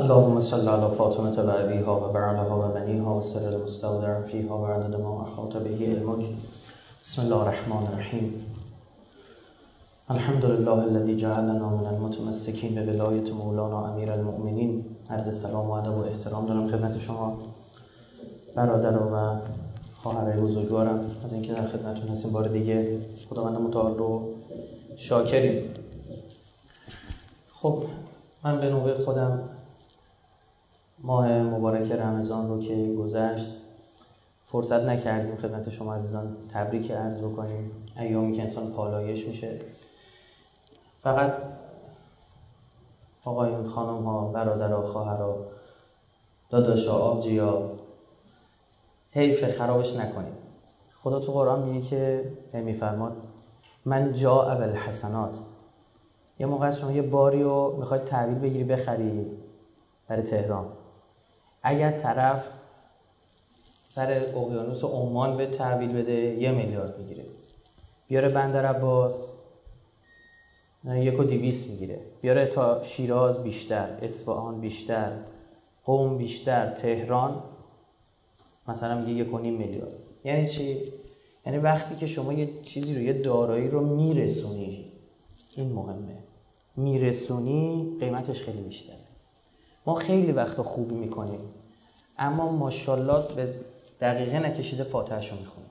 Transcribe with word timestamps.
اللهم 0.00 0.40
صل 0.40 0.68
على 0.68 0.94
فاطمة 0.98 1.36
و 1.38 1.50
أبيها 1.50 2.08
و 2.08 2.12
بعلها 2.12 2.56
و 2.58 2.72
بنيها 2.74 3.16
و 3.16 3.20
سر 3.20 3.48
المستودع 3.48 4.20
فيها 4.20 4.66
عدد 4.66 5.00
ما 5.00 5.22
أحاط 5.22 5.56
به 5.56 5.86
علمك 5.86 6.24
بسم 7.02 7.22
الله 7.22 7.36
الرحمن 7.42 7.86
الرحيم 7.86 8.46
الحمد 10.10 10.44
لله 10.44 10.84
الذي 10.84 11.16
جعلنا 11.16 11.68
من 11.68 11.86
المتمسكين 11.86 12.74
به 12.74 13.32
مولانا 13.32 13.92
امیر 13.92 14.12
المؤمنین. 14.12 14.84
عرض 15.10 15.42
سلام 15.42 15.70
و 15.70 15.72
ادب 15.72 15.98
و 15.98 16.04
احترام 16.04 16.46
دارم 16.46 16.68
خدمت 16.68 16.98
شما 16.98 17.38
برادر 18.56 18.98
و 18.98 19.36
خواهرای 20.02 20.40
بزرگوارم. 20.40 21.00
از 21.24 21.32
اینکه 21.32 21.52
در 21.52 21.66
خدمتتون 21.66 22.08
هستیم 22.08 22.32
بار 22.32 22.48
دیگه 22.48 22.98
خداوند 23.30 23.60
متعال 23.60 23.94
رو 23.94 24.28
شاکریم. 24.96 25.74
خب 27.52 27.84
من 28.44 28.60
به 28.60 28.70
نوبه 28.70 28.94
خودم 28.94 29.40
ماه 31.02 31.28
مبارک 31.28 31.92
رمضان 31.92 32.48
رو 32.48 32.62
که 32.62 32.94
گذشت 32.98 33.54
فرصت 34.46 34.84
نکردیم 34.84 35.36
خدمت 35.36 35.70
شما 35.70 35.94
عزیزان 35.94 36.36
تبریک 36.48 36.90
عرض 36.90 37.18
بکنیم. 37.18 37.70
ایامی 37.96 38.32
که 38.32 38.42
انسان 38.42 38.70
پالایش 38.70 39.26
میشه. 39.26 39.58
فقط 41.02 41.32
آقایون 43.24 43.66
خانم 43.66 44.04
ها 44.04 44.26
برادرها 44.26 44.82
خواهرها 44.82 45.38
داداشا 46.50 46.94
آبجیا 46.94 47.70
حیف 49.10 49.58
خرابش 49.58 49.96
نکنید. 49.96 50.34
خدا 51.02 51.20
تو 51.20 51.32
قرآن 51.32 51.60
میگه 51.60 51.86
که 51.86 52.24
میفرماد 52.60 53.12
من 53.84 54.12
جا 54.12 54.42
اول 54.42 54.74
حسنات 54.74 55.38
یه 56.38 56.46
موقع 56.46 56.70
شما 56.70 56.92
یه 56.92 57.02
باری 57.02 57.42
رو 57.42 57.76
می‌خواید 57.78 58.04
تحویل 58.04 58.38
بگیری 58.38 58.64
بخری 58.64 59.26
برای 60.08 60.22
تهران. 60.22 60.66
اگر 61.62 61.90
طرف 61.90 62.48
سر 63.88 64.12
اقیانوس 64.34 64.84
عمان 64.84 65.36
به 65.36 65.46
تحویل 65.46 65.92
بده 65.92 66.12
یه 66.12 66.50
میلیارد 66.50 66.98
می‌گیره. 66.98 67.24
بیاره 68.08 68.28
بندر 68.28 68.66
عباس 68.66 69.28
یک 70.84 71.20
و 71.20 71.24
دیویس 71.24 71.70
می‌گیره. 71.70 72.00
بیاره 72.20 72.46
تا 72.46 72.82
شیراز 72.82 73.42
بیشتر 73.42 73.98
اصفهان 74.02 74.60
بیشتر 74.60 75.12
قوم 75.84 76.18
بیشتر 76.18 76.70
تهران 76.70 77.42
مثلا 78.68 79.00
میگه 79.00 79.12
یک 79.12 79.34
و 79.34 79.38
نیم 79.38 79.54
میلیارد. 79.54 79.92
یعنی 80.24 80.46
چی؟ 80.48 80.92
یعنی 81.46 81.58
وقتی 81.58 81.96
که 81.96 82.06
شما 82.06 82.32
یه 82.32 82.62
چیزی 82.62 82.94
رو 82.94 83.00
یه 83.00 83.12
دارایی 83.12 83.68
رو 83.68 83.96
میرسونی 83.96 84.92
این 85.56 85.72
مهمه. 85.72 86.18
میرسونی 86.76 87.96
قیمتش 88.00 88.42
خیلی 88.42 88.62
بیشتره. 88.62 89.01
ما 89.86 89.94
خیلی 89.94 90.32
وقتا 90.32 90.62
خوبی 90.62 90.94
می‌کنیم. 90.94 91.40
اما 92.18 92.52
ماشاءالله 92.52 93.34
به 93.34 93.54
دقیقه 94.00 94.38
نکشیده 94.38 94.84
فاتحش 94.84 95.30
رو 95.30 95.38
می‌خونیم. 95.38 95.70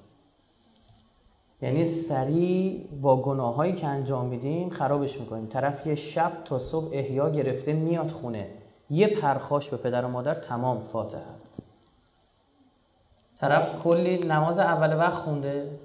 یعنی 1.62 1.86
سریع 1.86 2.88
با 3.02 3.22
گناهایی 3.22 3.76
که 3.76 3.88
انجام 3.88 4.26
میدیم 4.26 4.70
خرابش 4.70 5.20
می‌کنیم. 5.20 5.48
طرف 5.48 5.88
یه 5.88 5.96
شب 5.96 6.32
تا 6.46 6.60
صبح 6.60 6.90
احیا 6.92 7.30
گرفته 7.30 7.74
میاد 7.74 8.10
خونه. 8.10 8.48
یه 8.90 9.08
پرخاش 9.08 9.70
به 9.70 9.78
پدر 9.78 10.06
و 10.06 10.08
مادر 10.08 10.34
تمام 10.34 10.80
فاتحه. 10.94 11.22
طرف 13.40 13.84
کلی 13.84 14.18
نماز 14.18 14.60
اول 14.60 14.98
وقت 14.98 15.14
خونده. 15.14 15.80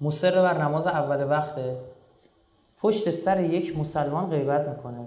مصر 0.00 0.42
بر 0.42 0.62
نماز 0.62 0.86
اول 0.86 1.30
وقته. 1.30 1.76
پشت 2.78 3.10
سر 3.10 3.40
یک 3.40 3.78
مسلمان 3.78 4.30
غیبت 4.30 4.68
می‌کنه. 4.68 5.06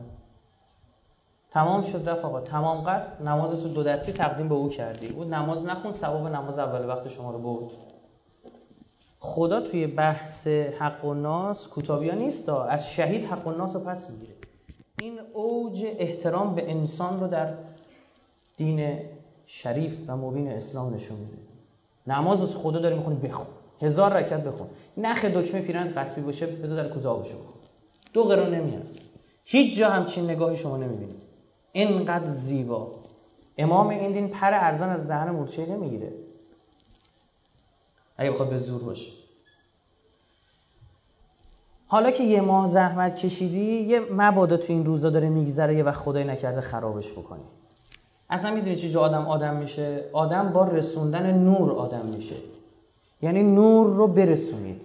تمام 1.52 1.84
شد 1.84 2.10
رفت 2.10 2.26
آقا. 2.26 2.42
تمام 2.42 2.82
قد 2.82 3.18
نماز 3.26 3.52
تو 3.52 3.68
دو 3.68 3.84
دستی 3.84 4.14
تقدیم 4.14 4.50
به 4.50 4.56
او 4.56 4.70
کردی. 4.70 5.08
او 5.08 5.24
نماز 5.24 5.66
نخون 5.66 5.92
ثواب 5.92 6.28
نماز 6.28 6.60
اول 6.60 6.88
وقت 6.88 7.08
شما 7.08 7.32
رو 7.32 7.40
برد. 7.40 7.72
خدا 9.20 9.62
توی 9.62 9.88
بحث 9.88 10.48
حق 10.48 11.06
و 11.06 11.14
ناس 11.14 11.68
کوتابیا 11.68 12.16
نیست 12.16 12.50
از 12.50 12.90
شهید 12.90 13.26
حق 13.26 13.48
و 13.48 13.52
ناس 13.52 13.76
رو 13.76 13.82
پس 13.82 14.12
می‌گیره. 14.12 14.34
این 15.02 15.20
اوج 15.34 15.86
احترام 15.98 16.56
به 16.56 16.72
انسان 16.72 17.20
رو 17.20 17.28
در 17.28 17.54
دین 18.58 19.00
شریف 19.46 19.94
و 20.08 20.18
مبین 20.18 20.48
اسلام 20.48 20.94
نشون 20.94 21.18
میده. 21.18 21.38
نماز 22.08 22.42
از 22.42 22.56
خدا 22.56 22.80
داری 22.80 22.96
می‌خونی 22.96 23.16
بخون. 23.16 23.48
هزار 23.82 24.14
رکعت 24.14 24.44
بخون. 24.44 24.68
نخ 24.98 25.26
دکمه 25.26 25.62
پیرن 25.62 25.94
قصبی 25.94 26.22
باشه 26.22 26.46
بذار 26.46 26.84
در 26.84 26.90
کوزه 26.90 27.10
بخون. 27.10 27.54
دو 28.14 28.24
قرون 28.24 28.56
نمیاد. 28.56 28.88
هیچ 29.44 29.78
جا 29.78 29.90
همچین 29.90 30.24
نگاهی 30.30 30.58
شما 30.58 30.78
نمی‌بینید. 30.78 31.31
اینقدر 31.72 32.28
زیبا. 32.28 32.92
امام 33.58 33.90
این 33.90 34.12
دین 34.12 34.28
پر 34.28 34.54
ارزان 34.54 34.90
از 34.90 35.08
دهن 35.08 35.30
مورچه 35.30 35.66
نمی‌گیره. 35.66 36.14
اگه 38.18 38.32
بخواد 38.32 38.50
به 38.50 38.58
زور 38.58 38.84
باشه. 38.84 39.12
حالا 41.88 42.12
که 42.12 42.24
یه 42.24 42.42
ماه 42.42 42.68
زحمت 42.68 43.16
کشیدی 43.16 43.82
یه 43.82 44.00
مبادا 44.00 44.58
تو 44.58 44.74
این 44.74 44.86
روزا 44.86 45.10
داره 45.10 45.30
میگذره 45.30 45.76
یه 45.76 45.84
وقت 45.84 46.00
خدای 46.00 46.24
نکرده 46.24 46.62
خرابش 46.62 47.12
بکنی. 47.12 47.44
اصلا 48.30 48.52
می‌دونی 48.52 48.76
چی 48.76 48.98
آدم 48.98 49.28
آدم 49.28 49.56
میشه؟ 49.56 50.06
آدم 50.14 50.50
با 50.50 50.64
رسوندن 50.64 51.38
نور 51.38 51.72
آدم 51.72 52.06
میشه. 52.06 52.36
یعنی 53.22 53.44
نور 53.44 53.88
رو 53.88 54.08
برسونید. 54.08 54.82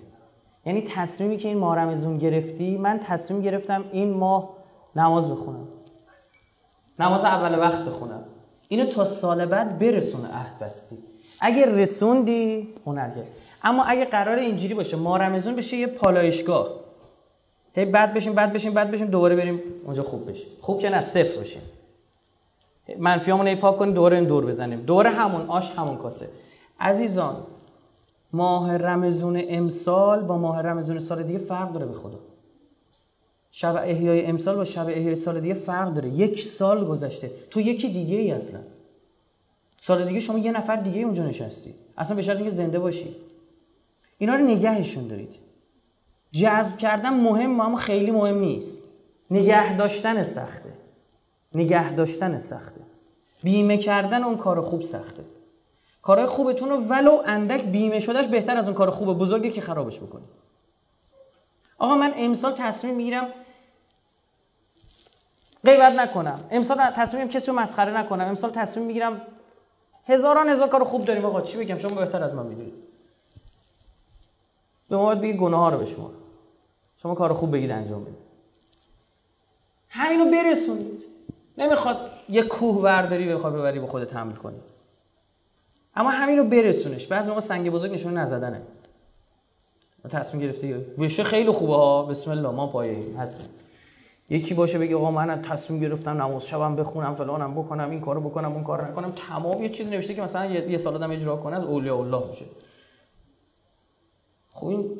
یعنی 0.66 0.82
تصمیمی 0.82 1.36
که 1.36 1.48
این 1.48 1.58
ماه 1.58 1.76
رمزون 1.76 2.18
گرفتی 2.18 2.76
من 2.76 3.00
تصمیم 3.02 3.40
گرفتم 3.40 3.84
این 3.92 4.12
ماه 4.12 4.56
نماز 4.96 5.30
بخونم. 5.30 5.68
نماز 7.00 7.24
اول 7.24 7.58
وقت 7.58 7.82
بخونم. 7.84 8.24
اینو 8.68 8.86
تا 8.86 9.04
سال 9.04 9.46
بعد 9.46 9.78
برسونه 9.78 10.28
عهد 10.28 10.58
بستی. 10.58 10.98
اگه 11.40 11.66
رسوندی 11.66 12.68
هنرگه 12.86 13.24
اما 13.62 13.84
اگه 13.84 14.04
قرار 14.04 14.36
اینجوری 14.38 14.74
باشه 14.74 14.96
ما 14.96 15.16
رمزون 15.16 15.56
بشه 15.56 15.76
یه 15.76 15.86
پالایشگاه. 15.86 16.68
هی 17.74 17.84
بعد 17.84 18.14
بشیم 18.14 18.32
بعد 18.32 18.52
بشیم 18.52 18.74
بعد 18.74 18.90
بشیم 18.90 19.06
دوباره 19.06 19.36
بریم 19.36 19.60
اونجا 19.84 20.02
خوب 20.02 20.30
بشیم. 20.30 20.48
خوب 20.60 20.80
که 20.80 20.90
نه 20.90 21.02
صفر 21.02 21.40
بشیم. 21.40 21.62
منفیامون 22.98 23.46
ای 23.46 23.56
پاک 23.56 23.76
کنیم 23.76 23.94
دوباره 23.94 24.16
این 24.16 24.26
دور 24.26 24.46
بزنیم. 24.46 24.80
دوباره 24.80 25.10
همون 25.10 25.46
آش 25.48 25.72
همون 25.78 25.96
کاسه. 25.96 26.28
عزیزان 26.80 27.36
ماه 28.32 28.76
رمزون 28.76 29.42
امسال 29.48 30.22
با 30.22 30.38
ماه 30.38 30.62
رمزون 30.62 30.98
سال 30.98 31.22
دیگه 31.22 31.38
فرق 31.38 31.72
داره 31.72 31.86
به 31.86 31.94
خدا. 31.94 32.18
شب 33.58 33.76
احیای 33.76 34.26
امسال 34.26 34.56
با 34.56 34.64
شب 34.64 34.86
احیای 34.88 35.16
سال 35.16 35.40
دیگه 35.40 35.54
فرق 35.54 35.94
داره. 35.94 36.08
یک 36.08 36.40
سال 36.40 36.84
گذشته. 36.84 37.30
تو 37.50 37.60
یکی 37.60 37.88
دیگه 37.88 38.16
ای 38.16 38.30
اصلا. 38.30 38.60
سال 39.76 40.04
دیگه 40.04 40.20
شما 40.20 40.38
یه 40.38 40.52
نفر 40.52 40.76
دیگه 40.76 41.00
اونجا 41.00 41.22
نشستی. 41.26 41.74
اصلا 41.98 42.16
به 42.16 42.22
شرط 42.22 42.36
اینکه 42.36 42.50
زنده 42.50 42.78
باشی. 42.78 43.16
اینا 44.18 44.34
رو 44.34 44.44
نگهشون 44.44 45.06
دارید. 45.08 45.34
جذب 46.32 46.76
کردن 46.76 47.10
مهم 47.10 47.60
اما 47.60 47.76
خیلی 47.76 48.10
مهم 48.10 48.38
نیست. 48.38 48.84
نگه 49.30 49.76
داشتن 49.76 50.22
سخته. 50.22 50.72
نگه 51.54 51.92
داشتن 51.92 52.38
سخته. 52.38 52.80
بیمه 53.42 53.78
کردن 53.78 54.24
اون 54.24 54.36
کار 54.36 54.60
خوب 54.60 54.82
سخته. 54.82 55.24
کارهای 56.02 56.26
خوبتون 56.26 56.68
رو 56.68 56.76
ولو 56.76 57.22
اندک 57.26 57.64
بیمه 57.64 58.00
شدهش 58.00 58.26
بهتر 58.26 58.56
از 58.56 58.66
اون 58.66 58.74
کار 58.74 58.90
خوب 58.90 59.18
بزرگی 59.18 59.50
که 59.50 59.60
خرابش 59.60 59.98
بکنید 59.98 60.28
آقا 61.78 61.94
من 61.96 62.12
امسال 62.16 62.52
تصمیم 62.52 62.94
می‌گیرم 62.94 63.26
غیبت 65.66 65.92
نکنم. 65.92 66.44
امسال 66.50 66.90
تصمیم 66.96 67.28
کسی 67.28 67.46
رو 67.46 67.52
مسخره 67.52 67.98
نکنم. 67.98 68.24
امسال 68.24 68.50
تصمیم 68.50 68.86
می‌گیرم 68.86 69.20
هزاران 70.06 70.48
هزار 70.48 70.68
کار 70.68 70.84
خوب 70.84 71.04
داریم. 71.04 71.24
آقا 71.24 71.40
چی 71.40 71.58
بگم؟ 71.58 71.78
شما 71.78 71.94
بهتر 72.00 72.22
از 72.22 72.34
من 72.34 72.46
می‌دونید. 72.46 72.74
به 74.88 74.96
ما 74.96 75.04
باید 75.04 75.20
بگید 75.20 75.36
گناه 75.36 75.60
ها 75.60 75.68
رو 75.68 75.78
به 75.78 75.86
شما. 75.86 76.10
شما 77.02 77.14
کار 77.14 77.32
خوب 77.32 77.52
بگید 77.52 77.70
انجام 77.70 78.04
بدید. 78.04 78.26
همینو 79.88 80.30
برسونید. 80.30 81.04
نمی‌خواد 81.58 82.10
یه 82.28 82.42
کوه 82.42 82.82
ورداری 82.82 83.34
بخواد 83.34 83.54
ببری 83.54 83.80
به 83.80 83.86
خودت 83.86 84.16
حمل 84.16 84.32
کنی. 84.32 84.60
اما 85.96 86.10
همینو 86.10 86.44
برسونش. 86.44 87.06
بعضی 87.06 87.28
موقع 87.28 87.40
سنگ 87.40 87.70
بزرگ 87.70 87.92
نشون 87.92 88.18
نزدنه. 88.18 88.62
تصمیم 90.10 90.42
گرفته 90.42 90.86
بشه 90.98 91.24
خیلی 91.24 91.50
خوبه 91.50 91.74
ها. 91.74 92.02
بسم 92.02 92.30
الله 92.30 92.50
ما 92.50 92.66
پایه 92.66 93.18
هستیم. 93.18 93.48
یکی 94.30 94.54
باشه 94.54 94.78
بگه 94.78 94.96
آقا 94.96 95.10
من 95.10 95.42
تصمیم 95.42 95.80
گرفتم 95.80 96.22
نماز 96.22 96.46
شبم 96.46 96.76
بخونم 96.76 97.14
فلانم 97.14 97.54
بکنم 97.54 97.90
این 97.90 98.00
کارو 98.00 98.20
بکنم 98.20 98.52
اون 98.52 98.64
کارو 98.64 98.84
نکنم. 98.84 99.12
تمام 99.28 99.62
یه 99.62 99.68
چیزی 99.68 99.90
نوشته 99.90 100.14
که 100.14 100.22
مثلا 100.22 100.46
یه, 100.46 100.78
سال 100.78 100.94
آدم 100.94 101.10
اجرا 101.10 101.36
کنه 101.36 101.56
از 101.56 101.64
اولیاء 101.64 101.98
الله 101.98 102.28
میشه 102.28 102.44
خب 104.50 104.66
این 104.66 104.90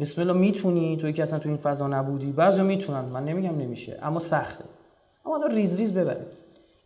بسم 0.00 0.20
الله 0.20 0.32
می‌تونی؟ 0.32 0.96
توی 0.96 1.12
که 1.12 1.22
اصلا 1.22 1.38
تو 1.38 1.48
این 1.48 1.58
فضا 1.58 1.86
نبودی؟ 1.86 2.32
بعضی 2.32 2.62
می‌تونن 2.62 3.00
من 3.00 3.24
نمیگم 3.24 3.58
نمیشه 3.58 3.98
اما 4.02 4.20
سخته. 4.20 4.64
اما 5.26 5.36
آدم 5.36 5.54
ریز 5.54 5.78
ریز 5.78 5.92
ببره. 5.94 6.26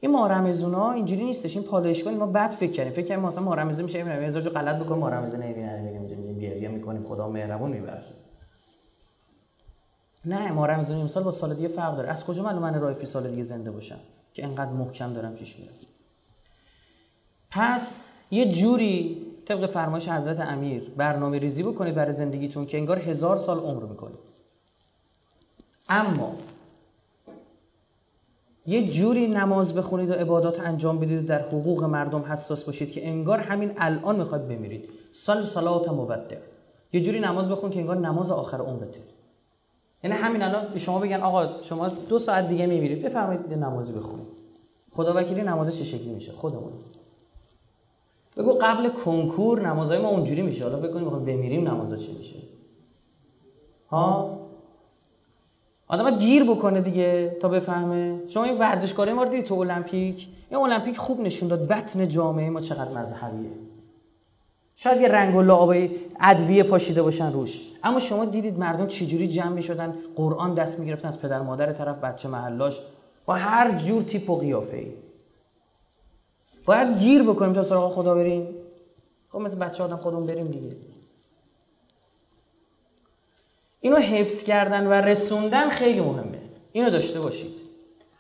این 0.01 0.13
ماه 0.13 0.33
رمضونا 0.33 0.91
اینجوری 0.91 1.25
نیستش 1.25 1.57
این 1.57 1.65
پالایشگاه 1.65 2.15
ما 2.15 2.27
بعد 2.27 2.51
فکر 2.51 2.73
کردیم. 2.73 2.93
فکر 2.93 3.07
کردیم 3.07 3.25
مثلا 3.25 3.45
ماه 3.45 3.57
رمضان 3.57 3.85
میشه 3.85 3.99
اینا 3.99 4.11
هزار 4.11 4.43
جو 4.43 4.51
غلط 4.51 4.77
بکنیم 4.77 5.01
ماه 5.01 5.11
رمضان 5.11 5.43
نمی‌بینیم 5.43 6.01
میگیم 6.01 6.39
گریه 6.39 6.69
می‌کنیم 6.69 7.05
خدا 7.05 7.29
مهربون 7.29 7.71
میبخشه. 7.71 8.15
نه 10.25 10.53
ما 10.53 10.67
رمضان 10.67 11.01
امسال 11.01 11.23
با 11.23 11.33
سال 11.33 11.55
دیگه 11.55 11.69
فرق 11.69 11.97
داره. 11.97 12.09
از 12.09 12.25
کجا 12.25 12.43
معلومه 12.43 12.71
من 12.71 12.81
رایفی 12.81 13.07
سال 13.07 13.29
دیگه 13.29 13.43
زنده 13.43 13.71
باشم؟ 13.71 13.99
که 14.35 14.45
انقدر 14.45 14.71
محکم 14.71 15.13
دارم 15.13 15.35
پیش 15.35 15.59
میرم. 15.59 15.73
پس 17.51 17.99
یه 18.31 18.53
جوری 18.53 19.27
طبق 19.45 19.67
فرمایش 19.67 20.09
حضرت 20.09 20.41
امیر 20.41 20.93
برنامه 20.97 21.39
ریزی 21.39 21.63
بکنید 21.63 21.95
برای 21.95 22.13
زندگیتون 22.13 22.67
که 22.67 22.79
انگار 22.79 22.99
هزار 22.99 23.37
سال 23.37 23.59
عمر 23.59 23.83
می‌کنید. 23.83 24.19
اما 25.89 26.35
یه 28.67 28.89
جوری 28.89 29.29
نماز 29.29 29.75
بخونید 29.75 30.11
و 30.11 30.13
عبادات 30.13 30.61
انجام 30.61 30.99
بدید 30.99 31.25
و 31.25 31.27
در 31.27 31.43
حقوق 31.43 31.85
مردم 31.85 32.21
حساس 32.21 32.65
باشید 32.65 32.93
که 32.93 33.09
انگار 33.09 33.39
همین 33.39 33.73
الان 33.79 34.17
می‌خواید 34.17 34.49
بمیرید. 34.49 34.89
سال 35.13 35.43
صلات 35.43 35.89
مبدع. 35.89 36.37
یه 36.93 37.01
جوری 37.01 37.21
نماز 37.21 37.49
بخون 37.49 37.71
که 37.71 37.81
انگار 37.81 37.97
نماز 37.97 38.31
آخر 38.31 38.59
عمرته. 38.59 39.01
یعنی 40.05 40.17
همین 40.17 40.43
الان 40.43 40.79
شما 40.79 40.99
بگن 40.99 41.21
آقا 41.21 41.63
شما 41.63 41.89
دو 41.89 42.19
ساعت 42.19 42.49
دیگه 42.49 42.67
میمیرید 42.67 43.03
بفرمایید 43.03 43.55
نمازی 43.55 43.93
بخونید 43.93 44.27
خدا 44.93 45.15
وکیلی 45.17 45.43
نماز 45.43 45.79
چه 45.79 45.85
شکلی 45.85 46.11
میشه؟ 46.11 46.33
خودمون. 46.33 46.73
بگو 48.37 48.53
قبل 48.53 48.89
کنکور 48.89 49.61
نمازهای 49.61 49.99
ما 49.99 50.09
اونجوری 50.09 50.43
میشه. 50.43 50.65
حالا 50.65 50.77
بکنیم 50.77 51.05
می‌خوایم 51.05 51.25
بمیریم 51.25 51.69
نمازها 51.69 51.97
چی 51.97 52.13
میشه؟ 52.13 52.37
ها؟ 53.91 54.41
آدم 55.89 56.19
گیر 56.19 56.45
بکنه 56.45 56.81
دیگه 56.81 57.37
تا 57.41 57.49
بفهمه. 57.49 58.21
شما 58.29 58.45
این 58.45 58.59
ورزشکاری 58.59 59.13
ما 59.13 59.23
رو 59.23 59.29
دیدید 59.31 59.47
تو 59.47 59.55
المپیک. 59.55 60.29
این 60.51 60.61
المپیک 60.61 60.99
خوب 60.99 61.21
نشون 61.21 61.49
داد 61.49 61.69
بطن 61.69 62.09
جامعه 62.09 62.51
ما 62.51 62.61
چقدر 62.61 62.99
مذهبیه. 62.99 63.51
شاید 64.83 65.01
یه 65.01 65.09
رنگ 65.09 65.35
و 65.35 65.43
لعابه 65.43 65.91
ادویه 66.21 66.63
پاشیده 66.63 67.03
باشن 67.03 67.33
روش. 67.33 67.61
اما 67.85 68.01
شما 68.01 68.25
دیدید 68.25 68.59
مردم 68.59 68.87
چجوری 68.87 69.29
جمع 69.29 69.53
می‌شدن؟ 69.53 69.95
قرآن 70.17 70.55
دست 70.55 70.79
می‌گرفتن 70.79 71.09
از 71.09 71.21
پدر 71.21 71.43
مادر 71.43 71.73
طرف 71.73 71.97
بچه 71.97 72.29
محلاش. 72.29 72.81
با 73.25 73.35
هر 73.35 73.79
جور 73.79 74.03
تیپ 74.03 74.31
و 74.31 74.39
قیافه 74.39 74.77
ای 74.77 74.93
باید 76.65 76.99
گیر 76.99 77.23
بکنیم 77.23 77.53
تا 77.53 77.63
سراغ 77.63 77.95
خدا 77.95 78.15
بریم. 78.15 78.49
خب 79.29 79.39
مثل 79.39 79.57
بچه 79.57 79.83
آدم 79.83 79.97
خودمون 79.97 80.27
بریم 80.27 80.49
دیگه. 80.49 80.77
اینو 83.81 83.97
حفظ 83.97 84.43
کردن 84.43 84.87
و 84.87 84.93
رسوندن 84.93 85.69
خیلی 85.69 86.01
مهمه. 86.01 86.39
اینو 86.73 86.91
داشته 86.91 87.21
باشید. 87.21 87.53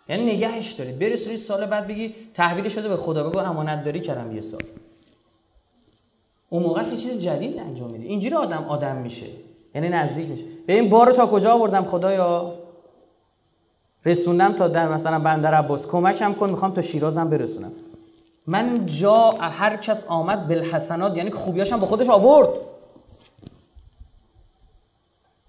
یعنی 0.09 0.37
نگهش 0.37 0.73
دارید. 0.73 0.99
برسونید 0.99 1.39
سال 1.39 1.67
بعد 1.67 1.87
بگی 1.87 2.15
تحویل 2.35 2.69
شده 2.69 2.89
به 2.89 2.97
خدا. 2.97 3.29
بگو 3.29 3.39
امانت 3.39 3.85
داری 3.85 4.01
کردم 4.01 4.37
یه 4.37 4.43
سال. 4.43 4.63
اون 6.51 6.63
موقع 6.63 6.83
یه 6.83 6.97
چیز 6.97 7.19
جدید 7.19 7.59
انجام 7.59 7.91
میده. 7.91 8.05
اینجوری 8.05 8.35
آدم 8.35 8.65
آدم 8.69 8.97
میشه. 8.97 9.27
یعنی 9.75 9.89
نزدیک 9.89 10.29
میشه. 10.29 10.45
به 10.67 10.73
این 10.73 10.91
بارو 10.91 11.13
تا 11.13 11.27
کجا 11.27 11.53
آوردم 11.53 11.85
خدایا؟ 11.85 12.55
رسوندم 14.05 14.53
تا 14.53 14.69
در 14.69 14.89
مثلا 14.89 15.19
بندر 15.19 15.55
عباس. 15.55 15.87
کمکم 15.87 16.35
کن 16.35 16.51
می‌خوام 16.51 16.75
تا 16.75 16.83
شیرازم 16.83 17.31
برسونم. 17.31 17.73
من 18.47 18.87
جا 18.87 19.31
هر 19.31 19.77
کس 19.77 20.07
آمد 20.09 20.49
بالحسنات 20.49 21.17
یعنی 21.17 21.31
خوبیاشم 21.31 21.81
با 21.81 21.87
خودش 21.87 22.09
آورد. 22.09 22.49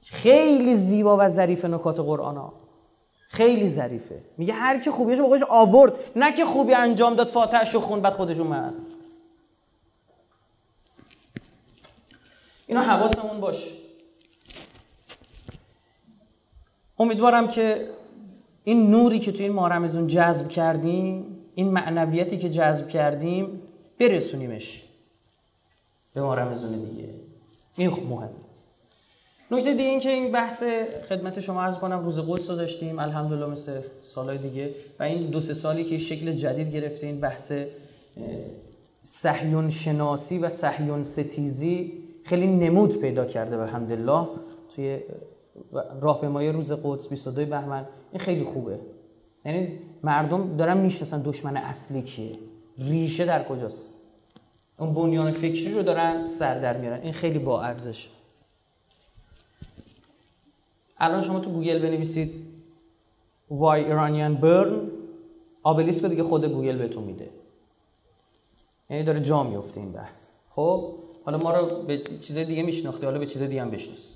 خیلی 0.04 0.76
زیبا 0.76 1.18
و 1.20 1.30
ظریف 1.30 1.66
نکات 1.66 2.00
قرآن 2.00 2.38
ها. 2.38 2.54
خیلی 3.30 3.70
ظریفه. 3.70 4.22
میگه 4.38 4.54
هر 4.54 4.80
کی 4.80 4.90
خوبیاشو 4.92 5.22
با 5.24 5.30
خودش 5.30 5.44
آورد. 5.50 5.94
نه 6.16 6.34
که 6.34 6.46
خوبی 6.46 6.74
انجام 6.74 7.16
داد 7.16 7.28
فاتحشو 7.28 7.80
خوند 7.80 8.02
بعد 8.02 8.14
خودش 8.14 8.40
اومد. 8.40 8.74
اینا 12.72 12.84
حواسمون 12.84 13.40
باش 13.40 13.68
امیدوارم 17.00 17.48
که 17.48 17.90
این 18.64 18.92
نوری 18.92 19.20
که 19.20 19.32
تو 19.32 19.44
این 19.44 19.52
ماه 19.52 20.08
جذب 20.08 20.50
کردیم 20.50 21.26
این 21.56 21.70
معنویتی 21.70 22.38
که 22.38 22.50
جذب 22.50 22.90
کردیم 22.90 23.62
برسونیمش 24.00 24.84
به 26.14 26.22
ما 26.22 26.36
رمزون 26.36 26.84
دیگه. 26.84 27.10
این 27.78 27.90
خوب 27.90 28.10
مهم. 28.10 28.30
نکته 29.52 29.72
دیگه 29.72 29.90
این 29.90 30.00
که 30.00 30.10
این 30.10 30.32
بحث 30.32 30.64
خدمت 31.10 31.40
شما 31.40 31.64
عرض 31.64 31.78
کنم 31.78 32.04
روز 32.04 32.20
قدس 32.20 32.50
رو 32.50 32.56
داشتیم 32.56 33.00
الحمدلله 33.00 33.46
مثل 33.46 33.82
سالهای 34.02 34.38
دیگه. 34.38 34.76
و 35.00 35.04
این 35.04 35.30
دو 35.30 35.42
سه 35.42 35.54
سالی 35.54 35.86
که 35.86 35.98
شکل 35.98 36.32
جدید 36.32 36.72
گرفته 36.72 37.08
این 37.08 37.20
بحث 37.20 37.52
صهیون 39.04 39.70
شناسی 39.70 40.38
و 40.38 40.50
صهیون 40.50 41.04
ستیزی 41.04 42.01
خیلی 42.24 42.48
نمود 42.48 42.98
پیدا 43.00 43.26
کرده 43.26 43.58
به 43.58 43.64
الحمدلله 43.64 44.28
توی 44.76 45.00
راهپیمایی 46.02 46.52
روز 46.52 46.72
قدس 46.72 47.08
22 47.08 47.46
بهمن 47.46 47.86
این 48.12 48.22
خیلی 48.22 48.44
خوبه. 48.44 48.80
یعنی 49.46 49.80
مردم 50.04 50.58
دارن 50.58 50.78
می‌شناسن 50.78 51.22
دشمن 51.22 51.58
اصلی 51.58 52.02
کیه. 52.02 52.36
ریشه 52.78 53.26
در 53.26 53.44
کجاست؟ 53.44 53.88
اون 54.80 54.94
بنیان 54.94 55.32
فکری 55.32 55.74
رو 55.74 55.84
دارن 55.84 56.28
سر 56.28 56.60
در 56.60 56.78
میارن. 56.78 57.02
این 57.02 57.14
خیلی 57.14 57.40
با 57.40 57.62
ارزش. 57.62 58.10
الان 60.98 61.22
شما 61.22 61.40
تو 61.40 61.50
گوگل 61.52 61.80
بنویسید 61.80 62.48
وای 63.50 63.84
ایرانیان 63.84 64.36
برن 64.36 64.82
آبلیسک 65.64 66.06
دیگه 66.06 66.24
خود 66.24 66.46
گوگل 66.46 66.78
بهتون 66.78 67.04
میده. 67.04 67.30
یعنی 68.90 69.04
داره 69.04 69.22
جا 69.22 69.44
میفته 69.44 69.80
این 69.80 69.92
بحث. 69.92 70.30
خب؟ 70.50 70.94
حالا 71.26 71.38
ما 71.38 71.56
رو 71.56 71.84
به 71.84 71.98
چیزای 71.98 72.46
دیگه 72.46 72.64
میشناخته 72.64 73.06
حالا 73.06 73.20
به 73.20 73.26
چیزای 73.26 73.48
دیگه 73.48 73.62
هم 73.62 73.72
بشناس. 73.72 74.12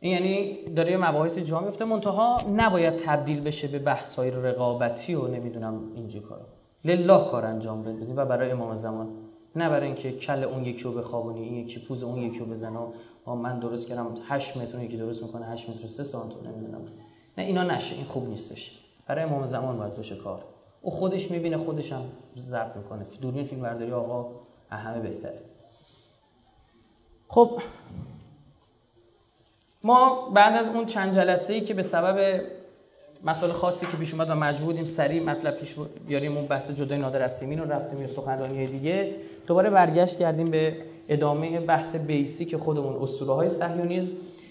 این 0.00 0.12
یعنی 0.12 0.58
داره 0.74 0.90
یه 0.90 0.96
مباحث 0.96 1.38
جا 1.38 1.60
میفته 1.60 1.84
منتها 1.84 2.40
نباید 2.54 2.96
تبدیل 2.96 3.40
بشه 3.40 3.68
به 3.68 3.78
بحث 3.78 4.14
های 4.14 4.30
رقابتی 4.30 5.14
و 5.14 5.26
نمی‌دونم 5.26 5.92
اینجا 5.94 6.20
کارا. 6.20 6.46
لله 6.84 7.30
کار 7.30 7.46
انجام 7.46 7.82
بدیم 7.82 8.16
و 8.16 8.24
برای 8.24 8.50
امام 8.50 8.76
زمان. 8.76 9.08
نه 9.56 9.68
برای 9.68 9.86
اینکه 9.86 10.12
کل 10.12 10.44
اون 10.44 10.64
یکی 10.64 10.82
رو 10.82 10.92
بخوابونی 10.92 11.42
این 11.42 11.54
یکی 11.54 11.80
پوز 11.80 12.02
اون 12.02 12.18
یکی 12.18 12.38
رو 12.38 12.46
بزنه 12.46 12.78
و 13.26 13.30
من 13.30 13.58
درست 13.58 13.88
کردم 13.88 14.14
8 14.28 14.56
متر 14.56 14.82
یکی 14.82 14.96
درست 14.96 15.22
می‌کنه 15.22 15.46
8 15.46 15.70
متر 15.70 15.84
و 15.84 15.88
3 15.88 16.04
سانتی 16.04 16.36
نمی‌دونم. 16.48 16.80
نه 17.38 17.44
اینا 17.44 17.62
نشه 17.62 17.94
این 17.94 18.04
خوب 18.04 18.28
نیستش. 18.28 18.78
برای 19.06 19.24
امام 19.24 19.46
زمان 19.46 19.78
باید 19.78 19.94
باشه 19.94 20.16
کار. 20.16 20.44
او 20.82 20.90
خودش 20.90 21.30
می‌بینه 21.30 21.56
خودش 21.56 21.92
هم 21.92 22.02
ضبط 22.38 22.76
می‌کنه. 22.76 23.06
دوربین 23.20 23.44
فیلم 23.44 23.62
برداری 23.62 23.92
آقا 23.92 24.45
همه 24.70 25.00
بهتره. 25.00 25.40
خب 27.28 27.60
ما 29.82 30.30
بعد 30.34 30.56
از 30.56 30.68
اون 30.68 30.86
چند 30.86 31.14
جلسه 31.14 31.52
ای 31.52 31.60
که 31.60 31.74
به 31.74 31.82
سبب 31.82 32.40
مسائل 33.24 33.52
خاصی 33.52 33.86
که 33.86 33.96
پیش 33.96 34.14
اومد 34.14 34.30
و 34.30 34.34
مجبور 34.34 34.66
بودیم 34.66 34.84
سریع 34.84 35.22
مطلب 35.22 35.56
پیش 35.56 35.74
بیاریم 36.06 36.36
اون 36.36 36.46
بحث 36.46 36.70
جدای 36.70 36.98
نادر 36.98 37.22
اسیمین 37.22 37.58
رو 37.58 37.72
رفتیم 37.72 38.00
یه 38.00 38.06
سخنرانی 38.06 38.66
دیگه 38.66 39.14
دوباره 39.46 39.70
برگشت 39.70 40.18
کردیم 40.18 40.50
به 40.50 40.76
ادامه 41.08 41.60
بحث 41.60 41.96
بیسیک 41.96 42.56
خودمون 42.56 43.02
اسطوره 43.02 43.32
های 43.32 43.48
صهیونیسم. 43.48 44.08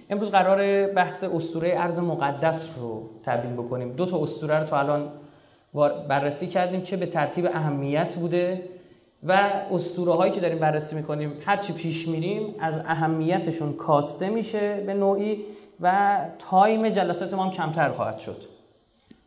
امروز 0.10 0.30
قرار 0.30 0.88
بحث 0.88 1.24
اسطوره 1.24 1.74
ارز 1.78 2.00
مقدس 2.00 2.66
رو 2.78 3.10
تبیین 3.26 3.54
بکنیم. 3.54 3.94
دو 3.94 4.06
تا 4.06 4.24
اسطوره 4.24 4.60
رو 4.60 4.66
تا 4.66 4.80
الان 4.80 5.12
بررسی 6.08 6.48
کردیم 6.48 6.82
که 6.82 6.98
به 6.98 7.06
ترتیب 7.06 7.46
اهمیت 7.46 8.14
بوده. 8.14 8.62
و 9.28 9.52
اسطوره 9.72 10.14
هایی 10.14 10.32
که 10.32 10.42
داریم 10.42 10.60
بررسی 10.60 10.96
می‌کنیم 10.96 11.34
هرچی 11.46 11.74
پیش 11.74 12.08
میریم 12.08 12.56
از 12.60 12.74
اهمیتشون 12.86 13.74
کاسته 13.74 14.30
میشه 14.30 14.84
به 14.86 14.94
نوعی 14.94 15.46
و 15.82 16.18
تایم 16.40 16.90
جلسات 16.90 17.34
ما 17.34 17.44
هم 17.44 17.52
کمتر 17.52 17.90
خواهد 17.90 18.18
شد. 18.18 18.42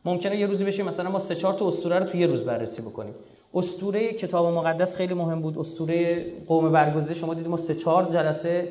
ممکنه 0.04 0.36
یه 0.36 0.46
روزی 0.46 0.64
بشیم 0.64 0.86
مثلا 0.86 1.10
ما 1.10 1.18
سه 1.18 1.34
چهار 1.34 1.54
تا 1.54 1.66
اسطوره 1.66 1.98
رو 1.98 2.04
تو 2.04 2.18
یه 2.18 2.26
روز 2.26 2.42
بررسی 2.42 2.82
بکنیم. 2.82 3.14
اسطوره 3.54 4.12
کتاب 4.12 4.46
مقدس 4.46 4.96
خیلی 4.96 5.14
مهم 5.14 5.42
بود. 5.42 5.58
اسطوره 5.58 6.26
قوم 6.46 6.72
برگزیده 6.72 7.14
شما 7.14 7.34
دیدیم 7.34 7.50
ما 7.50 7.56
سه 7.56 7.74
چهار 7.74 8.04
جلسه 8.04 8.68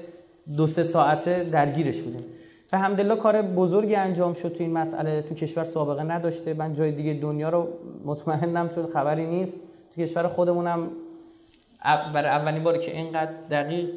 دو 0.58 0.68
سه 0.68 0.84
ساعته 0.84 1.44
درگیرش 1.44 2.02
بودیم. 2.02 2.26
و 2.74 2.78
همدلله 2.78 3.16
کار 3.16 3.42
بزرگی 3.42 3.96
انجام 3.96 4.34
شد 4.34 4.54
تو 4.54 4.64
این 4.64 4.74
مسئله. 4.74 5.22
تو 5.22 5.36
کشور 5.36 5.64
سابقه 5.64 6.04
نداشته. 6.04 6.54
من 6.54 6.74
جای 6.74 6.92
دیگه 6.92 7.14
دنیا 7.14 7.50
رو 7.50 7.68
مطمئنم 8.06 8.70
چون 8.70 8.88
خبری 8.88 9.26
نیست. 9.26 9.58
تو 9.96 10.02
کشور 10.02 10.28
خودمونم 10.28 10.90
برای 11.84 12.30
اولین 12.30 12.64
باری 12.64 12.80
که 12.80 12.98
اینقدر 12.98 13.32
دقیق 13.52 13.90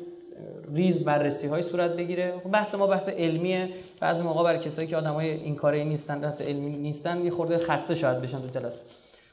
ریز 0.75 1.05
بررسی 1.05 1.47
های 1.47 1.63
صورت 1.63 1.91
بگیره. 1.91 2.35
خب 2.45 2.51
بحث 2.51 2.75
ما 2.75 2.87
بحث 2.87 3.09
علمیه. 3.09 3.69
بعضی 4.01 4.23
موقع 4.23 4.45
برای 4.45 4.59
کسایی 4.59 4.89
که 4.89 4.97
آدمای 4.97 5.31
این 5.31 5.55
کاره 5.57 5.85
نیستن 5.85 6.21
بحث 6.21 6.41
علمی 6.41 6.77
نیستن 6.77 7.25
یه 7.25 7.31
خورده 7.31 7.59
خسته 7.59 7.95
شاید 7.95 8.21
بشن 8.21 8.41
تو 8.41 8.47
جلسه. 8.47 8.81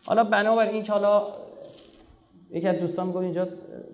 حالا 0.05 0.23
بنابراین 0.23 0.73
این 0.73 0.83
که 0.83 0.91
حالا 0.91 1.23
یکی 2.51 2.67
از 2.67 2.79
دوستان 2.79 3.11
گفت 3.11 3.23
اینجا 3.23 3.47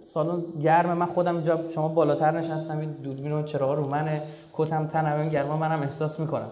سالن 0.04 0.44
گرمه 0.62 0.94
من 0.94 1.06
خودم 1.06 1.36
اینجا 1.36 1.70
شما 1.70 1.88
بالاتر 1.88 2.32
نشستم 2.32 2.80
این 2.80 2.92
دوربین 2.92 3.32
و 3.32 3.44
چراغ 3.44 3.72
رو 3.72 3.90
منه 3.90 4.22
کتم 4.54 4.88
تنم 4.88 5.30
گرما 5.30 5.58
منم 5.58 5.82
احساس 5.82 6.20
می‌کنم. 6.20 6.52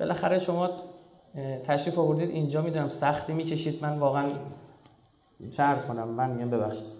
بالاخره 0.00 0.38
شما 0.38 0.70
تشریف 1.66 1.98
آوردید 1.98 2.30
اینجا 2.30 2.62
می‌دونم 2.62 2.88
سختی 2.88 3.32
می‌کشید. 3.32 3.82
من 3.82 3.98
واقعا 3.98 4.28
چه 5.56 5.64
کنم؟ 5.88 6.08
من 6.08 6.30
میگم 6.30 6.50
ببخشید. 6.50 6.95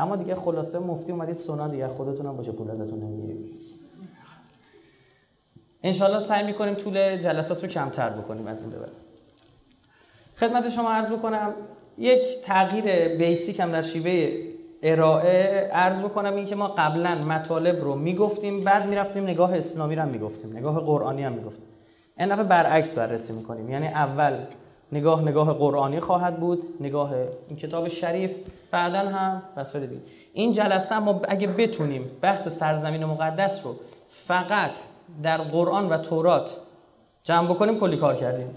اما 0.00 0.16
دیگه 0.16 0.34
خلاصه 0.34 0.78
مفتی 0.78 1.12
اومدید 1.12 1.36
سونا 1.36 1.68
دیگه 1.68 1.88
خودتون 1.88 2.26
هم 2.26 2.36
باشه 2.36 2.52
پول 2.52 2.70
ازتون 2.70 3.00
نمی‌گیریم. 3.00 3.58
انشالله 5.82 6.18
سعی 6.18 6.46
می‌کنیم 6.46 6.74
طول 6.74 7.16
جلسات 7.16 7.62
رو 7.64 7.70
کمتر 7.70 8.10
بکنیم 8.10 8.46
از 8.46 8.62
این 8.62 8.70
ببر 8.70 8.88
خدمت 10.36 10.68
شما 10.68 10.92
عرض 10.92 11.06
بکنم 11.06 11.54
یک 11.98 12.22
تغییر 12.44 13.08
بیسیک 13.16 13.60
هم 13.60 13.72
در 13.72 13.82
شیوه 13.82 14.46
ارائه 14.82 15.70
عرض 15.72 16.00
بکنم 16.00 16.34
این 16.34 16.46
که 16.46 16.54
ما 16.54 16.68
قبلا 16.68 17.14
مطالب 17.14 17.84
رو 17.84 17.94
می‌گفتیم 17.94 18.60
بعد 18.60 18.86
می‌رفتیم 18.86 19.22
نگاه 19.24 19.56
اسلامی 19.56 19.96
رو 19.96 20.08
می‌گفتیم 20.08 20.56
نگاه 20.56 20.80
قرآنی 20.80 21.22
هم 21.22 21.32
می‌گفتیم. 21.32 21.64
این 22.18 22.28
دفعه 22.28 22.44
برعکس 22.44 22.94
بررسی 22.94 23.32
می‌کنیم. 23.32 23.70
یعنی 23.70 23.86
اول 23.86 24.38
نگاه 24.92 25.22
نگاه 25.22 25.52
قرآنی 25.52 26.00
خواهد 26.00 26.40
بود 26.40 26.62
نگاه 26.80 27.14
این 27.48 27.56
کتاب 27.56 27.88
شریف 27.88 28.30
بعدا 28.70 28.98
هم 28.98 29.42
بسیار 29.56 29.86
دیگه. 29.86 30.02
این 30.32 30.52
جلسه 30.52 30.98
ما 30.98 31.20
اگه 31.28 31.46
بتونیم 31.46 32.10
بحث 32.20 32.48
سرزمین 32.48 33.04
مقدس 33.04 33.66
رو 33.66 33.76
فقط 34.10 34.70
در 35.22 35.38
قرآن 35.38 35.88
و 35.88 35.98
تورات 35.98 36.50
جمع 37.24 37.48
بکنیم 37.48 37.80
کلی 37.80 37.96
کار 37.96 38.16
کردیم. 38.16 38.54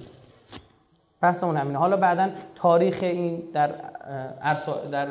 بحثمون 1.22 1.58
همینه. 1.58 1.78
حالا 1.78 1.98
بعدا 1.98 2.30
تاریخ 2.56 2.98
این 3.02 3.44
در 3.54 3.72
در 4.92 5.08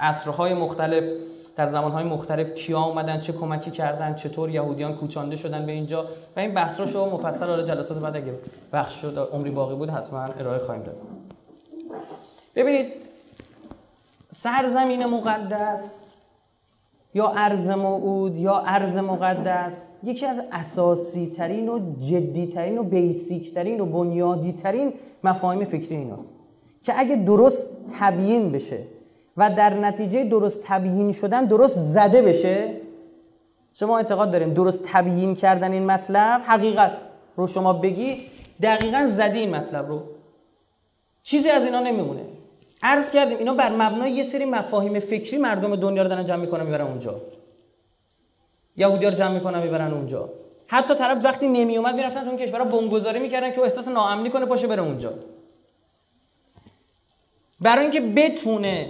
عصرهای 0.00 0.54
مختلف 0.54 1.04
در 1.56 1.66
زمانهای 1.66 2.04
مختلف 2.04 2.54
کیا 2.54 2.82
اومدن 2.82 3.20
چه 3.20 3.32
کمکی 3.32 3.70
کردن 3.70 4.14
چطور 4.14 4.50
یهودیان 4.50 4.94
کوچانده 4.94 5.36
شدن 5.36 5.66
به 5.66 5.72
اینجا. 5.72 6.04
و 6.36 6.40
این 6.40 6.54
بحث 6.54 6.80
رو 6.80 6.86
شما 6.86 7.16
مفصل 7.16 7.46
حالا 7.46 7.62
جلسات 7.62 7.98
بعد 7.98 8.16
اگه 8.16 8.34
بخش 8.72 9.00
شد 9.00 9.18
عمری 9.32 9.50
باقی 9.50 9.74
بود 9.74 9.90
حتما 9.90 10.24
ارائه 10.24 10.58
خواهیم 10.58 10.82
داد. 10.82 10.96
ببینید 12.54 12.92
سرزمین 14.30 15.06
مقدس 15.06 16.02
یا 17.14 17.28
ارز 17.28 17.68
موعود 17.68 18.36
یا 18.36 18.58
ارز 18.58 18.96
مقدس 18.96 19.86
یکی 20.02 20.26
از 20.26 20.42
اساسی 20.52 21.26
ترین 21.26 21.68
و 21.68 21.96
جدی 21.98 22.46
ترین 22.46 22.78
و 22.78 22.82
بیسیک 22.82 23.54
ترین 23.54 23.80
و 23.80 23.86
بنیادی 23.86 24.52
ترین 24.52 24.92
مفاهیم 25.24 25.64
فکری 25.64 25.96
ایناست 25.96 26.34
که 26.82 26.92
اگه 26.98 27.16
درست 27.16 27.70
تبیین 27.98 28.52
بشه 28.52 28.78
و 29.36 29.50
در 29.50 29.74
نتیجه 29.74 30.24
درست 30.24 30.62
تبیین 30.66 31.12
شدن 31.12 31.44
درست 31.44 31.78
زده 31.78 32.22
بشه؟ 32.22 32.76
شما 33.72 33.98
اعتقاد 33.98 34.30
داریم 34.30 34.54
درست 34.54 34.82
تبیین 34.86 35.34
کردن 35.36 35.72
این 35.72 35.86
مطلب؟ 35.86 36.42
حقیقت 36.46 36.92
رو 37.36 37.46
شما 37.46 37.72
بگی 37.72 38.22
دقیقا 38.62 39.06
زدی 39.06 39.38
این 39.38 39.54
مطلب 39.54 39.88
رو. 39.88 40.02
چیزی 41.22 41.50
از 41.50 41.64
اینا 41.64 41.80
نمیمونه. 41.80 42.22
عرض 42.82 43.10
کردیم 43.10 43.38
اینا 43.38 43.54
بر 43.54 43.72
مبنای 43.72 44.10
یه 44.10 44.24
سری 44.24 44.44
مفاهیم 44.44 45.00
فکری 45.00 45.38
مردم 45.38 45.76
دنیا 45.76 46.02
رو 46.02 46.08
دارن 46.08 46.26
جمع 46.26 46.40
می‌کنن 46.40 46.64
می‌برن 46.64 46.86
اونجا. 46.86 47.20
یهودی‌ها 48.76 49.10
رو 49.10 49.18
جمع 49.18 49.34
می‌کنن 49.34 49.62
می‌برن 49.62 49.92
اونجا. 49.92 50.28
حتی 50.66 50.94
طرف 50.94 51.24
وقتی 51.24 51.48
نمی 51.48 51.76
اومد 51.76 51.94
می‌رفتن 51.94 52.20
تو 52.20 52.28
اون 52.28 52.36
کشورها 52.36 52.64
بمبگذاری 52.64 53.18
می‌کردن 53.18 53.52
که 53.52 53.60
احساس 53.60 53.88
ناامنی 53.88 54.30
کنه 54.30 54.46
پاشه 54.46 54.66
بره 54.66 54.82
اونجا. 54.82 55.12
برای 57.60 57.82
اینکه 57.82 58.00
بتونه 58.00 58.88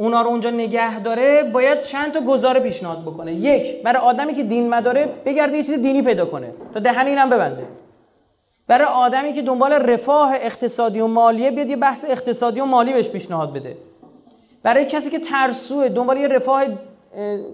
اونا 0.00 0.22
رو 0.22 0.28
اونجا 0.28 0.50
نگه 0.50 1.00
داره 1.00 1.42
باید 1.42 1.82
چند 1.82 2.12
تا 2.12 2.20
گزاره 2.20 2.60
پیشنهاد 2.60 3.02
بکنه. 3.02 3.32
یک 3.32 3.82
برای 3.82 4.02
آدمی 4.02 4.34
که 4.34 4.42
دین 4.42 4.68
مداره 4.68 5.08
بگرده 5.24 5.56
یه 5.56 5.64
چیز 5.64 5.78
دینی 5.78 6.02
پیدا 6.02 6.26
کنه. 6.26 6.52
تا 6.74 6.80
دهن 6.80 7.06
اینم 7.06 7.30
ببنده. 7.30 7.66
برای 8.66 8.86
آدمی 8.86 9.32
که 9.32 9.42
دنبال 9.42 9.72
رفاه 9.72 10.34
اقتصادی 10.34 11.00
و 11.00 11.06
مالیه 11.06 11.50
بیاد 11.50 11.68
یه 11.68 11.76
بحث 11.76 12.04
اقتصادی 12.08 12.60
و 12.60 12.64
مالی 12.64 12.92
بهش 12.92 13.08
پیشنهاد 13.08 13.52
بده. 13.52 13.76
برای 14.62 14.84
کسی 14.84 15.10
که 15.10 15.18
ترسوه 15.18 15.88
دنبال 15.88 16.16
یه 16.16 16.28
رفاه 16.28 16.64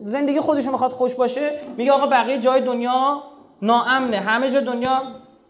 زندگی 0.04 0.40
خودشون 0.40 0.72
می‌خواد 0.72 0.90
خوش 0.90 1.14
باشه 1.14 1.50
میگه 1.76 1.92
آقا 1.92 2.06
بقیه 2.06 2.38
جای 2.38 2.60
دنیا 2.60 3.22
ناامنه. 3.62 4.16
همه 4.16 4.50
جا 4.50 4.60
دنیا 4.60 5.02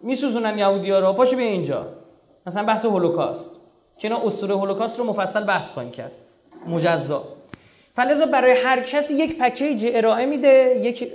میسوزونن 0.02 0.58
یهودی‌ها 0.58 0.98
رو. 0.98 1.12
پاشو 1.12 1.36
بیا 1.36 1.46
اینجا. 1.46 1.86
مثلا 2.46 2.62
بحث 2.62 2.84
هولوکاست. 2.84 3.50
که 3.98 4.08
اینا 4.08 4.26
اسطوره 4.26 4.54
هولوکاست 4.54 4.98
رو 4.98 5.04
مفصل 5.04 5.44
بحث 5.44 5.70
خواهیم 5.70 5.90
کرد. 5.90 6.12
مجزا. 6.66 7.24
فلذا 7.96 8.26
برای 8.26 8.52
هر 8.52 8.80
کسی 8.80 9.14
یک 9.14 9.38
پکیج 9.38 9.90
ارائه 9.94 10.26
میده 10.26 10.80
یک 10.82 11.12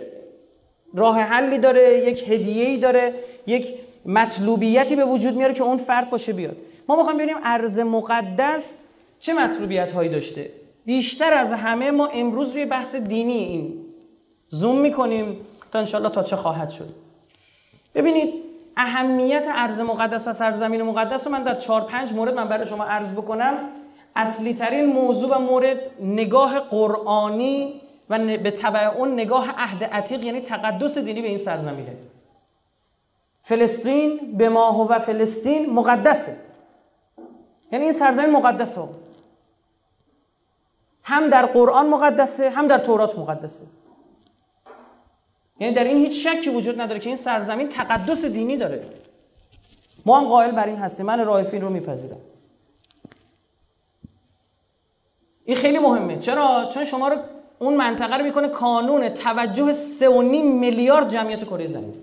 راه 0.93 1.19
حلی 1.19 1.57
داره 1.57 1.98
یک 1.98 2.29
هدیه‌ای 2.29 2.77
داره 2.77 3.13
یک 3.48 3.74
مطلوبیتی 4.05 4.95
به 4.95 5.05
وجود 5.05 5.36
میاره 5.36 5.53
که 5.53 5.63
اون 5.63 5.77
فرد 5.77 6.10
باشه 6.10 6.33
بیاد. 6.33 6.57
ما 6.88 6.95
می‌خوایم 6.95 7.17
ببینیم 7.17 7.38
ارز 7.43 7.79
مقدس 7.79 8.77
چه 9.19 9.33
مطلوبیت 9.33 9.91
هایی 9.91 10.10
داشته. 10.10 10.50
بیشتر 10.86 11.33
از 11.33 11.53
همه 11.53 11.91
ما 11.91 12.07
امروز 12.07 12.51
روی 12.51 12.65
بحث 12.65 12.95
دینی 12.95 13.38
این 13.38 13.86
زوم 14.50 14.77
می‌کنیم 14.77 15.38
تا 15.71 15.79
انشالله 15.79 16.10
تا 16.10 16.24
چه 16.24 16.36
خواهد 16.36 16.69
شد. 16.69 16.89
ببینید 17.95 18.33
اهمیت 18.77 19.45
ارز 19.48 19.79
مقدس 19.79 20.27
و 20.27 20.33
سرزمین 20.33 20.81
مقدس 20.81 21.27
رو 21.27 21.33
من 21.33 21.43
در 21.43 21.55
چهار 21.55 21.81
پنج 21.81 22.13
مورد 22.13 22.33
من 22.33 22.48
برای 22.48 22.67
شما 22.67 22.83
عرض 22.83 23.13
بکنم. 23.13 23.55
اصلی 24.15 24.53
ترین 24.53 24.86
موضوع 24.86 25.38
و 25.38 25.39
مورد 25.39 25.89
نگاه 26.00 26.60
قرآنی 26.60 27.82
و 28.10 28.38
به 28.38 28.51
تبع 28.51 28.96
اون 28.98 29.13
نگاه 29.13 29.51
عهد 29.58 29.84
عتیق 29.84 30.25
یعنی 30.25 30.41
تقدس 30.41 30.98
دینی 30.98 31.22
به 31.22 31.27
این 31.27 31.38
سرزمینه. 31.38 31.98
فلسطین 33.44 34.38
به 34.38 34.50
ما 34.50 34.88
و 34.89 35.00
فلسطین 35.00 35.74
مقدسه. 35.74 36.38
یعنی 37.72 37.84
این 37.84 37.94
سرزمین 37.94 38.32
مقدسه. 38.32 38.82
هم 41.03 41.30
در 41.30 41.46
قرآن 41.46 41.89
مقدسه 41.89 42.50
هم 42.50 42.68
در 42.68 42.77
تورات 42.77 43.20
مقدسه. 43.20 43.63
یعنی 45.60 45.74
در 45.74 45.84
این 45.84 45.98
هیچ 45.98 46.27
شکی 46.27 46.50
وجود 46.50 46.82
نداره 46.82 47.00
که 47.00 47.10
این 47.10 47.15
سرزمین 47.15 47.70
تقدس 47.70 48.25
دینی 48.25 48.58
داره. 48.58 48.86
ما 50.06 50.20
هم 50.20 50.27
قائل 50.27 50.51
بر 50.51 50.65
این 50.65 50.77
هستیم. 50.77 51.06
من 51.06 51.25
رایفین 51.25 51.62
رو 51.62 51.70
میپذیرم. 51.70 52.18
این 55.51 55.60
خیلی 55.60 55.79
مهمه. 55.79 56.17
چرا؟ 56.17 56.70
چون 56.74 56.86
شما 56.86 57.08
رو 57.08 57.17
اون 57.60 57.74
منطقه 57.74 58.17
رو 58.17 58.24
می‌کنه 58.24 58.48
کانون 58.48 59.10
توجه 59.10 59.74
3.5 59.74 60.08
میلیارد 60.43 61.10
جمعیت 61.10 61.43
کره 61.43 61.67
زمین. 61.67 61.93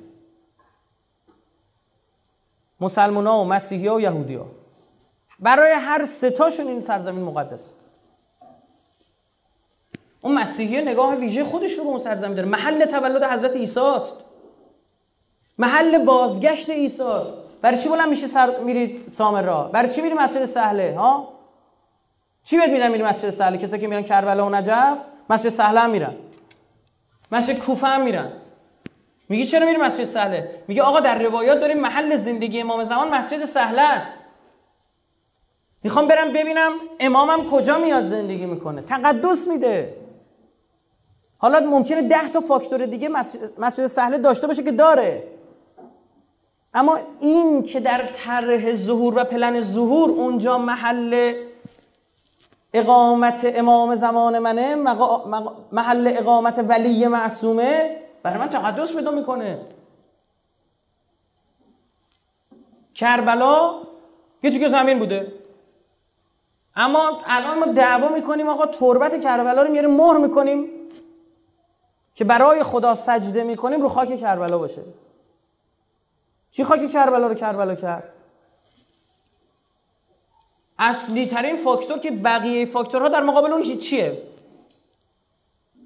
مسلمان 2.80 3.26
ها 3.26 3.40
و 3.40 3.44
مسیحی 3.44 3.86
ها 3.86 3.94
و 3.94 4.00
یهودی 4.00 4.34
ها. 4.34 4.46
برای 5.40 5.72
هر 5.72 6.04
ستاشون 6.04 6.66
این 6.66 6.80
سرزمین 6.80 7.24
مقدس. 7.24 7.72
اون 10.22 10.34
مسیحی 10.34 10.82
نگاه 10.82 11.14
ویژه 11.14 11.44
خودش 11.44 11.72
رو 11.72 11.84
به 11.84 11.90
اون 11.90 11.98
سرزمین 11.98 12.34
داره. 12.34 12.48
محل 12.48 12.84
تولد 12.84 13.22
حضرت 13.22 13.56
عیسی 13.56 13.80
است. 13.80 14.14
محل 15.58 16.04
بازگشت 16.04 16.70
عیسی 16.70 17.02
است. 17.02 17.32
برای 17.62 17.78
چی 17.78 17.88
بلند 17.88 18.08
میشه 18.08 18.26
سر 18.26 18.60
میرید 18.60 19.08
سامرا؟ 19.08 19.70
برای 19.72 19.90
چی 19.90 20.00
میری 20.00 20.14
مسجد 20.14 20.44
سهله؟ 20.44 20.96
ها؟ 20.98 21.37
چی 22.48 22.56
بهت 22.56 22.70
میدن 22.70 22.90
میری 22.90 23.02
مسجد 23.02 23.30
سهله 23.30 23.58
کسایی 23.58 23.80
که 23.80 23.86
میرن 23.88 24.02
کربلا 24.02 24.46
و 24.46 24.50
نجف 24.50 24.98
مسجد 25.30 25.48
سهله 25.48 25.80
هم 25.80 25.90
میرن. 25.90 26.14
مسجد 27.32 27.58
کوفه 27.58 27.86
هم 27.86 28.04
میرن. 28.04 28.32
میگه 29.28 29.46
چرا 29.46 29.66
میری 29.66 29.78
مسجد 29.78 30.04
سهله 30.04 30.62
میگه 30.68 30.82
آقا 30.82 31.00
در 31.00 31.22
روایات 31.22 31.60
داریم 31.60 31.80
محل 31.80 32.16
زندگی 32.16 32.60
امام 32.60 32.84
زمان 32.84 33.08
مسجد 33.08 33.44
سهله 33.44 33.82
است. 33.82 34.14
می‌خوام 35.82 36.08
برم 36.08 36.32
ببینم 36.32 36.72
امامم 37.00 37.50
کجا 37.50 37.78
میاد 37.78 38.06
زندگی 38.06 38.46
می‌کنه. 38.46 38.82
تقدس 38.82 39.48
میده. 39.48 39.96
حالا 41.38 41.60
ممکنه 41.60 42.02
ده 42.02 42.28
تا 42.28 42.40
فاکتور 42.40 42.86
دیگه 42.86 43.08
مسجد 43.58 43.86
سهله 43.86 44.18
داشته 44.18 44.46
باشه 44.46 44.62
که 44.62 44.72
داره. 44.72 45.22
اما 46.74 46.98
این 47.20 47.62
که 47.62 47.80
در 47.80 48.02
طرح 48.12 48.72
ظهور 48.72 49.18
و 49.18 49.24
پلن 49.24 49.60
ظهور 49.60 50.10
اونجا 50.10 50.58
محل 50.58 51.34
اقامت 52.72 53.40
امام 53.44 53.94
زمان 53.94 54.38
منه 54.38 54.74
محل 55.72 56.12
اقامت 56.16 56.64
ولی 56.68 57.06
معصومه. 57.06 57.96
برای 58.22 58.38
من 58.38 58.48
تقدس 58.48 58.92
پیدا 58.92 59.10
می‌کنه. 59.10 59.58
کربلا 62.94 63.74
یه 64.42 64.50
توی 64.50 64.68
زمین 64.68 64.98
بوده. 64.98 65.32
اما 66.76 67.22
الان 67.26 67.58
ما 67.58 67.66
دعوا 67.66 68.08
می‌کنیم 68.08 68.48
آقا 68.48 68.66
تربت 68.66 69.20
کربلا 69.20 69.62
رو 69.62 69.70
میاریم 69.70 69.90
مهر 69.90 70.16
می‌کنیم 70.16 70.68
که 72.14 72.24
برای 72.24 72.62
خدا 72.62 72.94
سجده 72.94 73.42
می‌کنیم 73.44 73.82
رو 73.82 73.88
خاک 73.88 74.16
کربلا 74.16 74.58
باشه. 74.58 74.82
چی 76.50 76.64
خاک 76.64 76.90
کربلا 76.90 77.26
رو 77.26 77.34
کربلا 77.34 77.74
کرد؟ 77.74 78.12
اصلی 80.78 81.26
ترین 81.26 81.56
فاکتور 81.56 81.98
که 81.98 82.10
بقیه 82.10 82.64
فاکتورها 82.64 83.08
در 83.08 83.22
مقابل 83.22 83.52
اون 83.52 83.78
چیه؟ 83.78 84.22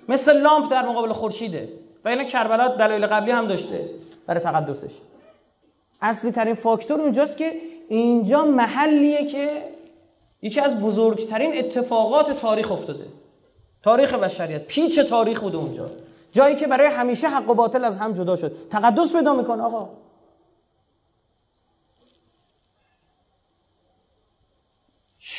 مثل 0.09 0.41
لامپ 0.41 0.71
در 0.71 0.89
مقابل 0.89 1.13
خورشیده. 1.13 1.69
و 2.05 2.09
اینا 2.09 2.25
کربلا 2.25 2.69
دلایل 2.69 3.07
قبلی 3.07 3.31
هم 3.31 3.47
داشته 3.47 3.91
برای 4.27 4.41
تقدسش. 4.41 4.95
اصلی 6.03 6.31
ترین 6.31 6.55
فاکتور 6.55 7.01
اونجاست 7.01 7.37
که 7.37 7.61
اینجا 7.89 8.45
محلیه 8.45 9.27
که 9.27 9.63
یکی 10.43 10.61
از 10.61 10.81
بزرگترین 10.81 11.59
اتفاقات 11.59 12.31
تاریخ 12.41 12.73
افتاده. 12.73 13.07
تاریخ 13.83 14.15
بشریت. 14.15 14.67
پیچ 14.67 14.99
تاریخ 15.01 15.41
بوده 15.41 15.57
اونجا. 15.57 15.91
جایی 16.33 16.57
که 16.57 16.67
برای 16.67 16.87
همیشه 16.87 17.29
حق 17.29 17.51
و 17.51 17.55
باطل 17.55 17.85
از 17.85 17.99
هم 17.99 18.13
جدا 18.13 18.37
شد. 18.37 18.69
تقدس 18.71 19.13
پیدا 19.13 19.35
می‌کنه 19.35 19.63
آقا. 19.63 19.89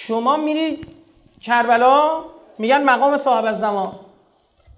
شما 0.07 0.37
میری 0.37 0.81
کربلا 1.41 2.23
میگن 2.57 2.83
مقام 2.83 3.17
صاحب 3.17 3.45
از 3.45 3.59
زمان 3.59 3.91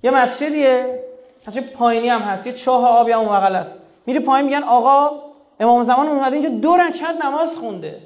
یه 0.03 0.11
مسجدیه 0.11 1.03
هرچه 1.45 1.61
پایینی 1.61 2.09
هم 2.09 2.21
هست 2.21 2.47
یه 2.47 2.53
چاه 2.53 2.87
آبی 2.87 3.11
هم 3.11 3.19
اون 3.19 3.35
است 3.35 3.75
میری 4.05 4.19
پایین 4.19 4.45
میگن 4.45 4.63
آقا 4.63 5.21
امام 5.59 5.83
زمان 5.83 6.07
اومده 6.07 6.35
اینجا 6.35 6.49
دو 6.49 6.77
رکعت 6.77 7.25
نماز 7.25 7.57
خونده. 7.57 8.01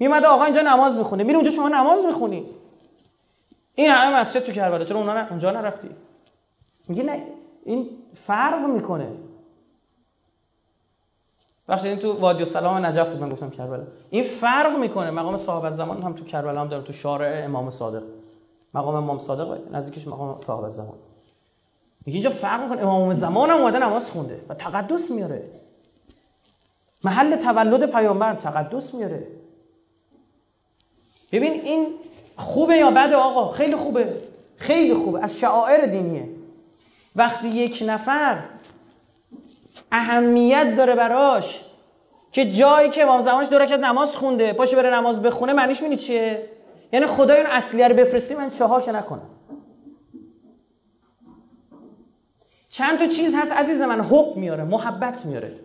میمده 0.00 0.26
آقا 0.26 0.44
اینجا 0.44 0.60
نماز 0.60 0.96
می‌خونه. 0.96 1.24
میری 1.24 1.34
اونجا 1.34 1.50
شما 1.50 1.68
نماز 1.68 2.04
می‌خونی. 2.04 2.46
این 3.74 3.90
همه 3.90 4.20
مسجد 4.20 4.40
تو 4.40 4.52
کربلا. 4.52 4.84
چرا 4.84 5.26
اونجا 5.30 5.50
نرفتی؟ 5.50 5.88
میگه 6.88 7.02
نه 7.02 7.22
این 7.64 7.88
فرق 8.26 8.66
می‌کنه. 8.66 9.06
بخش 11.68 11.84
این 11.84 11.98
تو 11.98 12.12
وادی 12.12 12.38
السلام 12.38 12.86
نجف 12.86 13.10
بود 13.10 13.20
من 13.20 13.28
گفتم 13.28 13.50
کربلا. 13.50 13.86
این 14.10 14.24
فرق 14.24 14.78
می‌کنه. 14.78 15.10
مقام 15.10 15.36
صاحب 15.36 15.70
زمان 15.70 16.02
هم 16.02 16.12
تو 16.12 16.24
کربلا 16.24 16.60
هم 16.60 16.68
داره 16.68 16.82
تو 16.82 16.92
شارع 16.92 17.44
امام 17.44 17.70
صادق. 17.70 18.02
مقام 18.74 18.94
امام 18.94 19.18
صادق 19.18 19.58
نزدیکش 19.72 20.06
مقام 20.06 20.38
صاحب 20.38 20.68
زمان. 20.68 20.94
میگه 22.06 22.16
اینجا 22.16 22.30
فرق 22.30 22.62
می‌کنه. 22.62 22.82
امام 22.82 23.14
زمان 23.14 23.50
هم 23.50 23.58
اومده 23.58 23.78
نماز 23.78 24.10
خونده 24.10 24.40
و 24.48 24.54
تقدس 24.54 25.10
میاره. 25.10 25.50
محل 27.04 27.36
تولد 27.36 27.90
پیامبر 27.90 28.34
تقدس 28.34 28.94
میاره. 28.94 29.26
ببین 31.32 31.52
این 31.52 31.86
خوبه 32.36 32.76
یا 32.76 32.90
بده 32.90 33.16
آقا؟ 33.16 33.52
خیلی 33.52 33.76
خوبه. 33.76 34.22
خیلی 34.56 34.94
خوبه. 34.94 35.20
از 35.20 35.36
شعائر 35.36 35.86
دینیه. 35.86 36.28
وقتی 37.16 37.48
یک 37.48 37.84
نفر 37.86 38.42
اهمیت 39.92 40.74
داره 40.76 40.94
براش 40.94 41.60
که 42.32 42.50
جایی 42.50 42.90
که 42.90 43.02
امام 43.02 43.20
زمانش 43.20 43.48
دو 43.48 43.58
رکعت 43.58 43.80
نماز 43.80 44.16
خونده 44.16 44.52
پاشه 44.52 44.76
بره 44.76 44.94
نماز 44.94 45.22
بخونه 45.22 45.52
معنیش 45.52 45.82
می‌دونی 45.82 45.96
چیه؟ 45.96 46.48
یعنی 46.92 47.06
خدای 47.06 47.36
اون 47.36 47.46
اصلیه 47.46 47.88
رو 47.88 47.94
بفرستی 47.94 48.34
من 48.34 48.50
چه 48.50 48.64
که 48.84 48.92
نکنم. 48.92 49.30
چند 52.68 52.98
تا 52.98 53.06
چیز 53.06 53.34
هست 53.34 53.52
عزیز 53.52 53.80
من 53.80 54.00
حب 54.00 54.36
میاره 54.36 54.64
محبت 54.64 55.26
میاره. 55.26 55.56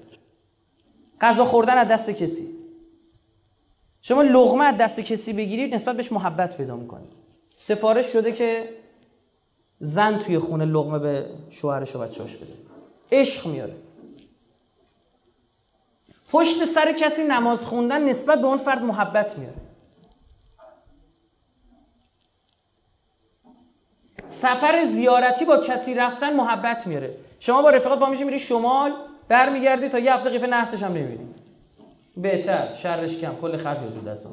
غذا 1.21 1.45
خوردن 1.45 1.77
از 1.77 1.87
دست 1.87 2.09
کسی. 2.09 2.57
شما 4.01 4.21
لغمه 4.21 4.65
از 4.65 4.77
دست 4.77 4.99
کسی 4.99 5.33
بگیرید 5.33 5.75
نسبت 5.75 5.97
بهش 5.97 6.11
محبت 6.11 6.57
پیدا 6.57 6.75
می‌کنید. 6.75 7.09
سفارش 7.57 8.05
شده 8.05 8.31
که 8.31 8.63
زن 9.79 10.19
توی 10.19 10.39
خونه 10.39 10.65
لغمه 10.65 10.99
به 10.99 11.25
شوهرش 11.49 11.95
و 11.95 11.99
بچه‌اش 11.99 12.35
بده. 12.35 12.53
عشق 13.11 13.47
میاره. 13.47 13.75
پشت 16.31 16.65
سر 16.65 16.91
کسی 16.91 17.23
نماز 17.23 17.65
خوندن 17.65 18.09
نسبت 18.09 18.41
به 18.41 18.47
اون 18.47 18.57
فرد 18.57 18.83
محبت 18.83 19.37
میاره. 19.37 19.55
سفر 24.29 24.83
زیارتی 24.83 25.45
با 25.45 25.57
کسی 25.57 25.93
رفتن 25.93 26.35
محبت 26.35 26.87
میاره. 26.87 27.13
شما 27.39 27.61
با 27.61 27.69
رفیقات 27.69 27.99
با 27.99 28.09
میشه 28.09 28.23
میری 28.23 28.39
شمال 28.39 28.93
برمیگردی 29.27 29.89
تا 29.89 29.99
یه 29.99 30.13
هفته 30.13 30.29
قیف 30.29 30.43
نحسش 30.43 30.83
هم 30.83 30.93
نمیری 30.93 31.27
بهتر 32.17 32.75
شرش 32.75 33.17
کم 33.17 33.35
کل 33.41 33.57
خرج 33.57 33.77
وجود 33.77 34.05
دست 34.05 34.27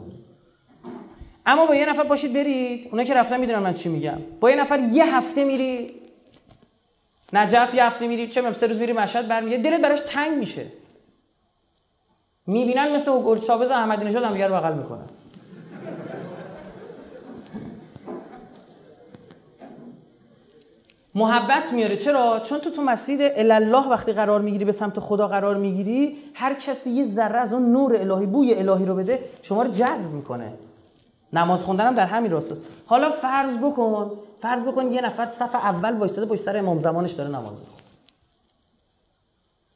اما 1.46 1.66
با 1.66 1.74
یه 1.74 1.86
نفر 1.86 2.02
باشید 2.02 2.32
برید 2.32 2.88
اونا 2.90 3.04
که 3.04 3.14
رفتن 3.14 3.40
می‌دونن 3.40 3.58
من 3.58 3.74
چی 3.74 3.88
میگم. 3.88 4.18
با 4.40 4.50
یه 4.50 4.56
نفر 4.56 4.78
یه 4.78 5.16
هفته 5.16 5.44
میری 5.44 5.94
نجف 7.32 7.74
یه 7.74 7.84
هفته 7.84 8.06
میری 8.06 8.28
چه 8.28 8.52
سه 8.52 8.66
روز 8.66 8.78
میری 8.78 8.92
مشهد 8.92 9.28
برمیگردی 9.28 9.62
دلت 9.62 9.80
براش 9.80 10.00
تنگ 10.00 10.38
میشه. 10.38 10.66
می‌بینن 12.46 12.92
مثل 12.92 13.12
گل 13.22 13.38
چاوز 13.38 13.70
احمدی 13.70 14.04
نژاد 14.04 14.24
هم 14.24 14.32
دیگه 14.32 14.48
بغل 14.48 14.74
می‌کنن. 14.74 15.04
محبت 21.14 21.72
میاره. 21.72 21.96
چرا؟ 21.96 22.40
چون 22.40 22.58
تو 22.58 22.70
تو 22.70 22.82
مسیر 22.82 23.20
الله 23.36 23.88
وقتی 23.88 24.12
قرار 24.12 24.40
می‌گیری 24.40 24.64
به 24.64 24.72
سمت 24.72 25.00
خدا 25.00 25.28
قرار 25.28 25.56
می‌گیری 25.56 26.18
هر 26.34 26.54
کسی 26.54 26.90
یه 26.90 27.04
ذره 27.04 27.38
از 27.38 27.52
اون 27.52 27.72
نور 27.72 27.96
الهی 27.96 28.26
بوی 28.26 28.54
الهی 28.54 28.84
رو 28.84 28.94
بده 28.94 29.18
شما 29.42 29.62
رو 29.62 29.70
جذب 29.70 30.10
می‌کنه. 30.10 30.52
نماز 31.32 31.64
خوندن 31.64 31.86
هم 31.86 31.94
در 31.94 32.06
همین 32.06 32.30
راستاست 32.30 32.62
حالا 32.86 33.10
فرض 33.10 33.56
بکن 33.56 34.10
فرض 34.42 34.62
بکن 34.62 34.92
یه 34.92 35.00
نفر 35.00 35.26
صف 35.26 35.54
اول 35.54 35.96
وایساده 35.98 36.26
پشت 36.26 36.42
سر 36.42 36.56
امام 36.56 36.78
زمانش 36.78 37.12
داره 37.12 37.30
نماز 37.30 37.52
می‌خونه. 37.52 37.82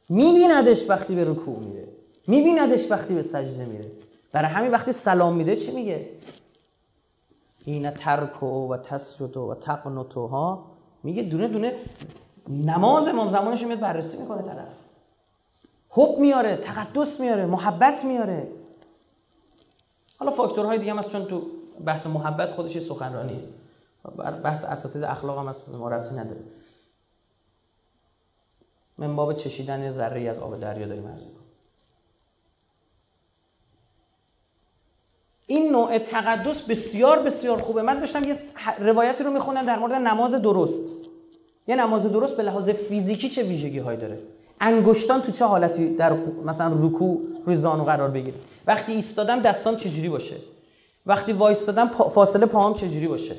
میبیندش 0.09 0.89
وقتی 0.89 1.15
به 1.15 1.23
رکوع 1.23 1.59
میره. 1.59 1.78
میبیندش 2.29 2.91
وقتی 2.91 3.13
به 3.13 3.21
سجده 3.21 3.65
میره. 3.65 3.91
برای 4.31 4.51
همین 4.51 4.71
وقتی 4.71 4.91
سلام 4.91 5.35
میده 5.35 5.55
چی 5.55 5.71
میگه؟ 5.71 6.09
این 7.65 7.91
ترکو 7.91 8.73
و 8.73 8.77
تسجد 8.77 9.37
و 9.37 9.55
تقنتو 9.55 10.27
ها 10.27 10.65
میگه 11.03 11.23
دونه 11.23 11.47
دونه 11.47 11.75
نماز 12.47 13.07
امام 13.07 13.29
زمانش 13.29 13.63
میاد 13.63 13.79
بررسی 13.79 14.17
می‌کنه 14.17 14.41
طرف. 14.41 14.67
حب 15.89 16.19
میاره 16.19 16.57
تقدس 16.57 17.19
میاره 17.19 17.45
محبت 17.45 18.05
میاره. 18.05 18.47
حالا 20.17 20.31
فاکتورهای 20.31 20.77
دیگه 20.77 20.91
هم 20.91 20.99
هست 20.99 21.11
چون 21.11 21.25
تو 21.25 21.41
بحث 21.85 22.07
محبت 22.07 22.51
خودش 22.51 22.77
سخنرانی 22.77 23.43
بحث 24.43 24.63
اساتید 24.63 25.03
اخلاق 25.03 25.37
هم 25.37 25.47
هست 25.47 25.69
ما 25.69 25.89
ربطی 25.89 26.15
نداره. 26.15 26.41
من 28.97 29.15
باب 29.15 29.33
چشیدن 29.33 29.91
ذره 29.91 30.29
از 30.29 30.39
آب 30.39 30.59
دریا 30.59 30.87
داریم 30.87 31.07
عرض 31.07 31.21
این 35.51 35.71
نوع 35.71 35.97
تقدس 35.97 36.61
بسیار 36.61 37.19
بسیار 37.19 37.57
خوبه. 37.57 37.81
من 37.81 37.99
داشتم 37.99 38.23
یه 38.23 38.35
روایتی 38.79 39.23
رو 39.23 39.31
می‌خونم 39.31 39.65
در 39.65 39.79
مورد 39.79 39.93
نماز 39.93 40.33
درست. 40.33 40.83
یه 41.67 41.75
نماز 41.75 42.05
درست 42.05 42.37
به 42.37 42.43
لحاظ 42.43 42.69
فیزیکی 42.69 43.29
چه 43.29 43.43
ویژگی 43.43 43.79
هایی 43.79 43.99
داره؟ 43.99 44.19
انگشتان 44.61 45.21
تو 45.21 45.31
چه 45.31 45.45
حالتی 45.45 45.95
در 45.95 46.13
مثلا 46.45 46.73
رکوع 46.81 47.21
روی 47.45 47.55
زانو 47.55 47.83
قرار 47.83 48.09
بگیره؟ 48.09 48.37
وقتی 48.67 48.93
ایستادم 48.93 49.39
دستان 49.39 49.77
چجوری 49.77 50.09
باشه؟ 50.09 50.35
وقتی 51.05 51.33
وایستادم 51.33 51.87
فاصله 51.87 52.45
پاهم 52.45 52.73
چجوری 52.73 53.07
باشه؟ 53.07 53.35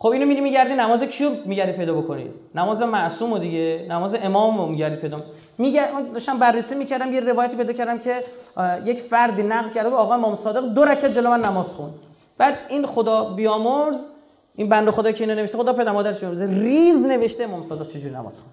خب 0.00 0.08
اینو 0.08 0.26
میری 0.26 0.40
میگردی 0.40 0.74
نماز 0.74 1.02
کیو 1.02 1.30
میگردی 1.44 1.72
پیدا 1.72 1.94
بکنید 1.94 2.30
نماز 2.54 2.82
معصوم 2.82 3.38
دیگه 3.38 3.86
نماز 3.88 4.14
امام 4.14 4.58
رو 4.58 4.66
میگردی 4.66 4.96
پیدا 4.96 5.16
میگرد 5.58 6.12
داشتم 6.12 6.38
بررسی 6.38 6.74
می‌کردم 6.74 7.12
یه 7.12 7.20
روایتی 7.20 7.56
پیدا 7.56 7.72
کردم 7.72 7.98
که 7.98 8.24
یک 8.84 9.00
فردی 9.00 9.42
نقل 9.42 9.70
کرده 9.70 9.88
آقا 9.88 10.14
امام 10.14 10.34
صادق 10.34 10.60
دو 10.60 10.84
رکعت 10.84 11.12
جلو 11.12 11.30
من 11.30 11.40
نماز 11.40 11.68
خون 11.68 11.90
بعد 12.38 12.58
این 12.68 12.86
خدا 12.86 13.24
بیامرز 13.24 14.04
این 14.54 14.68
بنده 14.68 14.90
خدا 14.90 15.12
که 15.12 15.24
اینو 15.24 15.34
نوشته 15.34 15.58
خدا 15.58 15.72
پدر 15.72 15.92
مادرش 15.92 16.20
بیامرزه 16.20 16.46
ریز 16.46 17.06
نوشته 17.06 17.44
امام 17.44 17.62
صادق 17.62 17.88
چجوری 17.88 18.14
نماز 18.14 18.38
خون 18.38 18.50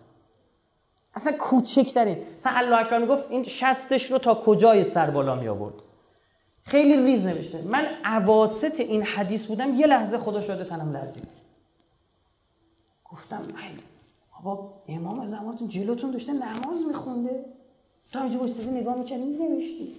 اصلا 1.15 1.33
کوچکترین. 1.37 2.17
مثلا 2.37 2.51
الله 2.55 2.79
اکبر 2.79 2.97
می‌گفت 2.97 3.23
این 3.29 3.43
شستش 3.43 4.11
رو 4.11 4.17
تا 4.17 4.35
کجای 4.35 4.83
سر 4.83 5.09
بالا 5.09 5.35
می 5.35 5.47
آورد 5.47 5.73
خیلی 6.65 7.05
ریز 7.05 7.25
نوشته. 7.25 7.61
من 7.61 7.85
عواست 8.03 8.79
این 8.79 9.03
حدیث 9.03 9.45
بودم 9.45 9.75
یه 9.75 9.87
لحظه 9.87 10.17
خدا 10.17 10.41
شده 10.41 10.63
تنم 10.63 10.91
لرزید. 10.91 11.27
گفتم 13.05 13.41
بابا 14.43 14.73
امام 14.87 15.25
زمانتون 15.25 15.67
جلوتون 15.67 16.11
داشته 16.11 16.33
نماز 16.33 16.87
میخونده. 16.87 17.45
تا 18.11 18.21
اینجا 18.21 18.39
بایستدی 18.39 18.71
نگاه 18.71 18.97
می‌کردی 18.97 19.23
نوشتی 19.23 19.95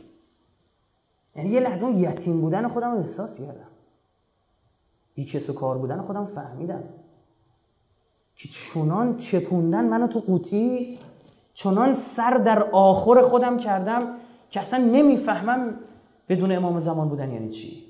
یعنی 1.37 1.51
یه 1.51 1.61
لحظه 1.61 1.85
اون 1.85 2.01
یتیم 2.01 2.41
بودن 2.41 2.69
خودم 2.69 2.91
رو 2.91 2.99
احساس 2.99 3.39
کردم. 3.39 3.69
بی 5.15 5.25
کس 5.25 5.51
و 5.51 5.53
کار 5.53 5.79
بودن 5.79 6.01
خودم 6.01 6.25
فهمیدم. 6.25 6.83
که 8.37 8.49
چنان 8.49 9.17
چپوندن 9.17 9.85
منو 9.85 10.07
تو 10.07 10.21
قوطی 10.21 10.99
چنان 11.55 11.95
سر 11.95 12.31
در 12.31 12.63
آخر 12.63 13.23
خودم 13.23 13.59
کردم 13.59 14.17
که 14.51 14.61
اصلا 14.61 14.85
نمی‌فهمم 14.85 15.75
بدون 16.29 16.53
امام 16.53 16.79
زمان 16.79 17.09
بودن 17.09 17.33
یعنی 17.33 17.49
چی؟ 17.49 17.87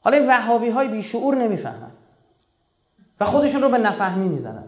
حالا 0.00 0.16
این 0.16 0.28
وهابی 0.28 0.70
های 0.70 0.88
بیشعور 0.88 1.34
نمی‌فهمن 1.34 1.90
و 3.20 3.24
خودشون 3.24 3.62
رو 3.62 3.68
به 3.68 3.78
نفهمی 3.78 4.28
می‌زنن. 4.28 4.64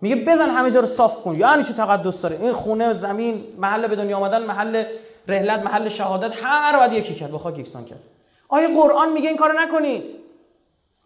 میگه 0.00 0.16
بزن 0.16 0.50
همه 0.50 0.70
جا 0.70 0.80
رو 0.80 0.86
صاف 0.86 1.22
کن. 1.22 1.34
یعنی 1.34 1.64
چه 1.64 1.72
تقدس 1.72 2.20
داره؟ 2.20 2.40
این 2.40 2.52
خونه 2.52 2.94
زمین 2.94 3.44
محل 3.58 3.86
به 3.86 3.96
دنیا 3.96 4.16
آمدن 4.16 4.42
محل 4.42 4.84
رحلت 5.28 5.62
محل 5.62 5.88
شهادت 5.88 6.32
هر 6.42 6.76
وقت 6.76 6.92
یکی 6.92 7.14
کرد. 7.14 7.32
بخواد 7.32 7.58
یکسان 7.58 7.84
کرد. 7.84 8.00
آیه 8.48 8.68
قرآن 8.68 9.12
میگه 9.12 9.28
این 9.28 9.38
کارو 9.38 9.60
نکنید؟ 9.60 10.04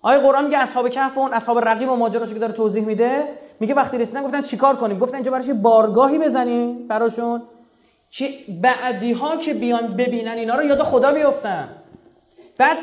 آیه 0.02 0.20
قرآن 0.20 0.44
میگه 0.44 0.58
اصحاب 0.58 0.88
کهف 0.88 1.18
اون 1.18 1.32
اصحاب 1.32 1.58
رقیب 1.58 1.90
و 1.90 1.96
ماجراشو 1.96 2.32
که 2.32 2.38
داره 2.38 2.52
توضیح 2.52 2.84
میده؟ 2.84 3.28
میگه 3.60 3.74
وقتی 3.74 3.98
رسیدن 3.98 4.22
گفتن 4.22 4.42
چیکار 4.42 4.76
کنیم؟ 4.76 4.98
گفتن 4.98 5.14
اینجا 5.14 5.30
براش 5.30 5.50
بارگاهی 5.50 6.18
بزنیم 6.18 6.88
براشون؟ 6.88 7.42
که 8.10 8.28
بعدی 8.48 9.12
ها 9.12 9.36
که 9.36 9.54
بیان 9.54 9.86
ببینن 9.86 10.32
اینا 10.32 10.54
رو 10.54 10.64
یاد 10.64 10.82
خدا 10.82 11.12
بیفتن 11.12 11.68
بعد 12.58 12.76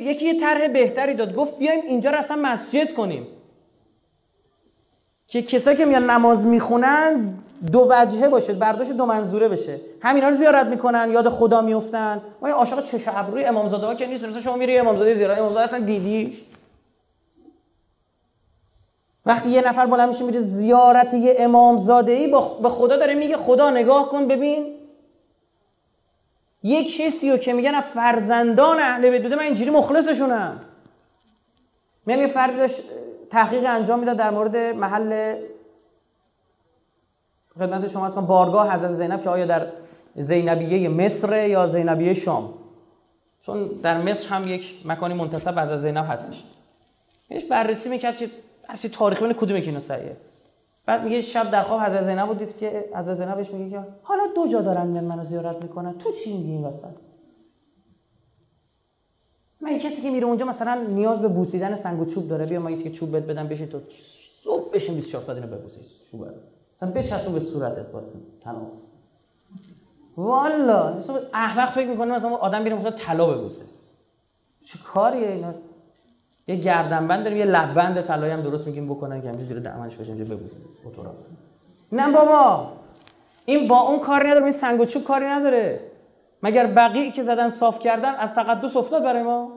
یکی 0.00 0.24
یه 0.24 0.40
طرح 0.40 0.68
بهتری 0.68 1.14
داد. 1.14 1.34
گفت 1.34 1.58
بیایم 1.58 1.80
اینجا 1.86 2.10
رو 2.10 2.18
اصلا 2.18 2.36
مسجد 2.36 2.94
کنیم. 2.94 3.26
که 5.28 5.42
کسایی 5.42 5.76
که 5.76 5.84
میان 5.84 6.10
نماز 6.10 6.46
می‌خونن 6.46 7.34
دو 7.72 7.86
وجهه 7.90 8.28
باشه. 8.28 8.52
برداشت 8.52 8.92
دو 8.92 9.06
منظوره 9.06 9.48
بشه. 9.48 9.80
همینا 10.02 10.28
رو 10.28 10.34
زیارت 10.34 10.66
می‌کنن 10.66 11.10
یاد 11.12 11.28
خدا 11.28 11.60
میفتن 11.60 12.22
ما 12.42 12.48
عاشق 12.48 12.82
چش 12.82 13.04
ابروی 13.06 13.44
امامزاده 13.44 13.86
ها 13.86 13.94
که 13.94 14.06
نیست. 14.06 14.24
مثلا 14.24 14.42
شما 14.42 14.56
میری 14.56 14.78
امامزاده 14.78 15.14
زیارت. 15.14 15.38
امامزاده 15.38 15.64
اصلا 15.64 15.78
دیدی؟ 15.78 16.38
وقتی 19.26 19.48
یه 19.50 19.68
نفر 19.68 19.86
بلند 19.86 20.08
میشه 20.08 20.24
میره 20.24 20.40
زیارت 20.40 21.14
یه 21.14 21.34
امامزاده 21.38 22.12
ای 22.12 22.30
به 22.62 22.68
خدا 22.68 22.96
داره 22.96 23.14
میگه 23.14 23.36
خدا 23.36 23.70
نگاه 23.70 24.08
کن 24.08 24.28
ببین. 24.28 24.74
یه 26.62 26.84
کسی 26.84 27.30
رو 27.30 27.36
که 27.36 27.52
میگن 27.52 27.80
فرزندان 27.80 28.78
اهل 28.78 29.10
بیت 29.10 29.22
بوده 29.22 29.36
من 29.36 29.42
اینجوری 29.42 29.70
مخلصشونم. 29.70 30.60
میگن 32.06 32.20
یه 32.20 32.26
فردی 32.26 32.56
داشت 32.56 32.76
تحقیق 33.30 33.64
انجام 33.66 33.98
می‌داد 33.98 34.16
در 34.16 34.30
مورد 34.30 34.56
محل 34.56 35.40
خدمت 37.54 37.88
شما 37.88 38.06
هستم 38.06 38.26
بارگاه 38.26 38.74
حضرت 38.74 38.92
زینب 38.92 39.22
که 39.22 39.30
آیا 39.30 39.46
در 39.46 39.66
زینبیه 40.14 40.88
مصر 40.88 41.48
یا 41.48 41.66
زینبیه 41.66 42.14
شام؟ 42.14 42.54
چون 43.46 43.66
در 43.66 43.98
مصر 43.98 44.28
هم 44.28 44.48
یک 44.48 44.74
مکانی 44.84 45.14
منتصب 45.14 45.58
از 45.58 45.82
زینب 45.82 46.04
هستش. 46.08 46.44
یه 47.30 47.48
بررسی 47.48 47.88
می‌کرد 47.88 48.16
که 48.16 48.30
هرچی 48.68 48.88
تاریخی 48.88 49.22
بینه 49.22 49.34
کدوم 49.34 49.60
که 49.60 49.80
سعیه 49.80 50.16
بعد 50.86 51.02
میگه 51.02 51.22
شب 51.22 51.50
در 51.50 51.62
خواب 51.62 51.80
حضرت 51.80 52.02
زینب 52.02 52.26
بود 52.26 52.38
دید 52.38 52.56
که 52.56 52.90
حضرت 52.94 53.14
زینب 53.14 53.52
میگه 53.52 53.70
که 53.70 53.86
حالا 54.02 54.26
دو 54.34 54.48
جا 54.48 54.60
دارن 54.62 54.86
میان 54.86 55.04
منو 55.04 55.24
زیارت 55.24 55.62
می‌کنن. 55.62 55.98
تو 55.98 56.12
چی 56.12 56.36
میگی 56.36 56.50
این 56.50 56.64
وسط؟ 56.64 56.88
من 59.60 59.78
کسی 59.78 60.02
که 60.02 60.10
میره 60.10 60.26
اونجا 60.26 60.46
مثلا 60.46 60.74
نیاز 60.74 61.20
به 61.20 61.28
بوسیدن 61.28 61.76
سنگ 61.76 62.00
و 62.00 62.04
چوب 62.04 62.28
داره. 62.28 62.46
بیا 62.46 62.60
ما 62.60 62.70
یه 62.70 62.90
چوب 62.90 63.12
بهت 63.12 63.22
بدم 63.22 63.48
بشین 63.48 63.66
تو 63.66 63.80
صبح 64.44 64.70
بشین 64.70 64.94
24 64.94 65.24
ساعت 65.24 65.38
اینو 65.38 65.56
ببوسی 65.56 65.80
چوب 66.10 66.26
مثلا 66.76 66.90
بچسبون 66.90 67.34
به 67.34 67.40
صورتت 67.40 67.92
با 67.92 68.02
تمام 68.40 68.70
والا 70.16 71.02
احمق 71.32 71.70
فکر 71.70 71.86
می‌کنه 71.86 72.14
مثلا 72.14 72.30
آدم 72.30 72.64
بیره 72.64 72.76
مثلا 72.76 72.90
طلا 72.90 73.26
ببوسه. 73.26 73.64
چه 74.64 74.78
کاریه 74.78 75.28
اینا؟ 75.28 75.54
یه 76.46 76.56
گردنبند 76.56 77.24
داریم 77.24 77.38
یه 77.38 77.44
لبند 77.44 78.00
طلایی 78.00 78.32
هم 78.32 78.42
درست 78.42 78.66
میگیم 78.66 78.88
بکنن 78.88 79.22
که 79.22 79.28
همینجوری 79.28 79.46
زیر 79.46 79.58
دهنش 79.58 79.96
بشه 79.96 80.12
اینجا 80.12 80.36
ببوسه. 80.36 80.56
موتورا. 80.84 81.14
نه 81.92 82.12
بابا 82.12 82.72
این 83.46 83.68
با 83.68 83.80
اون 83.80 83.98
کاری 83.98 84.28
نداره 84.28 84.42
این 84.42 84.52
سنگ 84.52 84.80
و 84.80 84.84
چوب 84.84 85.04
کاری 85.04 85.24
نداره. 85.24 85.80
مگر 86.42 86.66
بقیه 86.66 87.10
که 87.10 87.22
زدن 87.22 87.50
صاف 87.50 87.78
کردن 87.78 88.14
از 88.14 88.34
تقدس 88.34 88.76
افتاد 88.76 89.04
برای 89.04 89.22
ما؟ 89.22 89.52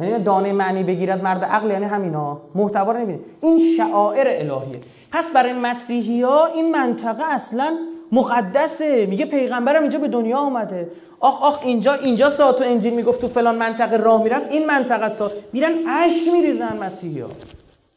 یعنی 0.00 0.24
دانه 0.24 0.52
معنی 0.52 0.82
بگیرد 0.82 1.22
مرد 1.22 1.44
عقل 1.44 1.70
یعنی 1.70 1.84
همینا. 1.84 2.40
محتوا 2.54 2.92
رو 2.92 2.98
نمی‌بینه 2.98 3.20
این 3.40 3.76
شعائر 3.76 4.26
الهیه. 4.28 4.80
پس 5.12 5.32
برای 5.32 5.52
مسیحی 5.52 6.22
ها 6.22 6.46
این 6.46 6.70
منطقه 6.72 7.24
اصلا 7.24 7.78
مقدسه. 8.12 9.06
میگه 9.06 9.26
پیغمبرم 9.26 9.82
اینجا 9.82 9.98
به 9.98 10.08
دنیا 10.08 10.38
آمده 10.38 10.90
آخ 11.24 11.42
آخ 11.42 11.58
اینجا 11.62 11.92
اینجا 11.92 12.30
ساعت 12.30 12.60
و 12.60 12.64
انجیل 12.64 12.94
می‌گفت 12.94 13.20
تو 13.20 13.28
فلان 13.28 13.54
منطقه 13.54 13.96
راه 13.96 14.22
می‌رفت 14.22 14.52
این 14.52 14.66
منطقه 14.66 15.08
سا 15.08 15.30
میرن 15.52 15.88
اشک 15.88 16.28
میریزن 16.32 16.76
مسیحی 16.76 17.20
ها 17.20 17.28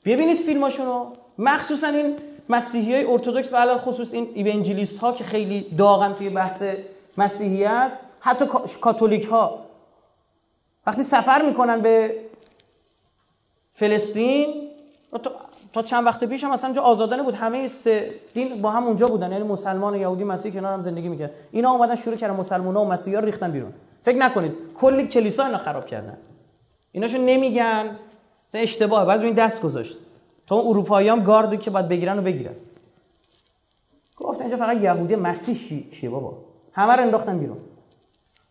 ببینید 0.06 0.38
فیلماشونو. 0.38 1.06
مخصوصا 1.38 1.88
این 1.88 2.16
مسیحی 2.50 2.94
های 2.94 3.06
ارتودکس 3.06 3.54
و 3.54 3.58
علاوه 3.58 3.82
خصوص 3.82 4.14
این 4.14 4.28
ایونجلیست 4.34 5.00
ها 5.00 5.12
که 5.12 5.24
خیلی 5.24 5.62
داغن 5.78 6.14
توی 6.14 6.30
بحث 6.30 6.64
مسیحیت 7.18 7.92
حتی 8.20 8.46
کاتولیک 8.82 9.26
ها 9.26 9.66
وقتی 10.88 11.04
سفر 11.04 11.42
می‌کنن 11.42 11.82
به 11.82 12.16
فلسطین 13.74 14.70
تا 15.78 15.84
چند 15.84 16.06
وقت 16.06 16.24
پیش 16.24 16.44
هم 16.44 16.52
اصلا 16.52 16.74
جا 16.74 16.82
آزادانه 16.82 17.24
بود. 17.24 17.36
همه 17.36 17.68
سه 17.68 18.14
دین 18.34 18.62
با 18.62 18.72
هم 18.72 18.84
اونجا 18.84 19.08
بودن. 19.08 19.32
یعنی 19.32 19.44
مسلمان 19.44 19.94
و 19.94 19.98
یهودی 19.98 20.24
مسیح 20.24 20.54
کنار 20.54 20.74
هم 20.74 20.82
زندگی 20.82 21.08
می‌کرد 21.08 21.32
اینا 21.52 21.72
اومدن 21.72 21.96
شروع 21.96 22.16
کردن 22.16 22.36
مسلمونا 22.36 22.82
و 22.82 22.88
مسیحا 22.88 23.20
ریختن 23.20 23.52
بیرون. 23.52 23.74
فکر 24.06 24.18
نکنید 24.18 24.54
کلی 24.80 25.08
کلیسا 25.08 25.46
اینا 25.46 25.58
خراب 25.58 25.86
کردن. 25.86 26.18
ایناشو 26.92 27.18
نمیگن. 27.18 27.98
مثلا 28.50 28.62
اشتباه. 28.62 29.06
بعد 29.06 29.22
این 29.22 29.34
دست 29.34 29.62
گذاشت. 29.62 29.98
تا 30.48 30.56
اون 30.56 30.68
اروپایی 30.68 31.10
هم 31.10 31.24
گاردی 31.24 31.58
که 31.58 31.72
باید 31.72 31.88
بگیرن 31.88 32.20
و 32.20 32.22
بگیرن. 32.22 32.54
گفت 34.18 34.42
اینجا 34.42 34.58
فقط 34.58 34.82
یهودی 34.82 35.16
مسیح 35.16 35.90
چیه 35.92 36.10
بابا؟ 36.10 36.38
همه 36.74 36.94
رو 36.94 37.02
انداختن 37.02 37.40
بیرون. 37.40 37.58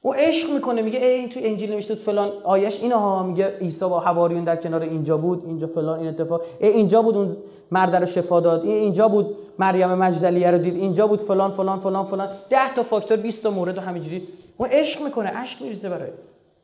او 0.07 0.15
عشق 0.15 0.51
می‌کنه 0.51 0.83
میگه 0.83 0.99
ای 0.99 1.07
این 1.07 1.29
تو 1.29 1.41
انجیل 1.43 1.71
نوشته 1.71 1.95
فلان. 1.95 2.33
آیش 2.45 2.81
اینا 2.81 2.99
ها 2.99 3.23
میگه 3.23 3.59
عیسی 3.61 3.85
با 3.85 4.01
حواریون 4.01 4.45
در 4.45 4.57
کنار 4.57 4.83
اینجا 4.83 5.17
بود 5.17 5.43
اینجا 5.47 5.67
فلان 5.67 5.99
این 5.99 6.09
اتفاق. 6.09 6.43
ای 6.61 6.69
اینجا 6.69 7.03
بود 7.03 7.17
اون 7.17 7.31
مرد 7.71 7.97
رو 7.97 8.07
شفا 8.07 8.41
داد. 8.41 8.65
ای 8.65 8.73
اینجا 8.73 9.09
بود 9.09 9.37
مریم 9.59 9.95
مجدلیه 9.95 10.51
رو 10.51 10.59
دید. 10.59 10.75
اینجا 10.75 11.07
بود 11.07 11.21
فلان 11.21 11.51
فلان 11.51 11.79
فلان 11.79 12.05
فلان. 12.05 12.29
10 12.51 12.75
تا 12.75 12.83
فاکتور 12.83 13.17
20 13.17 13.43
تا 13.43 13.51
مورد 13.51 13.79
و 13.79 13.81
همینجوری. 13.81 14.29
او 14.57 14.67
عشق 14.67 15.03
می‌کنه 15.03 15.29
عشق 15.29 15.63
میریزه 15.63 15.89
برای. 15.89 16.11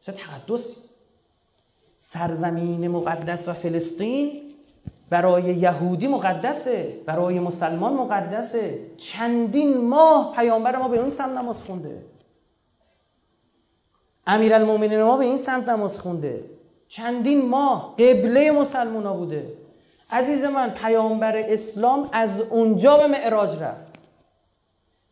چه 0.02 0.12
تقدس 0.12 0.76
سرزمین 1.96 2.88
مقدس 2.88 3.48
و 3.48 3.52
فلسطین 3.52 4.30
برای 5.10 5.42
یهودی 5.42 6.06
مقدسه 6.06 6.96
برای 7.06 7.40
مسلمان 7.40 7.94
مقدسه. 7.94 8.78
چندین 8.96 9.88
ماه 9.88 10.32
پیامبر 10.36 10.76
ما 10.76 10.88
به 10.88 10.98
اون 10.98 11.10
سمت 11.10 11.38
نماز 11.38 11.60
خونده. 11.60 12.11
امیرالمومنین 14.26 15.02
ما 15.02 15.16
به 15.16 15.24
این 15.24 15.36
سمت 15.36 15.68
نماز 15.68 16.00
خونده. 16.00 16.44
چندین 16.88 17.48
ماه 17.48 17.94
قبله 17.98 18.50
مسلمونا 18.50 19.14
بوده. 19.14 19.46
عزیز 20.10 20.44
من 20.44 20.70
پیامبر 20.70 21.36
اسلام 21.36 22.08
از 22.12 22.40
اونجا 22.40 22.96
به 22.96 23.06
معراج 23.06 23.62
رفت. 23.62 23.92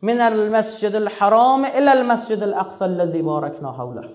من 0.01 0.21
المسجد 0.21 0.95
الحرام 0.95 1.65
الى 1.65 1.89
المسجد 1.89 2.43
الاقصى 2.43 2.83
الذي 2.83 3.21
باركنا 3.21 3.71
حوله. 3.71 4.09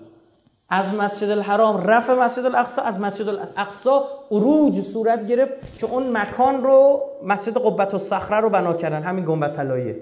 از 0.69 0.95
مسجد 0.95 1.29
الحرام 1.29 1.77
رفع 1.77 2.13
مسجد 2.13 2.45
الاقصا 2.45 2.81
از 2.81 2.99
مسجد 2.99 3.27
الاقصا 3.27 4.07
اروج 4.31 4.81
صورت 4.81 5.27
گرفت 5.27 5.79
که 5.79 5.85
اون 5.85 6.17
مکان 6.17 6.63
رو 6.63 7.01
مسجد 7.23 7.57
قبت 7.57 7.93
و 7.93 8.15
رو 8.41 8.49
بنا 8.49 8.73
کردن. 8.73 9.03
همین 9.03 9.25
گنبد 9.25 9.55
طلاییه 9.55 9.95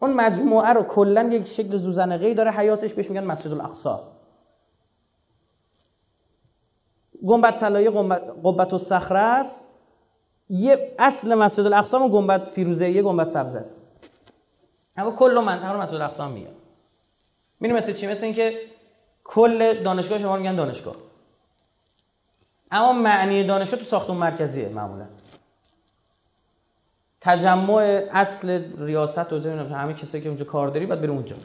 اون 0.00 0.12
مجموعه 0.12 0.72
رو 0.72 0.82
کلا 0.82 1.22
یک 1.32 1.46
شکل 1.46 1.76
زوزنقه 1.76 2.34
داره 2.34 2.50
حیاتش 2.50 2.94
بهش 2.94 3.10
میگن 3.10 3.24
مسجد 3.24 3.52
الاقصا. 3.52 4.02
گنبد 7.26 7.56
طلایی 7.56 7.90
قبت 8.44 8.72
و 8.72 8.78
صخره 8.78 9.18
است. 9.18 9.66
یه 10.48 10.94
اصل 10.98 11.34
مسجد 11.34 11.66
الاقصا 11.66 12.00
و 12.00 12.10
گنبد 12.10 12.44
فیروزه 12.44 12.90
یه 12.90 13.02
گنبد 13.02 13.24
سبز 13.24 13.54
است. 13.54 13.86
اما 14.96 15.10
کل 15.10 15.42
منطقه 15.46 15.72
رو 15.72 15.80
مسجد 15.80 15.94
الاقصا 15.94 16.28
میگن. 16.28 16.54
میریم 17.60 17.76
مثل 17.76 17.92
چی؟ 17.92 18.06
مثل 18.06 18.24
اینکه 18.24 18.58
کل 19.24 19.82
دانشگاه 19.82 20.18
شما 20.18 20.36
میگن 20.36 20.56
دانشگاه. 20.56 20.96
اما 22.70 22.92
معنی 22.92 23.44
دانشگاه 23.44 23.78
تو 23.78 23.84
ساختمون 23.84 24.18
مرکزیه 24.18 24.68
معمولا. 24.68 25.06
تجمع 27.20 28.02
اصل 28.12 28.62
ریاست 28.78 29.32
و 29.32 29.74
همه 29.74 29.94
کسایی 29.94 30.22
که 30.22 30.28
اونجا 30.28 30.44
کار 30.44 30.68
داری 30.68 30.86
باید 30.86 31.00
بره 31.00 31.10
اونجا. 31.10 31.36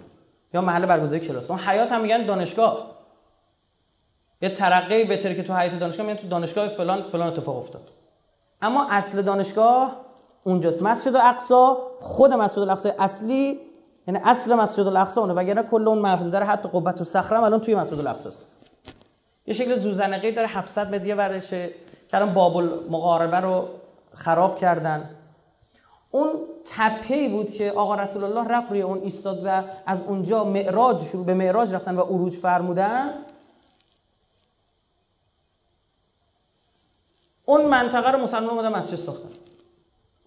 یا 0.53 0.61
محل 0.61 0.85
برگزاری 0.85 1.19
کلاس. 1.19 1.49
اون 1.49 1.59
حیات 1.59 1.91
هم 1.91 2.01
میگن 2.01 2.25
دانشگاه. 2.25 2.91
یه 4.41 4.49
ترقی 4.49 5.03
بهتره 5.03 5.35
که 5.35 5.43
تو 5.43 5.53
حیات 5.53 5.79
دانشگاه 5.79 6.05
میگن 6.05 6.19
تو 6.19 6.27
دانشگاه 6.27 6.67
فلان 6.67 7.03
فلان 7.11 7.27
اتفاق 7.27 7.57
افتاد. 7.57 7.81
اما 8.61 8.87
اصل 8.91 9.21
دانشگاه 9.21 10.01
اونجاست. 10.43 10.81
مسجد 10.81 11.15
الاقصا 11.15 11.77
خود 11.99 12.33
مسجد 12.33 12.59
الاقصا 12.59 12.91
اصلی 12.99 13.59
یعنی 14.07 14.19
اصل 14.23 14.55
مسجد 14.55 14.87
الاقصا 14.87 15.21
اونه. 15.21 15.33
وگرنه 15.33 15.63
کل 15.63 15.87
اون 15.87 15.99
محدود 15.99 16.31
داره 16.31 16.45
حتی 16.45 16.69
قبت 16.69 17.01
و 17.01 17.03
صخره 17.03 17.43
الان 17.43 17.61
توی 17.61 17.75
مسجد 17.75 17.99
الاقصا 17.99 18.29
است. 18.29 18.45
یه 19.45 19.53
شکل 19.53 19.75
زوزنقی 19.75 20.31
داره 20.31 20.47
700 20.47 20.95
متر 20.95 21.15
ورشه. 21.15 21.69
که 22.07 22.17
الان 22.17 22.33
باب 22.33 22.57
المقاربه 22.57 23.39
رو 23.39 23.67
خراب 24.13 24.57
کردن. 24.57 25.09
اون 26.11 26.31
تپهی 26.65 27.27
بود 27.27 27.51
که 27.51 27.71
آقا 27.71 27.95
رسول 27.95 28.23
الله 28.23 28.47
رفت 28.47 28.71
روی 28.71 28.81
اون 28.81 29.01
ایستاد 29.01 29.41
و 29.45 29.63
از 29.85 30.01
اونجا 30.01 30.43
معراج 30.43 31.01
شروع 31.01 31.25
به 31.25 31.33
معراج 31.33 31.73
رفتن 31.73 31.95
و 31.95 32.01
عروج 32.01 32.33
فرمودن. 32.33 33.13
اون 37.45 37.65
منطقه 37.65 38.11
رو 38.11 38.17
مسلمان 38.17 38.49
اومدن 38.49 38.75
مسجد 38.75 38.95
ساختن. 38.95 39.29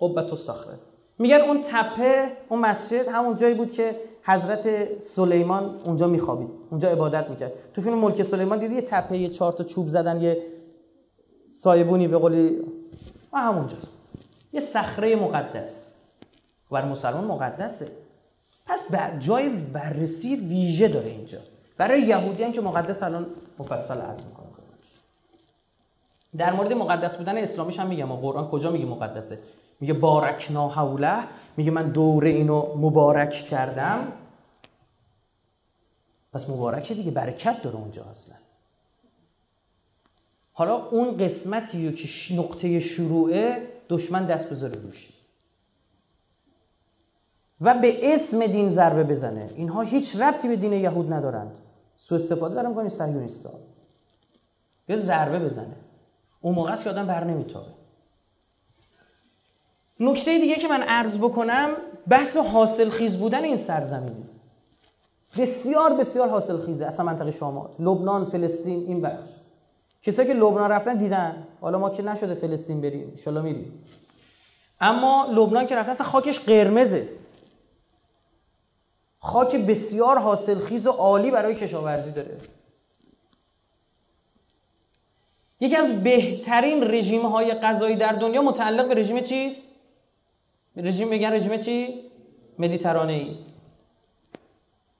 قبت 0.00 0.30
الصخره. 0.30 0.78
میگن 1.18 1.40
اون 1.40 1.60
تپه 1.60 2.32
اون 2.48 2.60
مسجد 2.60 3.08
همون 3.08 3.36
جایی 3.36 3.54
بود 3.54 3.72
که 3.72 4.00
حضرت 4.22 4.98
سلیمان 5.00 5.80
اونجا 5.84 6.06
میخوابید. 6.06 6.48
اونجا 6.70 6.88
عبادت 6.88 7.30
می‌کرد. 7.30 7.52
تو 7.74 7.82
فیلم 7.82 7.98
ملک 7.98 8.22
سلیمان 8.22 8.58
دیدی 8.58 8.74
یه 8.74 8.82
تپه 8.82 9.18
یه 9.18 9.28
چهار 9.28 9.52
تا 9.52 9.64
چوب 9.64 9.88
زدن 9.88 10.20
یه 10.20 10.42
سایبونی 11.50 12.08
به 12.08 12.18
قولی 12.18 12.58
همونجاست. 13.32 13.97
یه 14.58 14.64
صخره 14.64 15.16
مقدس. 15.16 15.86
برای 16.70 16.88
مسلمان 16.88 17.24
مقدسه. 17.24 17.86
پس 18.66 18.82
جای 19.18 19.48
بررسی 19.48 20.36
ویژه 20.36 20.88
داره 20.88 21.10
اینجا. 21.10 21.38
برای 21.76 22.00
یهودیان 22.00 22.52
که 22.52 22.60
مقدس 22.60 23.02
الان 23.02 23.26
مفصل 23.58 24.00
عرض 24.00 24.22
می‌کنم. 24.22 24.48
در 26.36 26.52
مورد 26.52 26.72
مقدس 26.72 27.16
بودن 27.16 27.38
اسلامیش 27.38 27.78
هم 27.80 27.86
میگم. 27.86 28.16
قرآن 28.16 28.48
کجا 28.48 28.70
میگه 28.70 28.86
مقدسه؟ 28.86 29.38
میگه 29.80 29.94
بارکنا 29.94 30.68
حوله. 30.68 31.24
میگه 31.56 31.70
من 31.70 31.88
دور 31.88 32.24
اینو 32.24 32.76
مبارک 32.76 33.30
کردم. 33.30 34.12
پس 36.32 36.50
مبارکه 36.50 36.94
دیگه. 36.94 37.10
برکت 37.10 37.62
داره 37.62 37.76
اونجا 37.76 38.04
اصلا. 38.04 38.34
حالا 40.52 40.74
اون 40.74 41.16
قسمتی 41.16 41.92
که 41.92 42.34
نقطه 42.34 42.80
شروعه 42.80 43.77
دشمن 43.88 44.26
دست 44.26 44.50
بذاره 44.50 44.80
روش 44.80 45.12
و 47.60 47.74
به 47.74 48.14
اسم 48.14 48.46
دین 48.46 48.68
ضربه 48.68 49.04
بزنه. 49.04 49.50
اینها 49.54 49.82
هیچ 49.82 50.16
ربطی 50.16 50.48
به 50.48 50.56
دین 50.56 50.72
یهود 50.72 51.12
ندارند. 51.12 51.58
سو 51.96 52.14
استفاده 52.14 52.54
دارم 52.54 52.74
کنی 52.74 52.88
صهیونیستا 52.88 53.50
به 54.86 54.96
ضربه 54.96 55.38
بزنه. 55.38 55.76
اون 56.40 56.54
موقع 56.54 56.72
است 56.72 56.84
که 56.84 56.90
آدم 56.90 57.06
بر 57.06 57.24
نمیتابه. 57.24 57.70
نکته 60.00 60.38
دیگه 60.38 60.54
که 60.54 60.68
من 60.68 60.82
عرض 60.82 61.16
بکنم 61.18 61.68
بحث 62.08 62.36
حاصل 62.36 62.88
خیز 62.88 63.16
بودن 63.16 63.44
این 63.44 63.56
سرزمینی 63.56 64.28
بسیار 65.38 65.92
بسیار 65.94 66.28
حاصل 66.28 66.58
خیزه 66.58 66.86
اصلا 66.86 67.06
منطقه 67.06 67.30
شامات 67.30 67.80
لبنان 67.80 68.24
فلسطین 68.24 68.86
این 68.86 69.00
بخش. 69.00 69.30
کسایی 70.02 70.28
که 70.28 70.34
لبنان 70.34 70.70
رفتن 70.70 70.94
دیدن. 70.94 71.46
حالا 71.60 71.78
ما 71.78 71.90
که 71.90 72.02
نشده 72.02 72.34
فلسطین 72.34 72.80
بریم 72.80 73.14
ان 73.26 73.42
میریم 73.42 73.84
اما 74.80 75.26
لبنان 75.30 75.66
که 75.66 75.76
رفتن 75.76 75.90
اصلا 75.90 76.06
خاکش 76.06 76.40
قرمزه. 76.40 77.08
خاک 79.18 79.56
بسیار 79.56 80.18
حاصلخیز 80.18 80.86
و 80.86 80.90
عالی 80.90 81.30
برای 81.30 81.54
کشاورزی 81.54 82.12
داره. 82.12 82.38
یکی 85.60 85.76
از 85.76 86.02
بهترین 86.02 86.84
رژیم 86.84 87.26
های 87.26 87.54
غذایی 87.54 87.96
در 87.96 88.12
دنیا 88.12 88.42
متعلق 88.42 88.88
به 88.88 88.94
رژیم 88.94 89.20
چیست؟ 89.20 89.62
رژیم 90.76 91.10
بگن 91.10 91.32
رژیم 91.32 91.56
چی؟ 91.56 92.10
مدیترانه 92.58 93.12
ای 93.12 93.36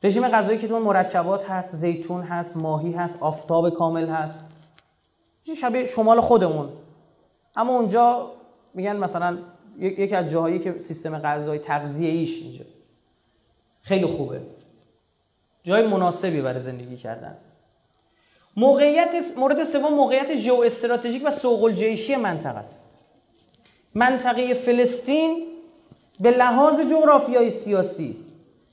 رژیم 0.03 0.29
غذایی 0.29 0.59
که 0.59 0.69
تو 0.69 0.79
مرکبات 0.79 1.51
هست 1.51 1.77
زیتون 1.77 2.23
هست 2.23 2.57
ماهی 2.57 2.93
هست 2.93 3.19
آفتاب 3.21 3.71
کامل 3.71 4.09
هست. 4.09 4.45
شبیه 5.55 5.85
شمال 5.85 6.21
خودمون. 6.21 6.69
اما 7.57 7.79
اونجا 7.79 8.31
میگن 8.75 8.97
مثلا 8.97 9.39
یکی 9.79 10.15
از 10.15 10.31
جاهایی 10.31 10.59
که 10.59 10.75
سیستم 10.81 11.19
غذایی 11.19 11.61
تغذیه 11.61 12.11
ایش 12.11 12.43
اینجا. 12.43 12.65
خیلی 13.83 14.07
خوبه. 14.07 14.41
جای 15.63 15.87
مناسبی 15.87 16.41
برای 16.41 16.61
زندگی 16.61 16.97
کردن. 16.97 17.37
موقعیت 18.57 19.15
مورد 19.37 19.65
سوم 19.65 19.95
موقعیت 19.95 20.37
ژئو 20.37 20.61
استراتژیک 20.61 21.23
و 21.27 21.31
سوق 21.31 21.65
الجیشی 21.65 22.17
منطقه 22.17 22.59
است. 22.59 22.85
منطقه 23.95 24.55
فلسطین 24.55 25.47
به 26.21 26.31
لحاظ 26.31 26.81
جغرافیای 26.81 27.51
سیاسی 27.51 28.17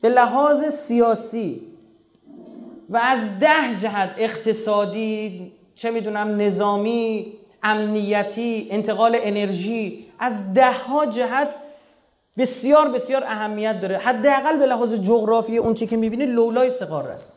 به 0.01 0.09
لحاظ 0.09 0.63
سیاسی 0.63 1.61
و 2.89 2.97
از 2.97 3.39
ده 3.39 3.79
جهت 3.81 4.15
اقتصادی 4.17 5.51
چه 5.75 5.91
می‌دونم 5.91 6.41
نظامی 6.41 7.33
امنیتی 7.63 8.67
انتقال 8.71 9.17
انرژی 9.21 10.11
از 10.19 10.53
ده 10.53 10.71
ها 10.71 11.05
جهت 11.05 11.55
بسیار 12.37 12.87
بسیار 12.87 13.23
اهمیت 13.23 13.79
داره. 13.79 13.97
حداقل 13.97 14.57
به 14.57 14.65
لحاظ 14.65 14.93
جغرافی 14.93 15.57
اون 15.57 15.73
چی 15.73 15.87
که 15.87 15.97
می‌بینی 15.97 16.25
لولای 16.25 16.69
سقار 16.69 17.07
است. 17.07 17.33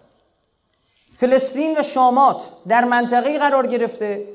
فلسطین 1.16 1.78
و 1.78 1.82
شامات 1.82 2.42
در 2.68 2.84
منطقه 2.84 3.38
قرار 3.38 3.66
گرفته. 3.66 4.28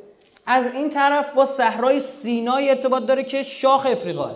از 0.46 0.74
این 0.74 0.89
طرف 0.89 1.34
با 1.34 1.46
صحرای 1.46 2.00
سینای 2.00 2.70
ارتباط 2.70 3.06
داره 3.06 3.24
که 3.24 3.44
شاخ 3.44 3.86
افریقا 3.86 4.32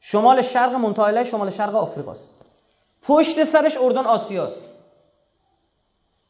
شمال 0.00 0.42
شرق 0.42 0.72
منطقه 0.72 1.24
شمال 1.24 1.50
شرق 1.50 1.74
آفریقاست 1.74 2.28
پشت 3.02 3.44
سرش 3.44 3.76
اردن 3.76 4.04
آسیاست 4.06 4.74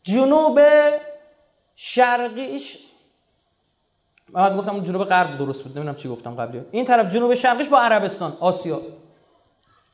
جنوب 0.03 0.61
شرقیش 1.77 2.79
من 4.33 4.57
گفتم 4.57 4.81
جنوب 4.81 5.05
غرب 5.05 5.39
درست 5.39 5.63
بود 5.63 5.73
نمی‌دونم 5.77 5.97
چی 5.97 6.09
گفتم 6.09 6.35
قبلی. 6.35 6.61
این 6.71 6.85
طرف 6.85 7.13
جنوب 7.15 7.35
شرقیش 7.35 7.69
با 7.69 7.81
عربستان 7.81 8.37
آسیا. 8.41 8.81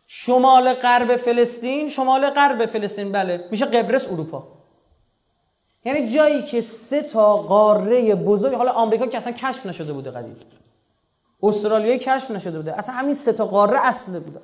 شمال 0.06 0.74
غرب 0.74 1.16
فلسطین 1.16 1.88
شمال 1.88 2.30
غرب 2.30 2.66
فلسطین 2.66 3.12
بله. 3.12 3.48
میشه 3.50 3.66
قبرس 3.66 4.08
اروپا. 4.08 4.48
یعنی 5.84 6.08
جایی 6.08 6.42
که 6.42 6.60
سه 6.60 7.02
تا 7.02 7.36
قاره 7.36 8.14
بزرگ 8.14 8.54
حالا 8.54 8.72
آمریکا 8.72 9.06
که 9.06 9.18
اصلا 9.18 9.32
کشف 9.32 9.66
نشده 9.66 9.92
بوده 9.92 10.10
قدیم. 10.10 10.36
استرالیا 11.42 11.96
کشف 11.96 12.30
نشده 12.30 12.58
بوده. 12.58 12.78
اصلا 12.78 12.94
همین 12.94 13.14
سه 13.14 13.32
تا 13.32 13.46
قاره 13.46 13.86
اصله 13.86 14.20
بوده. 14.20 14.40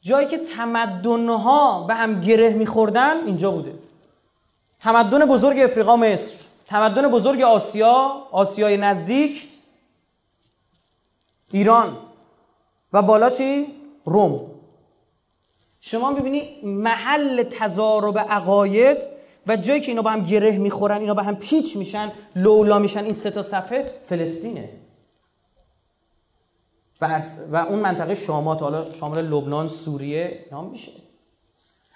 جایی 0.00 0.26
که 0.26 0.38
تمدنها 0.38 1.82
به 1.82 1.94
هم 1.94 2.20
گره 2.20 2.52
میخوردن 2.52 3.26
اینجا 3.26 3.50
بوده. 3.50 3.74
تمدن 4.82 5.24
بزرگ 5.26 5.58
افریقا 5.58 5.96
مصر. 5.96 6.34
تمدن 6.66 7.08
بزرگ 7.08 7.42
آسیا 7.42 8.26
آسیای 8.30 8.76
نزدیک 8.76 9.48
ایران. 11.50 11.96
و 12.92 13.02
بالا 13.02 13.30
چی؟ 13.30 13.66
روم. 14.04 14.50
شما 15.80 16.12
ببینید 16.12 16.64
محل 16.64 17.42
تضارب 17.42 18.18
عقاید 18.18 18.98
و 19.46 19.56
جایی 19.56 19.80
که 19.80 19.88
اینا 19.88 20.02
با 20.02 20.10
هم 20.10 20.22
گره 20.22 20.58
می‌خورن 20.58 21.00
اینا 21.00 21.14
با 21.14 21.22
هم 21.22 21.36
پیچ 21.36 21.76
میشن 21.76 22.12
لولا 22.36 22.78
میشن 22.78 23.04
این 23.04 23.12
سه 23.12 23.30
تا 23.30 23.42
صفحه 23.42 23.94
فلسطینه. 24.06 24.68
و 27.50 27.56
اون 27.56 27.78
منطقه 27.78 28.14
شامات 28.14 28.62
حالا 28.62 28.92
شامل 28.92 29.22
لبنان 29.22 29.68
سوریه 29.68 30.46
نام 30.52 30.66
میشه. 30.66 30.92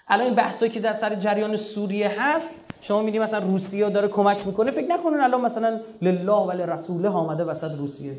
الان 0.07 0.25
این 0.25 0.35
بحثایی 0.35 0.71
که 0.71 0.79
در 0.79 0.93
سر 0.93 1.15
جریان 1.15 1.55
سوریه 1.55 2.21
هست 2.21 2.55
شما 2.81 3.01
میدی 3.01 3.19
مثلا 3.19 3.39
روسیه 3.39 3.89
داره 3.89 4.07
کمک 4.07 4.47
می‌کنه 4.47 4.71
فکر 4.71 4.87
نکنین 4.87 5.19
الان 5.19 5.41
مثلا 5.41 5.79
لله 6.01 6.31
و 6.31 6.51
رسوله 6.51 7.09
آمده 7.09 7.43
وسط 7.43 7.71
روسیه 7.71 8.13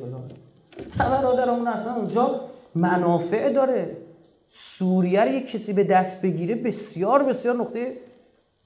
برادر 0.99 1.51
اون 1.51 1.69
اصلا 1.69 1.95
اونجا 1.95 2.41
منافع 2.75 3.53
داره. 3.53 3.97
سوریه 4.49 5.25
رو 5.25 5.31
یک 5.31 5.51
کسی 5.51 5.73
به 5.73 5.85
دست 5.85 6.21
بگیره 6.21 6.55
بسیار 6.55 7.23
بسیار 7.23 7.57
نقطه 7.57 7.97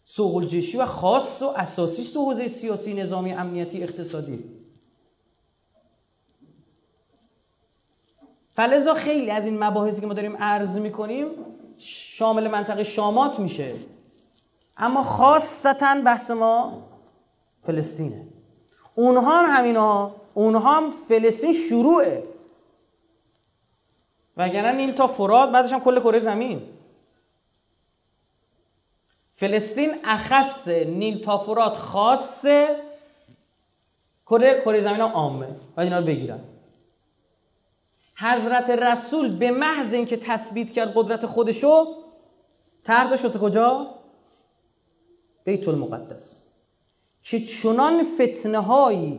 سوقل 0.05 0.63
و 0.79 0.87
خاص 0.87 1.43
و 1.43 1.47
اساسی 1.57 2.03
است 2.03 2.15
تو 2.15 2.25
حوزه 2.25 2.49
سیاسی 2.49 2.95
نظامی 2.95 3.33
امنیتی 3.33 3.83
اقتصادی. 3.83 4.45
فلزا 8.55 8.95
خیلی 8.95 9.31
از 9.31 9.45
این 9.45 9.65
مباحثی 9.65 10.01
که 10.01 10.07
ما 10.07 10.15
داریم 10.15 10.37
عرض 10.37 10.79
می‌کنیم 10.79 11.27
شامل 11.79 12.49
منطقه 12.49 12.85
شامات 12.85 13.39
میشه. 13.39 13.75
اما 14.77 15.03
خاصتا 15.03 15.95
بحث 16.05 16.31
ما 16.31 16.83
فلسطینه. 17.63 18.27
اونها 18.95 19.43
هم 19.43 19.59
همینا 19.59 20.15
اونها 20.35 20.79
هم 20.79 20.91
فلسطین 20.91 21.53
شروعه. 21.53 22.23
وگرنه 24.37 24.73
نیل 24.73 24.93
تا 24.93 25.07
فراد 25.07 25.53
بعدش 25.53 25.73
هم 25.73 25.81
کل 25.81 26.01
کره 26.01 26.19
زمین. 26.19 26.63
فلسطین 29.35 29.95
اخص 30.05 30.69
نیل 30.69 31.21
تا 31.21 31.39
فرات 31.39 31.77
خاصه 31.77 32.83
کره 34.27 34.61
کره 34.61 34.81
زمین 34.81 35.01
هم 35.01 35.09
عامه. 35.09 35.47
باید 35.77 35.93
اینا 35.93 35.99
رو 35.99 36.07
بگیرن. 36.07 36.41
حضرت 38.17 38.71
رسول 38.71 39.37
به 39.37 39.51
محض 39.51 39.95
اینکه 39.95 40.17
تثبیت 40.17 40.73
کرد 40.73 40.93
قدرت 40.95 41.27
خودشو 41.27 41.87
تردش 42.85 43.23
واسه 43.23 43.39
کجا؟ 43.39 43.95
بیت 45.45 45.69
المقدس 45.69 46.43
که 47.23 47.41
چنان 47.41 48.03
فتنه 48.03 48.59
هایی 48.59 49.19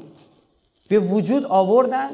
به 0.89 0.99
وجود 0.99 1.45
آوردن 1.45 2.09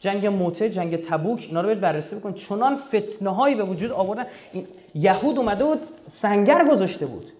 جنگ 0.00 0.26
موته 0.26 0.70
جنگ 0.70 0.96
تبوک 0.96 1.46
اینا 1.48 1.60
رو 1.60 1.66
باید 1.66 1.80
بررسی 1.80 2.16
بکن. 2.16 2.32
چنان 2.32 2.76
فتنه 2.76 3.30
هایی 3.30 3.54
به 3.54 3.64
وجود 3.64 3.90
آوردن 3.90 4.26
این 4.52 4.66
یهود 4.94 5.38
اومده 5.38 5.64
بود 5.64 5.80
سنگر 6.22 6.68
گذاشته 6.68 7.06
بود. 7.06 7.32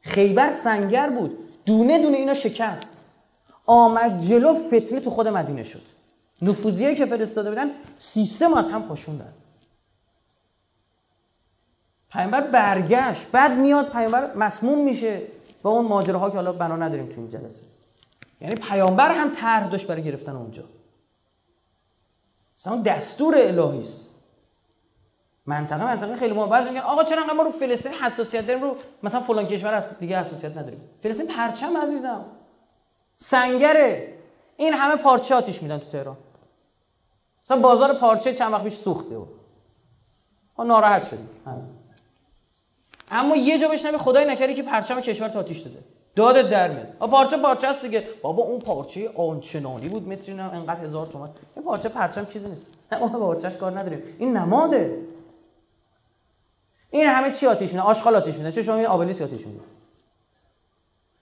خیبر 0.00 0.52
سنگر 0.52 1.10
بود. 1.10 1.38
دونه 1.66 2.02
دونه 2.02 2.16
اینا 2.16 2.34
شکست. 2.34 3.04
آمد 3.66 4.20
جلو 4.20 4.54
فتنه 4.54 5.00
تو 5.00 5.10
خود 5.10 5.28
مدینه 5.28 5.62
شد. 5.62 5.82
نفوذیه 6.42 6.94
که 6.94 7.06
فرستاده 7.06 7.50
بودن 7.50 7.70
سیستم 7.98 8.54
از 8.54 8.70
هم 8.70 8.82
پاشوندن. 8.82 9.32
پیامبر 12.12 12.40
برگشت 12.40 13.26
بعد 13.32 13.52
میاد 13.52 13.92
پیامبر 13.92 14.34
مسموم 14.34 14.84
میشه 14.84 15.22
با 15.62 15.70
اون 15.70 15.86
ماجراها 15.86 16.30
که 16.30 16.36
حالا 16.36 16.52
بنا 16.52 16.76
نداریم 16.76 17.06
تو 17.06 17.20
این 17.20 17.30
جلسه. 17.30 17.60
یعنی 18.40 18.54
پیامبر 18.54 19.14
هم 19.14 19.30
طرح 19.30 19.68
داشت 19.68 19.86
برای 19.86 20.02
گرفتن 20.02 20.32
اونجا. 20.32 20.62
مثلا 22.58 22.82
دستور 22.82 23.34
الهی 23.38 23.80
است. 23.80 24.06
منطقه 25.46 25.84
منطقه 25.84 26.16
خیلی 26.16 26.34
مهمه 26.34 26.50
بعضی 26.50 26.68
میگن 26.68 26.80
آقا 26.80 27.04
چرا 27.04 27.20
انقدر 27.20 27.36
ما 27.36 27.42
رو 27.42 27.50
فلسطین 27.50 27.92
حساسیت 27.92 28.46
داریم؟ 28.46 28.62
رو 28.62 28.76
مثلا 29.02 29.20
فلان 29.20 29.46
کشور 29.46 29.74
هست 29.74 29.98
دیگه 29.98 30.20
حساسیت 30.20 30.56
نداریم. 30.56 30.80
فلسطین 31.02 31.26
پرچم 31.26 31.76
عزیزم. 31.76 32.24
سنگره. 33.16 34.18
این 34.56 34.72
همه 34.72 34.96
پارچه 34.96 35.34
آتیش 35.34 35.62
میدن 35.62 35.78
تو 35.78 35.90
تهران. 35.90 36.16
مثلا 37.44 37.58
بازار 37.58 37.94
پارچه 37.94 38.34
چند 38.34 38.52
وقت 38.52 38.64
پیش 38.64 38.74
سوخته 38.74 39.18
بود. 39.18 39.28
ما 40.58 40.64
ناراحت 40.64 41.06
شدیم. 41.06 41.28
اما 43.12 43.36
یه 43.36 43.58
جا 43.58 43.68
بشنوی 43.68 43.98
خدای 43.98 44.24
نکردی 44.24 44.54
که 44.54 44.62
پرچم 44.62 45.00
کشور 45.00 45.38
آتیش 45.38 45.58
داده. 45.58 45.78
دادت 46.16 46.48
در 46.48 46.70
میاد. 46.70 46.86
پارچه 46.98 47.36
پارچه 47.36 47.68
است 47.68 47.84
دیگه. 47.84 48.04
بابا 48.22 48.42
اون 48.42 48.58
پارچه 48.58 49.10
آنچنانی 49.16 49.88
بود 49.88 50.08
متری 50.08 50.34
نه 50.34 50.42
انقدر 50.42 50.84
هزار 50.84 51.06
تومان. 51.06 51.30
این 51.56 51.64
پارچه 51.64 51.88
پرچم 51.88 52.24
چیزی 52.24 52.48
نیست. 52.48 52.66
نه 52.92 53.02
اون 53.02 53.12
پارچهش 53.12 53.56
کار 53.56 53.78
نداریم. 53.78 54.02
این 54.18 54.36
نماده. 54.36 54.98
این 56.90 57.06
همه 57.06 57.30
چی 57.34 57.46
آتیش 57.46 57.70
میده؟ 57.70 57.82
آشغال 57.82 58.16
آتیش 58.16 58.36
میده. 58.36 58.52
چه 58.52 58.62
شما 58.62 58.76
این 58.76 58.86
آبلیس 58.86 59.22
آتیش 59.22 59.46
میده. 59.46 59.60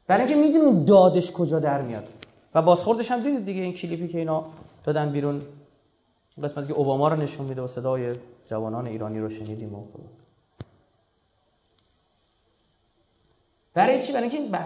برای 0.07 0.24
اینکه 0.24 0.48
می‌دونیم 0.48 0.85
دادش 0.85 1.33
کجا 1.33 1.59
در 1.59 1.83
میاد. 1.83 2.09
و 2.55 2.62
بازخوردش 2.62 3.11
هم 3.11 3.20
دیدید 3.20 3.44
دیگه 3.44 3.62
این 3.62 3.72
کلیپی 3.72 4.09
که 4.09 4.18
اینا 4.18 4.44
دادن 4.85 5.12
بیرون. 5.12 5.42
قسمتی 6.42 6.68
که 6.68 6.74
اوباما 6.74 7.09
رو 7.09 7.16
نشون 7.16 7.46
میده 7.46 7.62
و 7.62 7.66
صدای 7.66 8.14
جوانان 8.46 8.87
ایرانی 8.87 9.20
رو 9.20 9.31
شنیدیم. 9.31 9.74
و 9.74 9.85
برای 13.74 14.02
چی؟ 14.02 14.12
برای 14.12 14.28
اینکه 14.28 14.59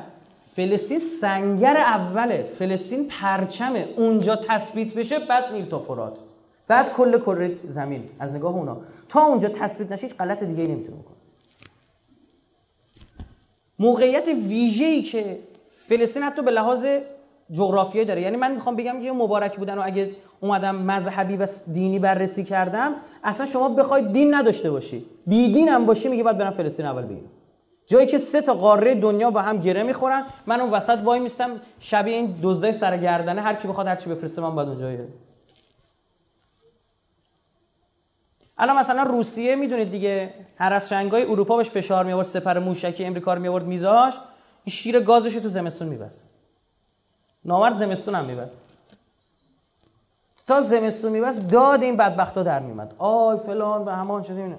فلسطین 0.56 0.98
سنگر 0.98 1.76
اوله. 1.76 2.52
فلسطین 2.58 3.08
پرچمه. 3.08 3.88
اونجا 3.96 4.36
تثبیت 4.36 4.94
بشه 4.94 5.18
بعد 5.18 5.52
نیل 5.52 5.64
تا 5.64 5.78
فرات. 5.78 6.16
بعد 6.68 6.92
کل 6.92 7.18
کره 7.18 7.56
زمین. 7.68 8.08
از 8.18 8.34
نگاه 8.34 8.54
اونا. 8.54 8.76
تا 9.08 9.24
اونجا 9.24 9.48
تثبیت 9.48 9.92
نشه 9.92 10.06
هیچ 10.06 10.16
غلط 10.16 10.42
دیگه 10.42 10.62
نمی‌تونه 10.62 10.96
بکنه. 10.98 11.16
موقعیت 13.78 14.28
ویژه‌ای 14.28 15.02
که 15.02 15.38
فلسطین 15.88 16.22
حتی 16.22 16.42
به 16.42 16.50
لحاظ 16.50 16.86
جغرافیایی 17.52 18.06
داره. 18.06 18.22
یعنی 18.22 18.36
من 18.36 18.52
می‌خوام 18.52 18.76
بگم 18.76 19.00
که 19.02 19.12
مبارک 19.12 19.56
بودن 19.56 19.78
و 19.78 19.82
اگه 19.84 20.10
اومدم 20.40 20.76
مذهبی 20.76 21.36
و 21.36 21.46
دینی 21.72 21.98
بررسی 21.98 22.44
کردم 22.44 22.94
اصلا 23.24 23.46
شما 23.46 23.68
بخواید 23.68 24.12
دین 24.12 24.34
نداشته 24.34 24.70
باشی. 24.70 25.06
بی 25.26 25.52
دین 25.52 25.68
هم 25.68 25.86
باشی 25.86 26.08
میگه 26.08 26.22
باید 26.22 26.38
برم 26.38 26.50
فلسطین 26.50 26.86
اول 26.86 27.02
بگیرم. 27.02 27.30
جایی 27.86 28.06
که 28.06 28.18
سه 28.18 28.40
تا 28.40 28.54
قاره 28.54 28.94
دنیا 28.94 29.30
با 29.30 29.42
هم 29.42 29.58
گره 29.58 29.82
می‌خورن 29.82 30.26
من 30.46 30.60
اون 30.60 30.70
وسط 30.70 30.98
وای 31.04 31.20
میستم 31.20 31.60
شبیه 31.80 32.14
این 32.14 32.38
دزدای 32.42 32.72
سرگردنه 32.72 33.40
هر 33.40 33.54
کی 33.54 33.68
بخواد 33.68 33.86
هر 33.86 33.96
چی 33.96 34.10
بفرسته 34.10 34.42
من 34.42 34.54
باید 34.54 34.68
اونجا 34.68 35.04
الان 38.58 38.76
مثلا 38.76 39.02
روسیه 39.02 39.56
می‌دونید 39.56 39.90
دیگه 39.90 40.34
هر 40.58 40.72
از 40.72 40.88
شنگای 40.88 41.22
اروپا 41.22 41.56
بهش 41.56 41.70
فشار 41.70 42.04
می 42.04 42.24
سپر 42.24 42.58
موشکی 42.58 43.04
امریکا 43.04 43.34
رو 43.34 43.40
می 43.40 43.48
آورد 43.48 43.64
میزاش 43.64 44.14
این 44.64 44.72
شیر 44.72 45.00
گازش 45.00 45.34
تو 45.34 45.48
زمستون 45.48 45.88
میبست. 45.88 46.30
نامرد 47.44 47.76
زمستون 47.76 48.14
هم 48.14 48.24
میبست. 48.24 48.62
تا 50.46 50.60
زمستون 50.60 51.12
میبست 51.12 51.40
داد 51.48 51.82
این 51.82 51.96
بدبختا 51.96 52.42
در 52.42 52.58
میمد 52.58 52.94
آی 52.98 53.38
فلان 53.38 53.84
به 53.84 53.92
همان 53.92 54.22
شده 54.22 54.58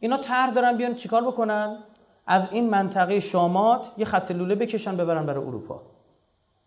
اینا 0.00 0.16
طرح 0.16 0.50
دارن 0.50 0.76
بیان 0.76 0.94
چیکار 0.94 1.22
بکنن؟ 1.22 1.78
از 2.26 2.48
این 2.52 2.70
منطقه 2.70 3.20
شامات 3.20 3.92
یه 3.96 4.04
خط 4.04 4.30
لوله 4.30 4.54
بکشن 4.54 4.96
ببرن 4.96 5.26
برای 5.26 5.44
اروپا. 5.44 5.82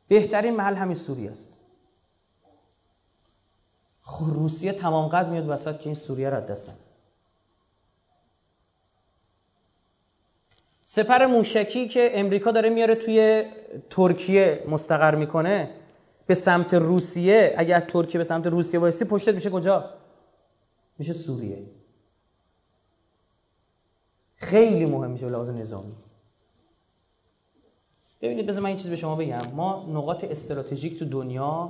بهترین 0.07 0.55
محل 0.55 0.75
همین 0.75 0.95
سوریه 0.95 1.31
است. 1.31 1.53
خب 4.01 4.25
روسیه 4.33 4.73
تمام 4.73 5.07
قد 5.07 5.29
میاد 5.29 5.49
وسط 5.49 5.79
که 5.79 5.85
این 5.85 5.95
سوریه 5.95 6.29
را 6.29 6.39
دستن 6.39 6.73
سپر 10.85 11.25
موشکی 11.25 11.87
که 11.87 12.11
امریکا 12.13 12.51
داره 12.51 12.69
میاره 12.69 12.95
توی 12.95 13.43
ترکیه 13.89 14.63
مستقر 14.67 15.15
می‌کنه 15.15 15.69
به 16.27 16.35
سمت 16.35 16.73
روسیه 16.73 17.55
اگه 17.57 17.75
از 17.75 17.87
ترکیه 17.87 18.17
به 18.17 18.23
سمت 18.23 18.47
روسیه 18.47 18.79
وایسی 18.79 19.05
پشتت 19.05 19.35
میشه 19.35 19.49
کجا؟ 19.49 19.93
میشه 20.99 21.13
سوریه. 21.13 21.76
خیلی 24.37 24.85
مهم 24.85 25.11
میشه 25.11 25.25
به 25.25 25.31
لحاظ 25.31 25.49
نظامی. 25.49 25.95
ببینید 28.21 28.47
بذار 28.47 28.61
من 28.61 28.67
این 28.67 28.77
چیز 28.77 28.89
به 28.89 28.95
شما 28.95 29.15
بگم. 29.15 29.41
ما 29.55 29.85
نقاط 29.93 30.23
استراتژیک 30.23 30.99
تو 30.99 31.05
دنیا 31.05 31.69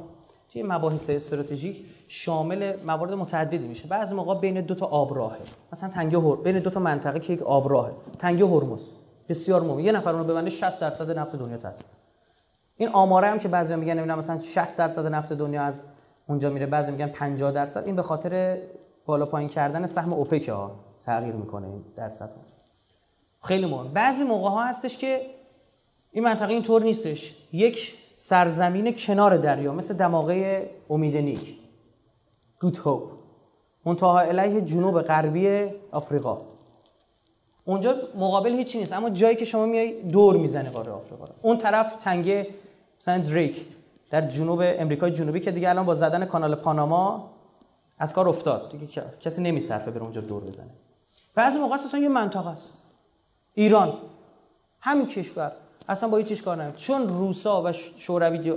توی 0.53 0.63
مباحث 0.63 1.09
استراتژیک 1.09 1.85
شامل 2.07 2.73
موارد 2.85 3.13
متعددی 3.13 3.67
میشه. 3.67 3.87
بعضی 3.87 4.15
موقع 4.15 4.39
بین 4.39 4.61
دو 4.61 4.75
تا 4.75 4.85
آبراهه. 4.85 5.37
مثلا 5.73 5.89
تنگه 5.89 6.19
هر 6.19 6.35
بین 6.35 6.59
دو 6.59 6.69
تا 6.69 6.79
منطقه 6.79 7.19
که 7.19 7.33
یک 7.33 7.41
آبراهه. 7.41 7.91
تنگه 8.19 8.45
هرمز. 8.45 8.87
بسیار 9.29 9.61
مهم. 9.61 9.79
یه 9.79 9.91
نفر 9.91 10.11
اونو 10.11 10.23
ببنده 10.23 10.49
60 10.49 10.79
درصد 10.79 11.17
نفت 11.17 11.35
دنیا 11.35 11.57
تات 11.57 11.81
این 12.77 12.89
آماره 12.89 13.27
هم 13.27 13.39
که 13.39 13.47
بعضی 13.47 13.75
میگن 13.75 13.93
نمی‌دونم 13.93 14.19
مثلا 14.19 14.39
60 14.39 14.77
درصد 14.77 15.05
نفت 15.05 15.33
دنیا 15.33 15.63
از 15.63 15.85
اونجا 16.27 16.49
میره. 16.49 16.65
بعضی 16.65 16.91
میگن 16.91 17.07
50 17.07 17.51
درصد. 17.51 17.85
این 17.85 17.95
به 17.95 18.01
خاطر 18.01 18.61
بالا 19.05 19.25
پایین 19.25 19.49
کردن 19.49 19.87
سهم 19.87 20.13
اوپک 20.13 20.49
ها 20.49 20.71
تغییر 21.05 21.35
می‌کنه 21.35 21.67
این 21.67 21.83
درصد 21.95 22.29
خیلی 23.43 23.65
مهم. 23.65 23.93
بعضی 23.93 24.23
موقع 24.23 24.49
ها 24.49 24.63
هستش 24.63 24.97
که 24.97 25.21
این 26.11 26.23
منطقه 26.23 26.53
اینطور 26.53 26.83
نیستش. 26.83 27.35
یک 27.53 27.95
سرزمین 28.09 28.95
کنار 28.95 29.37
دریا 29.37 29.73
مثل 29.73 29.93
دماغه 29.93 30.69
امید 30.89 31.17
نیک. 31.17 31.55
گوت 32.61 32.79
هوپ 32.79 33.03
منتها 33.85 34.19
علیه 34.21 34.61
جنوب 34.61 35.01
غربی 35.01 35.69
آفریقا. 35.91 36.37
اونجا 37.65 37.95
مقابل 38.15 38.53
هیچی 38.53 38.77
نیست 38.79 38.93
اما 38.93 39.09
جایی 39.09 39.35
که 39.35 39.45
شما 39.45 39.65
میای 39.65 40.01
دور 40.01 40.37
می‌زنه 40.37 40.69
قاره 40.69 40.91
آفریقا 40.91 41.25
اون 41.41 41.57
طرف 41.57 41.95
تنگه 41.95 42.47
مثلا 42.99 43.17
دریک 43.17 43.65
در 44.09 44.21
جنوب 44.21 44.59
امریکای 44.63 45.11
جنوبی 45.11 45.39
که 45.39 45.51
دیگه 45.51 45.69
الان 45.69 45.85
با 45.85 45.95
زدن 45.95 46.25
کانال 46.25 46.55
پاناما 46.55 47.31
از 47.99 48.13
کار 48.13 48.29
افتاد. 48.29 48.71
دیگه 48.71 49.03
کسی 49.19 49.41
نمیصرفه 49.41 49.91
بره 49.91 50.03
اونجا 50.03 50.21
دور 50.21 50.43
بزنه. 50.43 50.69
بعضی 51.35 51.59
موقع 51.59 51.73
اصلا 51.73 51.99
یه 51.99 52.09
منطقه 52.09 52.49
است. 52.49 52.73
ایران. 53.57 53.93
همین 54.81 55.07
کشور. 55.07 55.51
اصلا 55.89 56.09
با 56.09 56.17
هیچ 56.17 56.43
کار 56.43 56.55
نداره 56.55 56.75
چون 56.75 57.09
روسا 57.09 57.63
و 57.63 57.73
شوروی 57.73 58.53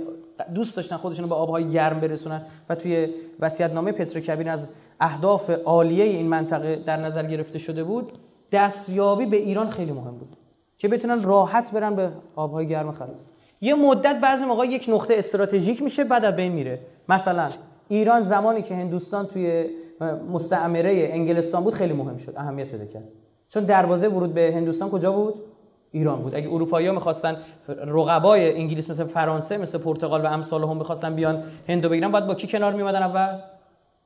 دوست 0.55 0.75
داشتن 0.75 0.97
خودشون 0.97 1.29
به 1.29 1.35
آبهای 1.35 1.71
گرم 1.71 1.99
برسونن 1.99 2.41
و 2.69 2.75
توی 2.75 3.09
وصیت‌نامه 3.39 3.91
پتروکبیر 3.91 4.49
از 4.49 4.67
اهداف 4.99 5.49
عالیه 5.49 6.03
این 6.03 6.27
منطقه 6.27 6.75
در 6.75 6.97
نظر 6.97 7.25
گرفته 7.25 7.59
شده 7.59 7.83
بود 7.83 8.11
دستیابی 8.51 9.25
به 9.25 9.37
ایران 9.37 9.69
خیلی 9.69 9.91
مهم 9.91 10.17
بود 10.17 10.37
که 10.77 10.87
بتونن 10.87 11.23
راحت 11.23 11.71
برن 11.71 11.95
به 11.95 12.09
آبهای 12.35 12.67
گرم 12.67 12.91
خلیج 12.91 13.17
یه 13.61 13.75
مدت 13.75 14.19
بعضی 14.19 14.45
موقع 14.45 14.65
یک 14.65 14.85
نقطه 14.89 15.13
استراتژیک 15.17 15.81
میشه 15.83 16.03
بعد 16.03 16.25
از 16.25 16.35
بین 16.35 16.51
میره. 16.51 16.79
مثلا 17.09 17.49
ایران 17.87 18.21
زمانی 18.21 18.61
که 18.61 18.75
هندوستان 18.75 19.25
توی 19.25 19.65
مستعمره 20.31 21.09
انگلستان 21.11 21.63
بود 21.63 21.73
خیلی 21.73 21.93
مهم 21.93 22.17
شد 22.17 22.33
اهمیت 22.37 22.67
پیدا 22.67 22.85
کرد. 22.85 23.20
چون 23.53 23.63
دروازه 23.63 24.07
ورود 24.07 24.33
به 24.33 24.51
هندوستان 24.55 24.89
کجا 24.89 25.11
بود؟ 25.11 25.33
ایران 25.91 26.21
بود. 26.21 26.35
اگه 26.35 26.49
اروپایی‌ها 26.49 26.93
می‌خواستن 26.93 27.37
رقبای 27.67 28.57
انگلیس 28.57 28.89
مثل 28.89 29.03
فرانسه 29.03 29.57
مثل 29.57 29.77
پرتغال 29.77 30.21
و 30.21 30.27
امثال 30.27 30.63
هم 30.63 30.77
می‌خواستن 30.77 31.15
بیان 31.15 31.43
هندو 31.67 31.89
بگیرن 31.89 32.11
باید 32.11 32.27
با 32.27 32.35
کی 32.35 32.47
کنار 32.47 32.73
میومدن 32.73 33.03
اول؟ 33.03 33.39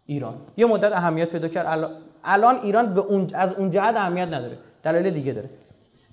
ایران. 0.06 0.36
یه 0.58 0.66
مدت 0.66 0.92
اهمیت 0.92 1.30
پیدا 1.30 1.48
کرد. 1.48 1.92
الان 2.24 2.56
ایران 2.56 2.94
به 2.94 3.02
اون 3.02 3.28
از 3.34 3.54
اون 3.54 3.70
جهت 3.70 3.96
اهمیت 3.96 4.28
نداره. 4.28 4.58
دلایل 4.84 5.10
دیگه 5.10 5.32
داره. 5.32 5.50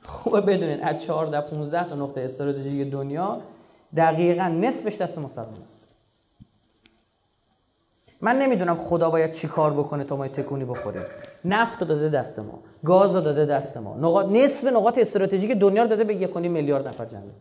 خوبه 0.03 0.41
بدونید 0.41 0.81
از 0.83 1.05
14 1.05 1.41
15 1.41 1.89
تا 1.89 1.95
نقطه 1.95 2.21
استراتژیک 2.21 2.91
دنیا 2.91 3.41
دقیقا 3.97 4.49
نصفش 4.49 4.97
دست 5.01 5.19
مسلمان 5.19 5.63
است. 5.63 5.89
من 8.21 8.39
نمی‌دونم 8.39 8.77
خدا 8.77 9.11
باید 9.11 9.33
چی 9.33 9.49
کار 9.49 9.73
بکنه 9.73 10.05
تا 10.05 10.17
ما 10.17 10.29
تکونی 10.29 10.65
بخوریم. 10.65 11.03
نفت 11.45 11.85
داده 11.85 12.09
دست 12.09 12.39
ما 12.39 12.63
گاز 12.85 13.13
داده 13.13 13.47
دست 13.47 13.77
ما. 13.77 13.97
نقاط 13.97 14.27
نصف 14.27 14.65
نقاط 14.65 14.99
استراتژیک 14.99 15.51
دنیا 15.51 15.83
رو 15.83 15.89
داده 15.89 16.05
به 16.05 16.15
یک 16.15 16.37
میلیارد 16.37 16.89
نفر 16.89 17.05
جمعه 17.05 17.33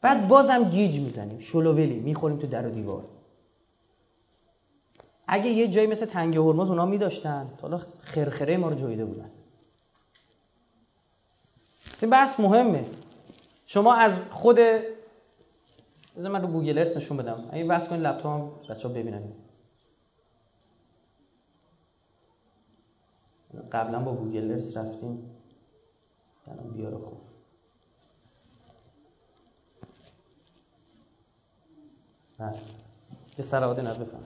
بعد 0.00 0.28
بازم 0.28 0.64
گیج 0.64 1.00
می‌زنیم 1.00 1.38
شلوولی 1.38 1.98
می‌خوریم 1.98 2.38
تو 2.38 2.46
در 2.46 2.66
و 2.66 2.70
دیوار. 2.70 3.04
اگه 5.26 5.50
یه 5.50 5.68
جایی 5.68 5.86
مثل 5.86 6.06
تنگ 6.06 6.36
هرمز 6.36 6.68
اونا 6.68 6.86
میداشتن 6.86 7.50
تا 7.58 7.68
حالا 7.68 7.80
خرخره 8.00 8.56
ما 8.56 8.68
رو 8.68 8.74
جویده 8.74 9.04
بودن. 9.04 9.30
این 12.02 12.10
بحث 12.10 12.40
مهمه. 12.40 12.84
شما 13.66 13.94
از 13.94 14.24
خود 14.30 14.56
بذار 16.16 16.32
من 16.32 16.42
رو 16.42 16.48
گوگل 16.48 16.78
ارس 16.78 16.96
نشون 16.96 17.16
بدم. 17.16 17.44
این 17.52 17.68
بحث 17.68 17.88
کنید 17.88 18.02
لپتاپ 18.02 18.68
بچه‌ها 18.70 18.94
ببینن. 18.94 19.22
قبلا 23.72 24.00
با 24.00 24.14
گوگل 24.14 24.50
ارس 24.50 24.76
رفتیم. 24.76 25.30
الان 26.50 26.70
بیاره 26.70 26.96
خوب. 26.96 27.18
بله. 32.38 32.58
یه 33.38 33.44
سلواتی 33.44 33.82
نت 33.82 33.96
بفهم. 33.96 34.24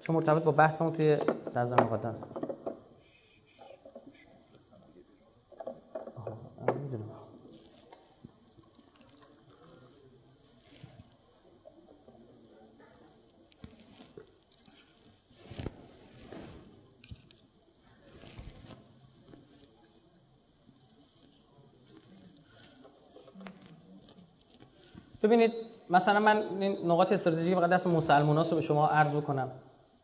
چون 0.00 0.16
مرتبط 0.16 0.42
با 0.42 0.52
بحثمون 0.52 0.92
توی 0.92 1.18
سرزمین 1.54 1.84
مقدم 1.84 2.14
ببینید 25.28 25.52
مثلا 25.90 26.20
من 26.20 26.42
نقاط 26.86 27.12
استراتژیک 27.12 27.54
فقط 27.54 27.70
دست 27.70 27.86
مسلمان 27.86 28.36
رو 28.36 28.56
به 28.56 28.60
شما 28.60 28.86
عرض 28.86 29.14
بکنم. 29.14 29.48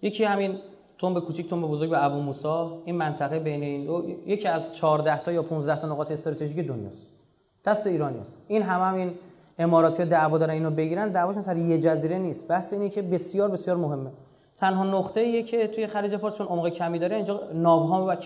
یکی 0.03 0.25
همین 0.25 0.59
تنب 0.99 1.21
کوچیک 1.21 1.51
تنب 1.51 1.63
بزرگ 1.63 1.93
و 1.93 1.95
ابو 1.99 2.21
موسا 2.21 2.83
این 2.85 2.97
منطقه 2.97 3.39
بین 3.39 3.63
این 3.63 3.85
دو 3.85 4.11
یکی 4.27 4.49
از 4.49 4.75
14 4.75 5.23
تا 5.23 5.33
یا 5.33 5.43
15 5.43 5.81
تا 5.81 5.89
نقاط 5.89 6.11
استراتژیک 6.11 6.67
دنیاست. 6.67 7.07
دست 7.65 7.87
ایرانی 7.87 8.19
است. 8.19 8.37
این 8.49 8.63
هم, 8.63 8.81
هم 8.81 8.95
این 8.95 9.13
اماراتی 9.59 10.03
ها 10.03 10.09
دعوا 10.09 10.39
دارن 10.39 10.55
اینو 10.55 10.71
بگیرن. 10.71 11.09
دعواشون 11.09 11.43
سر 11.43 11.57
یه 11.57 11.79
جزیره 11.79 12.19
نیست. 12.19 12.49
بحث 12.49 12.73
اینه 12.73 12.89
که 12.89 13.03
بسیار 13.03 13.51
بسیار 13.51 13.77
مهمه. 13.77 14.11
تنها 14.59 14.85
نقطه 14.85 15.21
ایه 15.21 15.43
که 15.43 15.69
توی 15.69 15.87
خلیج 15.87 16.17
فارس 16.17 16.35
چون 16.35 16.47
عمق 16.47 16.69
کمی 16.69 16.99
داره 16.99 17.17
اینجا 17.17 17.41
ناوها 17.55 18.07
و 18.07 18.17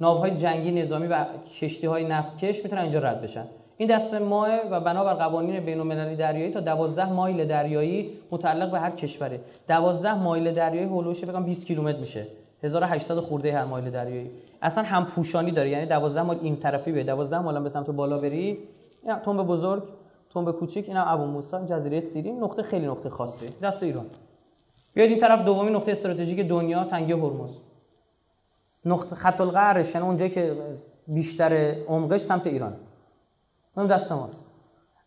ناوهای 0.00 0.36
جنگی 0.36 0.70
نظامی 0.70 1.06
و 1.06 1.24
کشتی 1.60 1.86
های 1.86 2.04
نفتکش 2.04 2.64
می‌تونن 2.64 2.82
اینجا 2.82 2.98
رد 2.98 3.22
بشن. 3.22 3.44
این 3.80 3.88
دست 3.88 4.14
ماه 4.14 4.48
و 4.70 4.80
بنابر 4.80 5.14
قوانین 5.14 5.60
بین 5.60 5.80
المللی 5.80 6.16
دریایی 6.16 6.52
تا 6.52 6.60
12 6.60 7.12
مایل 7.12 7.44
دریایی 7.44 8.10
متعلق 8.30 8.70
به 8.70 8.80
هر 8.80 8.90
کشوره. 8.90 9.40
12 9.68 10.14
مایل 10.14 10.54
دریایی 10.54 10.86
هولوش 10.86 11.24
فکر 11.24 11.40
20 11.40 11.66
کیلومتر 11.66 11.98
میشه. 11.98 12.26
1800 12.62 13.20
خورده 13.20 13.52
هر 13.52 13.64
مایل 13.64 13.90
دریایی. 13.90 14.30
اصلا 14.62 14.84
هم 14.84 15.06
پوشانی 15.06 15.50
داره. 15.50 15.70
یعنی 15.70 15.86
12 15.86 16.22
مایل 16.22 16.40
این 16.42 16.56
طرفی 16.56 16.92
به 16.92 17.04
12 17.04 17.38
مایل 17.38 17.60
به 17.60 17.68
سمت 17.68 17.90
بالا 17.90 18.18
بری 18.18 18.58
اینا 19.02 19.18
تنب 19.18 19.46
بزرگ 19.46 19.82
تنب 20.34 20.50
کوچیک 20.50 20.88
اینا 20.88 21.04
ابو 21.04 21.24
موسی 21.24 21.56
جزیره 21.66 22.00
سیرین 22.00 22.42
نقطه 22.42 22.62
خیلی 22.62 22.86
نقطه 22.86 23.10
خاصه. 23.10 23.46
دست 23.62 23.82
ایران. 23.82 24.06
بیاید 24.94 25.10
این 25.10 25.20
طرف 25.20 25.44
دومی 25.44 25.70
نقطه 25.70 25.92
استراتژیک 25.92 26.48
دنیا 26.48 26.84
تنگه 26.84 27.16
هرمز. 27.16 27.50
نقطه 28.84 29.16
خط 29.16 29.40
القرش 29.40 29.94
یعنی 29.94 30.06
اونجایی 30.06 30.30
که 30.30 30.56
بیشتر 31.06 31.74
عمقش 31.88 32.20
سمت 32.20 32.46
ایران. 32.46 32.74
اون 33.78 33.86
دست 33.86 34.12
ماست 34.12 34.40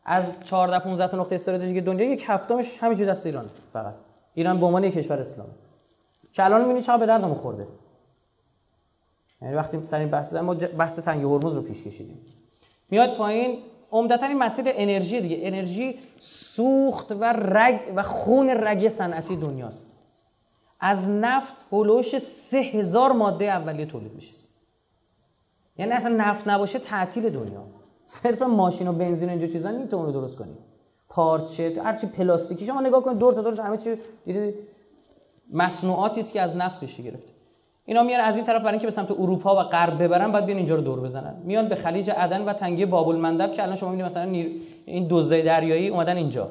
از 0.05 0.24
14 0.43 0.80
15 0.80 1.07
تا 1.07 1.17
نقطه 1.17 1.36
استراتژیک 1.36 1.84
دنیا 1.84 2.11
یک 2.11 2.24
هفتمش 2.28 2.78
همینجوری 2.78 3.09
دست 3.09 3.26
ایران 3.26 3.49
فقط. 3.74 3.93
ایران 4.34 4.59
به 4.59 4.65
عنوان 4.65 4.84
یک 4.84 4.93
کشور 4.93 5.19
اسلامی 5.19 5.51
که 6.34 6.45
الان 6.45 6.61
می‌بینید 6.61 6.84
چقدر 6.84 6.97
به 6.97 7.05
دردمون 7.05 7.34
خورده. 7.34 7.67
یعنی 9.41 9.55
وقتی 9.55 9.84
سر 9.84 9.99
این 9.99 10.09
بحث 10.09 10.34
ما 10.34 10.53
بحث 10.53 10.99
تنگ 10.99 11.24
هرمز 11.24 11.55
رو 11.55 11.61
پیش 11.61 11.84
کشیدیم. 11.84 12.22
میاد 12.89 13.17
پایین 13.17 13.59
عمدتا 13.91 14.26
این 14.26 14.38
مسیر 14.38 14.65
انرژی 14.67 15.22
دیگه. 15.22 15.38
انرژی 15.41 15.99
سوخت 16.19 17.11
و 17.11 17.24
رگ 17.34 17.80
و 17.95 18.03
خون 18.03 18.49
رگ 18.49 18.89
صنعتی 18.89 19.36
دنیاست. 19.36 19.88
از 20.80 21.09
نفت 21.09 21.55
هلوش 21.72 22.17
سه 22.17 22.57
هزار 22.57 23.11
ماده 23.11 23.45
اولیه 23.45 23.86
تولید 23.86 24.13
میشه. 24.13 24.34
یعنی 25.78 25.91
اصلا 25.91 26.15
نفت 26.15 26.47
نباشه 26.47 26.80
تعطیل 26.80 27.30
دنیا. 27.30 27.80
صرف 28.12 28.41
ماشین 28.41 28.88
و 28.88 28.93
بنزین 28.93 29.30
اینجا 29.30 29.47
چیزا 29.47 29.72
نمی‌تونه 29.72 30.05
رو 30.05 30.12
درست 30.12 30.38
کنی. 30.38 30.57
پارچه 31.09 31.82
هر 31.84 31.95
چی 31.95 32.07
پلاستیکی 32.07 32.66
شما 32.66 32.82
نگاه 32.82 33.03
کنید 33.03 33.18
دور 33.18 33.34
تا 33.34 33.41
دور 33.41 33.62
همه 33.62 33.78
چی 33.78 33.95
دیدید 34.26 34.55
مصنوعاتی 35.53 36.20
است 36.20 36.34
که 36.34 36.41
از 36.41 36.55
نفت 36.55 36.80
بشه 36.80 37.03
گرفته 37.03 37.32
اینا 37.86 38.03
میان 38.03 38.20
از 38.20 38.36
این 38.36 38.45
طرف 38.45 38.62
برای 38.62 38.72
اینکه 38.72 38.88
به 38.88 38.91
سمت 38.91 39.12
اروپا 39.12 39.55
و 39.55 39.59
غرب 39.64 40.03
ببرن 40.03 40.32
بعد 40.32 40.45
بیان 40.45 40.57
اینجا 40.57 40.76
رو 40.76 40.82
دور 40.82 40.99
بزنن. 40.99 41.36
میان 41.43 41.68
به 41.68 41.76
خلیج 41.76 42.09
عدن 42.09 42.41
و 42.41 42.53
تنگه 42.53 42.86
باب 42.86 43.09
المندب 43.09 43.53
که 43.53 43.64
الان 43.64 43.76
شما 43.76 43.89
می‌بینید 43.89 44.12
مثلا 44.12 44.32
این 44.86 45.07
دوزه 45.07 45.41
دریایی 45.41 45.89
اومدن 45.89 46.18
اینجا. 46.18 46.49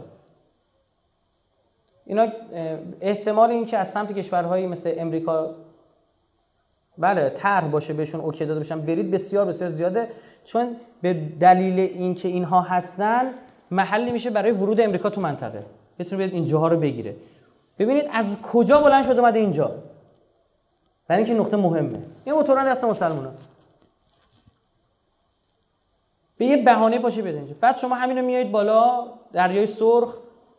اینا 2.07 2.27
احتمال 3.01 3.51
اینکه 3.51 3.79
از 3.79 3.91
سمت 3.91 4.13
کشورهایی 4.13 4.67
مثل 4.67 4.95
امریکا 4.97 5.55
بله 6.99 7.31
طرح 7.31 7.69
باشه 7.69 7.93
بهشون 7.93 8.21
اوکی 8.21 8.47
داده 8.47 8.61
بشن. 8.61 8.81
برید 8.81 9.11
بسیار 9.11 9.47
بسیار 9.47 9.71
زیاده. 9.71 10.09
چون 10.45 10.77
به 11.03 11.15
دلیل 11.41 11.81
اینکه 11.81 12.29
اینها 12.29 12.61
هستن 12.61 13.35
محلی 13.71 14.11
میشه 14.11 14.31
برای 14.31 14.51
ورود 14.51 14.81
امریکا 14.81 15.11
تو 15.11 15.21
منطقه. 15.21 15.65
بتونه 15.99 16.17
بیاد 16.17 16.35
اینجاها 16.35 16.69
رو 16.69 16.77
بگیره. 16.77 17.17
ببینید 17.79 18.05
از 18.13 18.43
کجا 18.43 18.81
بلند 18.81 19.05
شده 19.05 19.21
اومده 19.21 19.39
اینجا؟ 19.39 19.75
برای 21.09 21.25
اینکه 21.25 21.41
نقطه 21.41 21.57
مهمه. 21.57 21.93
این 22.25 22.35
موتوران 22.35 22.67
دست 22.67 22.85
مسلمان 22.85 23.27
است 23.27 23.49
به 26.39 26.47
یه 26.47 26.65
بهانه 26.65 26.99
باشه 26.99 27.23
بیاد 27.23 27.35
اینجا. 27.35 27.55
بعد 27.61 27.79
شما 27.79 27.95
همین 27.95 28.19
رو 28.19 28.25
میایید 28.25 28.51
بالا 28.51 29.07
دریای 29.33 29.67
سرخ 29.67 30.15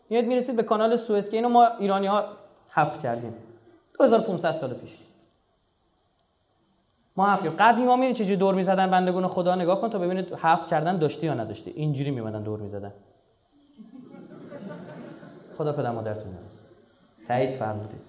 میاد 0.09 0.25
می‌رسید 0.25 0.55
به 0.55 0.63
کانال 0.63 0.95
سوئز 0.95 1.29
که 1.29 1.37
اینو 1.37 1.49
ما 1.49 1.67
ایرانی 1.79 2.07
ها 2.07 2.25
حفر 2.69 2.97
کردیم. 2.97 3.33
2500 3.99 4.51
سال 4.51 4.73
پیش. 4.73 4.97
ما 7.21 7.27
حرف 7.27 7.45
قدیم 7.59 7.87
ها 7.87 7.95
میرین 7.95 8.13
چجوری 8.13 8.35
دور 8.35 8.55
می‌زدن 8.55 8.91
بندگون 8.91 9.27
خدا 9.27 9.55
نگاه 9.55 9.81
کن 9.81 9.89
تا 9.89 9.99
ببینید 9.99 10.33
حرف 10.33 10.67
کردن 10.67 10.97
داشتی 10.97 11.25
یا 11.25 11.33
نداشتی. 11.33 11.71
اینجوری 11.71 12.11
میمدن 12.11 12.43
دور 12.43 12.59
می‌زدن. 12.59 12.91
خدا 15.57 15.73
پدر 15.73 15.91
مادرتون 15.91 16.33
تایید 17.27 17.51
فرمودید. 17.51 18.01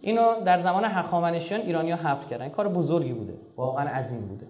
اینو 0.00 0.40
در 0.44 0.58
زمان 0.58 0.84
هخامنشیان 0.84 1.60
ایرانی 1.60 1.90
ها 1.90 1.96
حفر 1.96 2.28
کردن. 2.28 2.48
کار 2.48 2.68
بزرگی 2.68 3.12
بوده. 3.12 3.34
واقعا 3.56 3.88
عظیم 3.88 4.20
بوده. 4.20 4.46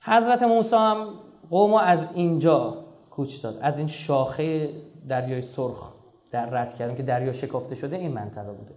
حضرت 0.00 0.42
موسی 0.42 0.76
هم 0.76 1.06
قوم 1.50 1.74
از 1.74 2.06
اینجا 2.14 2.84
کوچ 3.10 3.42
داد. 3.42 3.58
از 3.62 3.78
این 3.78 3.88
شاخه 3.88 4.70
دریای 5.08 5.42
سرخ 5.42 5.92
در 6.30 6.46
رد 6.46 6.74
کردن 6.74 6.94
که 6.94 7.02
دریا 7.02 7.32
شکافته 7.32 7.74
شده 7.74 7.96
این 7.96 8.12
منطقه 8.12 8.52
بوده. 8.52 8.74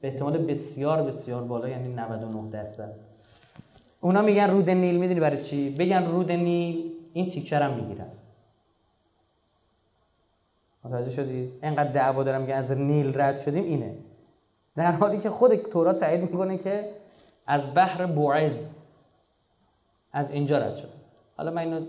به 0.00 0.08
احتمال 0.08 0.38
بسیار 0.38 1.02
بسیار 1.02 1.42
بالا 1.42 1.68
یعنی 1.68 1.94
99 1.94 2.50
درصد. 2.50 2.94
اونا 4.00 4.22
میگن 4.22 4.50
رود 4.50 4.70
نیل 4.70 4.96
می‌دونی 4.96 5.20
برای 5.20 5.42
چی؟ 5.42 5.70
بگن 5.70 6.06
رود 6.06 6.32
نیل 6.32 6.92
این 7.12 7.30
تیکر 7.30 7.62
هم 7.62 7.74
می‌گیرن. 7.74 8.06
متوجه 10.84 11.10
شدی؟ 11.10 11.52
اینقدر 11.62 11.92
دعوا 11.92 12.22
دارم 12.22 12.40
میگن 12.40 12.54
از 12.54 12.72
نیل 12.72 13.20
رد 13.20 13.38
شدیم 13.38 13.64
اینه. 13.64 13.94
در 14.76 14.92
حالی 14.92 15.18
که 15.18 15.30
خود 15.30 15.54
تورات 15.54 16.00
تایید 16.00 16.20
می‌کنه 16.20 16.58
که 16.58 16.88
از 17.46 17.74
بحر 17.74 18.06
بوعز 18.06 18.72
از 20.12 20.30
اینجا 20.30 20.58
رد 20.58 20.76
شد. 20.76 20.88
حالا 21.36 21.50
من 21.50 21.62
اینو 21.62 21.86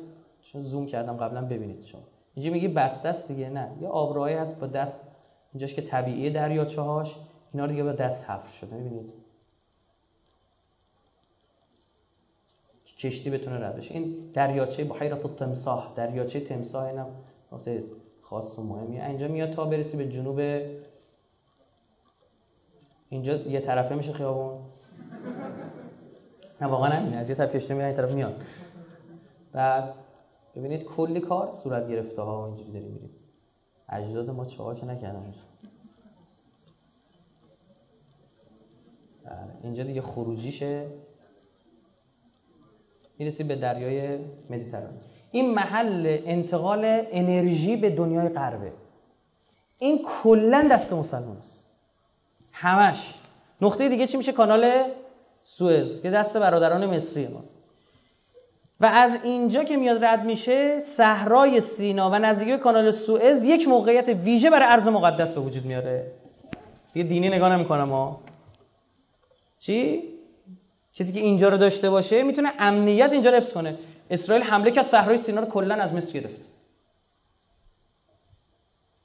زوم 0.64 0.86
کردم 0.86 1.18
قبلا 1.18 1.42
ببینید 1.42 1.86
شما. 1.86 2.02
اینجا 2.36 2.52
میگی 2.52 2.68
بسته 2.68 3.10
است 3.10 3.28
دیگه؟ 3.28 3.50
نه. 3.50 3.68
یه 3.82 3.88
آبراهی 3.88 4.36
هست 4.36 4.60
با 4.60 4.68
دست 4.68 4.96
اینجاش 5.54 5.74
که 5.74 5.82
طبیعی 5.82 6.30
دریاچه 6.30 6.82
هاش 6.82 7.16
اینا 7.54 7.68
دیگه 7.68 7.84
با 7.84 7.92
دست 7.92 8.30
حفر 8.30 8.52
شده. 8.52 8.76
می‌بینید 8.76 9.14
کشتی 13.02 13.30
بتونه 13.30 13.66
رد 13.66 13.76
بشه 13.78 13.94
این 13.94 14.32
دریاچه 14.34 14.84
بحیرت 14.84 15.26
التمساح. 15.26 15.94
دریاچه 15.96 16.40
تمساح 16.40 16.84
اینم 16.84 17.08
نقطه 17.52 17.84
خاص 18.22 18.60
و 18.60 18.64
مهمیه 18.64 19.06
اینجا 19.06 19.28
میاد 19.28 19.52
تا 19.52 19.66
برسی 19.66 19.98
به 19.98 20.10
جنوب 20.10 20.40
اینجا 23.10 23.36
یه 23.36 23.60
طرفه 23.60 23.96
میشه 23.96 24.14
خیابون. 24.14 24.62
نه 26.62 26.68
واقعا 26.68 26.90
همینه. 26.90 27.18
از 27.18 27.30
یه 27.30 27.36
طرف 27.36 27.56
کشتی 27.56 27.74
میاد 27.74 27.88
این 27.88 27.96
طرف 27.96 28.12
میاد. 28.12 28.42
بعد 29.52 29.94
ببینید 30.56 30.84
کلی 30.84 31.20
کار 31.20 31.50
صورت 31.64 31.90
گرفته 31.90 32.22
ها. 32.22 32.46
اینجوری 32.46 32.72
داریم 32.72 32.92
میریم. 32.92 33.10
اجداد 33.90 34.30
ما 34.30 34.46
چه 34.46 34.58
که 34.58 34.86
نکردن 34.86 35.34
اینجا 39.64 39.84
دیگه 39.84 40.02
خروجیشه. 40.02 40.86
می‌رسید 43.18 43.48
به 43.48 43.56
دریای 43.56 44.18
مدیترانه. 44.50 44.94
این 45.32 45.54
محل 45.54 46.18
انتقال 46.26 46.82
انرژی 47.12 47.76
به 47.76 47.90
دنیای 47.90 48.30
غربه. 48.30 48.72
این 49.78 50.00
کلا 50.06 50.68
دست 50.72 50.94
مسلمان 50.94 51.38
است. 51.38 51.64
همش. 52.52 53.14
نقطه 53.62 53.90
دیگه 53.90 54.08
چی 54.08 54.18
میشه؟ 54.18 54.32
کانال 54.32 54.84
سوئز 55.44 56.02
که 56.02 56.10
دست 56.10 56.38
برادران 56.38 56.86
مصری 56.86 57.28
ماست. 57.28 57.58
و 58.80 58.86
از 58.86 59.20
اینجا 59.24 59.64
که 59.64 59.78
میاد 59.78 60.06
رد 60.06 60.26
میشه 60.26 60.80
صحرای 60.80 61.62
سینا 61.62 62.10
و 62.10 62.16
نزدیکی 62.16 62.58
کانال 62.58 62.92
سوئز 62.92 63.44
یک 63.44 63.68
موقعیت 63.68 64.10
ویژه 64.10 64.50
برای 64.50 64.68
ارز 64.68 64.88
مقدس 64.88 65.34
به 65.34 65.42
وجود 65.42 65.66
میاره. 65.66 66.12
یه 66.96 67.04
دینی 67.04 67.30
نگاه 67.30 67.56
نمی‌کنم 67.56 67.90
ها. 67.90 68.20
چی؟ 69.62 70.04
کسی 70.94 71.14
که 71.14 71.20
اینجا 71.20 71.50
رو 71.50 71.58
داشته 71.58 71.90
باشه 71.90 72.24
می‌تونه 72.24 72.52
امنیت 72.60 73.12
اینجا 73.12 73.30
رو 73.30 73.38
حفظ 73.38 73.54
کنه. 73.54 73.78
اسرائیل 74.10 74.44
حمله 74.44 74.80
از 74.80 74.88
صحرای 74.88 75.18
سینا 75.18 75.42
رو 75.42 75.48
کلا 75.48 75.76
از 75.76 75.94
مصر 75.94 76.20
گرفت. 76.20 76.48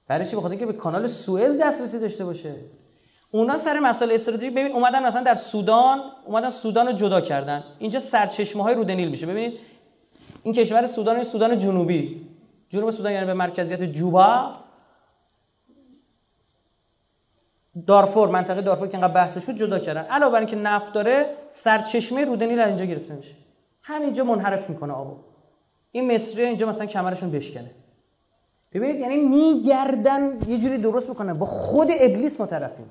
برای 0.09 0.27
چی؟ 0.27 0.37
بخاطر 0.37 0.51
اینکه 0.51 0.67
به 0.67 0.73
کانال 0.73 1.07
سوئز 1.07 1.61
دسترسی 1.61 1.99
داشته 1.99 2.25
باشه. 2.25 2.55
اونا 3.31 3.57
سر 3.57 3.81
مسائل 3.81 4.13
استراتژیک 4.13 4.51
ببین 4.53 4.73
اومدن 4.73 5.07
مثلا 5.07 5.23
در 5.23 5.35
سودان 5.35 6.01
اومدن 6.27 6.51
سودان 6.51 6.87
رو 6.87 6.93
جدا 6.93 7.21
کردن. 7.21 7.65
اینجا 7.79 8.01
سرچشمه 8.01 8.63
های 8.63 8.75
رود 8.75 8.91
نیل 8.91 9.09
میشه. 9.09 9.27
ببینید 9.27 9.59
این 10.43 10.55
کشور 10.55 10.87
سودان 10.87 11.15
این 11.15 11.25
سودان 11.25 11.59
جنوبی. 11.59 12.27
جنوب 12.69 12.91
سودان 12.91 13.13
یعنی 13.13 13.27
به 13.27 13.35
مرکزیت 13.35 13.83
جوبا. 13.83 14.55
دارفور 17.87 18.29
منطقه 18.29 18.63
دارفور 18.63 18.89
که 18.89 18.97
انقدر 18.97 19.15
بحثش 19.15 19.45
بود 19.45 19.57
جدا 19.57 19.79
کردن. 19.79 20.01
علاوه 20.03 20.33
بر 20.33 20.39
اینکه 20.39 20.57
نفت 20.57 20.93
داره 20.93 21.27
سرچشمه 21.51 22.25
رود 22.25 22.43
نیل 22.43 22.61
اینجا 22.61 22.85
گرفته 22.85 23.15
میشه. 23.15 23.35
همینجا 23.83 24.25
منحرف 24.25 24.71
می‌کنه 24.71 24.93
آبو 24.93 25.17
این 25.93 26.15
مصری 26.15 26.43
اینجا 26.43 26.67
مثلا 26.67 26.87
کمرشون 26.87 27.31
بشکنه. 27.31 27.71
ببینید 28.73 29.01
یعنی 29.01 29.17
میگردن 29.17 30.39
یه 30.49 30.59
جوری 30.59 30.79
درست 30.79 31.09
می‌کنن. 31.09 31.33
با 31.33 31.47
خود 31.47 31.89
ابلیس 32.01 32.41
ما 32.41 32.47
طرفیم 32.47 32.87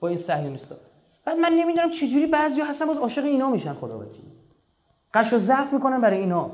با 0.00 0.08
این 0.08 0.16
صهیونیستا 0.16 0.74
بعد 1.24 1.38
من 1.38 1.52
نمی‌دونم 1.52 1.90
چجوری 1.90 2.26
بعضیا 2.26 2.64
هستن 2.64 2.86
باز 2.86 2.96
عاشق 2.96 3.24
اینا 3.24 3.50
میشن 3.50 3.72
خدا 3.72 4.06
قش 5.14 5.32
و 5.32 5.38
ضعف 5.38 5.72
می‌کنن 5.72 6.00
برای 6.00 6.18
اینا. 6.18 6.50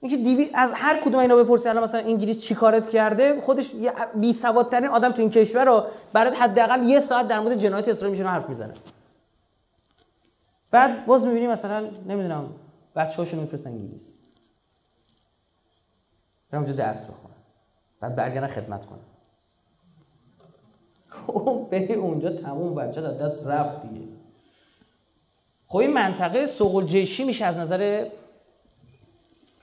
اینکه 0.00 0.16
دیوی 0.16 0.50
از 0.54 0.72
هر 0.74 1.00
کدوم 1.00 1.18
اینا 1.18 1.36
بپرسی 1.36 1.68
الان 1.68 1.82
مثلا 1.82 2.00
انگلیس 2.00 2.40
چی 2.40 2.54
کارت 2.54 2.90
کرده 2.90 3.40
خودش 3.40 3.70
بی 4.14 4.32
سوادترین 4.32 4.88
آدم 4.88 5.12
تو 5.12 5.20
این 5.20 5.30
کشور 5.30 5.64
رو 5.64 5.86
برات 6.12 6.42
حداقل 6.42 6.82
یه 6.82 7.00
ساعت 7.00 7.28
در 7.28 7.40
مورد 7.40 7.58
جنایت 7.58 7.88
اسرائیل 7.88 8.18
میشن 8.18 8.30
حرف 8.30 8.48
می‌زنه. 8.48 8.74
بعد 10.70 11.06
باز 11.06 11.26
می‌بینی 11.26 11.46
مثلا 11.46 11.80
نمی‌دونم 11.80 12.54
بچه‌هاشون 12.96 13.40
میفرستن 13.40 13.70
انگلیس. 13.70 14.02
برم 16.50 16.62
اونجا 16.62 16.76
درس 16.76 17.04
بخونن. 17.04 17.34
بعد 18.00 18.16
برگردن 18.16 18.46
خدمت 18.46 18.86
کنن. 18.86 18.98
خب 21.08 21.68
بری 21.70 21.94
اونجا 21.94 22.30
تموم 22.30 22.74
بچه 22.74 23.00
دست 23.00 23.46
رفت 23.46 23.82
دیگه. 23.82 24.06
خب 25.66 25.78
این 25.78 25.92
منطقه 25.92 26.46
سوق 26.46 26.86
جیشی 26.86 27.24
میشه 27.24 27.44
از 27.44 27.58
نظر 27.58 28.06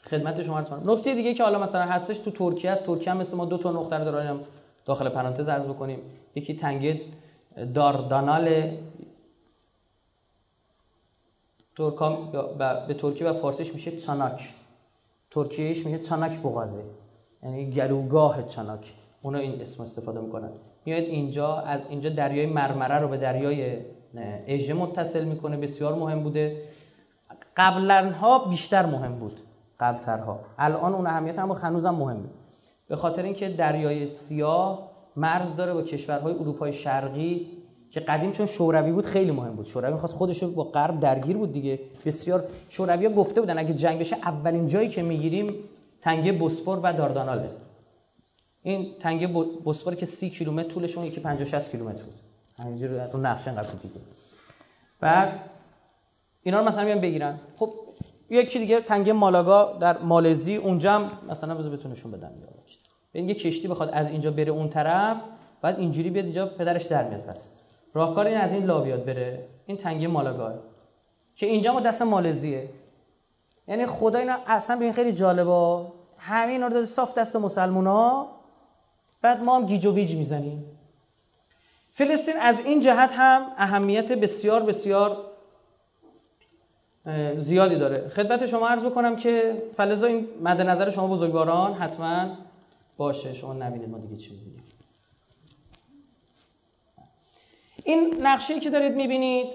خدمت 0.09 0.43
شما 0.43 0.61
کنم 0.61 0.91
نکته 0.91 1.15
دیگه 1.15 1.33
که 1.33 1.43
حالا 1.43 1.59
مثلا 1.59 1.81
هستش 1.81 2.17
تو 2.17 2.31
ترکیه 2.31 2.71
است. 2.71 2.83
ترکیه 2.83 3.11
هم 3.11 3.17
مثل 3.17 3.37
ما 3.37 3.45
دو 3.45 3.57
تا 3.57 3.71
نقطه 3.71 3.97
رو 3.97 4.05
داریم 4.05 4.39
داخل 4.85 5.09
پرانتز 5.09 5.47
عرض 5.47 5.65
بکنیم. 5.65 5.99
یکی 6.35 6.55
تنگه 6.55 7.01
داردانال 7.73 8.71
ترکام 11.77 12.31
به 12.87 12.93
ترکی 12.93 13.23
و 13.23 13.33
فارسیش 13.33 13.73
میشه 13.73 13.97
چاناک. 13.97 14.53
ترکیهش 15.31 15.85
میشه 15.85 15.99
چاناک 15.99 16.39
بغازه. 16.39 16.83
یعنی 17.43 17.69
گلوگاه 17.69 18.43
چاناک. 18.43 18.93
اونا 19.21 19.37
این 19.37 19.61
اسم 19.61 19.83
استفاده 19.83 20.19
می‌کنن. 20.19 20.49
میاد 20.85 21.03
اینجا 21.03 21.55
از 21.55 21.81
اینجا 21.89 22.09
دریای 22.09 22.45
مرمره 22.45 22.95
رو 22.95 23.07
به 23.07 23.17
دریای 23.17 23.77
اژه 24.47 24.73
متصل 24.73 25.23
می‌کنه. 25.23 25.57
بسیار 25.57 25.95
مهم 25.95 26.23
بوده. 26.23 26.63
قبلا 27.57 28.11
ها 28.11 28.39
بیشتر 28.39 28.85
مهم 28.85 29.15
بود. 29.15 29.39
قبلترها. 29.79 30.39
الان 30.59 30.93
اون 30.93 31.07
اهمیت 31.07 31.39
هم 31.39 31.51
هنوزم 31.51 31.95
مهمه. 31.95 32.29
به 32.87 32.95
خاطر 32.95 33.23
اینکه 33.23 33.49
دریای 33.49 34.07
سیاه 34.07 34.89
مرز 35.15 35.55
داره 35.55 35.73
با 35.73 35.81
کشورهای 35.81 36.33
اروپای 36.33 36.73
شرقی 36.73 37.47
که 37.91 37.99
قدیم 37.99 38.31
چون 38.31 38.45
شوروی 38.45 38.91
بود 38.91 39.05
خیلی 39.05 39.31
مهم 39.31 39.55
بود. 39.55 39.65
شوروی 39.65 39.93
می‌خواست 39.93 40.13
خودش 40.13 40.43
با 40.43 40.63
غرب 40.63 40.99
درگیر 40.99 41.37
بود 41.37 41.51
دیگه. 41.51 41.79
بسیار 42.05 42.43
شوروی 42.69 43.09
گفته 43.09 43.41
بودن 43.41 43.59
اگه 43.59 43.73
جنگ 43.73 43.99
بشه 43.99 44.15
اولین 44.15 44.67
جایی 44.67 44.89
که 44.89 45.03
می‌گیریم 45.03 45.53
تنگه 46.01 46.31
بوسفور 46.31 46.79
و 46.83 46.93
دارداناله. 46.93 47.49
این 48.63 48.93
تنگه 48.99 49.27
بوسفور 49.63 49.95
که 49.95 50.05
30 50.05 50.29
کیلومتر 50.29 50.69
طولش 50.69 50.97
اون 50.97 51.07
یکی 51.07 51.19
50 51.19 51.45
60 51.45 51.71
کیلومتر 51.71 52.03
بود. 52.03 52.13
همینجوری 52.59 52.93
رو 53.13 53.19
نقشه 53.19 53.49
انقدر 53.49 53.69
دیگه 53.71 53.99
بعد 54.99 55.39
اینا 56.43 56.59
رو 56.59 56.65
مثلا 56.65 56.83
میان 56.83 57.01
بگیرن. 57.01 57.39
خب 57.55 57.73
یکی 58.29 58.59
دیگه 58.59 58.81
تنگه 58.81 59.13
مالاگا 59.13 59.77
در 59.79 59.97
مالزی 59.97 60.55
اونجا 60.55 60.91
هم 60.91 61.11
مثلا 61.29 61.55
بذار 61.55 61.71
بتونشون 61.71 62.21
این 63.11 63.29
یه 63.29 63.35
کشتی 63.35 63.67
بخواد 63.67 63.89
از 63.93 64.09
اینجا 64.09 64.31
بره 64.31 64.51
اون 64.51 64.69
طرف 64.69 65.17
بعد 65.61 65.79
اینجوری 65.79 66.09
بیاد 66.09 66.25
اینجا 66.25 66.45
پدرش 66.45 66.83
در 66.83 67.09
میاد 67.09 67.21
پس. 67.21 67.51
راهکار 67.93 68.27
این 68.27 68.37
از 68.37 68.53
این 68.53 68.65
لا 68.65 68.81
بیاد 68.81 69.05
بره. 69.05 69.45
این 69.65 69.77
تنگه 69.77 70.07
مالاگا 70.07 70.53
که 71.35 71.45
اینجا 71.45 71.73
ما 71.73 71.79
دست 71.79 72.01
مالزیه. 72.01 72.69
یعنی 73.67 73.85
خدا 73.85 74.19
اینا 74.19 74.37
اصلا 74.47 74.75
به 74.75 74.83
این 74.83 74.93
خیلی 74.93 75.13
جالبه. 75.13 75.85
همین 76.17 76.63
رو 76.63 76.69
داده 76.69 76.85
صاف 76.85 77.17
دست 77.17 77.35
مسلمونا. 77.35 78.27
بعد 79.21 79.43
ما 79.43 79.55
هم 79.55 79.65
گیج 79.65 79.85
و 79.85 79.93
ویج 79.93 80.15
می‌زنیم. 80.15 80.65
فلسطین 81.91 82.37
از 82.37 82.59
این 82.59 82.79
جهت 82.81 83.11
هم 83.13 83.41
اهمیت 83.57 84.11
بسیار 84.11 84.63
بسیار 84.63 85.26
زیادی 87.37 87.75
داره. 87.75 88.09
خدمت 88.09 88.45
شما 88.45 88.67
عرض 88.67 88.83
بکنم 88.83 89.15
که 89.15 89.63
فلزا 89.77 90.07
این 90.07 90.27
مد 90.43 90.61
نظر 90.61 90.89
شما 90.89 91.07
بزرگواران 91.07 91.73
حتما 91.73 92.29
باشه. 92.97 93.33
شما 93.33 93.53
نبینید 93.53 93.89
ما 93.89 93.97
دیگه 93.97 94.17
چی 94.17 94.31
می‌بینیم 94.31 94.63
این 97.83 98.17
نقشه 98.21 98.59
که 98.59 98.69
دارید 98.69 98.95
می‌بینید 98.95 99.47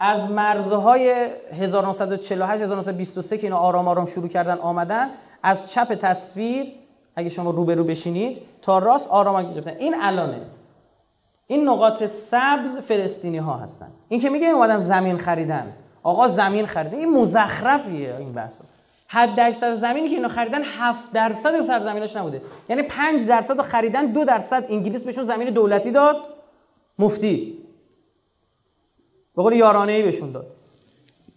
از 0.00 0.30
مرزهای 0.30 1.28
1948 1.52 2.62
1923 2.62 3.38
که 3.38 3.46
اینا 3.46 3.56
آرام 3.56 3.88
آرام 3.88 4.06
شروع 4.06 4.28
کردن 4.28 4.58
آمدن 4.58 5.10
از 5.42 5.72
چپ 5.72 5.94
تصویر 5.94 6.72
اگه 7.16 7.28
شما 7.28 7.50
روبرو 7.50 7.84
بشینید 7.84 8.42
تا 8.62 8.78
راست 8.78 9.08
آرام 9.08 9.52
گرفتن. 9.52 9.76
این 9.78 9.94
الانه. 10.00 10.40
این 11.46 11.68
نقاط 11.68 12.04
سبز 12.04 12.78
فلسطینی 12.78 13.38
ها 13.38 13.56
هستن. 13.56 13.90
این 14.08 14.20
که 14.20 14.30
میگه 14.30 14.46
اومدن 14.46 14.78
زمین 14.78 15.18
خریدن. 15.18 15.72
آقا 16.08 16.28
زمین 16.28 16.66
خریده 16.66 16.96
این 16.96 17.10
مزخرفیه 17.10 18.16
این 18.18 18.32
بحث. 18.32 18.60
حد 19.06 19.40
اکثر 19.40 19.74
زمینی 19.74 20.08
که 20.08 20.14
اینا 20.14 20.28
خریدن 20.28 20.62
7 20.64 21.12
درصد 21.12 21.60
سرزمیناش 21.60 22.16
نبوده. 22.16 22.42
یعنی 22.68 22.82
5 22.82 23.26
درصد 23.26 23.56
رو 23.56 23.62
خریدن 23.62 24.06
2 24.06 24.24
درصد 24.24 24.64
انگلیس 24.68 25.02
بهشون 25.02 25.24
زمین 25.24 25.50
دولتی 25.50 25.90
داد. 25.90 26.16
مفتی. 26.98 27.58
به 29.36 29.42
قول 29.42 29.52
یارانه 29.52 29.92
ای 29.92 30.02
بهشون 30.02 30.32
داد. 30.32 30.46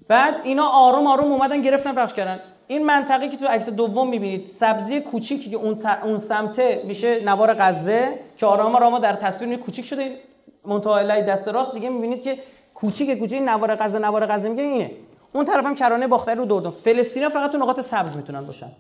بعد 0.08 0.36
اینا 0.44 0.70
آروم 0.70 1.08
آروم 1.08 1.32
اومدن 1.32 1.62
گرفتن 1.62 1.96
پخش 1.96 2.14
کردن. 2.14 2.40
این 2.68 2.86
منطقه 2.86 3.30
که 3.30 3.38
تو 3.38 3.48
عکس 3.48 3.70
دوم 3.70 4.10
می‌بینید 4.10 4.46
سبزی 4.46 5.02
کوچیکی 5.02 5.50
که 5.50 5.56
اون, 5.58 5.78
اون 6.04 6.18
سمته 6.18 6.84
میشه 6.86 7.24
نوار 7.24 7.54
غزه 7.54 8.20
که 8.38 8.46
آرام 8.46 8.76
آرام 8.76 9.00
در 9.00 9.14
تصویر 9.14 9.60
کوچیک 9.60 9.86
شده. 9.86 10.18
منتهای 10.66 11.24
دست 11.24 11.48
راست. 11.48 11.74
دیگه 11.74 11.90
می‌بینید 11.90 12.22
که 12.22 12.40
کوچیک 12.82 13.20
کوچیک 13.20 13.42
نوار 13.42 13.76
غزه 13.76 14.00
نوار 14.00 14.26
غزه 14.26 14.50
میگه 14.50 14.64
اینه. 14.64 14.92
اون 15.34 15.46
طرف 15.46 15.66
هم 15.66 15.76
کرانه 15.76 16.08
باختری 16.08 16.36
رو 16.36 16.46
دردن 16.46 16.70
فلسطینا 16.70 17.30
فقط 17.30 17.52
تو 17.52 17.58
نقاط 17.58 17.80
سبز 17.80 18.16
می‌تونن 18.18 18.46
باشن. 18.46 18.72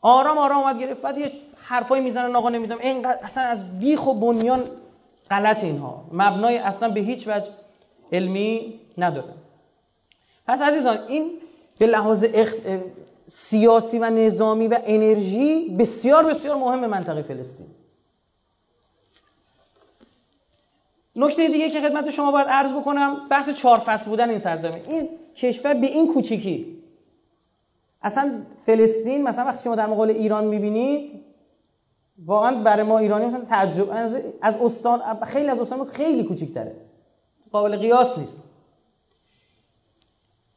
آرام 0.00 0.38
آرام 0.38 0.58
اومد 0.58 0.80
گرفت. 0.80 1.02
بعد 1.02 1.18
یه 1.18 1.32
حرفایی 1.62 2.02
می‌زنن 2.02 2.36
آقا 2.36 2.48
نمی‌دونم. 2.48 2.80
اینقدر 2.80 3.18
اصلا 3.22 3.44
از 3.44 3.78
بیخ 3.78 4.06
و 4.06 4.14
بنیان 4.14 4.64
غلط 5.30 5.64
اینها. 5.64 6.04
مبنای 6.12 6.58
اصلا 6.58 6.88
به 6.88 7.00
هیچ 7.00 7.28
وجه 7.28 7.48
علمی 8.12 8.80
نداره. 8.98 9.34
پس 10.46 10.62
عزیزان 10.62 10.98
این 11.08 11.30
به 11.78 11.86
لحاظ 11.86 12.24
سیاسی 13.26 13.98
و 13.98 14.10
نظامی 14.10 14.68
و 14.68 14.78
انرژی 14.84 15.76
بسیار 15.78 16.26
بسیار 16.26 16.56
مهم 16.56 16.86
منطقه 16.86 17.22
فلسطین. 17.22 17.66
نکته 21.16 21.48
دیگه 21.48 21.70
که 21.70 21.80
خدمت 21.80 22.10
شما 22.10 22.32
باید 22.32 22.48
عرض 22.48 22.72
بکنم 22.72 23.28
بحث 23.30 23.50
چهار 23.50 23.78
فصل 23.78 24.10
بودن 24.10 24.28
این 24.30 24.38
سرزمین. 24.38 24.82
این 24.88 25.08
کشور 25.36 25.74
به 25.74 25.86
این 25.86 26.14
کوچیکی. 26.14 26.78
اصلا 28.02 28.32
فلسطین 28.56 29.22
مثلا 29.22 29.44
وقتی 29.44 29.64
شما 29.64 29.74
در 29.74 29.86
مقابل 29.86 30.10
ایران 30.10 30.44
می‌بینید 30.44 31.24
واقعا 32.26 32.62
برای 32.62 32.82
ما 32.82 32.98
ایرانی 32.98 33.26
مثلا 33.26 33.44
تعجب 33.44 33.90
از 34.42 34.56
استان 34.56 35.24
خیلی 35.24 35.48
از 35.48 35.58
استان 35.58 35.84
خیلی 35.84 36.24
کوچیک‌تره. 36.24 36.76
قابل 37.52 37.76
قیاس 37.76 38.18
نیست. 38.18 38.44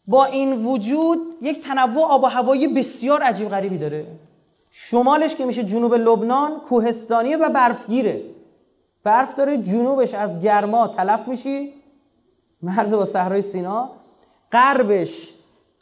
با 0.08 0.26
این 0.26 0.66
وجود 0.66 1.20
یک 1.42 1.64
تنوع 1.64 2.06
آب 2.06 2.24
و 2.24 2.28
هوایی 2.28 2.68
بسیار 2.68 3.22
عجیب 3.22 3.50
غریبی 3.50 3.78
داره. 3.78 4.06
شمالش 4.72 5.36
که 5.36 5.46
میشه 5.46 5.64
جنوب 5.64 5.94
لبنان 5.94 6.60
کوهستانیه 6.60 7.38
و 7.38 7.50
برفگیره. 7.50 8.22
برف 9.04 9.36
داره 9.36 9.58
جنوبش 9.58 10.14
از 10.14 10.42
گرما 10.42 10.88
تلف 10.88 11.28
میشی. 11.28 11.74
مرز 12.62 12.94
با 12.94 13.06
صحرای 13.06 13.42
سینا. 13.42 13.90
غربش 14.52 15.30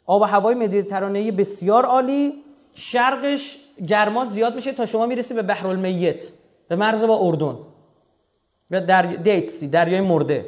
آب 0.06 0.22
و 0.22 0.24
هوای 0.24 0.54
مدیترانه‌ای 0.54 1.30
بسیار 1.30 1.84
عالی. 1.84 2.32
شرقش 2.74 3.58
گرما 3.88 4.24
زیاد 4.24 4.54
میشه 4.54 4.72
تا 4.72 4.86
شما 4.86 5.06
می‌رسی 5.06 5.34
به 5.34 5.42
بحر 5.42 5.66
المیت 5.66 6.22
به 6.68 6.76
مرز 6.76 7.04
با 7.04 7.18
اردن. 7.18 7.58
و 8.70 8.80
در 8.80 9.02
دیتسی 9.02 9.68
دریای 9.68 10.00
مرده. 10.00 10.44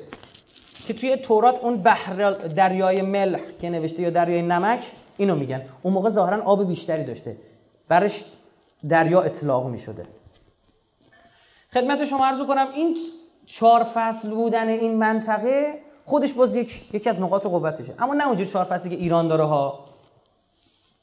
که 0.87 0.95
توی 0.95 1.17
تورات 1.17 1.65
اون 1.65 1.77
بحر 1.77 2.31
دریای 2.31 3.03
ملح 3.03 3.41
که 3.61 3.71
نوشته 3.71 4.03
یا 4.03 4.11
دریای 4.11 4.43
نمک 4.43 4.93
اینو 5.17 5.35
میگن. 5.35 5.63
اون 5.83 5.95
موقع 5.95 6.09
ظاهرا 6.09 6.43
آب 6.43 6.69
بیشتری 6.69 7.05
داشته. 7.05 7.37
برش 7.89 8.25
دریا 8.89 9.23
اطلاق 9.23 9.67
می 9.67 9.79
شده 9.79 10.03
خدمت 11.75 12.05
شما 12.05 12.27
عرض 12.27 12.39
کنم 12.39 12.67
این 12.75 12.97
چهار 13.47 13.85
فصل 13.95 14.31
بودن 14.31 14.69
این 14.69 14.97
منطقه 14.97 15.79
خودش 16.05 16.33
باز 16.33 16.57
یک 16.57 16.95
یکی 16.95 17.11
از 17.11 17.21
نقاط 17.21 17.47
قوتشه. 17.47 17.95
اما 17.99 18.15
نه 18.15 18.27
اونجور 18.27 18.47
چهار 18.47 18.65
فصلی 18.65 18.97
که 18.97 19.03
ایران 19.03 19.29
داره 19.29 19.45
ها. 19.45 19.85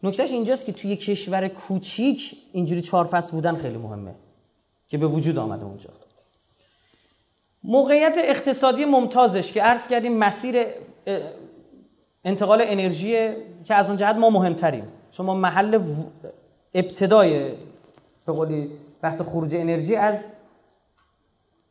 نکتهش 0.04 0.32
اینجاست 0.32 0.66
که 0.66 0.72
توی 0.72 0.96
کشور 0.96 1.48
کوچیک 1.48 2.38
اینجوری 2.54 2.82
چهار 2.82 3.06
فصل 3.06 3.32
بودن 3.32 3.56
خیلی 3.56 3.78
مهمه 3.78 4.16
که 4.88 4.98
به 4.98 5.08
وجود 5.08 5.38
آمده 5.38 5.66
اونجا. 5.66 5.90
موقعیت 7.64 8.18
اقتصادی 8.18 8.86
ممتازش 8.86 9.52
که 9.52 9.62
عرض 9.62 9.88
کردیم 9.88 10.18
مسیر 10.18 10.66
انتقال 12.26 12.62
انرژی 12.66 13.30
که 13.66 13.76
از 13.76 13.88
اون 13.88 13.98
جهت 13.98 14.16
ما 14.16 14.30
مهمتریم. 14.30 14.88
شما 15.12 15.34
محل 15.34 15.80
ابتدای 16.74 17.40
به 18.26 18.34
قولی 18.34 18.72
بحث 19.02 19.22
خروج 19.22 19.56
انرژی 19.56 19.96
از 19.96 20.32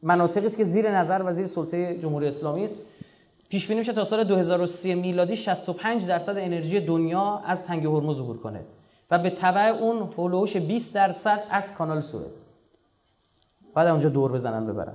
مناطقی 0.03 0.47
است 0.47 0.57
که 0.57 0.65
زیر 0.65 0.91
نظر 0.91 1.23
و 1.27 1.33
زیر 1.33 1.47
سلطه 1.47 1.99
جمهوری 1.99 2.29
اسلامی 2.29 2.65
است. 2.65 2.77
پیش 3.49 3.67
بینی 3.67 3.81
میشه 3.81 3.93
تا 3.93 4.05
سال 4.05 4.25
2030 4.25 4.95
میلادی 4.95 5.37
65 5.37 6.07
درصد 6.07 6.39
انرژی 6.39 6.81
دنیا 6.81 7.43
از 7.47 7.65
تنگ 7.65 7.87
هرمز 7.87 8.21
عبور 8.21 8.39
کنه 8.39 8.61
و 9.11 9.19
به 9.19 9.31
تبع 9.31 9.61
اون 9.61 10.13
هولوش 10.19 10.57
20 10.57 10.95
درصد 10.95 11.43
از 11.51 11.73
کانال 11.73 12.01
سوئز 12.01 12.37
بعد 13.75 13.87
اونجا 13.87 14.09
دور 14.09 14.33
بزنن 14.33 14.67
ببرن. 14.67 14.93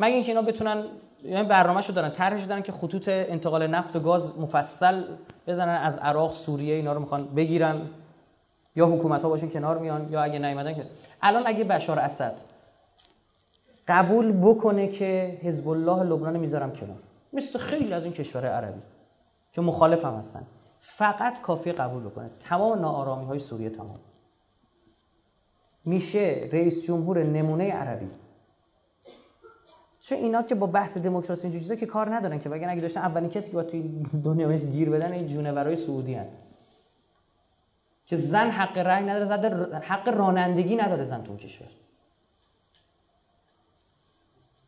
مگه 0.00 0.14
اینکه 0.14 0.28
اینا 0.28 0.42
بتونن 0.42 0.84
یعنی 1.24 1.48
برنامه‌شو 1.48 1.92
دارن. 1.92 2.10
طرحش 2.10 2.44
دارن 2.44 2.62
که 2.62 2.72
خطوط 2.72 3.08
انتقال 3.08 3.66
نفت 3.66 3.96
و 3.96 4.00
گاز 4.00 4.38
مفصل 4.38 5.02
بزنن 5.46 5.82
از 5.82 5.98
عراق 5.98 6.32
سوریه 6.32 6.74
اینا 6.74 6.92
رو 6.92 7.00
می‌خوان 7.00 7.24
بگیرن. 7.36 7.80
یا 8.76 8.86
حکومت 8.86 9.22
ها 9.22 9.28
باشین 9.28 9.50
کنار 9.50 9.78
میان 9.78 10.08
یا 10.10 10.22
اگه 10.22 10.38
نیومدن 10.38 10.74
که 10.74 10.82
الان 11.22 11.42
اگه 11.46 11.64
بشار 11.64 11.98
اسد 11.98 12.34
قبول 13.88 14.32
بکنه 14.32 14.88
که 14.88 15.38
حزب 15.42 15.68
الله 15.68 16.02
لبنان 16.02 16.36
می‌ذارم 16.36 16.72
کنار. 16.72 16.98
مثل 17.32 17.58
خیلی 17.58 17.92
از 17.92 18.04
این 18.04 18.12
کشورهای 18.12 18.52
عربی 18.52 18.80
که 19.52 19.60
مخالف 19.60 20.04
هم 20.04 20.14
هستن. 20.14 20.46
فقط 20.80 21.40
کافی 21.42 21.72
قبول 21.72 22.02
بکنه. 22.02 22.30
تمام 22.40 22.78
ناآرامی 22.78 23.24
های 23.24 23.38
سوریه 23.38 23.70
تمام. 23.70 23.96
میشه 25.84 26.48
رئیس 26.52 26.86
جمهور 26.86 27.22
نمونه 27.22 27.72
عربی. 27.72 28.10
چون 30.00 30.18
اینا 30.18 30.42
که 30.42 30.54
با 30.54 30.66
بحث 30.66 30.98
دموکراسی 30.98 31.42
اینجور 31.42 31.62
چیزا 31.62 31.74
که 31.74 31.86
کار 31.86 32.14
ندارن 32.14 32.38
که 32.38 32.48
وگرنه 32.48 32.72
اگه 32.72 32.80
داشتن 32.80 33.00
اولین 33.00 33.30
کسی 33.30 33.50
که 33.50 33.56
با 33.56 33.62
توی 33.62 33.82
دنیا 34.24 34.48
بهش 34.48 34.64
گیر 34.64 34.90
بدن 34.90 35.12
این 35.12 35.26
جونورای 35.26 35.76
سعودی 35.76 36.14
هن. 36.14 36.26
که 38.06 38.16
زن 38.16 38.50
حق 38.50 38.78
رأی 38.78 39.04
نداره 39.04 39.24
زن 39.24 39.72
حق 39.82 40.08
رانندگی 40.08 40.76
نداره 40.76 41.04
زن 41.04 41.22
تو 41.22 41.36
کشور. 41.36 41.68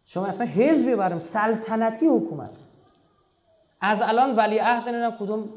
شما 0.06 0.26
اصلا 0.26 0.46
حزبی 0.46 0.94
برم 0.94 1.18
سلطنتی 1.18 2.06
حکومت. 2.06 2.50
از 3.80 4.02
الان 4.02 4.36
ولی 4.36 4.58
عهد 4.58 4.88
نمی‌دونم 4.88 5.16
کدوم 5.20 5.48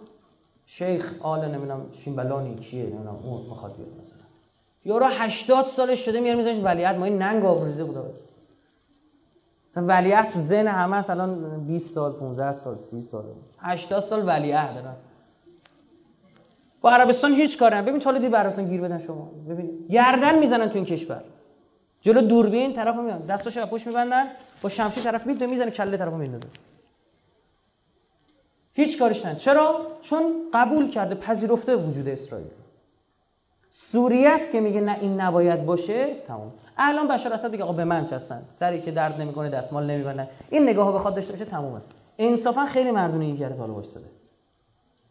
شیخ 0.66 1.14
آل 1.22 1.46
نمی‌دونم 1.46 1.86
شیمبلانی 1.92 2.56
کیه 2.56 2.84
نمی‌دونم 2.84 3.20
اون 3.24 3.42
می‌خواد 3.50 3.76
بیاد 3.78 3.90
مثلا. 4.00 4.20
یارو 4.86 5.06
80 5.06 5.66
سالش 5.66 6.06
شده 6.06 6.20
میاره 6.20 6.38
می‌ذاره 6.38 6.60
ولی 6.62 6.84
عهد. 6.84 6.98
ما 6.98 7.06
این 7.06 7.18
ننگ 7.22 7.46
آبروزه 7.46 7.84
بوده. 7.84 8.02
مثلا 9.72 9.86
ولیعهد 9.88 10.32
تو 10.32 10.40
ذهن 10.40 10.68
همه 10.68 10.96
است. 10.98 11.10
الان 11.10 11.66
20 11.66 11.94
سال 11.94 12.12
15 12.14 12.54
سال 12.54 12.78
30 12.78 13.02
سال. 13.02 13.24
80 13.60 14.04
سال 14.04 14.28
ولیعهد 14.28 14.76
دارن 14.76 14.96
با 16.82 16.92
عربستان 16.92 17.34
هیچ 17.34 17.60
کار 17.60 17.82
ببین 17.82 18.00
تا 18.00 18.18
دی 18.18 18.28
عربستان 18.28 18.66
گیر 18.70 18.82
بدن 18.82 19.00
شما. 19.00 19.32
ببین. 19.50 19.86
گردن 19.90 20.40
می‌زنن 20.40 20.70
تو 20.70 20.76
این 20.76 20.86
کشور. 20.86 21.24
جلو 22.02 22.22
دوربین 22.22 22.74
طرفو 22.74 23.02
میان. 23.02 23.26
دستاشو 23.26 23.66
پشت 23.66 23.88
میبندن 23.88 24.28
با 24.62 24.70
شمشیر 24.70 25.04
طرف 25.04 25.28
میده 25.28 25.46
می‌زنه 25.46 25.72
کله 25.72 25.98
طرفو 25.98 26.18
میندازه 26.18 26.48
هیچ 28.74 29.00
کارش 29.00 29.26
نه 29.26 29.36
چرا؟ 29.36 29.88
چون 30.02 30.34
قبول 30.54 30.90
کرده 30.90 31.16
پذیرفته 31.16 31.76
وجود 31.76 32.08
اسرائیل. 32.08 32.48
سوریه 33.70 34.30
است 34.30 34.52
که 34.52 34.60
میگه 34.60 34.82
نه 34.82 34.98
این 35.02 35.22
نباید 35.22 35.66
باشه. 35.66 36.16
تمام 36.28 36.54
الان 36.78 37.08
بشار 37.08 37.34
اسد 37.34 37.52
دیگه 37.52 37.64
آقا 37.64 37.74
به 37.74 37.84
من 37.84 38.06
چستن 38.06 38.42
سری 38.50 38.82
که 38.82 38.92
درد 38.92 39.22
نمی‌کنه 39.22 39.50
دستمال 39.50 39.86
نمیبندن. 39.86 40.28
این 40.50 40.70
نگاهو 40.70 40.92
بخواد 40.94 41.16
داشته 41.16 41.32
باشه 41.32 41.46
تمومه. 41.46 41.82
انصافا 42.18 42.66
خیلی 42.66 42.92
مردونه 42.92 43.26
این 43.26 43.38
کرده 43.38 43.56
حالا 43.56 43.74
وایساده 43.74 44.06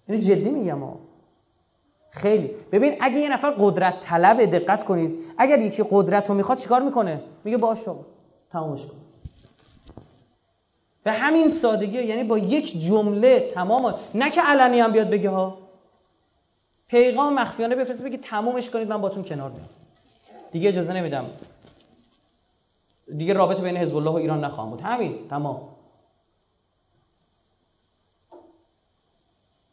یعنی 0.08 0.20
جدی 0.22 0.50
میگم 0.50 0.80
ها 0.80 1.00
خیلی. 2.10 2.50
ببین 2.72 2.96
اگه 3.00 3.18
یه 3.18 3.28
نفر 3.32 3.50
قدرت 3.50 4.00
طلب 4.00 4.50
دقت 4.58 4.84
کنید. 4.84 5.24
اگر 5.38 5.58
یکی 5.58 5.84
قدرت 5.90 6.28
رو 6.28 6.34
می‌خواد 6.34 6.58
چیکار 6.58 6.82
می‌کنه؟ 6.82 7.20
میگه 7.44 7.56
باش 7.56 7.78
تمامش 8.50 8.86
کن. 8.86 8.96
به 11.02 11.12
همین 11.12 11.48
سادگی 11.48 12.02
یعنی 12.02 12.24
با 12.24 12.38
یک 12.38 12.82
جمله 12.82 13.50
تمام 13.54 13.94
نه 14.14 14.30
که 14.30 14.42
علنی 14.42 14.80
هم 14.80 14.92
بیاد 14.92 15.10
بگه 15.10 15.30
ها. 15.30 15.58
پیغام 16.88 17.34
مخفیانه 17.34 17.76
بفرسته 17.76 18.04
بگه 18.04 18.18
تمومش 18.18 18.70
کنید 18.70 18.88
من 18.88 19.00
باتون 19.00 19.24
کنار 19.24 19.50
میام. 19.50 19.68
دیگه 20.50 20.68
اجازه 20.68 20.92
نمیدم. 20.92 21.30
دیگه 23.16 23.32
رابطه 23.32 23.62
بین 23.62 23.76
حزب 23.76 23.96
الله 23.96 24.10
و 24.10 24.14
ایران 24.14 24.44
نخواهم 24.44 24.70
بود. 24.70 24.80
همین 24.80 25.28
تمام. 25.28 25.68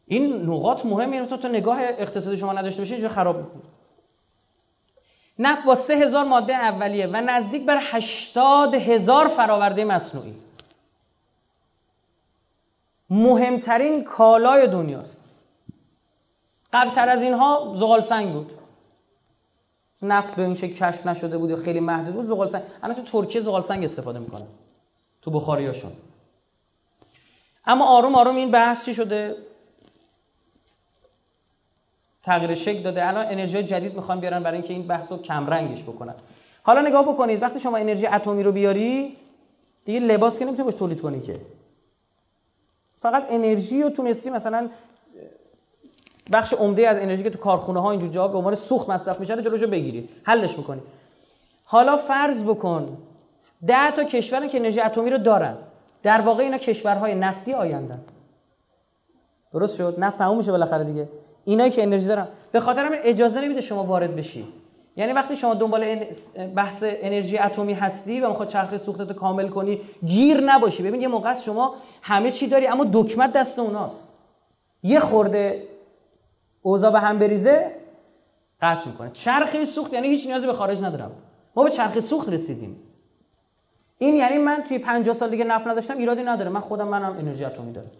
این 0.06 0.42
نقاط 0.42 0.86
مهمه 0.86 1.26
تا 1.26 1.36
تو 1.36 1.48
نگاه 1.48 1.80
اقتصادی 1.80 2.36
شما 2.36 2.52
نداشته 2.52 2.80
باشید 2.80 2.92
اینجا 2.92 3.08
خراب 3.08 3.36
نفت 5.38 5.64
با 5.64 5.74
سه 5.74 5.94
هزار 5.94 6.24
ماده 6.24 6.54
اولیه 6.54 7.06
و 7.06 7.16
نزدیک 7.16 7.66
بر 7.66 7.78
هشتاد 7.82 8.74
هزار 8.74 9.28
فراورده 9.28 9.84
مصنوعی. 9.84 10.34
مهمترین 13.10 14.04
کالای 14.04 14.66
دنیاست. 14.66 15.24
قبلتر 16.72 17.08
از 17.08 17.22
اینها 17.22 17.74
زغال 17.76 18.00
سنگ 18.00 18.32
بود. 18.32 18.52
نفت 20.02 20.36
به 20.36 20.42
این 20.42 20.54
شکل 20.54 20.74
کشف 20.74 21.06
نشده 21.06 21.38
بود 21.38 21.50
و 21.50 21.56
خیلی 21.56 21.80
محدود 21.80 22.14
بود 22.14 22.26
زغال 22.26 22.48
سنگ. 22.48 22.62
الان 22.82 22.96
تو 22.96 23.02
ترکیه 23.02 23.40
زغال 23.40 23.62
سنگ 23.62 23.84
استفاده 23.84 24.18
می‌کنه 24.18 24.46
تو 25.22 25.30
بخاریاشون 25.30 25.92
اما 27.66 27.86
آروم 27.86 28.14
آروم 28.14 28.36
این 28.36 28.50
بحث 28.50 28.84
چی 28.84 28.94
شده؟ 28.94 29.36
تغییر 32.26 32.54
شکل 32.54 32.82
داده. 32.82 33.08
الان 33.08 33.26
انرژی 33.26 33.62
جدید 33.62 33.94
می‌خوان 33.94 34.20
بیارن 34.20 34.42
برای 34.42 34.58
اینکه 34.58 34.74
این 34.74 34.86
بحث 34.86 35.12
رو 35.12 35.18
کم 35.18 35.46
رنگش 35.46 35.82
بکنن. 35.82 36.14
حالا 36.62 36.80
نگاه 36.80 37.08
بکنید 37.08 37.42
وقتی 37.42 37.60
شما 37.60 37.76
انرژی 37.76 38.06
اتمی 38.06 38.42
رو 38.42 38.52
بیاری 38.52 39.16
دیگه 39.84 40.00
لباس 40.00 40.38
که 40.38 40.44
نمی‌تونی 40.44 40.64
باش 40.64 40.74
تولید 40.74 41.00
کنی 41.00 41.20
که. 41.20 41.36
فقط 42.94 43.26
انرژی 43.30 43.82
رو 43.82 43.90
تونستی 43.90 44.30
مثلا 44.30 44.68
بخش 46.32 46.52
عمده 46.52 46.88
از 46.88 46.96
انرژی 46.96 47.22
که 47.22 47.30
تو 47.30 47.38
کارخونه 47.38 47.80
ها 47.80 47.90
اینجور 47.90 48.10
جا 48.10 48.28
به 48.28 48.38
عنوان 48.38 48.54
سوخت 48.54 48.90
مصرف 48.90 49.20
میشه 49.20 49.34
رو 49.34 49.42
جلوشو 49.42 49.66
بگیری 49.66 50.08
حلش 50.22 50.58
می‌کنی 50.58 50.80
حالا 51.64 51.96
فرض 51.96 52.42
بکن 52.42 52.98
ده 53.66 53.90
تا 53.90 54.04
کشور 54.04 54.46
که 54.46 54.58
انرژی 54.58 54.80
اتمی 54.80 55.10
رو 55.10 55.18
دارن 55.18 55.56
در 56.02 56.20
واقع 56.20 56.42
اینا 56.42 56.58
کشورهای 56.58 57.14
نفتی 57.14 57.52
آیندن. 57.52 58.00
درست 59.52 59.76
شد؟ 59.76 59.94
نفت 59.98 60.18
تموم 60.18 60.36
میشه 60.36 60.52
بالاخره 60.52 60.84
دیگه. 60.84 61.08
اینایی 61.46 61.70
که 61.70 61.82
انرژی 61.82 62.06
دارن. 62.06 62.28
به 62.52 62.60
خاطر 62.60 62.84
همین 62.84 63.00
اجازه 63.02 63.40
نمیده 63.40 63.60
شما 63.60 63.84
وارد 63.84 64.16
بشی. 64.16 64.46
یعنی 64.96 65.12
وقتی 65.12 65.36
شما 65.36 65.54
دنبال 65.54 66.04
بحث 66.54 66.84
انرژی 66.86 67.38
اتمی 67.38 67.72
هستی 67.72 68.20
و 68.20 68.28
می‌خواد 68.28 68.48
چرخه 68.48 68.78
سوختت 68.78 69.12
کامل 69.12 69.48
کنی 69.48 69.80
گیر 70.06 70.40
نباشی. 70.40 70.82
ببین 70.82 71.00
یه 71.00 71.08
موقع 71.08 71.34
شما 71.34 71.74
همه 72.02 72.30
چی 72.30 72.46
داری 72.46 72.66
اما 72.66 72.86
دکمت 72.92 73.32
دست 73.32 73.58
اوناست. 73.58 74.12
یه 74.82 75.00
خورده 75.00 75.62
اوضاع 76.62 76.92
به 76.92 77.00
هم 77.00 77.18
بریزه 77.18 77.72
قطع 78.62 78.88
می‌کنه. 78.88 79.10
چرخه 79.12 79.64
سوخت 79.64 79.92
یعنی 79.92 80.08
هیچ 80.08 80.26
نیازی 80.26 80.46
به 80.46 80.52
خارج 80.52 80.82
ندارم. 80.82 81.10
ما 81.56 81.64
به 81.64 81.70
چرخه 81.70 82.00
سوخت 82.00 82.28
رسیدیم. 82.28 82.76
این 83.98 84.14
یعنی 84.14 84.38
من 84.38 84.62
توی 84.68 84.78
50 84.78 85.16
سال 85.16 85.30
دیگه 85.30 85.44
نفت 85.44 85.66
نداشتم 85.66 85.98
ایرادی 85.98 86.22
نداره. 86.22 86.50
من 86.50 86.60
خودم 86.60 86.88
منم 86.88 87.16
انرژی 87.18 87.44
اتمی 87.44 87.72
دارم. 87.72 87.90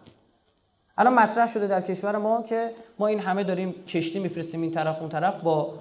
الان 0.99 1.15
مطرح 1.15 1.47
شده 1.47 1.67
در 1.67 1.81
کشور 1.81 2.17
ما 2.17 2.43
که 2.43 2.71
ما 2.99 3.07
این 3.07 3.21
همه 3.21 3.45
داریم 3.45 3.73
کشتی 3.73 4.19
میفرستیم 4.19 4.63
این 4.63 4.71
طرف 4.71 5.01
اون 5.01 5.09
طرف 5.09 5.43
با 5.43 5.75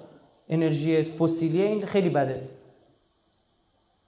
انرژی 0.48 1.02
فسیلی 1.02 1.62
این 1.62 1.86
خیلی 1.86 2.08
بده. 2.08 2.48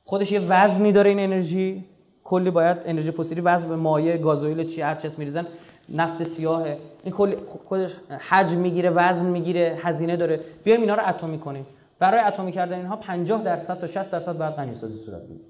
خودش 0.05 0.33
یه 0.33 0.41
وزنی 0.41 0.93
داره 0.93 1.11
این 1.11 1.21
انرژی. 1.21 1.85
کلی 2.25 2.51
باید 2.51 2.77
انرژی 2.85 3.11
فسیلی 3.11 3.41
وزن 3.41 3.69
به 3.69 3.77
مایع 3.77 4.17
گازوئیل 4.17 4.67
چی 4.67 4.81
هر 4.81 4.95
چیز 4.95 5.19
میریزن. 5.19 5.47
نفت 5.89 6.23
سیاهه 6.23 6.79
این 7.05 7.15
کلی 7.15 7.37
خودش 7.65 7.95
حجم 8.29 8.57
می‌گیره 8.59 8.91
وزن 8.91 9.27
می‌گیره 9.27 9.79
هزینه 9.83 10.17
داره. 10.17 10.41
بیایم 10.65 10.81
اینا 10.81 10.95
رو 10.95 11.09
اتمی 11.09 11.39
کنیم. 11.39 11.67
برای 11.99 12.21
اتمی 12.21 12.53
کردن 12.53 12.77
اینها 12.77 12.97
50 12.97 13.43
درصد 13.43 13.81
تا 13.81 13.87
60 13.87 14.13
درصد 14.13 14.39
بعد 14.39 14.55
غنی 14.55 14.75
سازی 14.75 14.97
صورت 14.97 15.23
بگیره. 15.23 15.45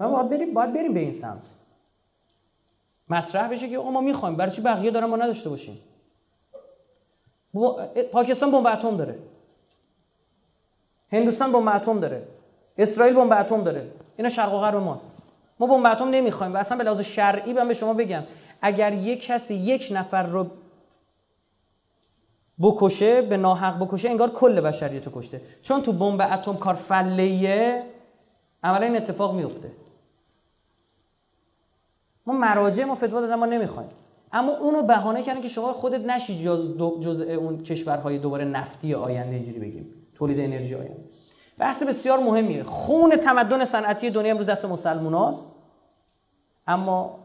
ما 0.00 0.08
باید 0.08 0.30
بریم 0.30 0.54
باید 0.54 0.74
بریم 0.74 0.94
به 0.94 1.00
این 1.00 1.12
سمت. 1.12 1.46
مطرح 3.08 3.48
بشه 3.48 3.68
که 3.68 3.78
ما 3.78 4.00
می‌خوایم. 4.00 4.36
برای 4.36 4.52
چی 4.52 4.62
بقیه 4.62 4.90
دارن 4.90 5.06
ما 5.06 5.16
نداشته 5.16 5.48
باشیم؟ 5.50 5.78
پاکستان 8.12 8.50
بمب 8.50 8.66
اتم 8.66 8.96
داره. 8.96 9.18
هندوستان 11.12 11.52
بمب 11.52 11.68
اتم 11.76 12.00
داره. 12.00 12.28
اسرائیل 12.78 13.14
بمب 13.14 13.32
اتم 13.32 13.64
داره. 13.64 13.90
اینا 14.16 14.28
شرق 14.28 14.54
و 14.54 14.58
غرب 14.58 14.76
ما. 14.76 15.00
ما 15.60 15.66
بمب 15.66 15.86
اتم 15.92 16.08
نمی‌خوایم 16.08 16.54
و 16.54 16.56
اصلا 16.56 16.78
به 16.78 16.84
لحاظ 16.84 17.00
شرعی 17.00 17.52
من 17.52 17.68
به 17.68 17.74
شما 17.74 17.94
بگم 17.94 18.22
اگر 18.62 18.92
یک 18.92 19.24
کسی 19.24 19.54
یک 19.54 19.88
نفر 19.92 20.22
رو 20.22 20.46
بکشه 22.62 23.22
به 23.22 23.36
ناحق 23.36 23.84
بکشه 23.84 24.10
انگار 24.10 24.30
کل 24.30 24.60
بشریت 24.60 25.06
رو 25.06 25.12
کشته. 25.14 25.40
چون 25.62 25.82
تو 25.82 25.92
بمب 25.92 26.20
اتم 26.32 26.56
کار 26.56 26.74
فلیه 26.74 27.82
عملا 28.62 28.86
این 28.86 28.96
اتفاق 28.96 29.34
میفته 29.34 29.70
ما 32.26 32.34
مراجع 32.34 32.84
ما 32.84 32.94
فتوا 32.94 33.20
دادن 33.20 33.34
ما 33.34 33.46
نمی‌خوایم. 33.46 33.88
اما 34.32 34.52
اونو 34.52 34.82
بهانه 34.82 35.22
کردن 35.22 35.40
که 35.40 35.48
شما 35.48 35.72
خودت 35.72 36.00
نشی 36.00 36.44
جز 36.44 36.78
جزء 37.00 37.34
اون 37.34 37.62
کشورهای 37.62 38.18
دوباره 38.18 38.44
نفتی 38.44 38.94
آینده 38.94 39.36
اینجوری 39.36 39.58
بگیم. 39.58 39.94
تولید 40.14 40.40
انرژی 40.40 40.74
آینده. 40.74 41.04
بحث 41.58 41.82
بسیار 41.82 42.18
مهمیه. 42.18 42.62
خون 42.62 43.16
تمدن 43.16 43.64
صنعتی 43.64 44.10
دنیا 44.10 44.30
امروز 44.30 44.46
دست 44.46 44.64
مسلموناست. 44.64 45.46
اما 46.66 47.18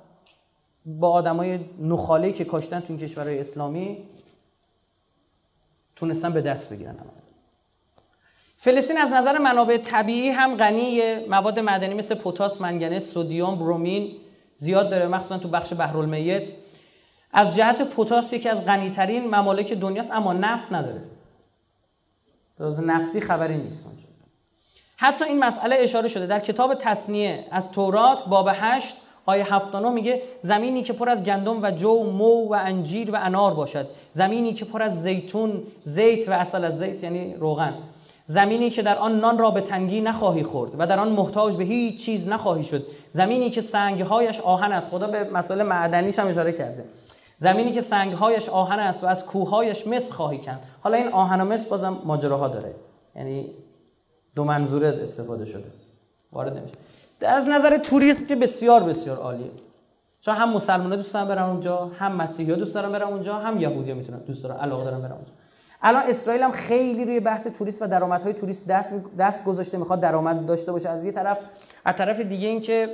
با 0.86 1.12
آدمای 1.12 1.60
نخاله 1.80 2.32
که 2.32 2.46
کاشتن 2.46 2.80
تو 2.80 2.86
این 2.90 2.98
کشورهای 2.98 3.40
اسلامی 3.40 3.98
تونستن 5.96 6.34
به 6.34 6.42
دست 6.42 6.74
بگیرن 6.74 6.96
فلسطین 8.58 8.98
از 8.98 9.12
نظر 9.12 9.38
منابع 9.38 9.78
طبیعی 9.78 10.30
هم 10.30 10.56
غنی 10.56 11.16
مواد 11.26 11.60
معدنی 11.60 11.94
مثل 11.94 12.16
پتاس، 12.16 12.62
منگنز، 12.62 13.04
سدیم، 13.04 13.56
برومین 13.56 14.16
زیاد 14.60 14.90
داره 14.90 15.08
مخصوصا 15.08 15.38
تو 15.38 15.48
بخش 15.48 15.74
بحرالمیت. 15.74 16.44
از 17.34 17.56
جهت 17.56 17.82
پتاس 17.82 18.34
یکی 18.34 18.50
از 18.50 18.66
غنیترین 18.66 19.28
ممالک 19.28 19.74
دنیاست 19.74 20.12
اما 20.12 20.34
نفت 20.34 20.74
نداره. 20.74 21.02
از 22.60 22.80
نفتی 22.80 23.22
خبری 23.22 23.58
نیست 23.58 23.86
اونجا. 23.86 24.04
حتی 24.98 25.26
این 25.26 25.40
مسئله 25.40 25.76
اشاره 25.80 26.08
شده. 26.08 26.26
در 26.26 26.40
کتاب 26.40 26.74
تصنیه 26.74 27.46
از 27.52 27.72
تورات 27.72 28.26
باب 28.26 28.50
8 28.54 28.96
آیه 29.26 29.56
79 29.56 29.90
میگه 29.90 30.22
زمینی 30.42 30.84
که 30.84 30.94
پر 30.94 31.10
از 31.10 31.24
گندم 31.24 31.64
و 31.64 31.72
جو 31.72 32.04
مو 32.04 32.48
و 32.48 32.54
انجیر 32.54 33.12
و 33.12 33.20
انار 33.22 33.54
باشد. 33.54 33.88
زمینی 34.12 34.54
که 34.54 34.66
پر 34.66 34.82
از 34.82 35.02
زیتون 35.02 35.64
زیت 35.84 36.30
و 36.30 36.32
اصل 36.32 36.64
از 36.64 36.80
زیت 36.80 37.04
یعنی 37.04 37.36
روغن. 37.36 37.74
زمینی 38.30 38.70
که 38.70 38.82
در 38.82 38.98
آن 38.98 39.20
نان 39.20 39.38
را 39.38 39.52
به 39.52 39.62
تنگی 39.62 40.02
نخواهی 40.02 40.44
خورد 40.44 40.72
و 40.78 40.88
در 40.88 41.00
آن 41.00 41.10
محتاج 41.10 41.56
به 41.56 41.64
هیچ 41.64 42.06
چیز 42.06 42.28
نخواهی 42.28 42.64
شد. 42.64 42.86
زمینی 43.12 43.50
که 43.50 43.62
سنگهایش 43.62 44.40
آهن 44.40 44.72
است. 44.72 44.90
خدا 44.90 45.08
به 45.08 45.24
مسئله 45.24 45.64
معدنیش 45.64 46.20
هم 46.20 46.28
اشاره 46.28 46.52
کرده. 46.52 46.86
زمینی 47.38 47.72
که 47.72 47.82
سنگهایش 47.82 48.50
آهن 48.50 48.80
است 48.80 49.04
و 49.04 49.08
از 49.08 49.26
کوههایش 49.26 49.88
مس 49.88 50.12
خواهی 50.12 50.38
کند 50.38 50.60
حالا 50.82 50.98
این 50.98 51.08
آهن 51.08 51.42
و 51.42 51.46
مس 51.46 51.66
بازم 51.66 51.98
ماجراها 52.06 52.48
داره. 52.48 52.76
یعنی 53.16 53.50
دو 54.36 54.44
منظوره 54.44 55.00
استفاده 55.04 55.46
شده. 55.46 55.72
وارد 56.32 56.58
نمیشه. 56.58 56.76
از 57.22 57.48
نظر 57.48 57.78
توریسم 57.78 58.26
که 58.26 58.36
بسیار 58.36 58.84
بسیار 58.84 59.18
عالیه. 59.18 59.52
چون 60.22 60.36
هم 60.36 60.54
مسلمان‌ها 60.54 60.96
دوست 60.96 61.14
دارن 61.14 61.28
برن 61.28 61.44
اونجا 61.44 61.92
هم 62.00 62.16
مسیحی‌ها 62.16 62.58
دوست 62.58 62.74
دارن 62.74 62.92
برن 62.92 63.08
اونجا 63.08 63.36
هم 63.36 63.62
یهودی‌ها 63.62 63.98
می‌تونن 63.98 64.20
دوست 64.20 64.44
دارن 64.44 64.58
علاقه 64.58 64.84
دارن 64.84 65.02
برن 65.02 65.12
اونجا. 65.12 65.32
الان 65.82 66.04
اسرائیل 66.08 66.44
هم 66.44 66.52
خیلی 66.52 67.06
روی 67.06 67.20
بحث 67.20 67.48
توریست 67.48 67.82
و 67.82 67.88
درآمدهای 67.88 68.34
توریست 68.34 68.68
دست 68.68 68.94
دست 69.18 69.44
گذاشته 69.46 69.78
می‌خواد 69.78 70.02
درآمد 70.02 70.46
داشته 70.46 70.72
باشه. 70.72 70.90
از 70.90 71.04
یه 71.04 71.12
طرف 71.12 71.38
از 71.86 71.96
طرف 71.96 72.20
دیگه 72.20 72.48
اینکه 72.48 72.90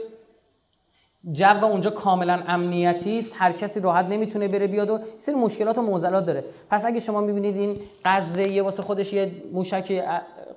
جو 1.31 1.65
اونجا 1.65 1.89
کاملا 1.89 2.43
امنیتی 2.47 3.19
است 3.19 3.33
هر 3.37 3.51
کسی 3.51 3.79
راحت 3.79 4.05
نمی‌تونه 4.05 4.47
بره 4.47 4.67
بیاد 4.67 4.89
و 4.89 4.99
سری 5.19 5.35
مشکلات 5.35 5.77
و 5.77 5.81
معضلات 5.81 6.25
داره. 6.25 6.43
پس 6.69 6.85
اگه 6.85 6.99
شما 6.99 7.21
می‌بینید 7.21 7.55
این 7.57 7.79
غزه 8.05 8.51
یه 8.51 8.63
واسه 8.63 8.83
خودش 8.83 9.13
یه 9.13 9.31
موشک 9.53 10.03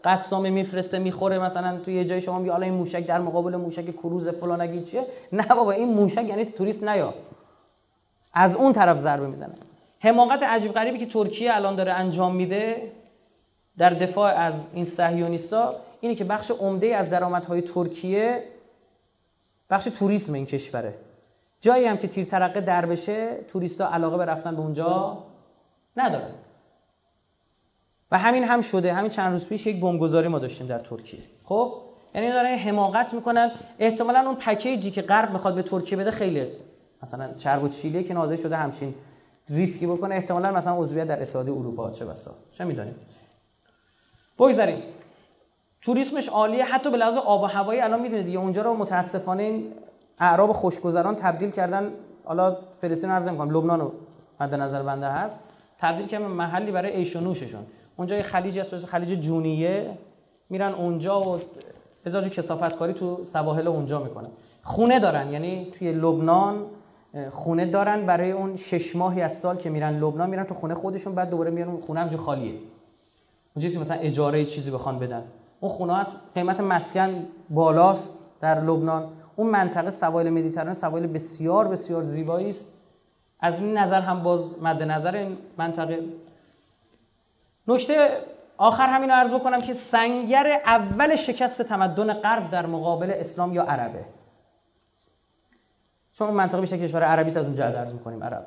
قسامه 0.05 0.51
میفرسته 0.51 0.99
می‌خوره 0.99 1.39
مثلا 1.39 1.79
توی 1.79 1.95
یه 1.95 2.05
جای 2.05 2.21
شما 2.21 2.39
میگه 2.39 2.55
این 2.55 2.75
موشک 2.75 3.07
در 3.07 3.21
مقابل 3.21 3.57
موشک 3.57 3.97
کروز 3.97 4.29
فلان 4.29 4.83
چیه؟ 4.83 5.07
نه 5.33 5.47
بابا 5.47 5.73
این 5.73 5.89
موشک 5.89 6.25
یعنی 6.25 6.45
توریست 6.45 6.85
نیا. 6.85 7.15
از 8.35 8.55
اون 8.55 8.73
طرف 8.73 8.99
ضربه 8.99 9.27
می‌زنه. 9.27 9.55
حماقت 10.01 10.43
عجیب 10.43 10.73
غریبی 10.73 10.99
که 10.99 11.07
ترکیه 11.07 11.57
الان 11.57 11.77
داره 11.77 11.93
انجام 11.93 12.35
میده 12.35 12.93
در 13.79 13.91
دفاع 13.91 14.33
از 14.33 14.69
این 14.73 14.85
صهیونیستا 14.85 15.77
اینه 16.01 16.15
که 16.15 16.25
بخش 16.25 16.51
عمده 16.51 16.97
از 16.97 17.11
درآمدهای 17.11 17.63
ترکیه 17.63 18.45
بخش 19.71 19.85
توریسم 19.85 20.33
این 20.33 20.47
کشوره. 20.47 20.95
جایی 21.61 21.87
هم 21.87 21.97
که 21.97 22.09
تیر 22.09 22.25
ترقه 22.25 22.61
در 22.61 22.87
بشه 22.87 23.37
توریستا 23.49 23.89
علاقه 23.93 24.17
به 24.17 24.25
رفتن 24.25 24.57
به 24.57 24.61
اونجا 24.63 25.19
ندارن. 25.97 26.31
و 28.11 28.19
همین 28.19 28.45
هم 28.45 28.61
شده. 28.61 28.93
همین 28.93 29.11
چند 29.11 29.33
روز 29.33 29.49
پیش 29.49 29.67
یک 29.67 29.81
بمبگذاری 29.81 30.29
ما 30.29 30.39
داشتیم 30.39 30.67
در 30.67 30.79
ترکیه. 30.79 31.21
خب؟ 31.45 31.75
یعنی 32.15 32.33
دارن 32.33 32.59
حماقت 32.59 33.15
می‌کنن. 33.15 33.53
احتمالا 33.79 34.21
اون 34.21 34.35
پکیجی 34.35 34.91
که 34.91 35.03
غرب 35.03 35.33
می‌خواد 35.33 35.55
به 35.55 35.63
ترکیه 35.63 35.99
بده 35.99 36.11
خیلی 36.11 36.47
مثلا 37.03 37.35
چرب 37.35 37.63
و 37.63 37.69
چیله 37.69 38.03
که 38.03 38.15
نازل 38.15 38.37
شده 38.37 38.57
همچین 38.57 38.95
ریسکی 39.51 39.87
بکنه 39.87 40.15
احتمالا 40.15 40.53
مثلا 40.53 40.77
عضویت 40.77 41.07
در 41.07 41.23
اتحادیه 41.23 41.55
اروپا 41.55 41.91
چه 41.91 42.05
بسا؟ 42.05 42.31
چه 42.53 42.65
می‌دونیم؟ 42.65 42.95
بگذاریم. 44.39 44.83
توریسمش 45.83 46.29
عالیه 46.29 46.65
حتی 46.65 46.91
به 46.91 46.97
لحاظ 46.97 47.17
آب 47.17 47.43
و 47.43 47.47
هوایی 47.47 47.81
الان 47.81 48.01
می‌دونید 48.01 48.25
دیگه 48.25 48.39
اونجا 48.39 48.63
رو 48.63 48.75
متاسفانه 48.75 49.43
این 49.43 49.73
اعراب 50.19 50.53
خوشگذران 50.53 51.17
تبدیل 51.17 51.51
کردن 51.51 51.93
حالا 52.25 52.57
فلسطین 52.81 53.11
عرض 53.11 53.29
می‌کنم 53.29 53.57
لبنان 53.57 53.81
رو 53.81 53.93
مد 54.41 54.55
نظر 54.55 54.83
بنده 54.83 55.07
هست 55.07 55.39
تبدیل 55.79 56.07
کردن 56.07 56.27
محلی 56.27 56.71
برای 56.71 56.93
عیش 56.93 57.17
و 57.17 57.21
نوششون. 57.21 57.67
اونجا 57.97 58.17
یه 58.17 58.23
خلیجی 58.23 58.61
هست 58.61 58.87
خلیج 58.87 59.21
جونیه 59.21 59.99
میرن 60.51 60.73
اونجا 60.73 61.21
و 61.23 61.39
ازاج 62.07 62.29
کسافت 62.29 62.77
کاری 62.77 62.93
تو 62.93 63.25
سواحل 63.25 63.69
اونجا 63.69 64.03
می‌کنن. 64.03 64.29
خونه 64.63 65.01
دارن 65.01 65.33
یعنی 65.33 65.73
توی 65.79 65.93
لبنان 65.93 66.67
خونه 67.31 67.67
دارن 67.67 68.07
برای 68.07 68.31
اون 68.31 68.57
شش 68.57 68.97
ماهی 68.97 69.23
از 69.23 69.39
سال 69.39 69.57
که 69.57 69.71
میرن 69.71 69.99
لبنان 69.99 70.31
میرن 70.31 70.45
تو 70.45 70.55
خونه 70.55 70.75
خودشون 70.75 71.15
بعد 71.15 71.31
دوباره 71.31 71.51
میان 71.51 71.69
اون 71.69 71.81
خونه 71.81 72.01
همجا 72.01 72.17
خالیه. 72.17 72.55
اونجا 73.57 73.81
مثلا 73.81 73.97
اجاره 73.97 74.45
چیزی 74.45 74.71
بخوان 74.71 74.99
بدن. 74.99 75.25
اون 75.61 75.73
خونه 75.73 75.97
هست 75.97 76.17
قیمت 76.35 76.61
مسکن 76.61 77.27
بالاست 77.51 78.15
در 78.41 78.61
لبنان. 78.61 79.09
اون 79.37 79.51
منطقه 79.51 79.91
سواحل 79.91 80.31
مدیترانه 80.31 80.75
سواحل 80.75 81.07
بسیار 81.07 81.69
بسیار 81.69 82.03
زیبایی 82.03 82.49
است. 82.49 82.73
از 83.41 83.63
این 83.63 83.79
نظر 83.79 84.01
هم 84.01 84.23
باز 84.23 84.63
مد 84.63 84.83
نظر 84.83 85.15
این 85.17 85.37
منطقه. 85.59 86.05
نکته 87.69 88.09
آخر 88.57 88.87
همین 88.87 89.11
رو 89.11 89.15
عرض 89.15 89.33
بکنم 89.33 89.61
که 89.61 89.75
سنگر 89.75 90.61
اول 90.67 91.17
شکست 91.17 91.63
تمدن 91.63 92.13
غرب 92.13 92.51
در 92.51 92.67
مقابل 92.67 93.11
اسلام 93.11 93.55
یا 93.55 93.63
عربه. 93.63 94.05
چون 96.19 96.31
منطقه 96.31 96.61
میشه 96.61 96.79
کشور 96.79 97.03
عربی 97.03 97.31
از 97.31 97.37
اونجا 97.37 97.65
عرض 97.65 97.93
می‌کنیم 97.93 98.25
عرب. 98.25 98.47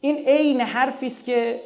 این 0.00 0.16
عین 0.26 0.60
حرفی 0.60 1.06
است 1.06 1.24
که 1.24 1.60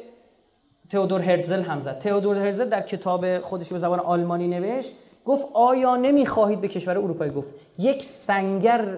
تئودور 0.89 1.21
هرزل 1.21 1.61
هم 1.61 1.81
زد. 1.81 1.99
تئودور 1.99 2.37
هرزل 2.37 2.69
در 2.69 2.81
کتاب 2.81 3.39
خودش 3.39 3.69
به 3.69 3.79
زبان 3.79 3.99
آلمانی 3.99 4.47
نوشت 4.47 4.93
گفت 5.25 5.47
آیا 5.53 5.95
نمی‌خواهید 5.95 6.61
به 6.61 6.67
کشور 6.67 6.97
اروپایی 6.97 7.31
گفت 7.31 7.47
یک 7.77 8.03
سنگر 8.03 8.97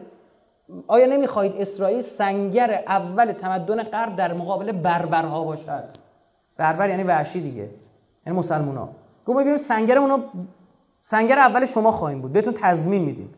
آیا 0.87 1.05
نمی‌خواهید 1.05 1.55
اسرائیل 1.55 2.01
سنگر 2.01 2.83
اول 2.87 3.31
تمدن 3.31 3.83
غرب 3.83 4.15
در 4.15 4.33
مقابل 4.33 4.71
بربرها 4.71 5.43
باشد؟ 5.43 5.83
بربر 6.57 6.89
یعنی 6.89 7.03
وحشی 7.03 7.41
دیگه 7.41 7.69
یعنی 8.25 8.39
مسلمونا. 8.39 8.89
گفت 9.25 9.39
ببینید 9.39 9.59
سنگر 9.59 9.97
اونو 9.97 10.19
سنگر 11.01 11.39
اول 11.39 11.65
شما 11.65 11.91
خواهیم 11.91 12.21
بود. 12.21 12.33
بهتون 12.33 12.53
تضمین 12.53 13.01
میدیم. 13.01 13.33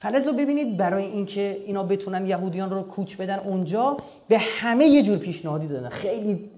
فلزا 0.00 0.32
ببینید 0.32 0.76
برای 0.76 1.04
اینکه 1.04 1.62
اینا 1.66 1.82
بتونن 1.82 2.26
یهودیان 2.26 2.70
رو 2.70 2.82
کوچ 2.82 3.16
بدن 3.16 3.38
اونجا 3.38 3.96
به 4.28 4.38
همه 4.38 4.86
یه 4.86 5.02
جور 5.02 5.18
پیشنهادی 5.18 5.66
دادن. 5.66 5.88
خیلی 5.88 6.50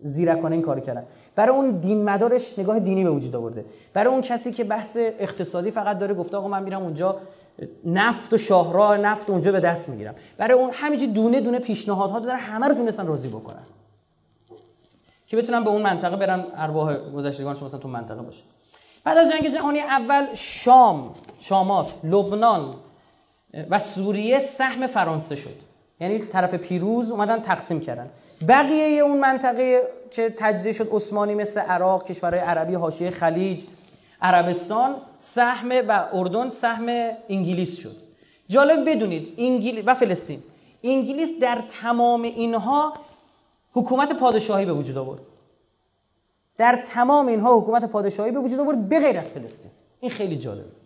زیرکانه 0.00 0.54
این 0.54 0.62
کار 0.62 0.80
کردن. 0.80 1.06
برای 1.34 1.56
اون 1.56 1.70
دین 1.70 2.04
مدارش 2.04 2.58
نگاه 2.58 2.78
دینی 2.78 3.04
به 3.04 3.10
وجود 3.10 3.36
آورده. 3.36 3.64
برای 3.94 4.12
اون 4.12 4.22
کسی 4.22 4.52
که 4.52 4.64
بحث 4.64 4.96
اقتصادی 4.96 5.70
فقط 5.70 5.98
داره 5.98 6.14
گفته 6.14 6.36
آقا 6.36 6.48
من 6.48 6.62
میرم 6.62 6.82
اونجا 6.82 7.16
نفت 7.84 8.32
و 8.32 8.38
شاهراه 8.38 8.98
نفت 8.98 9.30
اونجا 9.30 9.52
به 9.52 9.60
دست 9.60 9.88
می‌گیرم. 9.88 10.14
برای 10.38 10.58
اون 10.58 10.70
همینجوری 10.72 11.12
دونه 11.12 11.40
دونه 11.40 11.58
پیشنهادها 11.58 12.18
دارن 12.18 12.38
همه 12.38 12.68
رو 12.68 12.74
تونستن 12.74 13.06
راضی 13.06 13.28
بکنن. 13.28 13.62
که 15.26 15.36
بتونن 15.36 15.64
به 15.64 15.70
اون 15.70 15.82
منطقه 15.82 16.16
برن 16.16 16.44
ارواح 16.56 16.96
گذشتگانشون 16.98 17.66
مثلا 17.66 17.80
تو 17.80 17.88
منطقه 17.88 18.22
باشه. 18.22 18.42
بعد 19.04 19.18
از 19.18 19.30
جنگ 19.30 19.48
جهانی 19.48 19.80
اول 19.80 20.26
شام 20.34 21.14
شامات 21.38 21.94
لبنان 22.04 22.74
و 23.70 23.78
سوریه 23.78 24.38
سهم 24.38 24.86
فرانسه 24.86 25.36
شد. 25.36 25.56
یعنی 26.00 26.18
طرف 26.18 26.54
پیروز 26.54 27.10
اومدن 27.10 27.40
تقسیم 27.40 27.80
کردن. 27.80 28.10
بقیه 28.48 29.02
اون 29.02 29.18
منطقه 29.20 29.82
که 30.10 30.34
تجزیه 30.36 30.72
شد 30.72 30.88
عثمانی 30.92 31.34
مثل 31.34 31.60
عراق 31.60 32.04
کشورهای 32.04 32.40
عربی 32.40 32.74
حاشیه 32.74 33.10
خلیج 33.10 33.64
عربستان 34.22 34.94
سهم 35.18 35.72
و 35.88 36.04
اردن 36.12 36.50
سهم 36.50 36.86
انگلیس 37.28 37.78
شد. 37.78 37.96
جالب 38.48 38.90
بدونید 38.90 39.34
انگلیس 39.38 39.84
و 39.86 39.94
فلسطین. 39.94 40.42
انگلیس 40.82 41.40
در 41.40 41.62
تمام 41.82 42.22
اینها 42.22 42.92
حکومت 43.72 44.12
پادشاهی 44.12 44.66
به 44.66 44.72
وجود 44.72 44.98
آورد. 44.98 45.20
در 46.58 46.82
تمام 46.86 47.26
اینها 47.26 47.58
حکومت 47.58 47.84
پادشاهی 47.84 48.30
به 48.30 48.38
وجود 48.38 48.60
آورد 48.60 48.88
به 48.88 49.00
غیر 49.00 49.18
از 49.18 49.28
فلسطین. 49.30 49.70
این 50.00 50.10
خیلی 50.10 50.36
جالبه. 50.36 50.85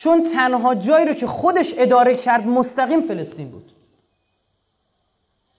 چون 0.00 0.22
تنها 0.22 0.74
جایی 0.74 1.06
رو 1.06 1.14
که 1.14 1.26
خودش 1.26 1.74
اداره 1.76 2.14
کرد 2.14 2.46
مستقیم 2.46 3.00
فلسطین 3.00 3.50
بود. 3.50 3.72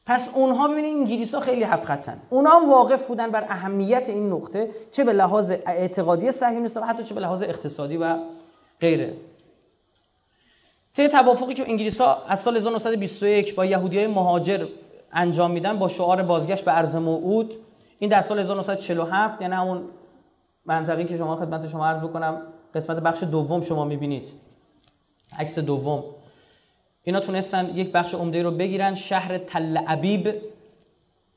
پس 0.06 0.30
اونها 0.34 0.68
ببینید 0.68 0.98
انگلیس 0.98 1.36
ها 1.36 1.42
خیلی 1.42 1.66
خطن 1.66 2.20
اونها 2.30 2.66
واقف 2.66 3.06
بودن 3.06 3.32
بر 3.32 3.44
اهمیت 3.44 4.10
این 4.10 4.30
نقطه 4.30 4.70
چه 4.92 5.04
به 5.04 5.14
لحاظ 5.14 5.52
اعتقادی 5.52 6.32
صهیونیست 6.32 6.78
و 6.78 6.82
حتی 6.82 7.04
چه 7.04 7.16
به 7.16 7.22
لحاظ 7.22 7.44
اقتصادی 7.44 7.98
و 7.98 8.18
غیره. 8.82 9.14
طی 10.96 11.08
توافقی 11.08 11.54
که 11.54 11.70
انگلیس 11.70 12.02
ها 12.02 12.26
از 12.28 12.40
سال 12.40 12.58
1921 12.58 13.56
با 13.56 13.66
یهودی 13.66 13.98
های 13.98 14.08
مهاجر 14.08 14.68
انجام 15.14 15.52
میدن 15.52 15.80
با 15.80 15.88
شعار 15.88 16.22
بازگشت 16.22 16.66
به 16.66 16.78
ارض 16.78 16.96
موعود 16.96 17.54
این 18.00 18.10
در 18.10 18.22
سال 18.22 18.40
1947 18.40 19.42
یعنی 19.42 19.54
همون 19.54 19.84
منطقی 20.66 21.06
که 21.06 21.18
شما 21.18 21.36
خدمت 21.36 21.68
شما 21.68 21.88
عرض 21.88 22.02
بکنم 22.02 22.42
قسمت 22.76 22.98
بخش 22.98 23.24
دوم 23.24 23.62
شما 23.62 23.86
می‌بینید. 23.86 24.30
عکس 25.38 25.60
دوم. 25.60 26.04
اینا 27.04 27.20
تونستن 27.20 27.70
یک 27.76 27.92
بخش 27.92 28.14
عمده 28.14 28.44
رو 28.44 28.52
بگیرن 28.52 28.96
شهر 28.96 29.38
تل 29.38 29.78
عبیب 29.78 30.42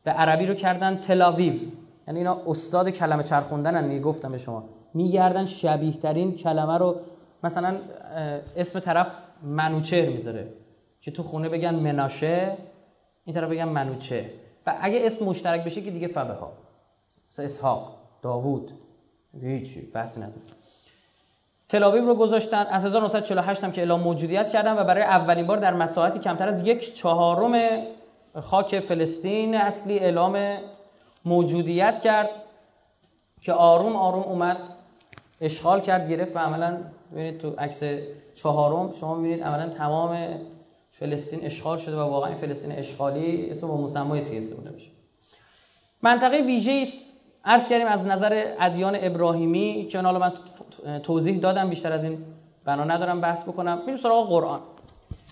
به 0.04 0.10
عربی 0.10 0.46
رو 0.46 0.54
کردن 0.54 0.96
تلاویو 0.96 1.52
یعنی 2.06 2.18
اینا 2.18 2.42
استاد 2.46 2.88
کلمه 2.90 3.22
چرخوندن 3.22 4.00
گفتم 4.00 4.32
به 4.32 4.38
شما. 4.38 4.64
میگردن 4.94 5.44
شبیه 5.44 5.92
ترین 5.92 6.36
کلمه 6.36 6.78
رو 6.78 7.00
مثلا 7.44 7.76
اسم 8.56 8.80
طرف 8.80 9.06
منوچهر 9.42 10.08
می‌ذاره 10.08 10.48
که 11.00 11.10
تو 11.10 11.22
خونه 11.22 11.48
بگن 11.48 11.74
مناشه 11.74 12.56
این 13.24 13.34
طرف 13.34 13.50
بگن 13.50 13.64
منوچه 13.64 14.30
و 14.66 14.78
اگه 14.80 15.00
اسم 15.06 15.24
مشترک 15.24 15.64
بشه 15.64 15.80
که 15.80 15.90
دیگه 15.90 16.08
فبه 16.08 16.34
ها 16.34 16.52
مثلا 17.30 17.44
اسحاق 17.44 17.98
داوود 18.22 18.72
هیچی 19.42 19.80
بحثی 19.80 20.20
نداره. 20.20 20.42
تلاویب 21.72 22.04
رو 22.04 22.14
گذاشتن. 22.14 22.66
از 22.66 22.84
1948 22.84 23.64
هم 23.64 23.72
که 23.72 23.80
اعلام 23.80 24.00
موجودیت 24.00 24.50
کردن 24.50 24.78
و 24.78 24.84
برای 24.84 25.02
اولین 25.02 25.46
بار 25.46 25.56
در 25.56 25.74
مساحتی 25.74 26.18
کمتر 26.18 26.48
از 26.48 26.66
یک 26.66 26.94
چهارم 26.94 27.82
خاک 28.40 28.80
فلسطین 28.80 29.54
اصلی 29.54 29.98
اعلام 29.98 30.56
موجودیت 31.24 32.00
کرد 32.00 32.30
که 33.40 33.52
آروم 33.52 33.96
آروم 33.96 34.22
اومد 34.22 34.56
اشغال 35.40 35.80
کرد 35.80 36.10
گرفت 36.10 36.36
و 36.36 36.38
عملا 36.38 36.78
ببینید 37.12 37.38
تو 37.38 37.50
عکس 37.58 37.82
چهارم 38.34 38.94
شما 39.00 39.14
می‌بینید 39.14 39.44
عملا 39.44 39.68
تمام 39.68 40.28
فلسطین 40.92 41.44
اشغال 41.44 41.78
شده 41.78 41.96
و 41.96 42.00
واقعا 42.00 42.34
فلسطین 42.34 42.72
اشغالی 42.72 43.50
اسم 43.50 43.66
با 43.66 43.76
مسمای 43.76 44.20
سیاسی 44.20 44.54
بوده 44.54 44.70
میشه. 44.70 44.90
منطقه 46.02 46.36
ویژه 46.36 46.72
است 46.72 47.01
عرض 47.44 47.68
کردیم 47.68 47.86
از 47.86 48.06
نظر 48.06 48.44
ادیان 48.60 48.96
ابراهیمی 49.00 49.88
که 49.90 50.00
حالا 50.00 50.18
من 50.18 50.32
توضیح 51.02 51.38
دادم 51.38 51.70
بیشتر 51.70 51.92
از 51.92 52.04
این 52.04 52.18
بنا 52.64 52.84
ندارم 52.84 53.20
بحث 53.20 53.42
بکنم. 53.42 53.78
میریم 53.78 53.96
سراغ 53.96 54.28
قرآن. 54.28 54.60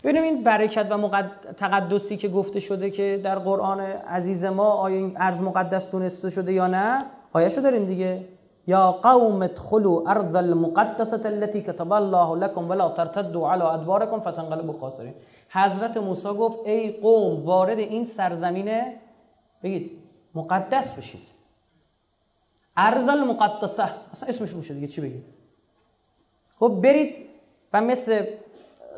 ببینیم 0.05 0.23
این 0.23 0.45
برکت 0.45 0.87
و 0.91 0.99
مقد... 0.99 1.31
تقدسی 1.57 2.17
که 2.17 2.29
گفته 2.29 2.61
شده 2.61 2.91
که 2.91 3.21
در 3.25 3.39
قرآن 3.39 3.81
عزیز 3.81 4.45
ما 4.45 4.65
آیا 4.65 4.97
این 4.97 5.17
ارز 5.17 5.41
مقدس 5.41 5.91
دونسته 5.91 6.31
شده 6.31 6.53
یا 6.53 6.67
نه؟ 6.67 7.05
آیه 7.33 7.49
داریم 7.49 7.85
دیگه. 7.85 8.25
یا 8.67 8.93
قوم 8.93 9.43
ادخلوا 9.43 10.11
ارض 10.11 10.35
المقدسه 10.35 11.29
التي 11.29 11.61
كتب 11.63 11.93
الله 11.93 12.37
لكم 12.37 12.71
ولا 12.71 12.89
ترتدوا 12.89 13.49
على 13.49 13.63
ادباركم 13.63 14.21
فتنقلبوا 14.21 14.75
خاسرین 14.81 15.15
حضرت 15.51 15.97
موسی 15.97 16.29
گفت 16.29 16.59
ای 16.65 16.91
قوم 16.91 17.45
وارد 17.45 17.79
این 17.79 18.05
سرزمینه 18.05 18.97
بگید 19.63 19.91
مقدس 20.35 20.99
بشید. 20.99 21.30
ارض 22.87 23.09
المقدسه 23.09 23.85
اصلا 24.13 24.29
اسمش 24.29 24.51
روشه 24.51 24.75
دیگه 24.75 24.87
چی 24.87 25.01
بگید 25.01 25.25
خب 26.59 26.81
برید 26.83 27.15
و 27.73 27.81
مثل 27.81 28.25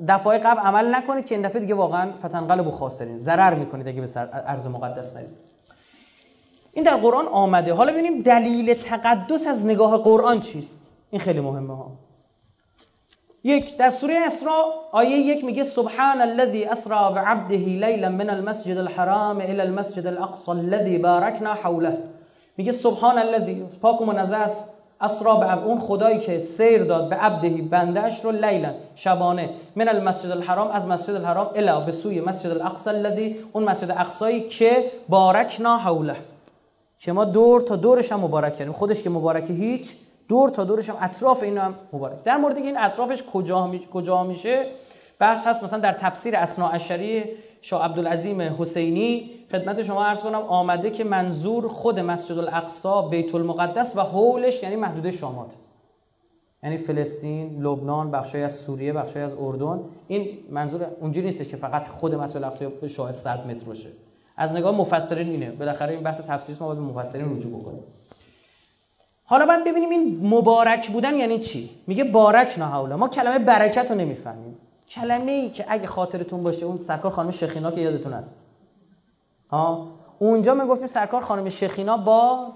دفعه 0.08 0.38
قبل 0.38 0.60
عمل 0.60 0.94
نکنید 0.94 1.26
که 1.26 1.34
این 1.34 1.48
دفعه 1.48 1.60
دیگه 1.60 1.74
واقعا 1.74 2.12
فتنقلب 2.24 2.66
و 2.66 2.70
خاسرین 2.70 3.18
ضرر 3.18 3.54
می‌کنید 3.54 3.88
اگه 3.88 4.00
به 4.00 4.08
ارض 4.32 4.66
مقدس 4.66 5.16
نرید 5.16 5.30
این 6.72 6.84
در 6.84 6.96
قرآن 6.96 7.26
آمده 7.26 7.74
حالا 7.74 7.92
ببینیم 7.92 8.22
دلیل 8.22 8.74
تقدس 8.74 9.46
از 9.46 9.66
نگاه 9.66 9.98
قرآن 9.98 10.40
چیست 10.40 10.82
این 11.10 11.20
خیلی 11.20 11.40
مهمه 11.40 11.76
ها 11.76 11.92
یک 13.44 13.76
در 13.76 13.90
سوره 13.90 14.18
اسراء 14.26 14.64
آیه 14.92 15.16
یک 15.16 15.44
میگه 15.44 15.64
سبحان 15.64 16.20
الذي 16.20 16.64
اسرا 16.64 17.10
بعبده 17.10 17.56
لیلا 17.56 18.08
من 18.08 18.30
المسجد 18.30 18.78
الحرام 18.78 19.40
الى 19.40 19.60
المسجد 19.60 20.06
الاقصى 20.06 20.50
الذي 20.50 20.98
باركنا 20.98 21.54
حوله 21.54 21.98
میگه 22.56 22.72
سبحان 22.72 23.18
الذي 23.18 23.64
پاک 23.82 24.00
و 24.00 24.04
منزه 24.04 24.36
است. 24.36 24.68
اسرا 25.00 25.36
به 25.36 25.64
اون 25.64 25.78
خدایی 25.78 26.20
که 26.20 26.38
سیر 26.38 26.84
داد 26.84 27.08
به 27.08 27.16
عبدهی 27.16 27.62
بندش 27.62 28.24
رو 28.24 28.30
لیلا 28.30 28.74
شبانه. 28.94 29.50
من 29.76 29.88
المسجد 29.88 30.30
الحرام 30.30 30.70
از 30.70 30.86
مسجد 30.86 31.14
الحرام 31.14 31.50
الا 31.54 31.80
به 31.80 31.92
سوی 31.92 32.20
مسجد 32.20 32.50
الاقصى 32.50 32.90
الذي 32.90 33.36
اون 33.52 33.64
مسجد 33.64 33.90
اقصایی 33.90 34.40
که 34.40 34.90
بارکنا 35.08 35.76
حوله. 35.76 36.16
که 36.98 37.12
ما 37.12 37.24
دور 37.24 37.60
تا 37.60 37.76
دورش 37.76 38.12
هم 38.12 38.20
مبارک 38.20 38.56
کردیم. 38.56 38.72
خودش 38.72 39.02
که 39.02 39.10
مبارکه 39.10 39.52
هیچ 39.52 39.96
دور 40.28 40.48
تا 40.48 40.64
دورش 40.64 40.90
هم 40.90 40.96
اطراف 41.00 41.42
این 41.42 41.58
هم 41.58 41.74
مبارک. 41.92 42.22
در 42.24 42.36
مورد 42.36 42.56
این 42.56 42.78
اطرافش 42.78 43.22
کجا 43.32 43.66
میشه 43.66 43.86
کجا 43.86 44.24
میشه 44.24 44.66
بحث 45.18 45.46
هست 45.46 45.64
مثلا 45.64 45.78
در 45.78 45.92
تفسیر 45.92 46.36
اسنا 46.36 46.68
اشری 46.68 47.24
شاه 47.64 47.84
عبدالعظیم 47.84 48.40
حسینی 48.40 49.30
خدمت 49.52 49.82
شما 49.82 50.04
عرض 50.04 50.20
کنم 50.22 50.42
آمده 50.42 50.90
که 50.90 51.04
منظور 51.04 51.68
خود 51.68 52.00
مسجد 52.00 52.38
الاقصا 52.38 53.02
بیت 53.02 53.34
المقدس 53.34 53.96
و 53.96 54.00
حولش 54.00 54.62
یعنی 54.62 54.76
محدوده 54.76 55.10
شامات. 55.10 55.50
یعنی 56.62 56.78
فلسطین، 56.78 57.62
لبنان، 57.62 58.10
بخشای 58.10 58.42
از 58.42 58.54
سوریه، 58.54 58.92
بخشای 58.92 59.22
از 59.22 59.34
اردن. 59.40 59.80
این 60.08 60.38
منظور 60.50 60.86
اونجوری 61.00 61.26
نیستش 61.26 61.48
که 61.48 61.56
فقط 61.56 61.88
خود 61.88 62.14
مسجد 62.14 62.36
الاقصا 62.36 62.88
شاه 62.88 63.12
100 63.12 63.46
متر 63.46 63.64
باشه. 63.64 63.88
از 64.36 64.56
نگاه 64.56 64.76
مفسرین 64.76 65.28
اینه. 65.28 65.50
بالاخره 65.50 65.92
این 65.94 66.02
بحث 66.02 66.20
تفسیر 66.20 66.56
ما 66.60 66.66
باید 66.66 66.78
مفسرین 66.78 67.36
رجوع 67.36 67.60
بکنیم. 67.60 67.82
حالا 69.24 69.46
باید 69.46 69.64
ببینیم 69.64 69.90
این 69.90 70.26
مبارک 70.26 70.90
بودن 70.90 71.14
یعنی 71.14 71.38
چی؟ 71.38 71.70
میگه 71.86 72.04
بارک 72.04 72.58
نه 72.58 72.64
حولا 72.64 72.96
ما 72.96 73.08
کلمه 73.08 73.38
برکت 73.38 73.90
رو 73.90 73.96
نمی‌فهمیم. 73.96 74.56
کلمه 74.88 75.32
ای 75.32 75.50
که 75.50 75.64
اگه 75.68 75.86
خاطرتون 75.86 76.42
باشه 76.42 76.66
اون 76.66 76.78
سرکار 76.78 77.10
خانم 77.10 77.30
شخینا 77.30 77.70
که 77.70 77.80
یادتون 77.80 78.12
هست. 78.12 78.34
ها؟ 79.50 79.88
اونجا 80.18 80.54
ما 80.54 80.66
گفتیم 80.66 80.86
سرکار 80.86 81.20
خانم 81.20 81.48
شخینا 81.48 81.96
با 81.96 82.52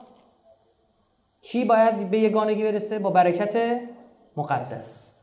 چی 1.43 1.65
باید 1.65 2.11
به 2.11 2.19
یگانگی 2.19 2.63
برسه؟ 2.63 2.99
با 2.99 3.11
برکت 3.11 3.81
مقدس. 4.37 5.15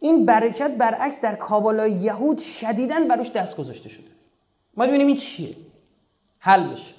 این 0.00 0.26
برکت 0.26 0.70
برعکس 0.70 1.20
در 1.20 1.34
کابالای 1.34 1.92
یهود 1.92 2.38
شدیدن 2.38 3.08
براش 3.08 3.32
دست 3.32 3.56
گذاشته 3.56 3.88
شده. 3.88 4.08
ما 4.76 4.86
ببینیم 4.86 5.06
این 5.06 5.16
چیه. 5.16 5.56
حل 6.38 6.72
بشه. 6.72 6.94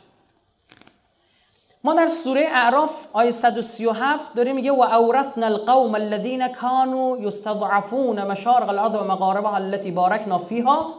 ما 1.86 1.94
در 1.94 2.08
سوره 2.08 2.48
اعراف 2.52 3.08
آیه 3.14 3.32
137 3.32 4.34
داریم 4.34 4.56
میگه 4.56 4.72
و 4.72 4.82
اورثنا 4.82 5.46
القوم 5.46 5.96
الذين 5.96 6.48
كانوا 6.48 7.18
يستضعفون 7.18 8.28
مشارق 8.28 8.70
الارض 8.70 8.96
و 8.96 9.04
مغاربها 9.04 9.56
التي 9.56 9.92
باركنا 9.92 10.38
فيها 10.38 10.94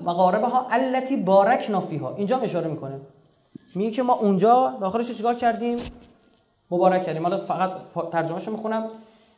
مغاربها 0.00 0.66
التي 0.72 1.16
باركنا 1.16 1.80
فيها 1.80 2.14
اینجا 2.16 2.36
اشاره 2.38 2.68
می‌کنه. 2.68 3.00
میگه 3.74 3.90
که 3.90 4.02
ما 4.02 4.12
اونجا 4.12 4.76
داخلش 4.80 5.12
چیکار 5.12 5.34
کردیم؟ 5.34 5.78
مبارک 6.70 7.06
کردیم. 7.06 7.22
حالا 7.22 7.38
فقط 7.46 7.70
ترجمهشو 8.12 8.50
می‌خونم. 8.50 8.90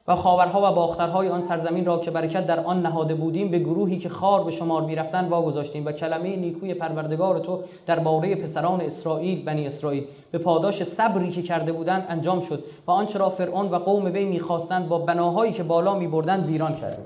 و 0.08 0.14
خاورها 0.14 0.72
و 0.72 0.74
باخترهای 0.74 1.28
آن 1.28 1.40
سرزمین 1.40 1.84
را 1.84 1.98
که 1.98 2.10
برکت 2.10 2.46
در 2.46 2.60
آن 2.60 2.82
نهاده 2.82 3.14
بودیم 3.14 3.50
به 3.50 3.58
گروهی 3.58 3.98
که 3.98 4.08
خار 4.08 4.44
به 4.44 4.50
شمار 4.50 4.82
می‌رفتن 4.82 5.28
واگذاشتیم 5.28 5.86
و 5.86 5.92
کلمه 5.92 6.36
نیکوی 6.36 6.74
پروردگار 6.74 7.38
تو 7.38 7.60
در 7.86 7.98
باره 7.98 8.34
پسران 8.34 8.80
اسرائیل 8.80 9.44
بنی 9.44 9.66
اسرائیل. 9.66 10.04
به 10.30 10.38
پاداش 10.38 10.84
صبری 10.84 11.30
که 11.30 11.42
کرده 11.42 11.72
بودند 11.72 12.06
انجام 12.08 12.40
شد 12.40 12.64
و 12.86 12.90
آنچه 12.90 13.18
را 13.18 13.30
فرعون 13.30 13.70
و 13.70 13.78
قوم 13.78 14.04
وی 14.04 14.24
می‌خواستند 14.24 14.88
با 14.88 14.98
بناهایی 14.98 15.52
که 15.52 15.62
بالا 15.62 15.94
میبردند 15.94 16.46
ویران 16.46 16.76
کردیم 16.76 17.04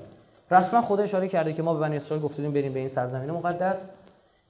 رسما 0.50 0.82
خدا 0.82 1.02
اشاره 1.02 1.28
کرده 1.28 1.52
که 1.52 1.62
ما 1.62 1.74
به 1.74 1.80
بنی 1.80 1.96
اسرائیل 1.96 2.24
گفتیم 2.24 2.52
بریم 2.52 2.72
به 2.72 2.80
این 2.80 2.88
سرزمین 2.88 3.30
مقدس. 3.30 3.90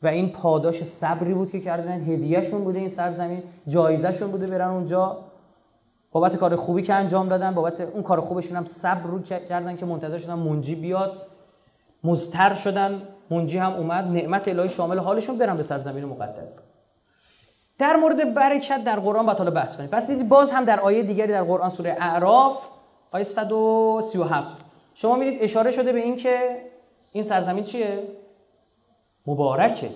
و 0.03 0.07
این 0.07 0.28
پاداش 0.28 0.84
صبری 0.84 1.34
بود 1.34 1.51
که 1.51 1.61
کردن 1.61 2.01
هدیهشون 2.01 2.64
بوده 2.64 2.78
این 2.78 2.88
سرزمین 2.88 3.42
جایزهشون 3.68 4.30
بوده 4.30 4.46
برن 4.46 4.70
اونجا. 4.70 5.16
بابت 6.13 6.37
کار 6.37 6.57
خوبی 6.57 6.83
که 6.83 6.95
انجام 6.95 7.29
دادن 7.29 7.55
بابت 7.55 7.81
اون 7.81 8.03
کار 8.03 8.21
خوبشون 8.21 8.57
هم 8.57 8.65
صبر 8.65 9.11
رو 9.11 9.23
کردن 9.23 9.77
که 9.77 9.87
منتظر 9.87 10.19
شدن 10.19 10.35
منجی 10.35 10.75
بیاد. 10.75 11.27
مزتر 12.05 12.55
شدن 12.55 13.03
منجی 13.31 13.59
هم 13.59 13.73
اومد. 13.73 14.05
نعمت 14.05 14.49
الهی 14.49 14.69
شامل 14.69 14.99
حالشون 14.99 15.39
برن 15.39 15.57
به 15.57 15.63
سرزمین 15.63 16.05
مقدس. 16.05 16.59
در 17.79 17.97
مورد 17.97 18.35
برکت 18.35 18.85
در 18.85 19.01
قرآن 19.01 19.29
حالا 19.29 19.51
بحث 19.51 19.77
کنیم. 19.77 19.89
پس 19.89 20.11
باز 20.11 20.53
هم 20.53 20.65
در 20.65 20.81
آیه 20.81 21.03
دیگری 21.03 21.33
در 21.33 21.43
قرآن 21.43 21.71
سوره 21.71 21.97
اعراف 22.01 22.69
آیه 23.13 23.25
137 23.25 24.65
شما 24.95 25.17
می‌دید 25.17 25.43
اشاره 25.43 25.71
شده 25.71 25.93
به 25.93 26.01
این 26.01 26.17
که 26.17 26.57
این 27.13 27.25
سرزمین 27.25 27.65
چیه؟ 27.65 28.03
مبارکه. 29.27 29.91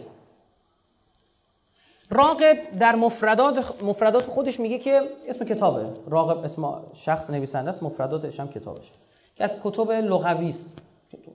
راقب 2.14 2.58
در 2.78 2.94
مفردات 2.94 3.82
مفردات 3.82 4.24
خودش 4.24 4.60
میگه 4.60 4.78
که 4.78 5.02
اسم 5.28 5.44
کتابه. 5.44 5.86
راقب 6.06 6.44
اسم 6.44 6.82
شخص 6.94 7.30
نویسنده 7.30 7.68
است 7.68 7.82
مفرداتش 7.82 8.40
هم 8.40 8.48
کتابش 8.48 8.92
که 9.36 9.44
از 9.44 9.58
کتب 9.64 9.90
لغوی 9.90 10.48
است. 10.48 10.78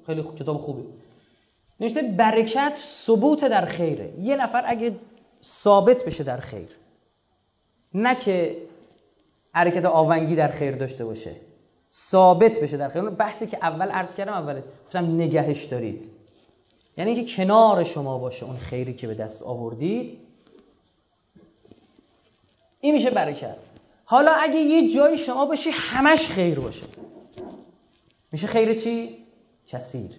خیلی 0.05 0.23
کتاب 0.23 0.57
خوبی. 0.57 0.83
نوشته 1.79 2.01
برکت 2.01 2.75
ثبوت 2.75 3.45
در 3.45 3.65
خیره. 3.65 4.13
یه 4.19 4.35
نفر 4.35 4.63
اگه 4.65 4.95
ثابت 5.43 6.05
بشه 6.05 6.23
در 6.23 6.37
خیر 6.37 6.69
نه 7.93 8.15
که 8.15 8.57
حرکت 9.51 9.85
آونگی 9.85 10.35
در 10.35 10.47
خیر 10.47 10.75
داشته 10.75 11.05
باشه 11.05 11.35
ثابت 11.93 12.59
بشه 12.59 12.77
در 12.77 12.89
خیر. 12.89 13.01
بحثی 13.01 13.47
که 13.47 13.57
اول 13.61 13.89
عرض 13.89 14.15
کردم 14.15 14.33
اول 14.33 14.61
گفتم 14.85 15.15
نگهش 15.15 15.63
دارید. 15.63 16.03
یعنی 16.97 17.11
اینکه 17.11 17.35
کنار 17.35 17.83
شما 17.83 18.17
باشه 18.17 18.45
اون 18.45 18.57
خیری 18.57 18.93
که 18.93 19.07
به 19.07 19.13
دست 19.13 19.43
آوردید. 19.43 20.28
این 22.81 22.93
میشه 22.93 23.09
برکت. 23.09 23.55
حالا 24.05 24.31
اگه 24.31 24.55
یه 24.55 24.93
جایی 24.93 25.17
شما 25.17 25.45
باشی 25.45 25.69
همش 25.73 26.29
خیر 26.29 26.59
باشه. 26.59 26.85
میشه 28.31 28.47
خیر 28.47 28.73
چی؟ 28.73 29.17
کثیر. 29.67 30.11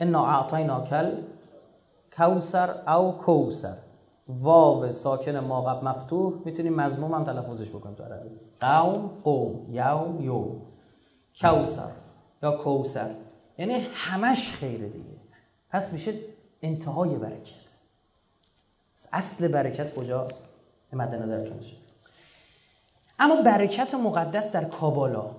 انا 0.00 0.26
اعطینا 0.26 0.80
کل 0.80 1.16
کوسر 2.16 2.88
او 2.88 3.12
کوسر 3.12 3.76
واو 4.28 4.92
ساکن 4.92 5.38
ماقب 5.38 5.84
مفتوح. 5.84 6.34
می‌تونیم 6.44 6.74
مضموم 6.74 7.14
هم 7.14 7.24
تلفظش 7.24 7.68
بکنیم 7.68 7.94
تو 7.94 8.02
عربی. 8.04 8.28
قوم 8.60 9.10
قوم 9.24 9.66
یوم 9.70 10.22
یوم. 10.22 10.62
کوسر 11.40 11.92
یا 12.42 12.56
کوسر 12.56 13.14
یعنی 13.58 13.86
همش 13.94 14.52
خیره 14.52 14.88
دیگه. 14.88 15.16
پس 15.70 15.92
میشه 15.92 16.14
انتهای 16.62 17.16
برکت. 17.16 17.62
اصل 19.12 19.48
برکت 19.48 19.94
کجاست؟ 19.94 20.51
مد 20.94 21.14
نظرتون 21.14 21.60
اما 23.18 23.42
برکت 23.42 23.94
مقدس 23.94 24.52
در 24.52 24.64
کابالا 24.64 25.30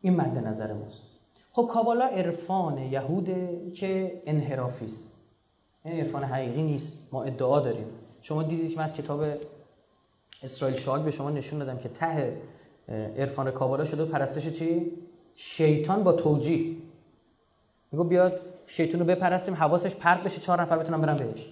این 0.00 0.16
مد 0.16 0.46
نظر 0.46 0.72
ماست. 0.72 1.18
خب 1.52 1.70
کابالا 1.72 2.04
عرفان 2.04 2.78
یهوده 2.78 3.70
که 3.74 4.22
انحرافی 4.26 4.84
است. 4.84 5.12
این 5.84 5.94
یعنی 5.94 6.06
عرفان 6.06 6.24
حقیقی 6.24 6.62
نیست. 6.62 7.08
ما 7.12 7.22
ادعا 7.22 7.60
داریم. 7.60 7.86
شما 8.22 8.42
دیدید 8.42 8.70
که 8.70 8.76
من 8.76 8.84
از 8.84 8.94
کتاب 8.94 9.24
اسرائیل 10.42 10.76
شاگ 10.76 11.02
به 11.02 11.10
شما 11.10 11.30
نشون 11.30 11.58
دادم 11.58 11.78
که 11.78 11.88
ته 11.88 12.36
عرفان 13.16 13.50
کابالا 13.50 13.84
شده 13.84 14.04
پرستش 14.04 14.48
چی؟ 14.48 14.92
شیطان 15.36 16.04
با 16.04 16.12
توجیه. 16.12 16.76
میگو 17.92 18.04
بیاد 18.04 18.40
شیطان 18.66 19.00
رو 19.00 19.06
بپرستیم 19.06 19.54
حواسش 19.54 19.94
پرت 19.94 20.22
بشه 20.22 20.40
چهار 20.40 20.62
نفر 20.62 20.78
بتونن 20.78 21.00
برن 21.00 21.16
بهش. 21.16 21.46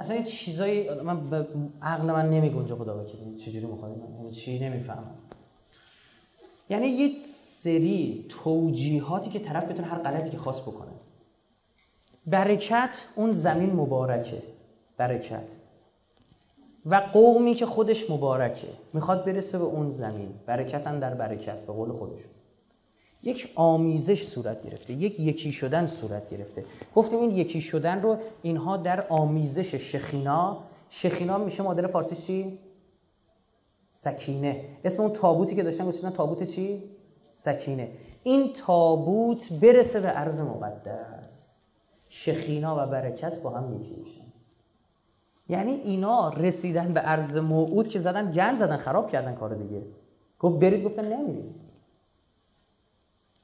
اصلا 0.00 0.16
یه 0.16 0.24
چیزایی 0.24 0.90
من 0.90 1.30
به 1.30 1.46
عقل 1.82 2.04
من 2.04 2.30
نمیگنجه 2.30 2.74
خدا 2.74 3.02
وکیل 3.02 3.36
چجوری 3.36 3.66
می‌خواد 3.66 3.98
من 3.98 4.14
یعنی 4.16 4.30
چی 4.30 4.58
نمی‌فهمم. 4.58 5.14
یعنی 6.70 6.86
یه 6.86 7.10
سری 7.26 8.26
توجیهاتی 8.28 9.30
که 9.30 9.38
طرف 9.38 9.64
بتونه 9.64 9.88
هر 9.88 9.98
غلطی 9.98 10.30
که 10.30 10.38
خواست 10.38 10.62
بکنه. 10.62 10.90
برکت 12.26 13.06
اون 13.16 13.32
زمین 13.32 13.72
مبارکه. 13.72 14.42
برکت. 14.96 15.56
و 16.86 16.94
قومی 16.94 17.54
که 17.54 17.66
خودش 17.66 18.10
مبارکه. 18.10 18.68
می‌خواد 18.92 19.24
برسه 19.24 19.58
به 19.58 19.64
اون 19.64 19.90
زمین. 19.90 20.34
برکتن 20.46 20.98
در 20.98 21.14
برکت 21.14 21.66
به 21.66 21.72
قول 21.72 21.92
خودشون. 21.92 22.30
یک 23.22 23.52
آمیزش 23.54 24.24
صورت 24.24 24.62
گرفته 24.62 24.92
یک 24.92 25.20
یکی 25.20 25.52
شدن 25.52 25.86
صورت 25.86 26.30
گرفته. 26.30 26.64
گفتیم 26.94 27.20
این 27.20 27.30
یکی 27.30 27.60
شدن 27.60 28.02
رو 28.02 28.16
اینها 28.42 28.76
در 28.76 29.06
آمیزش 29.08 29.74
شخینا 29.74 30.58
شخینا 30.90 31.38
میشه 31.38 31.62
مادر 31.62 31.86
فارسی 31.86 32.16
چی؟ 32.16 32.58
سکینه. 33.88 34.64
اسم 34.84 35.02
اون 35.02 35.12
تابوتی 35.12 35.56
که 35.56 35.62
داشتن 35.62 35.86
گفتن 35.86 36.10
تابوت 36.10 36.42
چی؟ 36.42 36.82
سکینه. 37.28 37.90
این 38.22 38.52
تابوت 38.52 39.52
برسه 39.52 40.00
به 40.00 40.08
عرض 40.08 40.40
مقدس. 40.40 41.56
شخینا 42.08 42.84
و 42.84 42.90
برکت 42.90 43.42
با 43.42 43.50
هم 43.50 43.74
یکی 43.74 43.94
میشن. 43.94 44.24
یعنی 45.48 45.72
اینا 45.72 46.28
رسیدن 46.28 46.92
به 46.92 47.00
عرض 47.00 47.36
موعود 47.36 47.88
که 47.88 47.98
زدن 47.98 48.32
گند 48.32 48.58
زدن 48.58 48.76
خراب 48.76 49.10
کردن 49.10 49.34
کار 49.34 49.54
دیگه. 49.54 49.82
گفت 50.38 50.60
برید 50.60 50.84
گفتن 50.84 51.12
نمیریم 51.12 51.54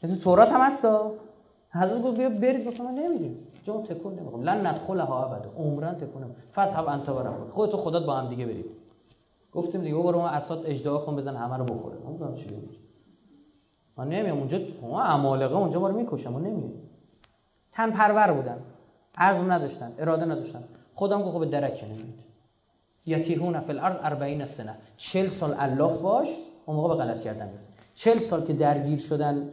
مثل 0.03 0.17
تورات 0.17 0.53
هم 0.53 0.61
هستا 0.61 1.13
حضرت 1.71 2.03
گفت 2.03 2.19
بیا 2.19 2.29
برید 2.29 2.67
گفتم 2.67 2.85
من 2.85 2.95
نمیریم. 2.95 3.47
جا 3.65 3.83
تکون 3.83 4.15
نمی‌خوام. 4.15 4.43
لن 4.43 4.67
ندخلها 4.67 5.25
ابدا. 5.25 5.51
عمرن 5.59 5.95
تکون 5.95 6.25
فصحب 6.55 6.89
انت 6.89 7.11
برم 7.11 7.51
خودت 7.53 7.75
و 7.75 7.77
خودت 7.77 8.07
با 8.07 8.15
هم 8.15 8.29
دیگه 8.29 8.47
برید. 8.47 8.67
گفتیم 9.53 9.81
دیگه 9.81 9.95
برو 9.95 10.19
اون 10.19 10.29
اسات 10.29 10.63
اجدها 10.67 10.99
کن 10.99 11.17
بزن 11.17 11.37
همه 11.37 11.57
رو 11.57 11.65
بخوره 11.65 11.97
اون 12.05 12.17
گفتم 12.17 12.35
چی 12.35 12.47
من 13.97 14.09
نمیام. 14.09 14.39
اونجا 14.39 14.59
اون 14.81 15.01
عمالقه 15.01 15.57
اونجا 15.57 15.81
ما 15.81 15.89
رو 15.89 15.97
می‌کشم 15.97 16.33
ما 16.33 16.39
نمیام 16.39 16.73
تن 17.73 17.91
پرور 17.91 18.33
بودن. 18.33 18.59
عزم 19.19 19.53
نداشتن. 19.53 19.93
اراده 19.99 20.25
نداشتن. 20.25 20.65
خودم 20.95 21.23
گفت 21.23 21.39
به 21.39 21.47
درک 21.47 21.85
نمید 21.85 22.19
یتیهون 23.07 23.61
فی 23.61 23.73
الارض 23.73 23.97
40 23.97 24.45
سنه. 24.45 24.75
40 24.97 25.29
سال 25.29 25.55
الاف 25.59 25.99
باش 25.99 26.29
اون 26.67 26.77
موقع 26.77 26.89
به 26.89 26.95
غلط 26.95 27.23
کردن 27.23 27.51
40 27.95 28.19
سال 28.19 28.45
که 28.45 28.53
درگیر 28.53 28.99
شدن 28.99 29.49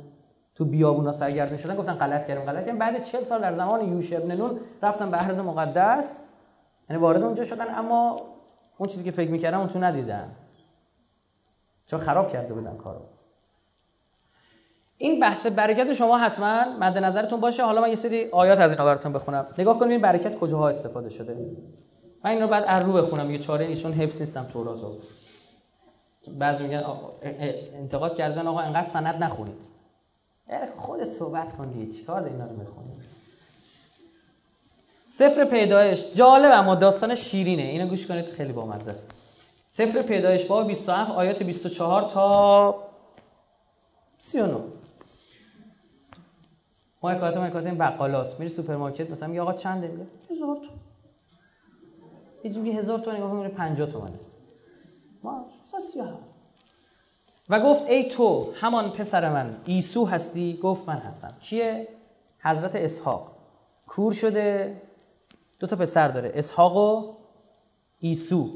تو 0.55 0.65
بیابونا 0.65 1.11
سرگردون 1.11 1.57
شدن 1.57 1.75
گفتن 1.75 1.93
غلط 1.93 2.27
کردیم 2.27 2.45
غلط 2.45 2.59
کردیم. 2.59 2.77
بعد 2.77 3.03
40 3.03 3.23
سال 3.23 3.41
در 3.41 3.55
زمان 3.55 3.89
یوش 3.89 4.13
ابن 4.13 4.35
نون 4.35 4.59
رفتن 4.81 5.11
به 5.11 5.23
ارض 5.25 5.39
مقدس 5.39 6.19
یعنی 6.89 7.01
وارد 7.01 7.23
اونجا 7.23 7.43
شدن. 7.43 7.75
اما 7.75 8.21
اون 8.77 8.89
چیزی 8.89 9.03
که 9.03 9.11
فکر 9.11 9.31
می‌کردن 9.31 9.57
اون 9.57 9.67
تو 9.67 9.79
ندیدن. 9.79 10.31
چون 11.85 11.99
خراب 11.99 12.31
کرده 12.31 12.53
بودن 12.53 12.77
کارو. 12.77 13.01
این 14.97 15.19
بحث 15.19 15.45
برکت 15.45 15.93
شما 15.93 16.17
حتما 16.17 16.65
مد 16.79 16.97
نظرتون 16.97 17.39
باشه. 17.39 17.63
حالا 17.63 17.81
من 17.81 17.89
یه 17.89 17.95
سری 17.95 18.29
آیات 18.31 18.59
از 18.59 18.71
اینا 18.71 18.85
براتون 18.85 19.13
بخونم. 19.13 19.47
نگاه 19.57 19.79
کنید 19.79 19.91
این 19.91 20.01
برکت 20.01 20.39
کجاها 20.39 20.69
استفاده 20.69 21.09
شده. 21.09 21.37
من 22.23 22.31
اینو 22.31 22.47
بعد 22.47 22.63
ارو 22.67 22.93
بخونم. 22.93 23.31
یه 23.31 23.37
چاره 23.37 23.67
نیستون 23.67 23.93
حفظ 23.93 24.19
نیستم 24.19 24.43
توراتو 24.43 24.97
بعضی 26.39 26.63
میگن 26.63 26.83
انتقاد 27.73 28.15
کردن 28.15 28.47
آقا 28.47 28.59
انقدر 28.59 28.87
سند 28.87 29.23
نخونید. 29.23 29.72
خود 30.77 31.03
صحبت 31.03 31.57
کن 31.57 31.71
دیگه 31.71 31.93
چیکار 31.93 32.23
اینا 32.23 32.45
رو 32.45 32.55
می‌خونی 32.55 32.93
سفر 35.05 35.45
پیدایش 35.45 36.07
جالب 36.13 36.51
اما 36.53 36.75
داستان 36.75 37.15
شیرینه 37.15 37.61
اینو 37.61 37.87
گوش 37.87 38.07
کنید 38.07 38.25
خیلی 38.25 38.53
بامزه 38.53 38.91
است. 38.91 39.15
سفر 39.67 40.01
پیدایش 40.01 40.45
با 40.45 40.63
27 40.63 41.11
آیات 41.11 41.43
24 41.43 42.09
تا 42.09 42.75
39 44.17 44.59
مایکات 47.03 47.37
مایکات 47.37 47.65
این 47.65 47.77
بقالاست. 47.77 48.39
میری 48.39 48.49
سوپرمارکت 48.49 49.09
مثلا 49.09 49.27
میگه 49.27 49.41
آقا 49.41 49.53
چنده؟ 49.53 49.87
میگه 49.87 50.05
هزار 50.31 50.55
تو 50.55 50.69
یه 52.49 52.57
میگه 52.57 52.79
هزار 52.79 52.99
تو 52.99 53.11
نگاه 53.11 53.33
میره 53.33 53.49
50 53.49 53.91
تومنه. 53.91 54.19
ما 55.23 55.45
و 57.49 57.59
گفت 57.59 57.89
ای 57.89 58.09
تو 58.09 58.53
همان 58.55 58.89
پسر 58.89 59.29
من 59.33 59.57
عیسو 59.65 60.05
هستی؟ 60.05 60.59
گفت 60.63 60.89
من 60.89 60.97
هستم. 60.97 61.33
کیه؟ 61.41 61.87
حضرت 62.39 62.75
اسحاق. 62.75 63.31
کور 63.87 64.13
شده 64.13 64.81
دو 65.59 65.67
تا 65.67 65.75
پسر 65.75 66.07
داره 66.07 66.31
اسحاق 66.35 66.77
و 66.77 67.13
عیسو 67.99 68.49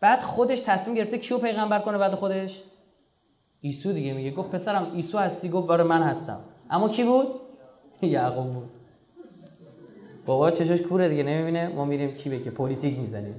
بعد 0.00 0.22
خودش 0.22 0.60
تصمیم 0.60 0.96
گرفته 0.96 1.18
کیو 1.18 1.38
پیغمبر 1.38 1.78
کنه 1.78 1.98
بعد 1.98 2.14
خودش؟ 2.14 2.62
عیسو 3.60 3.92
دیگه 3.92 4.12
میگه. 4.12 4.30
گفت 4.30 4.50
پسرم 4.50 4.92
عیسو 4.94 5.18
هستی؟ 5.18 5.48
گفت 5.48 5.66
برای 5.66 5.86
من 5.86 6.02
هستم. 6.02 6.40
اما 6.70 6.88
کی 6.88 7.04
بود؟ 7.04 7.26
یعقوب 8.02 8.54
بود. 8.54 8.70
بابا 10.26 10.50
چشش 10.50 10.80
کوره 10.80 11.08
دیگه 11.08 11.22
نمی‌بینه؟ 11.22 11.68
ما 11.68 11.84
میریم 11.84 12.14
کی 12.14 12.30
به 12.30 12.40
که 12.40 12.50
پلیتیک 12.50 12.98
می‌زنیم. 12.98 13.34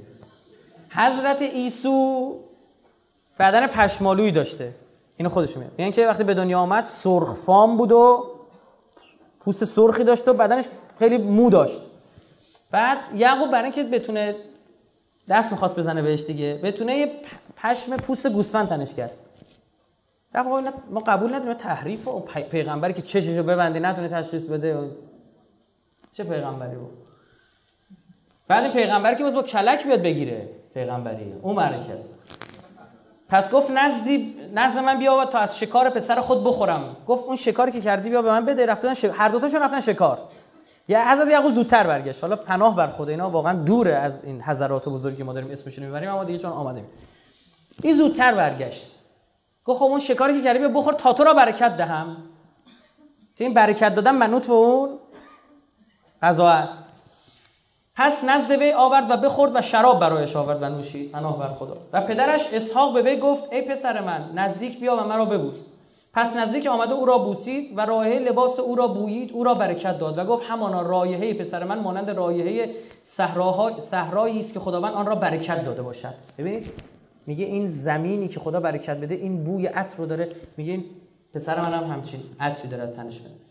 حضرت 0.90 1.42
عیسو 1.42 2.36
بدن 3.40 3.68
پشمالویی 3.68 4.32
داشته. 4.32 4.74
اینو 5.18 5.30
خودش 5.30 5.58
میگه. 5.58 5.72
یعنی 5.78 5.92
که 5.92 6.08
وقتی 6.08 6.24
به 6.24 6.34
دنیا 6.34 6.60
آمد 6.60 6.84
سرخ 6.84 7.34
فام 7.34 7.78
بود 7.78 7.92
و 7.92 8.26
پوست 9.40 9.66
سرخی 9.66 10.04
داشت 10.04 10.28
و 10.28 10.34
بدنش 10.34 10.66
خیلی 11.00 11.18
مو 11.18 11.50
داشت. 11.50 11.82
بعد 12.72 12.98
یعقوب 13.16 13.52
برای 13.52 13.64
اینکه 13.64 13.84
بتونه 13.84 14.36
دست 15.30 15.52
می‌خواست 15.52 15.80
بزنه 15.80 16.02
بهش 16.02 16.24
دیگه 16.24 16.60
بتونه 16.64 16.98
یه 16.98 17.12
پشم 17.58 17.98
پوست 17.98 18.28
گوسفند 18.28 18.70
تنش 18.70 18.94
کرد. 18.94 19.12
ما 20.90 21.00
قبول 21.08 21.34
نداریم 21.34 21.54
تحریف 21.54 22.08
و 22.08 22.20
پیغمبری 22.52 22.94
که 22.94 23.02
چششو 23.02 23.44
ببنده 23.44 23.80
نتونه 23.80 24.10
تشخیص 24.10 24.48
بده. 24.48 24.92
چه 26.12 26.24
پیغمبری 26.24 26.76
بود؟ 26.76 26.92
بعد 28.48 28.64
این 28.64 28.74
پیغمبری 28.74 29.16
که 29.16 29.24
باز 29.24 29.36
با 29.36 29.44
کلک 29.44 29.86
بیاد 29.86 30.02
بگیره 30.02 30.50
پیغمبری 30.74 31.34
اون 31.42 31.56
معنی 31.56 31.88
پس 33.30 33.52
گفت 33.52 33.72
نزدی 33.72 34.36
نزد 34.54 34.80
من 34.80 35.00
بیا 35.00 35.26
تا 35.26 35.40
از 35.40 35.60
شکار 35.60 35.90
پسر 35.90 36.22
خود 36.22 36.44
بخورم. 36.44 36.98
گفت 37.08 37.26
اون 37.26 37.36
شکاری 37.36 37.72
که 37.72 37.82
کردی 37.82 38.10
بیا 38.10 38.22
به 38.22 38.30
من 38.32 38.46
بده. 38.46 38.66
رفتن 38.66 38.94
شکار. 38.94 39.16
هر 39.16 39.30
دو 39.30 39.40
تاشون 39.40 39.62
رفتن 39.62 39.82
شکار. 39.82 40.20
یا 40.88 41.12
حضرت 41.12 41.28
یعقوب 41.28 41.52
زودتر 41.52 41.88
برگشت. 41.88 42.24
حالا 42.24 42.36
پناه 42.36 42.76
بر 42.76 42.88
خدا 42.88 43.08
اینا 43.08 43.30
واقعا 43.30 43.54
دوره 43.54 43.96
از 43.96 44.24
این 44.24 44.42
حضرات 44.42 44.90
بزرگی 44.90 45.24
ما 45.24 45.34
داریم 45.34 45.52
اسمش 45.52 45.78
رو 45.78 45.84
می‌بریم 45.84 46.10
اما 46.10 46.24
دیگه 46.24 46.40
چون 46.40 46.52
آمدیم. 46.52 46.86
این 47.84 47.96
زودتر 47.96 48.34
برگشت. 48.34 48.86
گفت 49.66 49.80
خب 49.80 49.86
اون 49.86 50.00
شکاری 50.00 50.38
که 50.38 50.44
کردی 50.44 50.68
بخور 50.68 50.94
تا 50.94 51.14
تو 51.14 51.24
را 51.24 51.34
برکت 51.34 51.78
دهم. 51.78 52.18
این 53.38 53.54
برکت 53.54 53.96
دادن 53.96 54.16
منوط 54.16 54.48
به 54.48 54.54
اون 54.54 55.00
غذا 56.22 56.50
است. 56.50 56.89
پس 58.00 58.24
نزد 58.24 58.52
وی 58.52 58.72
آورد 58.72 59.12
و 59.12 59.18
بخورد 59.18 59.52
و 59.56 59.62
شراب 59.62 60.00
برایش 60.00 60.36
آورد 60.36 60.62
و 60.62 60.70
نوشید. 60.70 61.12
پناه 61.12 61.40
بر 61.40 61.54
خدا. 61.54 61.78
و 61.94 62.02
پدرش 62.02 62.54
اسحاق 62.54 62.94
به 62.94 63.02
وی 63.02 63.18
گفت 63.18 63.44
ای 63.52 63.62
پسر 63.62 64.02
من 64.02 64.30
نزدیک 64.36 64.80
بیا 64.80 64.96
و 64.96 65.00
مرا 65.08 65.26
ببوس. 65.26 65.68
پس 66.14 66.36
نزدیک 66.36 66.68
آمده 66.68 66.94
او 66.94 67.06
را 67.06 67.18
بوسید 67.18 67.78
و 67.78 67.86
رایحه 67.86 68.20
لباس 68.20 68.60
او 68.60 68.76
را 68.76 68.88
بویید 68.88 69.32
او 69.34 69.44
را 69.44 69.54
برکت 69.54 69.98
داد 69.98 70.18
و 70.18 70.26
گفت 70.26 70.44
همانا 70.50 70.82
رایحه 70.82 71.34
پسر 71.34 71.64
من 71.64 71.80
مانند 71.80 72.10
رایحه 72.10 72.76
صحرایی 73.80 74.40
است 74.40 74.54
که 74.54 74.60
خداوند 74.60 74.94
آن 74.94 75.06
را 75.06 75.16
برکت 75.16 75.66
داده 75.66 75.82
باشد. 75.82 76.14
ببینید 76.38 76.74
میگه 77.28 77.46
این 77.46 77.68
زمینی 77.68 78.28
که 78.28 78.40
خدا 78.40 78.60
برکت 78.60 78.98
بده 78.98 79.16
این 79.16 79.44
بوی 79.44 79.66
عطر 79.68 79.98
رو 79.98 80.06
داره. 80.06 80.30
میگه 80.58 80.84
پسر 81.34 81.62
من 81.62 81.74
هم 81.74 81.84
همچین 81.84 82.20
عطری 82.40 82.68
داره 82.68 82.88
تنش 82.88 83.20
بده 83.20 83.49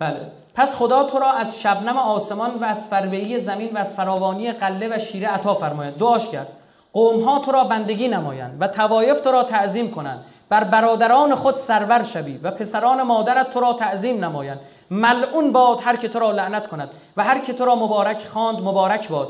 بله. 0.00 0.20
پس 0.54 0.74
خدا 0.74 1.04
تو 1.04 1.18
را 1.18 1.32
از 1.32 1.60
شبنم 1.60 1.96
آسمان 1.96 2.54
و 2.54 2.64
از 2.64 2.88
فربهی 2.88 3.38
زمین 3.38 3.70
و 3.74 3.78
از 3.78 3.94
فراوانی 3.94 4.52
قله 4.52 4.96
و 4.96 4.98
شیره 4.98 5.28
عطا 5.28 5.54
فرماید. 5.54 5.96
دعاش 5.96 6.28
کرد. 6.28 6.48
قوم 6.92 7.22
ها 7.22 7.38
تو 7.38 7.52
را 7.52 7.64
بندگی 7.64 8.08
نمایند 8.08 8.56
و 8.60 8.68
توایف 8.68 9.20
تو 9.20 9.32
را 9.32 9.42
تعظیم 9.42 9.90
کنند. 9.90 10.24
بر 10.48 10.64
برادران 10.64 11.34
خود 11.34 11.54
سرور 11.54 12.02
شوی 12.02 12.36
و 12.36 12.50
پسران 12.50 13.02
مادرت 13.02 13.50
تو 13.50 13.60
را 13.60 13.72
تعظیم 13.72 14.24
نمایند. 14.24 14.60
ملعون 14.90 15.52
باد 15.52 15.80
هر 15.80 15.96
که 15.96 16.08
تو 16.08 16.18
را 16.18 16.30
لعنت 16.30 16.66
کند 16.66 16.90
و 17.16 17.24
هر 17.24 17.38
که 17.38 17.52
تو 17.52 17.64
را 17.64 17.76
مبارک 17.76 18.26
خواند 18.26 18.58
مبارک 18.58 19.08
باد. 19.08 19.28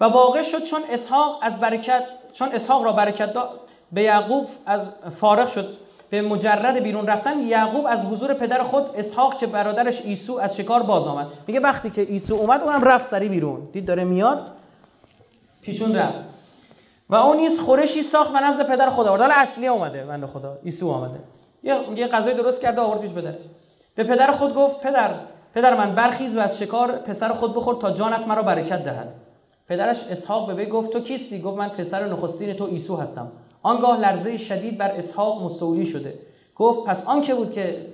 و 0.00 0.04
واقع 0.04 0.42
شد 0.42 0.64
چون 0.64 0.82
اسحاق 0.90 1.38
از 1.42 1.60
برکت 1.60 2.04
چون 2.32 2.48
اسحاق 2.52 2.84
را 2.84 2.92
برکت 2.92 3.32
داد 3.32 3.60
به 3.92 4.02
یعقوب 4.02 4.48
از 4.66 4.80
فارغ 5.16 5.48
شد. 5.48 5.76
به 6.12 6.22
مجرد 6.22 6.82
بیرون 6.82 7.06
رفتن 7.06 7.40
یعقوب 7.40 7.86
از 7.86 8.04
حضور 8.04 8.34
پدر 8.34 8.62
خود 8.62 8.90
اسحاق 8.96 9.38
که 9.38 9.46
برادرش 9.46 10.02
ایسو 10.02 10.38
از 10.38 10.56
شکار 10.56 10.82
باز 10.82 11.06
آمد. 11.06 11.26
میگه 11.46 11.60
وقتی 11.60 11.90
که 11.90 12.02
ایسو 12.02 12.34
اومد 12.34 12.62
اونم 12.62 12.84
رفت 12.84 13.04
سری 13.04 13.28
بیرون. 13.28 13.68
دید 13.72 13.86
داره 13.86 14.04
میاد 14.04 14.46
پیشون 15.62 15.96
رفت. 15.96 16.18
و 17.10 17.14
اون 17.14 17.36
نیز 17.36 17.60
خورشی 17.60 18.02
ساخت 18.02 18.34
و 18.34 18.38
نزد 18.38 18.66
پدر 18.66 18.90
خدا 18.90 19.08
آورد. 19.08 19.20
حالا 19.20 19.34
اصلی 19.36 19.66
اومده 19.66 20.04
بنده 20.04 20.26
خدا 20.26 20.58
ایسو 20.62 20.86
اومده. 20.86 21.20
یه 21.62 22.06
غذای 22.06 22.34
درست 22.34 22.60
کرده 22.60 22.80
آورد 22.80 23.00
پیش 23.00 23.10
پدرش. 23.10 23.34
به 23.94 24.04
پدر 24.04 24.32
خود 24.32 24.54
گفت 24.54 24.80
پدر 24.80 25.10
پدر 25.54 25.74
من 25.74 25.94
برخیز 25.94 26.36
و 26.36 26.40
از 26.40 26.58
شکار 26.58 26.92
پسر 26.92 27.32
خود 27.32 27.54
بخور 27.54 27.74
تا 27.74 27.90
جانت 27.90 28.28
مرا 28.28 28.42
برکت 28.42 28.84
دهد. 28.84 29.14
پدرش 29.68 30.04
اسحاق 30.10 30.46
به 30.46 30.54
وی 30.54 30.66
گفت 30.66 30.90
تو 30.90 31.00
کیستی؟ 31.00 31.40
گفت 31.40 31.58
من 31.58 31.68
پسر 31.68 32.08
نخستین 32.08 32.52
تو 32.52 32.64
ایسو 32.64 32.96
هستم. 32.96 33.32
آنگاه 33.62 34.00
لرزه 34.00 34.36
شدید 34.36 34.78
بر 34.78 34.90
اسحاق 34.90 35.42
مستولی 35.42 35.86
شده. 35.86 36.14
گفت 36.56 36.84
پس 36.86 37.06
آن 37.06 37.20
که 37.20 37.34
بود 37.34 37.52
که 37.52 37.86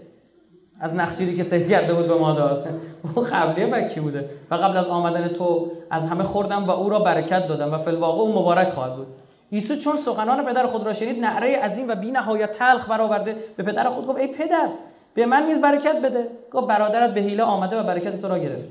از 0.80 0.94
نخجیری 0.94 1.36
که 1.36 1.42
سید 1.42 1.68
کرده 1.68 1.94
بود 1.94 2.06
به 2.08 2.14
ما 2.14 2.32
داد؟ 2.32 2.68
اون 3.14 3.24
قبلیه 3.24 3.66
بکی 3.66 4.00
بوده؟ 4.00 4.30
و 4.50 4.54
قبل 4.54 4.76
از 4.76 4.86
آمدن 4.86 5.28
تو 5.28 5.70
از 5.90 6.06
همه 6.06 6.24
خوردم 6.24 6.64
و 6.64 6.70
او 6.70 6.88
را 6.88 6.98
برکت 6.98 7.46
دادم 7.46 7.74
و 7.74 7.78
فلواقع 7.78 8.20
او 8.20 8.40
مبارک 8.40 8.68
خواهد 8.68 8.96
بود. 8.96 9.06
ایسو 9.50 9.76
چون 9.76 9.96
سخنان 9.96 10.44
پدر 10.44 10.66
خود 10.66 10.86
را 10.86 10.92
شنید 10.92 11.20
نعره 11.20 11.56
عظیم 11.56 11.88
و 11.88 11.94
بی 11.94 12.10
نهایت 12.10 12.52
تلخ 12.52 12.88
برآورده. 12.88 13.36
به 13.56 13.62
پدر 13.62 13.90
خود 13.90 14.06
گفت 14.06 14.18
ای 14.18 14.26
پدر 14.26 14.68
به 15.14 15.26
من 15.26 15.46
نیز 15.46 15.60
برکت 15.60 16.02
بده. 16.02 16.28
گفت 16.52 16.66
برادرت 16.66 17.14
به 17.14 17.20
حیله 17.20 17.42
آمده 17.42 17.80
و 17.80 17.82
برکت 17.82 18.22
تو 18.22 18.28
را 18.28 18.38
گرفت. 18.38 18.68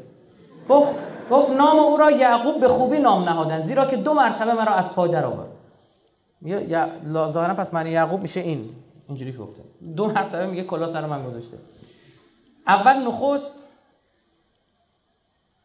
گفت 0.70 0.93
گفت 1.32 1.52
نام 1.52 1.80
او 1.80 1.98
را 1.98 2.12
یعقوب 2.12 2.60
به 2.60 2.68
خوبی 2.68 3.00
نام 3.00 3.24
نهادن 3.24 3.62
زیرا 3.62 3.86
که 3.86 3.95
دو 3.95 4.14
مرتبه 4.14 4.54
مرا 4.54 4.74
از 4.74 4.93
پای 4.93 5.10
در 5.10 5.26
آورد 5.26 5.57
یا 6.42 7.30
ظاهرا 7.30 7.54
پس 7.54 7.74
معنی 7.74 7.90
یعقوب 7.90 8.22
میشه 8.22 8.40
این. 8.40 8.70
اینجوری 9.08 9.32
گفته. 9.32 9.62
دو 9.96 10.08
مرتبه 10.08 10.48
میگه 10.48 10.64
کلا 10.64 10.88
سر 10.88 11.06
من 11.06 11.26
گذاشته. 11.26 11.58
اول 12.68 13.08
نخست 13.08 13.52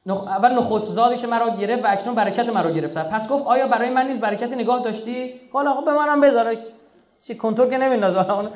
نخ... 0.07 0.27
اول 0.27 0.59
نخست 0.59 0.85
زادی 0.85 1.17
که 1.17 1.27
مرا 1.27 1.57
گرفت 1.57 1.85
و 1.85 1.87
اکنون 1.91 2.15
برکت 2.15 2.49
مرا 2.49 2.71
گرفته. 2.71 3.03
پس 3.03 3.29
گفت 3.29 3.47
آیا 3.47 3.69
برای 3.69 3.91
من 3.91 4.07
نیز 4.07 4.19
برکت 4.21 4.53
نگاه 4.53 4.83
داشتی؟ 4.83 5.35
حالا 5.53 5.75
خب 5.75 5.85
به 5.85 5.95
منم 5.95 6.21
بذار. 6.21 6.57
چی 7.27 7.35
کنترل 7.35 7.71
که 7.71 7.79
نمیندازه. 7.79 8.49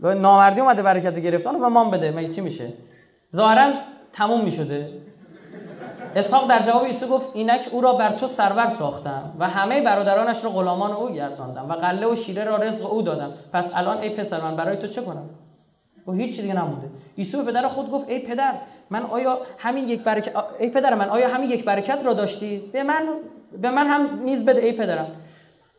نامردی 0.00 0.60
اومده 0.60 0.82
برکت 0.82 1.18
گرفت. 1.18 1.46
اونو 1.46 1.58
به 1.58 1.68
من 1.68 1.90
بده. 1.90 2.10
مگه 2.10 2.28
چی 2.28 2.40
میشه؟ 2.40 2.72
ظاهرا 3.36 3.72
تموم 4.12 4.44
می‌شده. 4.44 4.92
اسحاق 6.16 6.48
در 6.48 6.62
جواب 6.62 6.84
عیسی 6.84 7.06
گفت 7.06 7.28
اینک 7.34 7.68
او 7.72 7.80
را 7.80 7.92
بر 7.92 8.12
تو 8.12 8.26
سرور 8.26 8.68
ساختم 8.68 9.32
و 9.38 9.48
همه 9.48 9.80
برادرانش 9.80 10.44
را 10.44 10.50
غلامان 10.50 10.92
او 10.92 11.10
گرداندم 11.10 11.68
و 11.68 11.72
قله 11.72 12.06
و 12.06 12.14
شیره 12.14 12.44
را 12.44 12.56
رزق 12.56 12.92
او 12.92 13.02
دادم. 13.02 13.32
پس 13.52 13.72
الان 13.74 13.98
ای 13.98 14.10
پسر 14.10 14.40
من 14.40 14.56
برای 14.56 14.76
تو 14.76 14.86
چه 14.86 15.02
کنم؟ 15.02 15.30
و 16.06 16.12
هیچ 16.12 16.40
دیگه 16.40 16.54
نمونده 16.54 16.90
عیسی 17.18 17.36
به 17.36 17.42
پدر 17.42 17.68
خود 17.68 17.90
گفت 17.90 18.08
ای 18.08 18.18
پدر 18.18 18.54
من 18.90 19.02
آیا 19.02 19.38
همین 19.58 19.88
یک 19.88 20.04
برکت 20.04 20.32
ای 20.60 20.70
پدر 20.70 20.94
من 20.94 21.08
آیا 21.08 21.28
همین 21.28 21.50
یک 21.50 21.64
برکت 21.64 22.04
را 22.04 22.12
داشتی؟ 22.12 22.58
به 22.72 22.82
من 22.82 23.08
به 23.62 23.70
من 23.70 23.86
هم 23.86 24.22
نیز 24.24 24.44
بده 24.44 24.60
ای 24.60 24.72
پدرم. 24.72 25.06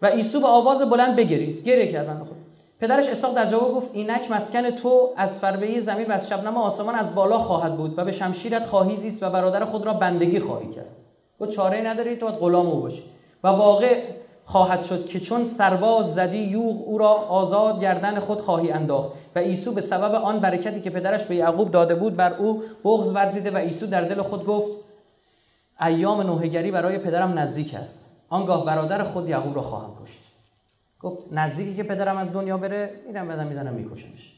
و 0.02 0.08
عیسی 0.08 0.40
به 0.40 0.48
آواز 0.48 0.82
بلند 0.82 1.16
بگریست 1.16 1.64
گریه 1.64 1.92
کرد. 1.92 2.08
خود 2.20 2.41
پدرش 2.82 3.10
اسحاق 3.10 3.36
در 3.36 3.46
جواب 3.46 3.76
گفت 3.76 3.90
اینک 3.94 4.32
مسکن 4.32 4.70
تو 4.70 5.10
از 5.18 5.40
فربه 5.40 5.80
زمین 5.80 6.08
و 6.08 6.12
از 6.12 6.30
شبنم 6.30 6.58
آسمان 6.58 6.96
از 6.96 7.16
بالا 7.16 7.40
خواهد 7.40 7.78
بود 7.78 8.00
و 8.00 8.06
به 8.06 8.12
شمشیرت 8.12 8.66
خواهی 8.66 8.96
زیست 8.96 9.24
و 9.24 9.30
برادر 9.30 9.66
خود 9.66 9.86
را 9.86 9.94
بندگی 9.94 10.40
خواهی 10.40 10.68
کرد. 10.68 10.96
و 11.42 11.46
چاره 11.46 11.82
نداری 11.82 12.16
تو 12.16 12.26
باید 12.26 12.40
غلام 12.40 12.68
او 12.68 12.82
باشی. 12.82 13.04
و 13.44 13.48
واقع 13.48 14.04
خواهد 14.46 14.84
شد 14.84 15.06
که 15.06 15.20
چون 15.20 15.44
سرباز 15.44 16.14
زدی 16.14 16.38
یوغ 16.38 16.88
او 16.88 16.98
را 16.98 17.10
آزاد 17.10 17.82
گردن 17.82 18.20
خود 18.20 18.42
خواهی 18.42 18.72
انداخت. 18.72 19.12
و 19.36 19.40
عیسی 19.40 19.70
به 19.70 19.82
سبب 19.82 20.16
آن 20.16 20.40
برکتی 20.40 20.82
که 20.82 20.90
پدرش 20.90 21.24
به 21.24 21.36
یعقوب 21.36 21.72
داده 21.72 21.96
بود 21.96 22.16
بر 22.16 22.34
او 22.34 22.64
بغض 22.86 23.12
ورزیده 23.12 23.52
و 23.52 23.58
عیسی 23.58 23.88
در 23.88 24.02
دل 24.02 24.22
خود 24.22 24.46
گفت 24.46 24.78
ایام 25.82 26.22
نوحگری 26.22 26.72
برای 26.72 26.98
پدرم 26.98 27.40
نزدیک 27.40 27.74
است. 27.74 28.06
آنگاه 28.30 28.66
برادر 28.66 29.04
خود 29.04 29.30
یعقوب 29.30 29.56
را 29.56 29.62
خواهم 29.62 29.92
کشت. 30.04 30.31
گفت 31.02 31.18
نزدیکی 31.32 31.76
که 31.76 31.84
پدرم 31.84 32.18
از 32.18 32.34
دنیا 32.34 32.58
بره 32.58 33.00
میرم 33.08 33.28
بدم 33.28 33.48
می‌زنم 33.48 33.74
میکشمش. 33.74 34.34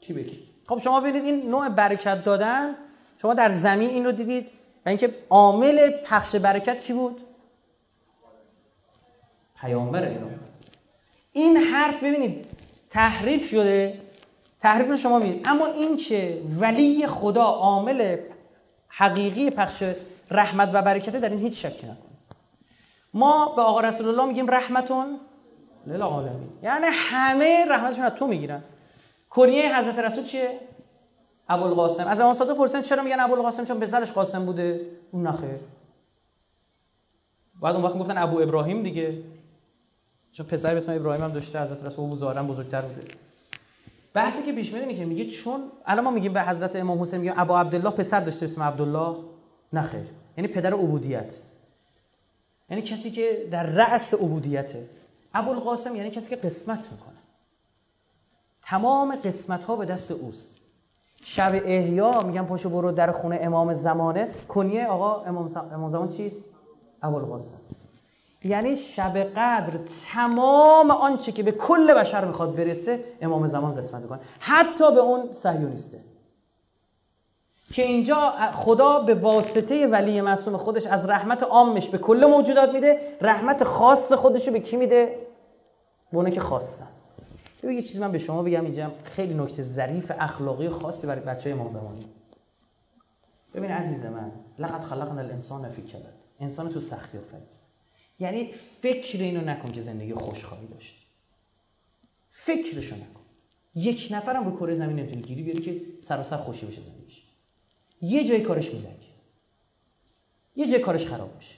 چی 0.00 0.12
بگی؟ 0.12 0.38
خب 0.68 0.78
شما 0.78 1.00
ببینید 1.00 1.24
این 1.24 1.50
نوع 1.50 1.68
برکت 1.68 2.24
دادن 2.24 2.74
شما 3.22 3.34
در 3.34 3.52
زمین 3.52 3.90
این 3.90 4.04
رو 4.04 4.12
دیدید 4.12 4.46
و 4.86 4.88
اینکه 4.88 5.14
عامل 5.30 5.90
پخش 5.90 6.36
برکت 6.36 6.80
کی 6.80 6.92
بود؟ 6.92 7.20
پیامبر 9.60 10.02
اینا 10.02 10.26
این 11.32 11.56
حرف 11.56 12.04
ببینید 12.04 12.46
تحریف 12.90 13.48
شده 13.50 14.00
تحریف 14.60 14.88
رو 14.88 14.96
شما 14.96 15.18
می‌دید 15.18 15.48
اما 15.48 15.66
این 15.66 15.96
که 15.96 16.42
ولی 16.60 17.06
خدا 17.06 17.42
عامل 17.42 18.16
حقیقی 18.88 19.50
پخش 19.50 19.82
رحمت 20.30 20.70
و 20.72 20.82
برکته 20.82 21.20
در 21.20 21.28
این 21.28 21.38
هیچ 21.38 21.66
شکی 21.66 21.86
نکن 21.86 21.96
ما 23.14 23.52
به 23.56 23.62
آقا 23.62 23.80
رسول 23.80 24.08
الله 24.08 24.24
میگیم 24.24 24.50
رحمتون 24.50 25.20
للعالمین 25.86 26.48
یعنی 26.62 26.86
همه 26.90 27.64
رحمتشون 27.70 28.04
از 28.04 28.12
تو 28.12 28.26
می‌گیرن. 28.26 28.62
کنیه 29.30 29.78
حضرت 29.78 29.98
رسول 29.98 30.24
چیه؟ 30.24 30.60
ابوالقاسم. 31.48 32.06
از 32.06 32.20
امام 32.20 32.34
صادق 32.34 32.56
پرسیدن 32.56 32.82
چرا 32.82 33.02
میگن 33.02 33.20
ابوالقاسم؟ 33.20 33.64
چون 33.64 33.80
پسرش 33.80 34.12
قاسم 34.12 34.46
بوده. 34.46 34.80
اون 35.10 35.26
نخیر 35.26 35.60
بعد 37.62 37.74
اون 37.74 37.84
وقت 37.84 37.98
گفتن 37.98 38.18
ابو 38.18 38.40
ابراهیم 38.40 38.82
دیگه. 38.82 39.22
چون 40.32 40.46
پسر 40.46 40.70
به 40.70 40.78
اسم 40.78 40.92
ابراهیم 40.92 41.24
هم 41.24 41.32
داشته 41.32 41.62
حضرت 41.62 41.84
رسول 41.84 42.04
ابو 42.04 42.16
زارم 42.16 42.46
بزرگتر 42.46 42.82
بوده. 42.82 43.08
بحثی 44.14 44.42
که 44.42 44.52
پیش 44.52 44.72
میاد 44.72 44.96
که 44.96 45.04
میگه 45.04 45.26
چون 45.26 45.60
الان 45.86 46.04
ما 46.04 46.10
میگیم 46.10 46.32
به 46.32 46.42
حضرت 46.42 46.76
امام 46.76 47.02
حسین 47.02 47.20
میگیم 47.20 47.34
ابو 47.36 47.54
عبدالله 47.56 47.90
پسر 47.90 48.20
داشته 48.20 48.44
اسم 48.44 48.62
عبدالله 48.62 49.16
نخیر. 49.72 50.06
یعنی 50.36 50.48
پدر 50.48 50.74
عبودیت. 50.74 51.34
یعنی 52.70 52.82
کسی 52.82 53.10
که 53.10 53.48
در 53.50 53.66
رأس 53.66 54.14
عبودیته. 54.14 54.88
ابوالقاسم 55.38 55.96
یعنی 55.96 56.10
کسی 56.10 56.30
که 56.30 56.36
قسمت 56.36 56.78
می‌کنه. 56.78 57.16
تمام 58.62 59.16
قسمت 59.16 59.64
ها 59.64 59.76
به 59.76 59.84
دست 59.84 60.10
اوست. 60.10 60.50
شب 61.24 61.52
احیا 61.64 62.20
میگن 62.20 62.44
پاشو 62.44 62.70
برو 62.70 62.92
در 62.92 63.12
خونه 63.12 63.38
امام 63.42 63.74
زمانه. 63.74 64.28
کنیه 64.48 64.86
آقا 64.86 65.22
امام 65.22 65.88
زمان 65.88 66.08
چیست؟ 66.08 66.44
ابوالقاسم. 67.02 67.56
یعنی 68.44 68.76
شب 68.76 69.18
قدر 69.18 69.78
تمام 70.12 70.90
آنچه 70.90 71.32
که 71.32 71.42
به 71.42 71.52
کل 71.52 71.94
بشر 71.94 72.24
می‌خواد 72.24 72.56
برسه 72.56 73.04
امام 73.20 73.46
زمان 73.46 73.74
قسمت 73.74 74.02
می‌کنه. 74.02 74.20
حتی 74.40 74.94
به 74.94 75.00
اون 75.00 75.32
صهیونیسته 75.32 76.00
که 77.72 77.82
اینجا 77.82 78.34
خدا 78.52 78.98
به 78.98 79.14
واسطه 79.14 79.86
ولی 79.86 80.20
معصوم 80.20 80.56
خودش 80.56 80.86
از 80.86 81.06
رحمت 81.06 81.42
عامش 81.42 81.88
به 81.88 81.98
کل 81.98 82.26
موجودات 82.26 82.72
میده. 82.72 83.16
رحمت 83.20 83.64
خاص 83.64 84.12
خودش 84.12 84.46
رو 84.46 84.52
به 84.52 84.60
کی 84.60 84.76
میده؟ 84.76 85.25
به 86.12 86.30
که 86.30 86.40
خواستن. 86.40 86.88
یه 87.62 87.82
چیزی 87.82 87.98
من 87.98 88.12
به 88.12 88.18
شما 88.18 88.42
بگم 88.42 88.64
اینجا 88.64 88.92
خیلی 89.04 89.34
نکته 89.34 89.62
ظریف 89.62 90.12
اخلاقی 90.18 90.68
خاصی 90.68 91.06
برای 91.06 91.20
بچه 91.20 91.50
امام 91.50 91.70
زمانی. 91.70 92.06
ببین 93.54 93.70
عزیز 93.70 94.04
من 94.04 94.32
لقد 94.58 94.82
خلقنا 94.84 95.20
الانسان 95.20 95.68
فی 95.68 95.82
کبد. 95.82 96.14
انسان 96.40 96.72
تو 96.72 96.80
سختی 96.80 97.18
افتاد 97.18 97.42
یعنی 98.20 98.52
فکر 98.82 99.22
اینو 99.22 99.40
نکن 99.40 99.72
که 99.72 99.80
زندگی 99.80 100.14
خوشحالی 100.14 100.66
داشت. 100.66 101.06
فکرشو 102.30 102.96
نکن. 102.96 103.20
یک 103.74 104.08
نفرم 104.10 104.44
رو 104.44 104.56
کره 104.56 104.74
زمین 104.74 104.96
نمی‌تونی 104.96 105.22
گیری 105.22 105.42
بیاری 105.42 105.62
که 105.62 105.82
سراسر 106.02 106.36
خوشی 106.36 106.66
بشه 106.66 106.80
زندگیش. 106.80 107.22
یه 108.02 108.24
جای 108.24 108.40
کارش 108.40 108.74
میلنگه. 108.74 109.06
یه 110.56 110.70
جای 110.70 110.80
کارش 110.80 111.06
خراب 111.06 111.36
میشه 111.36 111.54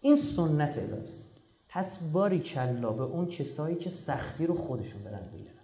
این 0.00 0.16
سنت 0.16 0.78
الهی 0.78 1.29
پس 1.72 1.98
باری 2.12 2.40
کلا 2.40 2.92
به 2.92 3.02
اون 3.02 3.26
کسایی 3.26 3.76
که 3.76 3.90
سختی 3.90 4.46
رو 4.46 4.54
خودشون 4.54 5.02
برن 5.02 5.28
بگیرن 5.32 5.54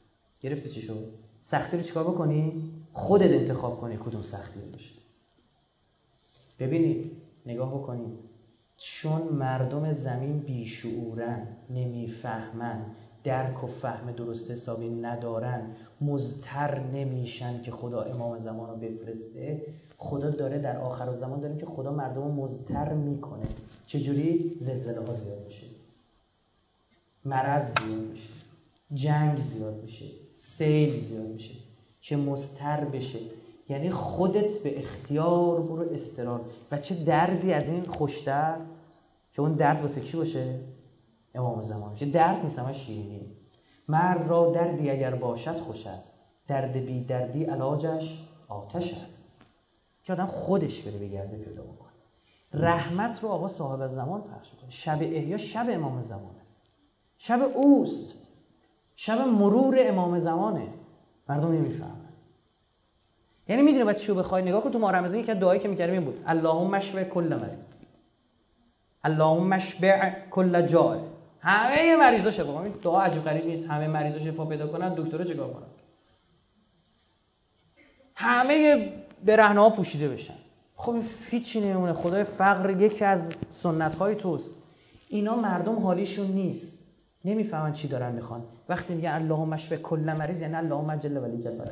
گرفته 0.40 0.68
چی 0.68 0.82
شد؟ 0.82 1.08
سختی 1.40 1.76
رو 1.76 1.82
چیکار 1.82 2.04
بکنی؟ 2.04 2.70
خودت 2.92 3.30
انتخاب 3.30 3.80
کنی 3.80 3.96
کدوم 3.96 4.22
سختی 4.22 4.60
باشه. 4.72 4.94
ببینید 6.58 7.12
نگاه 7.46 7.74
بکنید 7.74 8.18
چون 8.76 9.22
مردم 9.22 9.92
زمین 9.92 10.38
بیشعورن 10.38 11.46
نمی‌فهمن 11.70 12.86
درک 13.24 13.64
و 13.64 13.66
فهم 13.66 14.12
درست 14.12 14.50
حسابی 14.50 14.88
ندارن 14.88 15.76
مزتر 16.00 16.80
نمیشن 16.80 17.62
که 17.62 17.70
خدا 17.70 18.02
امام 18.02 18.38
زمان 18.38 18.70
رو 18.70 18.76
بفرسته 18.76 19.66
خدا 19.98 20.30
داره 20.30 20.58
در 20.58 20.78
آخر 20.78 21.16
زمان 21.16 21.40
داریم 21.40 21.58
که 21.58 21.66
خدا 21.66 21.92
مردم 21.92 22.22
رو 22.22 22.32
مزتر 22.32 22.92
می‌کنه. 22.92 23.46
چجوری؟ 23.86 24.56
زلزله 24.60 25.06
ها 25.06 25.14
زیاد 25.14 25.44
میشه. 25.46 25.65
مرض 27.26 27.74
زیاد 27.78 28.00
میشه. 28.00 28.28
جنگ 28.94 29.38
زیاد 29.38 29.82
میشه. 29.82 30.06
سیل 30.34 30.98
زیاد 30.98 31.26
میشه. 31.26 31.54
که 32.00 32.16
مستر 32.16 32.84
بشه. 32.84 33.18
یعنی 33.68 33.90
خودت 33.90 34.62
به 34.62 34.78
اختیار 34.78 35.62
برو 35.62 35.92
استرار 35.92 36.40
و 36.72 36.78
چه 36.78 37.04
دردی 37.04 37.52
از 37.52 37.68
این 37.68 37.84
خوشتر؟ 37.84 38.56
که 39.32 39.42
اون 39.42 39.52
درد 39.52 39.82
واسه 39.82 40.00
کی 40.00 40.16
باشه؟ 40.16 40.60
امام 41.34 41.62
زمان. 41.62 41.94
که 41.94 42.06
درد 42.06 42.44
نیست 42.44 42.58
همه 42.58 42.72
شیرینی. 42.72 43.36
مرد 43.88 44.28
را 44.28 44.50
دردی 44.50 44.90
اگر 44.90 45.14
باشد 45.14 45.56
خوش 45.56 45.86
است. 45.86 46.14
درد 46.48 46.72
بی 46.72 47.04
دردی 47.04 47.44
علاجش 47.44 48.24
آتش 48.48 48.94
است. 48.94 49.28
که 50.04 50.12
آدم 50.12 50.26
خودش 50.26 50.82
بره 50.82 50.98
بگرده 50.98 51.36
پیدا 51.36 51.62
بکنه. 51.62 51.86
رحمت 52.52 53.22
رو 53.22 53.28
آقا 53.28 53.48
صاحب 53.48 53.86
زمان 53.86 54.20
پخش 54.20 54.50
کنه 54.60 54.70
شب 54.70 54.98
احیا 55.02 55.36
شب 55.36 55.66
امام 55.70 56.02
زمانه 56.02 56.35
شب 57.18 57.42
اوست. 57.54 58.14
شب 58.96 59.18
مرور 59.18 59.76
امام 59.78 60.18
زمانه. 60.18 60.68
مردم 61.28 61.52
نمی‌فهمن. 61.52 62.08
یعنی 63.48 63.62
می‌دونه 63.62 63.84
باید 63.84 63.96
چیو 63.96 64.14
بخوای؟ 64.14 64.42
نگاه 64.42 64.62
کن 64.62 64.70
تو 64.70 64.78
ما 64.78 64.90
رمضان 64.90 65.18
یک 65.18 65.30
دعایی 65.30 65.60
که 65.60 65.68
می‌کردیم 65.68 65.94
این 65.94 66.04
بود. 66.04 66.22
اللهم 66.26 66.70
مشبع 66.70 67.04
کل 67.04 67.38
مریض 67.40 67.58
اللهم 69.04 69.46
مشبع 69.46 70.10
کل 70.30 70.66
جای 70.66 71.00
همه 71.40 71.96
مریضا 71.96 72.30
شفا 72.30 72.62
این 72.62 72.72
دعا 72.82 73.02
عجیب 73.02 73.24
غریب 73.24 73.46
نیست. 73.46 73.66
همه 73.66 73.88
مریضا 73.88 74.18
شفا 74.18 74.44
پیدا 74.44 74.66
کنن 74.66 74.94
دکترا 74.94 75.24
چیکار 75.24 75.52
کنن؟ 75.52 75.66
همه 78.14 78.92
برهنه 79.24 79.60
ها 79.60 79.70
پوشیده 79.70 80.08
بشن. 80.08 80.34
خب 80.76 80.96
هیچی 81.30 81.60
نمیمونه. 81.60 81.92
خدای 81.92 82.24
فقر 82.24 82.80
یکی 82.80 83.04
از 83.04 83.20
سنت 83.50 83.94
های 83.94 84.14
توست. 84.14 84.54
اینا 85.08 85.36
مردم 85.36 85.78
حالیشون 85.78 86.26
نیست. 86.26 86.85
نمی‌فهمن 87.26 87.72
چی 87.72 87.88
دارن 87.88 88.12
می‌خوان. 88.12 88.42
وقتی 88.68 88.94
میگن 88.94 89.10
اللهم 89.10 89.48
مشفع 89.48 89.76
کل 89.76 90.14
مریض 90.18 90.40
یعنی 90.40 90.54
اللهم 90.54 90.96
جل 90.96 91.16
ولی 91.16 91.42
جل 91.42 91.64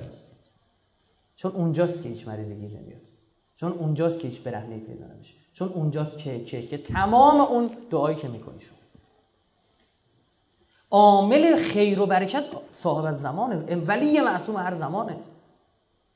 چون 1.36 1.52
اونجاست 1.52 2.02
که 2.02 2.08
هیچ 2.08 2.28
مریضی 2.28 2.54
گیر 2.54 2.70
نمیاد. 2.70 3.00
چون 3.56 3.72
اونجاست 3.72 4.20
که 4.20 4.28
هیچ 4.28 4.42
برهنه 4.42 4.78
پیدا 4.78 5.06
نمیشه. 5.06 5.34
چون 5.54 5.68
اونجاست 5.68 6.18
که 6.18 6.44
که 6.44 6.66
که 6.66 6.78
تمام 6.78 7.40
اون 7.40 7.70
دعایی 7.90 8.16
که 8.16 8.28
می‌کنی 8.28 8.60
شما 8.60 8.78
عامل 10.90 11.56
خیر 11.56 12.00
و 12.00 12.06
برکت 12.06 12.44
صاحب 12.70 13.12
زمانه 13.12 13.76
ولی 13.76 14.20
معصوم 14.20 14.56
هر 14.56 14.74
زمانه. 14.74 15.16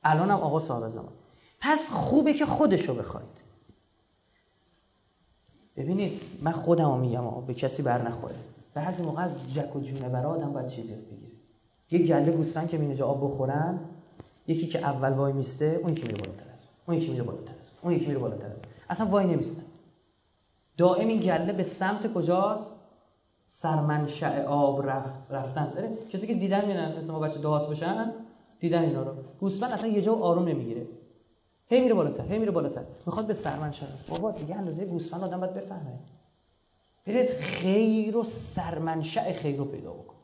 الان 0.05 0.31
هم 0.31 0.41
آقا 0.41 0.61
صاحب 0.61 0.89
زمان 0.89 1.13
پس 1.61 1.91
خوبه 1.91 2.35
که 2.35 2.47
خودشو 2.47 2.95
بخواید. 2.95 3.43
ببینید 5.77 6.21
من 6.43 6.53
خودم 6.53 6.99
میگم 6.99 7.41
به 7.47 7.55
کسی 7.55 7.83
بر 7.83 8.03
نخوره. 8.03 8.37
بعضی 8.79 9.03
موقع 9.03 9.23
از 9.23 9.55
جک 9.55 9.77
و 9.77 9.81
جونه 9.81 10.09
برای 10.09 10.33
آدم 10.33 10.53
باید 10.53 10.69
چیزی 10.69 10.95
بگیره. 10.95 11.33
یه 11.91 11.99
گله 11.99 12.33
گوسفند 12.33 12.69
که 12.69 12.79
مینجا 12.79 13.07
آب 13.07 13.25
بخورن 13.25 13.81
یکی 14.47 14.67
که 14.67 14.79
اول 14.79 15.13
وای 15.13 15.33
میسته 15.33 15.81
اون 15.83 15.95
که 15.95 16.03
میره 16.07 16.17
بالاتر 16.17 16.53
از 16.53 16.67
اون. 16.87 16.97
یکی 16.97 17.11
میره 17.11 17.23
بالاتر 17.23 17.53
از 17.61 17.71
اون. 17.83 17.93
یکی 17.93 18.07
میره 18.07 18.19
بالاتر 18.19 18.47
از 18.47 18.59
اصلا 18.91 19.07
وای 19.07 19.27
نمیستن 19.27 19.63
دائم 20.77 21.09
این 21.09 21.21
گله 21.21 21.53
به 21.53 21.63
سمت 21.63 22.13
کجاست؟ 22.13 22.81
سرمنشأ 23.49 24.45
آب 24.45 24.87
رفتن. 25.31 25.73
داره 25.75 25.97
کسی 26.13 26.27
که 26.27 26.35
دیدن 26.35 26.67
میرن 26.67 26.99
مثل 26.99 27.13
ما 27.13 27.19
بچه 27.19 27.41
دهات 27.41 27.71
بشن 27.71 28.13
دیدن 28.61 28.83
اینا 28.83 29.03
رو. 29.03 29.13
گوسفند 29.41 29.73
اصلا 29.73 29.89
یه 29.89 30.03
جا 30.03 30.15
آروم 30.15 30.49
نمی‌گیره. 30.49 30.87
هی 31.67 31.81
میره 31.81 31.95
بالاتر 31.95 32.25
هی 32.33 32.39
میره 32.39 32.51
بالاتر. 32.51 32.83
می‌خواد 33.07 33.27
به 33.27 33.35
سرمنشأ. 33.35 33.87
بابا 34.09 34.31
دیگه 34.31 34.55
اندازه 34.55 34.85
گوسفند 34.85 35.25
آدم 35.25 35.41
باید 35.41 35.55
بفهمه. 35.55 35.99
برید 37.07 37.31
خیر 37.41 38.17
و 38.17 38.25
سرمنشأ 38.25 39.33
خیر 39.33 39.57
رو 39.57 39.65
پیدا 39.65 39.93
بکنید. 39.93 40.19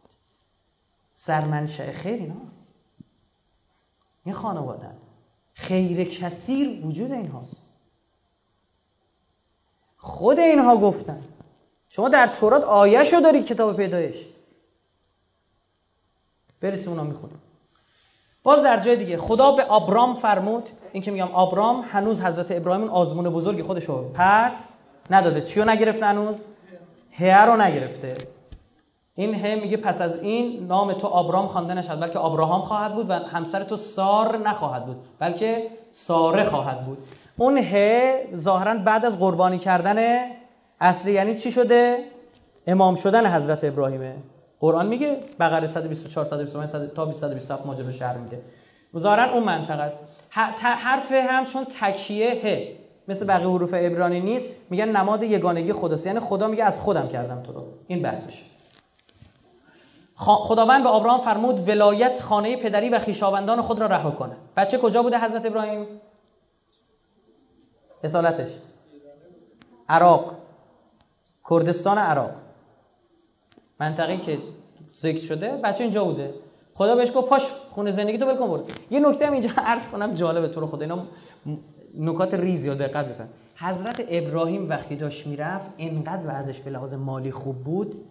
سرمنشأ 1.13 1.93
خیر 1.93 2.15
اینا. 2.15 2.35
این 4.25 4.35
خانوادن 4.35 4.97
خیر 5.55 6.05
کثیر 6.05 6.87
وجود 6.87 7.13
این 7.13 7.29
هاست 7.29 7.57
خود 9.97 10.39
اینها 10.39 10.77
گفتن. 10.77 11.23
شما 11.89 12.09
در 12.09 12.27
تورات 12.27 12.65
آیه 12.65 13.05
شو 13.05 13.21
دارید 13.21 13.47
کتاب 13.47 13.77
پیدایش. 13.77 14.27
برسیم 16.61 16.91
اونا 16.91 17.05
می‌خونیم. 17.05 17.43
باز 18.43 18.63
در 18.63 18.81
جای 18.81 18.97
دیگه 18.97 19.17
خدا 19.17 19.53
به 19.53 19.65
آبرام 19.65 20.15
فرمود. 20.15 20.69
این 20.93 21.03
که 21.03 21.11
میگم 21.11 21.33
آبرام 21.33 21.81
هنوز 21.81 22.21
حضرت 22.21 22.51
ابراهیم 22.51 22.89
آزمون 22.89 23.31
بزرگی 23.31 23.63
خودشو 23.63 24.13
پس 24.15 24.81
نداده. 25.11 25.41
چیو 25.41 25.65
نگرفته 25.65 26.07
هنوز؟ 26.07 26.45
هه 27.19 27.45
رو 27.45 27.57
نگرفته. 27.57 28.15
این 29.15 29.35
هه 29.35 29.55
میگه 29.55 29.77
پس 29.77 30.01
از 30.01 30.23
این 30.23 30.67
نام 30.67 30.93
تو 30.93 31.07
آبرام 31.07 31.47
خوانده 31.47 31.75
نشد 31.75 32.01
بلکه 32.01 32.19
آبراهام 32.19 32.61
خواهد 32.61 32.95
بود 32.95 33.11
و 33.11 33.13
همسر 33.13 33.65
تو 33.65 33.77
سار 33.77 34.39
نخواهد 34.39 34.87
بود 34.87 34.97
بلکه 35.19 35.67
ساره 35.91 36.45
خواهد 36.45 36.85
بود. 36.85 36.99
اون 37.37 37.57
هه 37.57 38.25
ظاهرا 38.35 38.75
بعد 38.75 39.05
از 39.05 39.19
قربانی 39.19 39.59
کردن 39.59 40.27
اصلی 40.81 41.13
یعنی 41.13 41.35
چی 41.35 41.53
شده؟ 41.53 41.99
امام 42.67 42.95
شدن 42.95 43.35
حضرت 43.35 43.65
ابراهیمه. 43.65 44.15
قرآن 44.61 44.87
میگه 44.87 45.17
بقره 45.41 45.67
124 45.67 46.25
125 46.25 46.91
تا 46.95 47.05
227 47.05 47.67
ماجرا 47.67 47.93
شهر 47.93 48.17
میده. 48.17 48.43
ظاهرا 48.99 49.33
اون 49.33 49.43
منطقه 49.43 49.83
است. 49.83 49.99
حرف 50.31 51.13
هم 51.13 51.47
چون 51.47 51.65
تکیه 51.65 52.31
ه 52.45 52.84
مثل 53.09 53.27
بقیه 53.27 53.49
حروف 53.49 53.75
عبرانی 53.75 54.21
نیست. 54.21 54.49
میگن 54.71 54.89
نماد 54.89 55.23
یگانگی 55.23 55.73
خداست. 55.73 56.07
یعنی 56.07 56.21
خدا 56.21 56.49
میگه 56.49 56.65
از 56.65 56.81
خودم 56.81 57.09
کردم 57.09 57.43
تو 57.43 57.53
رو. 57.53 57.65
این 57.87 58.03
بحثش. 58.03 58.45
خداوند 60.17 60.83
به 60.83 60.89
ابراهیم 60.89 61.21
فرمود 61.21 61.69
ولایت 61.69 62.21
خانه 62.21 62.57
پدری 62.57 62.89
و 62.89 62.99
خیشاوندان 62.99 63.63
خود 63.63 63.81
را 63.81 63.87
رها 63.87 64.11
کنه. 64.11 64.37
بچه 64.57 64.79
کجا 64.79 65.03
بوده 65.03 65.25
حضرت 65.25 65.47
ابراهیم؟ 65.47 65.87
اصالتش. 68.05 68.51
عراق. 69.89 70.35
کردستان 71.51 71.99
عراق. 71.99 72.31
منطقه 73.81 74.17
که 74.17 74.39
ذکر 74.95 75.21
شده 75.21 75.49
بچه 75.49 75.85
اینجا 75.85 76.05
بوده. 76.05 76.35
خدا 76.75 76.97
بهش 76.97 77.13
گفت 77.15 77.29
پاش 77.29 77.43
خونه 77.71 77.91
زندگی 77.91 78.19
تو 78.19 78.27
بکن 78.27 78.49
برد. 78.49 78.63
یه 78.91 79.01
نکته 79.01 79.27
هم 79.27 79.33
اینجا 79.33 79.51
عرض 79.57 79.89
کنم 79.89 80.15
جالبه 80.15 80.49
تو 80.49 80.61
رو 80.61 80.67
خدا. 80.67 80.81
اینا 80.81 81.07
نکات 81.99 82.35
ریزی 82.35 82.69
و 82.69 82.75
دقت 82.75 83.09
بفهم. 83.09 83.29
حضرت 83.57 84.05
ابراهیم 84.09 84.69
وقتی 84.69 84.97
داشت 84.97 85.27
می‌رفت 85.27 85.71
اینقدر 85.77 86.31
ازش 86.31 86.61
به 86.61 86.71
لحاظ 86.71 86.95
مالی 86.95 87.33
خوب 87.33 87.65
بود 87.65 88.05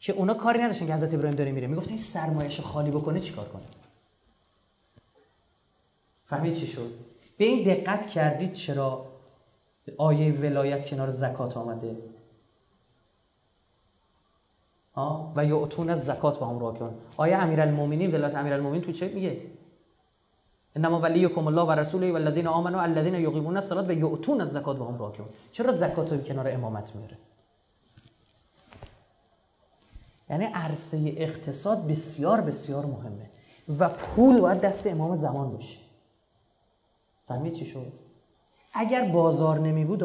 که 0.00 0.12
اونا 0.12 0.34
کاری 0.34 0.58
نداشتن 0.58 0.86
که 0.86 0.94
حضرت 0.94 1.14
ابراهیم 1.14 1.36
داره 1.36 1.52
میره. 1.52 1.66
می‌گفت 1.66 1.88
این 1.88 1.98
سرمایش 1.98 2.60
خالی 2.60 2.90
بکنه 2.90 3.20
چیکار 3.20 3.44
کنه؟ 3.44 3.62
فهمید 6.26 6.54
چی 6.54 6.66
شد؟ 6.66 6.90
به 7.38 7.44
این 7.44 7.74
دقت 7.74 8.06
کردید 8.06 8.52
چرا 8.52 9.06
آیه 9.98 10.32
ولایت 10.32 10.86
کنار 10.86 11.08
زکات 11.08 11.56
آمده؟ 11.56 11.96
و 15.36 15.44
یعطون 15.44 15.90
از 15.90 16.04
زکات 16.04 16.38
با 16.38 16.46
هم 16.46 16.58
راکن 16.58 16.94
آیه 17.16 17.36
امیرالمومنین 17.36 18.14
ولایت 18.14 18.34
امیرالمومنین 18.34 18.82
تو 18.82 18.92
چه؟ 18.92 19.08
میگه. 19.08 19.40
انما 20.76 21.00
ولیکم 21.00 21.46
الله 21.46 21.62
و 21.62 21.70
رسوله 21.70 22.12
و 22.12 22.14
الذین 22.14 22.46
آمنوا 22.46 22.80
الذین 22.80 23.14
یقیمون 23.14 23.56
الصلاة 23.56 23.86
و 23.86 23.92
یعطون 23.92 24.40
از 24.40 24.52
زکات 24.52 24.76
با 24.76 24.86
هم 24.86 24.98
راکن 24.98 25.24
چرا 25.52 25.72
زکات 25.72 26.12
رو 26.12 26.18
کنار 26.18 26.48
امامت 26.48 26.96
میاره؟ 26.96 27.18
یعنی 30.30 30.44
عرصه 30.44 31.14
اقتصاد 31.16 31.86
بسیار 31.86 32.40
بسیار 32.40 32.86
مهمه 32.86 33.30
و 33.78 33.88
پول 33.88 34.40
باید 34.40 34.60
دست 34.60 34.86
امام 34.86 35.14
زمان 35.14 35.50
باشه. 35.50 35.78
فهمید 37.28 37.52
چی 37.52 37.66
شد؟ 37.66 37.92
اگر 38.72 39.04
بازار 39.04 39.58
نمی 39.58 39.84
بود 39.84 40.04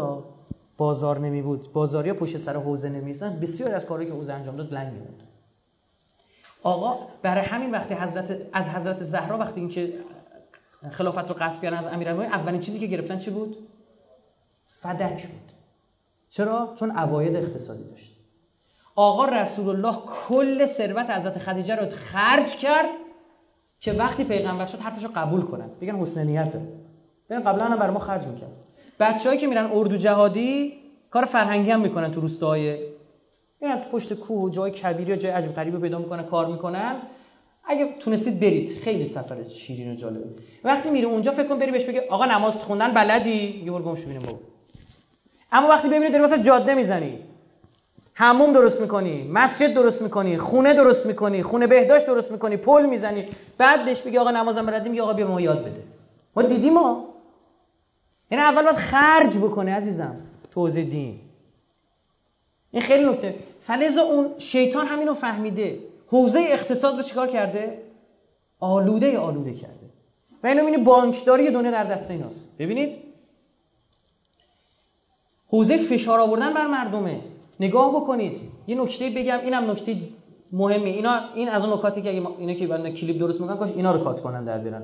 بازار 0.78 1.20
نمی 1.20 1.42
بود 1.42 1.74
بازاریا 1.74 2.14
پشت 2.14 2.38
سر 2.38 2.58
حوزه 2.58 2.90
نمی‌رسن 2.90 3.40
بسیار 3.40 3.76
از 3.76 3.86
کاری 3.86 4.06
که 4.06 4.12
حوزه 4.12 4.34
انجام 4.34 4.56
داد 4.56 4.74
لنگ 4.74 4.94
میموند. 4.94 5.24
آقا 6.64 7.08
برای 7.22 7.46
همین 7.46 7.72
وقتی 7.72 7.94
حضرت 7.94 8.42
از 8.54 8.70
حضرت 8.70 9.04
زهرا 9.04 9.38
وقتی 9.38 9.60
اینکه 9.60 9.94
خلافت 10.90 11.30
رو 11.30 11.36
قصد 11.40 11.62
کردن 11.62 11.78
از 11.78 11.88
امیرالمومنین 11.88 12.34
اولین 12.34 12.62
چیزی 12.62 12.80
که 12.80 12.88
گرفتن 12.88 13.20
چی 13.20 13.32
بود؟ 13.32 13.58
فدک 14.82 15.28
بود. 15.28 15.52
چرا؟ 16.30 16.74
چون 16.80 16.92
عواید 16.92 17.36
اقتصادی 17.36 17.84
داشت. 17.84 18.16
آقا 18.96 19.26
رسول 19.26 19.70
الله 19.70 19.98
کل 20.28 20.66
ثروت 20.66 21.10
حضرت 21.10 21.40
خدیجه 21.40 21.76
رو 21.76 21.90
خرج 21.90 22.56
کرد 22.56 22.90
که 23.80 23.94
وقتی 23.94 24.24
پیغمبر 24.24 24.66
شد 24.66 24.80
حرفش 24.80 25.04
رو 25.04 25.10
قبول 25.16 25.42
کنن. 25.42 25.70
بگن 25.82 25.96
حسن 25.96 26.24
نیت 26.24 26.54
داره. 26.54 26.68
ببین 27.30 27.44
قبلا 27.44 27.66
هم 27.66 27.78
برای 27.78 27.94
ما 27.94 28.00
خرج 28.00 28.26
می‌کرد. 28.26 28.52
بچه‌ای 29.00 29.38
که 29.38 29.48
میرن 29.48 29.70
اردو 29.72 29.98
جهادی 29.98 30.74
کار 31.10 31.26
فرهنگی 31.26 31.72
هم 31.72 31.82
می‌کنن 31.82 32.12
تو 32.12 32.22
روستاهای 32.22 32.78
میرن 33.62 33.78
تو 33.78 33.90
پشت 33.90 34.14
کوه 34.14 34.42
و 34.42 34.50
جای 34.50 34.72
کبیر 34.72 35.10
یا 35.10 35.16
جای 35.16 35.32
عجب 35.32 35.54
غریب 35.54 35.82
پیدا 35.82 36.00
می‌کنن 36.00 36.24
کار 36.24 36.46
می‌کنن. 36.46 36.96
اگه 37.64 37.94
تونستید 38.00 38.40
برید 38.40 38.78
خیلی 38.84 39.06
سفر 39.06 39.44
شیرین 39.50 39.92
و 39.92 39.96
جالبه 39.96 40.26
وقتی 40.64 40.90
میری 40.90 41.06
اونجا 41.06 41.32
فکر 41.32 41.48
کن 41.48 41.60
بری 41.60 41.72
بهش 41.72 41.86
بگه 41.86 42.08
آقا 42.10 42.26
نماز 42.26 42.64
خوندن 42.64 42.92
بلدی؟ 42.92 43.62
یه 43.66 43.72
بار 43.72 43.82
گمش 43.82 44.04
بابا. 44.04 44.40
اما 45.52 45.68
وقتی 45.68 45.88
ببینی 45.88 46.10
داری 46.10 46.22
واسه 46.22 46.44
جاده 46.44 46.74
می‌زنی. 46.74 47.20
حموم 48.14 48.54
درست 48.54 48.82
می‌کنی 48.82 49.24
مسجد 49.24 49.74
درست 49.74 50.02
می‌کنی 50.02 50.38
خونه 50.38 50.74
درست 50.74 51.06
می‌کنی 51.06 51.44
خونه 51.44 51.68
بهداشت 51.68 52.06
درست 52.06 52.32
می‌کنی 52.32 52.58
پل 52.58 52.86
می‌زنی. 52.86 53.26
بعد 53.58 53.86
بهش 53.86 54.02
بگی 54.02 54.18
آقا 54.18 54.32
نمازم 54.32 54.66
بلدی؟ 54.66 54.90
میگه 54.90 55.02
آقا 55.02 55.14
بیا 55.14 55.28
ما 55.28 55.42
یاد 55.42 55.62
بده. 55.62 55.84
ما 56.36 56.42
دیدیم 56.42 56.74
ما 56.74 57.06
یعنی 58.32 58.44
اول 58.44 58.64
باید 58.64 58.76
خرج 58.76 59.38
بکنه 59.38 59.74
عزیزم. 59.74 60.16
توزیع 60.52 60.86
دین. 60.86 61.20
این 62.72 62.82
خیلی 62.82 63.10
نکته. 63.10 63.36
فلزا 63.62 64.02
اون 64.02 64.40
شیطان 64.40 64.88
همینو 64.88 65.14
فهمیده. 65.14 65.80
حوزه 66.12 66.40
اقتصاد 66.40 66.96
رو 66.96 67.04
چیکار 67.04 67.28
کرده؟ 67.28 67.82
آلوده 68.60 69.20
آلوده 69.20 69.54
کرده. 69.54 69.90
و 70.44 70.48
اینو 70.48 70.64
می‌بینی 70.64 70.84
بانکداری 70.84 71.52
دنیا 71.52 71.72
در 71.72 71.84
دست 71.84 72.12
ایناست. 72.12 72.58
ببینید؟ 72.60 72.98
حوزه 75.48 75.78
فشار 75.78 76.20
آوردن 76.20 76.54
بر 76.54 76.68
مردمه. 76.68 77.22
نگاه 77.60 77.96
بکنید. 77.96 78.42
یه 78.68 78.82
نکته 78.82 79.10
بگم 79.10 79.40
اینم 79.44 79.72
نکته 79.72 79.98
مهمه. 80.52 80.90
اینا 80.90 81.34
این 81.36 81.50
از 81.50 81.64
اون 81.64 81.74
نکاتی 81.74 82.02
که 82.02 82.10
اگه 82.10 82.28
اینا 82.38 82.54
که 82.54 82.68
بعد 82.68 82.90
کلیپ 82.90 83.20
درست 83.20 83.42
می‌کنن 83.42 83.58
کاش 83.58 83.72
اینا 83.72 83.92
رو 83.92 84.04
کات 84.04 84.22
کنن 84.22 84.46
در 84.46 84.58
بیارن. 84.58 84.84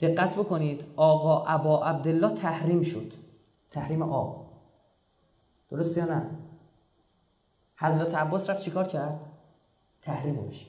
دقت 0.00 0.34
بکنید. 0.34 0.84
آقا 0.96 1.44
ابا 1.44 1.84
عبدالله 1.84 2.34
تحریم 2.34 2.82
شد. 2.82 3.12
تحریم 3.70 4.02
آب. 4.02 4.46
درست 5.70 5.96
یا 5.96 6.04
نه؟ 6.04 6.30
حضرت 7.76 8.14
عباس 8.14 8.50
رفت 8.50 8.60
چیکار 8.60 8.88
کرد؟ 8.88 9.20
تحریم 10.02 10.48
بشه 10.48 10.66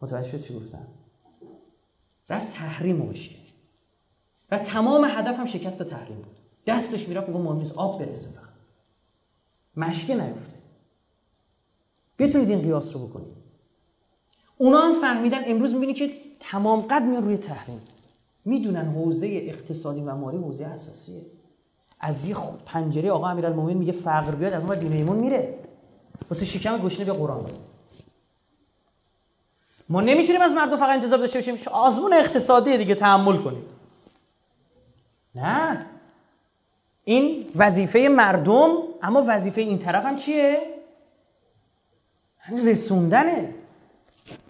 متوجه 0.00 0.28
شد 0.28 0.40
چی 0.40 0.54
گفتم؟ 0.54 0.86
رفت 2.28 2.50
تحریم 2.50 3.08
بشه 3.08 3.38
و 4.50 4.58
تمام 4.58 5.04
هدف 5.04 5.38
هم 5.38 5.46
شکست 5.46 5.82
تحریم 5.82 6.16
بود. 6.16 6.36
دستش 6.66 7.08
می‌رفت 7.08 7.28
میگه 7.28 7.40
مهم 7.40 7.56
نیست 7.56 7.72
آب 7.72 8.04
برسه 8.04 8.28
فقط 8.28 8.48
مشکه 9.76 10.14
نیفته. 10.14 10.58
بتونید 12.18 12.50
این 12.50 12.62
قیاس 12.62 12.94
رو 12.94 13.06
بکنید. 13.06 13.36
اونا 14.58 14.78
هم 14.80 15.00
فهمیدن 15.00 15.42
امروز 15.46 15.74
می‌بینی 15.74 15.94
که 15.94 16.12
تمام 16.40 16.80
قد 16.80 17.02
میان 17.02 17.24
روی 17.24 17.38
تحریم. 17.38 17.80
می‌دونن 18.44 18.84
حوزه 18.84 19.26
اقتصادی 19.26 20.00
و 20.00 20.14
مالی 20.14 20.36
حوزه 20.36 20.64
اساسیه. 20.64 21.22
از 22.02 22.26
یه 22.26 22.36
پنجره 22.66 23.10
آقا 23.10 23.28
امیرالمومنین 23.28 23.78
میگه 23.78 23.92
فقر 23.92 24.34
بیاد 24.34 24.52
از 24.52 24.64
اون 24.64 24.76
بر 24.76 24.82
میمون 24.82 25.16
میره. 25.16 25.58
واسه 26.30 26.44
شکم 26.44 26.78
گشنه 26.78 27.04
به 27.04 27.12
قرآن 27.12 27.50
ما 29.88 30.00
نمی‌تونیم 30.00 30.42
از 30.42 30.52
مردم 30.52 30.76
فقط 30.76 30.90
انتظار 30.90 31.18
داشته 31.18 31.38
باشیم. 31.38 31.58
آزمون 31.72 32.12
اقتصادی 32.12 32.76
دیگه 32.76 32.94
تحمل 32.94 33.36
کنید 33.36 33.64
نه. 35.34 35.86
این 37.04 37.46
وظیفه 37.56 37.98
مردم 37.98 38.76
اما 39.02 39.24
وظیفه 39.28 39.60
این 39.60 39.78
طرف 39.78 40.04
هم 40.06 40.16
چیه؟ 40.16 40.60
رسوندنه. 42.64 43.54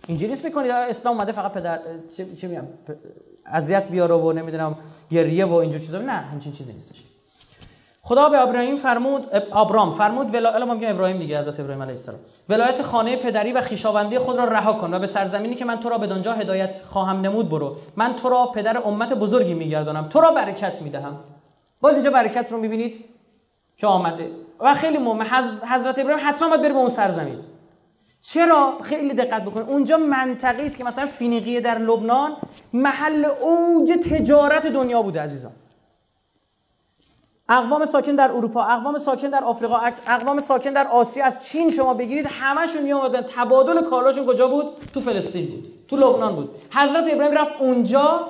اینجوری 0.07 0.31
نیست 0.31 0.45
می‌کنید. 0.45 0.71
اسلام 0.71 1.17
اومده 1.17 1.33
فقط 1.33 1.53
پدر 1.53 1.81
چه, 2.17 2.35
چه 2.35 2.49
میگم 2.49 2.65
اذیت 3.47 3.89
بیاره 3.89 4.15
و 4.15 4.33
نمی‌دونم 4.33 4.79
گریه 5.11 5.45
و 5.45 5.53
اینجور 5.53 5.81
چیزا. 5.81 5.99
نه 5.99 6.13
همچین 6.13 6.53
چیزی 6.53 6.73
نیستش. 6.73 7.05
خدا 8.05 8.29
به 8.29 8.41
ابراهیم 8.41 8.77
فرمود 8.77 9.27
ابرام 9.53 9.95
فرمود 9.95 10.35
ولا 10.35 10.67
ما 10.67 10.75
میگم 10.75 10.91
ابراهیم 10.91 11.19
دیگه 11.19 11.41
حضرت 11.41 11.61
ابراهیم 11.61 11.83
علیه 11.83 11.95
السلام. 11.95 12.21
ولایت 12.49 12.83
خانه 12.83 13.17
پدری 13.17 13.53
و 13.53 13.61
خیشاوندی 13.61 14.19
خود 14.19 14.37
را 14.37 14.45
رها 14.45 14.73
کن 14.73 14.95
و 14.95 14.99
به 14.99 15.07
سرزمینی 15.07 15.55
که 15.55 15.65
من 15.65 15.81
تو 15.81 15.89
را 15.89 15.99
به 15.99 16.07
دنجا 16.07 16.33
هدایت 16.33 16.75
خواهم 16.91 17.21
نمود 17.21 17.49
برو. 17.49 17.77
من 17.97 18.17
تو 18.17 18.29
را 18.29 18.47
پدر 18.47 18.79
امت 18.85 19.13
بزرگی 19.13 19.55
میگردانم. 19.55 20.09
تو 20.09 20.21
را 20.21 20.31
برکت 20.31 20.83
می‌دهم. 20.83 21.17
باز 21.81 21.95
اینجا 21.95 22.11
برکت 22.11 22.53
رو 22.53 22.59
می‌بینید 22.59 23.05
که 23.77 23.87
آمده. 23.87 24.31
و 24.61 24.75
خیلی 24.75 24.99
مهمه 24.99 25.25
حضرت 25.67 25.99
ابراهیم 25.99 26.29
حتما 26.29 26.49
باید 26.49 26.63
بره 26.63 26.73
به 26.73 26.79
اون 26.79 26.91
سرزمین. 26.91 27.39
چرا؟ 28.23 28.79
خیلی 28.83 29.15
دقت 29.15 29.43
بکنید. 29.43 29.69
اونجا 29.69 29.97
منطقی 29.97 30.67
است 30.67 30.79
که 30.79 30.85
مثلا 30.85 31.07
فینیقیه 31.07 31.61
در 31.61 31.79
لبنان 31.79 32.33
محل 32.73 33.25
اوج 33.25 33.91
تجارت 34.11 34.67
دنیا 34.67 35.03
بوده 35.03 35.21
عزیزان. 35.21 35.53
اقوام 37.53 37.85
ساکن 37.85 38.15
در 38.15 38.33
اروپا 38.33 38.63
اقوام 38.63 38.99
ساکن 38.99 39.29
در 39.29 39.45
آفریقا 39.45 39.81
اقوام 40.07 40.41
ساکن 40.41 40.73
در 40.73 40.87
آسیا 40.87 41.25
از 41.25 41.35
چین 41.45 41.71
شما 41.71 41.95
بگیرید 41.95 42.27
همشون 42.27 42.83
می 42.83 42.93
اومدن 42.93 43.23
تبادل 43.23 43.83
کالاشون 43.83 44.27
کجا 44.27 44.49
بود؟ 44.49 44.67
تو 44.95 45.01
فلسطین 45.01 45.47
بود 45.47 45.73
تو 45.89 45.97
لبنان 45.97 46.35
بود. 46.35 46.51
حضرت 46.71 47.13
ابراهیم 47.13 47.39
رفت 47.39 47.53
اونجا 47.61 48.29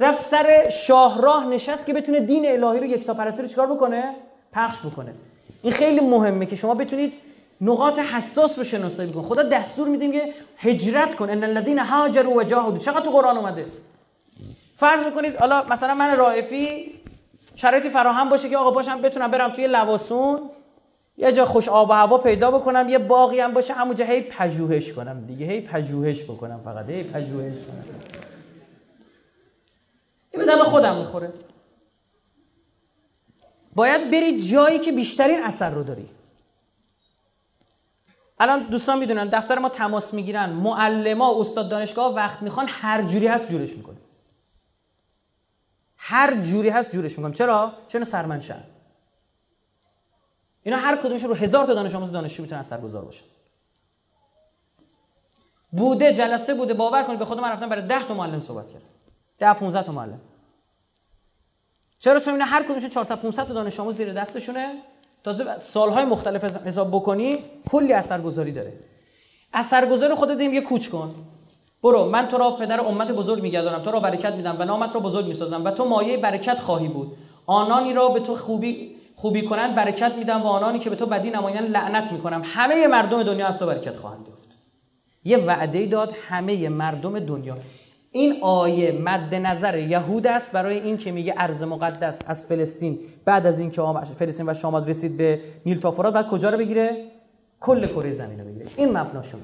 رفت 0.00 0.26
سر 0.26 0.68
شاهراه 0.68 1.46
نشست 1.46 1.86
که 1.86 1.92
بتونه 1.92 2.20
دین 2.20 2.64
الهی 2.64 2.80
رو 2.80 2.86
یکتا 2.86 3.14
پرستی 3.14 3.42
رو 3.42 3.48
چیکار 3.48 3.66
بکنه؟ 3.66 4.14
پخش 4.52 4.80
بکنه. 4.80 5.14
این 5.62 5.72
خیلی 5.72 6.00
مهمه 6.00 6.46
که 6.46 6.56
شما 6.56 6.74
بتونید 6.74 7.12
نقاط 7.60 7.98
حساس 7.98 8.58
رو 8.58 8.64
شناسایی 8.64 9.10
بکنید. 9.10 9.26
خدا 9.26 9.42
دستور 9.42 9.88
میدیم 9.88 10.12
که 10.12 10.34
هجرت 10.58 11.14
کن. 11.14 11.30
ان 11.30 11.44
الذين 11.44 11.78
هاجروا 11.78 12.34
وجاهدوا. 12.34 12.78
چقدر 12.78 13.00
تو 13.00 13.10
قرآن 13.10 13.36
اومده؟ 13.36 13.66
فرض 14.76 15.04
می‌کنید 15.04 15.36
حالا 15.36 15.64
مثلا 15.70 15.94
من 15.94 16.16
رائفی 16.16 17.01
شرایطی 17.54 17.90
فراهم 17.90 18.28
باشه 18.28 18.48
که 18.48 18.56
آقا 18.56 18.70
باشم 18.70 19.02
بتونم 19.02 19.30
برم 19.30 19.52
توی 19.52 19.66
لواسون 19.66 20.50
یه 21.16 21.32
جا 21.32 21.44
خوش 21.44 21.68
آب 21.68 21.90
و 21.90 21.92
هوا 21.92 22.18
پیدا 22.18 22.50
بکنم 22.50 22.88
یه 22.88 22.98
باقی 22.98 23.40
هم 23.40 23.52
باشه 23.52 23.74
همونجا 23.74 24.04
هی 24.04 24.22
پژوهش 24.22 24.92
کنم 24.92 25.24
دیگه 25.26 25.46
هی 25.46 25.60
پژوهش 25.60 26.24
بکنم 26.24 26.60
فقط 26.64 26.88
هی 26.88 27.02
پژوهش 27.02 27.54
کنم. 27.54 27.84
این 30.30 30.46
به 30.46 30.64
خودم 30.64 30.96
می‌خوره. 30.96 31.32
باید 33.74 34.10
بری 34.10 34.42
جایی 34.42 34.78
که 34.78 34.92
بیشترین 34.92 35.42
اثر 35.44 35.70
رو 35.70 35.82
داری. 35.82 36.08
الان 38.40 38.62
دوستان 38.62 38.98
می‌دونن 38.98 39.28
دفتر 39.28 39.58
ما 39.58 39.68
تماس 39.68 40.14
می‌گیرن 40.14 40.50
معلما 40.50 41.40
استاد 41.40 41.68
دانشگاه 41.68 42.14
وقت 42.14 42.42
می‌خوان 42.42 42.66
هر 42.68 43.02
جوری 43.02 43.26
هست 43.26 43.48
جورش 43.48 43.76
می‌کنه 43.76 43.96
هر 46.04 46.40
جوری 46.40 46.68
هست 46.68 46.90
جورش 46.90 47.18
می‌کنم. 47.18 47.32
چرا؟ 47.32 47.72
چون 47.88 48.04
سرمنشن 48.04 48.62
اینا 50.62 50.76
هر 50.76 50.96
کدومش 50.96 51.24
رو 51.24 51.34
هزار 51.34 51.66
تا 51.66 51.74
دانش 51.74 51.94
آموز 51.94 52.12
دانشجو 52.12 52.42
می‌تونن 52.42 52.60
اثرگذار 52.60 53.04
باشن. 53.04 53.24
بوده 55.72 56.12
جلسه 56.12 56.54
بوده 56.54 56.74
باور 56.74 57.02
کنید 57.02 57.18
به 57.18 57.24
خود 57.24 57.40
من 57.40 57.52
رفتم 57.52 57.68
برای 57.68 57.82
10 57.82 58.08
تا 58.08 58.14
معلم 58.14 58.40
صحبت 58.40 58.66
کردم. 58.70 58.86
10 59.38 59.54
15 59.54 59.82
تا 59.82 59.92
معلم. 59.92 60.20
چرا؟ 61.98 62.20
چون 62.20 62.32
اینا 62.32 62.44
هر 62.44 62.62
کدومشون 62.62 62.90
400 62.90 63.20
500 63.20 63.46
تا 63.46 63.54
دانش 63.54 63.80
آموز 63.80 63.96
زیر 63.96 64.12
دستشونه. 64.12 64.82
تازه 65.24 65.58
سالهای 65.58 66.04
مختلف 66.04 66.44
حساب 66.44 66.90
بکنی 66.90 67.38
کلی 67.70 67.92
اثرگذاری 67.92 68.52
داره. 68.52 68.72
اثرگذار 69.52 70.14
خودت 70.14 70.40
یه 70.40 70.60
کوچ 70.60 70.88
کن. 70.88 71.14
برو 71.82 72.04
من 72.04 72.28
تو 72.28 72.38
را 72.38 72.50
پدر 72.50 72.80
امت 72.80 73.12
بزرگ 73.12 73.42
میگردانم 73.42 73.82
تو 73.82 73.90
را 73.90 74.00
برکت 74.00 74.34
میدم 74.34 74.56
و 74.58 74.64
نامت 74.64 74.94
را 74.94 75.00
بزرگ 75.00 75.26
می‌سازم 75.26 75.64
و 75.64 75.70
تو 75.70 75.88
مایه 75.88 76.16
برکت 76.16 76.60
خواهی 76.60 76.88
بود. 76.88 77.16
آنانی 77.46 77.92
را 77.92 78.08
به 78.08 78.20
تو 78.20 78.36
خوبی 78.36 78.96
خوبی 79.16 79.42
کنند 79.42 79.74
برکت 79.74 80.12
میدم 80.18 80.42
و 80.42 80.46
آنانی 80.46 80.78
که 80.78 80.90
به 80.90 80.96
تو 80.96 81.06
بدی 81.06 81.30
نمایند 81.30 81.70
لعنت 81.70 82.12
می‌کنم. 82.12 82.42
همه 82.44 82.86
مردم 82.86 83.22
دنیا 83.22 83.46
از 83.46 83.58
تو 83.58 83.66
برکت 83.66 83.96
خواهند 83.96 84.28
یافت. 84.28 84.62
یه 85.24 85.36
وعده 85.36 85.86
داد 85.86 86.14
همه 86.28 86.68
مردم 86.68 87.18
دنیا. 87.18 87.54
این 88.10 88.38
آیه 88.42 88.92
مد 88.92 89.34
نظر 89.34 89.78
یهود 89.78 90.26
است 90.26 90.52
برای 90.52 90.80
این 90.80 90.96
که 90.96 91.12
میگه 91.12 91.34
ارز 91.36 91.62
مقدس 91.62 92.20
از 92.26 92.46
فلسطین 92.46 92.98
بعد 93.24 93.46
از 93.46 93.60
اینکه 93.60 93.82
فلسطین 94.18 94.48
و 94.48 94.54
شامات 94.54 94.88
رسید 94.88 95.16
به 95.16 95.40
نیل 95.66 95.80
تا 95.80 95.90
فرات 95.90 96.14
بعد 96.14 96.28
کجا 96.28 96.50
رو 96.50 96.58
بگیره؟ 96.58 97.06
کل 97.60 97.86
کره 97.86 98.12
زمین 98.12 98.40
رو 98.40 98.46
بگیره. 98.46 98.66
این 98.76 98.96
مبناشونه 98.96 99.42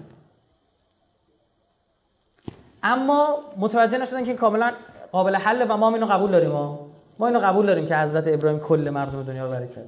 اما 2.88 3.38
متوجه 3.56 3.98
نشدن 3.98 4.24
که 4.24 4.34
کاملا 4.34 4.72
قابل 5.12 5.36
حل 5.36 5.66
و 5.68 5.76
ما 5.76 5.94
اینو 5.94 6.06
قبول 6.06 6.30
داریم 6.30 6.50
ما 6.50 6.90
ما 7.18 7.26
اینو 7.26 7.40
قبول 7.40 7.66
داریم 7.66 7.86
که 7.86 7.96
حضرت 7.96 8.28
ابراهیم 8.28 8.60
کل 8.60 8.90
مردم 8.90 9.22
دنیا 9.22 9.44
رو 9.44 9.50
برکت 9.50 9.84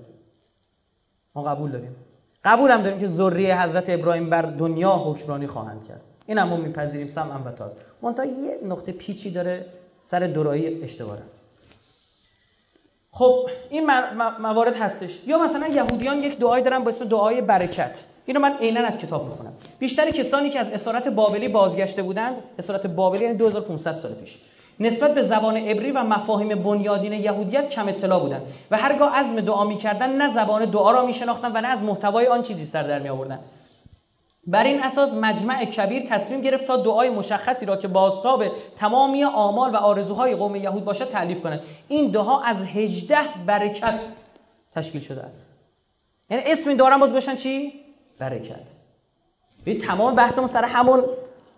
ما 1.34 1.42
قبول 1.42 1.70
داریم. 1.70 1.96
قبول 2.44 2.70
هم 2.70 2.82
داریم 2.82 3.00
که 3.00 3.06
ذریه 3.06 3.62
حضرت 3.62 3.90
ابراهیم 3.90 4.30
بر 4.30 4.42
دنیا 4.42 4.92
حکمرانی 4.92 5.46
خواهند 5.46 5.84
کرد. 5.88 6.00
این 6.26 6.38
هم 6.38 6.48
ما 6.48 6.56
میپذیریم 6.56 7.08
سم 7.08 7.30
هم 7.30 7.44
بتار 7.44 7.72
منتها 8.02 8.26
یه 8.26 8.58
نقطه 8.64 8.92
پیچی 8.92 9.30
داره 9.30 9.66
سر 10.04 10.18
درایی 10.18 10.84
اشتباه 10.84 11.18
خب 13.10 13.50
این 13.70 13.90
موارد 14.40 14.76
هستش. 14.76 15.20
یا 15.26 15.38
مثلا 15.38 15.66
یهودیان 15.66 16.18
یک 16.18 16.38
دعایی 16.38 16.64
دارن 16.64 16.84
با 16.84 16.88
اسم 16.88 17.04
دعای 17.04 17.40
برکت. 17.40 18.04
اینو 18.30 18.40
من 18.40 18.56
عینا 18.56 18.80
از 18.80 18.98
کتاب 18.98 19.28
می‌خونم. 19.28 19.52
بیشتر 19.78 20.10
کسانی 20.10 20.50
که 20.50 20.60
از 20.60 20.70
اسارت 20.70 21.08
بابلی 21.08 21.48
بازگشته 21.48 22.02
بودند 22.02 22.34
اسارت 22.58 22.86
بابلی 22.86 23.24
یعنی 23.24 23.36
2500 23.36 23.92
سال 23.92 24.12
پیش 24.12 24.38
نسبت 24.80 25.14
به 25.14 25.22
زبان 25.22 25.56
عبری 25.56 25.90
و 25.90 26.02
مفاهیم 26.02 26.62
بنیادین 26.62 27.12
یهودیت 27.12 27.70
کم 27.70 27.88
اطلاع 27.88 28.20
بودند 28.20 28.42
و 28.70 28.76
هرگاه 28.76 29.16
عزم 29.16 29.40
دعا 29.40 29.64
می‌کردند 29.64 30.22
نه 30.22 30.34
زبان 30.34 30.64
دعا 30.64 30.90
را 30.90 31.06
میشناختند 31.06 31.52
و 31.54 31.60
نه 31.60 31.68
از 31.68 31.82
محتوای 31.82 32.26
آن 32.26 32.42
چیزی 32.42 32.64
سر 32.64 32.82
در 32.82 32.98
می 32.98 33.08
آوردند 33.08 33.40
بر 34.46 34.64
این 34.64 34.82
اساس 34.82 35.14
مجمع 35.14 35.64
کبیر 35.64 36.02
تصمیم 36.02 36.40
گرفت 36.40 36.66
تا 36.66 36.76
دعای 36.76 37.10
مشخصی 37.10 37.66
را 37.66 37.76
که 37.76 37.88
بازتاب 37.88 38.44
تمامی 38.76 39.24
آمال 39.24 39.70
و 39.70 39.76
آرزوهای 39.76 40.34
قوم 40.34 40.56
یهود 40.56 40.84
باشد 40.84 41.08
تعلیف 41.08 41.42
کنند 41.42 41.60
این 41.88 42.10
دعا 42.10 42.42
از 42.42 42.62
هجده 42.62 43.18
برکت 43.46 44.00
تشکیل 44.74 45.00
شده 45.00 45.22
است. 45.22 45.46
یعنی 46.30 46.42
اسم 46.46 46.68
این 46.68 46.78
دارم 46.78 47.00
باز 47.00 47.12
باشن 47.12 47.36
چی؟ 47.36 47.79
برکت. 48.20 48.70
ببین 49.62 49.78
تمام 49.78 50.14
بحثمون 50.14 50.46
سر 50.46 50.64
همون 50.64 51.04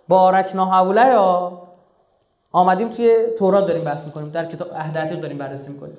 بارک 0.09 0.57
ناحوله 0.57 1.07
یا؟ 1.07 1.63
آمدیم 2.53 2.89
توی 2.89 3.17
تورات 3.39 3.67
داریم 3.67 3.85
بحث 3.85 4.05
می‌کنیم 4.05 4.31
در 4.31 4.45
کتاب 4.45 4.75
عهد 4.75 5.21
داریم 5.21 5.39
بررسی 5.39 5.73
می‌کنیم. 5.73 5.99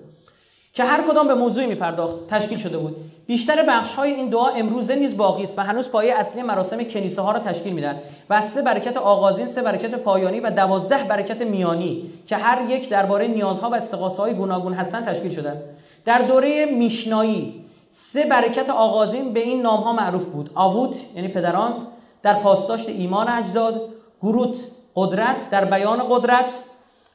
که 0.74 0.84
هر 0.84 1.04
کدام 1.10 1.28
به 1.28 1.34
موضوعی 1.34 1.68
میپرداخت 1.68 2.28
تشکیل 2.28 2.58
شده 2.58 2.78
بود. 2.78 2.96
بیشتر 3.28 3.66
بخش 3.68 3.94
های 3.94 4.12
این 4.12 4.30
دعا 4.30 4.48
امروزه 4.48 4.96
نیز 4.96 5.18
باقی 5.18 5.44
است 5.44 5.60
و 5.60 5.62
هنوز 5.62 5.90
پایه 5.90 6.16
اصلی 6.16 6.42
مراسم 6.42 6.84
کنیسه 6.84 7.22
ها 7.22 7.32
را 7.32 7.40
تشکیل 7.40 7.74
میدن 7.74 8.00
و 8.30 8.42
سه 8.42 8.62
برکت 8.62 8.98
آغازین 8.98 9.48
سه 9.48 9.62
برکت 9.62 9.96
پایانی 9.96 10.40
و 10.40 10.50
دوازده 10.50 11.04
برکت 11.04 11.42
میانی 11.42 12.12
که 12.28 12.38
هر 12.38 12.70
یک 12.70 12.90
درباره 12.90 13.28
نیازها 13.28 13.70
و 13.70 13.76
استقاسه 13.76 14.22
های 14.22 14.34
گوناگون 14.34 14.74
هستند 14.74 15.06
تشکیل 15.06 15.32
شده 15.32 15.62
در 16.06 16.22
دوره 16.22 16.66
میشنایی 16.66 17.63
سه 17.96 18.26
برکت 18.26 18.70
آغازین 18.70 19.34
به 19.34 19.40
این 19.40 19.62
نام 19.62 19.80
ها 19.80 19.94
معروف 19.94 20.26
بود. 20.26 20.50
آوود 20.56 20.96
یعنی 21.16 21.28
پدران 21.28 21.88
در 22.24 22.34
پاسداشت 22.34 22.90
ایمان 22.90 23.28
اجداد 23.28 23.82
گروت 24.22 24.56
قدرت 24.96 25.50
در 25.50 25.66
بیان 25.66 26.04
قدرت. 26.10 26.54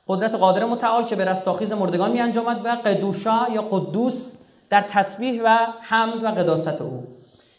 قدرت 0.09 0.35
قادر 0.35 0.65
متعال 0.65 1.05
که 1.05 1.17
به 1.17 1.25
رستاخیز 1.25 1.73
مردگان 1.73 2.11
می 2.11 2.21
انجامد 2.21 2.61
و 2.65 2.69
قدوشا 2.69 3.47
یا 3.53 3.63
قدوس 3.63 4.35
در 4.71 4.81
تسبیح 4.81 5.43
و 5.45 5.57
حمد 5.81 6.25
و 6.25 6.29
قداست 6.29 6.83
او. 6.83 7.07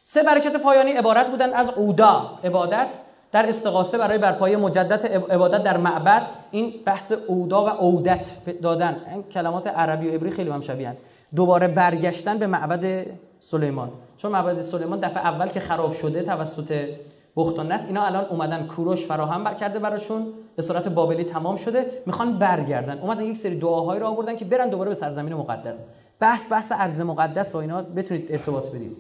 سه 0.04 0.24
برکت 0.24 0.56
پایانی 0.56 0.92
عبارت 0.92 1.30
بودند 1.30 1.54
از 1.54 1.70
اودا 1.70 2.40
عبادت. 2.44 2.88
در 3.32 3.50
استقاسه 3.50 3.98
برای 3.98 4.18
برپایی 4.18 4.56
مجدد 4.56 5.32
عبادت 5.32 5.64
در 5.64 5.78
معبد 5.78 6.28
این 6.52 6.74
بحث 6.86 7.12
اودا 7.28 7.66
و 7.66 7.70
اودت 7.70 8.26
دادن. 8.62 9.02
این 9.12 9.24
کلمات 9.24 9.68
عربی 9.68 10.10
و 10.10 10.14
عبری 10.14 10.32
خیلی 10.32 10.50
هم 10.50 10.62
شبیهن. 10.62 10.96
دوباره 11.36 11.68
برگشتن 11.68 12.38
به 12.38 12.48
معبد 12.48 13.06
سلیمان. 13.40 13.92
چون 14.18 14.32
معبد 14.32 14.62
سلیمان 14.62 15.00
دفعه 15.00 15.26
اول 15.26 15.48
که 15.48 15.60
خراب 15.60 15.94
شده 15.94 16.24
توسط 16.24 16.90
بخت 17.36 17.60
و 17.60 17.66
اینا 17.88 18.06
الان 18.06 18.26
اومدن 18.26 18.68
کوروش 18.68 19.06
فراهم 19.06 19.54
کرده 19.54 19.80
براشون 19.80 20.34
صورت 20.62 20.88
بابلی 20.88 21.24
تمام 21.24 21.56
شده 21.56 22.04
می‌خوان 22.06 22.38
برگردن. 22.38 23.00
اومدن 23.00 23.24
یک 23.24 23.38
سری 23.38 23.60
دعاهایی 23.60 24.00
رو 24.00 24.08
آوردن 24.08 24.36
که 24.36 24.46
برن 24.46 24.70
دوباره 24.70 24.90
به 24.90 24.96
سرزمین 24.96 25.34
مقدس. 25.34 25.88
بحث 26.20 26.46
بحث 26.52 26.72
ارز 26.72 27.02
مقدس 27.02 27.56
و 27.56 27.58
اینا 27.58 27.82
بتونید 27.82 28.32
ارتباط 28.32 28.68
بدید. 28.68 28.98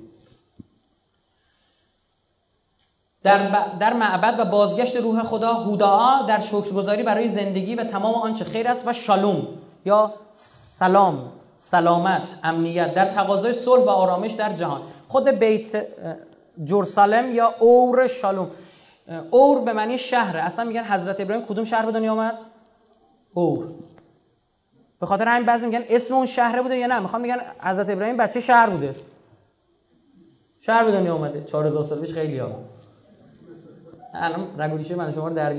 در, 3.24 3.68
در 3.80 3.94
معبد 3.94 4.40
و 4.40 4.46
بازگشت 4.46 4.96
روح 4.96 5.24
خدا 5.24 5.54
هوداعا 5.54 6.26
در 6.26 6.40
شکرگزاری 6.40 7.04
برای 7.04 7.28
زندگی 7.30 7.76
و 7.76 7.84
تمام 7.84 8.16
آنچه 8.16 8.46
خیر 8.46 8.68
است 8.68 8.88
و 8.88 8.94
شالوم 8.94 9.48
یا 9.86 10.14
سلام. 10.32 11.32
سلامت 11.62 12.30
امنیت 12.44 12.94
در 12.94 13.12
تقاضای 13.12 13.54
صلح 13.54 13.84
و 13.84 13.90
آرامش 13.90 14.32
در 14.32 14.54
جهان. 14.54 14.82
خود 15.08 15.28
بیت 15.28 15.88
جرسالم 16.64 17.36
یا 17.36 17.54
اور 17.60 18.08
شالوم. 18.08 18.52
اور 19.32 19.62
به 19.62 19.74
معنی 19.74 19.98
شهره 19.98 20.42
اصلا 20.42 20.66
میگن 20.66 20.84
حضرت 20.84 21.22
ابراهیم 21.22 21.46
کدوم 21.46 21.64
شهر 21.64 21.86
به 21.86 21.92
دنیا 21.92 22.12
آمد 22.12 22.38
اور. 23.34 23.68
به 25.00 25.06
خاطر 25.06 25.28
همین 25.28 25.46
بعضی 25.46 25.66
میگن 25.66 25.84
اسم 25.90 26.14
اون 26.14 26.26
شهره 26.26 26.62
بوده 26.62 26.78
یا 26.78 26.88
نه؟ 26.88 27.00
می‌خوام 27.00 27.22
میگن 27.22 27.38
حضرت 27.60 27.90
ابراهیم 27.90 28.18
بچه 28.18 28.40
شهر 28.40 28.70
بوده؟ 28.70 28.96
شهر 30.60 30.86
به 30.86 30.92
دنیا 30.92 31.16
اومده. 31.16 31.44
4000 31.44 31.84
سال 31.84 32.00
پیش 32.00 32.14
خیلی 32.14 32.38
ها 32.38 32.52
الان 34.14 34.62
رگولیشه 34.62 34.96
من 34.96 35.14
شما 35.14 35.28
رو 35.28 35.34
در 35.34 35.54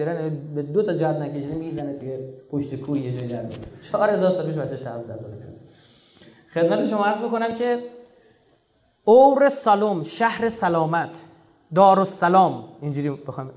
به 0.55 0.63
دو 0.63 0.83
تا 0.83 0.95
جد 0.95 1.05
نکشیده 1.05 1.55
می‌زنه 1.55 1.99
توی 1.99 2.19
پشت 2.51 2.75
کوی 2.75 3.01
یه 3.01 3.19
جای 3.19 3.29
در 3.29 3.45
4000 3.93 4.31
سال 4.31 4.47
پیش 4.47 4.55
بچه 4.55 4.77
شهر 4.77 4.99
بوده 4.99 5.50
خدمت 6.55 6.89
شما 6.89 7.05
عرض 7.05 7.19
بکنم 7.19 7.55
که 7.55 7.85
اور 9.05 9.49
سلام 9.49 10.03
شهر 10.03 10.49
سلامت 10.49 11.23
دار 11.75 11.99
السلام 11.99 12.65
اینجوری 12.81 13.11
بخوام. 13.11 13.51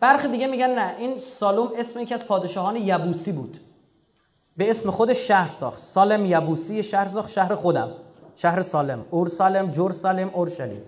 برخی 0.00 0.28
دیگه 0.28 0.46
میگن 0.46 0.70
نه 0.70 0.94
این 0.98 1.18
سالوم 1.18 1.70
اسم 1.76 2.00
یکی 2.00 2.14
از 2.14 2.26
پادشاهان 2.26 2.76
یبوسی 2.76 3.32
بود. 3.32 3.60
به 4.56 4.70
اسم 4.70 4.90
خود 4.90 5.12
شهر 5.12 5.50
ساخت. 5.50 5.78
سالم 5.78 6.24
یبوسی 6.24 6.82
شهر 6.82 7.08
ساخت 7.08 7.30
شهر 7.30 7.54
خودم. 7.54 7.90
شهر 8.36 8.62
سالم 8.62 9.04
اور 9.10 9.28
سالم 9.28 9.70
جور 9.70 9.92
سالم 9.92 10.30
اورشلیم. 10.34 10.82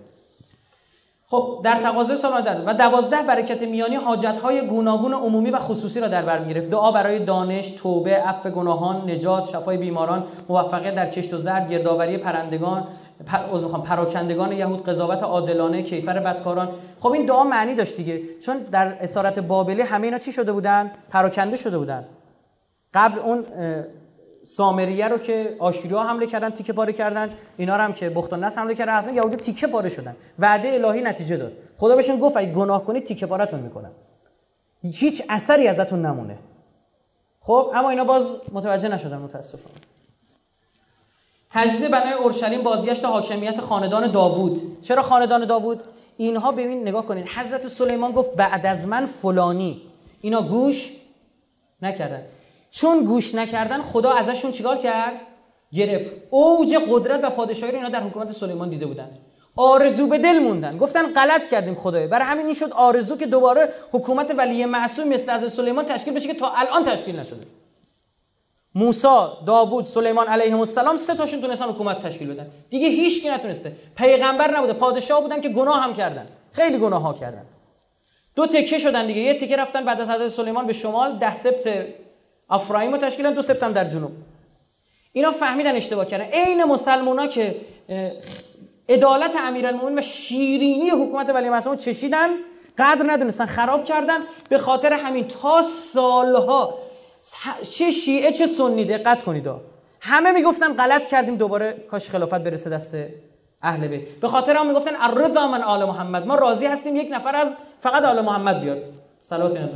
خب 1.31 1.61
در 1.63 1.75
تقاضای 1.81 2.17
سال 2.17 2.41
داد 2.41 2.63
و 2.65 2.73
دوازده 2.73 3.23
برکت 3.23 3.61
میانی 3.61 3.95
های 4.43 4.67
گوناگون 4.67 5.13
عمومی 5.13 5.49
و 5.49 5.59
خصوصی 5.59 5.99
را 5.99 6.07
در 6.07 6.21
بر 6.21 6.39
می‌گرفت. 6.39 6.69
دعا 6.69 6.91
برای 6.91 7.19
دانش 7.19 7.71
توبه 7.71 8.15
عفو 8.15 8.49
گناهان 8.49 9.11
نجات 9.11 9.49
شفای 9.49 9.77
بیماران 9.77 10.23
موفقیت 10.49 10.95
در 10.95 11.09
کشت 11.09 11.33
و 11.33 11.37
زرع 11.37 11.67
گردآوری 11.67 12.17
پرندگان 12.17 12.87
از 13.53 13.63
می‌خوام 13.63 13.83
پراکندگان 13.83 14.51
یهود 14.51 14.83
قضاوت 14.85 15.23
عادلانه 15.23 15.83
کیفر 15.83 16.19
بدکاران. 16.19 16.69
خب 16.99 17.11
این 17.11 17.25
دعا 17.25 17.43
معنی 17.43 17.75
داشت 17.75 17.97
دیگه. 17.97 18.21
چون 18.45 18.57
در 18.57 18.97
اسارت 19.01 19.39
بابلی 19.39 19.81
همه 19.81 20.07
اینا 20.07 20.17
چی 20.17 20.31
شده 20.31 20.51
بودن؟ 20.51 20.91
پراکنده 21.09 21.57
شده 21.57 21.77
بودن. 21.77 22.05
قبل 22.93 23.19
اون 23.19 23.45
سامریه 24.55 25.07
رو 25.07 25.17
که 25.17 25.57
ها 25.91 26.03
حمله 26.03 26.27
کردن 26.27 26.49
تیکه 26.49 26.73
پاره 26.73 26.93
کردن 26.93 27.29
اینا 27.57 27.77
هم 27.77 27.93
که 27.93 28.09
بخت 28.09 28.33
نصر 28.33 28.61
حمله 28.61 28.75
کردن 28.75 28.93
اصلا 28.93 29.13
یهودی 29.13 29.35
تیکه 29.35 29.67
پاره 29.67 29.89
شدن. 29.89 30.15
وعده 30.39 30.73
الهی 30.73 31.01
نتیجه 31.01 31.37
داد. 31.37 31.53
خدا 31.77 31.95
بهشون 31.95 32.19
گفت 32.19 32.37
اگه 32.37 32.51
گناه 32.51 32.83
کنید 32.83 33.05
تیکه 33.05 33.25
پارهتون 33.25 33.59
می‌کنم. 33.59 33.91
هیچ 34.83 35.23
اثری 35.29 35.67
ازتون 35.67 36.05
نمونه. 36.05 36.37
خب 37.41 37.71
اما 37.73 37.89
اینا 37.89 38.03
باز 38.03 38.25
متوجه 38.51 38.89
نشدن 38.89 39.17
متاسفانه. 39.17 39.75
تجدید 41.51 41.91
بنای 41.91 42.13
اورشلیم 42.13 42.63
بازگشت 42.63 43.05
حاکمیت 43.05 43.61
خاندان 43.61 44.11
داوود. 44.11 44.81
چرا 44.81 45.01
خاندان 45.01 45.45
داوود؟ 45.45 45.79
اینها 46.17 46.51
ببین 46.51 46.81
نگاه 46.81 47.05
کنید. 47.05 47.27
حضرت 47.27 47.67
سلیمان 47.67 48.11
گفت 48.11 48.35
بعد 48.35 48.65
از 48.65 48.87
من 48.87 49.05
فلانی. 49.05 49.81
اینا 50.21 50.41
گوش 50.41 50.89
نکردن. 51.81 52.23
چون 52.71 53.05
گوش 53.05 53.35
نکردن 53.35 53.81
خدا 53.81 54.11
ازشون 54.11 54.51
چیکار 54.51 54.77
کرد؟ 54.77 55.21
گرفت. 55.73 56.11
اوج 56.29 56.75
قدرت 56.89 57.23
و 57.23 57.29
پادشاهی 57.29 57.71
رو 57.71 57.77
اینا 57.77 57.89
در 57.89 57.99
حکومت 57.99 58.31
سلیمان 58.31 58.69
دیده 58.69 58.85
بودن. 58.85 59.09
آرزو 59.55 60.07
به 60.07 60.17
دل 60.17 60.39
موندن. 60.39 60.77
گفتن 60.77 61.13
غلط 61.13 61.49
کردیم 61.49 61.75
خدای. 61.75 62.07
برای 62.07 62.25
همین 62.25 62.45
این 62.45 62.55
شد 62.55 62.71
آرزو 62.71 63.17
که 63.17 63.25
دوباره 63.25 63.69
حکومت 63.91 64.33
ولی 64.37 64.65
معصوم 64.65 65.07
مثل 65.07 65.31
از 65.31 65.53
سلیمان 65.53 65.85
تشکیل 65.85 66.13
بشه 66.13 66.27
که 66.27 66.33
تا 66.33 66.49
الان 66.49 66.83
تشکیل 66.83 67.19
نشده. 67.19 67.47
موسی، 68.75 69.07
داوود، 69.45 69.85
سلیمان 69.85 70.27
علیهم 70.27 70.59
السلام 70.59 70.97
سه 70.97 71.15
تاشون 71.15 71.41
تونستن 71.41 71.65
حکومت 71.65 71.99
تشکیل 71.99 72.33
بدن. 72.33 72.47
دیگه 72.69 72.87
هیچ 72.87 73.21
کی 73.21 73.29
نتونسته. 73.29 73.71
پیغمبر 73.97 74.57
نبوده. 74.57 74.73
پادشاه 74.73 75.21
بودن 75.21 75.41
که 75.41 75.49
گناه 75.49 75.83
هم 75.83 75.93
کردن. 75.93 76.27
خیلی 76.51 76.77
گناه 76.77 77.01
ها 77.01 77.13
کردن. 77.13 77.45
دو 78.35 78.47
تکه 78.47 78.79
شدن 78.79 79.07
دیگه. 79.07 79.21
یه 79.21 79.33
تکه 79.33 79.55
رفتن 79.55 79.85
بعد 79.85 80.01
از 80.01 80.09
حضرت 80.09 80.29
سلیمان 80.29 80.67
به 80.67 80.73
شمال. 80.73 81.17
ده 81.17 81.35
سبت 81.35 81.67
افرایم 82.49 82.91
رو 82.91 82.97
تشکیل 82.97 83.33
دو 83.33 83.41
سپتامبر 83.41 83.83
در 83.83 83.89
جنوب. 83.89 84.11
اینا 85.13 85.31
فهمیدن 85.31 85.75
اشتباه 85.75 86.05
کردن. 86.05 86.23
عین 86.23 86.63
مسلمونا 86.63 87.27
که 87.27 87.55
عدالت 88.89 89.31
امیرالمومنین 89.47 89.99
و 89.99 90.01
شیرینی 90.01 90.89
حکومت 90.89 91.29
ولی 91.29 91.49
معصوم 91.49 91.77
چشیدن 91.77 92.29
قدر 92.77 93.05
ندونستن 93.07 93.45
خراب 93.45 93.85
کردن. 93.85 94.19
به 94.49 94.57
خاطر 94.57 94.93
همین 94.93 95.27
تا 95.27 95.61
سالها 95.93 96.79
چه 97.69 97.91
شیعه 97.91 98.31
چه 98.31 98.47
سنی 98.47 98.85
دقت 98.85 99.23
کنید 99.23 99.49
همه 100.01 100.31
می‌گفتن 100.31 100.73
غلط 100.73 101.07
کردیم 101.07 101.35
دوباره 101.35 101.73
کاش 101.91 102.09
خلافت 102.09 102.33
برسه 102.33 102.69
دست 102.69 102.95
اهل 103.61 103.87
بیت. 103.87 104.07
به 104.07 104.27
خاطر 104.27 104.55
هم 104.55 104.67
می‌گفتن 104.67 104.91
الرضا 104.99 105.47
من 105.47 105.61
آل 105.61 105.85
محمد. 105.85 106.27
ما 106.27 106.35
راضی 106.35 106.65
هستیم 106.65 106.95
یک 106.95 107.09
نفر 107.11 107.35
از 107.35 107.55
فقط 107.83 108.03
آل 108.03 108.21
محمد 108.21 108.61
بیاد. 108.61 108.77
صلوات 109.19 109.55
اینا 109.55 109.67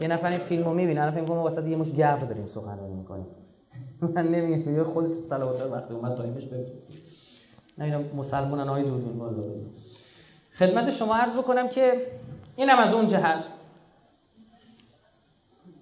یه 0.00 0.08
نفر 0.08 0.28
این 0.28 0.38
فیلمو 0.38 0.74
می‌بینه 0.74 1.00
الان 1.00 1.14
فکر 1.14 1.24
کنم 1.24 1.38
واسه 1.38 1.68
یه 1.68 1.76
مش 1.76 1.92
گرد 1.92 2.28
داریم 2.28 2.46
سخنرانی 2.46 2.94
می‌کنیم. 2.94 3.26
من 4.14 4.28
نمیگم 4.28 4.76
یه 4.76 4.84
خودت 4.84 5.26
صلوات 5.26 5.72
وقتی 5.72 5.94
اومد 5.94 6.14
time 6.14 6.34
ش 6.34 6.44
بفرستی 6.44 6.94
نه 7.78 7.84
اینا 7.84 8.00
مسلمانن 8.16 8.68
های 8.68 8.82
دوربین 8.82 9.16
والا 9.18 9.42
خدمت 10.58 10.90
شما 10.90 11.16
عرض 11.16 11.32
بکنم 11.32 11.68
که 11.68 12.06
اینم 12.56 12.78
از 12.78 12.92
اون 12.92 13.08
جهت. 13.08 13.44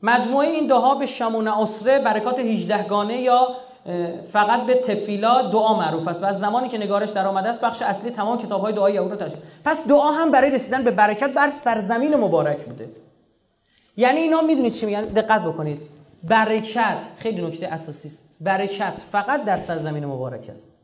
مجموعه 0.02 0.48
این 0.48 0.66
دعا 0.66 0.94
به 0.94 1.06
شمون 1.06 1.48
اسره 1.48 1.98
برکات 1.98 2.38
18 2.38 2.88
گانه 2.88 3.20
یا 3.20 3.48
فقط 4.32 4.66
به 4.66 4.74
تفیلا 4.74 5.42
دعا 5.42 5.74
معروف 5.74 6.08
است 6.08 6.22
و 6.22 6.26
از 6.26 6.40
زمانی 6.40 6.68
که 6.68 6.78
نگارش 6.78 7.10
در 7.10 7.26
آمده 7.26 7.48
است 7.48 7.60
بخش 7.60 7.82
اصلی 7.82 8.10
تمام 8.10 8.38
کتاب 8.38 8.60
های 8.60 8.72
دعای 8.72 8.94
یهود 8.94 9.10
رو 9.10 9.16
تشکیل. 9.16 9.42
پس 9.64 9.86
دعا 9.86 10.10
هم 10.10 10.30
برای 10.30 10.50
رسیدن 10.50 10.84
به 10.84 10.90
برکت 10.90 11.34
بر 11.34 11.50
سرزمین 11.50 12.16
مبارک 12.16 12.64
بوده. 12.64 12.88
یعنی 13.96 14.20
اینا 14.20 14.40
می‌دونید 14.40 14.72
چی 14.72 14.86
میگن؟ 14.86 15.02
دقت 15.02 15.42
بکنید. 15.42 15.80
برکت 16.28 16.98
خیلی 17.18 17.46
نکته 17.46 17.66
اساسی 17.66 18.08
است. 18.08 18.36
برکت 18.40 18.94
فقط 19.12 19.44
در 19.44 19.56
سرزمین 19.56 20.06
مبارک 20.06 20.50
است. 20.52 20.78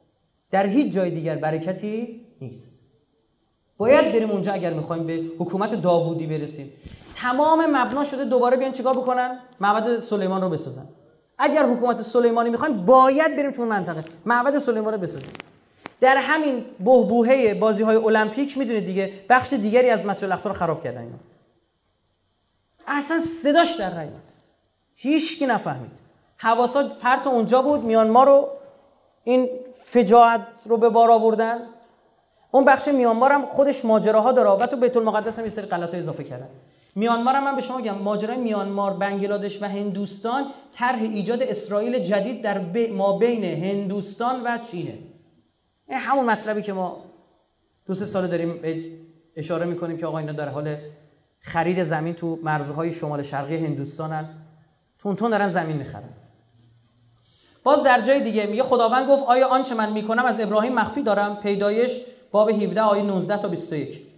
در 0.51 0.67
هیچ 0.67 0.93
جای 0.93 1.11
دیگر 1.11 1.37
برکتی 1.37 2.21
نیست. 2.41 2.79
باید 3.79 4.13
بریم 4.13 4.31
اونجا 4.31 4.53
اگر 4.53 4.73
می‌خوایم 4.73 5.07
به 5.07 5.23
حکومت 5.39 5.75
داوودی 5.75 6.27
برسیم. 6.27 6.73
تمام 7.17 7.67
مبنا 7.77 8.05
شده 8.05 8.25
دوباره 8.25 8.57
بیان 8.57 8.73
چیکار 8.73 8.95
بکنن؟ 8.95 9.39
معبد 9.61 10.01
سلیمان 10.01 10.41
رو 10.43 10.49
بسازن. 10.49 10.85
اگر 11.39 11.67
حکومت 11.67 12.03
سلیمانی 12.03 12.51
می‌خوایم 12.51 12.87
باید 12.87 13.37
بریم 13.37 13.51
تو 13.51 13.65
منطقه. 13.65 14.05
معبد 14.27 14.59
سلیمان 14.59 14.93
رو 14.93 14.99
بسازیم. 14.99 15.31
در 16.01 16.17
همین 16.17 16.65
بهبوهه 16.79 17.55
بازی 17.55 17.83
های 17.83 17.97
المپیک 17.97 18.59
می‌دونید 18.59 18.87
دیگه 18.87 19.13
بخش 19.29 19.53
دیگری 19.53 19.91
از 19.91 20.05
مسجد 20.05 20.25
الاقصا 20.25 20.49
رو 20.49 20.55
خراب 20.55 20.85
کردن 20.85 21.01
اینا. 21.01 21.19
اصلا 22.89 23.21
صداش 23.21 23.75
در 23.75 23.91
نیامد 23.91 24.33
هیچ 24.95 25.39
کی 25.39 25.47
نفهمید. 25.47 25.91
حواسا 26.37 26.89
پرت 26.89 27.27
اونجا 27.27 27.63
بود 27.63 27.85
میانمار 27.85 28.27
رو 28.27 28.49
این 29.25 29.49
فجاعت 29.81 30.47
رو 30.65 30.77
به 30.77 30.89
بار 30.89 31.11
آوردن. 31.11 31.59
اون 32.51 32.65
بخش 32.65 32.89
میانمار 32.89 33.33
هم 33.33 33.47
خودش 33.47 33.85
ماجراها 33.85 34.33
داره. 34.33 34.51
و 34.51 34.67
تو 34.67 34.77
بیت 34.77 34.97
المقدس 34.97 35.39
هم 35.39 35.45
یه 35.45 35.51
سری 35.51 35.67
غلطا 35.67 35.97
اضافه 35.97 36.25
کردن. 36.25 36.49
میانمار 36.95 37.35
هم 37.35 37.45
من 37.45 37.57
به 37.57 37.63
شما 37.63 37.77
میگم 37.77 37.99
ماجرای 37.99 38.37
میانمار 38.37 38.93
بنگلادش 38.93 39.63
و 39.63 39.65
هندوستان 39.65 40.47
طرح 40.73 41.03
ایجاد 41.03 41.43
اسرائیل 41.43 41.99
جدید 41.99 42.43
در 42.43 42.59
ما 42.93 43.19
بین 43.19 43.45
هندوستان 43.45 44.43
و 44.45 44.59
چینه. 44.59 44.99
این 45.89 45.99
همون 45.99 46.25
مطلبی 46.25 46.63
که 46.63 46.73
ما 46.73 47.05
دو 47.87 47.95
سه 47.95 48.05
سال 48.05 48.27
داریم 48.27 48.61
اشاره 49.37 49.67
می‌کنیم 49.67 49.97
که 49.97 50.07
آقا 50.07 50.19
اینا 50.19 50.33
در 50.33 50.49
حال 50.49 50.77
خرید 51.41 51.83
زمین 51.83 52.15
تو 52.15 52.39
مرزهای 52.43 52.93
شمال 52.93 53.23
شرقی 53.23 53.57
هندوستانن. 53.57 54.29
تون 54.99 55.31
دارن 55.31 55.49
زمین 55.49 55.77
می‌خرن. 55.77 56.09
باز 57.65 57.83
در 57.83 58.01
جای 58.01 58.21
دیگه 58.21 58.47
میگه 58.47 58.63
خداوند 58.63 59.09
گفت 59.09 59.23
آیا 59.23 59.49
آنچه 59.49 59.75
من 59.75 59.93
می‌کنم؟ 59.93 60.25
از 60.25 60.41
ابراهیم 60.41 60.75
مخفی 60.75 61.03
دارم. 61.03 61.37
پیدایش 61.37 62.01
باب 62.31 62.51
17 62.51 62.81
آیه 62.81 63.03
19 63.03 63.37
تا 63.37 63.49
21 63.49 64.09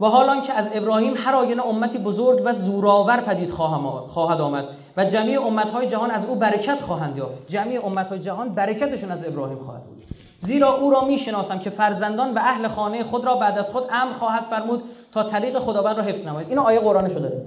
و 0.00 0.06
حال 0.06 0.40
که 0.40 0.52
از 0.52 0.68
ابراهیم 0.72 1.14
هر 1.16 1.34
آینه 1.34 1.66
امتی 1.66 1.98
بزرگ 1.98 2.42
و 2.44 2.52
زوراور 2.52 3.20
پدید 3.20 3.50
خواهد 3.50 4.40
آمد 4.40 4.68
و 4.96 5.04
جمعی 5.04 5.36
امتهای 5.36 5.86
جهان 5.86 6.10
از 6.10 6.24
او 6.24 6.34
برکت 6.34 6.80
خواهند 6.80 7.16
یافت. 7.16 7.46
جمعی 7.46 7.76
امتهای 7.76 8.18
جهان 8.18 8.48
برکتشون 8.48 9.10
از 9.10 9.24
ابراهیم 9.26 9.58
خواهد 9.58 9.84
بود. 9.84 10.04
زیرا 10.40 10.74
او 10.74 10.90
را 10.90 11.04
می‌شناسم 11.04 11.58
که 11.58 11.70
فرزندان 11.70 12.34
و 12.34 12.38
اهل 12.38 12.68
خانه 12.68 13.04
خود 13.04 13.24
را 13.24 13.34
بعد 13.34 13.58
از 13.58 13.70
خود 13.70 13.84
امر 13.90 14.12
خواهد 14.12 14.44
فرمود 14.50 14.82
تا 15.12 15.24
طریق 15.24 15.58
خداوند 15.58 15.96
را 15.96 16.02
حفظ 16.02 16.26
نماید. 16.26 16.48
اینو 16.48 16.62
آیه 16.62 16.80
قرآن 16.80 17.08
شده. 17.08 17.42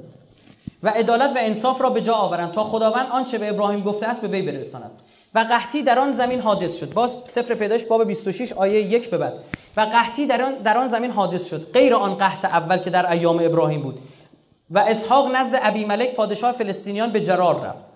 و 0.83 0.89
عدالت 0.89 1.31
و 1.35 1.37
انصاف 1.39 1.81
را 1.81 1.89
به 1.89 2.01
جا 2.01 2.13
آورند 2.13 2.51
تا 2.51 2.63
خداوند 2.63 3.07
آنچه 3.11 3.37
به 3.37 3.49
ابراهیم 3.49 3.83
گفته 3.83 4.07
است 4.07 4.21
به 4.21 4.27
وی 4.27 4.41
برساند. 4.41 4.91
و 5.35 5.39
قحطی 5.39 5.83
در 5.83 5.99
آن 5.99 6.11
زمین 6.11 6.41
حادث 6.41 6.79
شد. 6.79 6.93
باز 6.93 7.17
سفر 7.25 7.53
پیدایش 7.53 7.83
باب 7.83 8.03
26 8.07 8.53
آیه 8.53 8.81
یک 8.81 9.09
به 9.09 9.17
بعد. 9.17 9.33
و 9.77 9.81
قحطی 9.81 10.25
در 10.25 10.41
آن, 10.41 10.53
در 10.55 10.77
آن 10.77 10.87
زمین 10.87 11.11
حادث 11.11 11.49
شد. 11.49 11.71
غیر 11.73 11.95
آن 11.95 12.15
قحط 12.15 12.45
اول 12.45 12.77
که 12.77 12.89
در 12.89 13.11
ایام 13.11 13.39
ابراهیم 13.41 13.81
بود. 13.81 13.99
و 14.71 14.79
اسحاق 14.79 15.35
نزد 15.35 15.59
ابی 15.61 15.85
ملک 15.85 16.15
پادشاه 16.15 16.51
فلسطینیان 16.51 17.11
به 17.11 17.21
جرار 17.21 17.61
رفت. 17.61 17.90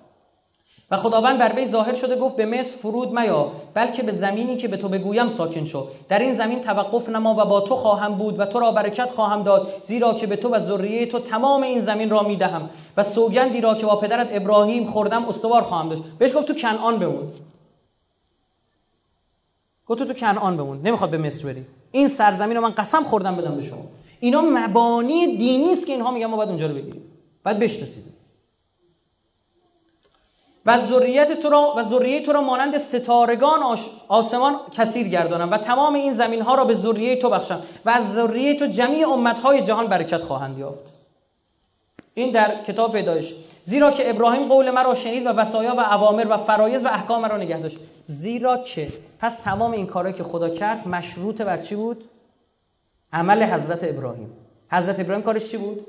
و 0.92 0.98
خداوند 0.98 1.40
بر 1.40 1.54
وی 1.56 1.66
ظاهر 1.66 1.94
شده 1.94 2.16
گفت 2.16 2.36
به 2.36 2.46
مصر 2.46 2.78
فرود 2.78 3.20
میا 3.20 3.52
بلکه 3.74 4.04
به 4.04 4.12
زمینی 4.12 4.56
که 4.58 4.68
به 4.68 4.78
تو 4.78 4.90
بگویم 4.90 5.28
ساکن 5.28 5.66
شو. 5.66 5.88
در 6.10 6.20
این 6.20 6.34
زمین 6.34 6.62
توقف 6.62 7.10
نما 7.10 7.34
و 7.34 7.46
با 7.46 7.62
تو 7.62 7.76
خواهم 7.76 8.16
بود 8.16 8.40
و 8.40 8.46
تو 8.46 8.60
را 8.60 8.72
برکت 8.72 9.12
خواهم 9.12 9.44
داد 9.44 9.68
زیرا 9.84 10.14
که 10.14 10.28
به 10.28 10.36
تو 10.36 10.50
و 10.50 10.60
ذریه 10.60 11.06
تو 11.06 11.20
تمام 11.20 11.64
این 11.64 11.82
زمین 11.82 12.10
را 12.10 12.24
می‌دهم 12.24 12.70
و 12.98 13.04
سوگندی 13.04 13.62
را 13.62 13.76
که 13.76 13.86
با 13.86 13.96
پدرت 13.96 14.28
ابراهیم 14.32 14.86
خوردم 14.86 15.26
استوار 15.26 15.62
خواهم 15.62 15.90
داشت. 15.90 16.02
بهش 16.20 16.36
گفت 16.36 16.48
تو 16.48 16.54
کنعان 16.54 17.00
بمون. 17.00 17.32
گفت 19.88 20.04
تو 20.04 20.14
کنعان 20.14 20.58
بمون. 20.58 20.82
نمی‌خواد 20.82 21.10
به 21.10 21.18
مصر 21.18 21.46
بری. 21.46 21.66
این 21.92 22.08
سرزمین 22.08 22.58
رو 22.58 22.64
من 22.64 22.72
قسم 22.72 23.04
خوردم 23.04 23.36
بدم 23.36 23.56
به 23.56 23.62
شما. 23.62 23.86
اینا 24.20 24.42
مبانی 24.42 25.38
دینی 25.38 25.72
است 25.72 25.86
که 25.86 25.94
اینها 25.94 26.12
میگن 26.12 26.26
ما 26.26 26.38
باید 26.38 26.50
اونجا 26.50 26.68
رو 26.68 26.74
بگیریم. 26.74 27.02
بعد 27.44 27.60
بشناسید 27.60 28.15
و 30.66 30.78
ذریت 30.78 31.40
تو 31.42 31.50
را 31.50 31.74
و 31.78 31.84
ذریه 31.84 32.22
تو 32.22 32.32
را 32.34 32.42
مانند 32.42 32.78
ستارگان 32.78 33.60
آسمان 34.08 34.56
کثیر 34.72 35.08
گردانم 35.08 35.52
و 35.52 35.58
تمام 35.58 35.94
این 35.94 36.14
زمین 36.14 36.42
ها 36.42 36.56
را 36.56 36.66
به 36.66 36.74
ذریه 36.74 37.16
تو 37.16 37.30
بخشم 37.30 37.62
و 37.86 37.90
از 37.90 38.14
ذریه 38.14 38.60
تو 38.60 38.66
جمیع 38.66 39.10
امت 39.10 39.40
های 39.40 39.62
جهان 39.62 39.88
برکت 39.88 40.24
خواهند 40.24 40.58
یافت. 40.58 40.94
این 42.14 42.32
در 42.32 42.64
کتاب 42.64 42.92
پیدایش 42.92 43.34
زیرا 43.64 43.92
که 43.92 44.10
ابراهیم 44.10 44.48
قول 44.48 44.72
مرا 44.72 44.94
شنید 44.94 45.26
و 45.26 45.30
وصایا 45.30 45.76
و 45.76 45.80
اوامر 45.80 46.26
و 46.30 46.38
فرایض 46.38 46.86
و 46.86 46.88
احکام 46.88 47.22
مرا 47.22 47.38
نگه 47.38 47.60
داشت. 47.60 47.78
زیرا 48.06 48.58
که 48.58 48.88
پس 49.20 49.38
تمام 49.38 49.72
این 49.72 49.88
کارهایی 49.88 50.18
که 50.18 50.24
خدا 50.24 50.50
کرد 50.50 50.88
مشروط 50.88 51.42
بر 51.42 51.58
چی 51.58 51.76
بود؟ 51.76 52.10
عمل 53.14 53.44
حضرت 53.44 53.84
ابراهیم. 53.84 54.32
حضرت 54.72 55.00
ابراهیم 55.00 55.24
کارش 55.24 55.52
چی 55.52 55.58
بود؟ 55.58 55.88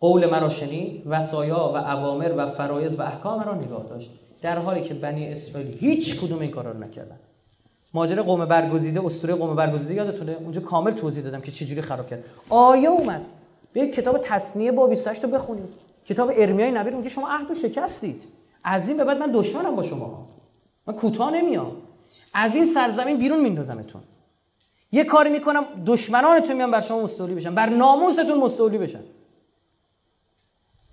قول 0.00 0.30
مرا 0.30 0.48
شنید 0.48 1.02
وصایا 1.06 1.70
و 1.74 1.76
اوامر 1.76 2.34
و 2.36 2.50
فرایض 2.50 2.98
و 2.98 3.02
احکام 3.02 3.38
مرا 3.38 3.54
نگاه 3.54 3.82
داشت. 3.88 4.10
در 4.42 4.58
حالی 4.58 4.80
که 4.80 4.94
بنی 4.94 5.32
اسرائیل 5.32 5.78
هیچ 5.78 6.20
کدوم 6.20 6.40
این 6.40 6.50
کارا 6.50 6.70
رو 6.70 6.78
نکردن. 6.78 7.18
ماجرا 7.94 8.22
قوم 8.22 8.44
برگزیده 8.44 9.06
اسطوره 9.06 9.34
قوم 9.34 9.56
برگزیده 9.56 9.94
یادتونه؟ 9.94 10.32
اونجا 10.32 10.60
کامل 10.60 10.90
توضیح 10.90 11.24
دادم 11.24 11.40
که 11.40 11.52
چجوری 11.52 11.82
خراب 11.82 12.08
کرد. 12.08 12.24
آیه 12.50 12.88
اومد؟ 12.88 13.24
به 13.72 13.86
کتاب 13.86 14.18
تصنیه 14.18 14.72
با 14.72 14.86
28 14.86 15.24
رو 15.24 15.30
بخونید. 15.30 15.68
کتاب 16.08 16.32
ارمیای 16.36 16.70
نبی 16.70 16.90
میگه 16.90 17.08
شما 17.08 17.28
عهد 17.28 17.54
شکستید. 17.54 18.22
از 18.64 18.88
این 18.88 18.96
به 18.96 19.04
بعد 19.04 19.18
من 19.18 19.30
دشمنم 19.34 19.76
با 19.76 19.82
شما. 19.82 20.28
من 20.86 20.94
کوتاه 20.94 21.30
نمیام. 21.30 21.72
از 22.34 22.54
این 22.54 22.64
سرزمین 22.64 23.18
بیرون 23.18 23.40
میندازمتون. 23.40 24.02
یه 24.92 25.04
کاری 25.04 25.30
می‌کنم 25.30 25.64
دشمنانتون 25.86 26.56
میان 26.56 26.70
بر 26.70 26.80
شما 26.80 27.02
مستولی 27.02 27.34
بشن. 27.34 27.54
بر 27.54 27.68
ناموستون 27.68 28.38
مستولی 28.38 28.78
بشن. 28.78 29.00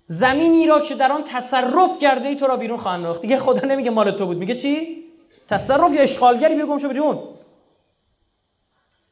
زمینی 0.06 0.66
را 0.66 0.80
که 0.80 0.94
در 0.94 1.12
آن 1.12 1.24
تصرف 1.24 1.98
کرده 1.98 2.28
ای 2.28 2.36
تو 2.36 2.46
را 2.46 2.56
بیرون 2.56 2.78
خواهند 2.78 3.04
راخت 3.04 3.22
دیگه 3.22 3.38
خدا 3.38 3.68
نمیگه 3.68 3.90
مال 3.90 4.10
تو 4.10 4.26
بود. 4.26 4.36
میگه 4.36 4.54
چی؟ 4.54 5.04
تصرف 5.48 5.92
یا 5.92 6.02
اشغالگری 6.02 6.54
بیا 6.54 6.66
گم 6.66 6.88
بیرون. 6.88 7.18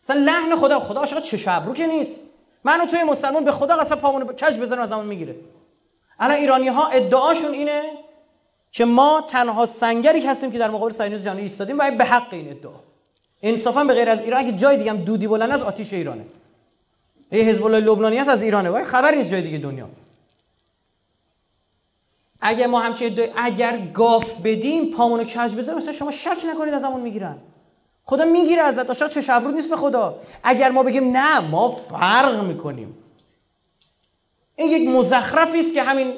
مثلا 0.02 0.16
لحن 0.20 0.56
خدا 0.56 0.80
خدا 0.80 1.00
عاشق 1.00 1.20
چه 1.22 1.50
ابرو 1.50 1.74
که 1.74 1.86
نیست. 1.86 2.20
و 2.64 2.86
توی 2.90 3.02
مسلمان 3.02 3.44
به 3.44 3.52
خدا 3.52 3.76
قسم 3.76 3.94
پامون 3.94 4.26
کج 4.26 4.60
بزنیم 4.60 4.80
از 4.80 4.88
زمان 4.88 5.06
می‌گیره. 5.06 5.34
الان 6.18 6.36
ایرانی 6.36 6.68
ها 6.68 6.88
ادعاشون 6.88 7.52
اینه 7.52 7.82
که 8.72 8.84
ما 8.84 9.24
تنها 9.28 9.66
سنگری 9.66 10.26
هستیم 10.26 10.52
که 10.52 10.58
در 10.58 10.70
مقابل 10.70 10.92
صهیونیسم 10.92 11.24
جهانی 11.24 11.40
ایستادیم 11.40 11.78
و 11.78 11.90
به 11.90 12.04
حق 12.04 12.28
این 12.30 12.50
ادعا. 12.50 12.72
انصافا 13.42 13.84
به 13.84 13.94
غیر 13.94 14.08
از 14.08 14.22
ایران 14.22 14.40
اگه 14.40 14.52
جای 14.52 14.76
دیگه 14.76 14.90
هم 14.90 14.96
دودی 14.96 15.28
بلند 15.28 15.50
از 15.50 15.62
آتیش 15.62 15.92
ایرانه. 15.92 16.24
یه 17.32 17.42
حزب 17.42 17.64
الله 17.64 17.80
لبنانی 17.80 18.18
هست 18.18 18.28
از 18.28 18.42
ایرانه. 18.42 18.70
وای 18.70 18.84
خبر 18.84 19.14
نیست 19.14 19.30
جای 19.30 19.42
دیگه 19.42 19.58
دنیا. 19.58 19.88
اگر 22.42 22.66
ما 22.66 22.80
همچین 22.80 23.18
اگر 23.36 23.78
گاف 23.94 24.40
بدیم 24.40 24.90
پامونو 24.90 25.24
کج 25.24 25.54
بذاریم 25.54 25.78
مثلا 25.78 25.92
شما 25.92 26.10
شک 26.10 26.38
نکنید 26.50 26.74
از 26.74 26.84
همون 26.84 27.00
می‌گیرن. 27.00 27.36
خدا 28.04 28.24
می‌گیره 28.24 28.62
ازت 28.62 28.86
داشت 28.86 29.08
چه 29.08 29.20
شبرود 29.20 29.54
نیست 29.54 29.70
به 29.70 29.76
خدا. 29.76 30.18
اگر 30.42 30.70
ما 30.70 30.82
بگیم 30.82 31.16
نه 31.16 31.40
ما 31.40 31.68
فرق 31.68 32.44
می‌کنیم. 32.44 32.94
این 34.56 34.68
یک 34.68 34.88
مزخرفی 34.88 35.60
است 35.60 35.74
که 35.74 35.82
همین 35.82 36.14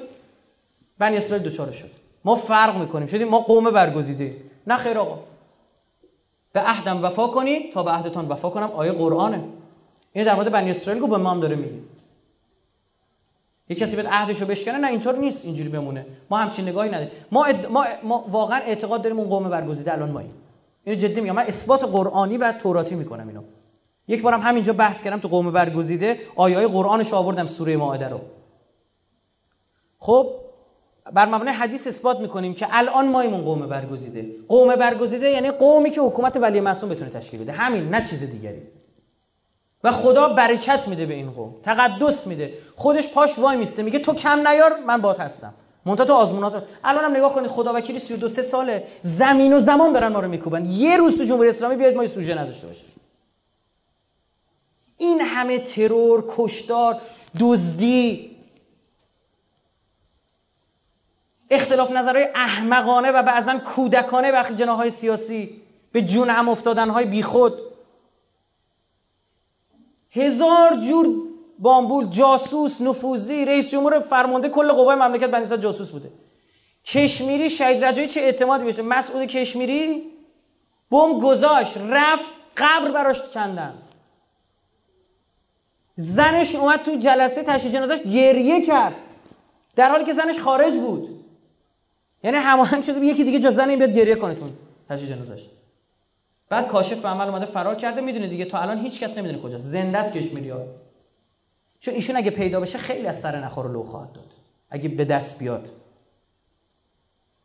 بنی 0.98 1.16
اسرائیل 1.16 1.44
دوچار 1.48 1.70
شد. 1.70 1.90
ما 2.24 2.34
فرق 2.34 2.76
می‌کنیم. 2.76 3.06
شدیم 3.06 3.28
ما 3.28 3.40
قوم 3.40 3.70
برگزیده 3.70 4.36
نه 4.66 4.76
خیر 4.76 4.98
آقا. 4.98 5.18
به 6.52 6.60
عهدم 6.60 7.04
وفا 7.04 7.26
کنید 7.26 7.72
تا 7.72 7.82
به 7.82 7.90
عهدتان 7.90 8.28
وفا 8.28 8.50
کنم. 8.50 8.70
آیه 8.70 8.92
قرآنه. 8.92 9.44
این 10.12 10.24
در 10.24 10.34
مورد 10.34 10.52
بنی 10.52 10.70
اسرائیل 10.70 11.02
گفت 11.02 11.10
به 11.10 11.18
ما 11.18 11.30
هم 11.30 11.40
داره 11.40 11.56
میگه. 11.56 11.78
یه 13.68 13.76
کسی 13.76 13.96
بیاد 13.96 14.08
عهدش 14.10 14.40
رو 14.40 14.46
بشکنه 14.46 14.78
نه 14.78 14.88
اینطور 14.88 15.16
نیست 15.16 15.44
اینجوری 15.44 15.68
بمونه. 15.68 16.06
ما 16.30 16.38
همچین 16.38 16.68
نگاهی 16.68 16.90
نداریم. 16.90 17.10
ما, 17.32 17.46
ما... 17.70 17.84
ما 18.02 18.24
واقعا 18.28 18.58
اعتقاد 18.58 19.02
داریم 19.02 19.18
اون 19.18 19.28
قوم 19.28 19.48
برگزیده 19.48 19.92
الان 19.92 20.10
ماییم. 20.10 20.34
اینو 20.84 20.98
جدی 20.98 21.20
میگم. 21.20 21.34
من 21.34 21.42
اثبات 21.42 21.84
قرآنی 21.84 22.36
و 22.36 22.52
توراتی 22.52 22.94
می‌کنم 22.94 23.28
اینو. 23.28 23.42
یک 24.08 24.22
بارم 24.22 24.40
همینجا 24.40 24.72
بحث 24.72 25.02
کردم 25.02 25.18
تو 25.18 25.28
قوم 25.28 25.50
برگزیده 25.50 26.18
آیه 26.36 26.56
های 26.56 26.66
قرآنش 26.66 27.12
آوردم 27.12 27.46
سوره 27.46 27.76
مائده 27.76 28.08
رو. 28.08 28.20
خب 29.98 30.30
بر 31.12 31.26
مبنای 31.26 31.54
حدیث 31.54 31.86
اثبات 31.86 32.20
می‌کنیم 32.20 32.54
که 32.54 32.66
الان 32.70 33.08
مایمون 33.08 33.40
قوم 33.40 33.66
برگزیده. 33.66 34.26
قوم 34.48 34.76
برگزیده 34.76 35.30
یعنی 35.30 35.50
قومی 35.50 35.90
که 35.90 36.00
حکومت 36.00 36.36
ولی 36.36 36.60
معصوم 36.60 36.88
بتونه 36.88 37.10
تشکیل 37.10 37.40
بده. 37.40 37.52
همین 37.52 37.88
نه 37.88 38.06
چیز 38.10 38.24
دیگری. 38.24 38.62
و 39.84 39.92
خدا 39.92 40.28
برکت 40.28 40.88
میده 40.88 41.06
به 41.06 41.14
این 41.14 41.30
قوم. 41.30 41.54
تقدس 41.62 42.26
میده. 42.26 42.54
خودش 42.76 43.08
پاش 43.08 43.38
وای 43.38 43.56
میسته. 43.56 43.82
میگه 43.82 43.98
تو 43.98 44.14
کم 44.14 44.48
نیار 44.48 44.78
من 44.86 45.00
بات 45.00 45.20
هستم. 45.20 45.54
منتها 45.84 46.06
تو 46.06 46.12
آزمونات 46.12 46.64
الان 46.84 47.04
هم 47.04 47.16
نگاه 47.16 47.34
کنید 47.34 47.50
خدا 47.50 47.72
وکیلی 47.74 47.98
32 47.98 48.28
سه 48.28 48.42
ساله. 48.42 48.86
زمین 49.02 49.52
و 49.52 49.60
زمان 49.60 49.92
دارن 49.92 50.08
ما 50.08 50.20
رو 50.20 50.28
میکوبن. 50.28 50.66
یه 50.66 50.96
روز 50.96 51.18
تو 51.18 51.24
جمهوری 51.24 51.48
اسلامی 51.48 51.76
بیاید 51.76 51.96
ما 51.96 52.06
سوژه 52.06 52.34
نداشته 52.34 52.66
باشیم. 52.66 52.84
این 54.98 55.20
همه 55.20 55.58
ترور 55.58 56.24
کشتار 56.36 57.00
دزدی. 57.40 58.36
اختلاف 61.50 61.90
نظرهای 61.90 62.28
احمقانه 62.34 63.10
و 63.10 63.22
بعضا 63.22 63.58
کودکانه 63.58 64.32
وقتی 64.32 64.54
جناهای 64.54 64.90
سیاسی 64.90 65.62
به 65.92 66.02
جون 66.02 66.30
هم 66.30 66.48
افتادنهای 66.48 67.04
بیخود. 67.04 67.73
هزار 70.14 70.76
جور 70.76 71.22
بامبول 71.58 72.06
جاسوس 72.06 72.80
نفوذی 72.80 73.44
رئیس 73.44 73.70
جمهور 73.70 74.00
فرمانده 74.00 74.48
کل 74.48 74.72
قوای 74.72 74.96
مملکت 74.96 75.30
بنی 75.30 75.46
جاسوس 75.46 75.90
بوده. 75.90 76.10
کشمیری 76.84 77.50
شهید 77.50 77.84
رجایی 77.84 78.08
چه 78.08 78.20
اعتمادی 78.20 78.64
بشه 78.64 78.82
مسعود 78.82 79.24
کشمیری؟ 79.24 80.02
بم 80.90 81.20
گذاشت 81.20 81.76
رفت 81.78 82.30
قبر 82.56 82.90
براش 82.90 83.20
کندن. 83.34 83.74
زنش 85.96 86.54
اومد 86.54 86.82
تو 86.82 86.96
جلسه 86.96 87.42
تشییع 87.42 87.72
جنازش 87.72 88.02
گریه 88.02 88.62
کرد. 88.62 88.94
در 89.76 89.88
حالی 89.88 90.04
که 90.04 90.14
زنش 90.14 90.38
خارج 90.38 90.74
بود. 90.74 91.08
یعنی 92.24 92.36
هماهنگ 92.36 92.84
شده 92.84 93.06
یکی 93.06 93.24
دیگه 93.24 93.38
جز 93.38 93.54
زن 93.54 93.68
این 93.68 93.78
بیاد 93.78 93.92
گریه 93.92 94.14
کنه 94.14 94.34
تو 94.34 94.46
تشییع 94.88 95.14
جنازش 95.14 95.46
بعد 96.48 96.68
کاشف 96.68 97.04
عمل 97.04 97.28
اومده 97.28 97.46
فرار 97.46 97.74
کرده 97.74 98.00
می‌دونه 98.00 98.26
دیگه. 98.26 98.44
تا 98.44 98.58
الان 98.58 98.80
هیچ 98.80 99.00
کس 99.00 99.18
نمی‌دونه 99.18 99.42
کجاست. 99.42 99.64
زنده 99.64 99.98
است 99.98 100.12
کشمیری 100.12 100.50
ها 100.50 100.66
چون 101.80 101.94
ایشون 101.94 102.16
اگه 102.16 102.30
پیدا 102.30 102.60
بشه 102.60 102.78
خیلی 102.78 103.06
از 103.06 103.20
سر 103.20 103.44
نخور 103.44 103.70
لو 103.72 103.82
خواهد 103.82 104.12
داد. 104.12 104.32
اگه 104.70 104.88
به 104.88 105.04
دست 105.04 105.38
بیاد. 105.38 105.68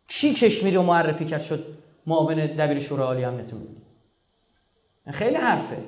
کی 0.07 0.33
کشمیری 0.33 0.75
رو 0.75 0.83
معرفی 0.83 1.25
کرد 1.25 1.41
شد؟ 1.41 1.77
معاون 2.05 2.35
دبیر 2.35 2.79
شورای 2.79 3.07
عالی 3.07 3.23
امنیت 3.23 3.53
ملی 3.53 3.81
خیلی 5.11 5.35
حرفه. 5.35 5.83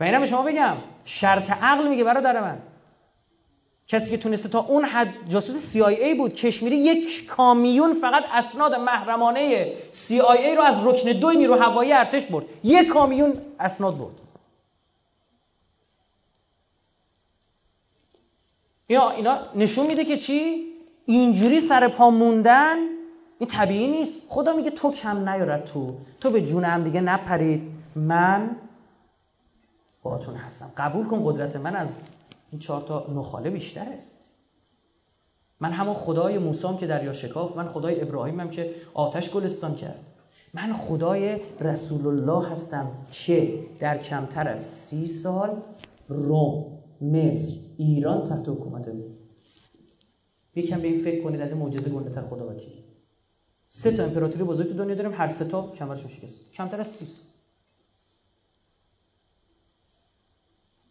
و 0.00 0.04
اینا 0.04 0.20
به 0.20 0.26
شما 0.26 0.42
بگم 0.42 0.76
شرط 1.04 1.50
عقل 1.50 1.88
میگه 1.88 2.04
برادر 2.04 2.40
من. 2.40 2.58
کسی 3.92 4.10
که 4.10 4.16
تونسته 4.16 4.48
تا 4.48 4.58
اون 4.58 4.84
حد 4.84 5.08
جاسوس 5.28 5.76
CIA 5.76 6.16
بود 6.16 6.34
کشمیری 6.34 6.76
یک 6.76 7.26
کامیون 7.26 7.94
فقط 7.94 8.24
اسناد 8.32 8.74
محرمانه 8.74 9.66
CIA 9.92 10.56
رو 10.56 10.62
از 10.62 10.86
رکن 10.86 11.12
دو 11.12 11.30
نیرو 11.30 11.54
هوایی 11.54 11.92
ارتش 11.92 12.26
برد. 12.26 12.44
یک 12.64 12.88
کامیون 12.88 13.32
اسناد 13.60 13.98
برد. 13.98 14.14
اینا, 18.86 19.10
اینا 19.10 19.38
نشون 19.54 19.86
میده 19.86 20.04
که 20.04 20.16
چی؟ 20.16 20.66
اینجوری 21.06 21.60
سر 21.60 21.88
پا 21.88 22.10
موندن 22.10 22.76
این 23.38 23.48
طبیعی 23.48 23.88
نیست. 23.88 24.20
خدا 24.28 24.52
میگه 24.52 24.70
تو 24.70 24.92
کم 24.92 25.28
نیارد 25.28 25.64
تو. 25.64 25.94
تو 26.20 26.30
به 26.30 26.40
جون 26.40 26.64
هم 26.64 26.84
دیگه 26.84 27.00
نپرید. 27.00 27.62
من 27.96 28.56
باهاتون 30.02 30.34
هستم 30.34 30.72
قبول 30.76 31.06
کن 31.06 31.22
قدرت 31.24 31.56
من 31.56 31.76
از 31.76 32.00
این 32.52 32.58
چهار 32.58 32.82
تا 32.82 33.06
نخاله 33.14 33.50
بیشتره. 33.50 33.98
من 35.60 35.72
همون 35.72 35.94
خدای 35.94 36.38
موسام 36.38 36.76
که 36.76 36.86
دریا 36.86 37.12
شکاف 37.12 37.56
من 37.56 37.66
خدای 37.66 38.00
ابراهیمم 38.00 38.50
که 38.50 38.74
آتش 38.94 39.30
گلستان 39.30 39.74
کرد. 39.74 40.04
من 40.54 40.72
خدای 40.72 41.40
رسول 41.60 42.06
الله 42.06 42.48
هستم 42.48 42.90
که 43.12 43.64
در 43.78 43.98
کمتر 43.98 44.48
از 44.48 44.60
سی 44.60 45.08
سال 45.08 45.62
روم 46.08 46.78
مصر 47.00 47.56
ایران 47.76 48.24
تحت 48.24 48.48
حکومت 48.48 48.88
بود 48.88 49.18
یکم 50.54 50.80
به 50.80 50.88
این 50.88 51.02
فکر 51.02 51.24
کنید 51.24 51.40
از 51.40 51.52
این 51.52 51.60
معجزه 51.60 51.90
گنده 51.90 52.10
تر 52.10 52.22
خدا 52.22 52.48
وکیل 52.48 52.72
سه 53.68 53.96
تا 53.96 54.04
امپراتوری 54.04 54.44
بزرگ 54.44 54.68
تو 54.68 54.74
دنیا 54.74 54.94
داریم 54.94 55.12
هر 55.12 55.28
سه 55.28 55.44
تا 55.44 55.70
کمرشون 55.70 56.10
شکست. 56.10 56.52
کمتر 56.52 56.80
از 56.80 56.88
سی 56.88 57.06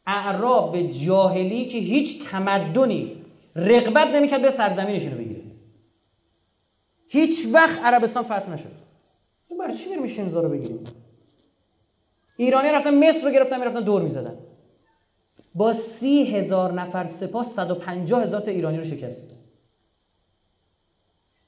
اعراب 0.07 0.71
به 0.71 0.83
جاهلی 0.93 1.65
که 1.65 1.77
هیچ 1.77 2.25
تمدنی 2.25 3.25
رقبت 3.55 4.07
نمی‌کرد 4.07 4.41
به 4.41 4.51
سرزمینشون 4.51 5.11
رو 5.11 5.17
بگیره. 5.17 5.41
هیچ 7.07 7.47
وقت 7.53 7.79
عربستان 7.79 8.23
فتح 8.23 8.53
نشد. 8.53 8.71
برای 9.59 9.77
چی 9.77 9.89
بریم 9.89 10.07
شنزا 10.07 10.41
رو 10.41 10.49
بگیریم؟ 10.49 10.83
ایرانی 12.37 12.69
رفتن 12.69 13.09
مصر 13.09 13.27
رو 13.27 13.33
گرفتن 13.33 13.59
می‌رفتن 13.59 13.83
دور 13.83 14.01
می‌زدن. 14.01 14.37
با 15.55 15.73
سی 15.73 16.23
هزار 16.23 16.73
نفر 16.73 17.07
سپاس 17.07 17.53
150 17.53 18.23
هزار 18.23 18.41
تا 18.41 18.51
ایرانی 18.51 18.77
رو 18.77 18.83
شکست 18.83 19.21
داد 19.21 19.37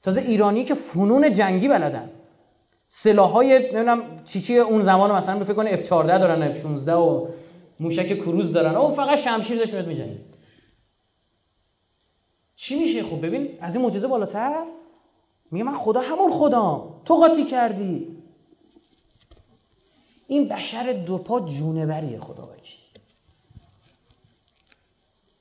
تازه 0.02 0.20
ایرانی 0.20 0.64
که 0.64 0.74
فنون 0.74 1.32
جنگی 1.32 1.68
بلدن. 1.68 2.10
سلاحای 2.88 3.58
نمی‌دونم 3.58 4.24
چی 4.24 4.40
چی 4.40 4.58
اون 4.58 4.82
زمان 4.82 5.12
مثلا 5.12 5.38
به 5.38 5.44
فکر 5.44 5.54
کنه 5.54 5.76
F14 5.76 5.90
دارن 5.90 6.52
F16 6.52 6.88
و 6.88 7.28
موشک 7.80 8.16
کروز 8.16 8.52
دارن. 8.52 8.74
اون 8.74 8.94
فقط 8.94 9.18
شمشیر 9.18 9.58
داشت 9.58 9.72
میاد 9.72 9.86
میجنگه. 9.86 10.20
چی 12.56 12.78
میشه؟ 12.78 13.02
خب 13.02 13.26
ببین 13.26 13.48
از 13.60 13.74
این 13.74 13.84
معجزه 13.84 14.06
بالاتر 14.06 14.64
میگه 15.50 15.64
من 15.64 15.74
خدا 15.74 16.00
همون 16.00 16.30
خدام. 16.30 17.00
تو 17.04 17.14
قاطی 17.14 17.44
کردی. 17.44 18.16
این 20.26 20.48
بشر 20.48 20.92
دو 21.06 21.18
پا 21.18 21.40
جونوریه 21.40 22.18
خدا 22.18 22.46
بکی 22.46 22.74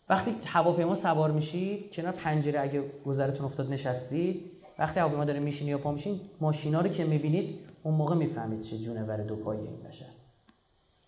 وقتی 0.09 0.35
هواپیما 0.45 0.95
سوار 0.95 1.31
میشید 1.31 1.91
کنار 1.91 2.11
پنجره 2.11 2.61
اگه 2.61 2.83
گذرتون 3.05 3.45
افتاد 3.45 3.73
نشستید 3.73 4.51
وقتی 4.79 4.99
هواپیما 4.99 5.25
داره 5.25 5.39
میشینی 5.39 5.71
یا 5.71 5.77
پا 5.77 5.91
میشین 5.91 6.19
ماشینا 6.41 6.81
رو 6.81 6.89
که 6.89 7.03
می‌بینید 7.03 7.59
اون 7.83 7.95
موقع 7.95 8.15
می‌فهمید 8.15 8.61
چه 8.61 8.77
جونور 8.77 9.17
دو 9.17 9.35
پایی 9.35 9.61
این 9.61 9.83
بشر. 9.89 10.12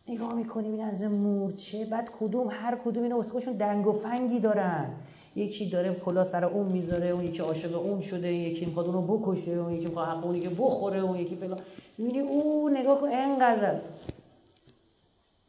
نگاه 0.09 0.33
می‌کنیم 0.33 0.71
این 0.71 0.83
از 0.83 1.03
مورچه 1.03 1.85
بعد 1.85 2.09
کدوم 2.19 2.47
هر 2.51 2.77
کدوم 2.85 3.03
اینا 3.03 3.19
اسکاشون 3.19 3.53
دنگ 3.53 3.87
و 3.87 3.91
فنگی 3.91 4.39
دارن. 4.39 4.89
یکی 5.35 5.69
داره 5.69 5.93
کلا 5.93 6.23
سر 6.23 6.45
اون 6.45 6.65
می‌ذاره 6.65 7.07
اون 7.07 7.23
یکی 7.23 7.41
عاشق 7.41 7.85
اون 7.85 8.01
شده 8.01 8.33
یکی 8.33 8.65
می‌خواد 8.65 8.85
اونو 8.85 9.01
بکشه 9.01 9.51
اون 9.51 9.73
یکی 9.73 9.85
می‌خواد 9.85 10.07
حق 10.07 10.25
اونی 10.25 10.39
که 10.39 10.49
بخوره 10.49 10.99
اون 10.99 11.17
یکی 11.17 11.35
فلان. 11.35 11.59
می‌بینی؟ 11.97 12.19
او 12.19 12.69
نگاه 12.69 13.01
کن 13.01 13.07
انقدر 13.11 13.65
است. 13.65 13.93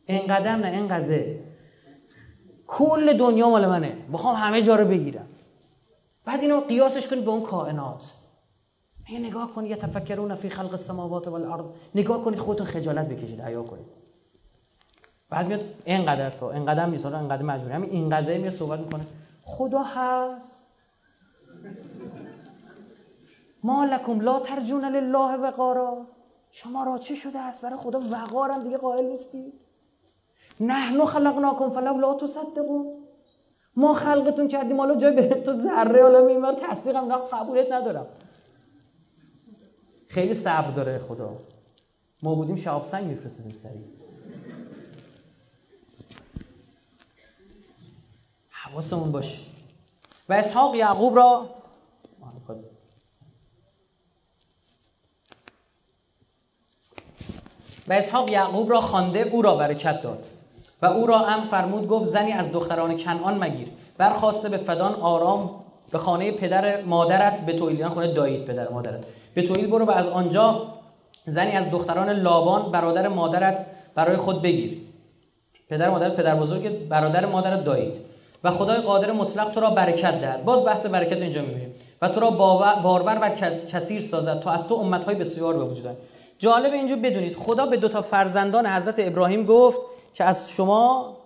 انقدر 0.09 0.57
نه 0.57 0.69
انقدر 0.69 1.25
کل 2.67 3.17
دنیا 3.17 3.51
مال 3.51 3.67
منه. 3.67 3.97
بخوام 4.13 4.35
همه 4.35 4.63
جا 4.63 4.77
رو 4.77 4.89
بگیرم. 4.89 5.27
بعد 6.25 6.41
اینو 6.41 6.61
قیاسش 6.61 7.09
کنید 7.09 7.25
به 7.25 7.31
اون 7.31 7.43
کائنات. 7.43 8.15
یه 9.11 9.19
نگاه 9.19 9.55
کنید 9.55 9.77
تفکرون 9.77 10.35
فی 10.35 10.51
خلق 10.51 10.71
السماوات 10.71 11.29
والارض. 11.29 11.65
نگاه 11.95 12.25
کنید 12.25 12.39
خودتون 12.39 12.67
خجالت 12.67 13.09
بکشید 13.09 13.41
حیا 13.41 13.63
کنید. 13.63 14.06
بعد 15.31 15.47
میاد 15.47 15.61
اینقدر 15.85 16.27
است 16.27 16.43
اینقدر 16.43 16.87
نیست 16.87 17.05
حالا 17.05 17.19
اینقدر 17.19 17.43
مجبوری 17.43 17.73
همین 17.73 17.91
این 17.91 18.11
قضیه 18.11 18.39
میاد 18.39 18.51
صحبت 18.51 18.81
می‌کنه. 18.81 19.07
خدا 19.43 19.83
هست. 19.83 20.63
ما 23.63 23.85
لکم 23.85 24.21
لا 24.21 24.41
ترجون 24.41 24.85
لله 24.85 25.37
وقارا. 25.37 26.07
شما 26.51 26.85
را 26.85 26.99
چه 26.99 27.15
شده 27.15 27.39
است؟ 27.39 27.63
برای 27.63 27.79
خدا 27.79 28.01
وقارم 28.11 28.63
دیگه 28.63 28.77
قائل 28.77 29.05
نیستی 29.05 29.53
نحنو 30.61 31.05
خلقناکم 31.05 31.71
فلولا 31.71 32.15
تصدقون. 32.15 32.87
ما 33.77 33.95
خلقتون 33.95 34.49
کردیم 34.49 34.81
حالا 34.81 34.95
جای 34.95 35.13
به 35.13 35.35
تو 35.41 35.55
ذره 35.55 36.03
حالا 36.03 36.25
میمار 36.25 36.55
تصدیقم 36.55 37.13
نه 37.13 37.17
قبولت 37.17 37.73
ندارم. 37.73 38.07
خیلی 40.09 40.35
صبر 40.35 40.71
داره 40.71 40.99
خدا. 40.99 41.31
ما 42.23 42.35
بودیم 42.35 42.57
شعب 42.57 42.85
سنگ 42.85 43.05
میفرستیم 43.05 43.53
سریع. 43.53 44.06
حواسمون 48.71 49.13
باشه. 49.13 49.39
و 50.29 50.33
اسحاق 50.33 50.75
یعقوب 50.75 51.17
را 51.17 51.49
و 57.89 57.93
اسحاق 57.93 58.31
یعقوب 58.31 58.71
را 58.71 58.81
خوانده 58.81 59.19
او 59.21 59.43
را 59.43 59.57
برکت 59.57 60.03
داد. 60.03 60.27
و 60.83 60.87
او 60.87 61.07
را 61.07 61.19
هم 61.19 61.49
فرمود 61.49 61.89
گفت 61.89 62.05
زنی 62.05 62.33
از 62.33 62.53
دختران 62.53 62.97
کنعان 62.97 63.39
مگیر. 63.39 63.69
برخواسته 63.99 64.49
به 64.49 64.57
فدان 64.57 64.95
آرام 64.95 65.51
به 65.91 65.99
خانه 65.99 66.33
پدر 66.33 66.83
مادرت 66.83 67.47
به 67.47 67.53
تویل 67.53 67.79
یعنی 67.79 67.95
خانه 67.95 68.13
دایید 68.13 68.45
پدر 68.45 68.69
مادرت. 68.69 69.05
به 69.35 69.43
تویل 69.43 69.67
برو 69.67 69.85
و 69.85 69.91
از 69.91 70.09
آنجا 70.09 70.67
زنی 71.27 71.53
از 71.53 71.71
دختران 71.71 72.11
لابان 72.11 72.71
برادر 72.71 73.09
مادرت 73.09 73.67
برای 73.95 74.17
خود 74.17 74.43
بگیر. 74.43 74.81
پدر 75.69 75.91
مادرت 75.91 76.17
پدر 76.17 76.35
بزرگ 76.35 76.89
برادر 76.89 77.27
مادرت 77.27 77.65
دایید. 77.65 78.16
و 78.47 78.51
خدای 78.51 78.81
قادر 78.81 79.13
مطلق 79.13 79.51
تو 79.51 79.61
را 79.61 79.71
برکت 79.71 80.21
دهد. 80.21 80.45
باز 80.45 80.65
بحث 80.65 80.87
برکت 80.87 81.23
اینجا 81.23 81.43
می‌بینیم. 81.43 81.75
و 82.03 82.09
تو 82.09 82.21
را 82.21 82.31
بارور 82.31 83.19
و 83.23 83.29
کثیر 83.69 84.01
سازد. 84.01 84.41
تا 84.41 84.51
از 84.51 84.69
تو 84.69 84.75
امتهای 84.75 85.15
بسیار 85.15 85.57
به 85.57 85.65
وجود 85.65 85.97
جالب 86.39 86.73
اینجا 86.73 86.97
بدونید 86.97 87.37
خدا 87.37 87.67
به 87.67 87.77
دو 87.77 87.89
تا 87.89 88.03
فرزندان 88.03 88.67
حضرت 88.67 88.95
ابراهیم 88.99 89.47
گفت 89.47 89.81
که 90.15 90.25
از 90.25 90.51
شما 90.51 91.17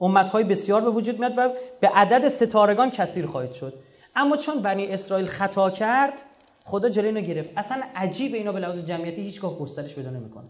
امتهای 0.00 0.44
بسیار 0.44 0.80
به 0.80 0.90
وجود 0.90 1.18
میاد 1.18 1.32
و 1.36 1.48
به 1.80 1.88
عدد 1.88 2.28
ستارگان 2.28 2.90
کثیر 2.90 3.26
خواهید 3.26 3.52
شد. 3.52 3.72
اما 4.16 4.36
چون 4.36 4.62
بنی 4.62 4.86
اسرائیل 4.86 5.26
خطا 5.26 5.70
کرد 5.70 6.22
خدا 6.64 6.88
جلوی 6.88 7.08
اینو 7.08 7.20
گرفت. 7.20 7.50
اصلا 7.56 7.82
عجیب 7.96 8.34
اینا 8.34 8.52
به 8.52 8.60
لحاظ 8.60 8.84
جمعیتی 8.84 9.22
هیچگاه 9.22 9.58
گسترش 9.58 9.94
پیدا 9.94 10.10
نمی‌کنه. 10.10 10.48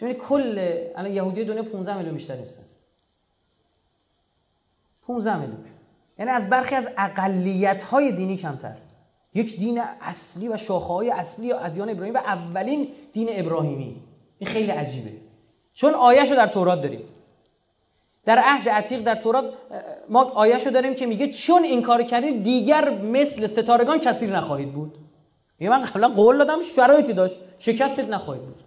چون 0.00 0.12
کل 0.12 0.76
الان 0.96 1.12
یهودی 1.12 1.44
دنیا 1.44 1.62
15 1.62 1.96
میلیون 1.96 2.14
بیشتر 2.14 2.36
نیستن. 2.36 2.62
15 5.12 5.36
میلیون. 5.36 5.64
یعنی 6.18 6.30
از 6.30 6.50
برخی 6.50 6.74
از 6.74 6.88
اقلیت 6.98 7.82
های 7.82 8.12
دینی 8.12 8.36
کمتر. 8.36 8.76
یک 9.34 9.58
دین 9.58 9.82
اصلی 10.00 10.48
و 10.48 10.56
شاخه 10.56 10.92
های 10.92 11.10
اصلی 11.10 11.52
ادیان 11.52 11.90
ابراهیم 11.90 12.14
و 12.14 12.18
اولین 12.18 12.88
دین 13.12 13.28
ابراهیمی. 13.32 14.02
این 14.38 14.50
خیلی 14.50 14.70
عجیبه. 14.70 15.10
چون 15.74 15.94
آیه 15.94 16.34
در 16.34 16.46
تورات 16.46 16.82
داریم. 16.82 17.04
در 18.24 18.38
عهد 18.38 18.68
عتیق 18.68 19.02
در 19.02 19.14
تورات 19.14 19.44
ما 20.08 20.24
آیهشو 20.24 20.70
داریم 20.70 20.94
که 20.94 21.06
میگه 21.06 21.28
چون 21.28 21.64
این 21.64 21.82
کار 21.82 22.02
کردید 22.02 22.42
دیگر 22.42 22.90
مثل 22.90 23.46
ستارگان 23.46 23.98
کثیر 23.98 24.36
نخواهید 24.36 24.72
بود. 24.72 24.98
میگه 25.58 25.70
من 25.70 25.80
قبلا 25.80 26.08
قول 26.08 26.38
دادم 26.38 26.62
شرایطی 26.62 27.12
داشت 27.12 27.38
شکستید 27.58 28.10
نخواهید 28.10 28.42
بود. 28.42 28.62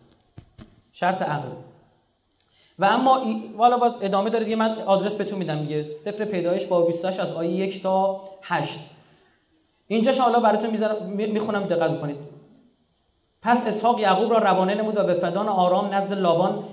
شرط 0.91 1.21
عقل. 1.21 1.49
و 2.79 2.85
اما 2.85 3.23
والا 3.57 3.77
با 3.77 3.85
ادامه 4.01 4.29
داره 4.29 4.43
دیگه 4.43 4.55
من 4.55 4.81
آدرس 4.81 5.15
بهتون 5.15 5.39
میدم 5.39 5.59
دیگه. 5.59 5.83
سفر 5.83 6.25
پیدایش 6.25 6.65
با 6.65 6.81
28 6.81 7.19
از 7.19 7.33
آیه 7.33 7.51
1 7.51 7.83
تا 7.83 8.21
8 8.41 8.79
اینجاش 9.87 10.19
حالا 10.19 10.39
براتون 10.39 10.69
می‌ذارم 10.69 11.05
می‌خونم 11.07 11.63
دقت 11.63 11.91
بکنید. 11.91 12.17
پس 13.41 13.67
اسحاق 13.67 13.99
یعقوب 13.99 14.31
را 14.31 14.37
روانه 14.37 14.75
نمود 14.75 14.97
و 14.97 15.03
به 15.03 15.13
فدان 15.13 15.47
آرام 15.47 15.93
نزد 15.93 16.13
لابان 16.13 16.63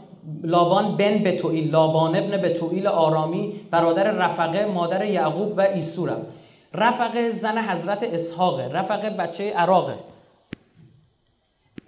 لابان 0.43 0.97
بن 0.97 1.19
بتوئیل. 1.19 1.71
لابان 1.71 2.17
ابن 2.17 2.37
بتوئیل 2.37 2.87
آرامی 2.87 3.61
برادر 3.71 4.11
رفقه 4.11 4.65
مادر 4.65 5.05
یعقوب 5.05 5.59
و 5.59 5.61
ایسورم 5.61 6.27
رفقه 6.75 7.31
زن 7.31 7.59
حضرت 7.59 8.03
اسحاقه. 8.03 8.69
رفقه 8.69 9.11
بچه 9.11 9.53
عراقه. 9.53 9.95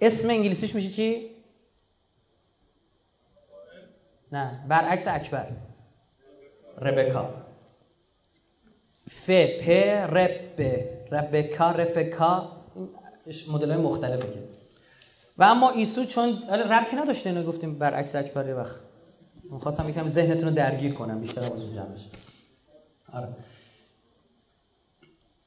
اسم 0.01 0.29
انگلیسیش 0.29 0.75
میشه 0.75 0.89
چی؟ 0.89 1.34
نه 4.35 4.65
برعکس 4.67 5.07
اکبر. 5.07 5.47
ربکا. 6.81 7.29
ف 9.09 9.29
پ 9.61 9.69
رب. 10.17 10.61
ربکا 11.11 11.71
رفکا. 11.71 12.51
مدل 13.51 13.71
های 13.71 13.81
مختلفه 13.81 14.27
و 15.37 15.43
اما 15.43 15.69
ایسو 15.69 16.05
چون 16.05 16.49
ربطی 16.49 16.95
نداشته 16.95 17.29
اینو 17.29 17.43
گفتیم 17.43 17.79
برعکس 17.79 18.15
اکبر 18.15 18.47
یه 18.47 18.53
وقت. 18.53 18.75
خواستم 19.59 19.89
یکم 19.89 20.07
ذهنتون 20.07 20.49
رو 20.49 20.55
درگیر 20.55 20.93
کنم 20.93 21.21
بیشتر 21.21 21.41
از 21.41 21.51
اون 21.51 21.73
جمعش 21.73 22.09
آره. 23.13 23.27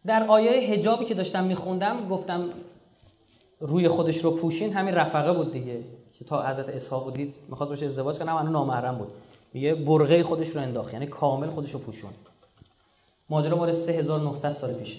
در 0.07 0.23
آیه 0.23 0.73
حجابی 0.73 1.05
که 1.05 1.15
داشتم 1.15 1.45
میخوندم 1.45 2.09
گفتم 2.09 2.51
روی 3.61 3.89
خودش 3.89 4.25
رو 4.25 4.31
پوشین 4.31 4.73
همین 4.73 4.95
رفقه 4.95 5.33
بود 5.33 5.53
دیگه. 5.53 5.85
که 6.19 6.25
تا 6.25 6.43
حضرت 6.43 6.69
اسحاق 6.69 7.05
بودید 7.05 7.35
می‌خواست 7.49 7.71
باشه 7.71 7.87
ازدواج 7.87 8.19
کنه 8.19 8.31
اما 8.31 8.51
نامحرم 8.51 8.99
بود. 8.99 9.09
میگه 9.53 9.75
برغه 9.75 10.23
خودش 10.23 10.49
رو 10.49 10.61
انداخت 10.61 10.93
یعنی 10.93 11.07
کامل 11.07 11.49
خودش 11.49 11.71
رو 11.71 11.79
پوشون. 11.79 12.11
ماجرا 13.31 13.57
مال 13.57 13.73
3900 13.73 14.51
سال 14.51 14.73
پیشه 14.73 14.99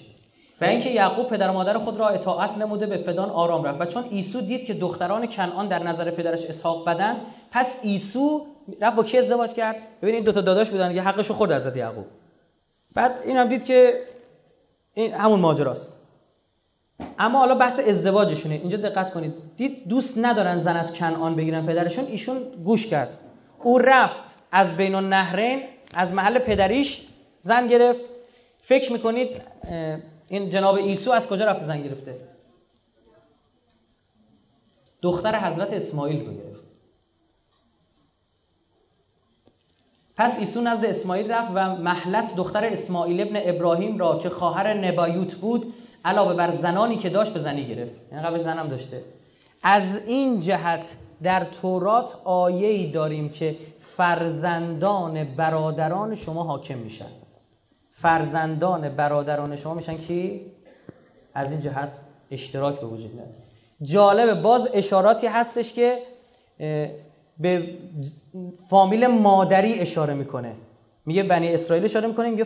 و 0.60 0.64
اینکه 0.64 0.90
یعقوب 0.90 1.28
پدر 1.28 1.48
و 1.48 1.52
مادر 1.52 1.78
خود 1.78 1.96
را 1.96 2.08
اطاعت 2.08 2.58
نموده 2.58 2.86
به 2.86 2.98
فدان 2.98 3.30
آرام 3.30 3.64
رفت. 3.64 3.80
و 3.80 3.84
چون 3.84 4.04
ایسو 4.10 4.40
دید 4.40 4.66
که 4.66 4.74
دختران 4.74 5.26
کنعان 5.26 5.68
در 5.68 5.82
نظر 5.82 6.10
پدرش 6.10 6.44
اسحاق 6.44 6.88
بدن 6.88 7.16
پس 7.50 7.78
ایسو 7.82 8.46
رفت 8.80 8.96
با 8.96 9.02
کی 9.02 9.18
ازدواج 9.18 9.52
کرد؟ 9.52 9.76
ببینید 10.02 10.24
دو 10.24 10.32
تا 10.32 10.40
داداش 10.40 10.70
بودن 10.70 10.94
که 10.94 11.02
حقشو 11.02 11.34
خورد 11.34 11.52
حضرت 11.52 11.76
یعقوب. 11.76 12.06
بعد 12.94 13.14
اینم 13.24 13.48
دید 13.48 13.64
که 13.64 14.00
این 14.94 15.14
همون 15.14 15.40
ماجراست. 15.40 15.99
اما 17.18 17.38
حالا 17.38 17.54
بحث 17.54 17.78
ازدواجشونه. 17.78 18.54
اینجا 18.54 18.78
دقت 18.78 19.12
کنید. 19.12 19.34
دید 19.56 19.88
دوست 19.88 20.18
ندارن 20.18 20.58
زن 20.58 20.76
از 20.76 20.92
کنعان 20.92 21.36
بگیرن 21.36 21.66
پدرشون. 21.66 22.06
ایشون 22.06 22.38
گوش 22.64 22.86
کرد. 22.86 23.18
او 23.62 23.78
رفت 23.78 24.22
از 24.52 24.76
بین 24.76 24.94
النهرین 24.94 25.62
از 25.94 26.12
محل 26.12 26.38
پدریش 26.38 27.08
زن 27.40 27.66
گرفت. 27.66 28.04
فکر 28.58 28.92
می‌کنید 28.92 29.42
این 30.28 30.48
جناب 30.48 30.74
ایسو 30.74 31.10
از 31.10 31.28
کجا 31.28 31.44
رفته 31.44 31.64
زن 31.64 31.82
گرفته؟ 31.82 32.16
دختر 35.02 35.38
حضرت 35.38 35.72
اسماعیل 35.72 36.26
رو 36.26 36.32
گرفت. 36.32 36.60
پس 40.16 40.38
ایسو 40.38 40.60
نزد 40.60 40.84
اسماعیل 40.84 41.32
رفت 41.32 41.50
و 41.54 41.76
محلت 41.76 42.36
دختر 42.36 42.64
اسماعیل 42.64 43.20
ابن 43.20 43.40
ابراهیم 43.44 43.98
را 43.98 44.18
که 44.18 44.30
خواهر 44.30 44.74
نبایوت 44.74 45.34
بود 45.34 45.74
علاوه 46.04 46.34
بر 46.34 46.50
زنانی 46.50 46.96
که 46.96 47.08
داشت 47.08 47.32
به 47.32 47.40
زنی 47.40 47.66
گرفت. 47.66 47.92
یعنی 48.12 48.24
قبلش 48.24 48.40
زنم 48.40 48.68
داشته. 48.68 49.02
از 49.62 50.06
این 50.06 50.40
جهت 50.40 50.86
در 51.22 51.44
تورات 51.44 52.16
آیه‌ای 52.24 52.86
داریم 52.86 53.28
که 53.28 53.56
فرزندان 53.80 55.24
برادران 55.24 56.14
شما 56.14 56.42
حاکم 56.42 56.78
میشن. 56.78 57.10
فرزندان 57.92 58.88
برادران 58.88 59.56
شما 59.56 59.74
میشن 59.74 59.96
کی؟ 59.96 60.40
از 61.34 61.50
این 61.50 61.60
جهت 61.60 61.88
اشتراک 62.30 62.80
به 62.80 62.86
وجود 62.86 63.14
میاد. 63.14 63.28
جالبه 63.82 64.34
باز 64.34 64.68
اشاراتی 64.72 65.26
هستش 65.26 65.72
که 65.72 65.98
به 67.38 67.68
فامیل 68.68 69.06
مادری 69.06 69.80
اشاره 69.80 70.14
می‌کنه. 70.14 70.52
میگه 71.06 71.22
بنی 71.22 71.54
اسرائیل 71.54 71.84
اشاره 71.84 72.08
می‌کنه 72.08 72.30
میگه 72.30 72.44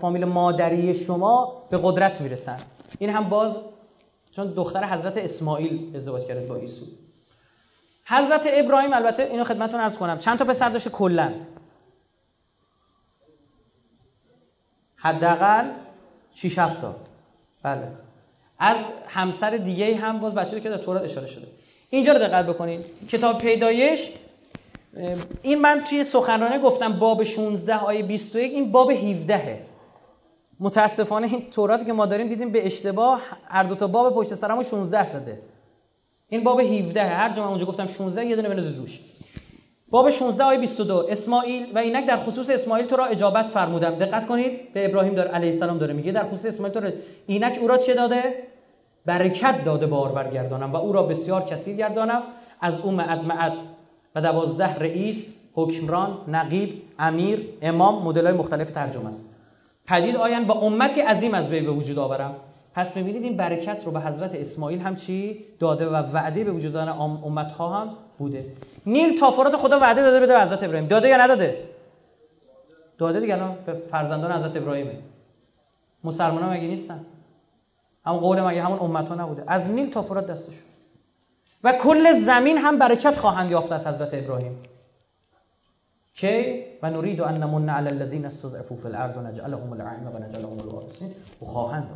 فامیل 0.00 0.24
مادری 0.24 0.94
شما 0.94 1.62
به 1.70 1.78
قدرت 1.82 2.20
می‌رسن. 2.20 2.58
این 2.98 3.10
هم 3.10 3.28
باز 3.28 3.56
چون 4.36 4.52
دختر 4.54 4.84
حضرت 4.84 5.16
اسماعیل 5.16 5.96
ازدواج 5.96 6.26
کرده 6.26 6.46
با 6.46 6.56
ایسو 6.56 6.86
حضرت 8.04 8.48
ابراهیم 8.52 8.92
البته 8.92 9.22
اینو 9.22 9.44
خدمتتون 9.44 9.80
عرض 9.80 9.96
کنم 9.96 10.18
چند 10.18 10.38
تا 10.38 10.44
پسر 10.44 10.68
داشته 10.68 10.90
کلا. 10.90 11.32
حداقل 14.96 15.70
6 16.34 16.58
7 16.58 16.80
تا. 16.80 16.96
بله. 17.62 17.88
از 18.58 18.76
همسر 19.08 19.50
دیگه 19.50 19.96
هم 19.96 20.18
باز 20.18 20.34
بچه 20.34 20.60
که 20.60 20.70
در 20.70 20.78
تورات 20.78 21.02
اشاره 21.02 21.26
شده. 21.26 21.46
اینجا 21.90 22.12
رو 22.12 22.18
دقت 22.18 22.46
بکنید 22.46 23.08
کتاب 23.08 23.38
پیدایش 23.38 24.12
این 25.42 25.60
من 25.60 25.84
توی 25.88 26.04
سخنرانه 26.04 26.58
گفتم 26.58 26.98
باب 26.98 27.24
16 27.24 27.76
آیه 27.76 28.02
21 28.02 28.52
این 28.52 28.72
باب 28.72 28.90
17 28.90 29.66
متاسفانه 30.60 31.26
این 31.26 31.50
توراتی 31.50 31.84
که 31.84 31.92
ما 31.92 32.06
داریم 32.06 32.28
دیدیم 32.28 32.52
به 32.52 32.66
اشتباه 32.66 33.20
هر 33.48 33.62
دو 33.62 33.74
تا 33.74 33.86
باب 33.86 34.14
پشت 34.14 34.34
سرمو 34.34 34.62
16 34.62 35.12
داده 35.12 35.42
این 36.28 36.44
باب 36.44 36.60
17 36.60 37.04
هر 37.04 37.32
جا 37.32 37.42
من 37.42 37.48
اونجا 37.48 37.66
گفتم 37.66 37.86
16 37.86 38.26
یه 38.26 38.36
دونه 38.36 38.48
بنوزید 38.48 38.78
روش. 38.78 39.00
باب 39.90 40.10
16 40.10 40.44
آیه 40.44 40.58
22 40.58 41.06
اسماعیل 41.08 41.66
و 41.74 41.78
اینک 41.78 42.06
در 42.06 42.16
خصوص 42.16 42.50
اسماعیل 42.50 42.86
تو 42.86 42.96
را 42.96 43.06
اجابت 43.06 43.46
فرمودم. 43.46 43.90
دقت 43.90 44.26
کنید 44.26 44.72
به 44.72 44.86
ابراهیم 44.86 45.14
داره 45.14 45.30
علیه 45.30 45.50
السلام 45.50 45.78
داره 45.78 45.94
میگه 45.94 46.12
در 46.12 46.28
خصوص 46.28 46.44
اسماعیل 46.44 46.74
تو 46.74 46.80
را 46.80 46.92
اینک 47.26 47.58
او 47.60 47.68
را 47.68 47.78
چه 47.78 47.94
داده؟ 47.94 48.34
برکت 49.06 49.64
داده 49.64 49.86
بار 49.86 50.12
برگردانم 50.12 50.72
و 50.72 50.76
او 50.76 50.92
را 50.92 51.02
بسیار 51.02 51.42
کثیر 51.42 51.76
گردانم. 51.76 52.22
از 52.60 52.80
او 52.80 52.90
معد 52.90 53.24
معد 53.24 53.52
و 54.14 54.20
دوازده 54.20 54.74
رئیس 54.74 55.50
حکمران 55.54 56.18
نقیب 56.28 56.82
امیر 56.98 57.48
امام 57.62 58.02
مدل 58.02 58.26
های 58.26 58.34
مختلف 58.34 58.70
ترجمه 58.70 59.08
است. 59.08 59.39
پدید 59.90 60.16
آین 60.16 60.46
و 60.46 60.52
امتی 60.52 61.00
عظیم 61.00 61.34
از 61.34 61.48
وی 61.48 61.60
به 61.60 61.70
وجود 61.72 61.98
آورم. 61.98 62.34
پس 62.74 62.96
می‌بینید 62.96 63.22
این 63.22 63.36
برکت 63.36 63.82
رو 63.84 63.92
به 63.92 64.00
حضرت 64.00 64.34
اسماعیل 64.34 64.80
هم 64.80 64.96
چی 64.96 65.44
داده 65.58 65.86
و 65.86 65.94
وعده 65.94 66.44
به 66.44 66.50
وجود 66.50 66.72
دادن 66.72 66.88
امت 66.88 67.52
ها 67.52 67.80
هم 67.80 67.90
بوده. 68.18 68.44
نیل 68.86 69.18
تافرات 69.18 69.56
خدا 69.56 69.78
وعده 69.78 70.02
داده 70.02 70.20
بده 70.20 70.32
به 70.32 70.40
حضرت 70.40 70.62
ابراهیم. 70.62 70.88
داده 70.88 71.08
یا 71.08 71.16
نداده؟ 71.16 71.64
داده 72.98 73.20
دیگه 73.20 73.34
الان 73.34 73.56
به 73.66 73.72
فرزندان 73.90 74.32
حضرت 74.32 74.56
ابراهیمه. 74.56 74.98
مسلمان 76.04 76.42
ها 76.42 76.50
مگه 76.50 76.68
نیستن؟ 76.68 77.00
همون 78.06 78.20
قول 78.20 78.40
مگه 78.40 78.62
همون 78.62 78.78
امت 78.78 79.08
ها 79.08 79.14
نبوده. 79.14 79.44
از 79.46 79.70
نیل 79.70 79.90
تافرات 79.90 80.26
دستشون 80.26 80.54
و 81.64 81.72
کل 81.72 82.12
زمین 82.12 82.58
هم 82.58 82.78
برکت 82.78 83.18
خواهند 83.18 83.50
یافت 83.50 83.72
از 83.72 83.86
حضرت 83.86 84.14
ابراهیم. 84.14 84.62
که 86.20 86.66
و 86.82 86.90
نرید 86.90 87.20
ان 87.20 87.42
نمن 87.42 87.68
علی 87.68 87.88
الذین 87.88 88.24
استضعفوا 88.24 88.76
فی 88.76 88.88
الارض 88.88 89.16
و 89.16 89.20
نجعلهم 89.20 89.72
الائمه 89.72 90.10
و 90.10 90.18
نجعلهم 90.18 90.58
الوارثین 90.58 91.14
و 91.42 91.44
خواهند 91.44 91.88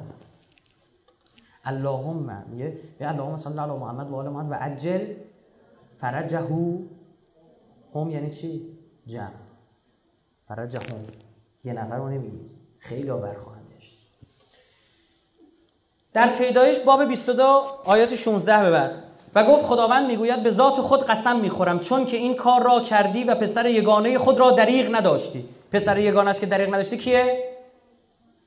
اللهم 1.65 2.45
میگه 2.51 2.79
یا 3.01 3.09
اللهم 3.09 3.37
صل 3.37 3.59
علی 3.59 3.73
محمد 3.73 4.11
و 4.11 4.17
آل 4.17 4.29
محمد 4.29 4.51
و 4.51 4.55
عجل 4.55 5.15
فرجهو 6.01 6.79
هم 7.95 8.11
یعنی 8.11 8.31
چی 8.31 8.79
جمع 9.07 9.31
فرجهم 10.49 11.05
یه 11.65 11.73
نفر 11.73 11.97
رو 11.97 12.09
نمیگی 12.09 12.51
خیلی 12.79 13.09
ها 13.09 13.17
برخواهند 13.17 13.69
داشت 13.75 13.99
در 16.13 16.37
پیدایش 16.39 16.79
باب 16.79 17.05
22 17.05 17.43
آیات 17.85 18.15
16 18.15 18.63
به 18.63 18.71
بعد 18.71 19.14
و 19.35 19.45
گفت 19.45 19.65
خداوند 19.65 20.07
می‌گوید 20.07 20.43
به 20.43 20.51
ذات 20.51 20.81
خود 20.81 21.05
قسم 21.05 21.37
می‌خورم 21.41 21.79
چون 21.79 22.05
که 22.05 22.17
این 22.17 22.35
کار 22.35 22.63
را 22.63 22.81
کردی 22.81 23.25
و 23.25 23.35
پسر 23.35 23.67
یگانه 23.67 24.19
خود 24.19 24.39
را 24.39 24.51
دریغ 24.51 24.95
نداشتی. 24.95 25.45
پسر 25.73 25.99
یگانش 25.99 26.41
که 26.41 26.47
دریغ 26.47 26.75
نداشتی 26.75 26.97
کیه؟ 26.97 27.45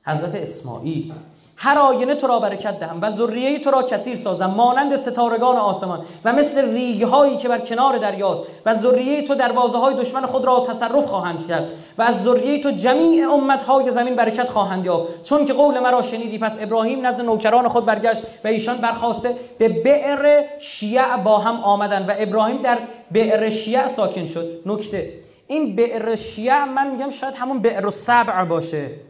حضرت 0.06 0.34
اسماعیل. 0.34 1.12
هر 1.60 1.78
آینه 1.78 2.14
تو 2.14 2.26
را 2.26 2.38
برکت 2.38 2.80
دهم 2.80 2.98
و 3.02 3.10
ذریه 3.10 3.58
تو 3.58 3.70
را 3.70 3.82
کثیر 3.82 4.16
سازم 4.16 4.46
مانند 4.46 4.96
ستارگان 4.96 5.56
آسمان 5.56 6.04
و 6.24 6.32
مثل 6.32 6.72
ریگ 6.72 7.02
هایی 7.02 7.36
که 7.36 7.48
بر 7.48 7.58
کنار 7.58 7.98
دریاست 7.98 8.42
و 8.66 8.74
ذریه 8.74 9.22
تو 9.22 9.34
دروازه 9.34 9.78
های 9.78 9.94
دشمن 9.94 10.26
خود 10.26 10.44
را 10.44 10.60
تصرف 10.60 11.06
خواهند 11.06 11.46
کرد 11.46 11.68
و 11.98 12.02
از 12.02 12.22
ذریه 12.22 12.62
تو 12.62 12.70
جمیع 12.70 13.32
امت 13.32 13.62
های 13.62 13.90
زمین 13.90 14.14
برکت 14.16 14.48
خواهند 14.48 14.84
یافت. 14.84 15.22
چون 15.22 15.44
که 15.44 15.52
قول 15.52 15.80
مرا 15.80 16.02
شنیدی 16.02 16.38
پس 16.38 16.58
ابراهیم 16.60 17.06
نزد 17.06 17.20
نوکران 17.20 17.68
خود 17.68 17.86
برگشت 17.86 18.22
و 18.44 18.48
ایشان 18.48 18.76
برخواسته 18.76 19.36
به 19.58 19.68
بئر 19.68 20.44
شیع 20.58 21.16
با 21.16 21.38
هم 21.38 21.56
آمدند 21.56 22.08
و 22.08 22.12
ابراهیم 22.18 22.62
در 22.62 22.78
بئر 23.10 23.50
شیع 23.50 23.88
ساکن 23.88 24.26
شد. 24.26 24.60
نکته 24.66 25.12
این 25.46 25.76
بئر 25.76 26.16
شیع 26.16 26.64
من 26.64 26.90
میگم 26.90 27.10
شاید 27.10 27.34
همون 27.34 27.58
بئر 27.58 27.90
سبع 27.90 28.44
باشه. 28.44 29.07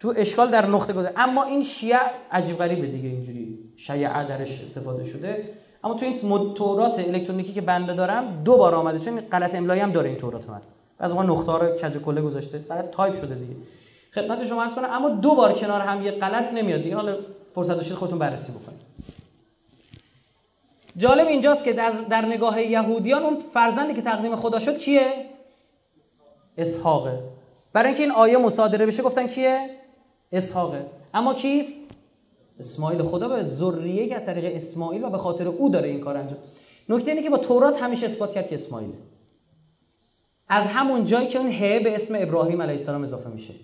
تو 0.00 0.14
اشکال 0.16 0.50
در 0.50 0.66
نقطه 0.66 0.92
گذاره 0.92 1.12
اما 1.16 1.44
این 1.44 1.62
شیعه 1.62 2.00
عجیب 2.32 2.58
غریبه 2.58 2.86
دیگه 2.86 3.08
اینجوری. 3.08 3.58
شیعه 3.76 4.24
درش 4.24 4.62
استفاده 4.62 5.06
شده. 5.06 5.50
اما 5.84 5.94
تو 5.94 6.06
این 6.06 6.54
تورات 6.54 6.98
الکترونیکی 6.98 7.52
که 7.52 7.60
بنده 7.60 7.94
دارم 7.94 8.42
دو 8.44 8.56
بار 8.56 8.74
آمده. 8.74 8.98
چون 8.98 9.20
غلط 9.20 9.54
املایی 9.54 9.80
هم 9.80 9.92
داره 9.92 10.08
این 10.08 10.18
تورات 10.18 10.48
من. 10.48 10.60
از 10.98 11.14
ما 11.14 11.22
نقطه 11.22 11.52
رو 11.52 11.76
کج 11.76 11.98
کله 11.98 12.20
گذاشته. 12.20 12.58
فقط 12.58 12.90
تایپ 12.90 13.14
شده 13.14 13.34
دیگه. 13.34 13.54
خدمت 14.14 14.44
شما 14.44 14.62
عرض 14.62 14.74
کنم 14.74 14.88
اما 14.90 15.08
دو 15.08 15.34
بار 15.34 15.52
کنار 15.52 15.80
هم 15.80 16.02
یه 16.02 16.10
غلط 16.10 16.52
نمیاد 16.52 16.82
دیگه. 16.82 16.96
حالا 16.96 17.16
فرصت 17.54 17.74
داشتید 17.74 17.96
خودتون 17.96 18.18
بررسی 18.18 18.52
بکنید. 18.52 18.88
جالب 20.96 21.26
اینجاست 21.26 21.64
که 21.64 21.72
در, 21.72 21.90
در 21.90 22.26
نگاه 22.26 22.62
یهودیان 22.62 23.22
اون 23.22 23.36
فرزندی 23.54 23.94
که 23.94 24.02
تقدیم 24.02 24.36
خدا 24.36 24.58
شد 24.58 24.78
کیه؟ 24.78 25.12
اسحاقه 26.58 27.18
برای 27.72 27.86
اینکه 27.86 28.02
این 28.02 28.12
آیه 28.12 28.38
مصادره 28.38 28.86
بشه 28.86 29.02
گفتن 29.02 29.26
کیه؟ 29.26 29.77
اسحاقه 30.32 30.86
اما 31.14 31.34
کیست؟ 31.34 31.76
اسماعیل. 32.60 33.02
خدا 33.02 33.28
به 33.28 33.44
ذریه 33.44 34.14
از 34.14 34.24
طریق 34.24 34.56
اسماعیل 34.56 35.04
و 35.04 35.10
به 35.10 35.18
خاطر 35.18 35.48
او 35.48 35.68
داره 35.68 35.88
این 35.88 36.00
کار 36.00 36.16
انجام. 36.16 36.38
نکته 36.88 37.10
اینه 37.10 37.22
که 37.22 37.30
با 37.30 37.38
تورات 37.38 37.82
همیشه 37.82 38.06
اثبات 38.06 38.32
کرد 38.32 38.48
که 38.48 38.54
اسماعیله 38.54 38.94
از 40.48 40.66
همون 40.66 41.04
جایی 41.04 41.28
که 41.28 41.38
اون 41.38 41.50
ه 41.50 41.80
به 41.80 41.94
اسم 41.94 42.14
ابراهیم 42.18 42.62
علیه 42.62 42.74
السلام 42.74 43.02
اضافه 43.02 43.28
میشه. 43.30 43.54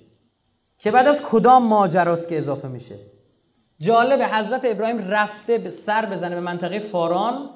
که 0.78 0.91
بعد 0.91 1.07
از 1.07 1.23
کدام 1.23 1.66
ماجراست 1.66 2.28
که 2.28 2.39
اضافه 2.39 2.69
میشه؟ 2.69 2.95
جالب 3.78 4.23
حضرت 4.23 4.61
ابراهیم 4.65 4.99
رفته 4.99 5.59
به 5.59 5.70
سر 5.70 6.07
بزنه 6.07 6.35
به 6.35 6.41
منطقه 6.41 6.78
فاران 6.78 7.51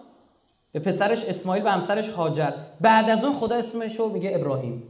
به 0.73 0.81
پسرش 0.81 1.25
اسماعیل 1.25 1.67
و 1.67 1.69
همسرش 1.69 2.09
هاجر 2.09 2.53
بعد 2.81 3.11
از 3.11 3.25
اون 3.25 3.33
خدا 3.33 3.55
اسمش 3.57 3.97
رو 3.97 4.09
میگه 4.09 4.33
ابراهیم. 4.35 4.83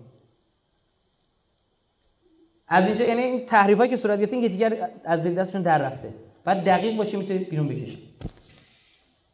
از 2.69 2.87
اینجا 2.87 3.05
یعنی 3.05 3.23
این 3.23 3.47
تحریفایی 3.47 3.91
که 3.91 3.97
صورت 3.97 4.21
گرفته 4.21 4.37
این 4.37 4.47
دیگر 4.47 4.89
از 5.05 5.23
زیر 5.23 5.35
دستشون 5.35 5.63
در 5.63 5.79
رفته. 5.79 6.09
بعد 6.45 6.65
دقیق 6.65 6.97
باشی 6.97 7.17
می‌تونید 7.17 7.49
بیرون 7.49 7.69
بکشید 7.69 7.99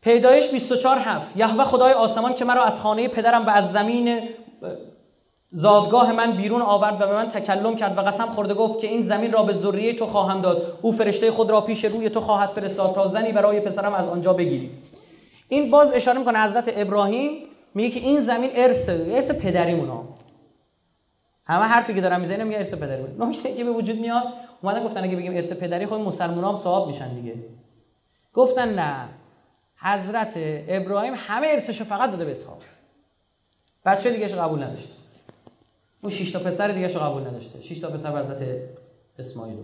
پیدایش 0.02 0.50
24 0.50 0.98
هفت. 0.98 1.36
یهوه 1.36 1.64
خدای 1.64 1.92
آسمان 1.92 2.34
که 2.34 2.44
مرا 2.44 2.64
از 2.64 2.80
خانه 2.80 3.08
پدرم 3.08 3.46
و 3.46 3.50
از 3.50 3.72
زمین 3.72 4.20
زادگاه 5.50 6.12
من 6.12 6.32
بیرون 6.32 6.62
آورد 6.62 7.00
و 7.00 7.06
به 7.06 7.14
من 7.14 7.28
تکلم 7.28 7.76
کرد 7.76 7.98
و 7.98 8.00
قسم 8.00 8.26
خورده 8.26 8.54
گفت 8.54 8.80
که 8.80 8.86
این 8.86 9.02
زمین 9.02 9.32
را 9.32 9.42
به 9.42 9.52
ذریه 9.52 9.92
تو 9.92 10.06
خواهم 10.06 10.40
داد. 10.40 10.78
او 10.82 10.92
فرشته 10.92 11.30
خود 11.30 11.50
را 11.50 11.60
پیش 11.60 11.84
روی 11.84 12.10
تو 12.10 12.20
خواهد 12.20 12.48
فرستاد 12.48 12.94
تا 12.94 13.06
زنی 13.06 13.32
برای 13.32 13.60
پسرم 13.60 13.94
از 13.94 14.08
آنجا 14.08 14.32
بگیری. 14.32 14.70
این 15.48 15.70
باز 15.70 15.92
اشاره 15.92 16.18
می‌کنه 16.18 16.44
حضرت 16.44 16.72
ابراهیم 16.76 17.30
میگه 17.74 18.00
که 18.00 18.00
این 18.00 18.20
زمین 18.20 18.50
ارث 18.54 18.88
ارث 18.88 19.30
پدریمون 19.30 19.90
همه 21.46 21.64
حرفی 21.64 21.94
که 21.94 22.00
دارم 22.00 22.20
می‌زنم 22.20 22.46
میگه 22.46 22.58
ارث 22.58 22.74
پدری. 22.74 23.02
بود 23.02 23.22
نکته 23.22 23.54
که 23.54 23.64
به 23.64 23.70
وجود 23.70 23.96
میاد 23.96 24.24
اومدن 24.62 24.84
گفتن 24.84 25.04
اگه 25.04 25.16
بگیم 25.16 25.34
ارث 25.34 25.52
پدری 25.52 25.86
خود 25.86 26.00
مسلمان 26.00 26.44
هم 26.44 26.56
ثواب 26.56 26.86
میشن 26.86 27.14
دیگه. 27.14 27.34
گفتن 28.34 28.74
نه. 28.74 29.08
حضرت 29.76 30.32
ابراهیم 30.68 31.14
همه 31.16 31.46
ارثشو 31.50 31.84
فقط 31.84 32.10
داده 32.10 32.24
به 32.24 32.32
اسحاق. 32.32 32.58
بچه 33.84 34.10
دیگه 34.10 34.28
قبول 34.28 34.62
نداشت. 34.62 34.88
اون 36.02 36.12
شش 36.12 36.30
تا 36.30 36.38
پسر 36.38 36.68
دیگه 36.68 36.88
قبول 36.88 37.22
نداشته. 37.22 37.60
شش 37.60 37.78
تا 37.78 37.90
پسر 37.90 38.18
حضرت 38.18 38.58
اسماعیل. 39.18 39.56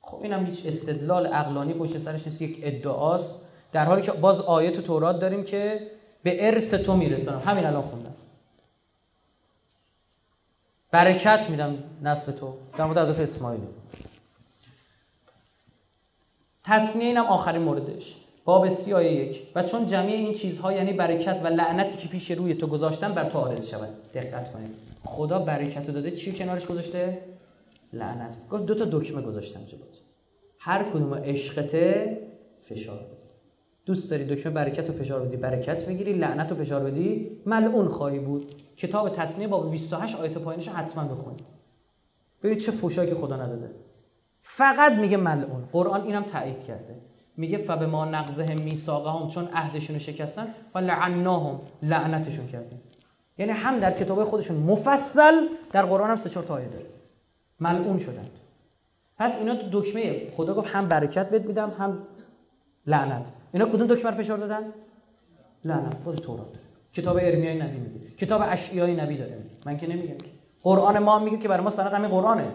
خب 0.00 0.22
اینم 0.22 0.46
هیچ 0.46 0.66
استدلال 0.66 1.26
عقلانی 1.26 1.74
پشت 1.74 1.98
سرش 1.98 2.26
نیست. 2.26 2.42
یک 2.42 2.60
ادعاست. 2.62 3.34
در 3.72 3.84
حالی 3.84 4.02
که 4.02 4.12
باز 4.12 4.40
آیه 4.40 4.70
تو 4.70 4.82
تورات 4.82 5.20
داریم 5.20 5.44
که 5.44 5.90
به 6.22 6.46
ارث 6.46 6.74
تو 6.74 6.96
میرسانم. 6.96 7.42
همین 7.46 7.64
الان 7.64 7.82
خوندم. 7.82 8.09
برکت 10.90 11.50
میدم 11.50 11.78
نسب 12.02 12.32
تو. 12.32 12.54
در 12.78 12.84
مورد 12.84 12.98
حضرت 12.98 13.20
اسماعیل. 13.20 13.60
تصنیه 16.64 17.06
اینم 17.06 17.24
آخرین 17.24 17.62
موردش. 17.62 18.16
باب 18.44 18.68
سی 18.68 18.92
آیه 18.92 19.12
یک. 19.12 19.42
و 19.54 19.62
چون 19.62 19.86
جمعی 19.86 20.12
این 20.12 20.34
چیزها 20.34 20.72
یعنی 20.72 20.92
برکت 20.92 21.40
و 21.44 21.46
لعنتی 21.46 21.96
که 21.96 22.08
پیش 22.08 22.30
روی 22.30 22.54
تو 22.54 22.66
گذاشتن 22.66 23.14
بر 23.14 23.30
تو 23.30 23.38
آرز 23.38 23.68
شود. 23.68 24.12
دقت 24.14 24.52
کنید. 24.52 24.70
خدا 25.04 25.38
برکت 25.38 25.86
رو 25.86 25.92
داده. 25.92 26.10
چی 26.10 26.32
کنارش 26.32 26.66
گذاشته؟ 26.66 27.18
لعنت. 27.92 28.48
گفت 28.50 28.66
دو 28.66 28.74
تا 28.74 28.84
دکمه 28.84 29.22
گذاشتم 29.22 29.60
جلوت. 29.64 29.98
هر 30.58 30.82
کدوم 30.82 31.14
عشقته 31.14 32.18
فشار. 32.64 33.09
دوست 33.90 34.10
داری 34.10 34.24
دکمه 34.24 34.52
برکت 34.52 34.90
و 34.90 34.92
فشار 34.92 35.20
بدی 35.20 35.36
برکت 35.36 35.88
می‌گیری 35.88 36.12
لعنت 36.12 36.52
و 36.52 36.54
فشار 36.54 36.84
بدی. 36.84 37.40
ملعون 37.46 37.88
خواهی 37.88 38.18
بود. 38.18 38.52
کتاب 38.76 39.08
تصنیه 39.08 39.48
باب 39.48 39.70
28 39.70 40.16
آیت 40.16 40.38
پایینش 40.38 40.68
حتما 40.68 41.14
بخونید 41.14 41.44
ببینید 42.42 42.62
چه 42.62 42.72
فوشایی 42.72 43.08
که 43.08 43.14
خدا 43.14 43.36
نداده. 43.36 43.70
فقط 44.42 44.92
میگه 44.92 45.16
ملعون. 45.16 45.64
قرآن 45.72 46.02
اینم 46.06 46.22
تایید 46.22 46.64
کرده. 46.64 46.96
میگه 47.36 47.58
فبه 47.58 47.86
ما 47.86 48.04
نقضه 48.04 48.54
میثاقه 48.54 49.10
هم 49.10 49.28
چون 49.28 49.48
عهدشون 49.54 49.96
رو 49.96 50.00
شکستن. 50.00 50.46
و 50.74 50.78
لعناهم. 50.78 51.60
لعنتشون 51.82 52.46
کردیم 52.46 52.80
یعنی 53.38 53.52
هم 53.52 53.78
در 53.78 53.90
کتاب 53.90 54.24
خودشون 54.24 54.56
مفصل 54.56 55.48
در 55.72 55.82
قرآن 55.82 56.10
هم 56.10 56.16
سه 56.16 56.30
چهار 56.30 56.44
تا 56.46 56.54
آیه 56.54 56.68
داره. 56.68 56.86
ملعون 57.60 57.98
شدند. 57.98 58.30
پس 59.18 59.38
اینا 59.38 59.54
تو 59.54 59.80
دکمه. 59.80 60.30
خدا 60.36 60.54
گفت 60.54 60.68
هم 60.68 60.88
برکت 60.88 61.30
بد 61.30 61.46
میدم 61.46 61.70
هم 61.78 61.98
لعنت. 62.86 63.39
اینا 63.52 63.66
کدوم 63.66 63.86
دکمه 63.86 64.10
فشار 64.10 64.38
دادن؟ 64.38 64.72
لعنت 65.64 65.94
خود 66.04 66.16
تورات. 66.16 66.58
کتاب 66.94 67.16
ارمیای 67.16 67.58
نبی 67.58 67.78
میگه. 67.78 68.10
کتاب 68.10 68.42
اشعیای 68.44 68.94
نبی 68.94 69.16
داره 69.16 69.38
من 69.66 69.78
که 69.78 69.86
نمیگم 69.86 70.14
قرآن 70.62 70.98
ما 70.98 71.18
میگه 71.18 71.38
که 71.38 71.48
برای 71.48 71.64
ما 71.64 71.70
سند 71.70 71.92
همین 71.92 72.10
قرآنه. 72.10 72.52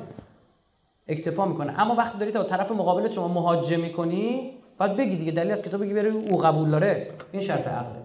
اکتفا 1.07 1.45
می‌کنه. 1.45 1.79
اما 1.81 1.95
وقتی 1.95 2.17
داری 2.17 2.31
تا 2.31 2.43
طرف 2.43 2.71
مقابل 2.71 3.09
شما 3.09 3.27
مهاجم 3.27 3.79
می‌کنی 3.79 4.57
بعد 4.77 4.97
بگی 4.97 5.15
دیگه 5.15 5.31
دلیل 5.31 5.51
از 5.51 5.61
کتاب 5.61 5.81
بگی 5.81 5.93
بره 5.93 6.09
او 6.09 6.37
قبول 6.37 6.69
داره. 6.69 7.07
این 7.31 7.41
شرط 7.41 7.67
عقله. 7.67 8.01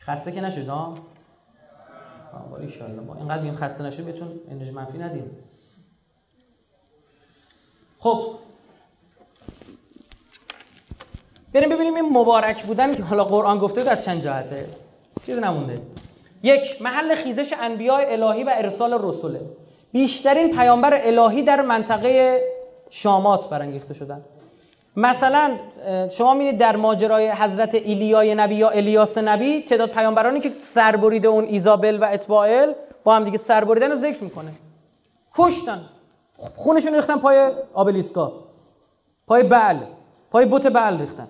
خسته 0.00 0.32
که 0.32 0.40
نشد 0.40 0.68
ها 0.68 0.94
ولی 2.52 2.80
ان 2.80 3.00
ما 3.00 3.14
اینقدر 3.14 3.42
بیم 3.42 3.54
خسته 3.54 3.84
نشد 3.84 4.04
بهتون 4.04 4.28
انرژی 4.50 4.70
منفی 4.70 4.98
ندیم. 4.98 5.30
خب 7.98 8.34
بریم 11.52 11.68
ببینیم 11.68 11.94
این 11.94 12.12
مبارک 12.12 12.62
بودن 12.62 12.94
که 12.94 13.02
حالا 13.02 13.24
قرآن 13.24 13.58
گفته 13.58 13.80
بود 13.80 13.88
از 13.88 14.04
چند 14.04 14.22
جهته. 14.22 14.66
چیز 15.26 15.38
نمونده. 15.38 15.80
یک 16.42 16.82
محل 16.82 17.14
خیزش 17.14 17.54
انبیاء 17.60 18.00
الهی 18.00 18.44
و 18.44 18.52
ارسال 18.54 19.08
رسوله. 19.08 19.40
بیشترین 19.92 20.56
پیامبر 20.56 21.00
الهی 21.02 21.42
در 21.42 21.62
منطقه 21.62 22.42
شامات 22.90 23.48
برانگیخته 23.48 23.94
شدن. 23.94 24.20
مثلا 24.96 25.50
شما 26.10 26.34
می‌بینید 26.34 26.60
در 26.60 26.76
ماجرای 26.76 27.30
حضرت 27.30 27.74
ایلیای 27.74 28.34
نبی 28.34 28.54
یا 28.54 28.68
الیاس 28.68 29.18
نبی 29.18 29.62
تعداد 29.62 29.90
پیامبرانی 29.90 30.40
که 30.40 30.50
سربریده 30.56 31.28
اون 31.28 31.44
ایزابل 31.44 31.98
و 32.02 32.04
اتباعل 32.04 32.72
با 33.04 33.16
هم 33.16 33.24
دیگه 33.24 33.38
سربریدن 33.38 33.90
رو 33.90 33.96
ذکر 33.96 34.24
می‌کنه. 34.24 34.50
کشتن. 35.34 35.80
خونشون 36.56 36.94
ریختن 36.94 37.16
پای 37.16 37.50
آبلیسکا. 37.74 38.32
پای 39.26 39.42
بل 39.42 39.76
پای 40.30 40.46
بوت 40.46 40.66
بل 40.66 40.98
ریختن. 40.98 41.28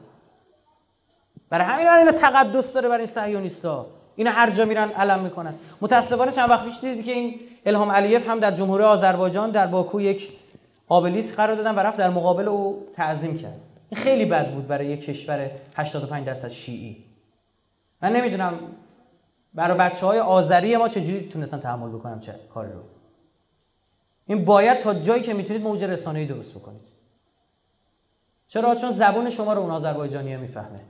برای 1.51 1.66
همین 1.66 1.89
اینا 1.89 2.12
تقدس 2.12 2.73
داره 2.73 2.89
برای 2.89 3.07
صهیونیستا 3.07 3.87
اینا 4.16 4.31
هر 4.31 4.51
جا 4.51 4.65
میرن 4.65 4.91
علم 4.91 5.20
می‌کنن. 5.20 5.55
متاسفانه 5.81 6.33
چند 6.33 6.51
وقت 6.51 6.65
پیش 6.65 6.81
دیدید 6.81 7.05
که 7.05 7.12
این 7.12 7.41
الهام 7.66 7.91
علیف 7.91 8.29
هم 8.29 8.41
در 8.41 8.51
جمهوری 8.51 8.85
آذربایجان 8.85 9.51
در 9.51 9.66
باکو 9.66 10.01
یک 10.01 10.33
آبلیس 10.89 11.35
قرار 11.37 11.57
دادن 11.57 11.75
و 11.75 11.79
رفت 11.79 11.99
در 11.99 12.11
مقابل 12.11 12.49
او 12.49 12.89
تعظیم 12.95 13.39
کرد. 13.39 13.61
این 13.91 14.01
خیلی 14.01 14.25
بد 14.25 14.55
بود 14.55 14.66
برای 14.66 14.87
یک 14.87 15.05
کشور 15.05 15.51
85 15.77 16.27
درصد 16.27 16.49
شیعی. 16.49 17.05
من 18.03 18.12
نمی‌دونم 18.12 18.59
برای 19.55 19.79
بچه 19.79 20.07
های 20.07 20.19
آذری 20.19 20.77
ما 20.77 20.89
چجوری 20.89 21.29
تونستن 21.29 21.61
تحمل 21.61 21.89
بکنم 21.89 22.20
چه 22.20 22.35
کاری 22.55 22.73
رو. 22.73 22.81
این 24.27 24.45
باید 24.45 24.81
تا 24.81 24.95
جایی 24.95 25.23
که 25.23 25.35
می‌تونید 25.35 25.62
موج 25.62 25.85
رسانه‌ای 25.85 26.27
درست 26.27 26.55
بکنید. 26.55 26.89
چرا؟ 28.49 28.75
چون 28.75 28.91
زبون 28.91 29.31
شما 29.31 29.53
رو 29.53 29.61
اون 29.61 29.70
آذربایجانیه 29.70 30.37
می‌فهمه. 30.37 30.81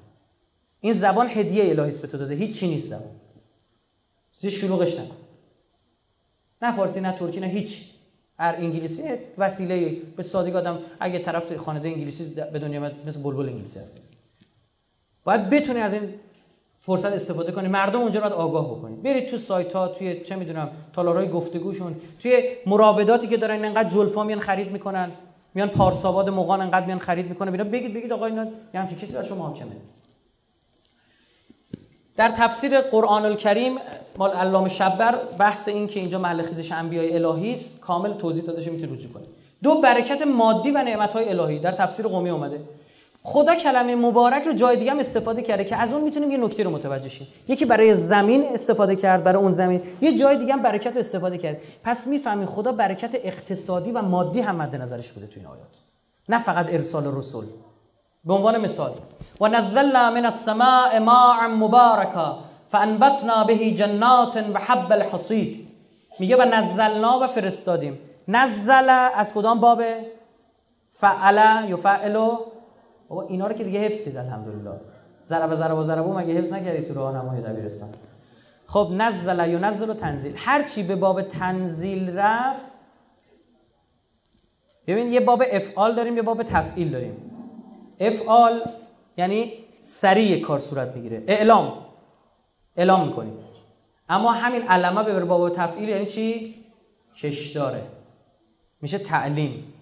این 0.80 0.94
زبان 0.94 1.28
هدیه 1.28 1.70
الهی 1.70 1.98
به 1.98 2.08
تو 2.08 2.18
داده. 2.18 2.34
هیچ 2.34 2.60
چی 2.60 2.68
نیست 2.68 2.88
زبان. 2.88 3.10
زی 4.34 4.50
شلوغش 4.50 4.94
نکن. 4.98 5.16
نه 6.62 6.76
فارسی 6.76 7.00
نه 7.00 7.12
ترکی 7.12 7.40
نه 7.40 7.46
هیچ. 7.46 7.84
هر 8.38 8.54
انگلیسی 8.54 9.02
وسیله 9.38 9.90
به 10.16 10.22
سادگی 10.22 10.52
آدم 10.52 10.78
اگه 11.00 11.18
طرف 11.18 11.56
خانواده 11.56 11.88
انگلیسی 11.88 12.24
به 12.24 12.58
دنیا 12.58 12.80
مثل 13.06 13.20
بلبل 13.22 13.48
انگلیسی 13.48 13.78
هست 13.78 13.90
باید 15.24 15.50
بتونی 15.50 15.80
از 15.80 15.92
این 15.92 16.14
فرصت 16.78 17.12
استفاده 17.12 17.52
کنی. 17.52 17.68
مردم 17.68 18.00
اونجا 18.00 18.20
رو 18.20 18.34
آگاه 18.34 18.70
بکنید 18.70 19.02
برید 19.02 19.26
تو 19.26 19.38
سایت 19.38 19.72
ها 19.72 19.88
توی 19.88 20.20
چه 20.20 20.36
می‌دونم 20.36 20.70
تالارهای 20.92 21.28
گفتگوشون 21.28 21.96
توی 22.18 22.42
مراوداتی 22.66 23.26
که 23.26 23.36
دارن 23.36 23.64
اینقدر 23.64 23.88
جلفا 23.88 24.24
میان 24.24 24.40
خرید 24.40 24.72
می‌کنن 24.72 25.12
میان 25.54 25.68
پارساباد 25.68 26.28
مغان 26.28 26.60
انقدر 26.60 26.86
میان 26.86 26.98
خرید 26.98 27.28
می‌کنه 27.28 27.50
بینا 27.50 27.64
بگید 27.64 27.94
بگید 27.94 28.12
آقا 28.12 28.26
اینا 28.26 28.44
یه 28.74 28.80
همچین 28.80 28.98
کسی 28.98 29.12
بر 29.12 29.22
شما 29.22 29.46
حاکمه. 29.46 29.76
در 32.18 32.28
تفسیر 32.28 32.80
قرآن 32.80 33.24
الکریم 33.24 33.76
مال 34.18 34.30
علامه 34.30 34.68
شبر 34.68 35.18
بحث 35.38 35.68
این 35.68 35.86
که 35.86 36.00
اینجا 36.00 36.18
محل 36.18 36.42
خیزش 36.42 36.72
انبیای 36.72 37.14
الهی 37.14 37.52
است 37.52 37.80
کامل 37.80 38.12
توضیح 38.12 38.44
داده 38.44 38.60
شده 38.60 38.70
می‌تونید 38.70 38.94
رجوع 38.94 39.12
کنید. 39.12 39.28
دو 39.62 39.80
برکت 39.80 40.22
مادی 40.22 40.70
و 40.70 40.82
نعمت‌های 40.82 41.28
الهی 41.28 41.58
در 41.58 41.72
تفسیر 41.72 42.06
قومی 42.06 42.30
اومده. 42.30 42.60
خدا 43.22 43.54
کلمه 43.54 43.94
مبارک 43.94 44.42
رو 44.42 44.52
جای 44.52 44.76
دیگه 44.76 44.90
هم 44.90 44.98
استفاده 44.98 45.42
کرده 45.42 45.64
که 45.64 45.76
از 45.76 45.92
اون 45.92 46.02
می‌تونیم 46.02 46.30
یه 46.30 46.38
نکته 46.38 46.62
رو 46.62 46.70
متوجه 46.70 47.08
شیم. 47.08 47.26
یکی 47.48 47.64
برای 47.64 47.94
زمین 47.94 48.44
استفاده 48.54 48.96
کرد 48.96 49.24
برای 49.24 49.42
اون 49.42 49.54
زمین. 49.54 49.82
یه 50.00 50.18
جای 50.18 50.36
دیگه 50.36 50.52
هم 50.52 50.62
برکت 50.62 50.92
رو 50.92 50.98
استفاده 50.98 51.38
کرد. 51.38 51.56
پس 51.84 52.06
می‌فهمیم 52.06 52.46
خدا 52.46 52.72
برکت 52.72 53.14
اقتصادی 53.14 53.92
و 53.92 54.02
مادی 54.02 54.40
هم 54.40 54.56
مد 54.56 54.76
نظرش 54.76 55.12
بوده 55.12 55.26
تو 55.26 55.32
این 55.36 55.46
آیات. 55.46 55.78
نه 56.28 56.42
فقط 56.42 56.72
ارسال 56.72 57.18
رسول. 57.18 57.44
به 58.28 58.34
عنوان 58.34 58.60
مثال. 58.60 58.92
و 59.40 59.48
نزلنا 59.48 60.10
من 60.10 60.24
السماء 60.24 60.98
ماء 60.98 61.48
مبارکا 61.48 62.38
فانبتنا 62.70 63.44
به 63.44 63.70
جنات 63.70 64.36
و 64.36 64.58
حب 64.58 64.92
الحصید 64.92 65.68
میگه 66.18 66.36
و 66.36 66.42
نزلنا 66.42 67.18
و 67.22 67.26
فرستادیم. 67.26 67.98
نزل 68.28 69.08
از 69.14 69.34
کدام 69.34 69.60
باب؟ 69.60 69.82
فعل 71.00 71.68
یفعل 71.70 72.12
بابا 73.08 73.22
اینا 73.28 73.46
رو 73.46 73.52
که 73.52 73.64
دیگه 73.64 73.80
حفظید 73.80 74.16
الحمدلله. 74.16 74.80
ضرب 75.26 75.54
ضرب 75.54 75.82
ضرب 75.82 76.06
مگه 76.06 76.34
حفظ 76.34 76.52
نکردید 76.52 76.88
تو 76.88 76.94
راهنمای 76.94 77.40
دبیرستان؟ 77.40 77.88
خب 78.66 78.88
نزل 78.92 79.50
یا 79.50 79.58
نزل 79.58 79.90
و 79.90 79.94
تنزیل. 79.94 80.34
هر 80.36 80.62
چی 80.62 80.82
به 80.82 80.96
باب 80.96 81.22
تنزیل 81.22 82.18
رفت 82.18 82.64
ببین 84.86 85.12
یه 85.12 85.20
باب 85.20 85.42
افعال 85.52 85.94
داریم 85.94 86.16
یه 86.16 86.22
باب 86.22 86.42
تفعیل 86.42 86.90
داریم. 86.90 87.27
افعال 88.00 88.62
یعنی 89.16 89.52
سریع 89.80 90.44
کار 90.44 90.58
صورت 90.58 90.96
می‌گیره. 90.96 91.24
اعلام. 91.26 91.84
اعلام 92.76 93.08
می‌کنیم. 93.08 93.38
اما 94.08 94.32
همین 94.32 94.62
علمه 94.62 95.02
به 95.02 95.24
باب 95.24 95.50
تفعیل 95.50 95.88
یعنی 95.88 96.06
چی؟ 96.06 96.54
کشداره 97.16 97.86
میشه 98.80 98.98
تعلیم. 98.98 99.72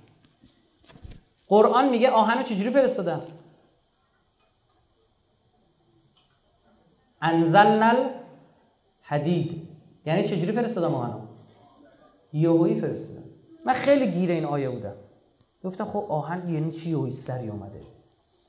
قرآن 1.49 1.89
میگه 1.89 2.11
آهن 2.11 2.39
رو 2.39 2.43
چجوری 2.43 2.71
فرستادم؟ 2.71 3.23
انزلنا 7.23 7.95
حدید 9.03 9.69
یعنی 10.07 10.23
چجوری 10.23 10.53
فرستادم 10.53 10.95
آهن 10.95 11.13
رو 11.13 11.21
یهویی 12.33 12.81
فرستادم. 12.81 13.25
من 13.65 13.73
خیلی 13.73 14.11
گیر 14.11 14.31
این 14.31 14.45
آیه 14.45 14.71
بودم. 14.71 14.95
گفتم 15.65 15.85
خب 15.85 16.07
آهن 16.09 16.49
یعنی 16.49 16.73
چی؟ 16.73 16.91
یهویی 16.91 17.13
سری 17.13 17.49
اومده. 17.49 17.81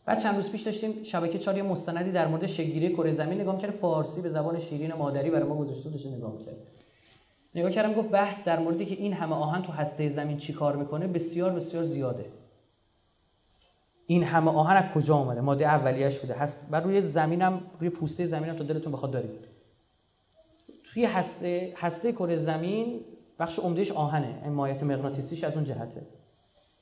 بعد 0.07 0.19
چند 0.19 0.35
روز 0.35 0.51
پیش 0.51 0.61
داشتیم 0.61 1.03
شبکه 1.03 1.39
چاری 1.39 1.61
مستندی 1.61 2.11
در 2.11 2.27
مورد 2.27 2.45
شگیری 2.45 2.93
کره 2.93 3.11
زمین 3.11 3.41
نگاه 3.41 3.61
کرد 3.61 3.71
فارسی 3.71 4.21
به 4.21 4.29
زبان 4.29 4.59
شیرین 4.59 4.93
مادری 4.93 5.29
برای 5.29 5.49
ما 5.49 5.55
گذاشته 5.55 5.89
داشته 5.89 6.09
نگاه 6.09 6.37
کرد 6.45 6.55
نگاه 7.55 7.71
کردم 7.71 7.93
گفت 7.93 8.09
بحث 8.09 8.43
در 8.43 8.59
موردی 8.59 8.85
که 8.85 8.95
این 8.95 9.13
همه 9.13 9.35
آهن 9.35 9.61
تو 9.61 9.71
هسته 9.71 10.09
زمین 10.09 10.37
چی 10.37 10.53
کار 10.53 10.75
می‌کنه 10.75 11.07
بسیار 11.07 11.51
بسیار 11.51 11.83
زیاده. 11.83 12.25
این 14.07 14.23
همه 14.23 14.51
آهن 14.51 14.75
از 14.75 14.91
کجا 14.93 15.15
اومده؟ 15.15 15.41
ماده 15.41 15.65
اولیش 15.65 16.19
بوده. 16.19 16.33
هست. 16.33 16.67
بر 16.69 16.81
روی 16.81 17.01
زمینم 17.01 17.61
روی 17.79 17.89
پوسته 17.89 18.25
زمینم 18.25 18.55
تا 18.55 18.63
دلتون 18.63 18.93
بخواد 18.93 19.11
دارید. 19.11 19.47
توی 20.83 21.05
هسته 21.05 21.73
هسته 21.77 22.11
کره 22.11 22.35
زمین 22.37 23.01
بخش 23.39 23.59
عمدهش 23.59 23.91
آهنه. 23.91 24.41
این 24.43 24.53
مایت 24.53 24.83
مغناطیسیش 24.83 25.43
از 25.43 25.55
اون 25.55 25.63
جهته. 25.63 26.01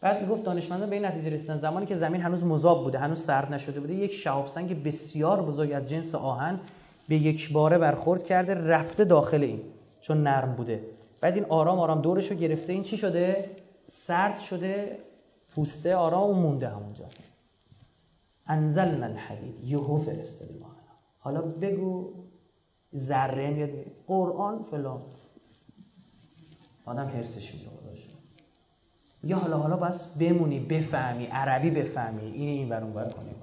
بعد 0.06 0.22
می‌گفت 0.22 0.44
دانشمندان 0.44 0.90
به 0.90 0.96
این 0.96 1.06
نتیجه 1.06 1.30
رسیدن. 1.30 1.58
زمانی 1.58 1.86
که 1.86 1.96
زمین 1.96 2.22
هنوز 2.22 2.44
مذاب 2.44 2.84
بوده 2.84 3.00
هنوز 3.00 3.20
سرد 3.24 3.54
نشده 3.54 3.80
بوده 3.80 3.94
یک 3.94 4.14
شهاب 4.14 4.48
سنگ 4.48 4.84
بسیار 4.84 5.42
بزرگ 5.42 5.72
از 5.72 5.88
جنس 5.88 6.16
آهن 6.16 6.60
به 7.08 7.16
یک 7.16 7.54
باره 7.54 7.78
برخورد 7.78 8.24
کرده 8.24 8.54
رفته 8.54 9.04
داخل 9.04 9.44
این 9.44 9.62
چون 10.02 10.24
نرم 10.24 10.56
بوده. 10.56 10.84
بعد 11.22 11.36
این 11.36 11.46
آرام 11.46 11.80
آرام 11.80 12.02
دورش 12.02 12.32
رو 12.32 12.38
گرفته. 12.38 12.74
این 12.74 12.84
چی 12.84 12.98
شده؟ 12.98 13.50
سرد 13.86 14.40
شده 14.40 15.00
پوسته 15.56 15.96
آرام 15.96 16.40
مونده 16.40 16.70
همونجا. 16.70 17.06
انزلنا 18.48 19.06
الحدید. 19.06 19.64
یهو 19.64 19.98
فرستادیم 19.98 20.66
حالا 21.20 21.42
بگو 21.42 22.14
ذره 22.96 23.50
میاد. 23.50 23.70
قرآن 24.08 24.64
فلان. 24.64 25.02
آدم 26.86 27.08
حرسش 27.08 27.56
میاد 27.56 28.15
یا 29.26 29.38
حالا 29.38 29.58
حالا 29.58 29.76
بس 29.76 30.06
بمونی 30.20 30.60
بفهمی 30.60 31.26
عربی 31.26 31.70
بفهمی. 31.70 32.32
این 32.32 32.50
این 32.50 32.70
ورون 32.70 32.94
ور 32.94 33.10
کنیم. 33.10 33.36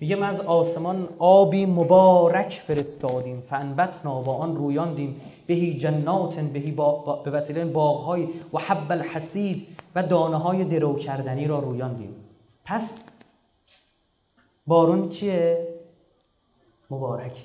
میگه 0.00 0.16
من 0.16 0.28
از 0.28 0.40
آسمان 0.40 1.08
آبی 1.18 1.66
مبارک 1.66 2.62
فرستادیم 2.66 3.40
فانبتنا 3.40 4.20
با 4.20 4.34
آن 4.34 4.56
رویاندیم. 4.56 5.20
بهی 5.46 5.78
جنات 5.78 6.40
بهی 6.40 6.70
با 6.70 7.22
به 7.24 7.30
وسیله 7.30 7.64
باغهای 7.64 8.28
و 8.52 8.58
حب 8.58 8.92
الحسید 8.92 9.66
و 9.94 10.02
دانه 10.02 10.36
های 10.36 10.64
درو 10.64 10.96
کردنی 10.96 11.46
را 11.46 11.58
رویاندیم. 11.58 12.14
پس 12.64 12.98
بارون 14.66 15.08
چیه؟ 15.08 15.68
مبارک. 16.90 17.44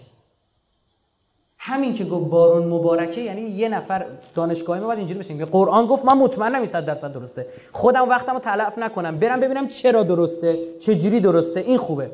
همین 1.68 1.94
که 1.94 2.06
گفت 2.06 2.30
بارون 2.30 2.68
مبارکه 2.68 3.22
یعنی 3.22 3.42
یه 3.42 3.70
نفر 3.70 4.06
دانشگاهی 4.36 4.80
ما 4.80 4.88
باید 4.88 5.00
اینجوری 5.00 5.20
بشیم 5.20 5.46
قرآن 5.46 5.86
گفت 5.86 6.06
من 6.06 6.18
مطمئنم 6.18 6.56
این 6.56 6.66
صد 6.66 6.86
درصد 6.86 7.14
درسته. 7.14 7.48
خودم 7.72 8.10
وقتم 8.10 8.34
رو 8.34 8.40
تلف 8.40 8.78
نکنم 8.78 9.18
برم 9.18 9.40
ببینم 9.40 9.68
چرا 9.68 10.04
درسته 10.04 10.60
چه 10.80 10.96
جوری 10.96 11.20
درسته. 11.20 11.60
این 11.60 11.78
خوبه. 11.78 12.12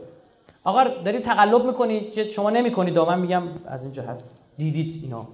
آقا 0.63 0.83
داری 0.83 1.19
تقلب 1.19 1.65
می‌کنی؟ 1.65 2.11
شما 2.29 2.49
نمی‌کنید؟ 2.49 2.99
من 2.99 3.19
میگم 3.19 3.43
از 3.65 3.83
این 3.83 3.91
جهت 3.91 4.23
دیدید 4.57 5.03
اینا. 5.03 5.27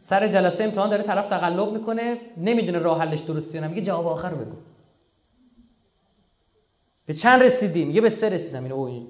سر 0.00 0.28
جلسه 0.28 0.64
امتحان 0.64 0.90
داره 0.90 1.02
طرف 1.02 1.28
تقلب 1.28 1.72
می‌کنه 1.72 2.18
نمی‌دونه 2.36 2.78
راه 2.78 3.00
حلش 3.00 3.20
درستی 3.20 3.58
یا 3.58 3.68
میگه 3.68 3.82
جواب 3.82 4.06
آخر 4.06 4.34
بگو. 4.34 4.56
به 7.06 7.12
چند 7.12 7.42
رسیدیم؟ 7.42 7.86
میگه 7.86 8.00
به 8.00 8.10
سه 8.10 8.28
رسیدم. 8.28 8.62
این 8.62 8.72
او 8.72 9.06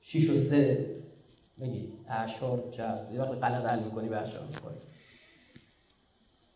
6 0.00 0.30
و 0.30 0.36
3 0.36 0.86
میگی؟ 1.58 1.92
اشار 2.08 2.64
جست 2.78 3.12
یه 3.12 3.20
وقتی 3.20 3.36
غلط 3.36 3.70
حل 3.70 3.78
می‌کنی 3.78 4.08
به 4.08 4.16
اشار 4.16 4.42
می‌کنی 4.46 4.76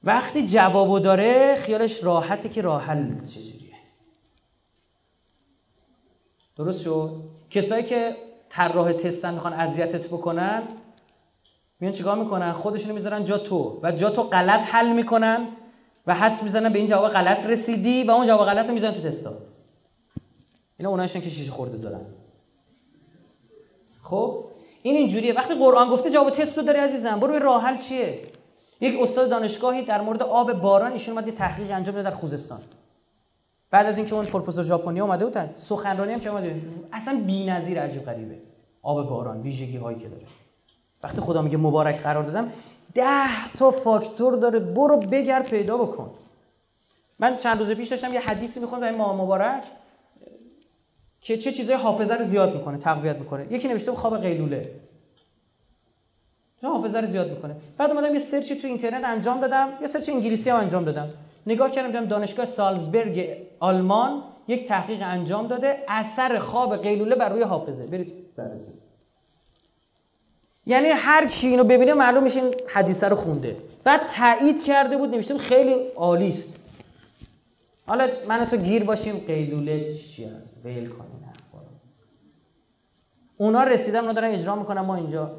وقتی 0.04 0.46
جوابو 0.46 0.98
داره 0.98 1.56
خیالش 1.56 2.04
راحته 2.04 2.48
که 2.48 2.62
راه 2.62 2.82
حل 2.82 3.26
چجوریه. 3.26 3.74
درست 6.56 6.82
شد؟ 6.82 7.22
کسایی 7.50 7.84
که 7.84 8.16
طراح 8.48 8.92
تستن 8.92 9.34
می‌خوان 9.34 9.52
اذیتت 9.52 10.06
بکنن 10.06 10.62
میان 11.80 11.92
چیکار 11.92 12.16
می‌کنن؟ 12.16 12.52
خودشونو 12.52 12.94
می‌ذارن 12.94 13.24
جا 13.24 13.38
تو 13.38 13.80
و 13.82 13.92
جا 13.92 14.10
تو 14.10 14.22
غلط 14.22 14.60
حل 14.60 14.92
می‌کنن 14.92 15.48
و 16.06 16.14
حد 16.14 16.42
می‌زنن 16.42 16.72
به 16.72 16.78
این 16.78 16.88
جواب 16.88 17.12
غلط 17.12 17.46
رسیدی 17.46 18.04
و 18.04 18.10
اون 18.10 18.26
جواب 18.26 18.46
غلط 18.46 18.68
رو 18.68 18.74
می‌زنن 18.74 18.94
تو 18.94 19.02
تستا. 19.02 19.34
اینا 20.78 20.90
اونایشن 20.90 21.20
که 21.20 21.28
شیشه 21.28 21.50
خورده 21.50 21.76
دارن. 21.76 22.06
خب؟ 24.02 24.51
این 24.82 24.96
اینجوریه. 24.96 25.32
وقتی 25.32 25.54
قرآن 25.54 25.90
گفته 25.90 26.10
جواب 26.10 26.30
تست 26.30 26.58
رو 26.58 26.64
داری 26.64 26.78
عزیزم. 26.78 27.20
برو 27.20 27.38
راه 27.38 27.62
حل 27.62 27.76
چیه. 27.76 28.22
یک 28.80 29.00
استاد 29.00 29.30
دانشگاهی 29.30 29.82
در 29.82 30.00
مورد 30.00 30.22
آب 30.22 30.52
باران 30.52 30.92
ایشون 30.92 31.18
اومد 31.18 31.30
تحقیق 31.30 31.70
انجام 31.70 31.94
داد 31.94 32.04
در 32.04 32.10
خوزستان. 32.10 32.60
بعد 33.70 33.86
از 33.86 33.98
اینکه 33.98 34.14
اون 34.14 34.24
پروفسور 34.24 34.64
ژاپنی 34.64 35.00
اومده 35.00 35.24
بودن 35.24 35.50
سخنرانی 35.56 36.12
هم 36.12 36.20
که 36.20 36.30
اومده. 36.30 36.62
اصلا 36.92 37.22
بی‌نظیر 37.26 37.80
عجیب 37.80 38.04
غریبه. 38.04 38.38
آب 38.82 39.08
باران 39.08 39.40
ویژگی 39.40 39.76
هایی 39.76 39.98
که 39.98 40.08
داره. 40.08 40.26
وقتی 41.02 41.20
خدا 41.20 41.42
میگه 41.42 41.56
مبارک 41.56 42.02
قرار 42.02 42.24
دادم 42.24 42.52
ده 42.94 43.54
تا 43.58 43.70
فاکتور 43.70 44.36
داره. 44.36 44.58
برو 44.58 44.96
بگرد 44.96 45.48
پیدا 45.48 45.76
بکن. 45.76 46.10
من 47.18 47.36
چند 47.36 47.58
روز 47.58 47.70
پیش 47.70 47.88
داشتم 47.88 48.14
یه 48.14 48.20
حدیثی 48.20 48.60
میخوندم 48.60 48.86
این 48.86 48.96
ماه 48.96 49.16
مبارک. 49.16 49.62
که 51.22 51.36
چه 51.36 51.52
چیزای 51.52 51.76
حافظه 51.76 52.14
رو 52.14 52.24
زیاد 52.24 52.56
می‌کنه 52.56 52.78
تقویت 52.78 53.16
می‌کنه. 53.16 53.52
یکی 53.52 53.68
نوشته 53.68 53.92
خواب 53.92 54.22
قیلوله. 54.22 54.70
حافظه 56.62 57.00
رو 57.00 57.06
زیاد 57.06 57.30
می‌کنه. 57.30 57.56
بعد 57.78 57.90
اومدم 57.90 58.14
یه 58.14 58.20
سرچی 58.20 58.54
تو 58.54 58.66
اینترنت 58.66 59.04
انجام 59.04 59.40
دادم. 59.40 59.68
یه 59.80 59.86
سرچ 59.86 60.08
انگلیسی 60.08 60.50
هم 60.50 60.56
انجام 60.56 60.84
دادم. 60.84 61.08
نگاه 61.46 61.70
کردم 61.70 61.88
دیدم 61.88 62.06
دانشگاه 62.06 62.46
سالزبرگ 62.46 63.36
آلمان 63.60 64.22
یک 64.48 64.68
تحقیق 64.68 64.98
انجام 65.02 65.46
داده. 65.46 65.78
اثر 65.88 66.38
خواب 66.38 66.82
قیلوله 66.82 67.14
بر 67.14 67.28
روی 67.28 67.42
حافظه. 67.42 67.86
برید. 67.86 68.12
بررسی. 68.36 68.72
یعنی 70.66 70.88
هر 70.88 71.28
کی 71.28 71.46
اینو 71.46 71.64
ببینه 71.64 71.94
معلوم 71.94 72.22
میشه 72.22 72.42
این 72.42 72.54
حدیثه 72.68 73.08
رو 73.08 73.16
خونده. 73.16 73.56
بعد 73.84 74.00
تایید 74.06 74.64
کرده 74.64 74.96
بود 74.96 75.14
نوشته 75.14 75.38
خیلی 75.38 75.74
عالی 75.96 76.28
است. 76.28 76.51
حالا 77.86 78.08
من 78.28 78.44
تو 78.44 78.56
گیر 78.56 78.84
باشیم 78.84 79.24
قیلوله 79.26 79.94
چی 79.94 80.24
هست؟ 80.24 80.56
ویل 80.64 80.88
کنین 80.88 81.22
اونا 83.36 83.64
رسیدن 83.64 83.98
اونا 83.98 84.12
دارن 84.12 84.30
اجرا 84.30 84.56
می‌کنن 84.56 84.80
ما 84.80 84.96
اینجا 84.96 85.30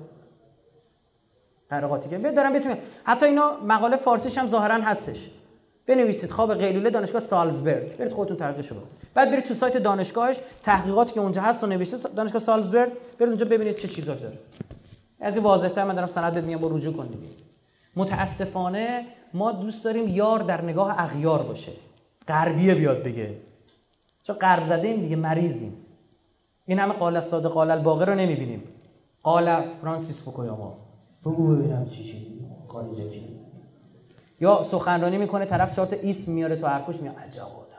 قراقاتی 1.69 2.09
که 2.09 2.17
دارم 2.17 2.53
بتونیم 2.53 2.77
حتی 3.03 3.25
اینا 3.25 3.57
مقاله 3.67 3.97
فارسیش 3.97 4.37
هم 4.37 4.47
ظاهرا 4.47 4.81
هستش. 4.81 5.29
بنویسید 5.87 6.31
خواب 6.31 6.53
قیلوله 6.53 6.89
دانشگاه 6.89 7.21
سالزبرگ. 7.21 7.97
برید 7.97 8.11
خودتون 8.11 8.37
تحقیقش 8.37 8.67
رو 8.71 8.77
بعد 9.13 9.31
برید 9.31 9.43
تو 9.43 9.53
سایت 9.53 9.77
دانشگاهش 9.77 10.39
تحقیقاتی 10.63 11.13
که 11.13 11.19
اونجا 11.19 11.41
هست 11.41 11.63
رو 11.63 11.69
نوشته 11.69 11.97
دانشگاه 12.15 12.41
سالزبرگ 12.41 12.91
برید 13.19 13.29
اونجا 13.29 13.45
ببینید 13.45 13.77
چه 13.77 13.87
چیزایی 13.87 14.19
داره. 14.19 14.37
از 15.19 15.35
این 15.35 15.43
واضح‌تر 15.43 15.83
من 15.83 15.95
دارم 15.95 16.07
سند 16.07 16.45
میگم 16.45 16.59
با 16.59 16.67
رجوع 16.67 16.93
کنید 16.93 17.19
متاسفانه 17.95 19.05
ما 19.33 19.51
دوست 19.51 19.83
داریم 19.83 20.07
یار 20.07 20.39
در 20.39 20.61
نگاه 20.61 20.95
اغیار 21.01 21.43
باشه. 21.43 21.71
غربیه 22.27 22.75
بیاد 22.75 23.03
بگه 23.03 23.37
چون 24.23 24.35
غرب 24.35 24.65
زده 24.65 24.87
ایم 24.87 25.01
دیگه 25.01 25.15
مریضیم. 25.15 25.77
این 26.65 26.79
همه 26.79 26.93
قال 26.93 27.21
صادق 27.21 27.49
قال 27.49 27.71
الباقر 27.71 28.05
رو 28.05 28.15
نمی‌بینیم. 28.15 28.63
قال 29.23 29.61
فرانسیس 29.81 30.25
فوکویاما. 30.25 30.77
بگو 31.25 31.55
ببینم 31.55 31.89
چی 31.89 32.03
چی. 32.03 32.27
قال 32.67 32.95
چی؟ 32.95 33.23
یا 34.41 34.63
سخنرانی 34.63 35.17
می‌کنه 35.17 35.45
طرف 35.45 35.75
چهار 35.75 35.87
تا 35.87 35.95
اسم 36.03 36.31
میاره 36.31 36.55
تو 36.55 36.67
حرفش 36.67 36.95
میاد 36.95 37.15
عجب 37.15 37.41
آدم 37.41 37.73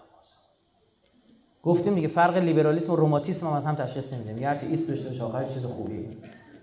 گفتیم 1.63 1.95
دیگه 1.95 2.09
فرق 2.09 2.37
لیبرالیسم 2.37 2.93
و 2.93 2.97
روماتیسم 2.97 3.47
هم 3.47 3.53
از 3.53 3.65
هم 3.65 3.75
تشخیص 3.75 4.13
نمیده 4.13 4.33
میگه 4.33 4.49
هرچی 4.49 4.73
اسم 4.73 4.87
داشته 4.87 5.09
باشه 5.09 5.23
آخر 5.23 5.45
چیز 5.45 5.65
خوبی 5.65 6.09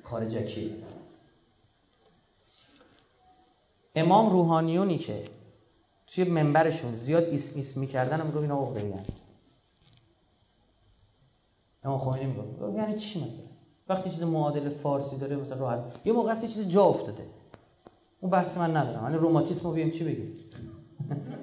خارجکی 0.03 0.75
امام 3.95 4.29
روحانیونی 4.29 4.97
که 4.97 5.23
توی 6.15 6.23
منبرشون 6.23 6.95
زیاد 6.95 7.23
اسم 7.23 7.59
اسم 7.59 7.79
می‌کردن 7.79 8.25
میگه 8.27 8.37
اینا 8.37 8.59
عقده‌این 8.59 8.93
امام 11.83 11.99
خمینی 11.99 12.25
میگه 12.25 12.77
یعنی 12.77 12.99
چی 12.99 13.19
مثلا؟ 13.19 13.45
وقتی 13.89 14.09
چیز 14.09 14.23
معادل 14.23 14.69
فارسی 14.69 15.17
داره 15.17 15.35
مثلا 15.35 15.57
راحت. 15.57 15.99
یه 16.05 16.13
موقع 16.13 16.31
است 16.31 16.45
چیز 16.45 16.69
جا 16.69 16.83
افتاده. 16.83 17.23
اون 18.21 18.31
بحث 18.31 18.57
من 18.57 18.77
ندارم. 18.77 19.03
یعنی 19.03 19.17
روماتیسم 19.17 19.69
رو 19.69 19.75
بیم 19.75 19.91
چی 19.91 20.03
بگیم؟ 20.03 20.37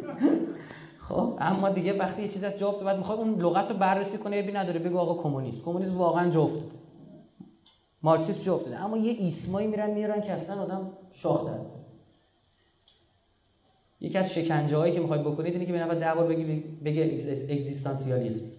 خب 1.09 1.37
اما 1.39 1.71
دیگه 1.71 1.99
وقتی 1.99 2.23
یه 2.23 2.29
چیز 2.29 2.45
از 2.45 2.59
جا 2.59 2.69
افتاده 2.69 2.85
بعد 2.85 2.97
می‌خواد 2.97 3.19
اون 3.19 3.41
لغت 3.41 3.71
رو 3.71 3.77
بررسی 3.77 4.19
کنه 4.19 4.43
بی 4.43 4.53
نداره 4.53 4.79
بگو 4.79 4.99
آقا 4.99 5.23
کمونیست. 5.23 5.63
کمونیسم 5.63 5.99
واقعا 5.99 6.31
جا 6.31 6.43
افتاده. 6.43 6.71
مارکسیسم 8.03 8.43
جا 8.43 8.55
افتاده. 8.55 8.77
اما 8.77 8.97
یه 8.97 9.13
ایسمایی 9.13 9.67
میرن 9.67 9.91
میارن 9.91 10.21
که 10.21 10.33
اصلا 10.33 10.63
آدم 10.63 10.91
شاخ 11.13 11.51
یکی 14.01 14.19
از 14.19 14.33
شکنجه 14.33 14.77
هایی 14.77 14.95
که 14.95 15.01
می‌خواید 15.01 15.23
بکنید 15.23 15.53
اینه 15.53 15.67
که 15.67 15.73
به 15.73 15.79
نفر 15.79 15.95
ده 15.95 16.15
بار 16.15 16.27
بگی 16.27 16.65
بگه 16.85 17.03
اگزیستانسیالیسم. 17.51 18.45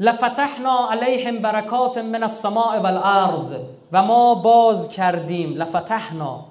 لفتحنا 0.00 0.88
علیهم 0.90 1.38
برکات 1.38 1.98
من 1.98 2.22
السماء 2.22 2.80
والارض 2.80 3.60
و 3.92 4.02
ما 4.02 4.34
باز 4.34 4.88
کردیم. 4.88 5.54
لفتحنا 5.56 6.44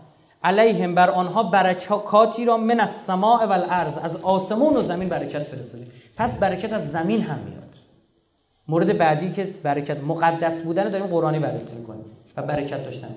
علیهم 0.43 0.95
بر 0.95 1.09
آنها 1.09 1.43
برکاتی 1.43 2.45
را 2.45 2.57
من 2.57 2.79
السماء 2.79 3.45
والارض. 3.45 3.97
از 3.97 4.15
آسمون 4.15 4.77
و 4.77 4.81
زمین 4.81 5.09
برکت 5.09 5.43
فرستادیم. 5.43 5.91
پس 6.17 6.39
برکت 6.39 6.73
از 6.73 6.91
زمین 6.91 7.21
هم 7.21 7.39
میاد. 7.39 7.75
مورد 8.67 8.97
بعدی 8.97 9.31
که 9.31 9.43
برکت 9.63 10.03
مقدس 10.03 10.61
بودن 10.61 10.89
داریم 10.89 11.07
قرآنی 11.07 11.39
بررسی 11.39 11.75
می‌کنیم 11.75 12.05
و 12.37 12.41
برکت 12.41 12.83
داشتن. 12.83 13.15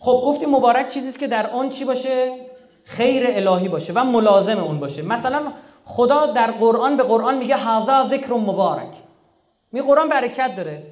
خب 0.00 0.22
گفتیم 0.26 0.50
مبارک 0.50 0.88
چیزی 0.88 1.18
که 1.18 1.26
در 1.26 1.50
آن 1.50 1.68
چی 1.68 1.84
باشه؟ 1.84 2.36
خیر 2.84 3.26
الهی 3.28 3.68
باشه 3.68 3.92
و 3.92 4.04
ملازم 4.04 4.58
اون 4.58 4.80
باشه. 4.80 5.02
مثلا 5.02 5.42
خدا 5.84 6.26
در 6.26 6.50
قرآن 6.50 6.96
به 6.96 7.02
قرآن 7.02 7.38
میگه 7.38 7.56
هذا 7.56 8.08
ذکر 8.08 8.32
مبارک. 8.32 8.92
می 9.72 9.80
قرآن 9.80 10.08
برکت 10.08 10.56
داره. 10.56 10.82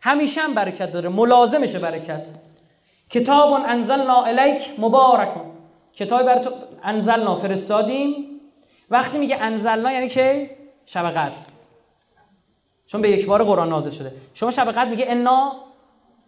همیشه 0.00 0.40
هم 0.40 0.54
برکت 0.54 0.92
داره. 0.92 1.08
ملازمشه 1.08 1.78
برکت. 1.78 2.26
کتاب 3.10 3.52
انزلنا 3.52 4.22
الیک 4.22 4.70
مبارک. 4.78 5.28
کتاب 5.94 6.22
بر 6.22 6.38
تو 6.38 6.50
انزلنا 6.82 7.36
فرستادیم. 7.36 8.40
وقتی 8.90 9.18
میگه 9.18 9.36
انزلنا 9.40 9.92
یعنی 9.92 10.08
که 10.08 10.50
شب 10.86 11.10
قدر 11.10 11.36
چون 12.86 13.02
به 13.02 13.10
یک 13.10 13.26
بار 13.26 13.44
قرآن 13.44 13.68
نازل 13.68 13.90
شده. 13.90 14.12
شما 14.34 14.50
شب 14.50 14.72
قدر 14.72 14.90
میگه 14.90 15.04
انا 15.08 15.52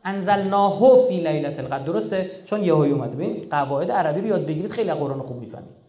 انزلناه 0.06 0.78
فی 1.08 1.16
لیلة 1.16 1.58
القدر. 1.58 1.84
درسته؟ 1.84 2.30
چون 2.44 2.64
یهویی 2.64 2.92
اومده 2.92 3.14
ببین 3.16 3.46
قواعد 3.50 3.90
عربی 3.90 4.20
رو 4.20 4.26
یاد 4.26 4.46
بگیرید 4.46 4.70
خیلی 4.70 4.92
قرآن 4.92 5.22
خوب 5.22 5.36
می‌فهمید. 5.36 5.86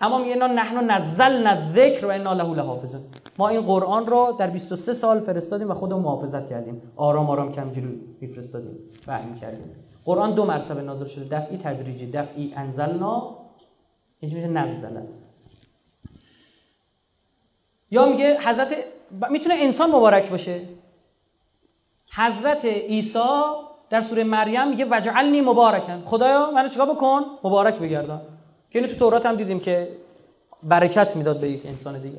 اما 0.00 0.18
میگه 0.18 0.32
اینا 0.32 0.46
نحن 0.46 0.90
نزلنا 0.90 1.50
الذکر 1.50 2.06
و 2.06 2.10
انا 2.10 2.32
له 2.32 2.54
لحافظون. 2.54 3.00
ما 3.38 3.48
این 3.48 3.60
قرآن 3.60 4.06
رو 4.06 4.36
در 4.38 4.50
23 4.50 4.92
سال 4.92 5.20
فرستادیم 5.20 5.70
و 5.70 5.74
خودمون 5.74 6.02
محافظت 6.02 6.48
کردیم. 6.48 6.82
آرام 6.96 7.30
آرام 7.30 7.52
کمجوری 7.52 8.00
میفرستادیم. 8.20 8.78
وحی 9.06 9.34
کردیم 9.40 9.70
قرآن 10.04 10.34
دو 10.34 10.44
مرتبه 10.44 10.82
نازل 10.82 11.06
شده. 11.06 11.24
دفعی 11.38 11.58
تدریجی 11.58 12.10
دفعی 12.10 12.52
انزلنا 12.56 13.36
این 14.20 14.34
میشه 14.34 14.48
نزله 14.48 15.02
یا 17.90 18.06
میگه 18.06 18.38
حضرت 18.40 18.74
می‌تونه 19.30 19.54
انسان 19.58 19.90
مبارک 19.90 20.30
باشه. 20.30 20.60
حضرت 22.16 22.64
عیسی 22.64 23.18
در 23.90 24.00
سوره 24.00 24.24
مریم 24.24 24.68
میگه 24.68 24.86
وجعلنی 24.90 25.40
مبارکن 25.40 26.02
خدایا 26.06 26.50
منو 26.50 26.68
چیکار 26.68 26.86
بکن؟ 26.86 27.22
مبارک 27.44 27.74
بگردان 27.74 28.20
که 28.70 28.78
اینو 28.78 28.92
تو 28.92 28.98
تورات 28.98 29.26
هم 29.26 29.36
دیدیم 29.36 29.60
که 29.60 29.88
برکت 30.62 31.16
می‌داد 31.16 31.40
به 31.40 31.50
یک 31.50 31.66
انسان 31.66 31.98
دیگه. 31.98 32.18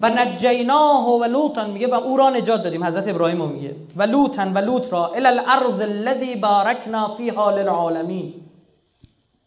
و 0.00 0.08
نجیناه 0.08 1.08
و 1.20 1.24
لوطا. 1.24 1.66
میگه 1.66 1.86
و 1.86 1.94
او 1.94 2.16
را 2.16 2.30
نجات 2.30 2.62
دادیم. 2.62 2.84
حضرت 2.84 3.08
ابراهیم 3.08 3.48
میگه 3.48 3.76
و 3.96 4.02
لوطا 4.02 4.42
و 4.54 4.58
لوط 4.58 4.92
را 4.92 5.06
الى 5.06 5.26
الارض 5.26 5.80
الذي 5.80 6.36
بارکنا 6.36 7.14
فیها 7.16 7.50
للعالمین. 7.50 8.34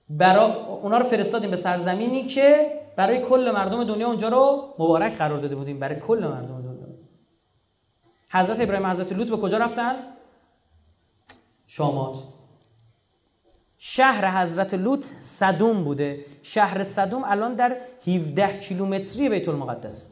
برا 0.09 0.65
اونا 0.83 0.97
رو 0.97 1.05
فرستادیم 1.05 1.51
به 1.51 1.57
سرزمینی 1.57 2.23
که 2.23 2.71
برای 2.97 3.21
کل 3.21 3.51
مردم 3.51 3.83
دنیا 3.83 4.07
اونجا 4.07 4.29
رو 4.29 4.63
مبارک 4.79 5.17
قرار 5.17 5.39
داده 5.39 5.55
بودیم. 5.55 5.79
برای 5.79 5.99
کل 5.99 6.19
مردم 6.19 6.62
حضرت 8.33 8.61
ابراهیم 8.61 8.85
حضرت 8.85 9.11
لوط 9.11 9.29
به 9.29 9.37
کجا 9.37 9.57
رفتن؟ 9.57 9.95
شامات. 11.67 12.15
شهر 13.77 14.41
حضرت 14.41 14.73
لوط 14.73 15.05
صدوم 15.19 15.83
بوده. 15.83 16.25
شهر 16.43 16.83
صدوم 16.83 17.23
الان 17.25 17.53
در 17.53 17.77
17 18.07 18.59
کیلومتری 18.59 19.29
بیت 19.29 19.49
المقدس. 19.49 20.09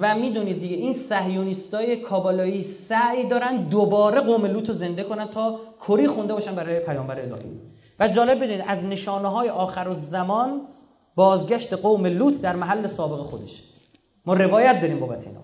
و 0.00 0.14
می‌دونید 0.14 0.60
دیگه 0.60 0.76
این 0.76 0.92
صهیونیستای 0.92 1.96
کابالایی 1.96 2.62
سعی 2.62 3.28
دارن 3.28 3.56
دوباره 3.56 4.20
قوم 4.20 4.46
لوط 4.46 4.68
رو 4.68 4.74
زنده 4.74 5.04
کنن 5.04 5.28
تا 5.28 5.60
کری 5.86 6.06
خونده 6.06 6.34
باشن 6.34 6.54
برای 6.54 6.80
پیامبر 6.80 7.20
الهی. 7.20 7.60
و 8.00 8.08
جالب 8.08 8.38
بدونید 8.38 8.64
از 8.66 8.84
نشانه 8.84 9.28
های 9.28 9.48
آخر 9.48 9.92
زمان 9.92 10.60
بازگشت 11.14 11.72
قوم 11.72 12.06
لوط 12.06 12.40
در 12.40 12.56
محل 12.56 12.86
سابق 12.86 13.26
خودش. 13.26 13.62
ما 14.26 14.34
روایت 14.34 14.80
داریم 14.80 15.00
بابت 15.00 15.26
اینا. 15.26 15.40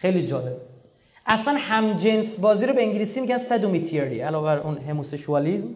خیلی 0.00 0.24
جالب. 0.24 0.56
اصلا 1.26 1.56
همجنس 1.58 2.40
بازی 2.40 2.66
رو 2.66 2.74
به 2.74 2.82
انگلیسی 2.82 3.20
میگن 3.20 3.38
سدومیتیری 3.38 4.20
علاوه 4.20 4.44
بر 4.44 4.58
اون 4.58 4.78
هموسشوالیزم 4.78 5.68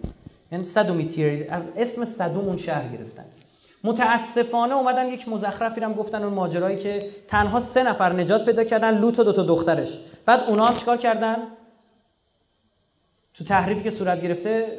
یعنی 0.53 0.65
سدومیتیری 0.65 1.45
از 1.45 1.69
اسم 1.77 2.05
صدوم 2.05 2.45
اون 2.45 2.57
شهر 2.57 2.89
گرفتن. 2.97 3.25
متاسفانه 3.85 4.75
اومدن 4.75 5.09
یک 5.09 5.29
مزخرفی 5.29 5.81
هم 5.81 5.93
گفتن 5.93 6.23
اون 6.23 6.33
ماجرایی 6.33 6.79
که 6.79 7.11
تنها 7.29 7.61
سه 7.61 7.83
نفر 7.83 8.13
نجات 8.13 8.45
پیدا 8.45 8.65
کردن 8.65 8.99
لوط 8.99 9.19
و 9.19 9.25
دو 9.25 9.33
تا 9.33 9.43
دخترش. 9.43 9.99
بعد 10.27 10.45
اونا 10.49 10.67
هم 10.67 10.77
چیکار 10.77 10.97
کردن؟ 10.97 11.37
تو 13.35 13.45
تحریفی 13.45 13.83
که 13.83 13.91
صورت 13.91 14.23
گرفته 14.23 14.79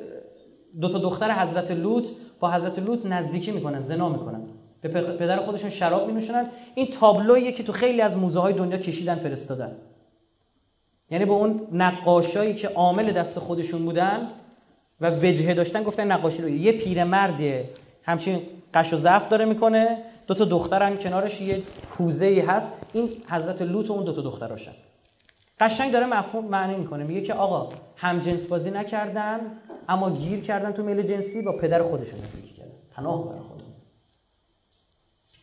دو 0.81 0.89
تا 0.89 0.97
دختر 0.97 1.31
حضرت 1.31 1.71
لوط 1.71 2.07
با 2.39 2.51
حضرت 2.51 2.79
لوط 2.79 3.05
نزدیکی 3.05 3.51
می‌کنن 3.51 3.79
زنا 3.79 4.09
می‌کنن. 4.09 4.41
به 4.87 5.01
پدر 5.01 5.39
خودشون 5.39 5.69
شراب 5.69 6.07
مینوشنن 6.07 6.49
این 6.75 6.87
تابلویی 6.87 7.51
که 7.51 7.63
تو 7.63 7.71
خیلی 7.71 8.01
از 8.01 8.17
موزه 8.17 8.39
های 8.39 8.53
دنیا 8.53 8.77
کشیدن 8.77 9.15
فرستادن. 9.15 9.75
یعنی 11.09 11.25
به 11.25 11.31
اون 11.31 11.67
نقاشایی 11.71 12.53
که 12.53 12.67
عامل 12.67 13.11
دست 13.11 13.39
خودشون 13.39 13.85
بودن 13.85 14.29
و 15.01 15.11
وجهه 15.11 15.53
داشتن 15.53 15.83
گفتن 15.83 16.11
نقاشی 16.11 16.41
رو. 16.41 16.49
یه 16.49 16.71
پیرمرد 16.71 17.65
همچین 18.03 18.41
قش 18.73 18.93
و 18.93 18.97
ضعف 18.97 19.27
داره 19.27 19.45
می‌کنه. 19.45 19.97
دو 20.27 20.33
تا 20.33 20.45
دخترن 20.45 20.97
کنارش 20.97 21.41
یه 21.41 21.63
کوزه 21.97 22.25
ای 22.25 22.39
هست. 22.39 22.73
این 22.93 23.09
حضرت 23.29 23.61
لوط 23.61 23.89
و 23.89 23.93
اون 23.93 24.03
دو 24.03 24.13
تا 24.13 24.21
دختراشن. 24.21 24.71
قشنگ 25.59 25.91
داره 25.91 26.05
مفهوم 26.05 26.45
معنی 26.45 26.75
می‌کنه. 26.75 27.03
میگه 27.03 27.21
که 27.21 27.33
آقا 27.33 27.69
هم 27.97 28.19
جنس 28.19 28.45
بازی 28.45 28.71
نکردن 28.71 29.39
اما 29.89 30.09
گیر 30.09 30.39
کردن 30.39 30.71
تو 30.71 30.83
میل 30.83 31.01
جنسی 31.01 31.41
با 31.41 31.51
پدر 31.51 31.83
خودشون 31.83 32.19
نزدیکی 32.19 32.53
کردن. 32.53 32.71
پناه 32.91 33.17
خودم 33.17 33.54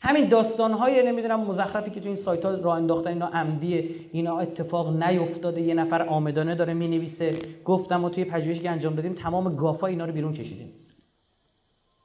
همین 0.05 0.29
داستان 0.29 0.73
های 0.73 1.07
نمی‌دونم 1.07 1.41
مزخرفی 1.41 1.91
که 1.91 2.01
تو 2.01 2.07
این 2.07 2.17
سایت 2.17 2.45
ها 2.45 2.51
راه 2.51 2.77
انداختن 2.77 3.09
اینا 3.09 3.27
عمدیه. 3.27 3.85
اینا 4.13 4.39
اتفاق 4.39 5.03
نیفتاده. 5.03 5.61
یه 5.61 5.75
نفر 5.75 6.03
آمدانه 6.03 6.55
داره 6.55 6.75
می‌نویسه. 6.75 7.39
گفتم 7.65 8.05
و 8.05 8.11
توی 8.11 8.25
پژوهشی 8.25 8.61
که 8.61 8.71
انجام 8.71 8.95
دادیم 8.95 9.13
تمام 9.13 9.57
گافا 9.57 9.87
اینا 9.87 10.05
رو 10.05 10.13
بیرون 10.13 10.33
کشیدیم. 10.33 10.73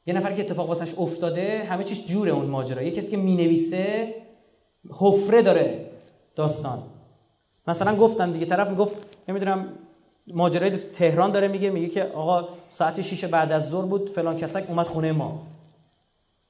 یه 0.06 0.14
نفر 0.14 0.34
که 0.34 0.42
اتفاق 0.42 0.68
واسش 0.68 0.94
افتاده 0.98 1.64
همه 1.70 1.84
چیز 1.84 2.06
جوره 2.06 2.32
اون 2.32 2.46
ماجرا. 2.46 2.82
یه 2.82 2.92
کسی 2.92 3.12
که 3.12 3.18
می‌نویسه 3.18 4.16
حفره 4.90 5.42
داره 5.42 5.86
داستان. 6.36 6.84
مثلا 7.68 7.96
گفتم 7.96 8.32
دیگه 8.32 8.46
طرف 8.46 8.70
می‌گفت 8.70 8.96
نمی‌دونم 9.28 9.68
ماجرای 10.34 10.70
تهران 10.70 11.32
داره 11.32 11.48
میگه 11.48 11.70
میگه 11.70 11.88
که 11.88 12.04
آقا 12.04 12.48
ساعت 12.68 13.02
6 13.02 13.26
بعد 13.26 13.52
از 13.52 13.70
ظهر 13.70 13.86
بود 13.86 14.10
فلان 14.10 14.38
کسک 14.38 14.64
اومد 14.70 14.88
خونه 14.88 15.12
ما. 15.12 15.42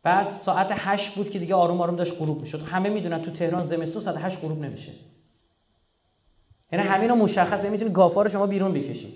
بعد 0.07 0.29
ساعت 0.29 0.71
8 0.71 1.15
بود 1.15 1.29
که 1.29 1.39
دیگه 1.39 1.55
آروم 1.55 1.81
آروم 1.81 1.95
داشت 1.95 2.19
غروب 2.19 2.41
می‌شد. 2.41 2.61
همه 2.61 2.89
می‌دونن 2.89 3.21
تو 3.21 3.31
تهران 3.31 3.63
زمستون 3.63 4.01
ساعت 4.01 4.17
8 4.17 4.41
غروب 4.41 4.63
نمیشه. 4.63 4.91
یعنی 6.71 6.85
همین 6.85 7.09
رو 7.09 7.15
مشخصه 7.15 7.69
می‌تونید 7.69 7.93
گافا 7.93 8.21
رو 8.21 8.29
شما 8.29 8.47
بیرون 8.47 8.73
بکشید 8.73 9.13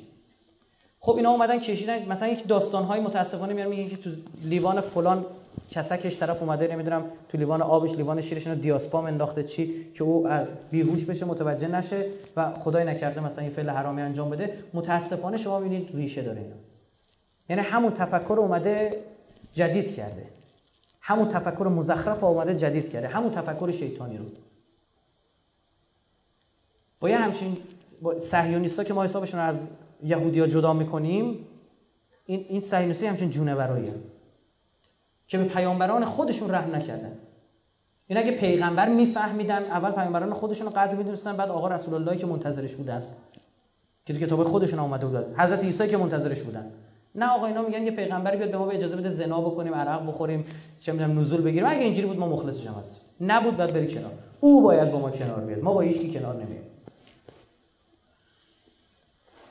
خب 1.00 1.16
اینا 1.16 1.30
اومدن 1.30 1.60
کشیدن. 1.60 2.06
مثلا 2.06 2.28
یک 2.28 2.48
داستان 2.48 2.84
های 2.84 3.00
متاسفانه 3.00 3.54
میارن 3.54 3.70
میگن 3.70 3.90
که 3.90 3.96
تو 3.96 4.10
لیوان 4.44 4.82
فلان 4.82 5.26
کسکش 5.72 6.18
طرف 6.18 6.42
اومده 6.42 6.68
نمی‌دونم 6.68 7.04
تو 7.30 7.38
لیوان 7.38 7.62
آبش 7.62 7.92
لیوان 7.92 8.22
شیرش 8.22 8.48
اینو 8.48 8.60
دیاسپام 8.60 9.06
انداخته 9.06 9.44
چی 9.44 9.86
که 9.94 10.04
او 10.04 10.28
بیهوش 10.72 11.06
بشه 11.06 11.26
متوجه 11.26 11.68
نشه 11.68 12.06
و 12.38 12.54
خدای 12.54 12.86
نکرده 12.86 13.20
مثلا 13.20 13.44
این 13.44 13.54
فعل 13.54 13.70
حرامی 13.70 14.02
انجام 14.02 14.30
بده. 14.30 14.58
متاسفانه 14.74 15.38
شما 15.38 15.60
می‌بینید 15.60 15.96
ریشه 15.96 16.22
داره 16.22 16.42
اینا. 16.42 16.56
یعنی 17.50 17.62
همون 17.62 17.92
تفکر 17.94 18.36
اومده 18.38 19.04
جدید 19.54 19.96
کرده. 19.96 20.41
همون 21.02 21.28
تفکر 21.28 21.64
مزخرف 21.64 22.24
اومده 22.24 22.56
جدید 22.56 22.90
کرده. 22.90 23.08
همون 23.08 23.32
تفکر 23.32 23.72
شیطانی 23.72 24.18
رو. 24.18 24.26
با 27.00 27.10
یه 27.10 27.18
همچین 27.18 27.58
با 28.02 28.20
صهیونیستا 28.20 28.84
که 28.84 28.94
ما 28.94 29.04
حسابشون 29.04 29.40
رو 29.40 29.46
از 29.46 29.68
یهودیا 30.04 30.48
جدا 30.48 30.74
می‌کنیم 30.74 31.48
این 32.26 32.46
این 32.50 32.62
صهیونیستی 32.62 33.06
همچین 33.06 33.30
جونوراییه 33.30 33.94
که 35.28 35.38
به 35.38 35.44
پیامبران 35.44 36.06
خودشون 36.06 36.52
رحم 36.52 36.76
نکردن. 36.76 37.18
این 38.08 38.18
اگه 38.18 38.32
پیغمبر 38.32 38.90
میفهمیدن 38.90 39.64
اول 39.64 39.92
پیامبران 39.92 40.34
خودشون 40.34 40.68
رو 40.68 40.74
قدر 40.74 40.96
می‌دونستن 40.96 41.38
بعد 41.38 41.50
آقا 41.50 41.68
رسول 41.68 41.94
الله 41.94 42.18
که 42.18 42.26
منتظرش 42.26 42.76
بودن. 42.76 43.04
که 44.06 44.14
تو 44.14 44.20
کتاب 44.20 44.44
خودشون 44.44 44.80
اومده 44.80 45.08
بود 45.08 45.40
حضرت 45.40 45.64
عیسی 45.64 45.88
که 45.88 45.98
منتظرش 45.98 46.42
بودن. 46.42 46.72
نه 47.16 47.30
آقا 47.30 47.48
اینا 47.48 47.62
میگن 47.62 47.84
یه 47.84 47.92
پیغمبری 47.92 48.38
بیاد 48.38 48.52
به 48.52 48.58
ما 48.58 48.66
به 48.66 48.76
اجازه 48.76 48.96
بده 48.96 49.10
زنا 49.10 49.42
بکنیم 49.42 49.76
عرق 49.76 50.08
بخوریم 50.08 50.46
چه 50.80 50.92
می‌دونم 50.92 51.20
نزول 51.20 51.42
بگیریم. 51.42 51.70
اگه 51.70 51.80
اینجوری 51.80 52.08
بود 52.08 52.20
ما 52.20 52.28
مخلصش 52.28 52.68
هم 52.68 52.74
هستیم. 52.74 53.02
نبود 53.22 53.58
بعد 53.58 53.74
بری 53.74 53.88
کنار. 53.88 54.12
او 54.40 54.62
باید 54.62 54.92
با 54.92 55.00
ما 55.00 55.12
کنار 55.12 55.40
بیاد. 55.40 55.64
ما 55.64 55.74
با 55.74 55.82
هیچ 55.82 56.14
کنار 56.14 56.36
نمیایم. 56.36 56.64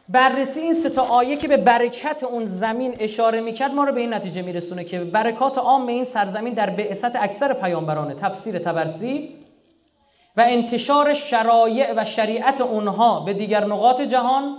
بررسی 0.09 0.61
این 0.61 0.75
سه 0.75 0.91
تا 0.91 1.03
آیه 1.03 1.37
که 1.37 1.49
به 1.49 1.57
برکت 1.57 2.23
اون 2.23 2.47
زمین 2.47 2.95
اشاره 2.99 3.41
می‌کرد 3.41 3.75
ما 3.75 3.85
رو 3.85 3.93
به 3.93 4.01
این 4.01 4.15
نتیجه 4.15 4.43
میرسونه 4.43 4.85
که 4.85 5.01
برکات 5.01 5.59
عام 5.59 5.87
این 5.87 6.05
سرزمین 6.05 6.55
در 6.55 6.71
بعثت 6.71 7.17
اکثر 7.17 7.53
پیامبرانه 7.53 8.15
تفسیر 8.15 8.59
تبرسی 8.59 9.37
و 10.37 10.45
انتشار 10.49 11.15
شرایع 11.15 11.93
و 11.97 12.05
شریعت 12.05 12.61
اونها 12.61 13.21
به 13.21 13.33
دیگر 13.33 13.65
نقاط 13.65 14.01
جهان 14.01 14.57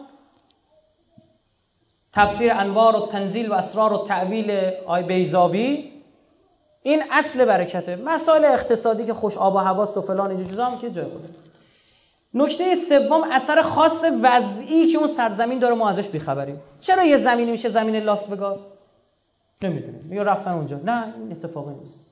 تفسیر 2.13 2.53
انوار 2.53 2.95
و 2.95 3.07
تنزیل 3.07 3.51
و 3.51 3.53
اسرار 3.53 3.93
و 3.93 4.03
تعویل 4.03 4.71
آی 4.85 5.03
بیزابی 5.03 5.91
این 6.83 7.03
اصل 7.11 7.45
برکته. 7.45 7.95
مسائل 7.95 8.45
اقتصادی 8.45 9.05
که 9.05 9.13
خوش 9.13 9.37
آب 9.37 9.55
و 9.55 9.57
هواست 9.57 9.97
و 9.97 10.01
فلان 10.01 10.31
اینجا 10.31 10.65
هم 10.65 10.79
که 10.79 10.89
جای 10.89 11.05
بوده 11.05 11.29
نکته 12.33 12.75
سوم 12.75 13.31
اثر 13.31 13.61
خاص 13.61 14.03
وضعی 14.23 14.87
که 14.87 14.97
اون 14.97 15.07
سرزمین 15.07 15.59
داره 15.59 15.75
ما 15.75 15.89
ازش 15.89 16.07
بیخبریم. 16.07 16.61
چرا 16.79 17.03
یه 17.03 17.17
زمینی 17.17 17.51
میشه 17.51 17.69
زمین 17.69 17.95
لاس 17.95 18.29
وگاس 18.29 18.71
نمی‌دونیم 19.63 20.13
یا 20.13 20.23
رفتن 20.23 20.51
اونجا. 20.51 20.79
نه 20.83 21.13
این 21.17 21.31
اتفاقی 21.31 21.73
نیست. 21.73 22.05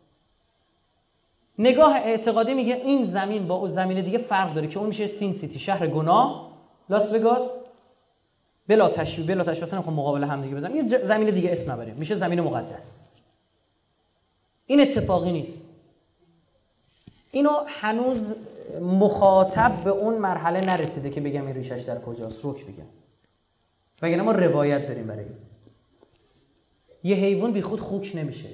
نگاه 1.60 1.96
اعتقادی 1.96 2.54
میگه 2.54 2.76
این 2.76 3.04
زمین 3.04 3.48
با 3.48 3.56
اون 3.56 3.70
زمین 3.70 4.02
دیگه 4.02 4.18
فرق 4.18 4.54
داره 4.54 4.68
که 4.68 4.80
اون 4.80 4.88
میشه 4.88 5.08
سین 5.08 5.34
سیتی. 5.34 5.60
شهر 5.60 5.88
گناه 5.88 6.52
لاس 6.90 7.14
وگاس 7.14 7.52
بلا 8.70 8.90
تشبیه 8.90 9.26
بلا 9.26 9.44
تشبیه 9.44 9.64
مثلا 9.64 9.82
خب 9.82 9.92
مقابل 9.92 10.24
هم 10.24 10.42
دیگه 10.42 10.56
بزنم. 10.56 10.76
یه 10.76 10.88
زمین 11.04 11.30
دیگه 11.30 11.52
اسم 11.52 11.72
نبریم 11.72 11.96
میشه 11.96 12.16
زمین 12.16 12.42
مقدس. 12.42 13.10
این 14.66 14.82
اتفاقی 14.82 15.32
نیست. 15.32 15.66
اینو 17.32 17.64
هنوز 17.68 18.36
مخاطب 18.82 19.84
به 19.84 19.90
اون 19.90 20.18
مرحله 20.18 20.62
نرسیده 20.62 21.10
که 21.10 21.22
بگم 21.22 21.46
این 21.46 21.56
ریشش 21.56 21.82
در 21.82 22.02
کجاست. 22.02 22.44
روک 22.44 22.66
بگم 22.66 22.86
وگرنه 24.02 24.24
ما 24.24 24.32
روایت 24.32 24.88
داریم 24.88 25.08
برای 25.08 25.26
یه 27.04 27.16
حیوان 27.16 27.54
بی 27.54 27.62
خود 27.62 27.80
خوک 27.80 28.12
نمیشه. 28.16 28.50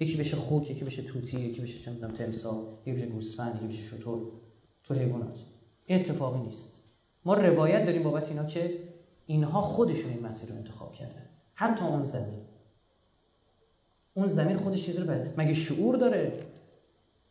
یکی 0.00 0.16
بشه 0.16 0.36
خوک 0.36 0.70
یکی 0.70 0.84
بشه 0.84 1.02
توتی 1.02 1.40
یکی 1.40 1.60
بشه 1.60 1.78
چه 1.78 1.90
می‌دونم 1.90 2.12
تمسا 2.12 2.78
یکی 2.86 2.96
بشه 2.96 3.06
گوسفند 3.06 3.56
یکی 3.56 3.66
بشه 3.66 3.96
شتر 3.96 4.18
تو 4.84 4.94
حیوانات. 4.94 5.38
این 5.86 6.00
اتفاقی 6.00 6.38
نیست. 6.38 6.79
ما 7.24 7.34
روایت 7.34 7.86
داریم 7.86 8.02
بابت 8.02 8.28
اینا 8.28 8.44
که 8.44 8.78
اینها 9.26 9.60
خودشون 9.60 10.10
این 10.10 10.26
مسیر 10.26 10.50
رو 10.50 10.56
انتخاب 10.56 10.92
کردن. 10.92 11.26
حتی 11.54 11.84
اون 11.84 12.04
زمین. 12.04 12.40
اون 14.14 14.28
زمین 14.28 14.56
خودش 14.56 14.86
چیزی 14.86 14.98
رو 14.98 15.14
مگه 15.36 15.54
شعور 15.54 15.96
داره؟ 15.96 16.32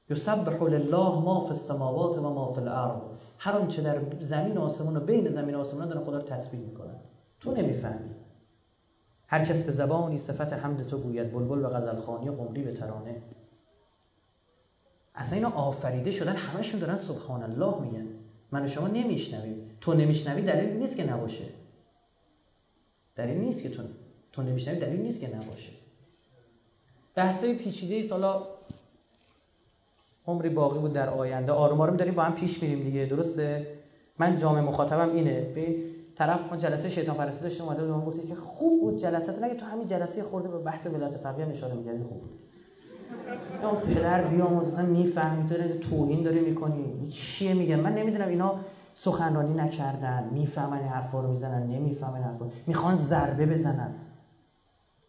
یسبح 0.09 0.63
لله 0.63 1.19
ما 1.19 1.41
فی 1.41 1.47
السماوات 1.47 2.17
و 2.17 2.21
ما 2.21 2.53
فی 2.53 2.61
الارض. 2.61 3.01
هر 3.37 3.65
چه 3.65 3.81
در 3.81 4.01
زمین 4.19 4.57
و 4.57 4.61
آسمان 4.61 4.97
و 4.97 4.99
بین 4.99 5.29
زمین 5.29 5.55
و 5.55 5.59
آسمان 5.59 5.87
داره 5.87 6.05
خدا 6.05 6.17
رو 6.17 6.23
تسبیح 6.23 6.59
می‌کنه 6.59 6.95
تو 7.39 7.51
نمی‌فهمی. 7.51 8.09
هر 9.27 9.45
کس 9.45 9.63
به 9.63 9.71
زبانی 9.71 10.17
صفت 10.17 10.53
حمد 10.53 10.87
تو 10.87 10.97
گوید. 10.97 11.33
بلبل 11.33 11.65
و 11.65 11.69
غزلخوانی 11.69 12.29
و 12.29 12.31
قمری 12.31 12.63
به 12.63 12.71
ترانه. 12.71 13.21
اصلا 15.15 15.35
اینا 15.35 15.49
آفریده 15.49 16.11
شدن 16.11 16.35
همشون 16.35 16.79
دارن 16.79 16.95
سبحان 16.95 17.43
الله 17.43 17.79
میگن. 17.81 18.07
من 18.51 18.65
و 18.65 18.67
شما 18.67 18.87
نمیشنویم. 18.87 19.71
تو 19.81 19.93
نمیشنوی 19.93 20.41
دلیل 20.41 20.69
نیست 20.69 20.95
که 20.95 21.11
نباشه. 21.11 21.45
دلیل 23.15 23.37
نیست 23.37 23.63
که 23.63 23.69
تو 23.69 23.83
تو 24.31 24.41
نمیشنوی 24.41 24.79
دلیل 24.79 25.01
نیست 25.01 25.21
که 25.21 25.35
نباشه. 25.35 25.71
بحثای 27.15 27.55
پیچیده 27.55 27.95
ای 27.95 28.03
سالا 28.03 28.47
عمری 30.27 30.49
باقی 30.49 30.79
بود 30.79 30.93
در 30.93 31.09
آینده. 31.09 31.51
آروم 31.51 31.81
آروم 31.81 31.95
داریم 31.95 32.15
با 32.15 32.23
هم 32.23 32.35
پیش 32.35 32.63
میریم 32.63 32.83
دیگه. 32.83 33.05
درسته؟ 33.05 33.67
من 34.19 34.37
جامعه 34.37 34.61
مخاطبم 34.61 35.15
اینه. 35.15 35.41
به 35.41 35.75
طرف 36.15 36.39
ما 36.51 36.57
جلسه 36.57 36.89
شیطان 36.89 37.15
پرستی 37.15 37.43
داشتیم 37.43 37.65
اومده 37.65 37.85
بود 37.85 38.05
گفت 38.05 38.27
که 38.27 38.35
خوب 38.35 38.81
بود 38.81 39.01
جلسات 39.01 39.43
نگه 39.43 39.55
تو 39.55 39.65
همین 39.65 39.87
جلسه 39.87 40.23
خورده 40.23 40.47
به 40.47 40.57
بحث 40.57 40.87
ولایت 40.87 41.17
فقیه 41.17 41.45
اشاره 41.45 41.73
می‌کردی 41.73 42.03
خوب 42.03 42.21
بود. 42.21 42.48
یا 43.63 43.71
پدر 43.71 44.27
بیاموز 44.27 44.67
اصلا 44.67 44.85
می‌فهمی 44.85 45.49
تو 45.49 45.79
توهین 45.79 46.23
داری 46.23 46.39
می‌کنی. 46.39 47.07
چیه 47.07 47.53
میگه؟ 47.53 47.75
من 47.75 47.95
نمی‌دونم 47.95 48.27
اینا 48.27 48.55
سخنرانی 48.93 49.53
نکردن 49.53 50.29
می‌فهمن 50.33 50.81
حرفا 50.81 51.21
رو 51.21 51.31
می‌زنن 51.31 51.67
نمی‌فهمن 51.67 52.21
حرفا. 52.21 52.49
می‌خوان 52.67 52.95
ضربه 52.95 53.45
بزنن. 53.45 53.93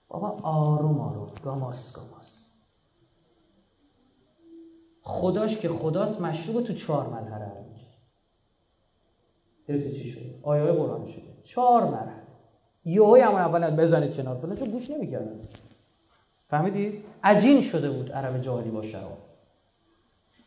بابا 0.08 0.38
آروم 0.42 1.00
آروم. 1.00 1.30
گاماس 1.42 1.92
گاماس 1.92 2.40
خداش 5.02 5.58
که 5.58 5.68
خداست 5.68 6.20
مشروب 6.20 6.62
تو 6.62 6.72
چهار 6.72 7.06
مرحله 7.08 7.64
میشه 9.68 9.92
چی 9.92 10.04
شده 10.04 10.34
آیه 10.42 10.72
قرآن 10.72 11.06
شده. 11.06 11.22
چهار 11.44 11.84
مرحله. 11.84 12.22
یهو 12.84 13.14
همون 13.14 13.40
اول 13.40 13.70
بزنید 13.76 14.14
کنار. 14.14 14.36
فلان 14.36 14.56
چون 14.56 14.70
گوش 14.70 14.90
نمی‌کردن. 14.90 15.40
فهمیدید 16.50 17.04
عجین 17.24 17.60
شده 17.60 17.90
بود 17.90 18.12
عرب 18.12 18.40
جاهلی 18.40 18.70
با 18.70 18.82
شراب. 18.82 19.18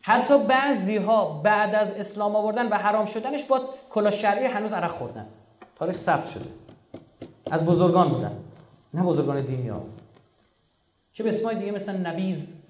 حتی 0.00 0.38
بعضی 0.38 0.96
ها 0.96 1.40
بعد 1.42 1.74
از 1.74 1.92
اسلام 1.92 2.36
آوردن 2.36 2.68
و 2.68 2.74
حرام 2.74 3.06
شدنش 3.06 3.44
با 3.44 3.68
کلا 3.90 4.10
شرعی 4.10 4.46
هنوز 4.46 4.72
عرق 4.72 4.90
خوردن. 4.90 5.26
تاریخ 5.76 5.96
ثبت 5.96 6.26
شده. 6.26 6.44
از 7.50 7.66
بزرگان 7.66 8.08
بودن. 8.08 8.36
نه 8.94 9.02
بزرگان 9.02 9.38
دینی 9.38 9.68
ها. 9.68 9.82
که 11.12 11.22
به 11.22 11.28
اسمای 11.28 11.56
دیگه 11.56 11.72
مثل 11.72 12.06
نبیز. 12.06 12.62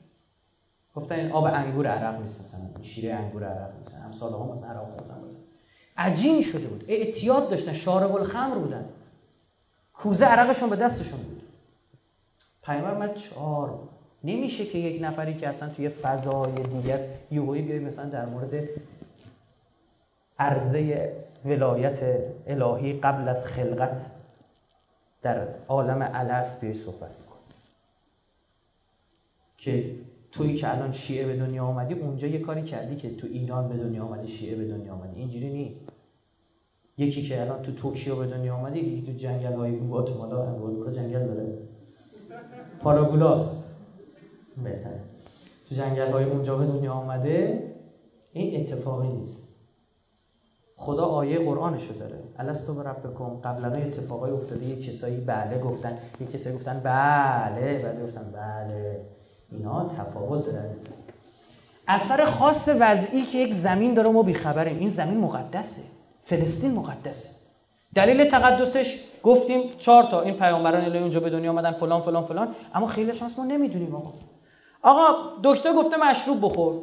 گفتن 0.94 1.14
این 1.14 1.32
آب 1.32 1.44
انگور 1.44 1.86
عرق 1.86 2.20
نیست 2.20 2.40
مثلا. 2.40 2.82
شیره 2.82 3.14
انگور 3.14 3.44
عرق 3.44 3.70
نیست. 3.78 3.94
امثال 4.04 4.32
هم 4.32 4.52
مثلا 4.54 4.68
عرق 4.68 4.84
خوردن 4.98 5.20
بود 5.20 5.36
عجین 5.96 6.42
شده 6.42 6.66
بود. 6.66 6.84
اعتیاد 6.88 7.48
داشتن. 7.48 7.72
شارب 7.72 8.14
الخمر 8.14 8.54
بودن. 8.54 8.84
کوزه 9.94 10.24
عرقشون 10.24 10.70
به 10.70 10.76
دستشون 10.76 11.20
بود. 11.20 11.33
پیامبر 12.64 12.94
من 12.94 13.14
چهار 13.14 13.78
نمیشه 14.24 14.66
که 14.66 14.78
یک 14.78 15.02
نفری 15.02 15.34
که 15.34 15.48
اصلا 15.48 15.68
توی 15.68 15.88
فضای 15.88 16.52
دیگه 16.52 16.94
است 16.94 17.08
یهویی 17.30 17.62
بیای 17.62 17.78
مثلا 17.78 18.08
در 18.08 18.26
مورد 18.26 18.68
عرضه 20.38 21.12
ولایت 21.44 21.98
الهی 22.46 22.92
قبل 22.92 23.28
از 23.28 23.46
خلقت 23.46 24.06
در 25.22 25.48
عالم 25.68 26.10
الست 26.14 26.60
بیای 26.60 26.74
صحبت 26.74 27.00
کن 27.00 27.38
که 29.58 29.94
توی 30.32 30.54
که 30.54 30.74
الان 30.74 30.92
شیعه 30.92 31.26
به 31.26 31.36
دنیا 31.36 31.64
آمدی 31.64 31.94
اونجا 31.94 32.26
یه 32.26 32.38
کاری 32.38 32.62
کردی 32.62 32.96
که 32.96 33.16
تو 33.16 33.26
ایران 33.26 33.68
به 33.68 33.76
دنیا 33.76 34.04
آمدی 34.04 34.28
شیعه 34.28 34.56
به 34.56 34.64
دنیا 34.64 34.92
آمدی. 34.92 35.20
اینجوری 35.20 35.50
نیست 35.52 35.92
یکی 36.98 37.22
که 37.22 37.40
الان 37.40 37.62
تو 37.62 37.72
توکیو 37.72 38.16
به 38.16 38.26
دنیا 38.26 38.54
آمده 38.54 38.78
یکی 38.78 39.12
تو 39.12 39.18
جنگل 39.18 39.52
های 39.52 39.76
گواتمالا 39.76 40.92
جنگل 40.92 41.26
داره. 41.26 41.58
پاراگولاس. 42.84 43.64
بهتره. 44.64 45.00
تو 45.68 45.74
جنگل 45.74 46.12
های 46.12 46.24
اونجا 46.24 46.56
به 46.56 46.66
دنیا 46.66 46.92
آمده 46.92 47.62
این 48.32 48.60
اتفاقی 48.60 49.08
نیست. 49.08 49.48
خدا 50.76 51.04
آیه 51.04 51.38
قرآنشو 51.38 51.94
داره. 51.94 52.18
الستو 52.38 52.74
بربکم. 52.74 53.40
قبلا 53.44 53.68
اتفاقای 53.68 54.30
افتاده 54.30 54.64
یه 54.64 54.76
کسایی 54.76 55.16
بله 55.16 55.58
گفتن. 55.58 55.98
یه 56.20 56.26
کسایی 56.26 56.56
گفتن 56.56 56.80
بله 56.80 57.82
بعضی 57.82 58.02
گفتن 58.02 58.32
بله. 58.32 59.00
اینا 59.52 59.88
تفاوت 59.88 60.44
داره 60.46 60.58
عزیزم. 60.58 60.92
اثر 61.88 62.24
خاص 62.24 62.68
وضعی 62.80 63.22
که 63.22 63.38
یک 63.38 63.54
زمین 63.54 63.94
داره 63.94 64.10
ما 64.10 64.22
بیخبریم. 64.22 64.78
این 64.78 64.88
زمین 64.88 65.18
مقدسه. 65.18 65.82
فلسطین 66.22 66.74
مقدسه. 66.74 67.40
دلیل 67.94 68.24
تقدسش 68.24 69.13
گفتیم 69.24 69.68
چهار 69.68 70.02
تا 70.02 70.20
این 70.20 70.34
پیامبران 70.34 70.84
الهی 70.84 70.98
اونجا 70.98 71.20
به 71.20 71.30
دنیا 71.30 71.50
آمدن 71.50 71.72
فلان 71.72 72.00
فلان 72.00 72.24
فلان. 72.24 72.54
اما 72.74 72.86
خیلی 72.86 73.14
شانس 73.14 73.38
ما 73.38 73.44
نمی‌دونیم 73.44 73.94
آقا. 73.94 74.12
آقا 74.82 75.30
دکتر 75.44 75.72
گفته 75.72 75.96
مشروب 75.96 76.38
بخور. 76.42 76.74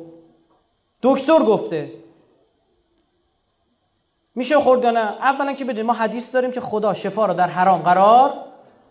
دکتر 1.01 1.39
گفته. 1.39 1.91
میشه 4.35 4.59
خورد 4.59 4.85
نه؟ 4.85 4.99
اولا 4.99 5.53
که 5.53 5.65
بدونیم 5.65 5.85
ما 5.85 5.93
حدیث 5.93 6.33
داریم 6.33 6.51
که 6.51 6.61
خدا 6.61 6.93
شفا 6.93 7.25
رو 7.25 7.33
در 7.33 7.47
حرام 7.47 7.81
قرار 7.81 8.33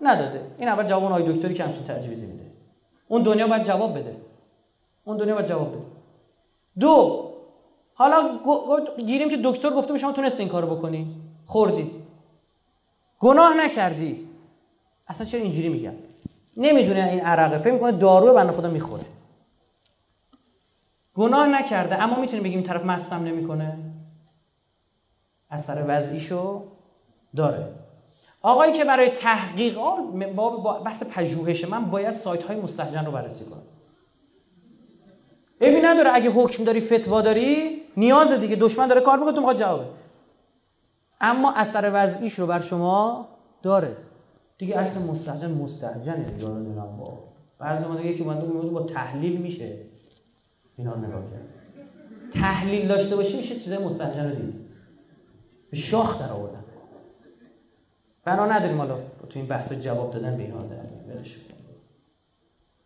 نداده. 0.01 0.47
این 0.59 0.69
اول 0.69 0.85
جواب 0.85 1.05
اون 1.05 1.33
دکتری 1.33 1.55
که 1.55 1.65
همچین 1.65 1.85
تجویزی 1.85 2.27
میده. 2.27 2.45
اون 3.09 3.23
دنیا 3.23 3.47
باید 3.47 3.65
جواب 3.65 3.99
بده. 3.99 4.17
اون 5.05 5.17
دنیا 5.17 5.35
باید 5.35 5.47
جواب 5.47 5.69
بده. 5.69 5.83
دو 6.81 7.27
حالا 7.95 8.39
گیریم 9.07 9.31
که 9.31 9.37
دکتر 9.45 9.71
گفته 9.71 9.93
به 9.93 9.99
شما 9.99 10.13
تونست 10.13 10.41
این 10.41 10.49
کارو 10.49 10.77
بکنی 10.77 11.17
خوردی 11.47 12.00
گناه 13.21 13.55
نکردی. 13.57 14.29
اصلا 15.09 15.27
چرا 15.27 15.41
اینجوری 15.41 15.69
میگم؟ 15.69 15.93
نمی‌دونه 16.57 17.05
این 17.05 17.21
عرقه. 17.21 17.59
فکر 17.59 17.73
می‌کنه 17.73 17.93
دارو 17.93 18.35
بنده 18.35 18.53
خدا 18.53 18.71
می‌خوره. 18.71 19.05
گناه 21.15 21.47
نکرده. 21.47 22.03
اما 22.03 22.21
می‌تونیم 22.21 22.43
بگیم 22.43 22.59
این 22.59 22.67
طرف 22.67 22.85
مستم 22.85 23.25
نمی‌کنه. 23.25 23.79
اثر 25.51 25.85
وضعیشو 25.89 26.63
داره. 27.37 27.73
آقایی 28.43 28.73
که 28.73 28.85
برای 28.85 29.09
تحقیق 29.09 29.79
با 30.35 30.81
بحث 30.85 31.03
پژوهش 31.03 31.65
من 31.65 31.91
باید 31.91 32.11
سایت 32.11 32.43
های 32.43 32.61
مستحجن 32.61 33.07
رو 33.07 33.13
بررسی 33.13 33.45
کنم. 33.45 33.63
ببین 35.61 35.85
نداره. 35.85 36.11
اگه 36.15 36.31
حکم 36.31 36.65
داری 36.65 36.81
فتوا 36.81 37.23
داری 37.23 37.83
نیاز 37.97 38.33
دیگه. 38.33 38.57
دشمن 38.57 38.87
داره 38.87 39.01
کار 39.01 39.19
می‌کنه 39.19 39.33
تو 39.33 39.41
می‌خواد 39.41 39.59
جوابه 39.59 40.00
اما 41.21 41.53
اثر 41.57 41.91
وضعیش 41.95 42.39
رو 42.39 42.47
بر 42.47 42.61
شما 42.61 43.29
داره. 43.63 43.97
دیگه 44.59 44.79
عکس 44.79 44.97
مستحجن 44.97 45.51
مستحجنه 45.51 46.25
دیگه 46.25 46.49
نمی‌دونم 46.49 46.97
با. 46.97 47.19
بعضی 47.59 47.85
ما 47.85 47.97
دیگه 47.97 48.15
که 48.15 48.25
من 48.25 48.41
با 48.71 48.83
تحلیل 48.83 49.41
میشه. 49.41 49.77
اینا 50.77 50.97
نگاه 50.97 51.23
کرد. 51.31 51.49
تحلیل 52.33 52.89
داشته 52.89 53.17
باشی 53.17 53.37
میشه 53.37 53.55
چیزای 53.55 53.85
مستحجن 53.85 54.31
رو 54.31 54.35
دید. 54.35 54.55
به 55.71 55.77
شاخ 55.77 56.21
در 56.21 56.33
آوردن. 56.33 56.65
بنا 58.25 58.47
نداریم 58.47 58.79
حالا 58.79 58.97
تو 59.29 59.39
این 59.39 59.47
بحث 59.47 59.73
جواب 59.73 60.11
دادن 60.11 60.37
به 60.37 60.43
اینها 60.43 60.59
در 60.59 60.77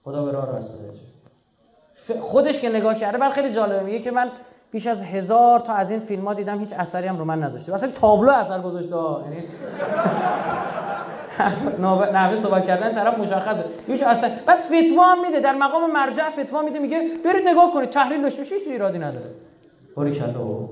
خدا 0.04 0.24
به 0.24 0.32
راه 0.32 0.46
راست 0.46 0.78
خودش 2.20 2.60
که 2.60 2.68
نگاه 2.68 2.94
کرده 2.94 3.18
بعد 3.18 3.32
خیلی 3.32 3.54
جالبه. 3.54 3.82
میگه 3.82 4.02
که 4.02 4.10
من 4.10 4.30
بیش 4.74 4.86
از 4.86 5.02
هزار 5.02 5.60
تا 5.60 5.72
از 5.72 5.90
این 5.90 6.00
فیلم 6.00 6.24
ها 6.24 6.34
دیدم 6.34 6.60
هیچ 6.60 6.72
اثری 6.72 7.06
هم 7.06 7.18
رو 7.18 7.24
من 7.24 7.42
نذاشته 7.42 7.74
اصلا 7.74 7.90
تابلو 7.90 8.30
اثر 8.30 8.60
گذاشته 8.60 8.96
یعنی 8.96 9.46
نحوه 12.12 12.36
صحبت 12.36 12.66
کردن 12.66 12.94
طرف 12.94 13.18
مشخصه. 13.18 13.64
هیچ 13.86 14.02
اصلا 14.02 14.30
بعد 14.46 14.58
فتوا 14.58 15.04
هم 15.04 15.26
میده 15.26 15.40
در 15.40 15.54
مقام 15.54 15.92
مرجع 15.92 16.30
فتوا 16.30 16.62
میده 16.62 16.78
میگه 16.78 16.98
برید 17.24 17.48
نگاه 17.48 17.72
کنید 17.72 17.90
تحلیل 17.90 18.22
داشته 18.22 18.42
هیچ 18.42 18.62
ایرادی 18.66 18.98
نداره. 18.98 19.30
باریکلا 19.94 20.68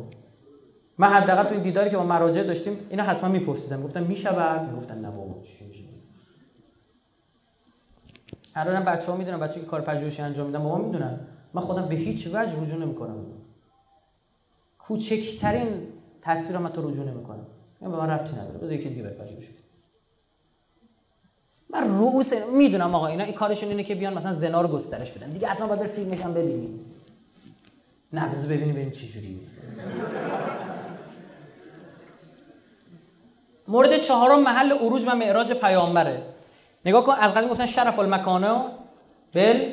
من 0.99 1.09
حداقل 1.09 1.45
تو 1.45 1.55
این 1.55 1.62
دیداری 1.62 1.91
که 1.91 1.97
با 1.97 2.05
مراجع 2.05 2.43
داشتیم 2.43 2.79
اینا 2.91 3.03
حتما 3.03 3.29
میپرسیدم. 3.31 3.83
گفتم 3.83 4.03
می‌شود 4.03 4.70
می‌گفتن 4.70 4.99
نه 4.99 5.11
بابا 5.11 5.35
الان 8.55 8.85
بچه‌ها 8.85 9.16
می‌دونن 9.16 9.41
بچه‌ای 9.41 9.61
که 9.61 9.66
کار 9.66 9.81
پژوهشی 9.81 10.23
انجام 10.23 10.47
میدن 10.47 10.62
بابا 10.62 10.79
می‌دونن. 10.79 11.20
من 11.55 11.62
خودم 11.62 11.87
به 11.87 11.95
هیچ 11.95 12.27
وجه 12.27 12.62
رجوع 12.62 12.79
نمی‌کنم. 12.79 13.16
کوچکترین 14.87 15.89
تصویر 16.23 16.59
من 16.59 16.73
تو 16.73 16.91
رجوع 16.91 17.05
نمی‌کنم. 17.05 17.47
این 17.81 17.91
به 17.91 17.97
من 17.97 18.11
ربطی 18.11 18.37
نداره. 18.37 18.59
بذار 18.59 18.73
یکی 18.73 18.89
دیگه 18.89 19.03
بپژوهش 19.03 19.45
من 21.71 21.99
رؤوس 21.99 22.33
می‌دونم 22.33 22.95
آقا 22.95 23.07
اینا 23.07 23.25
این 23.25 23.35
کارشون 23.35 23.69
اینه 23.69 23.85
که 23.85 23.95
بیان 23.95 24.15
مثلا 24.15 24.33
زنا 24.33 24.61
رو 24.61 24.69
گسترش 24.69 25.11
بدن. 25.11 25.31
دیگه 25.31 25.49
حتما 25.49 25.67
باید 25.67 25.81
بر 25.81 25.87
فیلمش 25.87 26.21
هم 26.21 26.35
ببینیم 26.35 26.81
نه 28.13 28.29
بذار 28.29 28.47
ببینیم 28.47 28.75
ببینیم 28.75 28.93
چی 28.93 29.09
جوریه. 29.13 29.37
مورد 33.69 34.01
چهارم 34.01 34.43
محل 34.43 34.73
عروج 34.73 35.05
و 35.07 35.15
معراج 35.15 35.53
پیامبره. 35.53 36.23
نگاه 36.85 37.05
کن 37.05 37.13
از 37.13 37.35
قدیم 37.35 37.49
گفتن 37.49 37.67
شرف 37.67 37.99
المکانه 37.99 38.65
بل 39.35 39.71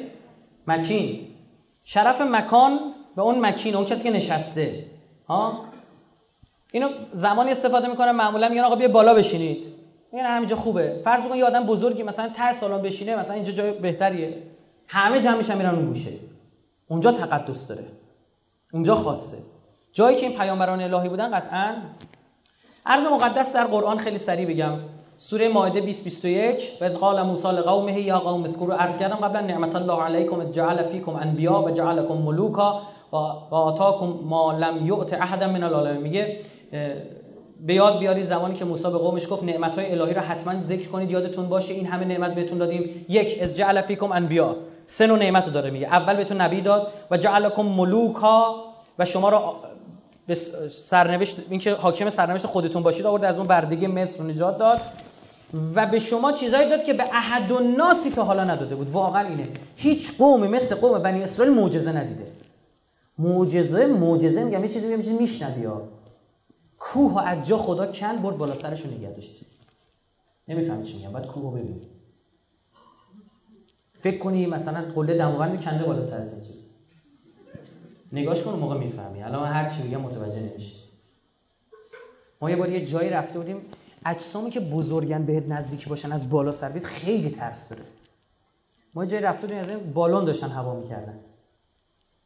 مکین. 0.67 1.27
شرف 1.83 2.21
مکان 2.21 2.79
به 3.15 3.21
اون 3.21 3.45
مکین 3.45 3.75
اون 3.75 3.85
کسی 3.85 4.03
که 4.03 4.11
نشسته. 4.11 4.88
ها؟ 5.29 5.65
اینو 6.71 6.89
زمانی 7.13 7.51
استفاده 7.51 7.87
می‌کنن 7.87 8.11
معمولا 8.11 8.49
میگن 8.49 8.61
آقا 8.61 8.75
بیا 8.75 8.87
بالا 8.87 9.13
بشینید. 9.13 9.65
این 10.11 10.25
همینجا 10.25 10.55
خوبه. 10.55 11.01
فرض 11.03 11.23
کن 11.23 11.37
یه 11.37 11.45
آدم 11.45 11.63
بزرگی 11.63 12.03
مثلا 12.03 12.29
ته 12.29 12.53
سالن 12.53 12.81
بشینه 12.81 13.15
مثلا 13.15 13.35
اینجا 13.35 13.51
جای 13.51 13.71
بهتریه. 13.71 14.43
همه 14.87 15.21
جمع 15.21 15.37
میشن 15.37 15.57
میرن 15.57 15.75
اون 15.75 15.85
گوشه. 15.85 16.11
اونجا 16.87 17.11
تقدس 17.11 17.67
داره. 17.67 17.85
اونجا 18.73 18.95
خاصه. 18.95 19.37
جایی 19.93 20.17
که 20.17 20.25
این 20.25 20.37
پیامبران 20.37 20.81
الهی 20.81 21.09
بودن 21.09 21.37
قطعا 21.37 21.75
عرض 22.85 23.05
مقدس 23.05 23.53
در 23.53 23.67
قرآن 23.67 23.97
خیلی 23.97 24.17
سریع 24.17 24.47
بگم. 24.47 24.73
سوره 25.17 25.47
مائده 25.47 25.81
20 25.81 26.03
21 26.03 26.71
و 26.81 26.85
قال 26.85 27.21
موسی 27.21 27.47
لقومه 27.47 28.01
یا 28.01 28.19
قوم 28.19 28.43
اذكروا 28.43 28.75
عرض 28.75 28.97
کردم 28.97 29.15
قبلا 29.15 29.41
نعمت 29.41 29.75
الله 29.75 30.03
علیکم 30.03 30.51
جعل 30.51 30.83
فیکم 30.83 31.15
انبیا 31.15 31.61
و 31.61 31.71
جعلکم 31.71 32.13
ملوکا 32.13 32.81
و 33.11 33.55
آتاکم 33.55 34.13
ما 34.23 34.51
لم 34.51 34.87
یعط 34.87 35.13
احد 35.13 35.43
من 35.43 35.63
العالمین. 35.63 36.01
میگه 36.01 36.37
به 37.67 37.73
یاد 37.73 37.99
بیاری 37.99 38.23
زمانی 38.23 38.55
که 38.55 38.65
موسی 38.65 38.83
به 38.83 38.97
قومش 38.97 39.27
گفت 39.29 39.43
نعمت 39.43 39.75
های 39.75 39.91
الهی 39.91 40.13
را 40.13 40.21
حتما 40.21 40.59
ذکر 40.59 40.87
کنید 40.87 41.11
یادتون 41.11 41.49
باشه 41.49 41.73
این 41.73 41.85
همه 41.85 42.05
نعمت 42.05 42.35
بهتون 42.35 42.57
دادیم. 42.57 43.05
یک 43.09 43.39
از 43.41 43.57
جعل 43.57 43.81
فیکم 43.81 44.11
انبیا. 44.11 44.55
سه 44.87 45.07
نوع 45.07 45.19
نعمت 45.19 45.53
داره 45.53 45.69
میگه. 45.69 45.87
اول 45.87 46.15
بهتون 46.15 46.41
نبی 46.41 46.61
داد 46.61 46.87
و 47.11 47.17
جعلکم 47.17 47.65
ملوکا 47.65 48.55
و 48.99 49.05
شما 49.05 49.29
را 49.29 49.55
به 50.27 50.35
سرنوشت 50.69 51.37
اینکه 51.49 51.73
حاکم 51.73 52.09
سرنوشت 52.09 52.45
خودتون 52.45 52.83
باشید 52.83 53.05
آورد 53.05 53.25
از 53.25 53.37
اون 53.37 53.47
بردگی 53.47 53.87
مصر 53.87 54.23
رو 54.23 54.29
نجات 54.29 54.57
داد. 54.57 54.79
و 55.75 55.85
به 55.85 55.99
شما 55.99 56.31
چیزایی 56.31 56.69
داد 56.69 56.83
که 56.83 56.93
به 56.93 57.03
احد 57.03 57.51
و 57.51 57.59
ناسی 57.59 58.11
که 58.11 58.21
حالا 58.21 58.43
نداده 58.43 58.75
بود. 58.75 58.91
واقعا 58.91 59.27
اینه. 59.27 59.47
هیچ 59.75 60.17
قومی 60.17 60.47
مثل 60.47 60.75
قوم 60.75 60.99
بنی 61.03 61.23
اسرائیل 61.23 61.53
معجزه 61.53 61.91
ندیده. 61.91 62.23
معجزه 63.19 63.85
معجزه 63.85 64.43
میگم 64.43 64.63
یه 64.63 64.69
چیزی 64.69 64.87
میگم 64.87 65.01
چیزی 65.01 65.13
میشنوی 65.13 65.65
ها. 65.65 65.81
کوه 66.79 67.13
و 67.13 67.17
از 67.17 67.47
جا 67.47 67.57
خدا 67.57 67.91
کند 67.91 68.21
برد 68.21 68.37
بالا 68.37 68.55
سرش 68.55 68.85
نگه 68.85 69.09
داشت 69.09 69.45
نمی‌فهمی 70.47 70.83
چی 70.83 70.97
میگم 70.97 71.11
بعد 71.11 71.27
کوه 71.27 71.43
رو 71.43 71.51
ببین. 71.51 71.81
فکر 73.93 74.17
کنی 74.17 74.45
مثلا 74.45 74.91
قله 74.95 75.17
دماوند 75.17 75.61
کنده 75.61 75.83
بالا 75.83 76.03
سرت 76.03 76.29
نگاش 78.11 78.43
کن 78.43 78.51
موقع 78.51 78.77
می‌فهمی. 78.77 79.23
الان 79.23 79.47
هر 79.47 79.69
چی 79.69 79.83
میگم 79.83 80.01
متوجه 80.01 80.39
نمیشی. 80.39 80.75
ما 82.41 82.49
یه 82.49 82.55
بار 82.55 82.69
یه 82.69 82.85
جایی 82.85 83.09
رفته 83.09 83.39
بودیم 83.39 83.61
اجسامی 84.05 84.49
که 84.49 84.59
بزرگن 84.59 85.25
بهت 85.25 85.47
نزدیک 85.47 85.87
باشن 85.87 86.11
از 86.11 86.29
بالا 86.29 86.51
سر 86.51 86.79
خیلی 86.79 87.29
ترس 87.29 87.69
داره. 87.69 87.83
ما 88.93 89.05
جایی 89.05 89.23
رفته 89.23 89.41
بودیم 89.41 89.57
از 89.57 89.69
این 89.69 89.93
بالون 89.93 90.25
داشتن 90.25 90.49
هوا 90.49 90.79
می‌کردن. 90.79 91.19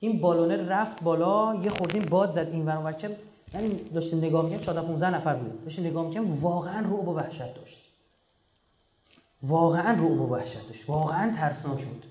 این 0.04 0.22
بالونه 0.22 0.68
رفت 0.68 1.04
بالا 1.04 1.56
یه 1.56 1.70
خوردیم 1.70 2.06
باد 2.10 2.32
زد 2.32 2.48
این 2.52 2.66
ور 2.66 2.94
چه 2.94 3.16
یعنی 3.54 3.76
داشتیم 3.94 4.20
نگاه 4.20 4.44
می‌کنیم 4.44 4.62
14 4.62 4.82
15 4.82 5.10
نفر 5.10 5.36
بودیم. 5.36 5.64
داشتیم 5.64 5.86
نگاه 5.86 6.08
می‌کنیم 6.08 6.42
واقعا 6.42 6.80
رو 6.80 6.98
و 6.98 7.16
وحشت 7.16 7.56
داشت. 7.56 7.78
واقعا 9.44 9.92
رعب 9.92 10.22
و 10.22 10.28
وحشت 10.28 10.68
داشت. 10.68 10.90
واقعا 10.90 11.32
ترسناک 11.32 11.86
بود. 11.86 12.06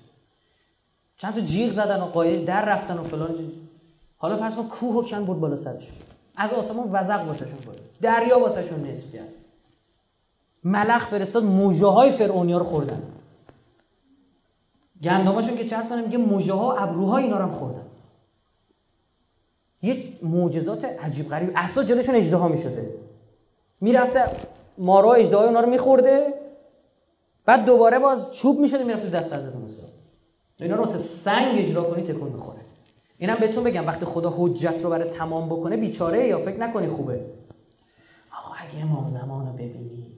چند 1.17 1.33
تا 1.33 1.41
جیغ 1.41 1.71
زدن 1.71 2.01
و 2.01 2.05
قایل 2.05 2.45
در 2.45 2.65
رفتن 2.65 2.97
و 2.97 3.03
فلان 3.03 3.35
حالا 4.17 4.35
فرض 4.35 4.55
کن 4.55 4.67
کوه 4.67 4.95
و 4.95 5.07
کن 5.09 5.25
بود 5.25 5.39
بالا 5.39 5.57
سرشون 5.57 5.95
از 6.35 6.53
آسمان 6.53 6.89
وزق 6.91 7.27
واسهشون 7.27 7.59
بود 7.65 7.79
دریا 8.01 8.39
واسهشون 8.39 8.87
نصف 8.87 9.13
کرد. 9.13 9.33
ملخ 10.63 11.07
فرستاد 11.07 11.43
موجه 11.43 11.87
های 11.87 12.11
فرعونیا 12.11 12.57
رو 12.57 12.63
خوردن. 12.63 13.12
گندماشون 15.03 15.57
که 15.57 15.65
چرس 15.65 15.89
کنه 15.89 16.01
میگه 16.01 16.17
موجه 16.17 16.53
ها 16.53 16.77
ابروها 16.77 17.17
اینا 17.17 17.37
رو 17.37 17.43
هم 17.43 17.51
خوردن. 17.51 17.85
یه 19.81 20.13
معجزات 20.21 20.85
عجیب 20.85 21.29
غریب. 21.29 21.51
اصلا 21.55 21.83
جلوشون 21.83 22.15
اجدها 22.15 22.47
می‌شده. 22.47 22.93
می‌رفته 23.81 24.23
مارا 24.77 25.13
اجدهای 25.13 25.47
اونا 25.47 25.59
رو 25.59 25.69
میخورده. 25.69 26.33
بعد 27.45 27.65
دوباره 27.65 27.99
باز 27.99 28.31
چوب 28.31 28.59
می‌شده 28.59 28.83
می‌رفته 28.83 29.09
دست 29.09 29.33
حضرت 29.33 29.55
موسی. 29.55 29.81
اینا 30.59 30.75
رو 30.75 30.83
واسه 30.83 30.97
سنگ 30.97 31.57
اجرا 31.57 31.83
کنی 31.83 32.03
تکون 32.03 32.29
می‌خوره. 32.29 32.59
اینم 33.17 33.35
بهتون 33.35 33.63
بگم 33.63 33.87
وقتی 33.87 34.05
خدا 34.05 34.33
حجت 34.37 34.83
رو 34.83 34.89
برای 34.89 35.09
تمام 35.09 35.49
بکنه 35.49 35.77
بیچاره 35.77 36.27
یا 36.27 36.39
فکر 36.39 36.59
نکنی 36.59 36.87
خوبه. 36.87 37.25
آقا 38.43 38.53
اگه 38.53 38.83
امام 38.83 39.09
زمان 39.09 39.47
رو 39.47 39.53
ببینی 39.53 40.13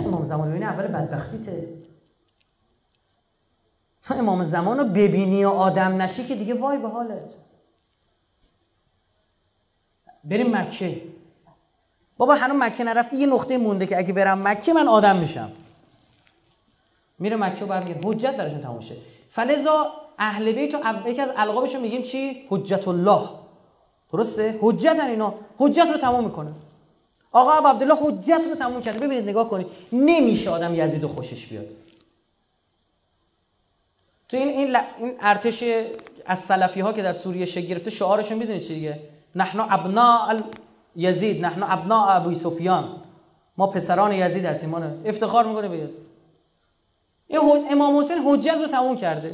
امام 0.00 0.24
زمان 0.24 0.50
ببینی 0.50 0.64
اول 0.64 0.86
بدبختیته 0.86 1.68
تو 4.06 4.14
امام 4.14 4.44
زمان 4.44 4.78
رو 4.78 4.84
ببینی 4.84 5.44
و 5.44 5.48
آدم 5.48 6.02
نشی 6.02 6.24
که 6.24 6.34
دیگه 6.34 6.54
وای 6.54 6.78
به 6.78 6.88
حالت. 6.88 7.30
بریم 10.24 10.56
مکه. 10.56 11.02
بابا 12.16 12.34
هنوز 12.34 12.56
مکه 12.62 12.84
نرفتی 12.84 13.16
یه 13.16 13.26
نقطه 13.26 13.58
مونده 13.58 13.86
که 13.86 13.98
اگه 13.98 14.12
برم 14.12 14.48
مکه 14.48 14.72
من 14.72 14.88
آدم 14.88 15.16
میشم. 15.16 15.52
میره 17.18 17.36
مکه 17.36 17.64
و 17.64 17.68
برمیگرد 17.68 18.04
حجت 18.04 18.36
براشون 18.36 18.60
تموم 18.60 18.80
شه. 18.80 18.94
فلذا 19.30 19.92
اهل 20.18 20.52
بیت 20.52 20.74
و 20.74 21.08
یکی 21.08 21.20
از 21.20 21.30
القابشون 21.36 21.80
میگیم 21.80 22.02
چی؟ 22.02 22.46
حجت 22.50 22.88
الله 22.88 23.28
درسته؟ 24.12 24.58
حجت 24.60 25.00
اینا. 25.00 25.34
حجت 25.58 25.86
رو 25.92 25.98
تمام 25.98 26.24
می‌کنه. 26.24 26.52
آقا 27.32 27.70
عبدالله 27.70 27.94
حجت 28.02 28.40
رو 28.48 28.54
تموم 28.54 28.82
کرده. 28.82 28.98
ببینید 28.98 29.28
نگاه 29.28 29.50
کنید. 29.50 29.66
نمیشه 29.92 30.50
آدم 30.50 30.74
یزید 30.74 31.06
خوشش 31.06 31.46
بیاد. 31.46 31.66
تو 34.28 34.36
این 34.36 34.48
این, 34.48 34.76
این 34.98 35.14
ارتش 35.20 35.64
از 36.26 36.38
سلفی 36.38 36.80
ها 36.80 36.92
که 36.92 37.02
در 37.02 37.12
سوریه 37.12 37.46
شکل 37.46 37.66
گرفته 37.66 37.90
شعارشون 37.90 38.38
می‌دونید 38.38 38.62
چی 38.62 38.74
دیگه؟ 38.74 39.00
نحن 39.34 39.60
ابناء 39.60 40.34
یزید 40.96 41.44
نحن 41.44 41.62
ابناء 41.62 42.16
ابو 42.16 42.34
سفیان. 42.34 43.02
ما 43.56 43.66
پسران 43.66 44.12
یزید 44.12 44.44
هستیم 44.44 44.68
ما 44.70 44.82
افتخار 45.04 45.46
می‌کنه 45.46 45.68
به 45.68 45.76
یزید. 45.76 46.06
این 47.28 47.40
امام 47.70 47.98
حسین 47.98 48.18
حجت 48.18 48.54
رو 48.60 48.66
تموم 48.66 48.96
کرده. 48.96 49.30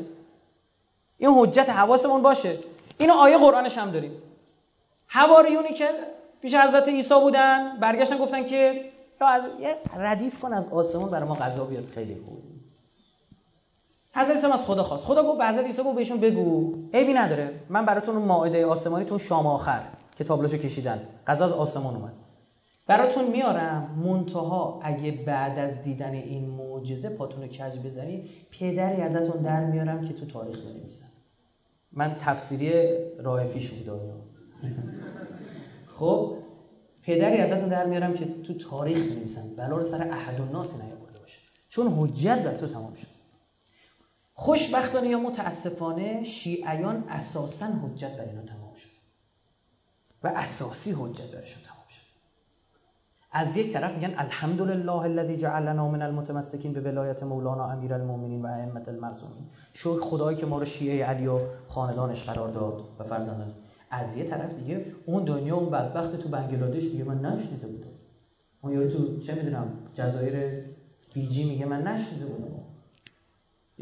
این 1.19 1.31
حجت 1.31 1.71
حواسمون 1.71 2.23
باشه. 2.23 2.59
اینو 2.99 3.13
آیه 3.13 3.39
قرآنش 3.39 3.79
هم 3.79 3.91
داریم. 3.91 4.13
حواریونی 5.07 5.75
که 5.75 5.89
پیش 6.43 6.55
حضرت 6.55 6.89
عیسی 6.89 7.15
بودن 7.15 7.77
برگشتن 7.81 8.19
گفتن 8.19 8.45
که 8.45 8.85
یا 9.21 9.29
از 9.29 9.43
یه 9.61 9.77
ردیف 9.97 10.41
کن 10.41 10.53
از 10.53 10.69
آسمون 10.69 11.11
برای 11.11 11.29
ما 11.29 11.35
غذا 11.35 11.65
بیاد 11.65 11.87
خیلی 11.95 12.15
خوب. 12.15 12.52
حضرت 14.15 14.35
عیسی 14.35 14.47
از 14.47 14.67
خدا 14.67 14.83
خواست. 14.83 15.05
خدا 15.05 15.23
گفت 15.23 15.39
به 15.39 15.47
حضرت 15.47 15.65
عیسی 15.67 15.83
گفت 15.83 15.97
بهشون 15.97 16.21
بگو. 16.21 16.75
عیبی 16.95 17.13
نداره. 17.13 17.51
من 17.69 17.87
براتون 17.87 18.17
مائده 18.17 18.67
آسمانی 18.67 19.05
تون 19.05 19.19
شام 19.19 19.47
آخر 19.47 19.81
که 20.17 20.25
تابلوشو 20.25 20.57
کشیدن. 20.57 21.01
غذا 21.27 21.45
از 21.45 21.53
آسمان 21.53 21.97
اومد. 21.97 22.13
براتون 22.87 23.31
میارم 23.31 24.03
منتها 24.05 24.81
اگه 24.83 25.11
بعد 25.11 25.59
از 25.59 25.83
دیدن 25.83 26.13
این 26.13 26.51
معجزه 26.51 27.09
پاتون 27.09 27.47
کج 27.47 27.79
بزنید 27.79 28.31
پدری 28.51 29.03
ازتون 29.03 29.43
در 29.43 29.65
میارم 29.65 30.09
که 30.09 30.15
تو 30.15 30.27
تاریخ 30.27 30.59
بنویسن 30.59 31.07
من 31.93 32.17
تفسیری 32.21 32.97
رایفیش 33.19 33.71
بود 33.71 34.01
خب 35.99 36.37
پدری 37.03 37.37
ازتون 37.37 37.69
در 37.69 37.87
میارم 37.87 38.15
که 38.15 38.27
تو 38.43 38.55
تاریخ 38.55 38.99
بنویسن 38.99 39.57
بلا 39.57 39.77
رو 39.77 39.85
سر 39.85 40.09
احد 40.11 40.41
ناسی 40.53 40.77
نیاورده 40.77 41.19
باشه. 41.19 41.39
چون 41.69 41.87
حجت 41.99 42.39
بر 42.39 42.57
تو 42.57 42.67
تمام 42.67 42.95
شد. 42.95 43.12
خوشبختانه 44.43 45.09
یا 45.09 45.19
متاسفانه 45.19 46.25
شیعیان 46.25 47.05
اساسا 47.09 47.67
حجت 47.67 48.17
بر 48.17 48.25
اینا 48.25 48.43
تمام 48.43 48.75
شد. 48.77 48.89
و 50.25 50.33
اساسی 50.37 50.93
حجت 50.93 51.31
برشون 51.35 51.63
تمام 51.63 51.87
شد. 51.89 52.03
از 53.33 53.57
یک 53.57 53.73
طرف 53.73 53.95
میگن 53.95 54.15
الحمدلله 54.17 54.93
الذی 54.93 55.37
جعلنا 55.37 55.89
من 55.89 56.03
المتمسکین 56.03 56.73
به 56.73 56.81
ولایت 56.81 57.23
مولانا 57.23 57.71
امیر 57.71 57.95
المؤمنین 57.95 58.43
و 58.43 58.47
ائمه 58.47 58.89
المعصومین. 58.89 59.45
شکر 59.75 60.01
خدایی 60.01 60.37
که 60.37 60.47
ما 60.47 60.59
رو 60.59 60.65
شیعه 60.65 61.05
علی 61.05 61.27
و 61.27 61.39
خاندانش 61.69 62.25
قرار 62.25 62.49
داد 62.49 62.81
و 62.99 63.05
فرزندان 63.05 63.55
از 63.91 64.17
یه 64.17 64.25
طرف 64.25 64.55
دیگه 64.55 64.87
اون 65.07 65.25
دنیا 65.25 65.57
اون 65.57 65.71
بدبخت 65.71 66.17
تو 66.17 66.29
بنگلادش 66.29 66.83
میگه 66.83 67.05
من 67.05 67.27
نشنیده 67.27 67.67
بودم. 67.67 67.91
اون 68.63 68.73
یارو 68.73 68.91
تو 68.91 69.21
چه 69.21 69.35
می‌دونم 69.35 69.73
جزایر 69.95 70.65
فیجی 71.11 71.51
میگه 71.51 71.67
من 71.67 71.83
نشنیده 71.83 72.27
بودم. 72.27 72.72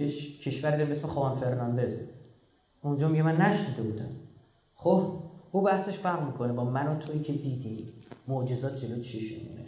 یه 0.01 0.39
کشوری 0.39 0.85
به 0.85 0.91
اسم 0.91 1.09
خوان 1.09 1.39
فرناندز. 1.39 2.01
اونجا 2.83 3.09
میگه 3.09 3.23
من 3.23 3.37
نشنیده 3.37 3.83
بودم. 3.83 4.11
خب 4.75 5.13
او 5.53 5.63
بحثش 5.63 5.99
فرق 5.99 6.27
می‌کنه 6.27 6.53
با 6.53 6.65
من 6.65 6.87
و 6.87 6.99
تویی 6.99 7.23
که 7.23 7.33
دیدی. 7.33 7.93
معجزات 8.29 8.77
جلو 8.77 9.01
چشمونه. 9.01 9.65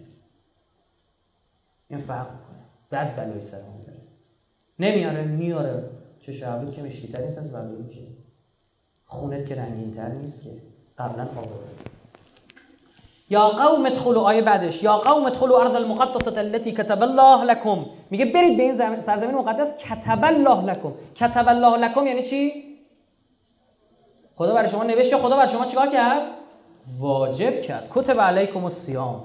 این 1.89 2.01
فرق 2.01 2.33
می‌کنه. 2.33 2.65
بعد 2.91 3.17
بلایی 3.17 3.43
سر 3.43 3.61
میاره 3.63 4.03
نمیاره 4.79 5.25
میاره. 5.25 5.91
چه 6.21 6.33
شعبید 6.33 6.75
که 6.75 6.83
مشکیتر 6.83 7.25
نیست 7.25 7.39
از 7.39 7.51
که. 7.91 8.07
خونت 9.07 9.47
که 9.47 9.55
رنگین 9.55 9.95
تر 9.95 10.09
نیست 10.09 10.43
که. 10.43 10.51
قبلا 10.99 11.25
آورده 11.25 11.73
یا 13.33 13.49
قوم 13.49 13.87
ادخلوا 13.87 14.23
آیه 14.23 14.43
بعدش 14.43 14.83
یا 14.83 14.97
قوم 14.97 15.25
ادخلوا 15.27 15.61
ارض 15.61 15.75
المقدسه 15.75 16.41
التي 16.41 16.73
كتب 16.73 17.03
الله 17.03 17.45
لكم. 17.45 17.87
میگه 18.11 18.25
برید 18.25 18.57
به 18.57 18.63
این 18.63 19.01
سرزمین 19.01 19.35
مقدس 19.35 19.79
کتب 19.79 20.25
الله 20.25 20.59
لكم. 20.71 20.93
کتب 21.15 21.49
الله 21.49 21.77
لكم 21.77 22.07
یعنی 22.07 22.23
چی؟ 22.23 22.53
خدا 24.37 24.55
برای 24.55 24.69
شما 24.69 24.85
نوشت 24.85 25.17
خدا 25.17 25.37
برای 25.37 25.49
شما 25.49 25.65
چیکار 25.65 25.89
کرد؟ 25.89 26.23
واجب 26.99 27.63
کرد. 27.63 27.91
کتب 27.95 28.21
علیکم 28.21 28.65
الصیام. 28.65 29.25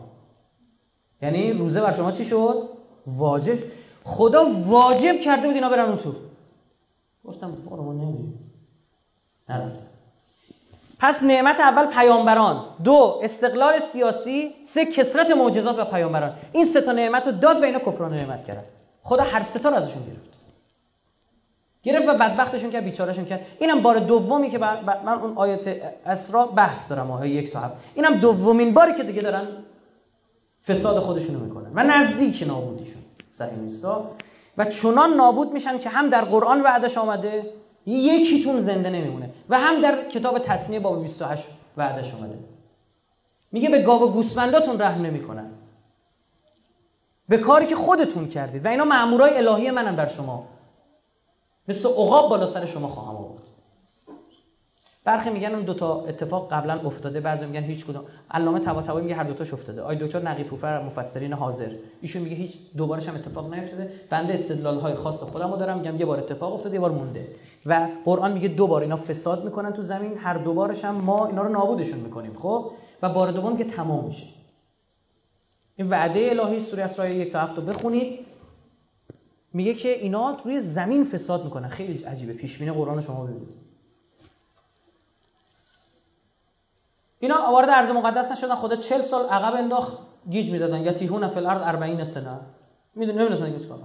یعنی 1.21 1.53
روزه 1.53 1.81
بر 1.81 1.91
شما 1.91 2.11
چی 2.11 2.25
شد؟ 2.25 2.69
واجب. 3.07 3.57
خدا 4.03 4.45
واجب 4.67 5.19
کرده 5.21 5.47
بود 5.47 5.55
اینا 5.55 5.69
برن 5.69 5.85
اون 5.89 5.97
تو. 5.97 6.13
گفتم 7.25 7.51
برو 7.51 7.93
نمی‌دونم 7.93 8.33
پس 10.99 11.23
نعمت 11.23 11.59
اول 11.59 11.85
پیامبران. 11.85 12.65
دو 12.83 13.19
استقلال 13.23 13.79
سیاسی. 13.79 14.55
سه 14.63 14.85
کسرت 14.85 15.31
معجزات 15.31 15.79
و 15.79 15.85
پیامبران. 15.85 16.33
این 16.51 16.65
سه 16.65 16.81
تا 16.81 16.91
نعمت 16.91 17.25
رو 17.25 17.31
داد 17.31 17.61
و 17.61 17.65
اینا 17.65 17.79
کفران 17.79 18.13
نعمت 18.13 18.45
کردن 18.45 18.63
خدا 19.03 19.23
هر 19.23 19.43
سه 19.43 19.59
تا 19.59 19.69
رو 19.69 19.75
ازشون 19.75 20.03
گرفت. 20.03 20.27
گرفت 21.83 22.07
و 22.07 22.13
بدبختشون 22.13 22.71
کرد 22.71 22.83
بیچارهشون 22.83 23.25
کرد. 23.25 23.41
اینم 23.59 23.81
بار 23.81 23.99
دومی 23.99 24.49
که 24.49 24.57
من 24.57 25.19
اون 25.21 25.33
آیت 25.35 25.67
اسرا 26.05 26.45
بحث 26.45 26.89
دارم 26.89 27.11
آیه 27.11 27.35
یک 27.35 27.51
تا 27.51 27.59
هفت. 27.59 27.73
اینم 27.95 28.13
دومین 28.15 28.73
باری 28.73 28.93
که 28.93 29.03
دیگه 29.03 29.21
دارن 29.21 29.47
فساد 30.67 30.99
خودشونو 30.99 31.39
می‌کنن 31.39 31.71
و 31.73 31.83
نزدیک 31.83 32.43
نابودیشون 32.47 33.01
صحیح 33.29 33.59
نیستا 33.59 34.11
و 34.57 34.65
چنان 34.65 35.13
نابود 35.13 35.53
میشن 35.53 35.79
که 35.79 35.89
هم 35.89 36.09
در 36.09 36.21
قرآن 36.21 36.61
وعدش 36.61 36.97
آمده 36.97 37.53
یکیتون 37.85 38.59
زنده 38.59 38.89
نمیمونه. 38.89 39.26
و 39.49 39.59
هم 39.59 39.81
در 39.81 40.09
کتاب 40.09 40.39
تصنیه 40.39 40.79
باب 40.79 41.01
28 41.01 41.47
وعدش 41.77 42.13
اومده. 42.13 42.39
میگه 43.51 43.69
به 43.69 43.81
گاو 43.81 44.11
گوسفنداتون 44.11 44.81
رحم 44.81 45.01
نمی‌کنن 45.01 45.51
به 47.29 47.37
کاری 47.37 47.65
که 47.65 47.75
خودتون 47.75 48.27
کردید. 48.27 48.65
و 48.65 48.67
اینا 48.67 48.83
مامورای 48.83 49.37
الهی 49.37 49.71
منن 49.71 49.95
بر 49.95 50.07
شما. 50.07 50.47
مثل 51.67 51.89
عقاب 51.89 52.29
بالا 52.29 52.45
سر 52.45 52.65
شما 52.65 52.87
خواهم 52.87 53.15
برخی 55.07 55.29
میگن 55.29 55.55
اون 55.55 55.63
دوتا 55.63 56.05
اتفاق 56.05 56.53
قبلا 56.53 56.79
افتاده 56.79 57.19
بعضی 57.19 57.45
میگن 57.45 57.63
هیچ 57.63 57.85
کدوم. 57.85 58.03
علامه 58.31 58.59
طباطبایی 58.59 59.03
میگه 59.03 59.15
هر 59.15 59.23
دوتاش 59.23 59.53
افتاده. 59.53 59.81
آی 59.81 59.95
دکتر 59.95 60.19
نقی 60.19 60.43
پوفر 60.43 60.83
مفسرین 60.83 61.33
حاضر. 61.33 61.71
ایشون 62.01 62.21
میگه 62.21 62.35
هیچ 62.35 62.57
دوبارش 62.77 63.09
هم 63.09 63.15
اتفاق 63.15 63.53
نیفتاده. 63.53 63.91
بنده 64.09 64.33
استدلال 64.33 64.79
های 64.79 64.95
خاص 64.95 65.23
خودم 65.23 65.51
رو 65.51 65.57
دارم 65.57 65.79
میگم 65.79 65.99
یه 65.99 66.05
بار 66.05 66.19
اتفاق 66.19 66.53
افتاده 66.53 66.75
یه 66.75 66.79
بار 66.79 66.91
مونده. 66.91 67.27
و 67.65 67.87
قرآن 68.05 68.31
میگه 68.31 68.47
دو 68.47 68.67
بار 68.67 68.81
اینا 68.81 68.95
فساد 68.95 69.45
می‌کنن 69.45 69.73
تو 69.73 69.81
زمین 69.81 70.17
هر 70.17 70.37
دوبارش 70.37 70.85
هم 70.85 70.95
ما 70.95 71.27
اینا 71.27 71.41
رو 71.41 71.49
نابودشون 71.49 71.99
می‌کنیم 71.99 72.33
خب؟ 72.33 72.71
و 73.01 73.09
بار 73.09 73.31
دوم 73.31 73.57
که 73.57 73.63
تمام 73.63 74.05
میشه. 74.05 74.25
این 75.75 75.89
وعده 75.89 76.29
الهی 76.29 76.59
سوره 76.59 76.83
اسراء 76.83 77.07
یک 77.07 77.31
تا 77.31 77.39
هفت 77.39 77.57
رو 77.57 77.63
بخونید. 77.63 78.19
میگه 79.53 79.73
که 79.73 79.89
اینا 79.89 80.33
توی 80.33 80.59
زمین 80.59 81.03
فساد 81.03 81.43
می‌کنن. 81.43 81.67
خیلی 81.67 82.03
عجیبه. 82.03 82.33
پیش 82.33 82.57
بینی 82.57 82.71
قرآن 82.71 83.01
شما 83.01 83.23
ببینید. 83.23 83.66
اینا 87.19 87.51
وارد 87.51 87.69
ارض 87.69 87.91
مقدس 87.91 88.31
نشدن 88.31 88.55
خدا 88.55 88.75
40 88.75 89.01
سال 89.01 89.25
عقب 89.25 89.55
انداخت 89.55 89.97
گیج 90.29 90.51
می‌زدن. 90.51 90.81
یا 90.81 90.93
تیهون 90.93 91.27
فی 91.27 91.39
الارض 91.39 91.61
40 91.61 92.03
سنه. 92.03 92.39
می‌دونی 92.95 93.17
نمی‌دونستن 93.17 93.53
که 93.53 93.59
چیکار 93.59 93.77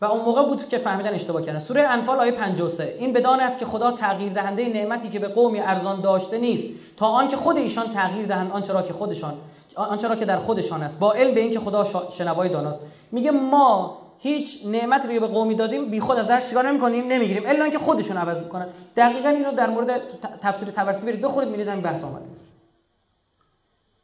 و 0.00 0.04
اون 0.04 0.24
موقع 0.24 0.42
بود 0.42 0.68
که 0.68 0.78
فهمیدن 0.78 1.14
اشتباه 1.14 1.42
کردن. 1.42 1.58
سوره 1.58 1.82
انفال 1.82 2.20
آیه 2.20 2.32
53 2.32 2.94
این 2.98 3.12
بدان 3.12 3.40
است 3.40 3.58
که 3.58 3.64
خدا 3.64 3.92
تغییر 3.92 4.32
دهنده 4.32 4.68
نعمتی 4.68 5.08
که 5.08 5.18
به 5.18 5.28
قومی 5.28 5.60
ارزان 5.60 6.00
داشته 6.00 6.38
نیست. 6.38 6.68
تا 6.96 7.06
آنکه 7.06 7.36
خود 7.36 7.56
ایشان 7.56 7.88
تغییر 7.88 8.26
دهند 8.26 8.52
آنچه 8.52 8.72
را 8.72 8.82
که 8.82 8.92
خودشان 8.92 9.34
آنچه 9.76 10.08
را 10.08 10.16
که 10.16 10.24
در 10.24 10.38
خودشان 10.38 10.82
است. 10.82 10.98
با 10.98 11.12
علم 11.12 11.34
به 11.34 11.40
اینکه 11.40 11.60
خدا 11.60 11.84
شنوای 12.10 12.48
داناست. 12.48 12.80
میگه 13.12 13.30
ما 13.30 13.98
هیچ 14.18 14.66
نعمت 14.66 15.06
رو 15.06 15.20
به 15.20 15.26
قومی 15.26 15.54
دادیم 15.54 15.90
بی 15.90 16.00
خود 16.00 16.18
ازش 16.18 16.48
چیکار 16.48 16.68
نمی‌کنیم؟ 16.68 17.06
نمی‌گیریم. 17.06 17.46
الا 17.46 17.64
اینکه 17.64 17.78
خودشون 17.78 18.16
عوض 18.16 18.42
می‌کنن. 18.42 18.66
دقیقا 18.96 19.28
اینو 19.28 19.52
در 19.52 19.70
مورد 19.70 20.00
تفسیر 20.42 20.68
تبرسی 20.68 21.06
برید 21.06 21.20
بخورید 21.20 21.48
می‌بینید 21.48 21.68
همین 21.68 21.82
بحث 21.82 22.04
آمده. 22.04 22.24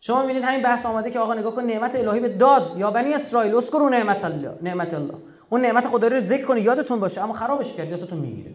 شما 0.01 0.21
می‌بینید 0.21 0.45
همین 0.45 0.63
بحث 0.63 0.87
آمده 0.87 1.11
که 1.11 1.19
آقا 1.19 1.35
نگاه 1.35 1.55
کن 1.55 1.65
نعمت 1.65 1.95
الهی 1.97 2.21
به 2.21 2.29
داد. 2.29 2.75
یا 2.77 2.91
بنی 2.91 3.15
اسرائیل 3.15 3.55
اسکرو 3.55 3.89
نعمت 3.89 4.25
الله 4.25 4.59
نعمت 4.63 4.95
الله. 4.95 5.15
اون 5.51 5.61
نعمت 5.61 5.87
خدا 5.87 6.09
رو 6.09 6.23
ذکر 6.23 6.45
کنید 6.45 6.65
یادتون 6.65 7.01
باشه 7.01 7.23
اما 7.23 7.33
خرابش 7.33 7.73
کرد 7.73 7.89
یادتون 7.89 8.19
می‌گیره. 8.19 8.51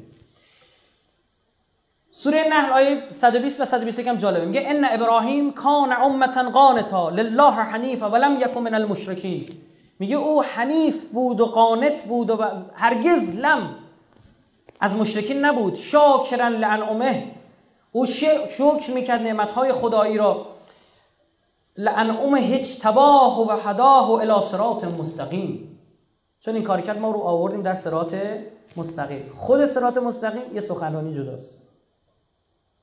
سوره 2.12 2.48
نحل 2.50 2.72
آیه 2.72 3.04
120 3.10 3.62
و 3.62 3.66
121 3.66 4.08
هم 4.08 4.16
جالبه. 4.16 4.46
میگه 4.46 4.64
ان 4.66 4.86
ابراهیم 4.86 5.52
کان 5.52 5.92
امه 5.92 6.28
قانتا 6.28 7.10
لله 7.10 7.52
حنیفا 7.52 8.10
ولم 8.10 8.38
یکن 8.40 8.62
من 8.62 8.74
المشرکین. 8.74 9.50
میگه 10.00 10.16
او 10.16 10.44
حنیف 10.44 11.10
بود 11.10 11.42
و 11.42 11.46
قانت 11.46 12.04
بود 12.04 12.30
و 12.30 12.38
هرگز 12.74 13.30
لم. 13.36 13.76
از 14.80 14.96
مشرکین 14.96 15.46
نبود. 15.46 15.76
شاکرن 15.76 16.54
لانعمه 16.56 17.32
او 17.92 18.06
شکر 18.06 18.92
می‌کرد 18.94 19.22
نعمتهای 19.22 19.74
خدایی 19.74 20.18
را. 20.18 20.46
لانعمه 21.78 22.40
هیچ 22.40 22.80
تباه 22.80 23.48
و 23.48 23.70
هداه 23.70 24.10
و 24.10 24.12
الی 24.12 24.42
صراط 24.42 24.84
مستقیم. 24.84 25.80
چون 26.40 26.56
این 26.56 26.64
کار 26.64 26.82
کرد 26.82 27.00
ما 27.00 27.12
رو 27.12 27.20
آوردیم 27.20 27.62
در 27.62 27.76
صراط 27.76 28.16
مستقیم. 28.78 29.32
خود 29.36 29.66
صراط 29.66 29.98
مستقیم 29.98 30.56
یه 30.56 30.62
سخنرانی 30.62 31.16
جداست. 31.16 31.58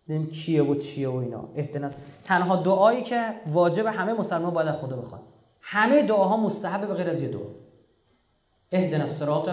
دیدیم 0.06 0.26
کیه 0.26 0.62
و 0.62 0.74
چیه 0.74 1.08
و 1.08 1.16
اینا. 1.16 1.48
احتناس 1.56 1.92
تنها 2.24 2.56
دعایی 2.56 3.02
که 3.02 3.34
واجب 3.52 3.86
همه 3.86 4.12
مسلمان 4.12 4.54
باید 4.54 4.74
خدا 4.74 4.96
بخواد 4.96 5.20
همه 5.68 6.02
دعاها 6.02 6.36
مستحب 6.36 6.88
به 6.88 6.94
غیر 6.94 7.10
از 7.10 7.20
یه 7.20 7.28
دعا. 7.28 7.46
اهدنا 8.72 9.04
الصراط 9.04 9.48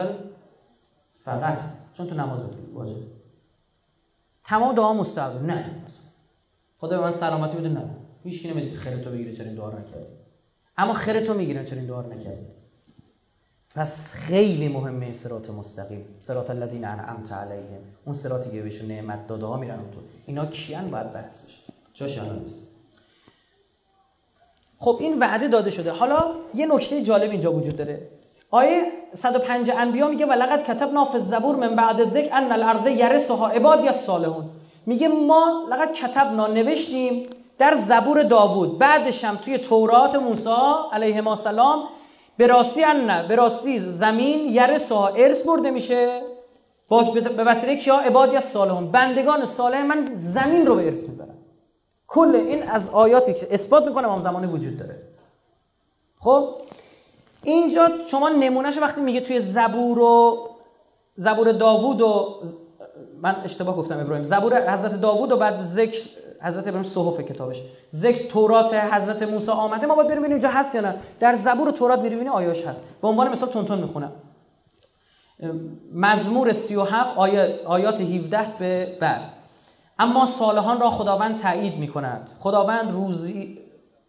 فقط 1.26 1.60
چون 1.94 2.08
تو 2.08 2.16
نماز 2.16 2.42
واجب 2.74 2.96
تمام 4.44 4.76
دعا 4.76 4.94
مستحب. 4.94 5.44
نه. 5.44 5.76
خدا 6.80 6.98
به 6.98 7.04
من 7.04 7.12
سلامتی 7.12 7.58
بده 7.58 7.70
نه. 7.70 7.90
هیچ 8.24 8.42
کی 8.42 8.52
نمیگه 8.52 8.78
خیر 8.78 8.98
تو 8.98 9.10
بگیره 9.10 9.36
چرا 9.36 9.46
این 9.46 9.56
دعا 9.56 9.70
نکردی. 9.70 10.08
اما 10.78 10.94
خیر 10.94 11.26
تو 11.26 11.34
می‌گیرن 11.34 11.66
چرا 11.66 11.78
این 11.78 11.88
دعا 11.88 12.02
نکردی. 12.02 12.46
پس 13.76 14.14
خیلی 14.14 14.68
مهمه 14.68 15.06
این 15.06 15.14
صراط 15.14 15.50
مستقیم. 15.50 16.06
صراط 16.20 16.50
الذین 16.50 16.86
انعمت 16.86 17.32
علیهم. 17.32 17.82
اون 18.06 18.14
صراطی 18.14 18.52
که 18.52 18.62
بهشون 18.62 18.88
نعمت 18.88 19.28
داده 19.28 19.46
ها 19.46 19.58
میرن 19.58 19.80
اونجا. 19.80 20.00
اینا 20.26 20.46
کیان؟ 20.46 20.92
باید 20.92 21.14
بحث 21.14 21.46
بشه 21.46 21.58
جاش 21.94 22.18
نیست. 22.18 22.73
خب 24.84 24.98
این 25.00 25.20
وعده 25.20 25.48
داده 25.48 25.72
شده. 25.72 25.92
حالا 25.92 26.26
یه 26.54 26.66
نکته 26.66 27.02
جالب 27.02 27.32
اینجا 27.32 27.54
وجود 27.54 27.78
داره. 27.78 28.08
آیه 28.52 28.82
105 29.14 29.72
انبیا 29.78 30.08
میگه 30.08 30.26
ولقد 30.26 30.64
کتبنا 30.64 31.06
فی 31.06 31.14
الزبور 31.14 31.56
من 31.56 31.76
بعد 31.76 32.14
ذکر 32.14 32.30
ان 32.34 32.52
الارض 32.52 32.88
یرثها 32.88 33.48
عبادی 33.48 33.88
الصالحون. 33.88 34.46
میگه 34.86 35.08
ما 35.08 35.68
لقد 35.72 35.94
کتبنا 35.94 36.48
نوشتیم 36.48 37.24
در 37.58 37.76
زبور 37.76 38.24
داوود 38.24 38.78
بعدش 38.78 39.24
هم 39.24 39.36
توی 39.36 39.58
تورات 39.58 40.16
موسی 40.16 40.50
علیه 40.92 41.28
السلام. 41.28 41.84
به 42.38 42.48
راستی 42.48 42.84
ان 42.84 43.28
به 43.28 43.36
راستی 43.36 43.80
زمین 43.80 44.40
یرثها 44.40 45.08
ارث 45.08 45.42
برده 45.42 45.72
میشه. 45.72 46.22
به 47.38 47.44
وسیله 47.44 47.76
کیا؟ 47.76 47.98
عبادی 47.98 48.36
الصالحون. 48.36 48.92
بندگان 48.92 49.46
صالح 49.46 49.84
من 49.84 50.12
زمین 50.16 50.66
رو 50.66 50.76
به 50.76 50.86
ارث 50.86 51.10
می‌برم 51.10 51.43
کل 52.14 52.36
این 52.36 52.64
از 52.64 52.90
آیاتی 52.90 53.34
که 53.34 53.48
اثبات 53.52 53.86
می‌کنه 53.86 54.12
هم 54.12 54.20
زمانی 54.20 54.48
وجود 54.48 54.78
داره. 54.78 55.02
خب؟ 56.20 56.50
اینجا 57.44 57.90
شما 58.12 58.30
نمونهش 58.30 58.78
وقتی 58.78 59.02
میگه 59.02 59.22
توی 59.22 59.40
زبور 59.40 60.00
و 60.00 60.38
زبور 61.16 61.52
داوود 61.52 62.02
و 62.02 62.40
من 63.22 63.36
اشتباه 63.44 63.76
گفتم 63.76 64.00
ابراهیم. 64.00 64.24
زبور 64.24 64.74
حضرت 64.74 65.02
داوود 65.02 65.32
و 65.32 65.38
بعد 65.38 65.58
ذکر 65.58 66.10
حضرت 66.42 66.68
ابراهیم 66.68 66.84
صحف 66.84 67.20
کتابش. 67.20 67.62
ذکر 67.92 68.28
تورات 68.28 68.74
حضرت 68.74 69.24
موسی 69.24 69.52
آمده. 69.52 69.88
ما 69.88 69.96
باید 69.96 70.08
بریم 70.08 70.20
ببینیم 70.20 70.36
اینجا 70.36 70.50
هست 70.50 70.76
یا 70.76 70.82
نه. 70.82 70.96
در 71.20 71.36
زبور 71.36 71.68
و 71.68 71.72
تورات 71.72 72.00
میریم. 72.00 72.28
آیاش 72.28 72.66
هست. 72.66 72.84
به 73.02 73.08
عنوان 73.08 73.32
مثال 73.32 73.50
تونتون 73.50 73.80
می‌خونم. 73.80 74.12
مزمور 75.94 76.54
37 76.54 77.18
آیات, 77.18 77.66
آیات 77.66 78.02
17 78.02 78.48
به 78.60 78.98
بعد. 79.02 79.43
اما 80.00 80.26
صالحان 80.26 80.80
را 80.80 80.90
خداوند 80.90 81.40
تایید 81.40 81.78
می 81.78 81.88
کند 81.88 82.30
خداوند 82.40 82.92
روزی 82.92 83.60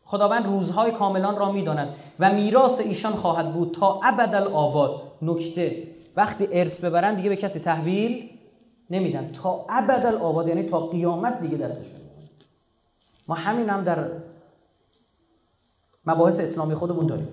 خداوند 0.04 0.46
روزهای 0.46 0.92
کاملان 0.92 1.36
را 1.36 1.52
می‌داند 1.52 1.94
و 2.18 2.32
میراث 2.32 2.80
ایشان 2.80 3.12
خواهد 3.12 3.52
بود 3.52 3.74
تا 3.74 4.00
ابد 4.04 4.34
آباد. 4.34 5.02
نکته. 5.22 5.88
وقتی 6.16 6.48
ارث 6.52 6.80
ببرن 6.80 7.14
دیگه 7.14 7.28
به 7.28 7.36
کسی 7.36 7.60
تحویل 7.60 8.30
نمیدن. 8.90 9.32
تا 9.32 9.66
ابد 9.68 10.06
آباد 10.06 10.48
یعنی 10.48 10.62
تا 10.62 10.86
قیامت 10.86 11.40
دیگه 11.40 11.56
دستشون. 11.56 12.00
ما 13.28 13.34
همین 13.34 13.70
هم 13.70 13.84
در 13.84 14.10
مباحث 16.06 16.40
اسلامی 16.40 16.74
خودمون 16.74 17.06
داریم. 17.06 17.28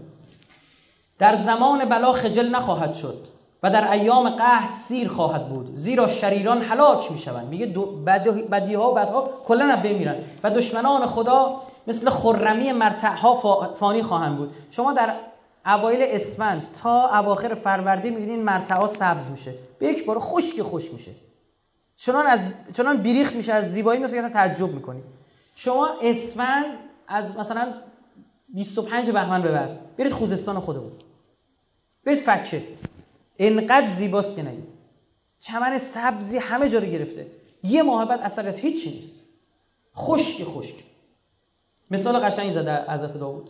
در 1.19 1.38
زمان 1.38 1.86
بلا 1.86 2.14
خجل 2.14 2.49
نخواهد 2.49 2.94
شد. 2.94 3.28
و 3.63 3.69
در 3.69 3.91
ایام 3.91 4.29
قحط 4.29 4.71
سیر 4.71 5.07
خواهد 5.07 5.49
بود 5.49 5.75
زیرا 5.75 6.07
شریران 6.07 6.61
هلاک 6.61 7.11
می‌شوند. 7.11 7.47
میگه 7.47 7.65
بدی 8.51 8.73
ها 8.73 8.91
و 8.91 8.95
بدها 8.95 9.29
کلا 9.47 9.75
بمیرن 9.83 10.15
و 10.43 10.49
دشمنان 10.49 11.05
خدا 11.05 11.61
مثل 11.88 12.09
خرمی 12.09 12.71
مرتع 12.71 13.15
ها 13.15 13.35
فانی 13.75 14.03
خواهند 14.03 14.38
بود. 14.38 14.53
شما 14.71 14.93
در 14.93 15.13
اوایل 15.65 15.99
اسفند 16.01 16.67
تا 16.83 17.19
اواخر 17.19 17.53
فروردین 17.53 18.13
می‌بینین 18.13 18.43
مرتع 18.43 18.75
ها 18.75 18.88
سبز 18.88 19.29
میشه. 19.29 19.53
به 19.79 19.88
یک 19.88 20.05
بار 20.05 20.19
خشک 20.19 20.61
خشک 20.61 20.93
میشه. 20.93 21.11
چنان 21.95 22.27
از 22.27 22.45
چنان 22.73 22.97
بیریخ 22.97 23.33
میشه 23.33 23.53
از 23.53 23.71
زیبایی 23.71 23.99
میفته 23.99 24.21
که 24.21 24.29
تعجب 24.29 24.69
می‌کنی. 24.73 25.01
شما 25.55 25.89
اسفند 26.01 26.65
از 27.07 27.38
مثلا 27.38 27.73
25 28.49 29.11
بهمن 29.11 29.41
به 29.41 29.51
بعد 29.51 29.95
برید 29.97 30.13
خوزستان 30.13 30.59
خودمون 30.59 30.91
برید 32.05 32.19
فکه. 32.19 32.63
انقدر 33.41 33.88
زیباست 33.88 34.35
که 34.35 34.41
نگید. 34.41 34.68
چمن 35.39 35.77
سبزی 35.77 36.38
همه 36.38 36.69
جا 36.69 36.80
رو 36.80 36.85
گرفته. 36.85 37.27
یه 37.63 37.84
محبت 37.84 38.19
اثر 38.19 38.47
از 38.47 38.57
هیچی 38.57 38.89
نیست. 38.89 39.19
خشک 39.95 40.43
خشک. 40.43 40.76
مثال 41.91 42.19
قشنگی 42.19 42.51
زده 42.51 42.91
حضرت 42.91 43.19
داوود. 43.19 43.49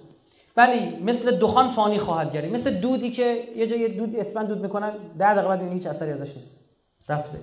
ولی 0.58 0.96
مثل 1.06 1.38
دخان 1.38 1.70
فانی 1.70 1.98
خواهد 1.98 2.34
گردید 2.34 2.54
مثل 2.54 2.74
دودی 2.74 3.12
که 3.12 3.44
یه 3.56 3.68
جای 3.68 3.88
دودی 3.88 4.18
اسپند 4.18 4.48
دود 4.48 4.62
می‌کنن 4.62 4.92
در 5.18 5.34
دقیقه 5.34 5.48
بعد 5.48 5.74
هیچ 5.74 5.88
اثری 5.88 6.12
ازش 6.12 6.38
نیست. 6.38 6.60
رفته. 7.10 7.38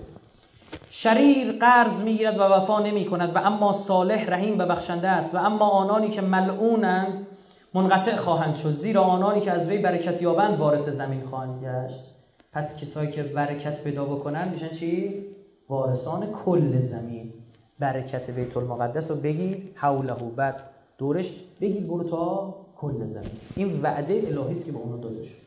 شریر 0.91 1.51
قرض 1.51 2.01
می‌گیرد 2.01 2.39
و 2.39 2.41
وفا 2.41 2.79
نمی 2.79 3.05
کند 3.05 3.35
و 3.35 3.37
اما 3.37 3.73
صالح 3.73 4.29
رحیم 4.29 4.59
و 4.59 4.65
بخشنده 4.65 5.07
است 5.07 5.35
و 5.35 5.37
اما 5.37 5.69
آنانی 5.69 6.09
که 6.09 6.21
ملعونند 6.21 7.27
منقطع 7.73 8.15
خواهند 8.15 8.55
شد 8.55 8.71
زیرا 8.71 9.03
آنانی 9.03 9.41
که 9.41 9.51
از 9.51 9.67
وی 9.67 9.77
برکت 9.77 10.21
یابند 10.21 10.59
وارث 10.59 10.89
زمین 10.89 11.21
خواهند 11.29 11.63
گشت. 11.63 12.08
پس 12.53 12.77
کسایی 12.81 13.11
که 13.11 13.23
برکت 13.23 13.83
پیدا 13.83 14.05
بکنن 14.05 14.49
میشن 14.49 14.69
چی؟ 14.69 15.25
وارثان 15.69 16.31
کل 16.31 16.79
زمین. 16.79 17.33
برکت 17.79 18.29
بیت 18.29 18.57
المقدس 18.57 19.11
رو 19.11 19.17
بگی 19.17 19.71
حوله. 19.75 20.13
بعد 20.13 20.55
دورش 20.97 21.33
بگی 21.61 21.79
برو 21.79 22.03
تا 22.03 22.55
کل 22.77 23.05
زمین. 23.05 23.31
این 23.55 23.81
وعده 23.81 24.13
الهی 24.13 24.51
است 24.51 24.65
که 24.65 24.71
به 24.71 24.77
اونها 24.77 24.97
داده 24.97 25.23
شد 25.23 25.39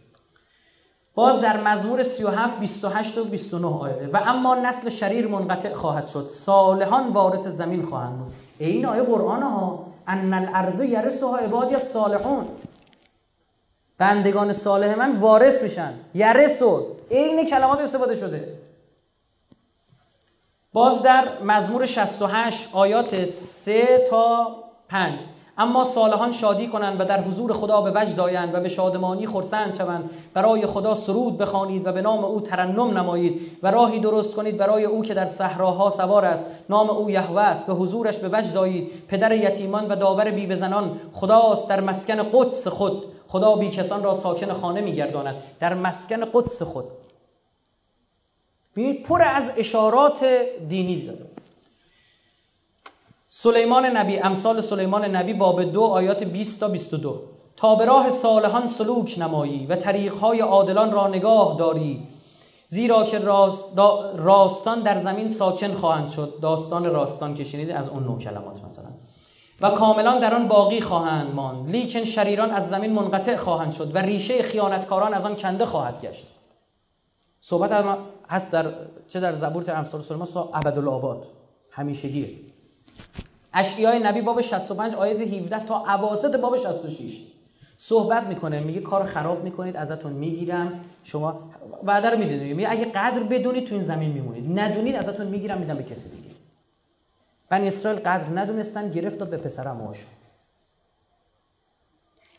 باز 1.15 1.41
در 1.41 1.63
مزمور 1.63 2.03
37 2.03 2.61
28 2.61 3.19
و 3.19 3.25
29 3.25 3.67
آیه. 3.67 4.09
و 4.13 4.21
اما 4.27 4.55
نسل 4.55 4.89
شریر 4.89 5.29
منقطع 5.29 5.73
خواهد 5.73 6.07
شد. 6.07 6.27
صالحان 6.29 7.13
وارث 7.13 7.47
زمین 7.47 7.87
خواهند 7.87 8.19
بود. 8.19 8.33
این 8.59 8.87
آیه 8.87 9.03
قرآن 9.03 9.43
ها. 9.43 9.87
ان 10.07 10.35
الارض 10.35 10.81
یرثها 10.81 11.37
عبادی 11.37 11.75
الصالحون. 11.75 12.47
بندگان 13.99 14.53
صالح 14.53 14.99
من 14.99 15.17
وارث 15.17 15.63
میشن. 15.63 15.95
یرسو 16.15 16.87
عین 17.13 17.47
کلمات 17.47 17.79
استفاده 17.79 18.17
شده. 18.17 18.59
باز 20.73 21.03
در 21.03 21.43
مزمور 21.43 21.87
68 21.87 22.69
آیات 22.73 23.25
3 23.25 24.07
تا 24.11 24.57
5 24.89 25.21
اما 25.59 25.85
صالحان 25.85 26.33
شادی 26.33 26.69
کنند 26.69 27.01
و 27.01 27.05
در 27.05 27.21
حضور 27.21 27.53
خدا 27.53 27.81
به 27.81 27.93
وجد 27.95 28.21
آیند 28.21 28.55
و 28.55 28.61
به 28.61 28.69
شادمانی 28.69 29.27
خرسند 29.27 29.75
شوند. 29.75 30.11
برای 30.35 30.67
خدا 30.67 30.95
سرود 30.95 31.39
بخوانید 31.39 31.87
و 31.87 31.93
به 31.93 32.03
نام 32.03 32.25
او 32.25 32.41
ترنم 32.41 32.99
نمایید 32.99 33.59
و 33.63 33.71
راهی 33.71 33.99
درست 33.99 34.35
کنید 34.35 34.57
برای 34.57 34.85
او 34.85 35.03
که 35.03 35.15
در 35.15 35.27
صحراها 35.27 35.91
سوار 35.91 36.25
است. 36.25 36.47
نام 36.69 36.91
او 36.91 37.11
یهوه 37.11 37.41
است. 37.41 37.67
به 37.67 37.73
حضورش 37.73 38.19
به 38.19 38.29
وجد 38.39 38.57
آیید. 38.57 38.91
پدر 39.09 39.33
یتیمان 39.33 39.89
و 39.89 39.97
داور 39.97 40.31
بی 40.31 40.57
زنان 40.57 41.01
خداست 41.13 41.69
در 41.69 41.81
مسکن 41.81 42.23
قدس 42.33 42.67
خود. 42.69 43.05
خدا 43.29 43.57
بی 43.57 43.69
کسان 43.69 44.03
را 44.03 44.15
ساکن 44.15 44.53
خانه 44.53 44.81
میگرداند 44.81 45.35
در 45.61 45.75
مسکن 45.75 46.25
قدس 46.33 46.63
خود. 46.63 46.85
ببینید 48.77 49.03
پر 49.03 49.23
از 49.23 49.53
اشارات 49.57 50.25
دینی 50.69 51.07
داره. 51.07 51.27
سلیمان 53.29 53.87
نبی 53.87 54.19
امثال 54.19 54.61
سلیمان 54.61 55.05
نبی 55.05 55.33
باب 55.33 55.63
دو 55.63 55.83
آیات 55.83 56.25
20 56.25 56.61
تا 56.61 56.69
22 56.69 57.23
تا 57.57 57.75
به 57.75 57.85
راه 57.85 58.11
صالحان 58.11 58.67
سلوک 58.67 59.19
نمایی 59.19 59.67
و 59.67 59.77
طریقهای 59.77 60.41
عادلان 60.41 60.93
را 60.93 61.09
نگاه 61.09 61.59
داری 61.59 62.09
زیرا 62.69 63.05
که 63.05 63.19
راستان 64.17 64.83
در 64.83 64.99
زمین 64.99 65.29
ساکن 65.29 65.75
خواهند 65.75 66.09
شد. 66.09 66.35
داستان 66.43 66.85
راستان 66.85 67.35
که 67.35 67.75
از 67.75 67.89
اون 67.89 68.05
نوع 68.05 68.19
کلمات 68.19 68.65
مثلا. 68.65 68.89
و 69.61 69.71
کاملان 69.71 70.19
در 70.19 70.35
آن 70.35 70.49
باقی 70.49 70.81
خواهند 70.81 71.35
ماند. 71.35 71.71
لیکن 71.71 72.05
شریران 72.05 72.51
از 72.51 72.69
زمین 72.69 72.93
منقطع 72.93 73.37
خواهند 73.37 73.73
شد 73.73 73.95
و 73.95 73.99
ریشه 73.99 74.43
خیانتکاران 74.43 75.15
از 75.15 75.25
آن 75.25 75.37
کنده 75.37 75.67
خواهد 75.67 76.01
گشت. 76.01 76.27
صحبت 77.41 77.73
هست 78.33 78.53
در 78.53 78.73
چه 79.09 79.21
در 79.21 79.33
زبور 79.33 79.71
امثال 79.71 80.03
سلیمان 80.03 80.29
ابدالآباد 80.37 81.27
همیشگیه. 81.71 82.37
اشعیای 83.55 83.99
نبی 83.99 84.21
باب 84.21 84.41
65 84.41 84.95
آیه 84.95 85.15
17 85.15 85.67
تا 85.67 85.79
اواسط 85.79 86.37
باب 86.37 86.59
66 86.59 87.27
صحبت 87.77 88.23
می‌کنه 88.23 88.61
میگه 88.61 88.81
کار 88.81 89.05
خراب 89.05 89.45
می‌کنید 89.45 89.77
ازتون 89.77 90.13
می‌گیرم. 90.13 90.85
شما 91.05 91.51
وعده 91.85 92.11
رو 92.11 92.19
می‌دونید. 92.19 92.57
میگه 92.57 92.71
اگه 92.71 92.85
قدر 92.85 93.23
بدونید 93.23 93.67
تو 93.69 93.75
این 93.75 93.85
زمین 93.85 94.11
میمونید. 94.11 94.61
ندونید 94.61 94.97
ازتون 94.97 95.27
می‌گیرم 95.27 95.59
میدم 95.59 95.77
به 95.77 95.83
کسی 95.83 96.11
دیگه. 96.11 96.31
بنی 97.49 97.69
اسرائیل 97.69 98.01
قدر 98.01 98.41
ندونستن 98.41 98.91
گرفت 98.91 99.19
داد 99.19 99.31
به 99.31 99.37
پسرم 99.37 99.77
موش 99.77 100.07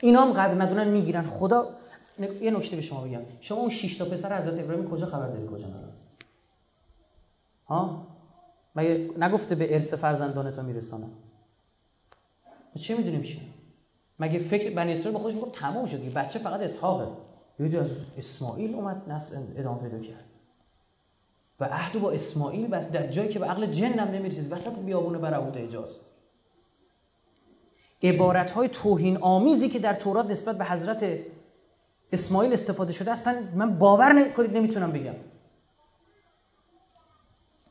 اینا 0.01 0.21
هم 0.21 0.33
قدر 0.33 0.61
ندونن 0.61 0.87
می‌گیرن. 0.87 1.23
خدا 1.23 1.69
یه 2.19 2.51
نکته 2.51 2.75
به 2.75 2.81
شما 2.81 3.01
بگم. 3.01 3.21
شما 3.41 3.57
اون 3.57 3.69
6 3.69 3.97
تا 3.97 4.05
پسر 4.05 4.37
حضرت 4.37 4.59
ابراهیم 4.59 4.89
کجا 4.89 5.05
خبر 5.05 5.27
داری؟ 5.27 5.47
کجا 5.47 5.67
نداری؟ 5.67 5.93
ها؟ 7.67 8.07
مگه 8.75 9.09
نگفته 9.17 9.55
به 9.55 9.73
ارث 9.73 9.93
فرزندان 9.93 10.51
تو 10.51 10.61
میرسانم 10.61 11.11
چه 12.79 12.97
می‌دونیم 12.97 13.23
چی؟ 13.23 13.41
مگه 14.19 14.39
فکر 14.39 14.75
بنی 14.75 14.93
اسرائیل 14.93 15.13
به 15.13 15.19
خودش 15.19 15.35
می‌گفت 15.35 15.59
تمام 15.59 15.85
شد 15.85 16.13
بچه 16.13 16.39
فقط 16.39 16.59
اسحاقه. 16.59 17.07
یه 17.59 17.79
از 17.79 17.89
اسماعیل 18.17 18.75
اومد 18.75 19.09
نسل 19.09 19.37
ادامه 19.55 19.79
پیدا 19.79 19.99
کرد. 19.99 20.23
و 21.59 21.65
عهد 21.65 22.01
با 22.01 22.11
اسماعیل 22.11 22.67
بس 22.67 22.91
در 22.91 23.07
جایی 23.07 23.29
که 23.29 23.39
به 23.39 23.45
عقل 23.45 23.65
جنم 23.65 24.07
نمی‌رسید. 24.07 24.51
وسط 24.51 24.79
بیابون 24.79 25.17
برهوت 25.17 25.57
اجاز 25.57 25.97
عبارت 28.03 28.51
های 28.51 28.69
توهین 28.69 29.17
آمیزی 29.17 29.69
که 29.69 29.79
در 29.79 29.93
تورات 29.93 30.31
نسبت 30.31 30.57
به 30.57 30.65
حضرت 30.65 31.19
اسماعیل 32.13 32.53
استفاده 32.53 32.91
شده 32.91 33.11
اصلا 33.11 33.35
من 33.55 33.77
باور 33.79 34.13
نمی‌کنید 34.13 34.57
نمی‌تونم 34.57 34.91
بگم. 34.91 35.15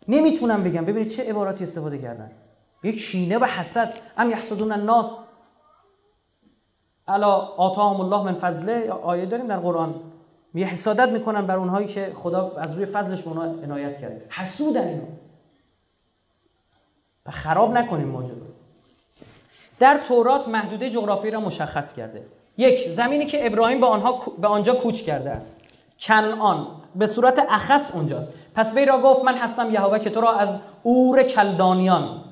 نمی‌تونم 0.08 0.62
بگم. 0.62 0.84
ببینید 0.84 1.08
چه 1.08 1.30
عباراتی 1.30 1.64
استفاده 1.64 1.98
کردن. 1.98 2.30
یک 2.82 2.98
شینه 2.98 3.38
و 3.38 3.44
حسد. 3.44 3.94
ام 4.16 4.30
یحسدون 4.30 4.72
الناس. 4.72 5.18
الا 7.08 7.34
آتاهم 7.36 8.00
الله 8.00 8.22
من 8.22 8.34
فضله. 8.34 8.90
آیه 8.90 9.26
داریم 9.26 9.46
در 9.46 9.58
قرآن. 9.58 9.94
میگه 10.54 10.66
حسادت 10.66 11.08
می‌کنن 11.08 11.46
بر 11.46 11.56
اونهایی 11.56 11.86
که 11.86 12.12
خدا 12.14 12.56
از 12.56 12.74
روی 12.74 12.86
فضلش 12.86 13.22
به 13.22 13.28
اونها 13.28 13.44
عنایت 13.44 14.00
کرده. 14.00 14.26
حسودن 14.30 14.88
اینا. 14.88 15.04
و 17.26 17.30
خراب 17.30 17.72
نکنیم 17.72 18.08
ماجرا 18.08 18.36
در 19.78 19.98
تورات 19.98 20.48
محدوده 20.48 20.90
جغرافی 20.90 21.30
را 21.30 21.40
مشخص 21.40 21.92
کرده. 21.92 22.26
یک 22.56 22.88
زمینی 22.90 23.26
که 23.26 23.46
ابراهیم 23.46 23.80
به 23.80 23.86
آنها 23.86 24.22
به 24.38 24.48
آنجا 24.48 24.74
کوچ 24.74 25.02
کرده 25.02 25.30
است. 25.30 25.56
کنعان. 26.00 26.66
به 26.94 27.06
صورت 27.06 27.46
اخص 27.50 27.90
اونجاست. 27.94 28.32
پس 28.54 28.76
وی 28.76 28.84
را 28.84 29.00
گفت 29.00 29.24
من 29.24 29.34
هستم 29.34 29.70
یهوه 29.70 29.98
که 29.98 30.10
تو 30.10 30.20
را 30.20 30.32
از 30.32 30.58
اور 30.82 31.22
کلدانیان 31.22 32.24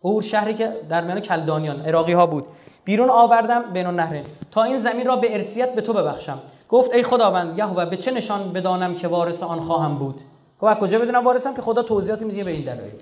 اور 0.00 0.22
شهری 0.22 0.54
که 0.54 0.72
در 0.88 1.04
میان 1.04 1.20
کلدانیان 1.20 1.80
عراقی 1.80 2.12
ها 2.12 2.26
بود 2.26 2.46
بیرون 2.84 3.10
آوردم 3.10 3.62
بین 3.72 3.86
النهرین. 3.86 4.24
تا 4.50 4.62
این 4.62 4.78
زمین 4.78 5.06
را 5.06 5.16
به 5.16 5.34
ارسیت 5.34 5.74
به 5.74 5.80
تو 5.80 5.92
ببخشم. 5.92 6.38
گفت 6.68 6.92
ای 6.94 7.02
خداوند 7.02 7.58
یهوه 7.58 7.84
به 7.84 7.96
چه 7.96 8.10
نشان 8.10 8.52
بدانم 8.52 8.94
که 8.94 9.08
وارث 9.08 9.42
آن 9.42 9.60
خواهم 9.60 9.94
بود؟ 9.94 10.20
گفت 10.60 10.80
کجا 10.80 10.98
بدونم 10.98 11.24
وارثم؟ 11.24 11.54
که 11.54 11.62
خدا 11.62 11.82
توضیحات 11.82 12.22
میده 12.22 12.44
به 12.44 12.50
این 12.50 12.62
دلایل. 12.62 12.92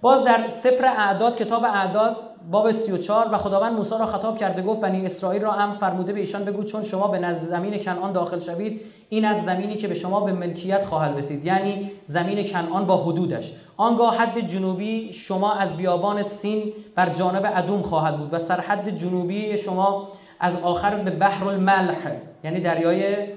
باز 0.00 0.24
در 0.24 0.48
سفر 0.48 0.84
اعداد 0.84 1.36
کتاب 1.36 1.64
اعداد 1.64 2.16
باب 2.50 2.72
34 2.72 3.28
و 3.32 3.38
خداوند 3.38 3.72
موسی 3.72 3.94
را 3.98 4.06
خطاب 4.06 4.38
کرده 4.38 4.62
گفت 4.62 4.80
بنی 4.80 5.06
اسرائیل 5.06 5.42
را 5.42 5.52
هم 5.52 5.78
فرموده 5.78 6.12
به 6.12 6.20
ایشان 6.20 6.44
بگو 6.44 6.64
چون 6.64 6.82
شما 6.82 7.08
به 7.08 7.18
نزد 7.18 7.44
زمین 7.44 7.78
کنعان 7.78 8.12
داخل 8.12 8.40
شوید 8.40 8.80
این 9.08 9.24
از 9.24 9.44
زمینی 9.44 9.74
که 9.74 9.88
به 9.88 9.94
شما 9.94 10.20
به 10.20 10.32
ملکیت 10.32 10.84
خواهد 10.84 11.18
رسید 11.18 11.44
یعنی 11.44 11.90
زمین 12.06 12.48
کنعان 12.48 12.86
با 12.86 12.96
حدودش. 12.96 13.52
آنگاه 13.76 14.16
حد 14.16 14.40
جنوبی 14.40 15.12
شما 15.12 15.54
از 15.54 15.76
بیابان 15.76 16.22
سین 16.22 16.72
بر 16.94 17.08
جانب 17.08 17.52
ادوم 17.56 17.82
خواهد 17.82 18.18
بود 18.18 18.34
و 18.34 18.38
سرحد 18.38 18.96
جنوبی 18.96 19.58
شما 19.58 20.08
از 20.40 20.56
آخر 20.56 20.96
به 20.96 21.10
بحر 21.10 21.48
الملح 21.48 22.16
یعنی 22.44 22.60
دریای 22.60 23.28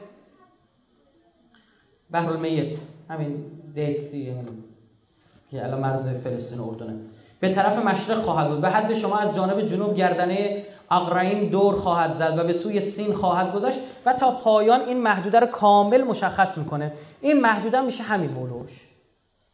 بحر 2.12 2.30
المیت 2.30 2.76
همین 3.10 3.46
دیتسی 3.76 4.34
که 5.52 5.64
الان 5.64 5.80
مرز 5.80 6.08
فلسطین 6.08 6.60
و 6.60 6.70
اردنه. 6.70 6.96
به 7.40 7.50
طرف 7.50 7.78
مشرق 7.78 8.22
خواهد 8.22 8.50
بود. 8.50 8.64
و 8.64 8.70
حد 8.70 8.94
شما 8.94 9.18
از 9.18 9.36
جانب 9.36 9.62
جنوب 9.62 9.96
گردنه 9.96 10.64
اقرعین 10.92 11.50
دور 11.50 11.76
خواهد 11.76 12.14
زد 12.14 12.36
و 12.38 12.44
به 12.44 12.54
سوی 12.54 12.82
سین 12.82 13.14
خواهد 13.14 13.54
گذشت 13.54 13.80
و 14.06 14.14
تا 14.14 14.32
پایان 14.32 14.82
این 14.82 14.98
محدوده 14.98 15.40
رو 15.40 15.48
کامل 15.48 16.04
مشخص 16.04 16.58
می‌کنه. 16.58 16.94
این 17.22 17.42
محدوده 17.42 17.82
میشه 17.82 18.04
همین 18.04 18.30
بولوش 18.30 18.88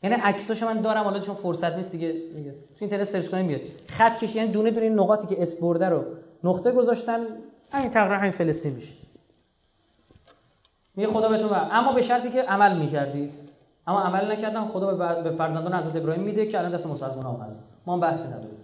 یعنی 0.04 0.16
عکساشو 0.16 0.66
من 0.66 0.82
دارم 0.82 1.04
حالا 1.04 1.20
چون 1.20 1.36
فرصت 1.36 1.76
نیست 1.76 1.92
دیگه 1.92 2.14
تو 2.14 2.78
اینترنت 2.80 3.04
سرچ 3.04 3.28
کنیم 3.28 3.46
میاد 3.46 3.62
خط 3.88 4.18
کشی 4.18 4.38
یعنی 4.38 4.52
دونه 4.52 4.72
دونه 4.72 4.90
نقاطی 4.90 5.36
که 5.36 5.42
اس 5.42 5.56
برده 5.56 5.90
رو 5.90 6.04
نقطه 6.44 6.72
گذاشتن 6.72 7.20
همین 7.72 7.90
تقریبا 7.90 8.16
همین 8.16 8.32
فلسطین 8.32 8.74
میشه. 8.74 8.94
میگه 10.96 11.10
خدا 11.10 11.30
بهتون 11.30 11.50
اما 11.72 11.94
به 11.94 12.02
شرطی 12.02 12.30
که 12.30 12.42
عمل 12.42 12.78
می‌کردید. 12.78 13.43
اما 13.88 14.02
عمل 14.02 14.32
نکردن 14.32 14.68
خدا 14.68 14.94
به 15.22 15.32
فرزندان 15.32 15.74
حضرت 15.74 15.96
ابراهیم 15.96 16.24
میده 16.24 16.46
که 16.46 16.60
الان 16.60 16.72
دست 16.72 16.86
مسلمان 16.86 17.36
هم 17.36 17.46
هست. 17.46 17.64
ما 17.86 17.94
هم 17.94 18.00
بحثی 18.00 18.28
نداریم. 18.28 18.58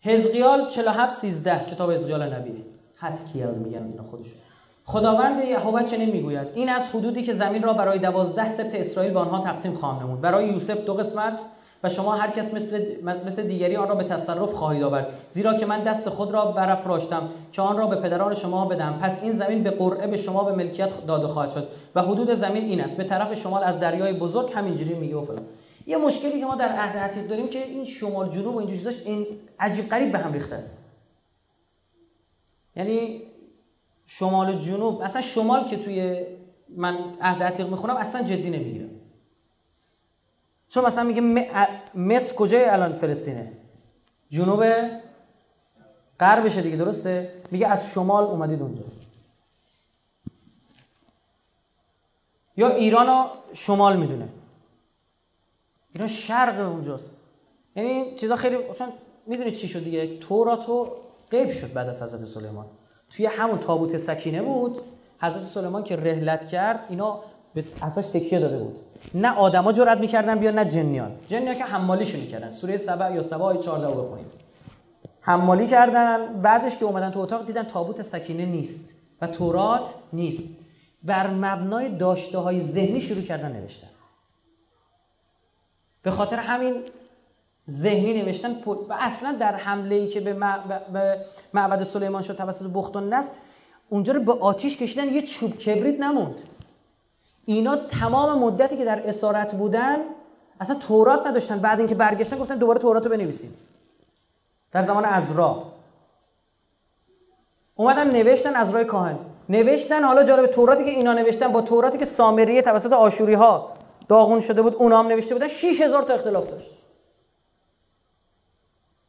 حزقیال 0.00 0.68
47 0.68 1.12
13 1.12 1.64
کتاب 1.64 1.92
حزقیال 1.92 2.34
نبی. 2.34 2.64
کیال 3.32 3.54
میگن 3.54 3.82
اینا 3.82 4.02
خودشون. 4.02 4.34
خداوند 4.84 5.44
یهوه 5.44 5.82
چنین 5.82 6.10
می‌گوید 6.10 6.48
این 6.54 6.68
از 6.68 6.88
حدودی 6.88 7.22
که 7.22 7.32
زمین 7.32 7.62
را 7.62 7.72
برای 7.72 7.98
دوازده 7.98 8.48
سبت 8.48 8.74
اسرائیل 8.74 9.12
به 9.12 9.18
آنها 9.18 9.40
تقسیم 9.40 9.74
خواهم 9.74 10.02
نمود. 10.02 10.20
برای 10.20 10.48
یوسف 10.48 10.84
دو 10.84 10.94
قسمت 10.94 11.40
و 11.84 11.88
شما 11.88 12.14
هر 12.14 12.30
کس 12.30 12.54
مثل, 12.54 13.02
مثل 13.02 13.42
دیگری 13.42 13.76
آن 13.76 13.88
را 13.88 13.94
به 13.94 14.04
تصرف 14.04 14.52
خواهید 14.52 14.82
آورد. 14.82 15.06
زیرا 15.30 15.54
که 15.54 15.66
من 15.66 15.82
دست 15.82 16.08
خود 16.08 16.30
را 16.30 16.44
برافراشتم 16.44 17.28
که 17.52 17.62
آن 17.62 17.76
را 17.76 17.86
به 17.86 17.96
پدران 17.96 18.34
شما 18.34 18.64
بدم 18.64 18.98
پس 19.02 19.18
این 19.22 19.32
زمین 19.32 19.62
به 19.62 19.70
قرعه 19.70 20.06
به 20.06 20.16
شما 20.16 20.44
به 20.44 20.52
ملکیت 20.52 21.06
داده 21.06 21.26
خواهد 21.26 21.50
شد 21.50 21.68
و 21.94 22.02
حدود 22.02 22.34
زمین 22.34 22.64
این 22.64 22.80
است. 22.80 22.96
به 22.96 23.04
طرف 23.04 23.34
شمال 23.34 23.64
از 23.64 23.80
دریای 23.80 24.12
بزرگ 24.12 24.52
همینجوری 24.54 24.94
میگه 24.94 25.16
و 25.16 25.24
فلان. 25.24 25.46
یه 25.86 25.96
مشکلی 25.96 26.40
که 26.40 26.46
ما 26.46 26.54
در 26.54 26.68
عهد 26.68 26.96
عتیق 26.96 27.26
داریم 27.26 27.48
که 27.48 27.64
این 27.66 27.84
شمال 27.84 28.28
جنوب 28.28 28.54
و 28.54 28.58
این 28.58 28.68
چیزاش 28.68 28.94
این 29.04 29.26
عجیب 29.60 29.88
غریب 29.88 30.12
به 30.12 30.18
هم 30.18 30.32
ریخته 30.32 30.54
است. 30.54 30.78
یعنی 32.76 33.22
شمال 34.06 34.48
و 34.54 34.58
جنوب 34.58 35.00
اصلا 35.00 35.22
شمال 35.22 35.64
که 35.64 35.76
توی 35.76 36.26
من 36.76 36.98
عهد 37.20 37.42
عتیق 37.42 37.68
می‌خونم 37.68 37.96
اصلا 37.96 38.22
جدی 38.22 38.50
نمی‌گیرم. 38.50 38.90
چون 40.72 40.84
مثلا 40.84 41.04
میگه 41.04 41.20
مصر 41.94 42.34
کجای 42.34 42.64
الان 42.64 42.92
فلسطینه؟ 42.92 43.52
جنوب 44.30 44.64
غربشه 46.20 46.62
دیگه 46.62 46.76
درسته؟ 46.76 47.42
میگه 47.50 47.68
از 47.68 47.90
شمال 47.90 48.24
اومدید 48.24 48.62
اونجا. 48.62 48.82
یا 52.56 52.68
ایران 52.68 53.06
رو 53.06 53.26
شمال 53.52 53.96
می‌دونه. 53.96 54.28
ایران 55.94 56.08
شرق 56.08 56.68
اونجاست. 56.68 57.10
یعنی 57.76 58.16
چیزا 58.16 58.36
خیلی 58.36 58.58
چون 58.78 58.88
می‌دونید 59.26 59.54
چی 59.54 59.68
شد 59.68 59.84
دیگه؟ 59.84 60.18
توراتو 60.18 60.96
غیب 61.30 61.50
شد 61.50 61.72
بعد 61.72 61.88
از 61.88 62.02
حضرت 62.02 62.24
سلیمان. 62.24 62.66
توی 63.10 63.26
همون 63.26 63.58
تابوت 63.58 63.98
سکینه 63.98 64.42
بود 64.42 64.82
حضرت 65.20 65.42
سلیمان 65.42 65.84
که 65.84 65.96
رهلت 65.96 66.48
کرد 66.48 66.86
اینا 66.88 67.24
به 67.54 67.64
اساس 67.82 68.10
تکیه 68.10 68.40
داده 68.40 68.58
بود. 68.58 68.76
نه 69.14 69.36
آدما 69.36 69.72
جرئت 69.72 69.98
می‌کردن 69.98 70.38
بیان 70.38 70.58
نه 70.58 70.64
جنیان. 70.64 71.12
جنیا 71.28 71.54
که 71.54 71.64
حمالیشون 71.64 72.20
می‌کردن. 72.20 72.50
سوره 72.50 72.76
سبع 72.76 73.12
یا 73.14 73.22
سبع 73.22 73.42
آیه 73.42 73.60
14 73.60 73.86
رو 73.86 74.02
بخونید 74.02 74.26
حمالی 75.20 75.66
کردن. 75.66 76.40
بعدش 76.42 76.76
که 76.76 76.84
اومدن 76.84 77.10
تو 77.10 77.20
اتاق 77.20 77.46
دیدن 77.46 77.62
تابوت 77.62 78.02
سکینه 78.02 78.46
نیست 78.46 78.94
و 79.20 79.26
تورات 79.26 79.94
نیست. 80.12 80.58
بر 81.02 81.26
مبنای 81.30 81.88
داشته 81.88 82.38
های 82.38 82.60
ذهنی 82.60 83.00
شروع 83.00 83.22
کردن 83.22 83.52
نوشتن. 83.52 83.88
به 86.02 86.10
خاطر 86.10 86.36
همین 86.36 86.74
ذهنی 87.70 88.22
نوشتن 88.22 88.56
و 88.88 88.96
اصلا 89.00 89.32
در 89.32 89.54
حمله 89.54 89.94
ای 89.94 90.08
که 90.08 90.20
به 90.20 90.32
معبد 91.54 91.82
سلیمان 91.82 92.22
شد 92.22 92.36
توسط 92.36 92.66
بخت 92.74 92.96
و 92.96 93.00
نصر 93.00 93.32
اونجا 93.88 94.12
رو 94.12 94.22
به 94.22 94.32
آتیش 94.32 94.76
کشیدن 94.76 95.08
یه 95.08 95.22
چوب 95.22 95.58
کبریت 95.58 96.00
نموند. 96.00 96.34
اینا 97.44 97.76
تمام 97.76 98.38
مدتی 98.38 98.76
که 98.76 98.84
در 98.84 99.08
اسارت 99.08 99.54
بودن 99.54 99.96
اصلا 100.60 100.76
تورات 100.76 101.26
نداشتن. 101.26 101.58
بعد 101.58 101.78
اینکه 101.78 101.94
برگشتن 101.94 102.38
گفتن 102.38 102.56
دوباره 102.58 102.78
تورات 102.78 103.04
رو 103.04 103.10
بنویسیم. 103.10 103.54
در 104.72 104.82
زمان 104.82 105.04
ازرا. 105.04 105.62
اومدن 107.74 108.10
نوشتن 108.10 108.56
ازرای 108.56 108.84
کاهن. 108.84 109.18
نوشتن 109.48 110.04
حالا 110.04 110.24
جالب 110.24 110.46
توراتی 110.46 110.84
که 110.84 110.90
اینا 110.90 111.12
نوشتن 111.12 111.52
با 111.52 111.62
توراتی 111.62 111.98
که 111.98 112.04
سامریه 112.04 112.62
توسط 112.62 112.92
آشوری 112.92 113.34
ها 113.34 113.72
داغون 114.08 114.40
شده 114.40 114.62
بود 114.62 114.74
اونا 114.74 114.98
هم 114.98 115.06
نوشته 115.06 115.34
بودن. 115.34 115.48
6000 115.48 116.02
تا 116.02 116.14
اختلاف 116.14 116.50
داشت. 116.50 116.70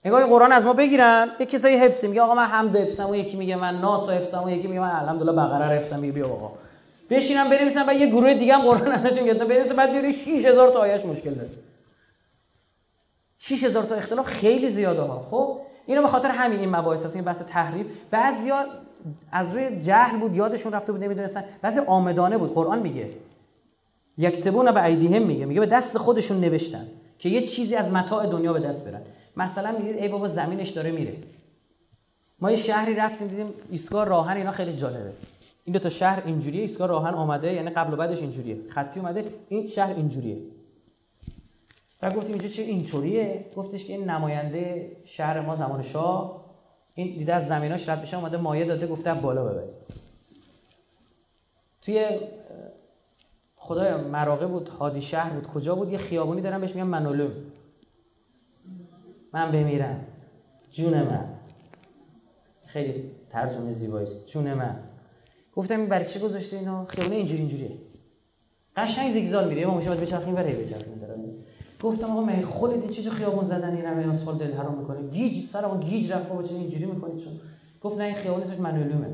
نگاه 0.05 0.25
قرآن 0.25 0.51
از 0.51 0.65
ما 0.65 0.73
بگیرن 0.73 1.31
یک 1.39 1.49
کسایی 1.49 1.77
حفظی 1.77 2.07
میگه 2.07 2.21
آقا 2.21 2.35
من 2.35 2.45
حمد 2.45 2.75
حفظم 2.75 3.09
و 3.09 3.15
یکی 3.15 3.37
میگه 3.37 3.55
من 3.55 3.81
ناس 3.81 4.09
حفظم 4.09 4.43
و 4.43 4.49
یکی 4.49 4.67
میگه 4.67 4.79
من 4.79 4.91
الحمدلله 4.91 5.31
بقره 5.31 5.75
حفظم. 5.75 5.99
میگه 5.99 6.13
بیا 6.13 6.25
آقا. 6.27 6.51
بشینم 7.13 7.49
بنویسم 7.49 7.85
و 7.87 7.93
یه 7.93 8.07
گروه 8.07 8.33
دیگه 8.33 8.53
هم 8.53 8.61
قرآن 8.61 8.91
ازش 8.91 9.21
میگه 9.21 9.33
بنویسم 9.33 9.75
بعد 9.75 9.91
بیاری 9.91 10.13
6000 10.13 10.71
تا 10.71 10.79
آیش 10.79 11.05
مشکل 11.05 11.33
داره. 11.33 11.49
6000 13.37 13.83
تا 13.83 13.95
اختلاف 13.95 14.25
خیلی 14.25 14.69
زیاده 14.69 15.01
ها. 15.01 15.27
خب؟ 15.31 15.59
اینو 15.85 16.01
به 16.01 16.07
خاطر 16.07 16.29
همین 16.29 16.59
این 16.59 16.75
مباحث 16.75 17.05
هست 17.05 17.15
این 17.15 17.25
بحث 17.25 17.41
تحریف. 17.41 17.87
بعضیا 18.11 18.65
از 19.31 19.55
روی 19.55 19.81
جهل 19.81 20.19
بود 20.19 20.35
یادشون 20.35 20.71
رفته 20.71 20.91
بود 20.91 21.03
نمی‌دونستن. 21.03 21.43
بعضی 21.61 21.79
آمدانه 21.79 22.37
بود. 22.37 22.53
قرآن 22.53 22.79
میگه. 22.79 23.09
یکتبون 24.17 24.71
به 24.71 24.83
ایدیهم 24.83 25.23
میگه. 25.23 25.45
میگه 25.45 25.59
به 25.59 25.65
دست 25.65 25.97
خودشون 25.97 26.39
نوشتن 26.39 26.87
که 27.19 27.29
یه 27.29 27.41
چیزی 27.47 27.75
از 27.75 27.89
متاع 27.89 28.27
دنیا 28.27 28.53
به 28.53 28.59
دست 28.59 28.85
برن. 28.87 29.01
مثلا 29.37 29.71
میگید 29.71 29.97
ای 29.97 30.07
بابا 30.07 30.27
زمینش 30.27 30.69
داره 30.69 30.91
میره. 30.91 31.13
ما 32.39 32.51
یه 32.51 32.57
شهری 32.57 32.95
رفتیم 32.95 33.27
دیدیم 33.27 33.53
ایستگاه 33.71 34.05
راهن 34.05 34.37
اینا 34.37 34.51
خیلی 34.51 34.75
جالبه. 34.75 35.13
این 35.65 35.73
دو 35.73 35.79
تا 35.79 35.89
شهر 35.89 36.23
اینجوریه 36.25 36.61
ایستگاه 36.61 36.87
راهن 36.87 37.13
آمده 37.13 37.53
یعنی 37.53 37.69
قبل 37.69 37.93
و 37.93 37.95
بعدش 37.95 38.21
اینجوریه. 38.21 38.57
خطی 38.69 38.99
اومده 38.99 39.25
این 39.49 39.65
شهر 39.65 39.95
اینجوریه. 39.95 40.37
و 42.01 42.11
گفتیم 42.11 42.33
اینجا 42.33 42.47
چه 42.47 42.61
اینطوریه؟ 42.61 43.45
گفتش 43.55 43.85
که 43.85 43.93
این 43.93 44.09
نماینده 44.09 44.91
شهر 45.05 45.41
ما 45.41 45.55
زمان 45.55 45.81
شاه 45.81 46.43
این 46.93 47.17
دیده 47.17 47.35
از 47.35 47.47
زمیناش 47.47 47.89
رد 47.89 48.01
بشه 48.01 48.17
اومده 48.17 48.37
مایه 48.37 48.65
داده 48.65 48.87
گفته 48.87 49.13
بالا 49.13 49.45
ببرید. 49.45 49.73
توی 51.81 52.19
خدای 53.55 53.93
مراقه 53.93 54.47
بود 54.47 54.69
هادی 54.69 55.01
شهر 55.01 55.29
بود 55.33 55.47
کجا 55.47 55.75
بود؟ 55.75 55.91
یه 55.91 55.97
خیابونی 55.97 56.41
دارم 56.41 56.61
بهش 56.61 56.75
میگم 56.75 56.87
منولم 56.87 57.31
من 59.33 59.51
بمیرم. 59.51 60.05
جون 60.71 61.03
من. 61.03 61.25
خیلی 62.65 63.11
ترجمه 63.29 63.71
زیبایی 63.71 64.05
است 64.05 64.27
جون 64.27 64.53
من. 64.53 64.92
گفتم 65.55 65.79
این 65.79 65.89
برای 65.89 66.05
چی 66.05 66.19
گذاشته 66.19 66.57
اینا؟ 66.57 66.85
خیابون 66.85 67.13
اینجوری 67.13 67.39
اینجوریه. 67.39 67.71
قشنگ 68.75 69.11
زیگزاگ 69.11 69.49
میره 69.49 69.65
ما 69.65 69.75
میشه 69.75 69.89
بچرخیم 69.89 70.35
بره 70.35 70.53
بچرخیم 70.53 70.93
گفتم 71.83 72.11
آقا 72.11 72.21
من 72.21 72.41
خودت 72.41 72.91
چه 72.91 73.09
خیابون 73.09 73.43
زدن 73.43 73.75
این 73.75 73.85
همه 73.85 74.09
آسفالت 74.09 74.37
دل 74.37 74.53
حرام 74.53 74.77
می‌کنه 74.77 75.09
گیج 75.09 75.45
سرمون 75.45 75.79
گیج 75.79 76.11
رفت 76.11 76.29
بابا 76.29 76.43
چه 76.43 76.55
اینجوری 76.55 76.85
می‌کنید 76.85 77.23
چون 77.23 77.33
گفت 77.81 77.97
نه 77.97 78.03
این 78.03 78.15
خیابون 78.15 78.43
اسمش 78.43 78.59
منولومه. 78.59 79.07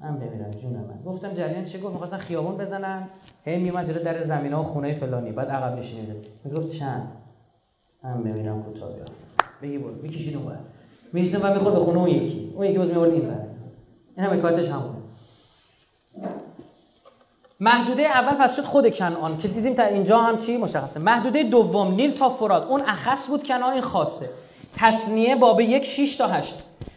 من 0.00 0.18
بمیرم 0.18 0.50
جون 0.50 0.72
من. 0.72 1.02
گفتم 1.06 1.34
جریان 1.34 1.64
چه 1.64 1.78
گفت 1.78 1.92
می‌خواستن 1.92 2.16
خیابون 2.16 2.56
بزنن. 2.56 3.08
هی 3.44 3.58
میومد 3.58 3.86
جلو 3.86 4.02
در 4.02 4.22
زمینا 4.22 4.60
و 4.60 4.64
خونه 4.64 4.94
فلانی. 4.94 5.32
بعد 5.32 5.48
عقب 5.48 5.78
نشینه 5.78 6.16
می‌گفت 6.44 6.68
چند؟ 6.68 7.12
من 8.04 8.22
بمیرم 8.22 8.62
کوتاه 8.62 8.92
بیا 8.92 9.04
بگی 9.62 9.78
برو. 9.78 9.94
می‌کشید 10.02 10.36
اون 10.36 10.52
میشتم 11.12 11.40
و 11.42 11.54
می‌خورد 11.54 11.74
به 11.74 11.80
خونه 11.80 11.98
اون 11.98 12.08
یکی. 12.08 12.52
اون 12.56 12.66
یکی 12.66 12.78
باز 12.78 12.88
میورد 12.88 13.12
این 13.12 13.22
بره 13.22 13.46
این 14.16 14.26
هم 14.26 14.40
کارتش 14.40 14.68
همونه 14.68 14.93
محدوده 17.60 18.02
اول 18.02 18.34
پس 18.34 18.56
شد 18.56 18.64
خود 18.64 18.96
کنعان 18.96 19.38
که 19.38 19.48
دیدیم 19.48 19.74
در 19.74 19.88
اینجا 19.88 20.18
هم 20.18 20.38
چی 20.38 20.56
مشخصه. 20.56 21.00
محدوده 21.00 21.42
دوم 21.42 21.94
نیل 21.94 22.14
تا 22.14 22.28
فراد 22.28 22.62
اون 22.62 22.82
اخص 22.86 23.26
بود 23.26 23.44
کنعان 23.46 23.72
این 23.72 23.82
خاصه. 23.82 24.30
تصنیه 24.76 25.36
باب 25.36 25.60
یک 25.60 25.84
6 25.84 26.16
تا 26.16 26.26
8 26.26 26.54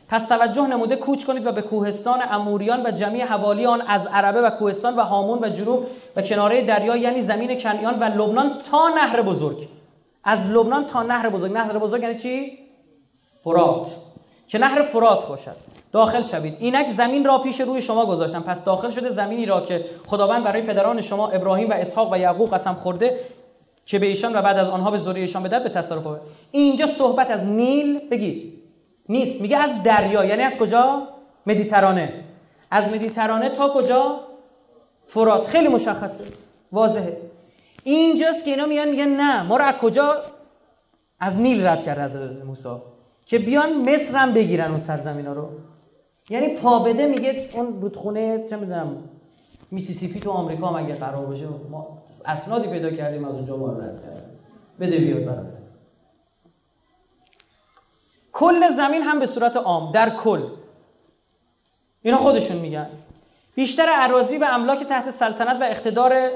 پس 0.10 0.28
توجه 0.28 0.68
نموده 0.68 0.96
کوچ 0.96 1.26
کنید 1.26 1.46
و 1.46 1.52
به 1.52 1.62
کوهستان 1.62 2.20
اموریان 2.32 2.86
و 2.86 2.92
جمعی 2.92 3.22
حوالی 3.22 3.66
آن 3.66 3.82
از 3.82 4.08
عربه 4.08 4.42
و 4.42 4.50
کوهستان 4.50 4.96
و 4.96 5.02
هامون 5.02 5.40
و 5.44 5.50
جنوب 5.50 5.86
و 6.16 6.22
کناره 6.22 6.62
دریا 6.62 6.98
یعنی 6.98 7.22
زمین 7.22 7.58
کنعان 7.60 8.00
و 8.00 8.04
لبنان 8.04 8.58
تا 8.72 8.90
نهر 8.90 9.22
بزرگ. 9.22 9.68
از 10.24 10.50
لبنان 10.50 10.86
تا 10.86 11.04
نهر 11.04 11.30
بزرگ. 11.30 11.52
نهر 11.52 11.78
بزرگ 11.78 12.02
یعنی 12.02 12.20
چی؟ 12.20 12.58
فرات. 13.44 14.07
که 14.48 14.58
نهر 14.58 14.82
فرات 14.82 15.28
باشد. 15.28 15.56
داخل 15.92 16.24
شوید. 16.24 16.58
اینک 16.60 16.88
زمین 16.88 17.26
را 17.26 17.38
پیش 17.38 17.62
روی 17.62 17.82
شما 17.82 18.06
گذاشتم. 18.06 18.42
پس 18.42 18.64
داخل 18.64 18.90
شده 18.90 19.10
زمینی 19.10 19.46
را 19.46 19.62
که 19.62 19.86
خداوند 20.08 20.44
برای 20.44 20.62
پدران 20.62 21.02
شما 21.02 21.28
ابراهیم 21.28 21.70
و 21.70 21.74
اسحاق 21.74 22.14
و 22.14 22.18
یعقوب 22.18 22.54
قسم 22.54 22.74
خورده 22.74 23.20
که 23.86 24.00
به 24.00 24.06
ایشان 24.06 24.36
و 24.36 24.42
بعد 24.42 24.58
از 24.58 24.70
آنها 24.70 24.92
به 24.92 24.98
ذریه 24.98 25.22
ایشان 25.22 25.44
بدهد 25.44 25.64
به 25.64 25.70
تصرف 25.70 26.08
آورد. 26.08 26.22
اینجا 26.52 26.88
صحبت 26.88 27.32
از 27.32 27.46
نیل 27.46 28.10
بگید. 28.10 28.54
نیست. 29.10 29.42
میگه 29.42 29.58
از 29.58 29.84
دریا. 29.84 30.26
یعنی 30.26 30.42
از 30.42 30.58
کجا؟ 30.58 31.08
مدیترانه. 31.48 32.24
از 32.72 32.94
مدیترانه 32.94 33.50
تا 33.50 33.70
کجا؟ 33.70 34.20
فرات. 35.06 35.48
خیلی 35.48 35.68
مشخصه. 35.68 36.24
واضحه. 36.72 37.18
اینجاست 37.84 38.46
که 38.46 38.52
اینا 38.52 38.66
میگن 38.66 38.88
میگن 38.88 39.08
نه. 39.08 39.44
ما 39.44 39.58
رو 39.58 39.64
از 39.64 39.76
کجا؟ 39.76 40.22
از 41.20 41.36
نیل 41.36 41.68
رد 41.68 41.86
کرد 41.86 42.00
حضرت 42.00 42.46
موسی. 42.46 42.70
که 43.28 43.40
بیان 43.40 43.90
مصر 43.90 44.18
هم 44.18 44.34
بگیرن 44.34 44.70
اون 44.70 44.80
سرزمینا 44.80 45.34
رو. 45.34 45.50
یعنی 46.30 46.58
پابده 46.58 47.08
میگه 47.08 47.50
اون 47.54 47.82
رودخونه 47.82 48.48
چه 48.50 48.56
می‌دونم 48.56 49.10
میسیسیپی 49.72 50.20
تو 50.20 50.32
آمریکا 50.32 50.68
هم 50.68 50.86
اگه 50.86 50.96
قرار 50.96 51.26
باشه 51.26 51.46
ما 51.70 52.04
اسنادی 52.26 52.68
پیدا 52.68 52.92
کردیم 52.92 53.26
از 53.26 53.36
اونجا 53.36 53.58
ما 53.58 53.72
رد 53.72 54.02
کردیم 54.04 54.40
بده 54.80 54.98
بیاد 54.98 55.26
برای 55.26 55.46
کل 58.34 58.70
زمین 58.70 59.02
هم 59.02 59.20
به 59.20 59.26
صورت 59.26 59.58
عام 59.58 59.92
در 59.92 60.10
کل. 60.10 60.42
اینا 62.02 62.18
خودشون 62.18 62.58
میگن. 62.58 62.90
بیشتر 63.56 63.86
عراضی 63.90 64.38
و 64.38 64.48
املاک 64.50 64.84
تحت 64.84 65.12
سلطنت 65.12 65.62
و 65.62 65.64
اقتدار 65.64 66.30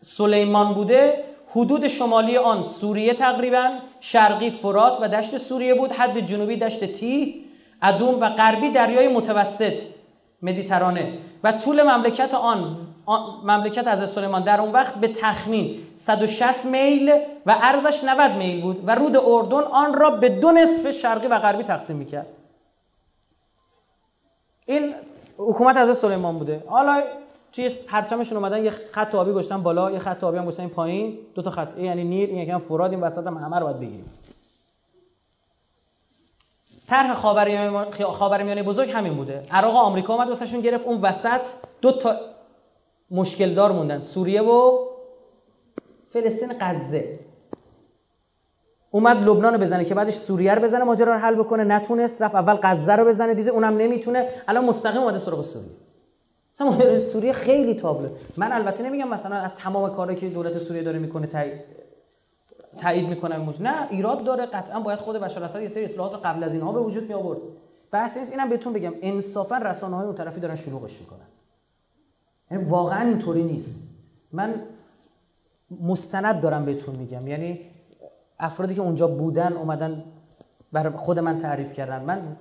سلیمان 0.00 0.74
بوده 0.74 1.24
حدود 1.54 1.88
شمالی 1.88 2.36
آن 2.36 2.62
سوریه 2.62 3.14
تقریبا 3.14 3.70
شرقی 4.00 4.50
فرات 4.50 4.98
و 5.00 5.08
دشت 5.08 5.36
سوریه 5.36 5.74
بود 5.74 5.92
حد 5.92 6.20
جنوبی 6.20 6.56
دشت 6.56 6.84
تی 6.84 7.44
ادوم 7.82 8.20
و 8.20 8.28
غربی 8.28 8.70
دریای 8.70 9.08
متوسط 9.08 9.78
مدیترانه. 10.42 11.18
و 11.44 11.52
طول 11.52 11.82
مملکت 11.82 12.34
آن 12.34 12.76
مملکت 13.44 13.86
از 13.86 14.10
سلیمان 14.10 14.42
در 14.42 14.60
اون 14.60 14.72
وقت 14.72 14.94
به 14.94 15.08
تخمین 15.08 15.82
160 15.94 16.64
میل 16.64 17.12
و 17.46 17.52
عرضش 17.52 18.04
90 18.04 18.36
میل 18.36 18.62
بود 18.62 18.82
و 18.86 18.94
رود 18.94 19.16
اردن 19.16 19.62
آن 19.62 19.94
را 19.94 20.10
به 20.10 20.28
دو 20.28 20.52
نصف 20.52 20.90
شرقی 20.90 21.26
و 21.26 21.38
غربی 21.38 21.62
تقسیم 21.62 21.96
می‌کرد. 21.96 22.26
این 24.66 24.94
حکومت 25.38 25.76
از 25.76 25.98
سلیمان 25.98 26.38
بوده. 26.38 26.60
حالا 26.68 27.02
توی 27.52 27.68
پرچمشون 27.68 28.38
اومدن 28.38 28.64
یه 28.64 28.70
خط 28.70 29.14
آبی 29.14 29.30
گذاشتن 29.30 29.62
بالا 29.62 29.90
یه 29.90 29.98
خط 29.98 30.24
آبی 30.24 30.38
هم 30.38 30.44
گذاشتن 30.44 30.68
پایین. 30.68 31.18
دو 31.34 31.42
تا 31.42 31.50
خط 31.50 31.78
یعنی 31.78 32.04
نیر 32.04 32.28
این 32.28 32.38
یکم 32.38 32.58
فراد 32.58 32.90
این 32.90 33.00
وسط 33.00 33.26
هم 33.26 33.36
همه 33.36 33.58
رو 33.58 33.64
باید 33.64 33.76
بگیریم. 33.76 34.10
طرح 36.88 37.14
خاورمیانه 38.12 38.62
بزرگ 38.62 38.90
همین 38.90 39.14
بوده. 39.14 39.42
عراق 39.50 39.76
آمریکا 39.76 40.14
اومد 40.14 40.28
واسهشون 40.28 40.60
گرفت. 40.60 40.86
اون 40.86 41.00
وسط 41.00 41.40
دو 41.80 41.92
تا 41.92 42.16
مشکل 43.10 43.54
دار 43.54 43.72
موندن 43.72 44.00
سوریه 44.00 44.42
و 44.42 44.78
فلسطین 46.12 46.54
غزه. 46.60 47.18
اومد 48.90 49.22
لبنان 49.28 49.52
رو 49.52 49.60
بزنه 49.60 49.84
که 49.84 49.94
بعدش 49.94 50.14
سوریه 50.14 50.54
رو 50.54 50.62
بزنه 50.62 50.84
ماجرا 50.84 51.14
رو 51.14 51.18
حل 51.18 51.34
بکنه. 51.34 51.64
نتونست 51.64 52.22
رفت 52.22 52.34
اول 52.34 52.54
غزه 52.62 52.96
رو 52.96 53.04
بزنه 53.04 53.34
دیده 53.34 53.50
اونم 53.50 53.76
نمی‌تونه. 53.76 54.28
الان 54.48 54.64
مستقیم 54.64 55.00
اومده 55.00 55.18
سراغ 55.18 55.42
سوریه. 55.44 55.70
مثلا 56.54 56.98
سوریه 56.98 57.32
خیلی 57.32 57.74
تابلو. 57.74 58.08
من 58.36 58.52
البته 58.52 58.82
نمیگم 58.82 59.08
مثلا 59.08 59.36
از 59.36 59.54
تمام 59.54 59.94
کاری 59.94 60.14
که 60.14 60.28
دولت 60.28 60.58
سوریه 60.58 60.82
داره 60.82 60.98
می‌کنه 60.98 61.26
تایید 62.80 63.10
می‌کنه 63.10 63.60
نه 63.60 63.86
ایراد 63.90 64.24
داره. 64.24 64.46
قطعا 64.46 64.80
باید 64.80 64.98
خود 64.98 65.16
بشار 65.16 65.44
اسد 65.44 65.62
یه 65.62 65.68
سری 65.68 65.84
اصلاحات 65.84 66.26
قبل 66.26 66.44
از 66.44 66.52
اینها 66.52 66.72
به 66.72 66.80
وجود 66.80 67.08
می 67.08 67.14
آورد 67.14 67.38
بحث 67.90 68.16
نیست. 68.16 68.30
اینم 68.30 68.48
بهتون 68.48 68.72
بگم. 68.72 68.92
انصافا 69.02 69.56
رسانه 69.56 69.96
های 69.96 70.06
اون 70.06 70.14
طرفی 70.14 70.40
دارن 70.40 70.56
شلوغش 70.56 71.00
می‌کنن. 71.00 71.26
یعنی 72.50 72.64
واقعا 72.64 73.08
اینطوری 73.08 73.42
نیست. 73.42 73.88
من 74.32 74.62
مستند 75.80 76.40
دارم 76.40 76.64
بهتون 76.64 76.96
میگم. 76.96 77.26
یعنی 77.26 77.60
افرادی 78.38 78.74
که 78.74 78.80
اونجا 78.80 79.06
بودن 79.06 79.52
اومدن 79.52 80.04
بر 80.72 80.90
خود 80.90 81.18
من 81.18 81.38
تعریف 81.38 81.72
کردن 81.72 82.04
من 82.04 82.36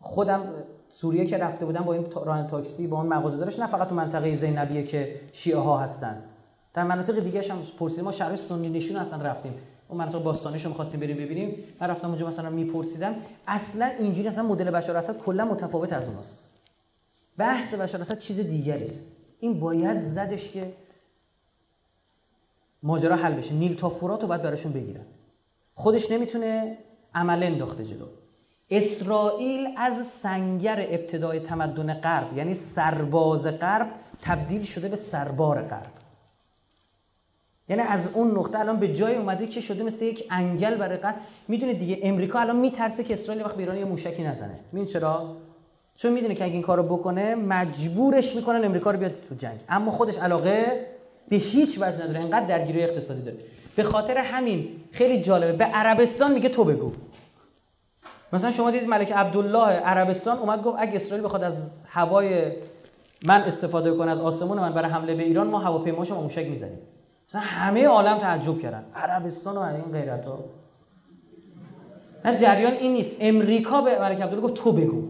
خودم 0.00 0.42
سوریه 0.94 1.26
که 1.26 1.38
رفته 1.38 1.66
بودم 1.66 1.80
با 1.80 1.92
این 1.92 2.06
ران 2.24 2.46
تاکسی 2.46 2.86
با 2.86 2.96
اون 2.96 3.06
مغازه 3.06 3.36
دارش 3.36 3.58
نه 3.58 3.66
فقط 3.66 3.88
تو 3.88 3.94
منطقه 3.94 4.34
زینبیه 4.34 4.86
که 4.86 5.20
شیعه 5.32 5.58
ها 5.58 5.78
هستن. 5.78 6.22
در 6.74 6.84
مناطق 6.84 7.18
دیگه 7.20 7.52
هم 7.52 7.58
پرسیدیم 7.78 8.04
ما 8.04 8.12
شهر 8.12 8.36
سنی 8.36 8.68
نشون 8.68 8.96
اصلا 8.96 9.22
رفتیم. 9.22 9.54
اون 9.88 9.98
منطقه 9.98 10.18
باستانیشو 10.18 10.68
می‌خواستیم 10.68 11.00
بریم 11.00 11.16
ببینیم. 11.16 11.64
من 11.80 11.90
رفتم 11.90 12.08
اونجا 12.08 12.28
مثلا 12.28 12.50
میپرسیدم 12.50 13.14
اصلا 13.46 13.86
اینجوری 13.86 14.28
اصلا 14.28 14.42
مدل 14.44 14.70
بشار 14.70 14.96
اسد 14.96 15.18
کلا 15.18 15.44
متفاوت 15.44 15.92
از 15.92 16.08
اوناست. 16.08 16.44
بحث 17.38 17.74
بشار 17.74 18.00
اسد 18.00 18.18
چیز 18.18 18.40
دیگری 18.40 18.84
است. 18.84 19.16
این 19.40 19.60
باید 19.60 19.98
زدش 19.98 20.50
که 20.50 20.72
ماجرا 22.82 23.16
حل 23.16 23.34
بشه. 23.34 23.54
نیل 23.54 23.76
تا 23.76 23.88
فرات 23.88 24.22
رو 24.22 24.28
باید 24.28 24.42
براشون 24.42 24.72
بگیرن. 24.72 25.04
خودش 25.74 26.10
نمی‌تونه 26.10 26.78
عمل 27.14 27.42
انداخته 27.42 27.84
جلو. 27.84 28.06
اسرائیل 28.72 29.68
از 29.76 30.06
سنگر 30.06 30.86
ابتدای 30.90 31.40
تمدن 31.40 31.94
غرب 31.94 32.38
یعنی 32.38 32.54
سرباز 32.54 33.46
غرب 33.46 33.86
تبدیل 34.22 34.62
شده 34.62 34.88
به 34.88 34.96
سربار 34.96 35.62
غرب. 35.62 35.92
یعنی 37.68 37.82
از 37.82 38.08
اون 38.14 38.30
نقطه 38.30 38.58
الان 38.58 38.76
به 38.76 38.94
جای 38.94 39.14
اومده 39.14 39.46
که 39.46 39.60
شده 39.60 39.84
مثل 39.84 40.04
یک 40.04 40.24
انگل 40.30 40.74
برای 40.74 40.96
غرب. 40.96 41.14
می‌دونه 41.48 41.74
دیگه 41.74 41.98
امریکا 42.02 42.40
الان 42.40 42.56
میترسه 42.56 43.04
که 43.04 43.14
اسرائیل 43.14 43.44
وقت 43.44 43.58
ایران 43.58 43.76
یه 43.76 43.84
موشکی 43.84 44.22
نزنه. 44.22 44.58
ببین 44.72 44.86
چرا؟ 44.86 45.36
چون 45.96 46.12
می‌دونه 46.12 46.34
که 46.34 46.44
اگه 46.44 46.52
این 46.52 46.62
کارو 46.62 46.82
بکنه 46.82 47.34
مجبورش 47.34 48.36
می‌کنن 48.36 48.64
امریکا 48.64 48.90
رو 48.90 48.98
بیاد 48.98 49.12
تو 49.28 49.34
جنگ. 49.34 49.60
اما 49.68 49.90
خودش 49.90 50.18
علاقه 50.18 50.86
به 51.28 51.36
هیچ 51.36 51.78
وجه 51.80 52.02
نداره. 52.02 52.20
انقدر 52.20 52.46
درگیری 52.46 52.82
اقتصادی 52.82 53.22
داره. 53.22 53.36
به 53.76 53.82
خاطر 53.82 54.18
همین 54.18 54.68
خیلی 54.92 55.20
جالبه. 55.20 55.52
به 55.52 55.64
عربستان 55.64 56.32
میگه 56.32 56.48
تو 56.48 56.64
بگو. 56.64 56.92
مثلا 58.32 58.50
شما 58.50 58.70
دیدید 58.70 58.88
ملک 58.88 59.12
عبدالله 59.12 59.66
عربستان 59.66 60.38
اومد 60.38 60.62
گفت 60.62 60.76
اگه 60.80 60.96
اسرائیل 60.96 61.24
بخواد 61.24 61.44
از 61.44 61.84
هوای 61.88 62.52
من 63.24 63.40
استفاده 63.40 63.96
کنه 63.96 64.10
از 64.10 64.20
آسمون 64.20 64.58
من 64.58 64.72
برای 64.72 64.90
حمله 64.90 65.14
به 65.14 65.22
ایران 65.22 65.46
ما 65.46 65.58
هواپیماشو 65.58 66.20
موشک 66.20 66.46
می‌زنیم. 66.46 66.78
مثلا 67.28 67.40
همه 67.40 67.86
عالم 67.86 68.18
تعجب 68.18 68.60
کردن. 68.60 68.84
عربستان 68.94 69.56
و 69.56 69.60
این 69.60 69.92
غیرت 69.92 70.26
ها 70.26 70.44
نه 72.24 72.36
جریان 72.36 72.72
این 72.72 72.92
نیست. 72.92 73.16
امریکا 73.20 73.80
به 73.80 74.00
ملک 74.00 74.20
عبدالله 74.20 74.48
گفت 74.48 74.54
تو 74.54 74.72
بگو. 74.72 75.08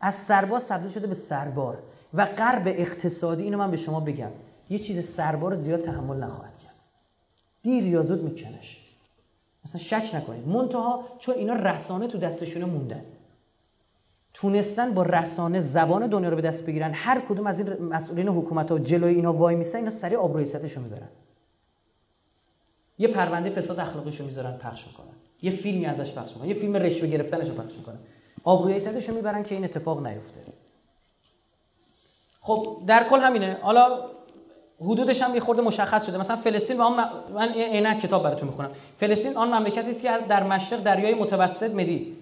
از 0.00 0.14
سرباز 0.14 0.68
تبدیل 0.68 0.90
شده 0.90 1.06
به 1.06 1.14
سربار. 1.14 1.78
و 2.14 2.24
غرب 2.24 2.62
اقتصادی 2.66 3.42
اینو 3.42 3.58
من 3.58 3.70
به 3.70 3.76
شما 3.76 4.00
بگم. 4.00 4.30
یه 4.70 4.78
چیز 4.78 5.08
سربار 5.08 5.54
زیاد 5.54 5.80
تحمل 5.80 6.16
نخواهد 6.16 6.58
کرد. 6.58 6.74
دیر 7.62 7.86
یا 7.86 8.02
زود 8.02 8.22
میکنش. 8.22 8.83
مثلا 9.64 9.80
شک 9.80 10.14
نکنید. 10.14 10.48
منتها 10.48 11.04
چون 11.18 11.34
اینا 11.34 11.54
رسانه 11.54 12.06
تو 12.06 12.18
دستشونه 12.18 12.64
موندن. 12.64 13.04
تونستن 14.34 14.94
با 14.94 15.02
رسانه 15.02 15.60
زبان 15.60 16.06
دنیا 16.06 16.28
رو 16.28 16.36
به 16.36 16.42
دست 16.42 16.62
بگیرن. 16.62 16.92
هر 16.94 17.20
کدوم 17.20 17.46
از 17.46 17.58
این 17.58 17.82
مسئولین 17.82 18.28
حکومت 18.28 18.70
ها 18.70 18.78
جلوی 18.78 19.14
اینا 19.14 19.32
وای 19.32 19.56
میسن 19.56 19.78
اینا 19.78 19.90
سریع 19.90 20.18
آبرویستش 20.18 20.72
رو 20.72 20.82
می‌برن. 20.82 21.08
یه 22.98 23.08
پرونده 23.08 23.50
فساد 23.50 23.80
اخلاقیش 23.80 24.20
رو 24.20 24.26
می‌ذارن 24.26 24.52
پخش 24.58 24.86
می‌کنن. 24.86 25.14
یه 25.42 25.50
فیلمی 25.50 25.86
ازش 25.86 26.12
پخش 26.12 26.32
می‌کنن. 26.32 26.48
یه 26.48 26.54
فیلم 26.54 26.76
رشوه 26.76 27.08
گرفتنش 27.08 27.50
پخش 27.50 27.76
می‌کنن. 27.76 27.98
آبرویستش 28.44 29.08
رو 29.08 29.14
می‌برن 29.14 29.42
که 29.42 29.54
این 29.54 29.64
اتفاق 29.64 30.06
نیفته. 30.06 30.40
خب 32.40 32.82
در 32.86 33.08
کل 33.08 33.20
همینه. 33.20 33.58
حالا 33.62 34.10
حدودش 34.84 35.22
هم 35.22 35.34
یه 35.34 35.40
خورده 35.40 35.62
مشخص 35.62 36.06
شده. 36.06 36.18
مثلا 36.18 36.36
فلسطین 36.36 36.80
و 36.80 36.88
من 37.34 37.48
عینک 37.52 38.00
کتاب 38.00 38.22
براتون 38.22 38.48
می‌خونم. 38.48 38.70
فلسطین 39.00 39.36
آن 39.36 39.54
مملکتی 39.54 39.90
است 39.90 40.02
که 40.02 40.10
در 40.28 40.42
مشرق 40.42 40.82
دریای 40.82 41.14
متوسط 41.14 41.70
مدی 41.70 42.16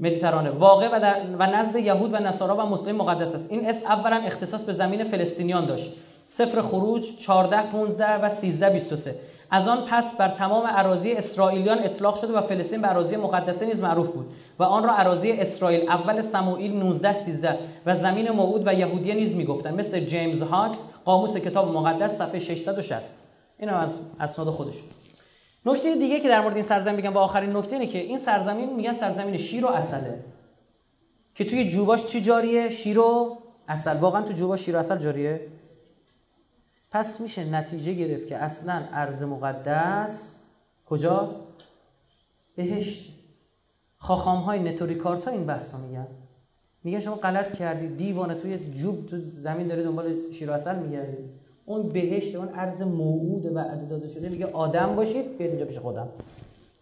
مدیترانه. 0.00 0.50
واقع 0.50 0.88
و, 0.96 1.00
در 1.00 1.16
و 1.38 1.46
نزد 1.46 1.76
یهود 1.76 2.14
و 2.14 2.16
نصارا 2.16 2.56
و 2.56 2.60
مسلم 2.60 2.96
مقدس 2.96 3.34
است. 3.34 3.52
این 3.52 3.68
اسم 3.68 3.86
اولا 3.86 4.16
اختصاص 4.16 4.62
به 4.62 4.72
زمین 4.72 5.04
فلسطینیان 5.04 5.66
داشت. 5.66 5.92
سفر 6.26 6.60
خروج 6.60 7.16
14 7.16 7.62
15 7.62 8.24
و 8.24 8.28
13 8.28 8.70
23 8.70 9.14
از 9.54 9.68
آن 9.68 9.86
پس 9.90 10.14
بر 10.14 10.28
تمام 10.28 10.64
اراضی 10.66 11.12
اسرائیلیان 11.12 11.78
اطلاق 11.78 12.16
شده 12.16 12.32
و 12.32 12.40
فلسطین 12.40 12.80
به 12.80 12.90
اراضی 12.90 13.16
مقدسه 13.16 13.66
نیز 13.66 13.80
معروف 13.80 14.08
بود 14.08 14.26
و 14.58 14.62
آن 14.62 14.84
را 14.84 14.92
اراضی 14.92 15.32
اسرائیل 15.32 15.90
اول 15.90 16.22
سموئیل 16.22 16.76
19 16.76 17.14
13 17.14 17.58
و 17.86 17.96
زمین 17.96 18.30
موعود 18.30 18.66
و 18.66 18.74
یهودیه 18.74 19.14
نیز 19.14 19.34
می‌گفتند. 19.34 19.80
مثل 19.80 20.00
جیمز 20.00 20.42
هاکس 20.42 20.86
قاموس 21.04 21.36
کتاب 21.36 21.72
مقدس 21.72 22.18
صفحه 22.18 22.38
660 22.38 23.14
این 23.58 23.70
از 23.70 24.02
اسناد 24.20 24.50
خودش. 24.50 24.74
نکته 25.66 25.96
دیگه 25.96 26.20
که 26.20 26.28
در 26.28 26.40
مورد 26.40 26.54
این 26.54 26.62
سرزمین 26.62 26.96
میگم 26.96 27.12
با 27.12 27.20
آخرین 27.20 27.56
نکته 27.56 27.76
اینه 27.76 27.86
که 27.86 27.98
این 27.98 28.18
سرزمین 28.18 28.76
میگن 28.76 28.92
سرزمین 28.92 29.36
شیر 29.36 29.64
و 29.64 29.68
اصله 29.68 30.24
که 31.34 31.44
توی 31.44 31.68
جوباش 31.68 32.06
چی 32.06 32.20
جاریه؟ 32.20 32.70
شیر 32.70 32.98
و 32.98 33.38
اصل 33.68 33.96
واقعا 33.96 34.22
تو 34.22 34.32
جوباش 34.32 34.60
شیر 34.60 34.76
و 34.76 34.78
اصل 34.78 34.98
جاریه؟ 34.98 35.40
پس 36.94 37.20
میشه 37.20 37.44
نتیجه 37.44 37.92
گرفت 37.92 38.26
که 38.26 38.36
اصلا 38.36 38.82
ارز 38.92 39.22
مقدس 39.22 40.34
کجاست؟ 40.86 41.40
بهشت. 42.56 43.12
خاخام 43.98 44.38
های 44.38 44.60
نتوری 44.60 44.94
کارتا 44.94 45.30
این 45.30 45.46
بحثا 45.46 45.78
میگن. 45.78 46.06
میگن 46.84 47.00
شما 47.00 47.14
غلط 47.14 47.52
کردی 47.52 47.88
دیوانه 47.88 48.34
توی 48.34 48.58
جوب 48.58 49.06
تو 49.06 49.18
زمین 49.20 49.66
داری 49.66 49.82
دنبال 49.82 50.30
شیر 50.32 50.50
و 50.50 50.52
اصل 50.52 50.78
میگردی. 50.78 51.16
اون 51.64 51.88
بهشت 51.88 52.36
اون 52.36 52.48
ارز 52.54 52.82
موعود 52.82 53.46
و 53.46 53.64
داده 53.90 54.08
شده 54.08 54.28
میگه 54.28 54.46
آدم 54.46 54.96
باشید 54.96 55.38
بیاید 55.38 55.52
اینجا 55.52 55.66
پیش 55.66 55.78
خودم. 55.78 56.08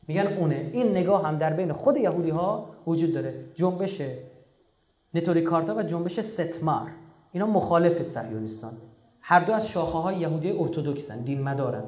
میگن 0.08 0.26
اونه. 0.26 0.70
این 0.72 0.90
نگاه 0.90 1.26
هم 1.26 1.38
در 1.38 1.52
بین 1.52 1.72
خود 1.72 1.96
یهودی 1.96 2.30
ها 2.30 2.68
وجود 2.86 3.14
داره. 3.14 3.34
جنبش 3.54 4.02
نتوری 5.14 5.42
کارتا 5.42 5.76
و 5.76 5.82
جنبش 5.82 6.20
ستمار. 6.20 6.90
اینا 7.32 7.46
مخالف 7.46 8.02
صهیونیستان. 8.02 8.72
هر 9.22 9.40
دو 9.40 9.52
از 9.52 9.68
شاخه 9.68 9.98
های 9.98 10.16
یهودی 10.16 10.50
ارتودکسن 10.50 11.20
دین 11.20 11.42
مدارن 11.42 11.84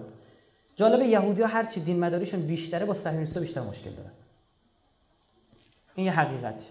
جالب 0.76 1.02
یهودی 1.02 1.42
ها 1.42 1.48
هرچی 1.48 1.80
دین 1.80 2.00
مداریشون 2.00 2.40
بیشتره 2.40 2.84
با 2.84 2.94
صهیونیست‌ها 2.94 3.40
بیشتر 3.40 3.60
مشکل 3.60 3.90
دارن. 3.90 4.10
این 5.94 6.06
یه 6.06 6.12
حقیقتی. 6.12 6.66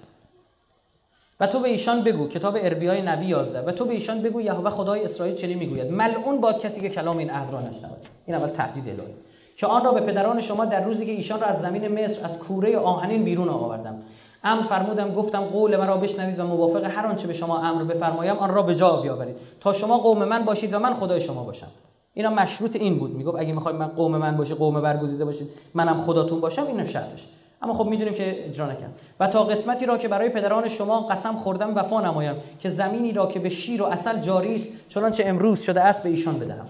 و 1.40 1.48
تو 1.48 1.60
به 1.60 1.70
ایشان 1.70 2.04
بگو 2.04 2.28
کتاب 2.28 2.58
اربیای 2.58 3.02
نبی 3.02 3.26
11 3.26 3.62
و 3.62 3.72
تو 3.72 3.86
به 3.86 3.94
ایشان 3.94 4.22
بگو 4.22 4.42
یهوه 4.42 4.70
خدای 4.70 5.04
اسرائیل 5.04 5.36
چنین 5.36 5.58
می‌گوید. 5.58 5.92
ملعون 5.92 6.42
باد 6.42 6.62
کسی 6.62 6.82
که 6.82 6.90
کلام 6.90 7.18
این 7.18 7.30
عهد 7.30 7.52
را 7.52 7.62
نشنود. 7.62 8.08
این 8.26 8.36
اول 8.36 8.50
تهدید 8.50 8.90
الهی. 8.90 9.14
که 9.58 9.68
آن 9.68 9.86
را 9.86 9.92
به 9.92 10.02
پدران 10.02 10.40
شما 10.40 10.66
در 10.66 10.84
روزی 10.84 11.06
که 11.06 11.12
ایشان 11.12 11.42
را 11.42 11.48
از 11.48 11.62
زمین 11.62 11.88
مصر 11.88 12.26
از 12.26 12.40
کوره 12.40 12.78
آهنین 12.78 13.24
بیرون 13.24 13.50
آوردم. 13.50 14.04
ام 14.44 14.64
فرمودم 14.64 15.14
گفتم 15.14 15.42
قول 15.42 15.78
مرا 15.78 15.98
بشنوید 15.98 16.40
و 16.40 16.46
موافق 16.46 16.84
هر 16.84 17.06
آنچه 17.06 17.28
به 17.28 17.34
شما 17.34 17.62
امر 17.62 17.84
بفرمایم 17.84 18.36
آن 18.36 18.54
را 18.54 18.62
به 18.62 18.76
جا 18.76 18.98
بیاورید. 18.98 19.36
تا 19.60 19.74
شما 19.74 19.98
قوم 19.98 20.24
من 20.24 20.46
باشید 20.46 20.74
و 20.74 20.80
من 20.80 20.94
خدای 20.94 21.22
شما 21.22 21.44
باشم. 21.44 21.68
اینا 22.14 22.30
مشروط 22.30 22.76
این 22.76 23.00
بود. 23.00 23.16
می‌گفت 23.16 23.40
اگه 23.40 23.54
می‌خواید 23.54 23.78
من 23.78 23.88
قوم 23.88 24.18
من 24.18 24.38
باشه 24.38 24.56
قوم 24.56 24.82
برگزیده 24.82 25.26
باشید 25.26 25.50
منم 25.74 25.98
خداتون 25.98 26.40
باشم 26.40 26.68
این 26.68 26.86
شرطش 26.86 27.28
اما 27.62 27.74
خب 27.74 27.86
می‌دونیم 27.86 28.14
که 28.14 28.46
اجرا 28.48 28.66
نکرد. 28.66 28.94
و 29.20 29.28
تا 29.28 29.44
قسمتی 29.44 29.86
را 29.86 29.98
که 29.98 30.08
برای 30.08 30.30
پدران 30.30 30.68
شما 30.68 31.02
قسم 31.02 31.36
خوردم 31.36 31.76
وفا 31.76 32.02
نمایم 32.02 32.36
که 32.60 32.70
زمینی 32.70 33.14
را 33.14 33.28
که 33.28 33.40
به 33.40 33.50
شیر 33.50 33.84
و 33.84 33.86
اصل 33.86 34.20
جاری 34.20 34.56
است 34.56 34.70
چنانچه 34.90 35.24
امروز 35.26 35.62
شده 35.62 35.82
است 35.82 36.04
به 36.04 36.10
ایشان 36.10 36.40
بدهم. 36.40 36.68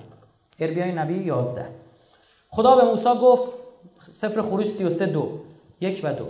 اربیای 0.60 0.92
نبی 0.92 1.24
11 1.24 1.66
خدا 2.50 2.76
به 2.76 2.84
موسی 2.84 3.10
گفت 3.22 3.50
سفر 4.12 4.42
خروج 4.42 4.66
33 4.66 5.06
دو. 5.06 5.30
یک 5.82 6.02
و 6.04 6.14
دو. 6.14 6.26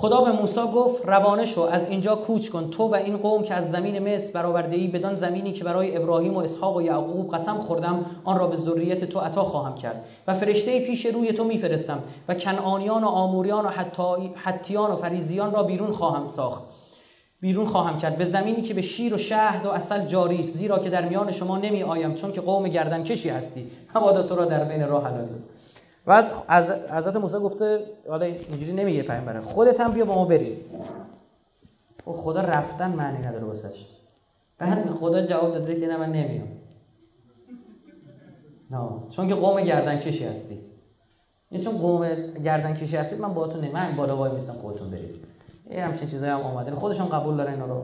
خدا 0.00 0.20
به 0.20 0.32
موسی 0.32 0.60
گفت 0.60 1.06
روانه 1.06 1.46
شو 1.46 1.60
از 1.60 1.86
اینجا 1.86 2.14
کوچ 2.14 2.48
کن. 2.48 2.70
تو 2.70 2.88
و 2.88 2.94
این 2.94 3.16
قوم 3.16 3.42
که 3.42 3.54
از 3.54 3.70
زمین 3.70 4.14
مصر 4.14 4.32
برآورده 4.32 4.76
ای 4.76 4.86
بدان 4.86 5.14
زمینی 5.14 5.52
که 5.52 5.64
برای 5.64 5.96
ابراهیم 5.96 6.34
و 6.34 6.38
اسحاق 6.38 6.76
و 6.76 6.82
یعقوب 6.82 7.34
قسم 7.34 7.58
خوردم 7.58 8.06
آن 8.24 8.38
را 8.38 8.46
به 8.46 8.56
ذریت 8.56 9.04
تو 9.04 9.18
عطا 9.18 9.44
خواهم 9.44 9.74
کرد. 9.74 10.04
و 10.28 10.34
فرشته 10.34 10.80
پیش 10.80 11.06
روی 11.06 11.32
تو 11.32 11.44
میفرستم 11.44 12.02
و 12.28 12.34
کنعانیان 12.34 13.04
و 13.04 13.06
آموریان 13.06 13.64
و 13.64 13.68
حتیان 14.34 14.90
و 14.90 14.96
فریزیان 14.96 15.52
را 15.52 15.62
بیرون 15.62 15.92
خواهم 15.92 16.28
ساخت. 16.28 16.62
بیرون 17.40 17.66
خواهم 17.66 17.98
کرد. 17.98 18.18
به 18.18 18.24
زمینی 18.24 18.62
که 18.62 18.74
به 18.74 18.82
شیر 18.82 19.14
و 19.14 19.18
شهد 19.18 19.66
و 19.66 19.70
اصل 19.70 20.06
جاری 20.06 20.40
است 20.40 20.56
زیرا 20.56 20.78
که 20.78 20.90
در 20.90 21.08
میان 21.08 21.30
شما 21.30 21.58
نمی 21.58 21.82
آیم 21.82 22.14
چون 22.14 22.32
که 22.32 22.40
قوم 22.40 22.68
گردن 22.68 23.04
کشی 23.04 23.28
هستی. 23.28 23.70
مبادا 23.94 24.22
تو 24.22 24.36
را 24.36 24.44
در 24.44 24.64
بین 24.64 24.88
راه 24.88 25.04
حلال 25.04 25.28
بعد 26.08 26.32
از 26.48 26.70
حضرت 26.70 27.16
موسی 27.16 27.38
گفته 27.38 27.80
حالا 28.08 28.26
اینجوری 28.26 28.72
نمیگه 28.72 29.02
پیامبر 29.02 29.40
خودت 29.40 29.80
هم 29.80 29.90
بیا 29.90 30.04
با 30.04 30.14
ما 30.14 30.24
بریم 30.24 30.56
و 32.06 32.12
خب 32.12 32.18
خدا 32.18 32.40
رفتن 32.40 32.90
معنی 32.90 33.26
نداره 33.26 33.44
واسش. 33.44 33.86
بعد 34.58 34.90
خدا 34.90 35.26
جواب 35.26 35.52
داده 35.52 35.80
که 35.80 35.86
نه 35.86 35.96
من 35.96 36.12
نمیام. 36.12 36.48
نه 38.70 38.88
چون 39.10 39.28
که 39.28 39.34
قوم 39.34 39.60
گردن 39.60 39.98
کشی 39.98 40.24
هستی. 40.24 40.58
یعنی 41.50 41.64
چون 41.64 41.78
قوم 41.78 42.32
گردن 42.44 42.74
کشی 42.74 42.96
هستید 42.96 43.20
من 43.20 43.34
باهاتون 43.34 43.60
نمیام 43.60 43.96
بالا 43.96 44.16
وای 44.16 44.32
میسم 44.34 44.52
خودتون 44.52 44.90
برید. 44.90 45.24
این 45.66 45.80
همچین 45.80 46.08
چیزایی 46.08 46.32
هم 46.32 46.40
اومده. 46.40 46.74
خودشون 46.74 47.08
قبول 47.08 47.36
دارن 47.36 47.52
اینا 47.52 47.66
رو. 47.66 47.82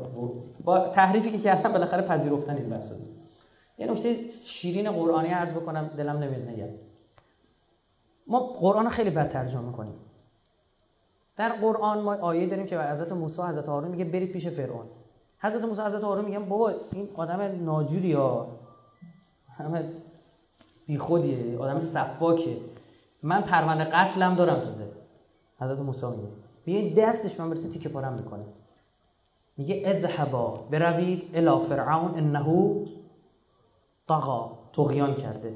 با 0.64 0.78
تحریفی 0.88 1.30
که 1.30 1.38
کردن 1.38 1.72
بالاخره 1.72 2.02
پذیرفتن 2.02 2.56
این 2.56 2.70
بحث 2.70 2.92
یه 3.78 3.86
نکته 3.86 4.16
شیرین 4.44 4.92
قرآنی 4.92 5.28
عرض 5.28 5.50
بکنم 5.50 5.90
دلم 5.96 6.18
نمیاد 6.18 6.48
نگم. 6.48 6.68
ما 8.26 8.40
قرآن 8.40 8.88
خیلی 8.88 9.10
بد 9.10 9.28
ترجمه 9.28 9.62
می‌کنیم. 9.62 9.94
در 11.36 11.52
قرآن 11.52 12.00
ما 12.00 12.14
آیه 12.14 12.46
داریم 12.46 12.66
که 12.66 12.80
حضرت 12.80 13.12
موسی 13.12 13.42
حضرت 13.42 13.68
هارون 13.68 13.90
میگه 13.90 14.04
برید 14.04 14.32
پیش 14.32 14.48
فرعون. 14.48 14.86
حضرت 15.38 15.64
موسی 15.64 15.82
حضرت 15.82 16.04
هارون 16.04 16.24
میگن 16.24 16.44
بابا 16.44 16.72
این 16.92 17.08
آدم 17.14 17.64
ناجوری 17.64 18.12
ها. 18.12 18.46
همه 19.56 19.84
بیخودیه 20.86 21.58
آدم 21.58 21.80
صفاکه. 21.80 22.56
من 23.22 23.42
پرونده 23.42 23.84
قتلم 23.84 24.34
دارم 24.34 24.60
تازه. 24.60 24.86
حضرت 25.60 25.78
موسی 25.78 26.06
میگه. 26.06 26.28
میگه 26.66 27.02
دستش 27.02 27.40
من 27.40 27.50
برسه 27.50 27.68
تیکه 27.68 27.88
پارم 27.88 28.12
می‌کنه. 28.12 28.44
میگه 29.56 29.82
اذهبا 29.84 30.66
بروید 30.70 31.30
الی 31.34 31.66
فرعون 31.68 32.14
انه 32.14 32.74
طغا 34.08 34.58
طغیان 34.72 35.14
کرده. 35.14 35.54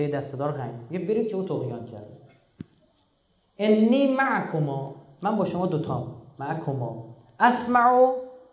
ته 0.00 0.18
دستدار 0.18 0.52
قنگ 0.52 0.74
میگه 0.90 1.04
برید 1.04 1.28
که 1.28 1.36
او 1.36 1.42
طغیان 1.42 1.86
کرده. 1.86 2.16
انی 3.58 4.14
معکما 4.14 4.94
من 5.22 5.36
با 5.36 5.44
شما 5.44 5.66
دوتا 5.66 6.06
معکما. 6.38 7.04
اسمع 7.40 7.90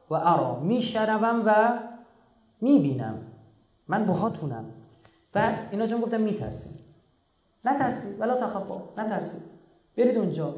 و 0.09 0.14
ارا. 0.14 0.59
میشنوم 0.59 1.43
و 1.45 1.80
می‌بینم. 2.61 3.19
من 3.88 4.06
باهاتونم. 4.06 4.66
و 5.35 5.53
اینا 5.72 5.88
چون 5.88 6.01
گفتم 6.01 6.22
میترسیم 6.22 6.80
نترسید. 7.66 8.22
ولا 8.22 8.35
تخفا 8.35 8.82
نترسید. 8.98 9.42
برید 9.98 10.17
اونجا. 10.17 10.56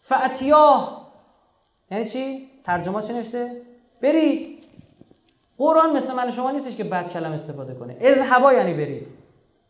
فعتیاه 0.00 1.10
یعنی 1.90 2.04
چی؟ 2.04 2.50
ترجمه 2.64 3.02
چه 3.02 3.12
نوشته؟ 3.12 3.62
برید. 4.00 4.58
قرآن 5.58 5.96
مثل 5.96 6.14
من 6.14 6.30
شما 6.30 6.50
نیستش 6.50 6.76
که 6.76 6.84
بد 6.84 7.08
کلم 7.08 7.32
استفاده 7.32 7.74
کنه. 7.74 7.96
اذهبا 8.00 8.52
یعنی 8.52 8.74
برید. 8.74 9.17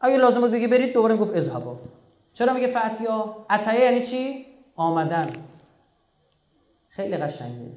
اگه 0.01 0.17
لازم 0.17 0.41
بود 0.41 0.51
بگی 0.51 0.67
برید 0.67 0.95
دوباره 0.95 1.17
گفت 1.17 1.37
اذهبا. 1.37 1.77
چرا 2.33 2.53
میگه 2.53 2.67
فعتیا 2.67 3.37
عطیه 3.51 3.81
یعنی 3.81 4.05
چی؟ 4.05 4.47
آمدن. 4.77 5.27
خیلی 6.89 7.17
قشنگه. 7.17 7.71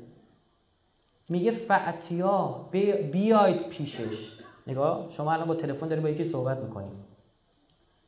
میگه 1.30 1.52
فعتیا 1.52 2.66
بیاید 3.12 3.70
پیشش. 3.70 4.38
نگاه 4.68 5.10
شما 5.10 5.34
الان 5.34 5.48
با 5.48 5.56
تلفن 5.56 5.88
داری 5.88 6.02
با 6.02 6.10
یکی 6.10 6.24
صحبت 6.24 6.58
می‌کنی 6.58 6.92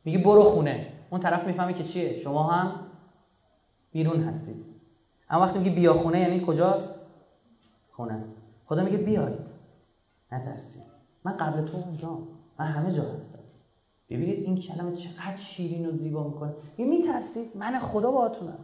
میگه 0.05 0.17
برو 0.17 0.43
خونه. 0.43 0.87
اون 1.09 1.21
طرف 1.21 1.47
می‌فهمه 1.47 1.73
که 1.73 1.83
چیه. 1.83 2.19
شما 2.19 2.43
هم 2.43 2.79
بیرون 3.91 4.23
هستید. 4.23 4.65
اما 5.29 5.41
وقتی 5.41 5.59
میگه 5.59 5.71
بیا 5.71 5.93
خونه 5.93 6.19
یعنی 6.19 6.43
کجاست؟ 6.47 7.05
خونه 7.91 8.13
است. 8.13 8.31
خدا 8.65 8.83
میگه 8.83 8.97
بیاید 8.97 9.39
نترسید. 10.31 10.83
من 11.23 11.37
قبل 11.37 11.65
تو 11.65 11.77
اونجا. 11.77 12.19
من 12.59 12.65
همه 12.65 12.93
جا 12.93 13.03
هستم. 13.03 13.42
ببینید 14.09 14.43
این 14.43 14.57
کلمه 14.57 14.95
چقدر 14.95 15.35
شیرین 15.35 15.89
و 15.89 15.91
زیبا 15.91 16.23
می‌کنه. 16.23 16.53
این 16.77 16.89
میترسید؟ 16.89 17.51
من 17.55 17.79
خدا 17.79 18.11
باهاتونم. 18.11 18.59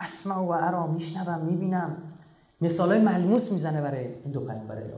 اسمع 0.00 0.36
و 0.36 0.50
ارا 0.50 0.86
میشنوم 0.86 1.44
می‌بینم. 1.44 1.96
مثال 2.60 2.88
های 2.88 3.00
ملموس 3.00 3.52
می‌زنه 3.52 3.80
برای 3.80 4.04
این 4.04 4.32
دو 4.32 4.40
پیامبر 4.40 4.76
الهی. 4.76 4.92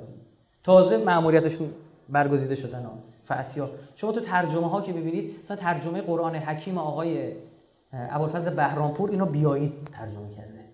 تازه 0.62 0.97
مأموریتشون 0.97 1.70
برگزیده 2.08 2.55
شدن 2.55 2.84
ها. 2.84 2.92
شما 3.97 4.12
تو 4.12 4.20
ترجمه 4.20 4.68
ها 4.68 4.81
که 4.81 4.92
ببینید 4.92 5.40
مثلا 5.42 5.57
ترجمه 5.57 6.00
قرآن 6.00 6.34
حکیم 6.34 6.78
آقای 6.78 7.32
ابوالفضل 7.92 8.55
بهرامپور 8.55 9.10
اینو 9.10 9.26
بیایید 9.26 9.73
ترجمه 9.92 10.31
کرده. 10.36 10.65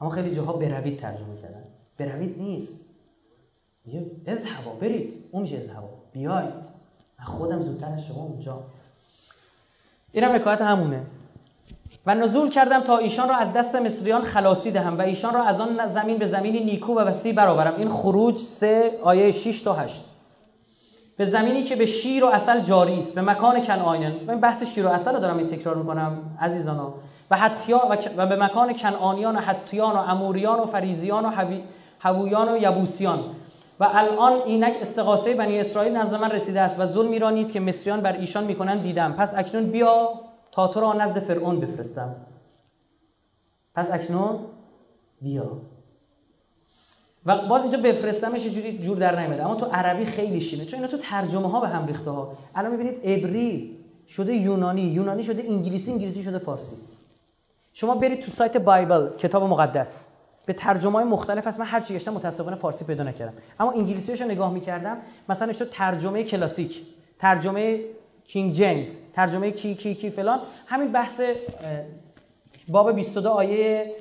اما 0.00 0.10
خیلی 0.10 0.34
جاها 0.34 0.52
بروید 0.52 0.98
ترجمه 0.98 1.36
کردن. 1.42 1.64
بروید 1.98 2.38
نیست. 2.38 2.80
میگه 3.84 4.10
اذهبا 4.26 4.72
برید. 4.72 5.24
اون 5.30 5.42
میشه 5.42 5.56
اذهبا. 5.56 5.88
بیایید. 6.12 6.69
خودم 7.24 7.62
زودتر 7.62 7.96
شما 8.08 8.22
اونجا. 8.22 8.62
اینم 10.12 10.34
حکایت 10.34 10.62
همونه. 10.62 11.02
و 12.06 12.14
نزول 12.14 12.50
کردم 12.50 12.80
تا 12.80 12.96
ایشان 12.96 13.28
را 13.28 13.36
از 13.36 13.52
دست 13.52 13.74
مصریان 13.74 14.22
خلاصی 14.22 14.70
دهم 14.70 14.98
و 14.98 15.02
ایشان 15.02 15.34
را 15.34 15.44
از 15.44 15.60
آن 15.60 15.88
زمین 15.88 16.18
به 16.18 16.26
زمین 16.26 16.64
نیکو 16.64 16.94
و 16.94 17.00
وسیع 17.00 17.32
برآورم. 17.32 17.74
این 17.76 17.88
خروج 17.88 18.36
سه 18.36 18.98
آیه 19.02 19.32
6 19.32 19.62
تا 19.62 19.74
8 19.74 20.04
به 21.16 21.26
زمینی 21.26 21.64
که 21.64 21.76
به 21.76 21.86
شیر 21.86 22.24
و 22.24 22.28
اصل 22.28 22.60
جاری 22.60 22.98
است 22.98 23.14
به 23.14 23.22
مکان 23.22 23.62
کنعانیان 23.62 24.12
من 24.26 24.40
بحث 24.40 24.62
شیر 24.62 24.86
و 24.86 24.88
اصل 24.88 25.14
رو 25.14 25.20
دارم 25.20 25.38
این 25.38 25.46
تکرار 25.46 25.76
می‌کنم 25.76 26.36
عزیزانا. 26.40 26.94
و 27.30 27.36
حتیا 27.36 27.98
و 28.16 28.26
به 28.26 28.36
مکان 28.36 28.74
کنعانیان 28.74 29.36
و 29.36 29.40
حتیان 29.40 29.96
و 29.96 29.98
اموریان 29.98 30.60
و 30.60 30.66
فریزیان 30.66 31.24
و 31.24 31.30
حویان 31.98 32.48
و 32.48 32.56
یبوسیان. 32.56 33.24
و 33.80 33.88
الان 33.92 34.42
اینک 34.46 34.76
استقاسه 34.80 35.34
بنی 35.34 35.60
اسرائیل 35.60 35.96
نزد 35.96 36.14
من 36.14 36.30
رسیده 36.30 36.60
است 36.60 36.80
و 36.80 36.84
ظلمی 36.84 37.18
را 37.18 37.30
نیست 37.30 37.52
که 37.52 37.60
مصریان 37.60 38.00
بر 38.00 38.12
ایشان 38.12 38.44
می‌کنند 38.44 38.82
دیدم. 38.82 39.12
پس 39.12 39.34
اکنون 39.34 39.70
بیا 39.70 40.08
تا 40.52 40.68
تو 40.68 40.80
را 40.80 40.92
نزد 40.92 41.18
فرعون 41.18 41.60
بفرستم. 41.60 42.16
پس 43.74 43.90
اکنون 43.90 44.38
بیا. 45.22 45.50
و 47.26 47.48
باز 47.48 47.62
اینجا 47.62 47.78
بفرستمش 47.78 48.46
جوری 48.46 48.78
جور 48.78 48.98
در 48.98 49.20
نمیاد 49.20 49.40
اما 49.40 49.54
تو 49.54 49.66
عربی 49.66 50.04
خیلی 50.04 50.40
شینه 50.40 50.64
چون 50.64 50.80
اینا 50.80 50.90
تو 50.90 50.96
ترجمه 50.96 51.50
ها 51.50 51.60
به 51.60 51.68
هم 51.68 51.86
ریخته 51.86 52.10
ها. 52.10 52.32
الان 52.54 52.70
می‌بینید 52.70 53.06
عبری 53.06 53.76
شده 54.08 54.34
یونانی 54.34 54.82
یونانی 54.82 55.22
شده 55.22 55.42
انگلیسی 55.48 55.92
انگلیسی 55.92 56.22
شده 56.22 56.38
فارسی. 56.38 56.76
شما 57.72 57.94
برید 57.94 58.20
تو 58.20 58.30
سایت 58.30 58.56
بایبل 58.56 59.08
کتاب 59.16 59.42
مقدس. 59.42 60.04
به 60.46 60.52
ترجمه 60.52 60.92
های 60.92 61.04
مختلف 61.04 61.46
هست. 61.46 61.60
من 61.60 61.66
هر 61.66 61.80
چی 61.80 61.94
گشتم 61.94 62.12
متاسفانه 62.12 62.56
فارسی 62.56 62.84
پیدا 62.84 63.04
نکردم. 63.04 63.32
اما 63.60 63.72
انگلیسیش 63.72 64.20
رو 64.20 64.28
نگاه 64.28 64.52
می‌کردم 64.52 64.96
مثلا 65.28 65.52
تو 65.52 65.64
ترجمه 65.64 66.24
کلاسیک 66.24 66.82
ترجمه 67.18 67.80
کینگ 68.24 68.52
جیمز 68.52 68.96
ترجمه 69.12 69.50
کی 69.50 69.74
کی 69.74 69.94
کی 69.94 70.10
فلان. 70.10 70.40
همین 70.66 70.92
بحث 70.92 71.20
باب 72.68 72.92
22 72.92 73.28
آیه 73.28 73.94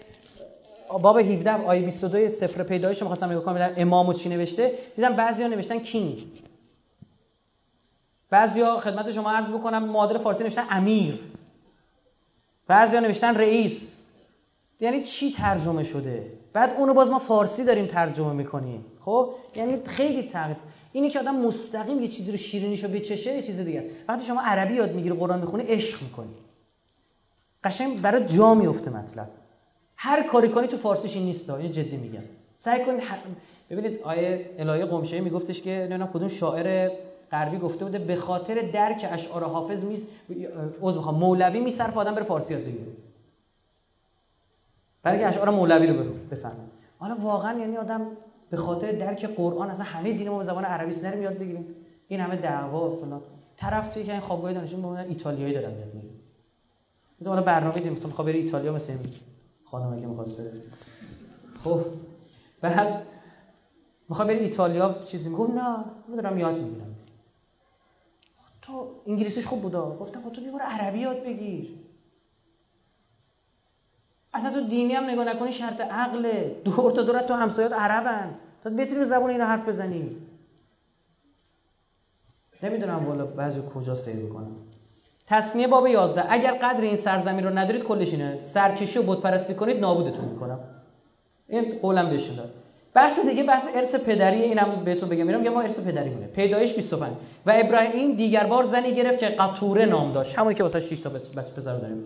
باب 1.02 1.18
17 1.18 1.52
آیه 1.52 1.82
22 1.82 2.30
سفر 2.30 2.64
پیدایش 2.64 3.02
می‌خواستم 3.02 3.32
نگاه 3.32 3.44
کنم. 3.44 3.74
امامو 3.78 4.14
چی 4.14 4.30
نوشته؟ 4.30 4.74
دیدم 4.96 5.16
بعضیا 5.16 5.48
نوشتن 5.48 5.80
کینگ 5.80 6.24
بعضیا 8.30 8.78
خدمت 8.78 9.12
شما 9.12 9.32
عرض 9.32 9.50
بکنم 9.50 9.84
معادل 9.84 10.18
فارسی 10.18 10.44
نوشتن 10.44 10.66
امیر. 10.70 11.20
بعضیا 12.68 13.00
نوشتن 13.00 13.36
رئیس. 13.36 13.99
یعنی 14.80 15.04
چی 15.04 15.32
ترجمه 15.32 15.84
شده؟ 15.84 16.32
بعد 16.54 16.76
اونو 16.78 16.94
باز 16.94 17.10
ما 17.10 17.20
فارسی 17.20 17.64
داریم 17.64 17.86
ترجمه 17.86 18.34
می‌کنیم. 18.34 18.86
خب؟ 19.06 19.36
یعنی 19.56 19.78
خیلی 19.86 20.24
تغییر. 20.24 20.58
اینی 20.94 21.10
که 21.10 21.20
آدم 21.20 21.36
مستقیم 21.36 22.02
یه 22.02 22.08
چیزی 22.08 22.32
رو 22.32 22.38
شیرینیشو 22.38 22.88
بچشه 22.88 23.36
یه 23.36 23.42
چیز 23.42 23.60
دیگه 23.60 23.80
است. 23.80 23.90
وقتی 24.08 24.26
شما 24.26 24.42
عربی 24.42 24.74
یاد 24.74 24.94
می‌گیری 24.94 25.16
قرآن 25.16 25.40
می‌خونی 25.40 25.64
عشق 25.64 26.02
می‌کنی. 26.02 26.34
قشنگ 27.64 28.02
برای 28.02 28.26
جا 28.26 28.54
میفته 28.54 28.92
مطلب. 28.92 29.28
هر 29.96 30.28
کاری 30.28 30.50
کنی 30.50 30.68
تو 30.68 30.78
فارسیش 30.78 31.16
این 31.16 31.26
نیست 31.26 31.50
یه 31.50 31.70
جدی 31.70 31.98
میگم. 31.98 32.24
سعی 32.58 32.86
کنید 32.86 33.04
ببینید 33.70 34.02
آیه 34.04 34.50
الهی 34.60 34.86
قمشه 34.86 35.20
میگفتش 35.20 35.62
که 35.62 35.88
نه 35.90 36.10
کدوم 36.14 36.28
شاعر 36.28 36.92
غربی 37.32 37.58
گفته 37.58 37.86
بوده 37.86 38.00
به 38.00 38.16
خاطر 38.16 38.62
درک 38.62 39.10
اشعار 39.12 39.44
حافظ 39.44 39.84
میز 39.84 40.08
عذر 40.82 41.00
مولوی 41.00 41.60
میصرف 41.60 41.98
آدم 41.98 42.16
بره 42.16 42.24
فارسی 42.24 42.54
یاد 42.54 42.64
بگیره. 42.64 42.92
برای 45.04 45.18
اینکه 45.18 45.28
اشعار 45.28 45.50
مولوی 45.50 45.88
رو 45.88 46.04
بفهمه 46.32 46.56
حالا 47.00 47.16
واقعا 47.16 47.60
یعنی 47.60 47.78
آدم 47.78 48.02
به 48.50 48.58
خاطر 48.58 48.92
درک 48.92 49.26
قرآن 49.26 49.70
اصلا 49.70 49.86
همه 49.86 50.14
دین 50.14 50.30
ما 50.30 50.38
به 50.38 50.44
زبان 50.44 50.66
عربی 50.66 50.96
نریم 51.04 51.22
یاد 51.22 51.38
بگیریم. 51.38 51.76
این 52.08 52.20
همه 52.20 52.36
دعوا 52.36 52.90
و 52.90 52.96
فلان. 52.96 53.22
طرف 53.58 53.94
توی 53.94 54.04
که 54.04 54.12
این 54.12 54.22
خوابگاه 54.22 54.54
دانشجو 54.54 54.78
بمونن 54.78 55.08
ایتالیایی 55.08 55.54
دارن 55.54 55.80
یاد 55.80 55.94
می‌گیرن 55.94 56.16
حالا 57.26 57.42
برنامه 57.42 57.74
دیدیم 57.74 57.94
مثلا 57.94 58.12
خبر 58.12 58.32
ایتالیا 58.32 58.74
مثل 58.74 58.94
این 58.94 59.02
خانمه 59.64 60.02
که 60.02 60.08
می‌خواست 60.08 60.38
بره. 60.38 60.52
خب 61.64 61.82
بعد 62.62 63.04
می‌خواد 64.10 64.28
بری 64.28 64.40
ایتالیا 64.40 65.04
چیزی 65.06 65.30
میگم 65.30 65.54
نه 65.54 65.78
من 66.08 66.16
دارم 66.16 66.38
یاد 66.38 66.56
می‌گیرم. 66.56 66.96
تو 68.62 68.92
انگلیسیش 69.08 69.48
خوب 69.48 69.62
بودا؟ 69.62 69.98
گفتم 70.00 70.22
خب 70.22 70.30
تو 70.30 70.42
بیا 70.42 70.58
عربی 70.62 71.00
یاد 71.00 71.24
بگیر. 71.24 71.79
اصلا 74.34 74.52
تو 74.52 74.62
دینی 74.62 74.94
هم 74.94 75.04
نگاه 75.04 75.26
نکنی 75.26 75.52
شرط 75.52 75.82
عقله 75.82 76.56
دور 76.64 76.92
تا 76.92 77.02
دورت 77.02 77.28
تو 77.28 77.34
همسایات 77.34 77.74
عربن. 77.74 78.30
تا 78.64 78.70
بتونی 78.70 79.06
زبان 79.06 79.30
اینا 79.30 79.46
حرف 79.46 79.68
بزنی 79.68 80.18
نمی‌دونم 82.64 83.08
والا 83.08 83.26
بعضی 83.26 83.62
کجا 83.76 83.96
سیر 83.96 84.16
می‌کنم. 84.16 84.52
تصمیه 85.28 85.68
باب 85.68 85.88
11 85.88 86.26
اگر 86.30 86.52
قدر 86.52 86.82
این 86.82 86.96
سرزمین 86.96 87.44
رو 87.44 87.58
ندارید 87.58 87.84
کلش 87.84 88.14
اینه. 88.14 88.40
سرکشی 88.40 89.00
و 89.00 89.04
بتپرستی 89.04 89.54
کنید 89.54 89.80
نابودتون 89.80 90.26
می‌کنم. 90.26 90.60
این 91.48 91.80
قولم 91.82 92.10
بهشون 92.10 92.36
داد. 92.36 92.54
بحث 92.94 93.20
دیگه 93.20 93.44
بحث 93.44 93.68
ارث 93.76 93.96
پدری. 93.96 94.42
اینم 94.42 94.84
بهتون 94.86 95.10
بگم. 95.10 95.26
میرم 95.26 95.54
ما 95.54 95.62
ارث 95.62 95.80
پدری 95.80 96.10
مونه. 96.10 96.28
پیدایش 96.28 96.74
25 96.74 97.14
و 97.46 97.54
ابراهیم 97.56 98.16
دیگر 98.16 98.44
بار 98.44 98.64
زنی 98.64 98.96
گرفت 98.96 99.20
که 99.20 99.26
قطوره 99.26 99.86
نام 99.86 100.12
داشت. 100.12 100.38
همونی 100.38 100.56
که 100.56 100.64
واسه 100.64 100.80
6 100.80 101.00
تا 101.00 101.10
بچه 101.10 101.52
پسر 101.58 101.78
داریم. 101.78 102.04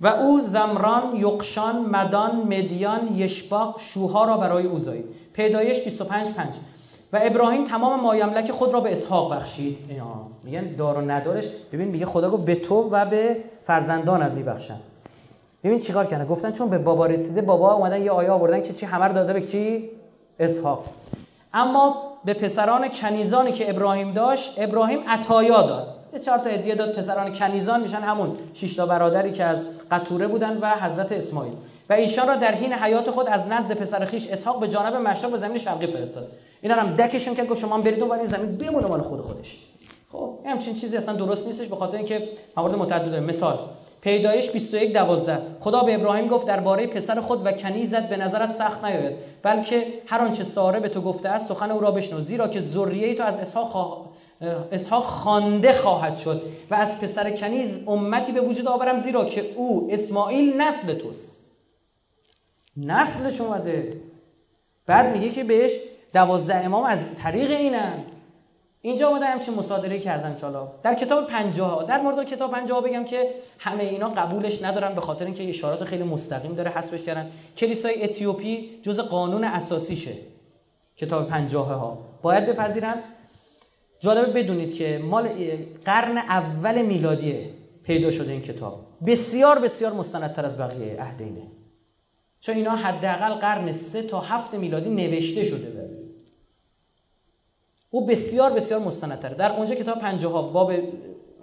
و 0.00 0.06
او 0.06 0.40
زمران، 0.40 1.16
یقشان، 1.16 1.76
مدان، 1.76 2.36
مدیان، 2.36 3.16
یشباق 3.16 3.80
شوها 3.80 4.24
را 4.24 4.36
برای 4.36 4.66
او 4.66 4.78
زایید. 4.78 5.04
پیدایش 5.32 5.84
25 5.84 6.30
5 6.30 6.54
و 7.12 7.18
ابراهیم 7.22 7.64
تمام 7.64 8.00
مایملک 8.00 8.52
خود 8.52 8.72
را 8.72 8.80
به 8.80 8.92
اسحاق 8.92 9.34
بخشید. 9.34 9.78
اینا 9.88 10.26
میگن 10.44 10.76
دار 10.76 10.98
و 10.98 11.00
ندارش. 11.00 11.44
ببین 11.72 11.88
میگه 11.88 12.06
خدا 12.06 12.30
گفت 12.30 12.44
به 12.44 12.54
تو 12.54 12.88
و 12.92 13.04
به 13.06 13.36
فرزندانت 13.66 14.32
میبخشن 14.32 14.76
ببین 15.64 15.78
چیکار 15.78 16.06
کنه 16.06 16.24
گفتن 16.24 16.52
چون 16.52 16.70
به 16.70 16.78
بابا 16.78 17.06
رسیده 17.06 17.42
بابا 17.42 17.72
اومدن 17.72 18.02
یه 18.02 18.10
آیه 18.10 18.30
آوردن 18.30 18.62
که 18.62 18.72
چی؟ 18.72 18.86
همه 18.86 19.08
داده 19.08 19.32
به 19.32 19.40
کی؟ 19.40 19.90
اسحاق. 20.38 20.84
اما 21.54 22.02
به 22.24 22.34
پسران 22.34 22.88
کنیزانی 22.88 23.52
که 23.52 23.70
ابراهیم 23.70 24.12
داشت 24.12 24.54
ابراهیم 24.56 25.00
عطایا 25.08 25.62
داد. 25.62 25.93
یه 26.14 26.20
چهار 26.20 26.38
تا 26.38 26.50
هدیه 26.50 26.74
داد 26.74 26.94
پسران 26.94 27.34
کنیزان 27.34 27.82
میشن. 27.82 28.00
همون 28.00 28.36
شش 28.54 28.74
تا 28.74 28.86
برادری 28.86 29.32
که 29.32 29.44
از 29.44 29.64
قطوره 29.90 30.26
بودن 30.26 30.58
و 30.58 30.70
حضرت 30.70 31.12
اسماعیل. 31.12 31.52
و 31.90 31.92
ایشان 31.92 32.28
را 32.28 32.36
در 32.36 32.54
حین 32.54 32.72
حیات 32.72 33.10
خود 33.10 33.28
از 33.28 33.46
نزد 33.46 33.72
پسر 33.72 34.04
خیش 34.04 34.28
اسحاق 34.28 34.60
به 34.60 34.68
جانب 34.68 34.94
مشرق 34.94 35.30
به 35.30 35.36
زمین 35.36 35.58
شرقی 35.58 35.86
فرستاد. 35.86 36.28
اینا 36.62 36.74
هم 36.74 36.96
دکشون 36.96 37.34
کرد 37.34 37.48
گفت 37.48 37.60
شما 37.60 37.78
برید 37.78 38.02
اون 38.02 38.12
این 38.12 38.26
زمین 38.26 38.56
بمونه 38.56 38.86
مال 38.86 39.00
خود 39.02 39.20
خودش. 39.20 39.58
خب 40.12 40.38
همچین 40.46 40.74
چیزی 40.74 40.96
اصلا 40.96 41.14
درست 41.14 41.46
نیستش 41.46 41.66
به 41.66 41.76
خاطر 41.76 41.96
اینکه 41.96 42.28
موارد 42.56 42.74
متعدد 42.74 43.14
مثال 43.14 43.58
پیدایش 44.00 44.50
21 44.50 44.92
12 44.92 45.38
خدا 45.60 45.82
به 45.82 45.94
ابراهیم 45.94 46.28
گفت 46.28 46.46
درباره 46.46 46.86
پسر 46.86 47.20
خود 47.20 47.46
و 47.46 47.52
کنیزت 47.52 48.08
به 48.08 48.16
نظرت 48.16 48.50
سخت 48.50 48.84
نیاید 48.84 49.16
بلکه 49.42 49.86
هر 50.06 50.18
آنچه 50.18 50.44
ساره 50.44 50.80
به 50.80 50.88
تو 50.88 51.00
گفته 51.00 51.28
است 51.28 51.48
سخن 51.48 51.70
او 51.70 51.80
را 51.80 51.90
بشنو. 51.90 52.20
زیرا 52.20 52.48
که 52.48 52.60
ذریه 52.60 53.14
تو 53.14 53.22
از 53.22 53.38
اسحاق 53.38 53.70
اسحاق 54.72 55.04
خوانده 55.04 55.72
خواهد 55.72 56.16
شد 56.16 56.42
و 56.70 56.74
از 56.74 57.00
پسر 57.00 57.30
کنیز 57.30 57.88
امتی 57.88 58.32
به 58.32 58.40
وجود 58.40 58.68
آورم 58.68 58.98
زیرا 58.98 59.24
که 59.24 59.52
او 59.56 59.88
اسماعیل 59.90 60.60
نسل 60.60 60.94
توست. 60.94 61.36
نسلش 62.76 63.40
اومده. 63.40 63.90
بعد 64.86 65.16
میگه 65.16 65.30
که 65.30 65.44
بهش 65.44 65.72
دوازده 66.12 66.54
امام 66.54 66.84
از 66.84 67.14
طریق 67.14 67.50
اینن. 67.50 68.04
اینجا 68.82 69.08
اومده 69.08 69.26
همچین 69.26 69.54
مصادره 69.54 69.98
کردن 69.98 70.36
که 70.40 70.46
در 70.82 70.94
کتاب 70.94 71.26
پنجاه 71.26 71.84
در 71.84 72.00
مورد 72.00 72.26
کتاب 72.26 72.50
پنجاه 72.50 72.82
بگم 72.82 73.04
که 73.04 73.34
همه 73.58 73.82
اینا 73.84 74.08
قبولش 74.08 74.62
ندارن 74.62 74.94
به 74.94 75.00
خاطر 75.00 75.24
اینکه 75.24 75.48
اشارات 75.48 75.84
خیلی 75.84 76.02
مستقیم 76.02 76.54
داره 76.54 76.70
حذفش 76.70 77.02
کردن. 77.02 77.30
کلیسای 77.56 78.04
اتیوپی 78.04 78.80
جز 78.82 79.00
قانون 79.00 79.44
اساسیشه. 79.44 80.12
کتاب 80.96 81.28
پنجاه 81.28 81.66
ها 81.66 81.98
باید 82.22 82.46
بپذیرن 82.46 83.02
جالبه 84.04 84.42
بدونید 84.42 84.74
که 84.74 85.00
مال 85.04 85.28
قرن 85.84 86.18
اول 86.18 86.82
میلادی 86.82 87.34
پیدا 87.84 88.10
شده 88.10 88.32
این 88.32 88.42
کتاب. 88.42 88.86
بسیار 89.06 89.58
بسیار 89.58 89.92
مستندتر 89.92 90.44
از 90.44 90.58
بقیه 90.58 91.02
عهدینه 91.02 91.42
چون 92.40 92.56
اینا 92.56 92.76
حداقل 92.76 93.34
قرن 93.34 93.72
سه 93.72 94.02
تا 94.02 94.20
هفت 94.20 94.54
میلادی 94.54 94.90
نوشته 94.90 95.44
شده 95.44 95.90
او 97.90 98.06
بسیار 98.06 98.52
بسیار 98.52 98.80
مستندتره 98.80 99.34
در 99.34 99.52
اونجا 99.52 99.74
کتاب 99.74 99.98
پنجه 99.98 100.28
ها 100.28 100.42
باب 100.42 100.72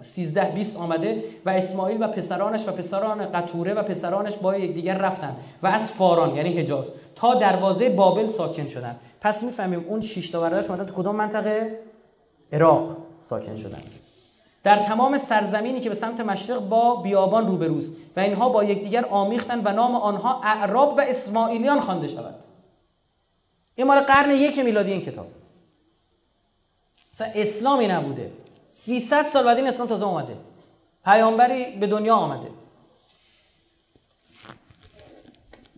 13 0.00 0.50
20 0.54 0.76
آمده 0.76 1.24
و 1.46 1.50
اسماعیل 1.50 2.02
و 2.02 2.08
پسرانش 2.08 2.68
و 2.68 2.72
پسران 2.72 3.26
قطوره 3.32 3.74
و 3.74 3.82
پسرانش 3.82 4.36
با 4.36 4.56
یکدیگر 4.56 4.98
رفتن 4.98 5.36
و 5.62 5.66
از 5.66 5.90
فاران 5.90 6.36
یعنی 6.36 6.52
حجاز 6.52 6.92
تا 7.14 7.34
دروازه 7.34 7.88
بابل 7.88 8.28
ساکن 8.28 8.68
شدن. 8.68 8.96
پس 9.20 9.42
می‌فهمیم 9.42 9.84
اون 9.88 10.00
6 10.00 10.30
تا 10.30 10.40
برادرش 10.40 10.70
اومدن 10.70 10.86
تو 10.86 10.94
کدوم 10.94 11.16
منطقه؟ 11.16 11.78
عراق 12.52 12.96
ساکن 13.22 13.56
شدن. 13.56 13.82
در 14.62 14.82
تمام 14.82 15.18
سرزمینی 15.18 15.80
که 15.80 15.88
به 15.88 15.94
سمت 15.94 16.20
مشرق 16.20 16.68
با 16.68 16.96
بیابان 16.96 17.46
روبروست 17.46 17.92
و 18.16 18.20
اینها 18.20 18.48
با 18.48 18.64
یکدیگر 18.64 19.04
آمیختن 19.04 19.60
و 19.64 19.72
نام 19.72 19.94
آنها 19.94 20.40
اعراب 20.42 20.94
و 20.98 21.00
اسماعیلیان 21.00 21.80
خوانده 21.80 22.08
شود. 22.08 22.34
این 23.74 23.86
مال 23.86 24.00
قرن 24.00 24.30
یک 24.30 24.58
میلادی 24.58 24.92
این 24.92 25.00
کتاب. 25.00 25.26
مثلا 27.14 27.28
اسلامی 27.34 27.86
نبوده. 27.86 28.30
300 28.68 29.22
سال 29.22 29.44
بعد 29.44 29.56
این 29.56 29.68
اسلام 29.68 29.88
تازه 29.88 30.06
اومده. 30.06 30.36
پیامبری 31.04 31.76
به 31.76 31.86
دنیا 31.86 32.14
آمده. 32.14 32.48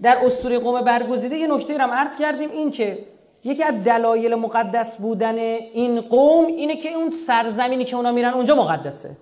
در 0.03 0.19
اسطوره 0.25 0.59
قوم 0.59 0.81
برگزیده 0.81 1.37
یه 1.37 1.47
نکته 1.47 1.79
رو 1.79 1.91
عرض 1.93 2.17
کردیم 2.17 2.51
این 2.51 2.71
که 2.71 3.07
یکی 3.45 3.63
از 3.63 3.85
دلایل 3.85 4.35
مقدس 4.35 4.97
بودن 4.97 5.39
این 5.39 6.01
قوم 6.01 6.47
اینه 6.47 6.77
که 6.77 6.93
اون 6.93 7.11
سرزمینی 7.11 7.85
که 7.85 7.97
اونا 7.97 8.13
میرن 8.13 8.35
اونجا 8.35 8.55
مقدسه. 8.55 9.17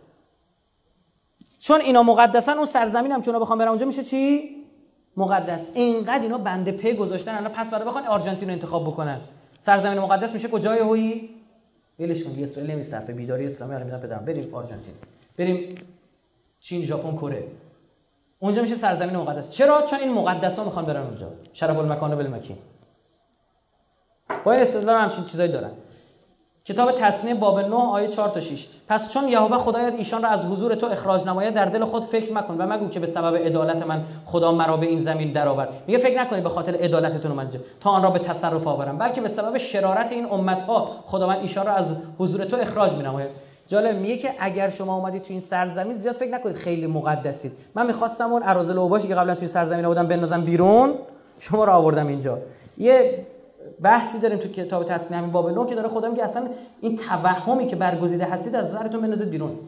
چون 1.59 1.81
اینا 1.81 2.03
مقدسن 2.03 2.53
اون 2.53 2.67
سرزمین 2.67 3.13
هم 3.13 3.23
که 3.23 3.29
اونا 3.29 3.41
بخوام 3.41 3.59
برن 3.59 3.69
اونجا 3.69 3.87
میشه 3.87 4.03
چی؟ 4.03 4.57
مقدس. 5.17 5.73
اینقدر 5.75 6.23
اینا 6.23 6.39
بنده 6.39 6.73
په 6.73 6.93
گذاشتن 6.93 7.35
الان 7.35 7.53
پس 7.53 7.71
بعد 7.71 7.85
بخوان 7.85 8.07
آرژانتین 8.07 8.49
رو 8.49 8.55
انتخاب 8.55 8.87
بکنن. 8.87 9.21
سرزمین 9.61 9.99
مقدس 9.99 10.33
میشه 10.35 10.49
کجای 10.49 10.79
هویی؟ 10.79 11.31
ولش 11.99 12.25
کن 12.25 12.43
اسرائیل 12.43 12.71
نمیصرفه 12.71 13.13
بیداری 13.13 13.47
اسلامی 13.47 13.75
رو 13.75 13.85
میدن 13.85 13.99
پدرم. 13.99 14.25
بریم 14.25 14.55
آرژانتین. 14.55 14.95
بریم 15.39 15.75
چین 16.61 16.85
ژاپن 16.85 17.17
کره. 17.17 17.45
اونجا 18.39 18.63
میشه 18.63 18.75
سرزمین 18.75 19.17
مقدس. 19.17 19.51
چرا؟ 19.51 19.83
چون 19.83 19.99
این 19.99 20.13
مقدس 20.13 20.59
ها 20.59 20.65
می‌خوان 20.65 20.85
برن 20.85 21.03
اونجا. 21.03 21.29
شرف 21.53 21.79
المکان 21.79 22.17
بالمکین. 22.17 22.57
با 24.45 24.53
استدلال 24.53 25.01
همچین 25.01 25.25
چیزایی 25.25 25.53
دارن. 25.53 25.71
کتاب 26.65 26.93
تصنیه 26.93 27.35
باب 27.35 27.59
9 27.59 27.75
آیه 27.75 28.09
4 28.09 28.29
تا 28.29 28.41
6 28.41 28.67
پس 28.89 29.13
چون 29.13 29.29
یهوه 29.29 29.59
خدایت 29.59 29.95
ایشان 29.95 30.23
را 30.23 30.29
از 30.29 30.47
حضور 30.47 30.75
تو 30.75 30.87
اخراج 30.87 31.27
نماید 31.27 31.55
در 31.55 31.65
دل 31.65 31.85
خود 31.85 32.05
فکر 32.05 32.33
مکن 32.33 32.55
و 32.59 32.67
مگو 32.67 32.89
که 32.89 33.01
به 33.01 33.07
سبب 33.07 33.37
عدالت 33.37 33.87
من 33.87 34.05
خدا 34.27 34.53
مرا 34.53 34.77
به 34.77 34.87
این 34.87 34.99
زمین 34.99 35.33
درآورد. 35.33 35.69
میگه 35.87 35.99
فکر 35.99 36.21
نکنید 36.21 36.43
به 36.43 36.49
خاطر 36.49 36.75
عدالتتون 36.75 37.33
من 37.33 37.51
تا 37.81 37.91
آن 37.91 38.03
را 38.03 38.11
به 38.11 38.19
تصرف 38.19 38.67
آورم. 38.67 38.99
بلکه 38.99 39.21
به 39.21 39.29
سبب 39.29 39.59
شرارت 39.59 40.13
این 40.13 40.27
امت 40.31 40.63
ها 40.63 40.85
خداوند 41.07 41.39
ایشان 41.41 41.67
را 41.67 41.73
از 41.73 41.93
حضور 42.19 42.45
تو 42.45 42.57
اخراج 42.57 42.93
مینماید. 42.93 43.31
جالب 43.69 43.97
میگه 43.97 44.17
که 44.17 44.35
اگر 44.39 44.71
شما 44.71 44.97
اومدید 44.97 45.23
تو 45.23 45.29
این 45.31 45.41
سرزمین 45.41 45.95
زیاد 45.95 46.15
فکر 46.15 46.31
نکنید 46.31 46.57
خیلی 46.57 46.87
مقدسید. 46.87 47.53
من 47.75 47.87
می‌خواستم 47.87 48.33
اون 48.33 48.43
اراذل 48.45 48.79
اوباشی 48.79 49.09
که 49.09 49.15
قبلا 49.15 49.35
تو 49.35 49.47
سرزمین 49.47 49.87
بودم 49.87 50.07
بندازم 50.07 50.41
بیرون 50.41 50.95
شما 51.39 51.65
رو 51.65 51.73
آوردم 51.73 52.07
اینجا. 52.07 52.39
یه 52.79 53.27
بحثی 53.83 54.19
داریم 54.19 54.39
تو 54.39 54.49
کتاب 54.49 54.85
تصنیه 54.85 55.19
همین 55.19 55.33
باب 55.33 55.51
نو 55.51 55.67
که 55.67 55.75
داره 55.75 55.89
خدا 55.89 56.09
میگه 56.09 56.25
اصلا 56.25 56.43
این 56.81 56.97
توهمی 56.97 57.67
که 57.67 57.77
برگزیده 57.77 58.25
هستید 58.25 58.57
از 58.57 58.75
نظرتون 58.75 59.01
بندازید 59.01 59.31
بیرون. 59.31 59.59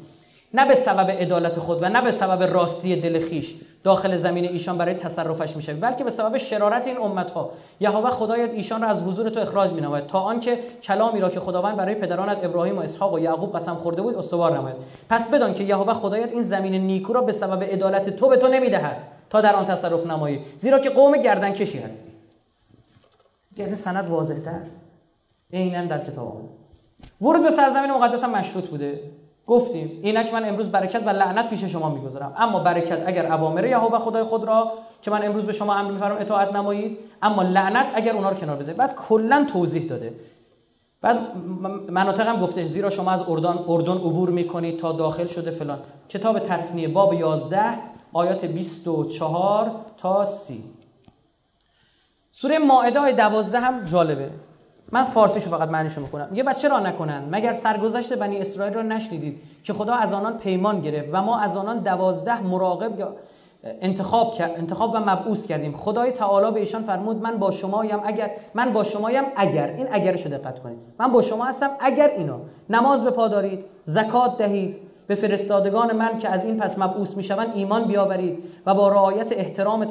نه 0.55 0.69
به 0.69 0.75
سبب 0.75 1.11
عدالت 1.11 1.59
خود 1.59 1.83
و 1.83 1.89
نه 1.89 2.03
به 2.03 2.11
سبب 2.11 2.43
راستی 2.43 2.97
دل 3.01 3.19
خیش 3.19 3.55
داخل 3.85 4.17
زمین 4.17 4.45
ایشان 4.45 4.79
برای 4.79 4.95
تصرفش 4.95 5.57
میشه 5.57 5.75
بلکه 5.75 6.05
به 6.05 6.11
سبب 6.11 6.37
شرارت 6.37 6.87
این 6.87 6.99
امت 6.99 7.31
ها 7.31 7.51
یهوه 7.81 8.11
خدایت 8.11 8.51
ایشان 8.51 8.83
را 8.83 8.89
از 8.89 9.03
حضور 9.03 9.31
تو 9.31 9.41
اخراج 9.41 9.73
مینماید 9.73 10.07
تا 10.07 10.21
آنکه 10.21 10.59
کلامی 10.83 11.21
را 11.21 11.31
که 11.31 11.41
خداوند 11.41 11.77
برای 11.77 11.95
پدرانت 11.95 12.45
ابراهیم 12.45 12.79
و 12.79 12.81
اسحاق 12.81 13.15
و 13.15 13.19
یعقوب 13.19 13.57
قسم 13.57 13.75
خورده 13.75 14.03
بود 14.03 14.17
استوار 14.17 14.59
نماید. 14.59 14.77
پس 15.11 15.27
بدان 15.27 15.55
که 15.55 15.65
یهوه 15.65 15.95
خدایت 15.95 16.33
این 16.33 16.43
زمین 16.43 16.75
نیکو 16.75 17.13
را 17.13 17.21
به 17.21 17.33
سبب 17.33 17.63
عدالت 17.63 18.11
تو 18.11 18.29
به 18.29 18.37
تو 18.37 18.49
نمی‌دهد 18.49 18.97
تا 19.31 19.41
در 19.41 19.55
آن 19.55 19.65
تصرف 19.65 20.07
نمایی 20.07 20.41
زیرا 20.57 20.79
که 20.79 20.91
قوم 20.91 21.17
گردن 21.17 21.53
کشی 21.53 21.79
هستی. 21.79 22.14
که 23.57 23.63
از 23.63 23.79
سند 23.79 24.09
واضح 24.11 24.39
تر 24.39 24.61
عینا 25.53 25.85
در 25.85 26.05
کتاب 26.05 26.29
آمده. 26.29 26.49
ورود 27.21 27.43
به 27.43 27.51
سرزمین 27.51 27.91
مقدس 27.91 28.25
هم 28.25 28.31
مشروط 28.31 28.65
بوده. 28.65 29.01
گفتیم 29.47 30.01
اینک 30.03 30.33
من 30.33 30.49
امروز 30.49 30.69
برکت 30.69 31.07
و 31.07 31.11
لعنت 31.11 31.51
پیش 31.51 31.65
شما 31.65 31.89
می‌گذارم. 31.89 32.35
اما 32.39 32.59
برکت 32.59 33.03
اگر 33.07 33.33
اوامر 33.33 33.67
یهوه 33.67 33.99
خدای 33.99 34.25
خود 34.25 34.45
را 34.45 34.73
که 35.03 35.11
من 35.11 35.27
امروز 35.27 35.45
به 35.45 35.53
شما 35.53 35.75
امر 35.75 35.91
میفرمام 35.91 36.21
اطاعت 36.21 36.55
نمایید 36.55 36.99
اما 37.23 37.43
لعنت 37.43 37.87
اگر 37.95 38.13
اونها 38.13 38.31
رو 38.31 38.37
کنار 38.37 38.57
بذارید. 38.57 38.77
بعد 38.77 38.95
کلا 38.97 39.47
توضیح 39.53 39.89
داده. 39.89 40.15
بعد 41.01 41.17
مناطق 41.89 42.27
هم 42.27 42.41
گفته 42.41 42.65
زیرا 42.65 42.91
شما 42.91 43.11
از 43.11 43.23
اردن 43.29 43.59
اردن 43.69 43.97
عبور 43.97 44.31
می‌کنید 44.31 44.79
تا 44.79 44.93
داخل 44.93 45.27
شده 45.27 45.51
فلان. 45.51 45.79
کتاب 46.09 46.39
تصنیه 46.39 46.89
باب 46.89 47.15
11 47.15 47.61
آیات 48.13 48.45
24 48.45 49.71
تا 49.97 50.25
30 50.25 50.65
سوره 52.37 52.59
مائده 52.59 53.01
های 53.01 53.13
دوازده 53.13 53.61
هم 53.61 53.85
جالبه. 53.85 54.31
من 54.93 55.05
فارسیشو 55.05 55.51
فقط 55.51 55.69
معنیشو 55.69 56.01
می‌کنم 56.01 56.29
یه 56.33 56.43
بچه 56.43 56.69
را 56.69 56.81
نکنن. 56.81 57.29
مگر 57.31 57.53
سرگذشت 57.53 58.13
بنی 58.13 58.39
اسرائیل 58.39 58.75
را 58.75 58.83
نشنیدید 58.83 59.41
که 59.65 59.73
خدا 59.73 59.95
از 59.95 60.13
آنان 60.13 60.39
پیمان 60.39 60.81
گرفت 60.81 61.09
و 61.13 61.23
ما 61.23 61.39
از 61.39 61.57
آنان 61.57 61.79
دوازده 61.79 62.43
مراقب 62.43 62.99
یا 62.99 63.17
انتخاب 63.65 64.35
انتخاب 64.41 64.95
و 64.95 64.99
مبعوث 64.99 65.47
کردیم. 65.47 65.77
خدای 65.77 66.11
تعالی 66.11 66.51
به 66.51 66.61
ایشان 66.61 66.83
فرمود 66.83 67.23
من 67.23 67.39
با 67.39 67.51
شمایم 67.51 68.01
اگر 68.05 68.31
من 68.55 68.73
با 68.73 68.83
شمایم 68.83 69.25
اگر. 69.37 69.67
این 69.67 69.89
اگرشو 69.93 70.29
دقت 70.29 70.59
کنید. 70.59 70.79
من 70.99 71.13
با 71.13 71.23
شما 71.23 71.45
هستم 71.45 71.71
اگر 71.81 72.09
اینا. 72.09 72.41
نماز 72.71 73.05
به 73.05 73.11
پا 73.11 73.29
دارید. 73.29 73.65
زکات 73.85 74.39
دهید. 74.39 74.77
به 75.07 75.15
فرستادگان 75.15 75.97
من 75.97 76.19
که 76.19 76.29
از 76.29 76.45
این 76.45 76.61
پس 76.61 76.79
مبعوث 76.79 77.17
می‌شوند 77.17 77.53
ایمان 77.55 77.85
بیاورید 77.85 78.39
و 78.67 78.75
با 78.75 78.89
رعایت 78.89 79.33
احترام 79.33 79.89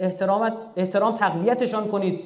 احترام 0.00 0.52
احترام 0.76 1.16
تقویتشان 1.16 1.88
کنید 1.88 2.20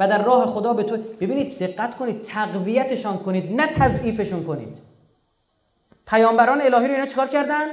و 0.00 0.08
در 0.08 0.22
راه 0.22 0.46
خدا 0.46 0.72
به 0.72 0.82
تو 0.82 0.96
ببینید 0.96 1.58
دقت 1.58 1.94
کنید 1.94 2.22
تقویتشان 2.22 3.18
کنید 3.18 3.60
نه 3.60 3.66
تضعیفشون 3.66 4.44
کنید. 4.44 4.78
پیامبران 6.06 6.60
الهی 6.60 6.86
رو 6.86 6.94
اینا 6.94 7.06
چیکار 7.06 7.26
کردن؟ 7.26 7.66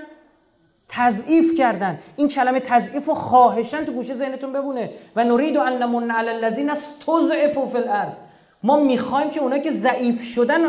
تضعیف 0.89 1.57
کردن. 1.57 1.99
این 2.15 2.27
کلمه 2.27 2.59
تضعیف 2.59 3.09
و 3.09 3.13
خواهشن 3.13 3.85
تو 3.85 3.91
گوشه 3.91 4.15
ذهنتون 4.15 4.53
ببونه. 4.53 4.89
و 5.15 5.23
نرید 5.23 5.57
ان 5.57 5.83
نمن 5.83 6.11
علی 6.11 6.29
الذین 6.29 6.69
استضعفوا 6.69 7.65
فی 7.65 7.77
الارض. 7.77 8.13
ما 8.63 8.79
می‌خوایم 8.79 9.29
که 9.29 9.39
اونایی 9.39 9.61
که 9.61 9.71
ضعیف 9.71 10.23
شدن 10.23 10.59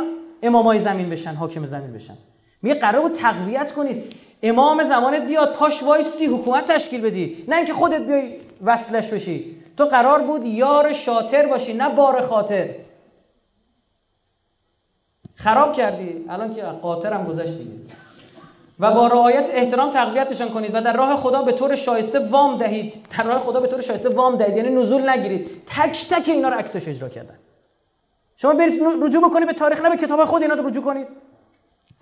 امامای 0.43 0.81
زمین 0.81 1.11
بشن 1.11 1.35
حاکم 1.35 1.67
زمین 1.67 1.93
بشن. 1.93 2.15
میگه 2.63 2.75
قرار 2.75 3.03
بود 3.03 3.13
تقویت 3.13 3.73
کنید 3.73 4.13
امام 4.43 4.85
زمانت 4.85 5.23
بیاد 5.23 5.53
پاش 5.53 5.83
وایستی 5.83 6.27
حکومت 6.27 6.73
تشکیل 6.73 7.01
بدی. 7.01 7.45
نه 7.49 7.57
اینکه 7.57 7.73
خودت 7.73 8.01
بیای 8.01 8.33
وصلش 8.65 9.09
بشی. 9.09 9.57
تو 9.77 9.85
قرار 9.85 10.23
بود 10.23 10.45
یار 10.45 10.93
شاطر 10.93 11.47
باشی 11.47 11.75
نه 11.75 11.89
بار 11.89 12.27
خاطر. 12.27 12.71
خراب 15.35 15.73
کردی. 15.73 16.25
الان 16.29 16.55
که 16.55 16.63
قاطرم 16.63 17.25
گذشت 17.25 17.59
دیگه. 17.59 17.71
و 18.81 18.93
با 18.93 19.07
رعایت 19.07 19.51
احترام 19.51 19.91
تقویتشان 19.91 20.49
کنید 20.49 20.75
و 20.75 20.81
در 20.81 20.97
راه 20.97 21.17
خدا 21.17 21.43
به 21.43 21.53
طور 21.53 21.77
شایسته 21.77 22.19
وام 22.19 22.57
دهید. 22.57 23.07
در 23.19 23.25
راه 23.25 23.39
خدا 23.39 23.61
به 23.61 23.69
طور 23.69 23.81
شایسته 23.81 24.09
وام 24.09 24.37
دهید. 24.37 24.57
یعنی 24.57 24.69
نزول 24.75 25.09
نگیرید. 25.09 25.63
تک 25.67 26.09
تک 26.11 26.29
اینا 26.29 26.49
رو 26.49 26.59
عکسش 26.59 26.89
اجرا 26.89 27.09
کردن. 27.09 27.39
شما 28.37 28.55
برید 28.55 28.83
رجوع 29.03 29.29
بکنید 29.29 29.47
به 29.47 29.55
تاریخ 29.55 29.81
نه 29.81 29.91
به 29.91 29.97
کتاب 29.97 30.25
خود 30.25 30.43
اینا 30.43 30.55
رو 30.55 30.69
رجوع 30.69 30.85
کنید. 30.85 31.07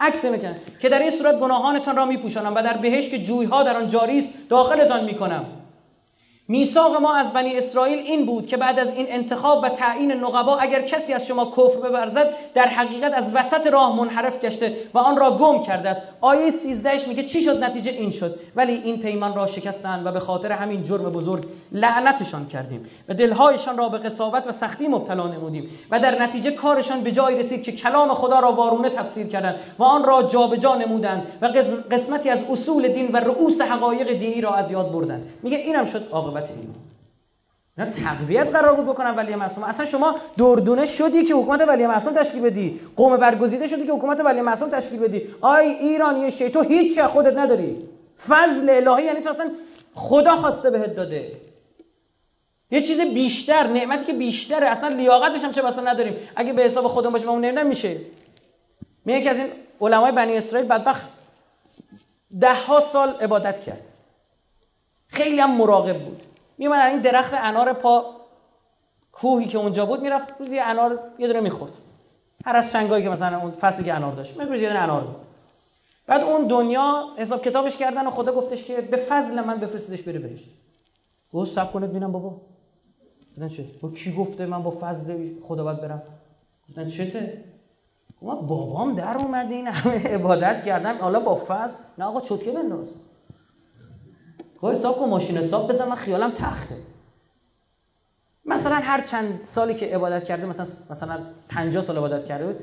عکس 0.00 0.24
می‌کنن 0.24 0.56
که 0.78 0.88
در 0.88 0.98
این 0.98 1.10
صورت 1.10 1.38
گناهانتان 1.38 1.96
را 1.96 2.06
میپوشانم 2.06 2.54
و 2.54 2.62
در 2.62 2.76
بهشت 2.76 3.10
که 3.10 3.18
جویها 3.18 3.62
در 3.62 3.76
آن 3.76 3.88
جاری 3.88 4.18
است 4.18 4.30
داخلتان 4.48 5.04
می‌کنم. 5.04 5.63
میثاق 6.48 6.96
ما 7.00 7.14
از 7.14 7.32
بنی 7.32 7.58
اسرائیل 7.58 7.98
این 7.98 8.26
بود 8.26 8.46
که 8.46 8.56
بعد 8.56 8.78
از 8.78 8.92
این 8.92 9.06
انتخاب 9.08 9.62
و 9.62 9.68
تعیین 9.68 10.12
نقبا 10.12 10.56
اگر 10.56 10.82
کسی 10.82 11.12
از 11.12 11.26
شما 11.26 11.44
کفر 11.44 11.88
ببرزد 11.88 12.34
در 12.54 12.66
حقیقت 12.66 13.12
از 13.12 13.30
وسط 13.34 13.66
راه 13.66 13.96
منحرف 13.96 14.44
گشته 14.44 14.76
و 14.94 14.98
آن 14.98 15.16
را 15.16 15.30
گم 15.30 15.62
کرده 15.62 15.88
است. 15.88 16.02
آیه 16.20 16.50
13 16.50 17.08
میگه 17.08 17.22
چی 17.22 17.42
شد؟ 17.42 17.64
نتیجه 17.64 17.90
این 17.90 18.10
شد. 18.10 18.38
ولی 18.56 18.72
این 18.72 18.98
پیمان 18.98 19.34
را 19.34 19.46
شکستند 19.46 20.06
و 20.06 20.12
به 20.12 20.20
خاطر 20.20 20.52
همین 20.52 20.84
جرم 20.84 21.02
بزرگ 21.02 21.44
لعنتشان 21.72 22.46
کردیم. 22.46 22.86
و 23.08 23.14
دلهایشان 23.14 23.78
را 23.78 23.88
به 23.88 23.98
قصاوت 23.98 24.46
و 24.46 24.52
سختی 24.52 24.88
مبتلا 24.88 25.26
نمودیم. 25.26 25.70
و 25.90 26.00
در 26.00 26.22
نتیجه 26.22 26.50
کارشان 26.50 27.00
به 27.00 27.12
جای 27.12 27.38
رسید 27.38 27.62
که 27.62 27.72
کلام 27.72 28.14
خدا 28.14 28.40
را 28.40 28.52
وارونه 28.52 28.88
تفسیر 28.88 29.26
کردند 29.26 29.54
و 29.78 29.82
آن 29.82 30.04
را 30.04 30.22
جابجا 30.22 30.74
نمودند 30.74 31.26
و 31.42 31.46
قسمتی 31.90 32.30
از 32.30 32.44
اصول 32.50 32.88
دین 32.88 33.08
و 33.12 33.16
رؤوس 33.16 33.60
حقایق 33.60 34.18
دینی 34.18 34.40
را 34.40 34.54
از 34.54 34.70
یاد 34.70 34.92
بردند. 34.92 35.28
میگه 35.42 35.56
اینم 35.56 35.84
شد 35.84 36.08
عاقبت 36.34 36.50
اینا 36.50 36.74
اینا 37.78 37.90
تقویت 37.90 38.46
قرار 38.46 38.74
بود 38.74 38.86
بکنن 38.86 39.14
ولی 39.14 39.34
معصوم. 39.34 39.64
اصلا 39.64 39.86
شما 39.86 40.14
دردونه 40.38 40.86
شدی 40.86 41.24
که 41.24 41.34
حکومت 41.34 41.60
ولی 41.60 41.86
معصوم 41.86 42.14
تشکیل 42.14 42.40
بدی. 42.40 42.80
قوم 42.96 43.16
برگزیده 43.16 43.66
شدی 43.66 43.86
که 43.86 43.92
حکومت 43.92 44.20
ولی 44.20 44.40
معصوم 44.40 44.70
تشکیل 44.70 45.00
بدی. 45.00 45.34
آی 45.40 45.66
ایرانی 45.66 46.30
شی 46.30 46.50
تو 46.50 46.62
هیچ 46.62 47.00
خودت 47.00 47.38
نداری. 47.38 47.88
فضل 48.28 48.70
الهی 48.70 49.04
یعنی 49.04 49.20
تو 49.20 49.30
اصلا 49.30 49.50
خدا 49.94 50.36
خواسته 50.36 50.70
بهت 50.70 50.94
داده. 50.94 51.32
یه 52.70 52.82
چیز 52.82 53.00
بیشتر 53.00 53.66
نعمتی 53.66 54.04
که 54.04 54.12
بیشتره. 54.12 54.66
اصلا 54.66 54.88
لیاقتش 54.88 55.44
هم 55.44 55.52
چه 55.52 55.62
بسا 55.62 55.82
نداریم. 55.82 56.16
اگه 56.36 56.52
به 56.52 56.62
حساب 56.62 56.86
خودمون 56.86 57.12
باشیم 57.12 57.28
اون 57.28 57.44
نمیدن 57.44 57.66
میشه. 57.66 57.96
که 59.06 59.30
از 59.30 59.36
این 59.36 59.46
علمای 59.80 60.12
بنی 60.12 60.36
اسرائیل 60.36 60.68
بدبخت 60.68 61.06
ده 62.40 62.54
ها 62.54 62.80
سال 62.80 63.08
عبادت 63.08 63.60
کرد. 63.60 63.93
خیلی 65.14 65.40
هم 65.40 65.56
مراقب 65.56 66.04
بود. 66.04 66.22
میومد 66.58 66.90
این 66.90 66.98
درخت 66.98 67.32
انار 67.34 67.72
پا 67.72 68.04
کوهی 69.12 69.46
که 69.46 69.58
اونجا 69.58 69.86
بود 69.86 70.02
می‌رفت 70.02 70.34
روزی 70.38 70.58
انار 70.58 70.98
یه 71.18 71.26
دونه 71.26 71.40
می‌خورد. 71.40 71.72
هر 72.46 72.56
از 72.56 72.72
شنگایی 72.72 73.02
که 73.02 73.08
مثلا 73.08 73.40
اون 73.40 73.50
فصلی 73.50 73.84
که 73.84 73.94
انار 73.94 74.12
داشت 74.12 74.36
میگه 74.36 74.58
یه 74.58 74.68
دونه 74.68 74.80
انار 74.80 75.00
بود. 75.00 75.16
بعد 76.06 76.22
اون 76.22 76.46
دنیا 76.46 77.04
حساب 77.16 77.42
کتابش 77.42 77.76
کردن 77.76 78.06
و 78.06 78.10
خدا 78.10 78.32
گفتش 78.32 78.64
که 78.64 78.80
به 78.80 78.96
فضل 78.96 79.40
من 79.40 79.60
بفرستیدش 79.60 80.02
بره 80.02 80.18
بهش. 80.18 80.44
گفت 81.32 81.52
سب 81.52 81.72
کنه 81.72 81.86
ببینم 81.86 82.12
بابا. 82.12 82.40
گفتن 83.30 83.48
چه؟ 83.48 83.64
با 83.82 83.88
کی 83.90 84.12
گفته 84.12 84.46
من 84.46 84.62
با 84.62 84.78
فضل 84.80 85.28
خدا 85.48 85.64
باید 85.64 85.80
برم؟ 85.80 86.02
گفتن 86.68 86.88
چته؟ 86.88 87.44
ما 88.22 88.34
بابام 88.34 88.94
در 88.94 89.16
اومده 89.16 89.54
این 89.54 89.66
همه 89.66 90.14
عبادت 90.14 90.64
کردم. 90.64 90.98
حالا 90.98 91.20
با 91.20 91.34
فضل؟ 91.34 91.74
نه 91.98 92.04
آقا 92.04 92.20
چوتکه 92.20 92.52
بنداز. 92.52 92.88
گاهی 94.64 94.76
حساب 94.76 94.98
کن 94.98 95.08
ماشین 95.08 95.36
حساب 95.36 95.68
بزن 95.68 95.88
من 95.88 95.96
خیالم 95.96 96.30
تخته. 96.30 96.76
مثلا 98.44 98.74
هر 98.74 99.00
چند 99.00 99.40
سالی 99.44 99.74
که 99.74 99.86
عبادت 99.86 100.24
کرده 100.24 100.46
مثلا 100.46 100.66
مثلا 100.90 101.18
50 101.48 101.82
سال 101.82 101.96
عبادت 101.98 102.24
کرده 102.24 102.46
بود 102.46 102.56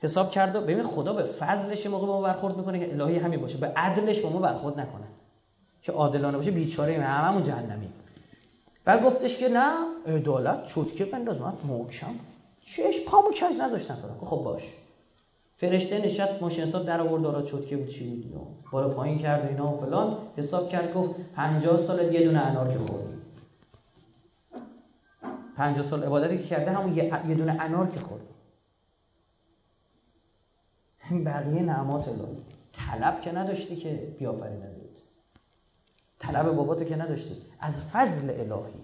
حساب 0.00 0.30
کرده 0.30 0.60
ببین 0.60 0.82
خدا 0.82 1.12
به 1.12 1.22
فضلش 1.22 1.86
موقع 1.86 2.06
با 2.06 2.20
ما 2.20 2.26
برخورد 2.26 2.56
می‌کنه 2.56 2.78
که 2.78 2.92
الهی 2.92 3.18
همین 3.18 3.40
باشه 3.40 3.58
به 3.58 3.66
عدلش 3.66 4.20
با 4.20 4.30
ما 4.30 4.38
برخورد 4.38 4.80
نکنه. 4.80 5.04
که 5.82 5.92
عادلانه 5.92 6.36
باشه 6.36 6.50
بیچاره 6.50 7.02
هممون 7.02 7.42
جهنمی 7.42 7.88
بعد 8.84 9.02
گفتش 9.02 9.38
که 9.38 9.48
نه 9.48 9.72
عدالت 10.06 10.66
چوتکه 10.66 11.04
بنداز 11.04 11.36
من 11.40 11.52
محکم 11.68 12.14
چش 12.66 13.04
پامو 13.06 13.30
کج 13.30 13.58
نذاشتن 13.60 13.96
خب 14.20 14.36
باش. 14.36 14.62
فرشته 15.64 15.98
نشست 15.98 16.42
ماشین 16.42 16.64
حساب 16.64 16.86
در 16.86 17.00
آورد 17.00 17.22
دارا 17.22 17.42
چوتکه 17.42 17.76
بود 17.76 17.88
چی 17.88 18.04
بود 18.04 18.34
بالا 18.70 18.88
پایین 18.88 19.18
کرد 19.18 19.44
و 19.44 19.48
اینا 19.48 19.72
و 19.72 19.80
فلان. 19.80 20.16
حساب 20.36 20.68
کرد 20.68 20.94
گفت 20.94 21.14
50 21.36 21.76
سال 21.76 22.12
یه 22.12 22.24
دونه 22.24 22.38
انار 22.38 22.72
که 22.72 22.78
خوردی. 22.78 23.14
50 25.56 25.84
سال 25.84 26.04
عبادتی 26.04 26.38
که 26.38 26.44
کرده 26.44 26.70
همون 26.70 26.96
یه 27.28 27.34
دونه 27.34 27.56
انار 27.60 27.86
که 27.86 28.00
خوردی. 28.00 28.26
بقیه 31.24 31.62
نعمات 31.62 32.08
الهی. 32.08 32.42
طلب 32.72 33.20
که 33.20 33.32
نداشتی 33.32 33.76
که 33.76 34.14
بیافرینه 34.18 34.68
بود 34.68 34.98
طلب 36.18 36.52
باباتو 36.56 36.84
که 36.84 36.96
نداشتی. 36.96 37.36
از 37.60 37.84
فضل 37.84 38.30
الهی. 38.30 38.74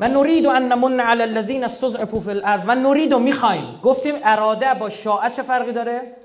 و 0.00 0.08
نرید 0.08 0.46
ان 0.46 0.72
نمن 0.72 1.00
علی 1.00 1.22
الذین 1.22 1.64
استضعفوا 1.64 2.20
فی 2.20 2.30
الارض 2.30 2.62
و 2.66 2.74
نرید 2.74 3.14
می‌خوایم. 3.14 3.80
گفتیم 3.82 4.14
اراده 4.24 4.74
با 4.74 4.90
شاعت 4.90 5.36
چه 5.36 5.42
فرقی 5.42 5.72
داره؟ 5.72 6.16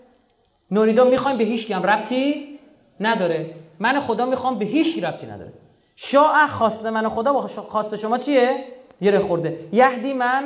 نریدو 0.72 1.06
می‌خوایم 1.06 1.38
به 1.38 1.44
هیچ 1.44 1.72
هم 1.72 1.84
ربطی 1.84 2.60
نداره. 3.00 3.46
من 3.80 4.00
خدا 4.00 4.26
می‌خوام 4.26 4.60
به 4.60 4.66
هیچ 4.66 5.04
ربطی 5.04 5.28
نداره. 5.28 5.54
شاع 5.96 6.48
خواسته 6.48 6.90
من 6.90 7.10
خدا 7.10 7.34
با 7.34 7.48
خواسته 7.48 7.98
شما 7.98 8.18
چیه؟ 8.18 8.66
یه 9.02 9.20
خورده. 9.20 9.60
یهدی 9.72 10.14
من 10.14 10.44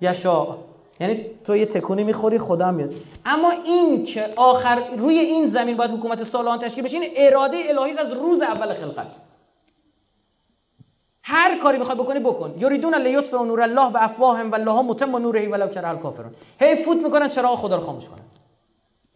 یشاء. 0.00 0.46
یعنی 1.00 1.26
تو 1.44 1.56
یه 1.56 1.66
تکونی 1.66 2.04
می‌خوری 2.04 2.38
خدا 2.38 2.70
میاد. 2.70 2.94
اما 3.26 3.52
این 3.64 4.04
که 4.04 4.28
آخر 4.36 4.82
روی 4.98 5.18
این 5.18 5.46
زمین 5.46 5.76
باید 5.76 5.90
حکومت 5.90 6.22
سالان 6.22 6.58
تشکیل 6.58 6.84
بشه 6.84 6.98
این 6.98 7.10
اراده 7.16 7.56
الهی 7.68 7.98
از 7.98 8.12
روز 8.12 8.42
اول 8.42 8.74
خلقت. 8.74 9.06
هر 11.22 11.58
کاری 11.62 11.78
می‌خوای 11.78 11.98
بکنی 11.98 12.20
بکن. 12.20 12.54
یریدون 12.58 12.94
لیطفئ 12.94 13.36
نور 13.36 13.62
الله 13.62 13.92
به 13.92 14.04
افواهم 14.04 14.50
و 14.50 14.54
الله 14.54 14.82
متم 14.82 15.16
نوره 15.16 15.48
ولو 15.48 15.68
کره 15.68 15.88
الکافرون 15.88 16.32
هی 16.60 16.76
فوت 16.76 16.96
می‌کنن 16.96 17.28
چراغ 17.28 17.58
خدا 17.58 17.76
رو 17.76 17.82
خاموش 17.82 18.04
کنن. 18.08 18.24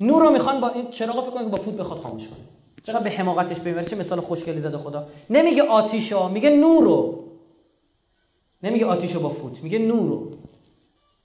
نور 0.00 0.22
رو 0.22 0.30
می‌خوان 0.30 0.60
با 0.60 0.68
این 0.68 0.90
چراغ 0.90 1.24
فکر 1.24 1.30
کنن 1.30 1.48
با 1.48 1.56
فوت 1.56 1.74
بخواد 1.74 2.00
خاموش 2.00 2.28
کنه 2.28 2.38
چقدر 2.82 3.02
به 3.02 3.10
حماقتش 3.10 3.60
ببره؟ 3.60 3.84
چه 3.84 3.96
مثال 3.96 4.20
خوشگلی 4.20 4.60
زده 4.60 4.78
خدا. 4.78 5.06
نمیگه 5.30 5.62
آتیشا 5.62 6.28
میگه 6.28 6.50
نورو 6.50 7.24
نمیگه 8.62 8.86
آتیشو 8.86 9.20
با 9.20 9.28
فوت 9.28 9.62
میگه 9.62 9.78
نورو 9.78 10.30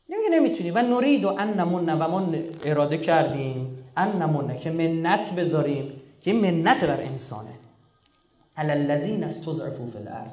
نمیگه 0.09 0.30
نمی‌تونی. 0.30 0.72
و 0.72 0.82
نورید 0.82 1.25
و 1.25 1.30
ان 1.30 1.59
نمونه 1.59 1.95
و 1.95 2.08
ما 2.08 2.33
اراده 2.66 2.98
کردیم. 2.98 3.85
ان 3.98 4.22
نمونه 4.22 4.59
که 4.59 4.72
منت 4.72 5.35
بذاریم 5.35 6.01
که 6.22 6.33
منت 6.33 6.83
بر 6.83 7.01
انسانه. 7.01 7.49
علی 8.58 8.72
الذین 8.72 9.24
استضعفوا 9.24 9.85
فی 9.85 9.98
الارض. 9.98 10.32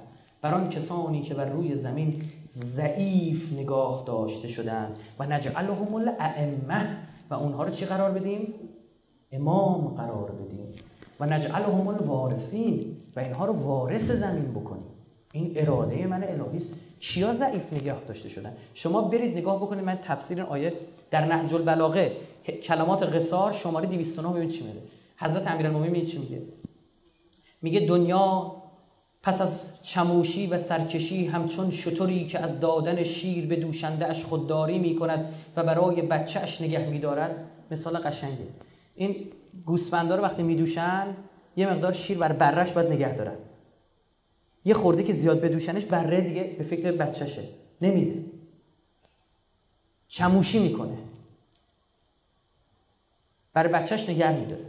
بر 0.51 0.69
کسانی 0.69 1.23
که 1.23 1.35
بر 1.35 1.45
روی 1.45 1.77
زمین 1.77 2.23
ضعیف 2.49 3.53
نگاه 3.53 4.05
داشته 4.07 4.49
شدند. 4.49 4.97
و 5.19 5.27
نجعلهم 5.27 5.95
الائمه 5.95 6.97
و 7.31 7.35
اونها 7.35 7.65
رو 7.65 7.71
چی 7.71 7.85
قرار 7.85 8.11
بدیم؟ 8.11 8.55
امام 9.33 9.89
قرار 9.89 10.31
بدیم. 10.31 10.67
و 11.21 11.27
نجعلهم 11.27 11.89
الوارثین. 11.89 12.97
و 13.17 13.21
اینها 13.21 13.45
رو 13.47 13.53
وارث 13.53 14.11
زمین 14.11 14.53
بکنیم. 14.53 14.85
این 15.33 15.53
اراده 15.57 16.07
من 16.07 16.25
الهی 16.25 16.57
است. 16.57 16.71
کیا 17.01 17.35
ضعیف 17.35 17.73
نگاه 17.73 18.01
داشته 18.09 18.29
شدن؟ 18.29 18.53
شما 18.75 19.03
برید 19.03 19.37
نگاه 19.37 19.57
بکنید. 19.57 19.85
من 19.85 19.99
تفسیر 20.05 20.43
آیه 20.43 20.73
در 21.11 21.25
نهج 21.25 21.55
البلاغه. 21.55 22.13
کلمات 22.63 23.03
قصار 23.03 23.53
شماره 23.53 23.87
209 23.87 24.33
ببینید 24.33 24.51
چی 24.51 24.65
میگه؟ 24.65 24.81
حضرت 25.17 25.47
امیرالمومنین 25.47 26.05
چی 26.05 26.19
میگه؟ 26.19 26.43
میگه 27.63 27.81
دنیا 27.81 28.53
پس 29.27 29.41
از 29.41 29.83
چموشی 29.83 30.47
و 30.47 30.59
سرکشی 30.59 31.27
همچون 31.27 31.71
شطوری 31.71 32.27
که 32.27 32.39
از 32.39 32.61
دادن 32.61 33.05
شیر 33.05 33.47
به 33.47 33.57
دوشنده 33.57 34.07
اش 34.07 34.25
خودداری 34.25 34.79
می 34.79 34.97
کند 34.97 35.35
و 35.57 35.65
برای 35.65 36.03
بچه 36.03 36.41
اش 36.41 36.61
نگه 36.61 36.91
می 36.91 36.99
دارد 36.99 37.51
مثال 37.71 37.99
قشنگه. 37.99 38.47
این 38.95 39.33
گوسفندا 39.65 40.17
رو 40.17 40.23
وقتی 40.23 40.43
می 40.43 40.57
دوشن 40.57 41.17
یه 41.57 41.71
مقدار 41.71 41.93
شیر 41.93 42.19
بر 42.19 42.33
برش 42.33 42.73
باید 42.73 42.93
نگه 42.93 43.17
دارن. 43.17 43.37
یه 44.65 44.75
خورده 44.75 45.03
که 45.03 45.13
زیاد 45.13 45.41
بدوشنش 45.41 45.85
بره 45.85 46.21
دیگه 46.21 46.43
به 46.59 46.65
فکر 46.65 46.93
بچهشه. 46.93 47.49
نمیزه. 47.83 48.25
چموشی 50.09 50.59
می‌کنه. 50.59 50.99
برای 53.53 53.73
بچهش 53.73 54.09
نگه 54.09 54.33
میداره. 54.33 54.67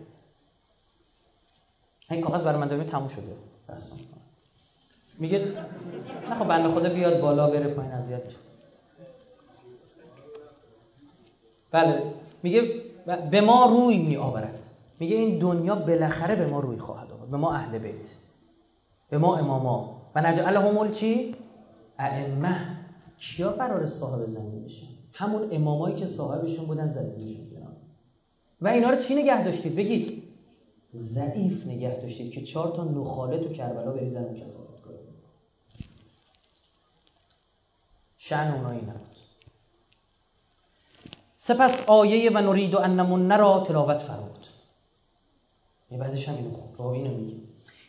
این 2.11 2.21
کاغذ 2.21 2.43
برای 2.43 2.59
من 2.59 2.85
تموم 2.85 3.07
شده. 3.07 3.35
میگه 5.19 5.39
نه 6.29 6.35
خب 6.35 6.47
بنده 6.47 6.69
خدا 6.69 6.89
بیاد 6.89 7.21
بالا 7.21 7.49
بره 7.49 7.67
پایین 7.67 7.91
اذیت 7.91 8.25
میشه. 8.25 8.37
بله 11.71 12.03
میگه 12.43 12.81
به 13.31 13.41
ما 13.41 13.65
روی 13.65 13.97
می 13.97 14.17
آورد 14.17 14.65
میگه 14.99 15.15
این 15.15 15.39
دنیا 15.39 15.75
بالاخره 15.75 16.35
به 16.35 16.47
ما 16.47 16.59
روی 16.59 16.77
خواهد 16.77 17.11
آورد 17.11 17.31
به 17.31 17.37
ما 17.37 17.53
اهل 17.53 17.77
بیت 17.77 18.09
به 19.09 19.17
ما 19.17 19.37
اماما. 19.37 20.01
و 20.15 20.21
نجعلهم 20.21 20.91
چی 20.91 21.35
ائمه. 21.99 22.77
کیا 23.17 23.49
قرار 23.49 23.87
صاحب 23.87 24.25
زمین 24.25 24.63
بشن؟ 24.63 24.87
همون 25.13 25.47
امامایی 25.51 25.95
که 25.95 26.05
صاحبشون 26.05 26.65
بودن 26.65 26.87
زدیدشون 26.87 27.45
کنار 27.49 27.73
و 28.61 28.67
اینا 28.67 28.89
رو 28.89 28.95
چی 28.95 29.15
نگه 29.15 29.43
داشتید؟ 29.43 29.75
بگید. 29.75 30.23
ضعیف 30.95 31.67
نگه 31.67 31.99
داشتید 32.01 32.31
که 32.31 32.41
چهار 32.41 32.75
تا 32.75 32.83
نخاله 32.83 33.39
تو 33.39 33.53
کربلا 33.53 33.91
بریزن 33.91 34.33
کسافت. 34.33 34.66
کنید 38.27 38.39
شعن 38.39 38.53
اونایی 38.53 38.81
نبود 38.81 39.17
سپس 41.35 41.89
آیه 41.89 42.31
و 42.31 42.38
نرید 42.38 42.73
و 42.73 42.80
انمون 42.80 43.27
نرا 43.27 43.59
تلاوت 43.59 43.97
فرمود. 43.97 44.45
یه 45.91 45.97
بعدش 45.97 46.30
هم 46.30 46.35
اینو 46.35 46.49
خود 46.77 46.93
اینو 46.93 47.17
میگه. 47.17 47.35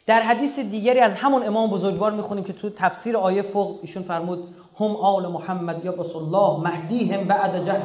در 0.06 0.22
حدیث 0.22 0.58
دیگری 0.58 1.00
از 1.00 1.14
همون 1.14 1.46
امام 1.46 1.70
بزرگوار 1.70 2.12
می‌خونیم 2.12 2.44
که 2.44 2.52
تو 2.52 2.70
تفسیر 2.70 3.16
آیه 3.16 3.42
فوق 3.42 3.78
ایشون 3.82 4.02
فرمود 4.02 4.54
هم 4.80 4.96
آل 4.96 5.26
محمد 5.26 5.84
یا 5.84 5.94
رسول 5.94 6.22
الله 6.22 6.70
مهدیهم 6.70 7.24
بعد 7.24 7.64
جهل. 7.64 7.82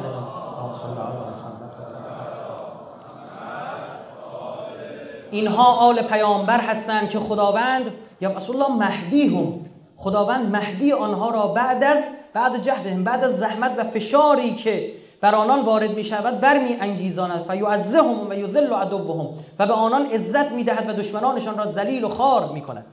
اینها 5.30 5.64
آل 5.64 6.02
پیامبر 6.02 6.60
هستند 6.60 7.10
که 7.10 7.18
خداوند 7.18 7.90
یا 8.20 8.32
رسول 8.32 8.62
الله 8.62 8.76
مهدی 8.76 9.36
هم 9.36 9.63
خداوند 10.04 10.56
مهدی 10.56 10.92
آنها 10.92 11.30
را 11.30 11.46
بعد 11.46 11.84
از 11.84 12.04
بعد 12.32 12.62
جهدهم 12.62 13.04
بعد 13.04 13.24
از 13.24 13.38
زحمت 13.38 13.74
و 13.78 13.84
فشاری 13.84 14.54
که 14.54 14.92
بر 15.20 15.34
آنان 15.34 15.64
وارد 15.64 15.90
می 15.90 16.04
شود 16.04 16.40
بر 16.40 16.58
می 16.58 16.76
انگیزاند. 16.80 17.44
فیعزهم 17.46 18.30
و 18.30 18.34
یذل 18.34 18.72
عدوهم. 18.72 19.28
و 19.58 19.66
به 19.66 19.72
آنان 19.72 20.06
عزت 20.06 20.52
می 20.52 20.64
دهد 20.64 20.88
و 20.88 20.92
دشمنانشان 20.92 21.58
را 21.58 21.66
ذلیل 21.66 22.04
و 22.04 22.08
خار 22.08 22.52
می 22.52 22.60
کند 22.60 22.84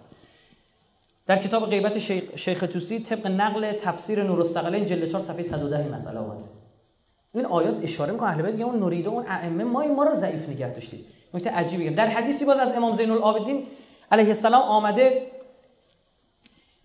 در 1.28 1.38
کتاب 1.38 1.70
غیبت 1.70 2.00
شیخ, 2.00 2.24
شیخ 2.36 2.60
توسی 2.60 3.00
طبق 3.00 3.28
نقل 3.28 3.72
تفسیر 3.72 4.24
نور 4.24 4.40
الثقلین 4.40 4.86
جلد 4.86 5.08
4 5.08 5.22
صفحه 5.22 5.44
110 5.44 5.78
این 5.78 5.94
مسئله 5.94 6.20
آمده 6.20 6.44
این 7.34 7.46
آیات 7.46 7.84
اشاره 7.84 8.12
می‌کنه 8.12 8.30
اهل 8.30 8.42
بیت 8.42 8.54
میگه 8.54 8.66
اون 8.66 8.80
نوریده 8.80 9.10
اون 9.10 9.26
ائمه 9.28 9.64
ما 9.64 9.88
ما 9.88 10.04
رو 10.04 10.14
ضعیف 10.14 10.50
نگه 10.50 10.74
داشتید 10.74 11.06
نکته 11.34 11.50
عجیبی 11.50 11.90
در 11.90 12.08
حدیثی 12.08 12.46
باز 12.46 12.58
از 12.60 12.74
امام 12.74 12.94
زین 12.94 13.12
العابدین 13.12 13.64
علیه 14.12 14.28
السلام 14.28 14.62
آمده 14.62 15.31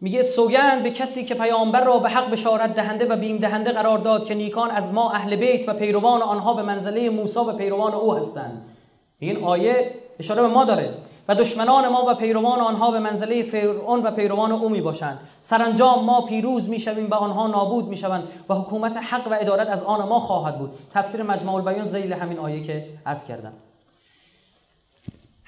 میگه 0.00 0.22
سوگند 0.22 0.82
به 0.82 0.90
کسی 0.90 1.24
که 1.24 1.34
پیامبر 1.34 1.84
را 1.84 1.98
به 1.98 2.08
حق 2.08 2.30
بشارت 2.30 2.74
دهنده 2.74 3.06
و 3.08 3.16
بیم 3.16 3.36
دهنده 3.36 3.72
قرار 3.72 3.98
داد 3.98 4.24
که 4.24 4.34
نیکان 4.34 4.70
از 4.70 4.92
ما 4.92 5.10
اهل 5.10 5.36
بیت 5.36 5.68
و 5.68 5.72
پیروان 5.72 6.22
آنها 6.22 6.54
به 6.54 6.62
منزله 6.62 7.10
موسی 7.10 7.38
و 7.38 7.52
پیروان 7.52 7.94
او 7.94 8.14
هستند. 8.14 8.62
این 9.18 9.44
آیه 9.44 9.94
اشاره 10.18 10.42
به 10.42 10.48
ما 10.48 10.64
داره. 10.64 10.94
و 11.28 11.34
دشمنان 11.34 11.88
ما 11.88 12.04
و 12.08 12.14
پیروان 12.14 12.60
آنها 12.60 12.90
به 12.90 12.98
منزله 12.98 13.42
فرعون 13.42 14.02
و 14.02 14.10
پیروان 14.10 14.52
او 14.52 14.68
می 14.68 14.80
باشند 14.80 15.18
سرانجام 15.40 16.04
ما 16.04 16.20
پیروز 16.20 16.68
می 16.68 16.78
شویم 16.78 17.10
و 17.10 17.14
آنها 17.14 17.46
نابود 17.46 17.88
می 17.88 17.96
شوند 17.96 18.28
و 18.48 18.54
حکومت 18.54 18.96
حق 18.96 19.28
و 19.28 19.36
ادارت 19.40 19.68
از 19.68 19.82
آن 19.82 20.08
ما 20.08 20.20
خواهد 20.20 20.58
بود. 20.58 20.70
تفسیر 20.94 21.22
مجموع 21.22 21.54
البیان 21.54 21.84
ذیل 21.84 22.12
همین 22.12 22.38
آیه 22.38 22.62
که 22.62 22.84
عرض 23.06 23.24
کردم. 23.24 23.52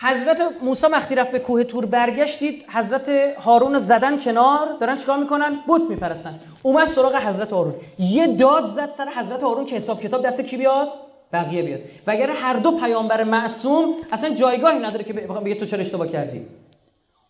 حضرت 0.01 0.41
موسی 0.62 0.86
وقتی 0.86 1.15
رفت 1.15 1.31
به 1.31 1.39
کوه 1.39 1.65
تور 1.65 1.86
برگشتید 1.86 2.65
حضرت 2.68 3.09
هارون 3.39 3.78
زدن 3.78 4.20
کنار. 4.20 4.68
دارن 4.81 4.97
چیکار 4.97 5.18
می‌کنن؟ 5.18 5.59
بت 5.68 5.83
میپرستن. 5.91 6.41
اومد 6.62 6.86
سراغ 6.86 7.15
حضرت 7.15 7.52
هارون. 7.52 7.75
یه 7.99 8.36
داد 8.36 8.75
زد 8.75 8.91
سر 8.97 9.09
حضرت 9.17 9.43
هارون 9.43 9.67
که 9.67 9.77
حساب 9.77 10.01
کتاب 10.01 10.27
دست 10.27 10.41
کی 10.41 10.57
بیاد؟ 10.57 10.89
بقیه 11.33 11.62
بیاد. 11.62 11.81
و 12.07 12.10
اگر 12.10 12.31
هر 12.31 12.57
دو 12.57 12.78
پیامبر 12.78 13.25
معصوم 13.25 13.94
اصلا 14.12 14.35
جایگاهی 14.35 14.78
نداره 14.78 15.05
که 15.05 15.12
بخوام 15.12 15.44
بگه 15.44 15.55
تو 15.55 15.67
چرا 15.67 15.81
اشتباه 15.81 16.09
کردی. 16.09 16.47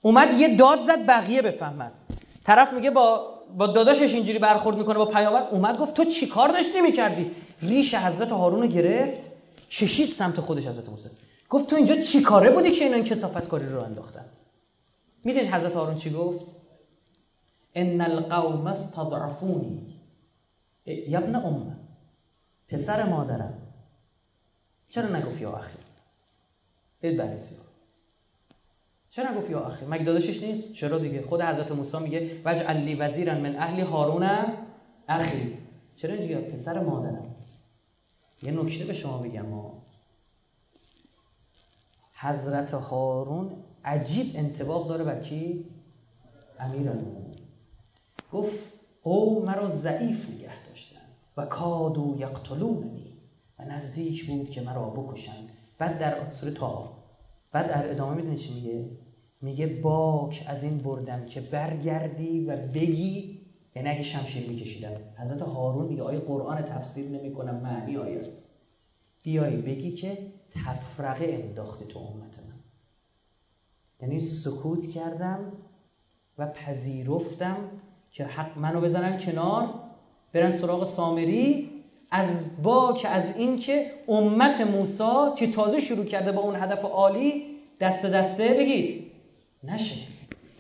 اومد 0.02 0.40
یه 0.40 0.56
داد 0.56 0.80
زد 0.80 1.06
بقیه 1.06 1.42
بفهمن. 1.42 1.90
طرف 2.44 2.72
میگه 2.72 2.90
با 2.90 3.34
با 3.56 3.66
داداشش 3.66 4.14
اینجوری 4.14 4.38
برخورد 4.38 4.76
می‌کنه 4.76 4.98
با 4.98 5.06
پیامبر. 5.06 5.42
اومد 5.50 5.78
گفت 5.78 5.94
تو 5.94 6.04
چیکار 6.04 6.48
داشتی 6.48 6.80
می‌کردی؟ 6.80 7.30
ریش 7.62 7.94
حضرت 7.94 8.32
هارون 8.32 8.62
رو 8.62 8.66
گرفت 8.66 9.20
کشید 9.70 10.08
سمت 10.08 10.40
خودش 10.40 10.66
حضرت 10.66 10.88
موسی. 10.88 11.08
گفت 11.50 11.70
تو 11.70 11.76
اینجا 11.76 11.96
چی 11.96 12.22
کاره 12.22 12.50
بودی 12.50 12.70
که 12.70 12.84
اینا 12.84 12.96
این 12.96 13.04
کسافت 13.04 13.48
کاری 13.48 13.66
رو 13.66 13.80
انداختن؟ 13.80 14.24
می‌دونید 15.24 15.54
حضرت 15.54 15.72
هارون 15.72 15.96
چی 15.96 16.10
گفت؟ 16.10 16.46
ان 17.74 18.00
القوم 18.00 18.66
استضعفونی. 18.66 19.94
یبن 20.86 21.34
امه 21.34 21.76
پسر 22.68 23.08
مادرم. 23.08 23.62
چرا 24.88 25.16
نگفت 25.16 25.40
یا 25.40 25.56
اخی؟ 25.56 25.78
برید 27.02 27.16
بررسی 27.16 27.56
چرا 29.10 29.30
نگفت 29.30 29.50
یا 29.50 29.60
اخی؟ 29.60 29.86
مگه 29.86 30.04
داداشش 30.04 30.42
نیست؟ 30.42 30.72
چرا 30.72 30.98
دیگه؟ 30.98 31.22
خود 31.22 31.40
حضرت 31.40 31.72
موسی 31.72 31.98
میگه 31.98 32.40
وجه 32.44 32.62
علی 32.62 32.94
وزیرن 32.94 33.40
من 33.40 33.56
اهلی 33.56 33.80
هارون 33.80 34.28
اخی. 35.08 35.58
چرا 35.96 36.14
اینجا؟ 36.14 36.40
پسر 36.40 36.80
مادرم. 36.80 37.34
یه 38.42 38.52
نکته 38.52 38.84
به 38.84 38.92
شما 38.92 39.18
بگم 39.18 39.46
ما 39.46 39.87
حضرت 42.20 42.74
هارون 42.74 43.50
عجیب 43.84 44.32
انتباق 44.34 44.88
داره 44.88 45.04
بر 45.04 45.20
کی؟ 45.20 45.64
امیر 46.60 46.90
گفت 48.32 48.64
او 49.02 49.44
مرا 49.44 49.68
ضعیف 49.68 50.30
نگه 50.30 50.64
داشتن 50.68 51.00
و 51.36 51.46
کادو 51.46 52.16
یقتلوننی 52.18 53.12
و 53.58 53.64
نزدیک 53.64 54.26
بود 54.26 54.50
که 54.50 54.60
مرا 54.60 54.90
بکشند. 54.90 55.48
بعد 55.78 55.98
در 55.98 56.30
سوره 56.30 56.52
تا 56.52 56.92
بعد 57.52 57.68
در 57.68 57.90
ادامه 57.90 58.14
می‌دونی 58.14 58.36
چی 58.36 58.54
میگه؟ 58.54 58.90
میگه 59.40 59.66
باک 59.66 60.44
از 60.46 60.64
این 60.64 60.78
بردم 60.78 61.24
که 61.24 61.40
برگردی 61.40 62.44
و 62.44 62.56
بگی. 62.56 63.40
یعنی 63.76 63.88
اگه 63.88 64.02
شمشیر 64.02 64.50
میکشیدم. 64.50 64.94
حضرت 65.18 65.42
هارون 65.42 65.86
میگه 65.86 66.02
آیه 66.02 66.18
قرآن 66.18 66.62
تفسیر 66.62 67.08
نمی‌کنم؟ 67.08 67.54
معنی 67.54 67.96
آیه 67.96 68.18
است 68.18 68.50
بیایی 69.22 69.56
بگی 69.56 69.92
که 69.92 70.32
تفرقه 70.54 71.24
انداخته 71.24 71.84
تو 71.84 71.98
امت 71.98 72.38
من 72.38 72.54
یعنی 74.00 74.20
سکوت 74.20 74.90
کردم 74.90 75.52
و 76.38 76.46
پذیرفتم 76.46 77.56
که 78.10 78.24
حق 78.24 78.58
منو 78.58 78.80
بزنن 78.80 79.18
کنار 79.18 79.74
برن 80.32 80.50
سراغ 80.50 80.84
سامری 80.84 81.70
از 82.10 82.62
با 82.62 82.92
که 82.92 83.08
از 83.08 83.36
این 83.36 83.58
که 83.58 83.92
امت 84.08 84.60
موسی 84.60 85.34
که 85.36 85.50
تازه 85.50 85.80
شروع 85.80 86.04
کرده 86.04 86.32
با 86.32 86.40
اون 86.40 86.56
هدف 86.56 86.84
عالی 86.84 87.58
دست 87.80 88.06
دسته 88.06 88.48
بگید 88.48 89.12
نشه. 89.64 90.06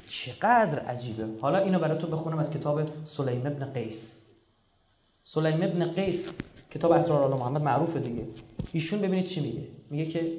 چقدر 0.06 0.78
عجیبه. 0.78 1.26
حالا 1.40 1.58
اینو 1.58 1.78
براتون 1.78 2.10
بخونم 2.10 2.38
از 2.38 2.50
کتاب 2.50 3.04
سلیم 3.04 3.46
ابن 3.46 3.72
قیس. 3.72 4.28
سلیم 5.22 5.62
ابن 5.62 5.92
قیس 5.92 6.38
کتاب 6.70 6.92
اسرار 6.92 7.22
آل 7.22 7.40
محمد 7.40 7.62
معروفه 7.62 8.00
دیگه. 8.00 8.22
ایشون 8.72 9.00
ببینید 9.00 9.24
چی 9.24 9.40
میگه. 9.40 9.68
میگه 9.90 10.06
که 10.06 10.32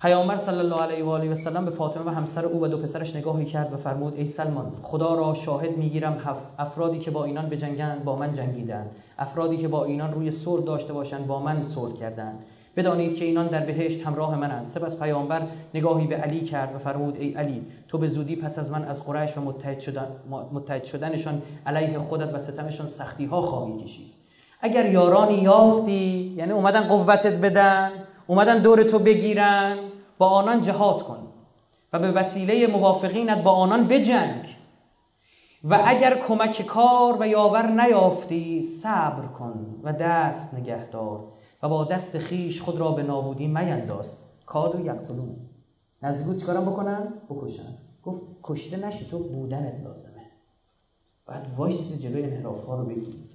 پیامبر 0.00 0.36
صلی 0.36 0.58
الله 0.58 0.82
علیه 0.82 1.04
و 1.04 1.10
آله 1.10 1.30
و 1.30 1.34
سلم 1.34 1.64
به 1.64 1.70
فاطمه 1.70 2.04
و 2.04 2.08
همسر 2.08 2.46
او 2.46 2.62
و 2.64 2.68
دو 2.68 2.78
پسرش 2.78 3.16
نگاهی 3.16 3.44
کرد 3.44 3.72
و 3.72 3.76
فرمود 3.76 4.14
ای 4.16 4.26
سلمان 4.26 4.72
خدا 4.82 5.14
را 5.14 5.34
شاهد 5.34 5.76
می‌گیرم 5.76 6.38
افرادی 6.58 6.98
که 6.98 7.10
با 7.10 7.24
اینان 7.24 7.48
بجنگند 7.48 8.04
با 8.04 8.16
من 8.16 8.34
جنگیدند. 8.34 8.90
افرادی 9.18 9.56
که 9.56 9.68
با 9.68 9.84
اینان 9.84 10.12
روی 10.12 10.30
صلح 10.30 10.64
داشته 10.64 10.92
باشند 10.92 11.26
با 11.26 11.40
من 11.40 11.66
صلح 11.66 11.94
کردند. 11.94 12.44
بدانید 12.76 13.16
که 13.16 13.24
اینان 13.24 13.46
در 13.46 13.66
بهشت 13.66 14.06
همراه 14.06 14.38
منند. 14.38 14.66
سپس 14.66 14.98
پیامبر 14.98 15.46
نگاهی 15.74 16.06
به 16.06 16.16
علی 16.16 16.40
کرد 16.40 16.74
و 16.74 16.78
فرمود 16.78 17.16
ای 17.16 17.32
علی 17.32 17.62
تو 17.88 17.98
به 17.98 18.08
زودی 18.08 18.36
پس 18.36 18.58
از 18.58 18.70
من 18.70 18.84
از 18.84 19.06
قریش 19.06 19.36
و 19.36 19.40
متحد, 19.40 19.80
شدن 19.80 20.06
متحد 20.52 20.84
شدنشان 20.84 21.42
علیه 21.66 21.98
خودت 21.98 22.34
و 22.34 22.38
ستمشان 22.38 22.86
سختی 22.86 23.24
ها 23.24 23.42
خواهی 23.42 23.84
کشید. 23.84 24.23
اگر 24.64 24.92
یارانی 24.92 25.34
یافتی 25.34 26.34
یعنی 26.36 26.52
اومدن 26.52 26.80
قوتت 26.80 27.32
بدن 27.32 27.92
اومدن 28.26 28.62
دور 28.62 28.82
تو 28.82 28.98
بگیرن 28.98 29.78
با 30.18 30.28
آنان 30.28 30.60
جهاد 30.60 31.02
کن. 31.02 31.18
و 31.92 31.98
به 31.98 32.12
وسیله 32.12 32.66
موافقینت 32.66 33.42
با 33.42 33.50
آنان 33.50 33.88
بجنگ. 33.88 34.56
و 35.64 35.82
اگر 35.84 36.18
کمک 36.18 36.62
کار 36.62 37.16
و 37.20 37.28
یاور 37.28 37.70
نیافتی 37.70 38.62
صبر 38.62 39.26
کن 39.26 39.80
و 39.82 39.92
دست 39.92 40.54
نگهدار 40.54 41.24
و 41.62 41.68
با 41.68 41.84
دست 41.84 42.18
خیش 42.18 42.62
خود 42.62 42.78
را 42.78 42.90
به 42.90 43.02
نابودی 43.02 43.46
مینداز. 43.46 44.18
کادو 44.46 44.80
یقتلون. 44.80 45.36
نزدیک 46.02 46.40
چیکارم 46.40 46.64
بکنن 46.64 47.08
بکشن 47.28 47.74
گفت 48.02 48.20
کشته 48.42 48.76
نشی 48.76 49.06
تو 49.10 49.18
بودنت 49.18 49.80
لازمه. 49.84 50.30
بعد 51.26 51.54
وایسی 51.56 51.92
جلوی 51.92 52.22
انحراف 52.22 52.64
ها 52.64 52.74
رو 52.74 52.84
بگی. 52.84 53.33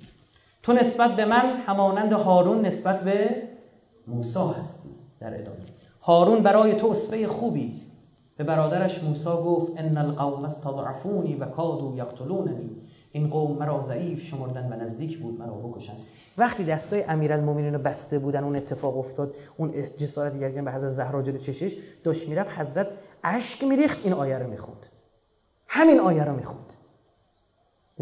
تو 0.64 0.74
نسبت 0.74 1.16
به 1.16 1.26
من 1.26 1.58
همانند 1.58 2.14
هارون 2.14 2.66
نسبت 2.66 3.02
به 3.02 3.36
موسی 4.08 4.40
هستی 4.60 4.90
در 5.20 5.40
ادامه. 5.40 5.58
هارون 6.02 6.44
برای 6.44 6.74
تو 6.74 6.88
اسوه 6.88 7.28
خوبی 7.28 7.70
است. 7.70 7.92
به 8.38 8.44
برادرش 8.44 9.04
موسی 9.04 9.30
گفت 9.30 9.72
ان 9.78 9.98
القوم 9.98 10.46
استضعفونی 10.46 11.36
و 11.36 11.46
کادوا 11.46 11.96
یقتلوننی. 11.96 12.70
این 13.12 13.30
قوم 13.30 13.58
مرا 13.58 13.82
ضعیف 13.82 14.24
شمردن 14.24 14.74
و 14.74 14.84
نزدیک 14.84 15.18
بود 15.20 15.40
مرا 15.40 15.54
بکشن 15.54 15.94
وقتی 16.38 16.64
دستای 16.64 17.04
امیرالمومنین 17.04 17.74
رو 17.74 17.80
بسته 17.80 18.20
بودن 18.20 18.44
اون 18.44 18.56
اتفاق 18.56 18.98
افتاد 18.98 19.34
اون 19.58 19.74
جسارت 19.98 20.40
کردن 20.40 20.66
به 20.66 20.72
حضرت 20.72 20.90
زهرا 20.90 21.22
جلو 21.22 21.38
چشش 21.38 21.78
داشت 22.04 22.28
می‌رفت 22.28 22.60
حضرت 22.60 22.88
اشک 23.24 23.64
میریخت 23.64 24.00
این 24.04 24.14
آیه 24.14 24.38
رو 24.38 24.50
می‌خوند. 24.50 24.86
همین 25.68 26.00
آیه 26.00 26.24
رو 26.24 26.36
می‌خوند. 26.36 26.69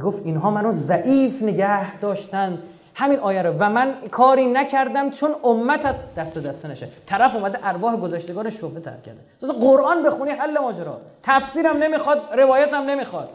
گفت 0.04 0.22
اینها 0.26 0.52
منو 0.52 0.72
ضعیف 0.72 1.44
نگه 1.44 2.00
داشتن. 2.00 2.62
همین 2.96 3.20
آیه 3.20 3.42
رو. 3.42 3.54
و 3.60 3.70
من 3.70 3.94
کاری 4.12 4.46
نکردم 4.46 5.10
چون 5.10 5.36
امتت 5.44 6.16
دست 6.16 6.38
دست 6.38 6.66
نشه. 6.66 6.88
طرف 7.06 7.36
اومده 7.36 7.60
ارواح 7.64 7.96
گذشتگان 7.96 8.50
شبهه 8.50 8.80
تر 8.80 8.98
کرده. 9.06 9.20
تو 9.42 9.48
قرآن 9.48 10.04
بخونی 10.04 10.32
حل 10.32 10.58
ماجرا. 10.58 11.02
تفسیرم 11.24 11.78
نمی‌خواد 11.78 12.22
روایتم 12.34 12.84
نمی‌خواد. 12.84 13.30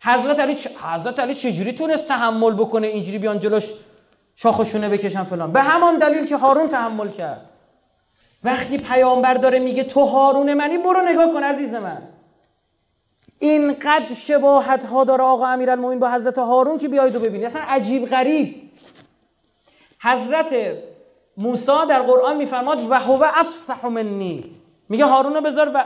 حضرت 0.00 0.40
علی 0.40 0.54
چ... 0.54 0.68
حضرت 0.82 1.20
علی 1.20 1.34
چجوری 1.34 1.72
تونست 1.72 2.08
تحمل 2.08 2.54
بکنه 2.54 2.86
اینجوری 2.86 3.18
بیان 3.18 3.40
جلوش 3.40 3.64
شاخشونه 4.36 4.88
بکشن 4.88 5.24
فلان؟ 5.24 5.52
به 5.52 5.60
همان 5.60 5.98
دلیل 5.98 6.26
که 6.26 6.36
هارون 6.36 6.68
تحمل 6.68 7.08
کرد. 7.08 7.40
وقتی 8.44 8.78
پیامبر 8.78 9.34
داره 9.34 9.58
میگه 9.58 9.84
تو 9.84 10.04
هارون 10.04 10.54
منی 10.54 10.78
برو 10.78 11.02
نگاه 11.02 11.32
کن 11.32 11.42
عزیز 11.42 11.74
من. 11.74 12.02
اینقدر 13.38 14.14
شباهت 14.14 14.84
ها 14.84 15.04
داره 15.04 15.24
آقا 15.24 15.46
امیرالمومنین 15.46 15.98
با 15.98 16.10
حضرت 16.10 16.38
هارون 16.38 16.78
که 16.78 16.88
بیاید 16.88 17.16
و 17.16 17.20
ببینید. 17.20 17.46
اصلا 17.46 17.62
عجیب 17.62 18.06
غریب. 18.06 18.70
حضرت 20.00 20.76
موسی 21.36 21.86
در 21.88 22.02
قرآن 22.02 22.36
میفرماد 22.36 22.90
و 22.90 23.00
هو 23.00 23.24
افصح 23.34 23.86
منی. 23.86 24.56
میگه 24.88 25.04
هارون 25.04 25.34
رو 25.34 25.40
بذار 25.40 25.70
و 25.74 25.84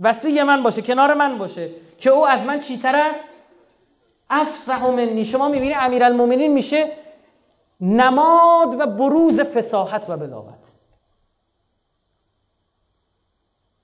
وسیع 0.00 0.42
من 0.42 0.62
باشه 0.62 0.82
کنار 0.82 1.14
من 1.14 1.38
باشه 1.38 1.70
که 1.98 2.10
او 2.10 2.26
از 2.26 2.44
من 2.44 2.58
چیتر 2.58 2.96
است؟ 2.96 3.24
افصح 4.30 4.90
منی. 4.90 5.24
شما 5.24 5.48
می‌بینی 5.48 5.74
امیرالمومنین 5.74 6.52
میشه 6.52 6.92
نماد 7.80 8.80
و 8.80 8.86
بروز 8.86 9.40
فساحت 9.40 10.10
و 10.10 10.16
بلاغت. 10.16 10.72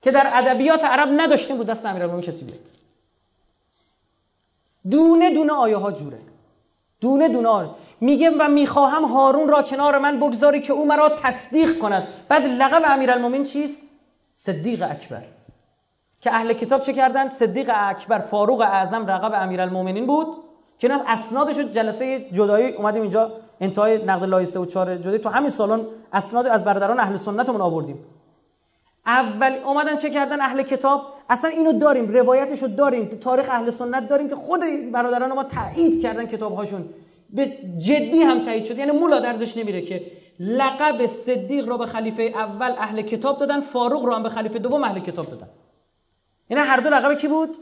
که 0.01 0.11
در 0.11 0.31
ادبیات 0.33 0.83
عرب 0.83 1.09
نداشتیم 1.21 1.57
بود 1.57 1.67
دست 1.67 1.85
امیرالمومنین 1.85 2.25
کسی 2.25 2.45
بیاد. 2.45 2.59
دونه 4.89 5.33
دونه 5.33 5.53
آیه 5.53 5.77
ها 5.77 5.91
جوره. 5.91 6.19
دونه 7.01 7.47
آیه. 7.47 7.69
میگه 8.01 8.29
و 8.39 8.47
می‌خواهم 8.47 9.03
هارون 9.05 9.49
را 9.49 9.61
کنار 9.61 9.97
من 9.97 10.19
بگذاری 10.19 10.61
که 10.61 10.73
او 10.73 10.87
مرا 10.87 11.09
تصدیق 11.09 11.79
کند. 11.79 12.07
بعد 12.29 12.45
لقب 12.45 12.81
امیرالمومنین 12.85 13.43
چیست؟ 13.43 13.81
صدیق 14.33 14.83
اکبر. 14.83 15.23
که 16.21 16.33
اهل 16.33 16.53
کتاب 16.53 16.81
چه 16.81 16.93
کردن؟ 16.93 17.29
صدیق 17.29 17.71
اکبر 17.73 18.19
فاروق 18.19 18.61
اعظم 18.61 19.05
رقب 19.05 19.31
امیرالمومنین 19.33 20.05
بود. 20.05 20.27
که 20.79 20.87
نه 20.87 21.01
اسنادش 21.07 21.57
جلسه 21.57 22.29
جدایی 22.31 22.73
اومدیم 22.73 23.01
اینجا 23.01 23.31
انتهای 23.59 24.05
نقد 24.05 24.23
لایسه 24.23 24.59
و 24.59 24.65
4 24.65 24.97
جدایی. 24.97 25.19
تو 25.19 25.29
همین 25.29 25.49
سالن 25.49 25.85
اسناد 26.13 26.47
از 26.47 26.63
برادران 26.63 26.99
اهل 26.99 27.15
سنتمون 27.15 27.61
آوردیم. 27.61 27.99
اول 29.05 29.57
اومدن 29.65 29.97
چه 29.97 30.09
کردن 30.09 30.41
اهل 30.41 30.61
کتاب. 30.61 31.01
اصلا 31.29 31.49
اینو 31.49 31.71
داریم 31.71 32.13
روایتشو 32.13 32.67
داریم 32.67 33.05
تاریخ 33.05 33.49
اهل 33.49 33.69
سنت 33.69 34.09
داریم 34.09 34.29
که 34.29 34.35
خود 34.35 34.59
برادران 34.91 35.33
ما 35.33 35.43
تایید 35.43 36.01
کردن 36.01 36.25
کتابهاشون. 36.25 36.89
به 37.29 37.47
جدی 37.77 38.21
هم 38.21 38.39
تایید 38.39 38.65
شد. 38.65 38.77
یعنی 38.77 38.91
مولا 38.91 39.19
درزش 39.19 39.57
نمیره 39.57 39.81
که 39.81 40.01
لقب 40.39 41.07
صدیق 41.07 41.69
رو 41.69 41.77
به 41.77 41.85
خلیفه 41.85 42.23
اول 42.23 42.71
اهل 42.77 43.01
کتاب 43.01 43.37
دادن 43.37 43.59
فاروق 43.59 44.05
رو 44.05 44.13
هم 44.13 44.23
به 44.23 44.29
خلیفه 44.29 44.59
دوم 44.59 44.83
اهل 44.83 44.99
کتاب 44.99 45.25
دادن. 45.25 45.47
یعنی 46.49 46.63
هر 46.63 46.77
دو 46.77 46.89
لقب 46.89 47.17
کی 47.17 47.27
بود؟ 47.27 47.57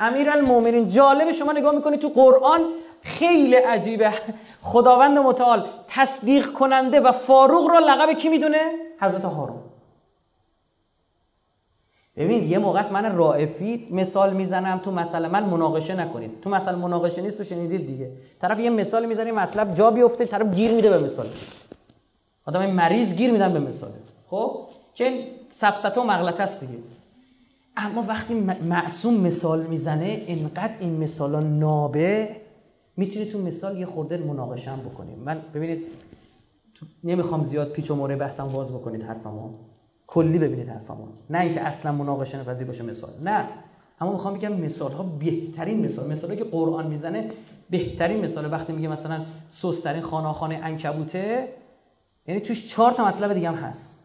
امیرالمومنین 0.00 0.88
جالب 0.88 1.32
شما 1.32 1.52
نگاه 1.52 1.74
می‌کنید 1.74 2.00
تو 2.00 2.08
قرآن 2.08 2.60
خیلی 3.02 3.54
عجیبه. 3.54 4.12
خداوند 4.62 5.18
متعال 5.18 5.66
تصدیق 5.88 6.52
کننده 6.52 7.00
و 7.00 7.12
فاروق 7.12 7.66
رو 7.66 7.78
لقب 7.78 8.12
کی 8.12 8.28
می‌دونه؟ 8.28 8.72
حضرت 9.00 9.24
هارون. 9.24 9.69
ببین 12.16 12.50
یه 12.50 12.58
موقع 12.58 12.80
است 12.80 12.92
من 12.92 13.16
رائفی 13.16 13.88
مثال 13.90 14.36
می‌زنم 14.36 14.78
تو 14.78 14.90
مثلا 14.90 15.28
من 15.28 15.44
مناقشه 15.44 15.94
نکنید. 15.94 16.40
تو 16.40 16.50
مثلا 16.50 16.78
مناقشه 16.78 17.22
نیست 17.22 17.38
تو 17.38 17.44
شنیدید 17.44 17.86
دیگه. 17.86 18.12
طرف 18.40 18.58
یه 18.58 18.70
مثال 18.70 19.06
می‌زنه 19.06 19.32
مطلب 19.32 19.74
جا 19.74 19.90
بیفته 19.90 20.26
طرف 20.26 20.54
گیر 20.54 20.72
میده 20.72 20.90
به 20.90 20.98
مثال. 20.98 21.26
آدم 22.44 22.70
مریض 22.70 23.14
گیر 23.14 23.32
میدن 23.32 23.52
به 23.52 23.60
مثال. 23.60 23.90
خب؟ 24.26 24.56
چه 24.94 25.26
سفسته 25.48 26.00
و 26.00 26.04
مغلطه 26.04 26.42
است 26.42 26.60
دیگه. 26.60 26.78
اما 27.76 28.04
وقتی 28.08 28.34
معصوم 28.68 29.14
مثال 29.14 29.66
می‌زنه 29.66 30.24
انقدر 30.26 30.74
این 30.80 30.96
مثالا 30.96 31.40
نابه 31.40 32.36
می‌تونی 32.96 33.26
تو 33.26 33.38
مثال 33.38 33.78
یه 33.78 33.86
خورده 33.86 34.16
مناقشه 34.16 34.70
هم 34.70 34.78
بکنیم 34.80 35.18
من 35.18 35.40
ببینید 35.54 35.82
نمی‌خوام 37.04 37.44
زیاد 37.44 37.72
پیچ 37.72 37.90
و 37.90 37.94
موره 37.94 38.16
بحثم 38.16 38.48
باز 38.48 38.72
بکنید 38.72 39.02
حرفمو. 39.02 39.50
کلی 40.10 40.38
ببینید 40.38 40.68
حرفمو 40.68 41.06
نه 41.30 41.40
اینکه 41.40 41.60
اصلا 41.60 41.92
مناقشه 41.92 42.40
نپذیر 42.40 42.66
باشه 42.66 42.82
مثال. 42.82 43.10
نه. 43.24 43.48
اما 44.00 44.12
می‌خوام 44.12 44.34
بگم 44.34 44.52
مثال 44.52 44.92
ها 44.92 45.02
بهترین 45.02 45.84
مثال. 45.84 46.12
مثالی 46.12 46.36
که 46.36 46.44
قرآن 46.44 46.86
می‌زنه 46.86 47.28
بهترین 47.70 48.24
مثال 48.24 48.52
وقتی 48.52 48.72
میگه 48.72 48.88
مثلا 48.88 49.24
سوسترین 49.48 50.02
خانه 50.02 50.32
خانه 50.32 50.60
انکبوته 50.62 51.48
یعنی 52.26 52.40
توش 52.40 52.68
چهار 52.68 52.92
تا 52.92 53.06
مطلب 53.06 53.32
دیگه 53.32 53.48
هم 53.48 53.54
هست. 53.54 53.98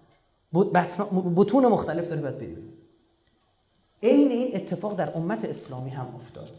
بتون 1.35 1.65
مختلف 1.65 2.09
داره 2.09 2.21
باید 2.21 2.35
بدید 2.35 2.57
عین 4.03 4.31
این 4.31 4.55
اتفاق 4.55 4.95
در 4.95 5.17
امت 5.17 5.45
اسلامی 5.45 5.89
هم 5.89 6.05
افتاد. 6.15 6.49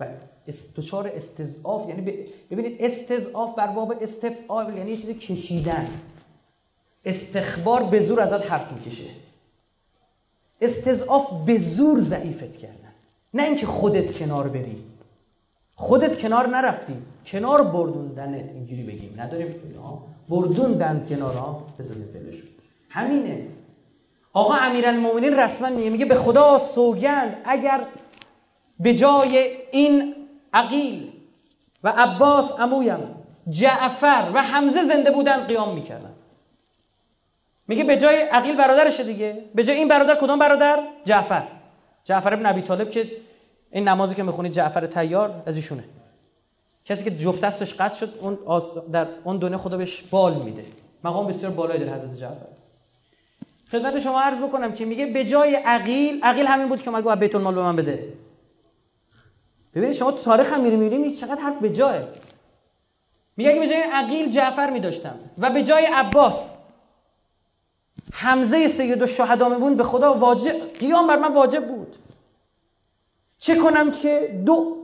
و 0.00 0.06
دچار 0.76 1.10
استضعاف 1.14 1.88
یعنی 1.88 2.02
ببینید 2.50 2.76
استضعاف 2.80 3.54
بر 3.54 3.66
باب 3.66 3.94
استفعال 4.00 4.76
یعنی 4.76 4.90
یه 4.90 4.96
چیزی 4.96 5.14
کشیدن. 5.14 5.88
استخبار 7.08 7.82
به 7.82 8.00
زور 8.00 8.20
ازت 8.20 8.50
حرف 8.50 8.72
می‌کشه. 8.72 9.04
استضعاف 10.60 11.26
به 11.46 11.58
زور 11.58 12.00
ضعیفت 12.00 12.56
کردن. 12.56 12.92
نه 13.34 13.42
اینکه 13.42 13.66
خودت 13.66 14.18
کنار 14.18 14.48
بری. 14.48 14.84
خودت 15.74 16.18
کنار 16.18 16.46
نرفتی. 16.48 16.96
کنار 17.26 17.62
بردوندنت 17.62 18.50
اینجوری 18.54 18.82
بگیم. 18.82 19.14
نداریم 19.18 19.54
بردوندن 20.28 21.06
کنار 21.08 21.34
ها 21.34 21.66
بسازید 21.78 22.08
همینه. 22.88 23.46
آقا 24.32 24.54
امیرالمومنین 24.54 25.36
رسما 25.36 25.68
میگه 25.68 26.04
به 26.04 26.14
خدا 26.14 26.58
سوگند 26.58 27.36
اگر 27.44 27.86
به 28.80 28.94
جای 28.94 29.48
این 29.72 30.14
عقیل 30.52 31.12
و 31.84 31.88
عباس 31.96 32.52
امویم 32.58 32.98
جعفر 33.48 34.30
و 34.34 34.42
حمزه 34.42 34.84
زنده 34.84 35.10
بودن 35.10 35.46
قیام 35.46 35.74
می‌کردن. 35.74 36.12
میگه 37.68 37.84
به 37.84 37.96
جای 37.96 38.16
عقیل 38.16 38.56
برادرشه 38.56 39.04
دیگه. 39.04 39.44
به 39.54 39.64
جای 39.64 39.76
این 39.76 39.88
برادر 39.88 40.14
کدام 40.14 40.38
برادر؟ 40.38 40.82
جعفر. 41.04 41.42
جعفر 42.04 42.34
ابن 42.34 42.46
ابی 42.46 42.62
طالب 42.62 42.90
که 42.90 43.10
این 43.70 43.88
نمازی 43.88 44.14
که 44.14 44.22
می‌خونید 44.22 44.52
جعفر 44.52 44.86
تیار 44.86 45.42
از 45.46 45.56
ایشونه. 45.56 45.84
کسی 46.84 47.04
که 47.04 47.10
جفت 47.10 47.40
دستش 47.40 47.74
قطع 47.74 47.94
شد 47.94 48.18
اون 48.20 48.38
در 48.92 49.06
اون 49.24 49.36
دنیا 49.36 49.58
خدا 49.58 49.76
بهش 49.76 50.02
بال 50.02 50.34
میده. 50.34 50.64
مقام 51.04 51.26
بسیار 51.26 51.52
بالایی 51.52 51.84
در 51.84 51.94
حضرت 51.94 52.16
جعفر. 52.16 52.46
خدمت 53.72 53.98
شما 53.98 54.20
عرض 54.20 54.38
بکنم 54.38 54.72
که 54.72 54.84
میگه 54.84 55.06
به 55.06 55.24
جای 55.24 55.54
عقیل 55.54 56.20
عقیل 56.22 56.46
همین 56.46 56.68
بود 56.68 56.82
که 56.82 56.90
گفت 56.90 57.18
بیت 57.18 57.34
المال 57.34 57.54
به 57.54 57.62
من 57.62 57.76
بده. 57.76 58.12
ببینید 59.74 59.96
شما 59.96 60.12
تو 60.12 60.22
تاریخ 60.22 60.52
هم 60.52 60.60
میریم 60.60 60.78
میریم 60.78 61.12
چقدر 61.12 61.42
حرف 61.42 61.58
به 61.60 61.70
جای. 61.70 62.00
میگه 63.36 63.50
اگه 63.50 63.60
به 63.60 63.68
جای 63.68 63.82
عقیل 63.92 64.30
جعفر 64.30 64.70
میداشتم 64.70 65.18
و 65.38 65.50
به 65.50 65.62
جای 65.62 65.86
عباس 65.86 66.57
حمزه 68.12 68.68
سید 68.68 69.02
الشهدا 69.02 69.48
بود 69.48 69.76
به 69.76 69.84
خدا 69.84 70.14
واجب 70.14 70.72
قیام 70.78 71.06
بر 71.06 71.16
من 71.16 71.34
واجب 71.34 71.66
بود. 71.66 71.96
چه 73.38 73.56
کنم 73.56 73.90
که 73.90 74.42
دو 74.46 74.76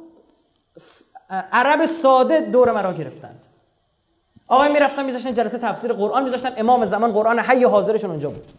عرب 1.30 1.86
ساده 1.86 2.40
دور 2.40 2.72
مرا 2.72 2.92
گرفتند. 2.92 3.46
آقای 4.48 4.72
می‌رفتن 4.72 5.04
میذاشتن 5.04 5.34
جلسه 5.34 5.58
تفسیر 5.58 5.92
قرآن 5.92 6.24
میذاشتن 6.24 6.52
امام 6.56 6.84
زمان 6.84 7.12
قرآن 7.12 7.38
حی 7.38 7.64
حاضرشون 7.64 8.10
اونجا 8.10 8.30
بود. 8.30 8.52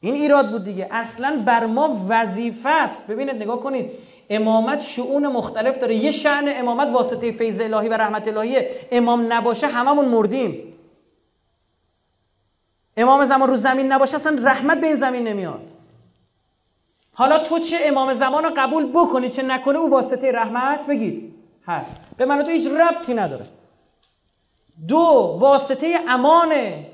این 0.00 0.14
ایراد 0.14 0.50
بود 0.50 0.64
دیگه. 0.64 0.88
اصلا 0.90 1.42
بر 1.46 1.66
ما 1.66 2.06
وظیفه 2.08 2.68
است. 2.68 3.06
ببینید 3.06 3.36
نگاه 3.36 3.60
کنید. 3.60 3.90
امامت 4.30 4.80
شعون 4.80 5.26
مختلف 5.26 5.78
داره. 5.78 5.94
یه 5.94 6.10
شعن 6.10 6.44
امامت 6.48 6.88
واسطه 6.88 7.32
فیض 7.32 7.60
الهی 7.60 7.88
و 7.88 7.92
رحمت 7.92 8.28
الهیه 8.28 8.70
امام 8.90 9.32
نباشه 9.32 9.66
هممون 9.66 10.04
مردیم. 10.04 10.75
امام 12.96 13.24
زمان 13.24 13.48
رو 13.48 13.56
زمین 13.56 13.92
نباشه 13.92 14.14
اصلا 14.14 14.38
رحمت 14.44 14.80
به 14.80 14.86
این 14.86 14.96
زمین 14.96 15.28
نمیاد. 15.28 15.60
حالا 17.12 17.38
تو 17.38 17.58
چه 17.58 17.78
امام 17.82 18.14
زمان 18.14 18.44
رو 18.44 18.50
قبول 18.56 18.92
بکنی 18.92 19.28
چه 19.28 19.42
نکنه 19.42 19.78
او 19.78 19.90
واسطه 19.90 20.32
رحمت 20.32 20.86
بگید. 20.86 21.34
هست. 21.66 22.00
به 22.16 22.26
من 22.26 22.42
تو 22.42 22.50
هیچ 22.50 22.66
ربطی 22.66 23.14
نداره. 23.14 23.46
دو 24.88 25.36
واسطه 25.40 25.98
امانه. 26.08 26.86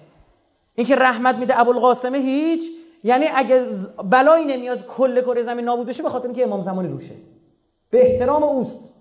اینکه 0.74 0.97
رحمت 0.97 1.36
میده 1.36 1.60
ابوالقاسمه 1.60 2.18
هیچ. 2.18 2.62
یعنی 3.05 3.26
اگه 3.34 3.66
بلایی 4.10 4.44
نمیاد 4.44 4.86
کل 4.86 5.20
کره 5.20 5.42
زمین 5.42 5.64
نابود 5.64 5.86
بشه 5.86 6.02
به 6.02 6.10
خاطر 6.10 6.26
اینکه 6.26 6.42
امام 6.42 6.62
زمانی 6.62 6.89
روشه. 6.89 7.14
به 7.90 8.10
احترام 8.12 8.42
اوست. 8.42 8.92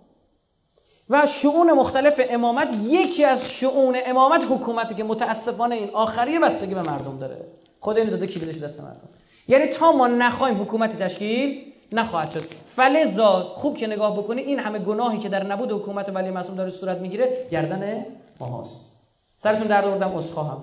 و 1.11 1.27
شعون 1.27 1.71
مختلف 1.71 2.21
امامت 2.29 2.67
یکی 2.83 3.25
از 3.25 3.49
شعون 3.49 3.97
امامت 4.05 4.41
حکومتی 4.49 4.95
که 4.95 5.03
متاسفانه 5.03 5.75
این 5.75 5.89
آخری 5.93 6.39
بستگی 6.39 6.73
به 6.73 6.81
مردم 6.81 7.17
داره. 7.19 7.37
خدا 7.79 7.95
اینو 7.95 8.11
داده 8.11 8.27
کی 8.27 8.39
دست 8.39 8.81
مردم. 8.81 9.09
یعنی 9.47 9.67
تا 9.67 9.91
ما 9.91 10.07
نخوایم 10.07 10.61
حکومتی 10.61 10.97
تشکیل 10.97 11.73
نخواهد 11.91 12.29
شد. 12.29 12.43
فلزا 12.67 13.53
خوب 13.55 13.77
که 13.77 13.87
نگاه 13.87 14.17
بکنی 14.17 14.41
این 14.41 14.59
همه 14.59 14.79
گناهی 14.79 15.19
که 15.19 15.29
در 15.29 15.43
نبود 15.43 15.71
حکومت 15.71 16.09
ولی 16.15 16.31
معصوم 16.31 16.55
داره 16.55 16.71
صورت 16.71 16.97
می‌گیره 16.97 17.47
گردن 17.51 18.05
ماهاست. 18.39 18.91
سرتون 19.37 19.67
درد 19.67 19.85
آوردم 19.85 20.15
اسخواهم 20.15 20.57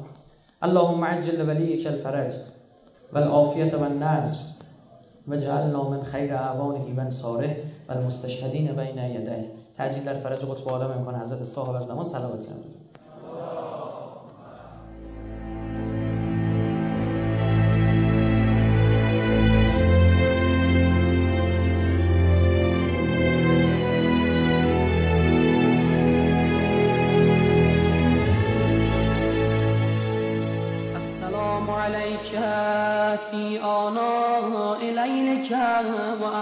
اللهم 0.62 1.05
عجل 1.05 1.49
ولیک 1.49 1.86
الفرج 1.86 2.33
والعافیت 3.12 3.75
و 3.75 3.83
النصر 3.83 4.41
و 5.28 5.36
جعلنا 5.36 5.89
من 5.89 6.02
خیر 6.02 6.35
اعوانه 6.35 6.94
و 6.97 7.01
انصاره 7.01 7.57
و 7.89 7.93
المستشهدین 7.93 8.67
بین 8.67 8.99
یدیه. 8.99 9.58
تعجیل 9.79 10.05
در 10.05 10.19
فرج 10.19 10.39
قطب 10.45 10.69
عالم 10.69 10.91
امکان 10.91 11.15
حضرت 11.15 11.45
صاحب 11.45 11.81
زمان 11.81 12.05
صلواتی 12.05 12.49
هم 12.49 12.79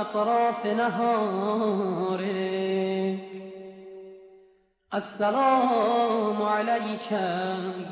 أطراف 0.00 0.66
السلام 4.96 6.42
عليك 6.42 7.12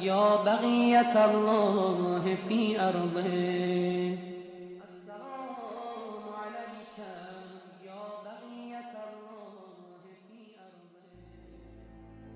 يا 0.00 0.44
بقية 0.44 1.24
الله 1.24 2.36
في 2.48 2.80
أرضه. 2.80 4.14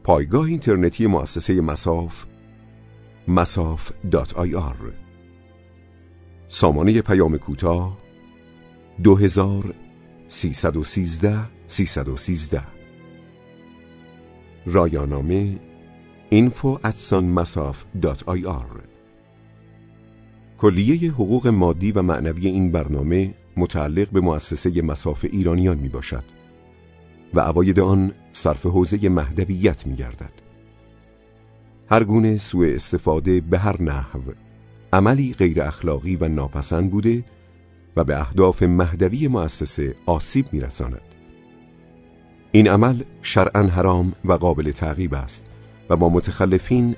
پایگاه 0.05 0.45
اینترنتی 0.45 1.07
مؤسسه 1.07 1.61
مساف 1.61 2.27
مساف 3.29 3.93
دات 4.11 4.37
آی 4.37 4.55
آر 4.55 4.93
سامانه 6.49 7.03
پیام 7.03 7.37
کوتاه 7.37 7.99
2313 9.01 11.47
313 11.69 12.78
رایانامه 14.67 15.59
info. 16.33 16.79
کلیه 20.59 21.11
حقوق 21.11 21.47
مادی 21.47 21.93
و 21.93 22.03
معنوی 22.03 22.49
این 22.49 22.73
برنامه 22.73 23.35
متعلق 23.57 24.11
به 24.11 24.21
مؤسسه 24.21 24.83
مساف 24.83 25.25
ایرانیان 25.25 25.79
می 25.79 25.89
باشد 25.89 26.25
و 27.35 27.41
عواید 27.41 27.81
آن 27.81 28.13
صرف 28.33 28.67
حوزه 28.67 29.09
مهدویت 29.09 29.87
می 29.87 29.97
گردد. 29.97 30.33
هر 31.91 32.05
گونه 32.05 32.39
سوء 32.39 32.75
استفاده 32.75 33.41
به 33.41 33.59
هر 33.59 33.83
نحو 33.83 34.21
عملی 34.93 35.33
غیر 35.33 35.63
اخلاقی 35.63 36.17
و 36.17 36.29
ناپسند 36.29 36.91
بوده 36.91 37.25
و 37.97 38.05
به 38.05 38.21
اهداف 38.21 38.63
مهدوی 38.63 39.29
مؤسسه 39.29 39.95
آسیب 40.07 40.47
میرساند. 40.53 41.08
این 42.53 42.69
عمل 42.69 43.03
شرعا 43.23 43.63
حرام 43.63 44.13
و 44.25 44.33
قابل 44.33 44.71
تعقیب 44.71 45.15
است 45.15 45.47
و 45.91 45.97
با 45.97 46.09
متخلفین 46.09 46.97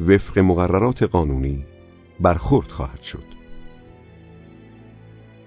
وفق 0.00 0.38
مقررات 0.38 1.02
قانونی 1.02 1.64
برخورد 2.20 2.70
خواهد 2.70 3.02
شد. 3.02 3.24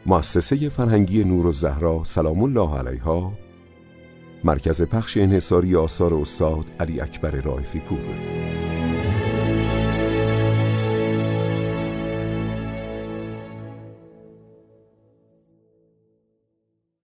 مؤسسه 0.05 0.69
فرهنگی 0.69 1.23
نور 1.23 1.45
و 1.45 1.51
زهرا 1.51 2.03
سلام 2.03 2.43
الله 2.43 2.77
علیها 2.77 3.33
مرکز 4.43 4.81
پخش 4.81 5.17
انحصاری 5.17 5.75
آثار 5.75 6.13
استاد 6.13 6.65
علی 6.79 7.01
اکبر 7.01 7.31
رائفی 7.31 7.79
پور 7.79 7.99